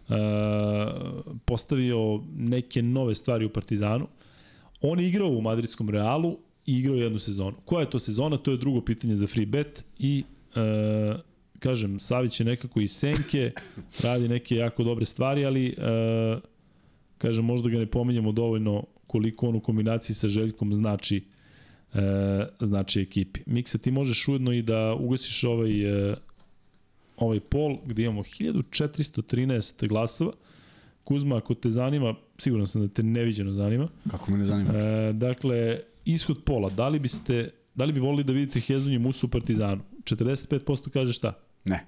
e, 0.09 0.13
postavio 1.45 2.21
neke 2.35 2.81
nove 2.81 3.15
stvari 3.15 3.45
u 3.45 3.49
Partizanu. 3.49 4.07
On 4.81 4.99
je 4.99 5.07
igrao 5.07 5.29
u 5.29 5.41
Madridskom 5.41 5.89
Realu 5.89 6.37
i 6.65 6.73
igrao 6.73 6.95
jednu 6.95 7.19
sezonu. 7.19 7.57
Koja 7.65 7.81
je 7.81 7.89
to 7.89 7.99
sezona? 7.99 8.37
To 8.37 8.51
je 8.51 8.57
drugo 8.57 8.81
pitanje 8.81 9.15
za 9.15 9.27
free 9.27 9.45
bet 9.45 9.85
i 9.99 10.23
e, 10.55 11.15
kažem, 11.59 11.99
Savić 11.99 12.39
je 12.39 12.45
nekako 12.45 12.81
iz 12.81 12.91
senke, 12.91 13.51
radi 14.03 14.27
neke 14.27 14.55
jako 14.55 14.83
dobre 14.83 15.05
stvari, 15.05 15.45
ali 15.45 15.67
e, 15.67 15.75
kažem, 17.17 17.45
možda 17.45 17.69
ga 17.69 17.77
ne 17.77 17.85
pominjamo 17.85 18.31
dovoljno 18.31 18.83
koliko 19.07 19.47
on 19.47 19.55
u 19.55 19.59
kombinaciji 19.59 20.15
sa 20.15 20.27
Željkom 20.27 20.73
znači 20.73 21.23
e, 21.93 21.99
znači 22.59 23.01
ekipi. 23.01 23.39
Miksa, 23.45 23.77
ti 23.77 23.91
možeš 23.91 24.27
ujedno 24.27 24.53
i 24.53 24.61
da 24.61 24.95
ugasiš 24.99 25.43
ovaj, 25.43 26.11
e, 26.11 26.15
ovaj 27.17 27.39
pol 27.39 27.77
gde 27.85 28.03
imamo 28.03 28.23
1413 28.23 29.87
glasova. 29.87 30.31
Kuzma, 31.03 31.37
ako 31.37 31.53
te 31.53 31.69
zanima, 31.69 32.15
siguran 32.37 32.67
sam 32.67 32.81
da 32.81 32.87
te 32.87 33.03
neviđeno 33.03 33.51
zanima. 33.51 33.87
Kako 34.11 34.31
me 34.31 34.37
ne 34.37 34.45
zanima. 34.45 34.73
E, 34.73 35.13
dakle, 35.13 35.79
ishod 36.05 36.43
pola, 36.43 36.69
da 36.69 36.87
li 36.87 36.99
biste 36.99 37.49
da 37.75 37.85
li 37.85 37.93
bi 37.93 37.99
volili 37.99 38.23
da 38.23 38.33
vidite 38.33 38.59
Hezonju 38.59 38.99
Musu 38.99 39.27
u 39.27 39.29
Partizanu? 39.29 39.81
45% 40.03 40.89
kaže 40.89 41.13
šta? 41.13 41.33
Ne. 41.65 41.85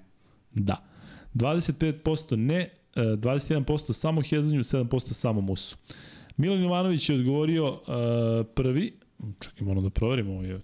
Da. 0.54 0.84
25% 1.34 2.36
ne, 2.36 2.70
e, 2.96 3.02
21% 3.02 3.94
samo 3.94 4.22
Hezonju, 4.22 4.60
7% 4.60 5.14
samo 5.14 5.42
Musu. 5.42 5.78
Milan 6.38 6.62
Jovanović 6.62 7.10
je 7.10 7.16
odgovorio 7.16 7.68
uh, 7.72 7.78
prvi, 8.56 8.94
čekaj, 9.40 9.68
moram 9.68 9.84
da 9.84 9.90
proverimo 9.90 10.32
ovo 10.32 10.44
je. 10.44 10.60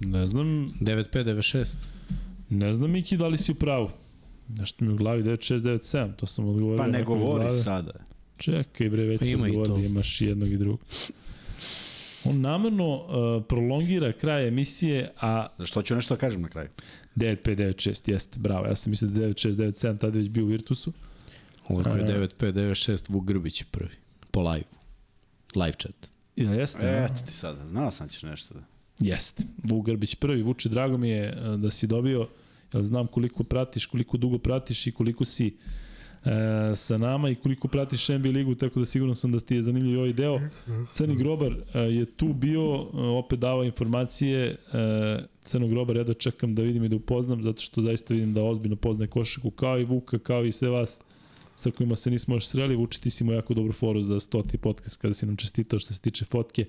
Ne 0.00 0.26
znam, 0.26 0.68
9596. 0.80 1.74
ne 2.50 2.74
znam 2.74 2.90
Miki 2.90 3.16
da 3.16 3.26
li 3.28 3.38
si 3.38 3.52
u 3.52 3.54
pravu. 3.54 3.90
Nešto 4.48 4.84
mi 4.84 4.92
u 4.92 4.96
glavi 4.96 5.22
9697, 5.22 6.16
to 6.16 6.26
sam 6.26 6.48
odgovorio. 6.48 6.78
Pa 6.78 6.86
ne 6.86 7.04
govori 7.04 7.44
glave. 7.44 7.62
sada. 7.62 7.92
Čekaj 8.36 8.88
bre, 8.88 9.02
već 9.02 9.18
Pa 9.18 9.24
ima 9.26 9.44
odgovorio, 9.44 9.74
to. 9.74 9.80
imaš 9.80 10.20
i 10.20 10.26
jednog 10.26 10.48
i 10.52 10.56
drugog. 10.56 10.80
On 12.24 12.40
namerno 12.40 12.94
uh, 12.94 13.44
prolongira 13.48 14.12
kraj 14.12 14.48
emisije, 14.48 15.10
a 15.20 15.46
Zašto 15.58 15.82
ću 15.82 15.94
nešto 15.94 16.14
da 16.14 16.20
kažem 16.20 16.42
na 16.42 16.48
kraju? 16.48 16.68
9596, 17.16 18.10
jeste, 18.10 18.38
bravo. 18.40 18.66
Ja 18.66 18.76
sam 18.76 18.90
mislio 18.90 19.10
da 19.10 19.20
9697 19.20 19.98
tada 19.98 20.18
već 20.18 20.28
bio 20.28 20.44
u 20.44 20.46
Virtusu. 20.46 20.92
Ovako 21.68 21.96
je 21.96 22.04
A. 22.04 22.28
9596 22.40 23.02
Vuk 23.08 23.24
Grbić 23.24 23.60
je 23.60 23.66
prvi. 23.70 23.94
Po 24.30 24.50
live. 24.50 24.66
Live 25.54 25.72
chat. 25.72 26.08
Ja, 26.36 26.52
jeste? 26.52 26.86
a? 26.86 27.04
Eto 27.04 27.26
ti 27.26 27.32
sada, 27.32 27.66
znao 27.66 27.90
sam 27.90 28.06
da 28.06 28.12
ćeš 28.12 28.22
nešto 28.22 28.54
da... 28.54 28.60
Jeste. 29.00 29.42
Vuk 29.64 29.86
Grbić 29.86 30.14
prvi. 30.14 30.42
Vuče, 30.42 30.68
drago 30.68 30.98
mi 30.98 31.08
je 31.08 31.24
e, 31.24 31.56
da 31.56 31.70
si 31.70 31.86
dobio, 31.86 32.28
jer 32.72 32.84
znam 32.84 33.06
koliko 33.06 33.44
pratiš, 33.44 33.86
koliko 33.86 34.16
dugo 34.16 34.38
pratiš 34.38 34.86
i 34.86 34.92
koliko 34.92 35.24
si 35.24 35.56
e, 36.24 36.30
sa 36.74 36.98
nama 36.98 37.30
i 37.30 37.34
koliko 37.34 37.68
pratiš 37.68 38.08
NBA 38.08 38.28
ligu, 38.28 38.54
tako 38.54 38.80
da 38.80 38.86
sigurno 38.86 39.14
sam 39.14 39.32
da 39.32 39.40
ti 39.40 39.54
je 39.54 39.62
zanimljiv 39.62 39.94
i 39.94 39.96
ovaj 39.96 40.12
deo. 40.12 40.40
Crni 40.92 41.16
grobar 41.16 41.52
e, 41.74 41.78
je 41.78 42.04
tu 42.06 42.32
bio, 42.32 42.62
e, 42.62 42.96
opet 42.98 43.38
dao 43.38 43.64
informacije, 43.64 44.56
e, 44.72 45.24
Crnog 45.42 45.70
grobar 45.70 45.96
ja 45.96 46.04
da 46.04 46.14
čekam 46.14 46.54
da 46.54 46.62
vidim 46.62 46.84
i 46.84 46.88
da 46.88 46.96
upoznam, 46.96 47.42
zato 47.42 47.60
što 47.60 47.82
zaista 47.82 48.14
vidim 48.14 48.34
da 48.34 48.42
ozbiljno 48.42 48.76
poznaje 48.76 49.08
košaku, 49.08 49.50
kao 49.50 49.78
i 49.78 49.84
Vuka, 49.84 50.18
kao 50.18 50.44
i 50.44 50.52
sve 50.52 50.68
vas 50.68 51.00
sa 51.60 51.70
kojima 51.70 51.96
se 51.96 52.10
nismo 52.10 52.34
još 52.34 52.46
sreli. 52.46 52.76
Vuči, 52.76 53.00
ti 53.00 53.10
si 53.10 53.24
imao 53.24 53.34
jako 53.34 53.54
dobru 53.54 53.72
foru 53.72 54.02
za 54.02 54.20
stoti 54.20 54.58
podcast 54.58 54.96
kada 54.96 55.14
si 55.14 55.26
nam 55.26 55.36
čestitao 55.36 55.78
što 55.78 55.94
se 55.94 56.00
tiče 56.00 56.24
fotke. 56.24 56.66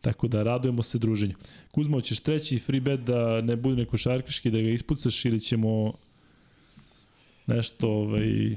Tako 0.00 0.28
da 0.28 0.42
radujemo 0.42 0.82
se 0.82 0.98
druženju. 0.98 1.34
Kuzmo, 1.70 1.96
hoćeš 1.96 2.20
treći 2.20 2.58
free 2.58 2.80
bet 2.80 3.00
da 3.00 3.40
ne 3.40 3.56
bude 3.56 3.76
neko 3.76 3.96
šarkaški, 3.96 4.50
da 4.50 4.60
ga 4.60 4.68
ispucaš 4.68 5.24
ili 5.24 5.40
ćemo 5.40 5.92
nešto 7.46 7.88
ovaj, 7.88 8.56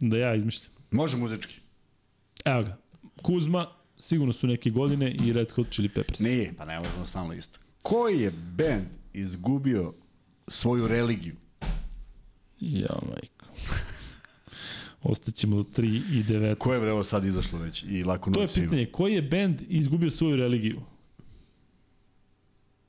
da 0.00 0.18
ja 0.18 0.34
izmišljam. 0.34 0.72
Može 0.90 1.16
muzički. 1.16 1.60
Evo 2.44 2.62
ga. 2.62 2.78
Kuzma, 3.22 3.66
sigurno 3.98 4.32
su 4.32 4.46
neke 4.46 4.70
godine 4.70 5.10
i 5.10 5.32
Red 5.32 5.50
Hot 5.52 5.70
Chili 5.70 5.88
Peppers. 5.88 6.20
Nije, 6.20 6.54
pa 6.58 6.64
ne 6.64 6.78
možemo 6.78 7.04
stalno 7.04 7.34
isto. 7.34 7.58
Koji 7.82 8.20
je 8.20 8.30
band 8.30 8.86
izgubio 9.12 9.94
svoju 10.48 10.88
religiju? 10.88 11.36
Ja, 12.60 12.98
majko. 13.02 13.46
Ostaćemo 15.02 15.56
do 15.56 15.62
3 15.62 15.84
i 15.86 16.24
19. 16.24 16.54
Ko 16.54 16.74
je 16.74 16.92
ovo 16.92 17.04
sad 17.04 17.24
izašlo 17.24 17.58
već 17.58 17.84
i 17.88 18.04
lako 18.04 18.30
To 18.30 18.40
je 18.40 18.48
svima? 18.48 18.66
pitanje, 18.66 18.86
koji 18.86 19.14
je 19.14 19.22
band 19.22 19.56
izgubio 19.68 20.10
svoju 20.10 20.36
religiju? 20.36 20.80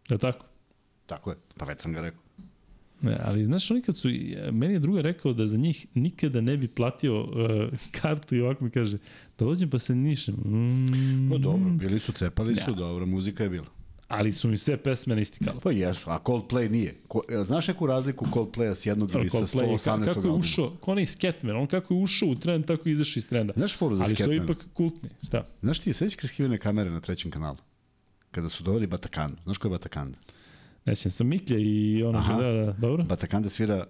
Je 0.09 0.17
tako? 0.17 0.45
Tako 1.05 1.29
je, 1.29 1.37
pa 1.57 1.65
već 1.65 1.81
sam 1.81 1.93
ga 1.93 2.01
rekao. 2.01 2.19
Ne, 3.01 3.17
ali 3.23 3.45
znaš, 3.45 3.71
oni 3.71 3.81
kad 3.81 3.97
su, 3.97 4.09
meni 4.51 4.73
je 4.73 4.79
druga 4.79 5.01
rekao 5.01 5.33
da 5.33 5.47
za 5.47 5.57
njih 5.57 5.87
nikada 5.93 6.41
ne 6.41 6.57
bi 6.57 6.67
platio 6.67 7.21
uh, 7.23 7.29
kartu 8.01 8.35
i 8.35 8.41
ovako 8.41 8.63
mi 8.63 8.71
kaže, 8.71 8.97
da 9.39 9.45
dođem 9.45 9.69
pa 9.69 9.79
se 9.79 9.95
nišem. 9.95 10.35
Mm, 10.35 11.29
Pa 11.31 11.37
dobro, 11.37 11.69
bili 11.69 11.99
su, 11.99 12.11
cepali 12.11 12.55
su, 12.55 12.71
Da. 12.71 12.77
dobro, 12.77 13.05
muzika 13.05 13.43
je 13.43 13.49
bila. 13.49 13.65
Ali 14.13 14.31
su 14.31 14.47
mi 14.47 14.57
sve 14.57 14.77
pesme 14.77 15.15
na 15.15 15.21
isti. 15.21 15.39
Pa 15.63 15.71
jesu, 15.71 16.09
a 16.09 16.19
Coldplay 16.19 16.69
nije. 16.69 16.95
Ko, 17.07 17.21
jel 17.29 17.43
znaš 17.43 17.67
neku 17.67 17.87
razliku 17.87 18.25
Coldplaya 18.25 18.75
s 18.75 18.85
jednog 18.85 19.11
ili 19.13 19.29
sa 19.29 19.37
Coldplay, 19.37 19.67
118. 19.67 19.77
ka- 19.79 20.05
kako 20.05 20.19
je 20.19 20.23
albuma? 20.23 20.35
ušao, 20.37 20.69
ko 20.81 20.91
onaj 20.91 21.05
Skatman, 21.05 21.55
on 21.55 21.67
kako 21.67 21.93
je 21.93 21.99
ušao 21.99 22.29
u 22.29 22.35
trend, 22.35 22.65
tako 22.65 22.89
je 22.89 22.93
izašao 22.93 23.19
iz 23.19 23.27
trenda. 23.27 23.53
Znaš 23.57 23.77
foru 23.77 23.95
za 23.95 24.03
Ali 24.03 24.15
su 24.15 24.33
ipak 24.33 24.65
kultni, 24.73 25.09
šta? 25.23 25.47
Znaš 25.61 25.79
ti, 25.79 25.93
sećaš 25.93 26.29
skrivene 26.31 26.57
kamere 26.57 26.89
na 26.91 27.01
trećem 27.01 27.31
kanalu? 27.31 27.57
Kada 28.31 28.49
su 28.49 28.63
doveli 28.63 28.87
Batakandu. 28.87 29.37
Znaš 29.43 29.57
ko 29.57 29.67
je 29.67 29.71
Batakanda? 29.71 30.17
Nećem 30.85 31.11
sam 31.11 31.27
Miklja 31.27 31.57
i 31.59 32.03
ono, 32.03 32.19
Aha. 32.19 32.33
da, 32.33 32.51
da, 32.51 32.71
dobro, 32.71 33.03
Batakanda 33.03 33.49
svira 33.49 33.75
dobro, 33.75 33.89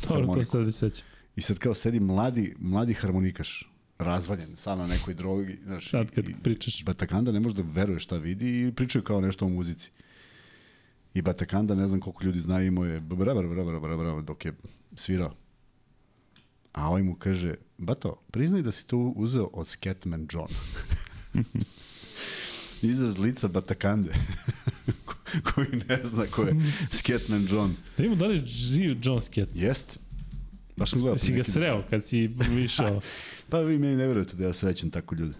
to 0.00 0.14
harmoniku. 0.14 0.44
sad 0.44 0.64
već 0.66 0.74
sećam. 0.74 1.06
i 1.36 1.40
sad 1.40 1.58
kao 1.58 1.74
sedi 1.74 2.00
mladi, 2.00 2.54
mladi 2.58 2.94
harmonikaš, 2.94 3.70
razvaljen, 3.98 4.56
sam 4.56 4.78
na 4.78 4.86
nekoj 4.86 5.14
drogi. 5.14 5.58
Znaš, 5.64 5.90
Sad 5.90 6.10
kad 6.10 6.28
i- 6.28 6.34
pričaš. 6.34 6.84
Batakanda 6.84 7.32
ne 7.32 7.40
može 7.40 7.54
da 7.54 7.62
veruje 7.64 8.00
šta 8.00 8.16
vidi 8.16 8.60
i 8.60 8.72
pričaju 8.72 9.02
kao 9.02 9.20
nešto 9.20 9.46
o 9.46 9.48
muzici. 9.48 9.90
I 11.14 11.22
Batakanda, 11.22 11.74
ne 11.74 11.86
znam 11.86 12.00
koliko 12.00 12.24
ljudi 12.24 12.40
znaju, 12.40 12.66
imao 12.66 12.84
je 12.84 13.00
bra, 13.00 13.16
bra, 13.34 13.48
bra, 13.48 13.64
bra, 13.64 13.80
bra, 13.80 13.96
bra, 13.96 14.20
dok 14.22 14.44
je 14.44 14.52
svirao. 14.94 15.34
A 16.72 16.88
ovaj 16.88 17.02
mu 17.02 17.14
kaže, 17.14 17.54
Bato, 17.78 18.22
priznaj 18.30 18.62
da 18.62 18.72
si 18.72 18.86
to 18.86 18.98
uzeo 18.98 19.44
od 19.44 19.68
Scatman 19.68 20.28
John. 20.30 20.48
Izraz 22.82 23.18
lica 23.18 23.48
Batakande, 23.48 24.12
ko- 25.06 25.14
koji 25.44 25.68
ne 25.88 26.00
zna 26.04 26.24
ko 26.26 26.42
je 26.42 26.54
Scatman 26.92 27.46
John. 27.50 27.74
Da 27.98 28.04
imamo 28.04 28.18
da 28.18 28.26
li 28.26 28.46
živ 28.46 28.96
John 29.02 29.20
Skatman? 29.20 29.56
Jest. 29.56 29.98
Baš 30.76 30.90
sam 30.90 31.00
gledao. 31.00 31.16
Si 31.16 31.32
ga 31.32 31.44
sreo 31.44 31.82
kad 31.90 32.04
si 32.04 32.30
išao. 32.64 33.00
Pa 33.50 33.60
vi 33.60 33.78
meni 33.78 33.96
ne 33.96 34.06
verujete 34.06 34.36
da 34.36 34.44
ja 34.44 34.52
srećem 34.52 34.90
tako 34.90 35.14
ljude. 35.14 35.34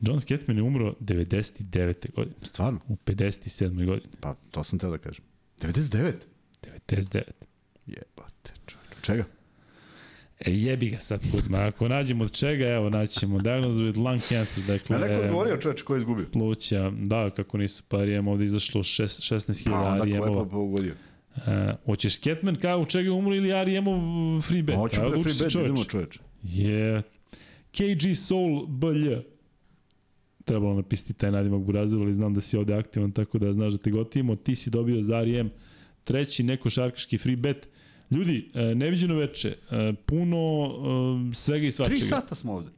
John 0.00 0.20
Skatman 0.20 0.56
je 0.56 0.62
umro 0.62 0.94
99. 1.00 2.12
godine, 2.14 2.36
Stvarno? 2.42 2.80
u 2.88 2.96
57. 2.96 3.86
godini. 3.86 4.12
Pa 4.20 4.34
to 4.50 4.64
sam 4.64 4.78
teo 4.78 4.90
da 4.90 4.98
kažem. 4.98 5.24
99? 5.60 6.12
99. 6.88 7.22
Jebate, 7.86 8.52
čovječe. 8.66 8.96
Čega? 9.02 9.24
E, 10.40 10.52
jebi 10.52 10.90
ga 10.90 10.98
sad, 10.98 11.20
Kuzma. 11.32 11.58
Ako 11.58 11.88
nađemo 11.88 12.24
od 12.24 12.32
čega, 12.32 12.66
evo, 12.66 12.90
naćemo 12.90 13.38
diagnozu 13.38 13.82
with 13.82 13.96
lung 13.98 14.20
cancer, 14.20 14.64
dakle... 14.66 14.98
Ma 14.98 15.06
neko 15.06 15.22
odgovorio 15.22 15.56
čovječe 15.56 15.84
ko 15.84 15.94
je 15.94 15.98
izgubio. 15.98 16.26
pluća, 16.32 16.92
da, 16.98 17.30
kako 17.30 17.58
nisu 17.58 17.82
pa 17.88 18.04
REM 18.04 18.28
ovde 18.28 18.44
izašlo 18.44 18.82
šest- 18.82 19.34
16.000 19.34 19.70
Pa 19.70 19.80
onda 19.80 20.02
ko 20.02 20.08
je 20.08 20.20
pa 20.20 20.44
pogodio. 20.50 20.94
E, 21.46 21.74
hoćeš 21.86 22.16
Skatman 22.16 22.56
kao 22.56 22.80
u 22.80 22.84
čega 22.84 23.12
umro 23.12 23.34
ili 23.34 23.64
REM-ov 23.64 24.40
free 24.42 24.62
bet? 24.62 24.76
Hoću 24.76 25.00
odluči 25.02 25.22
free 25.22 25.46
bet, 25.46 25.54
idemo 25.54 25.84
čovječe. 25.84 26.20
Je 26.42 27.02
KG 27.72 28.16
Soul 28.16 28.66
BLJ. 28.66 29.14
Trebalo 30.44 30.74
napisati 30.74 31.12
taj 31.12 31.30
nadimak 31.30 31.62
Burazeru, 31.62 32.02
ali 32.02 32.14
znam 32.14 32.34
da 32.34 32.40
si 32.40 32.56
ovde 32.56 32.74
aktivan, 32.74 33.12
tako 33.12 33.38
da 33.38 33.52
znaš 33.52 33.72
da 33.72 33.78
te 33.78 33.90
gotivimo. 33.90 34.36
Ti 34.36 34.56
si 34.56 34.70
dobio 34.70 35.02
za 35.02 35.20
REM 35.20 35.50
treći 36.04 36.42
neko 36.42 36.70
šarkaški 36.70 37.18
free 37.18 37.36
bet. 37.36 37.68
Ljudi, 38.10 38.50
e, 38.54 38.74
neviđeno 38.74 39.14
veče, 39.14 39.48
e, 39.70 39.92
puno 40.06 40.70
svega 41.34 41.66
i 41.66 41.70
svačega. 41.70 41.96
Tri 41.96 42.06
sata 42.06 42.34
smo 42.34 42.52
ovde. 42.52 42.70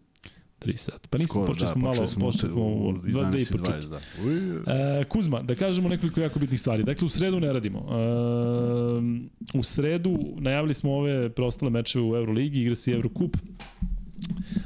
Tri 0.62 0.76
sata. 0.76 1.08
Pa 1.10 1.18
nismo, 1.18 1.32
Skoro, 1.32 1.46
počeli 1.46 1.66
da, 1.66 1.72
smo 1.72 1.82
malo, 1.82 1.94
počeli 1.94 2.08
smo 2.08 2.26
u 2.62 2.88
u 2.88 2.92
dva, 2.92 3.30
dve 3.30 3.42
i 3.42 3.46
po 3.46 3.58
11.20, 3.58 3.80
čuti. 3.82 3.88
da. 3.88 5.00
E, 5.00 5.04
Kuzma, 5.04 5.42
da 5.42 5.54
kažemo 5.54 5.88
nekoliko 5.88 6.20
jako 6.20 6.38
bitnih 6.38 6.60
stvari. 6.60 6.82
Dakle, 6.84 7.06
u 7.06 7.08
sredu 7.08 7.40
ne 7.40 7.52
radimo. 7.52 7.78
E, 7.78 9.58
u 9.58 9.62
sredu 9.62 10.18
najavili 10.38 10.74
smo 10.74 10.92
ove 10.92 11.30
preostale 11.30 11.70
mečeve 11.70 12.04
u 12.04 12.16
Euroligi, 12.16 12.60
igra 12.60 12.74
se 12.74 12.92
Eurocup. 12.92 13.36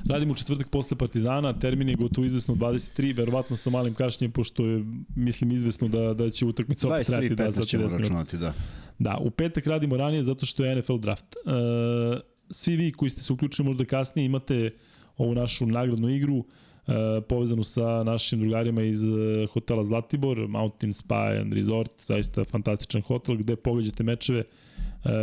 Radimo 0.09 0.33
u 0.33 0.37
četvrtak 0.37 0.69
posle 0.69 0.97
Partizana, 0.97 1.53
termin 1.59 1.89
je 1.89 1.95
gotovo 1.95 2.25
izvesno 2.27 2.55
23, 2.55 3.17
verovatno 3.17 3.57
sa 3.57 3.71
malim 3.71 3.95
kašnjem, 3.95 4.33
pošto 4.33 4.67
je, 4.67 4.85
mislim, 5.17 5.53
izvesno 5.53 5.89
da, 5.89 6.15
da 6.15 6.31
će 6.31 6.47
utakmica 6.47 6.89
opet 6.89 7.07
23, 7.07 7.07
trajati 7.07 7.35
15 7.35 7.59
da, 7.59 7.63
ćemo 7.65 7.83
10 7.85 7.87
minuta. 7.87 7.99
računati, 7.99 8.39
da. 8.39 8.53
Da, 8.99 9.19
u 9.21 9.31
petak 9.31 9.67
radimo 9.67 9.97
ranije 9.97 10.25
zato 10.25 10.47
što 10.47 10.65
je 10.65 10.77
NFL 10.77 10.97
draft. 10.97 11.27
E, 11.27 12.21
svi 12.51 12.77
vi 12.77 12.93
koji 12.93 13.11
ste 13.11 13.21
se 13.21 13.33
uključili 13.33 13.67
možda 13.67 13.85
kasnije 13.85 14.27
imate 14.27 14.71
ovu 15.17 15.35
našu 15.35 15.67
nagradnu 15.67 16.09
igru 16.09 16.39
e, 16.39 16.93
povezanu 17.29 17.65
sa 17.65 18.03
našim 18.05 18.41
drugarima 18.41 18.83
iz 18.83 19.05
e, 19.05 19.47
hotela 19.53 19.85
Zlatibor, 19.85 20.49
Mountain 20.49 20.93
Spa 20.93 21.33
and 21.41 21.53
Resort, 21.53 21.93
zaista 21.99 22.45
fantastičan 22.45 23.03
hotel 23.03 23.37
gde 23.37 23.57
pogađate 23.57 24.03
mečeve 24.03 24.39
e, 24.41 24.47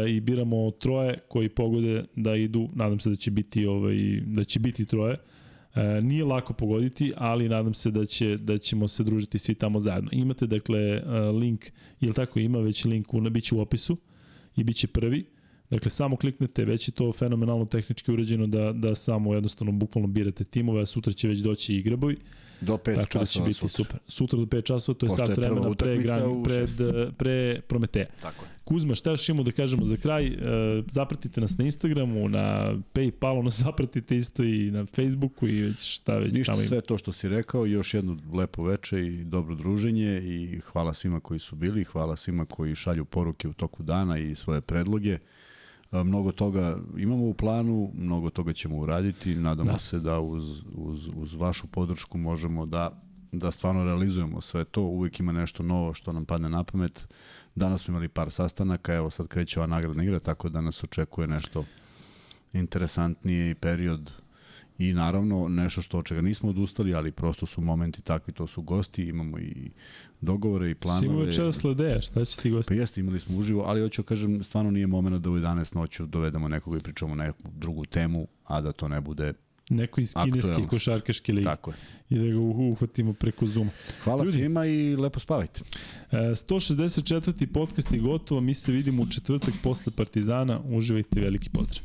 i 0.09 0.19
biramo 0.19 0.71
troje 0.71 1.17
koji 1.27 1.49
pogode 1.49 2.05
da 2.15 2.35
idu, 2.35 2.69
nadam 2.75 2.99
se 2.99 3.09
da 3.09 3.15
će 3.15 3.31
biti 3.31 3.65
ovaj 3.65 4.21
da 4.25 4.43
će 4.43 4.59
biti 4.59 4.85
troje. 4.85 5.17
E, 5.75 6.01
nije 6.01 6.25
lako 6.25 6.53
pogoditi, 6.53 7.13
ali 7.17 7.49
nadam 7.49 7.73
se 7.73 7.91
da 7.91 8.05
će 8.05 8.37
da 8.37 8.57
ćemo 8.57 8.87
se 8.87 9.03
družiti 9.03 9.37
svi 9.37 9.55
tamo 9.55 9.79
zajedno. 9.79 10.09
Imate 10.13 10.47
dakle 10.47 10.79
e, 10.79 11.01
link, 11.19 11.65
ili 12.01 12.13
tako 12.13 12.39
ima 12.39 12.59
već 12.59 12.85
link 12.85 13.13
u 13.13 13.21
biće 13.21 13.55
u 13.55 13.59
opisu 13.59 13.97
i 14.55 14.63
biće 14.63 14.87
prvi. 14.87 15.25
Dakle, 15.69 15.91
samo 15.91 16.15
kliknete, 16.15 16.65
već 16.65 16.87
je 16.87 16.91
to 16.91 17.13
fenomenalno 17.13 17.65
tehnički 17.65 18.11
urađeno 18.11 18.47
da, 18.47 18.71
da 18.73 18.95
samo 18.95 19.33
jednostavno 19.33 19.71
bukvalno 19.71 20.07
birate 20.07 20.43
timove, 20.43 20.81
a 20.81 20.85
sutra 20.85 21.13
će 21.13 21.27
već 21.27 21.39
doći 21.39 21.75
i 21.75 21.81
grabovi. 21.81 22.17
Do 22.61 22.73
5 22.73 22.95
Tako 22.95 22.95
da 22.95 23.05
će 23.05 23.11
časova 23.11 23.45
biti 23.45 23.57
sutra. 23.57 23.69
super. 23.69 23.99
Sutra 24.07 24.39
do 24.39 24.45
5 24.45 24.63
časova, 24.63 24.97
to 24.97 25.05
je 25.05 25.09
Pošto 25.09 25.27
sat 25.27 25.37
je 25.37 25.41
vremena 25.41 25.75
pre, 25.75 25.97
gran, 25.97 26.43
pred, 26.43 26.57
šest. 26.69 26.81
pre 27.17 27.61
Prometeja. 27.67 28.05
Tako 28.21 28.45
je. 28.45 28.49
Kuzma, 28.63 28.95
šta 28.95 29.11
još 29.11 29.29
imamo 29.29 29.43
da 29.43 29.51
kažemo 29.51 29.85
za 29.85 29.97
kraj? 29.97 30.27
E, 30.27 30.33
zapratite 30.91 31.41
nas 31.41 31.57
na 31.57 31.65
Instagramu, 31.65 32.29
na 32.29 32.75
Paypalu, 32.93 33.43
nas 33.43 33.59
zapratite 33.65 34.17
isto 34.17 34.43
i 34.43 34.71
na 34.71 34.85
Facebooku 34.85 35.47
i 35.47 35.61
već 35.61 35.79
šta 35.79 36.17
već 36.17 36.33
Ništa, 36.33 36.51
tamo 36.51 36.61
ima. 36.61 36.67
sve 36.69 36.81
to 36.81 36.97
što 36.97 37.11
si 37.11 37.29
rekao, 37.29 37.65
još 37.65 37.93
jedno 37.93 38.17
lepo 38.33 38.63
veče 38.63 39.05
i 39.05 39.23
dobro 39.23 39.55
druženje 39.55 40.21
i 40.23 40.59
hvala 40.59 40.93
svima 40.93 41.19
koji 41.19 41.39
su 41.39 41.55
bili, 41.55 41.83
hvala 41.83 42.15
svima 42.15 42.45
koji 42.45 42.75
šalju 42.75 43.05
poruke 43.05 43.47
u 43.47 43.53
toku 43.53 43.83
dana 43.83 44.17
i 44.17 44.35
svoje 44.35 44.61
predloge. 44.61 45.17
A, 45.93 46.03
Mnogo 46.03 46.31
toga 46.31 46.77
imamo 46.97 47.25
u 47.25 47.33
planu, 47.33 47.91
mnogo 47.95 48.29
toga 48.29 48.53
ćemo 48.53 48.77
uraditi, 48.77 49.35
nadamo 49.35 49.67
Da. 49.67 49.73
da. 49.73 49.79
se 49.79 49.99
da 49.99 50.19
uz, 50.19 50.61
uz, 50.75 51.09
uz 51.15 51.33
vašu 51.33 51.67
podršku 51.67 52.17
možemo 52.17 52.65
da 52.65 52.99
da 53.33 53.51
stvarno 53.51 53.83
realizujemo 53.83 54.41
sve 54.41 54.63
to, 54.63 54.81
uvijek 54.81 55.19
ima 55.19 55.31
nešto 55.31 55.63
novo 55.63 55.93
što 55.93 56.13
nam 56.13 56.25
padne 56.25 56.49
na 56.49 56.63
pamet. 56.63 57.07
Danas 57.55 57.81
smo 57.81 57.91
imali 57.91 58.07
par 58.07 58.31
sastanaka, 58.31 58.93
evo 58.93 59.09
sad 59.09 59.27
kreće 59.27 59.59
ova 59.59 59.67
nagradna 59.67 60.03
igra, 60.03 60.19
tako 60.19 60.49
da 60.49 60.61
nas 60.61 60.83
očekuje 60.83 61.27
nešto 61.27 61.65
interesantnije 62.53 63.51
i 63.51 63.55
period 63.55 64.11
i 64.77 64.93
naravno 64.93 65.47
nešto 65.47 65.81
što 65.81 65.97
od 65.97 66.05
čega 66.05 66.21
nismo 66.21 66.49
odustali, 66.49 66.93
ali 66.93 67.11
prosto 67.11 67.45
su 67.45 67.61
momenti 67.61 68.01
takvi, 68.01 68.33
to 68.33 68.47
su 68.47 68.61
gosti, 68.61 69.03
imamo 69.03 69.39
i 69.39 69.71
dogovore 70.21 70.71
i 70.71 70.75
planove. 70.75 71.01
Simo 71.07 71.19
večera 71.19 71.51
sledeja, 71.51 72.01
šta 72.01 72.25
će 72.25 72.37
ti 72.37 72.49
gosti? 72.49 72.73
Pa 72.73 72.79
jeste, 72.79 73.01
imali 73.01 73.19
smo 73.19 73.37
uživo, 73.37 73.63
ali 73.63 73.81
hoću 73.81 74.01
da 74.01 74.05
kažem, 74.05 74.43
stvarno 74.43 74.71
nije 74.71 74.87
moment 74.87 75.23
da 75.23 75.29
u 75.29 75.33
11 75.33 75.75
noću 75.75 76.05
dovedemo 76.05 76.47
nekoga 76.47 76.77
i 76.77 76.81
pričamo 76.81 77.15
neku 77.15 77.43
drugu 77.55 77.85
temu, 77.85 78.27
a 78.43 78.61
da 78.61 78.71
to 78.71 78.87
ne 78.87 79.01
bude 79.01 79.33
Neko 79.69 80.01
iz 80.01 80.13
kineske 80.23 80.67
košarkaške 80.69 81.33
lige. 81.33 81.43
tako 81.43 81.71
je. 81.71 81.77
I 82.09 82.15
da 82.19 82.25
ga 82.25 82.31
uh- 82.39 82.71
uhvatimo 82.71 83.13
preko 83.13 83.47
Zuma. 83.47 83.71
Hvala 84.03 84.23
Ljudi. 84.23 84.37
svima 84.37 84.65
i 84.65 84.95
lepo 84.95 85.19
spavajte. 85.19 85.61
E, 86.11 86.15
164. 86.17 87.47
podcast 87.47 87.91
je 87.91 87.99
gotovo, 87.99 88.41
mi 88.41 88.53
se 88.53 88.71
vidimo 88.71 89.03
u 89.03 89.07
četvrtak 89.09 89.53
posle 89.63 89.93
Partizana, 89.95 90.61
uživajte 90.65 91.21
veliki 91.21 91.49
pozdrav. 91.49 91.83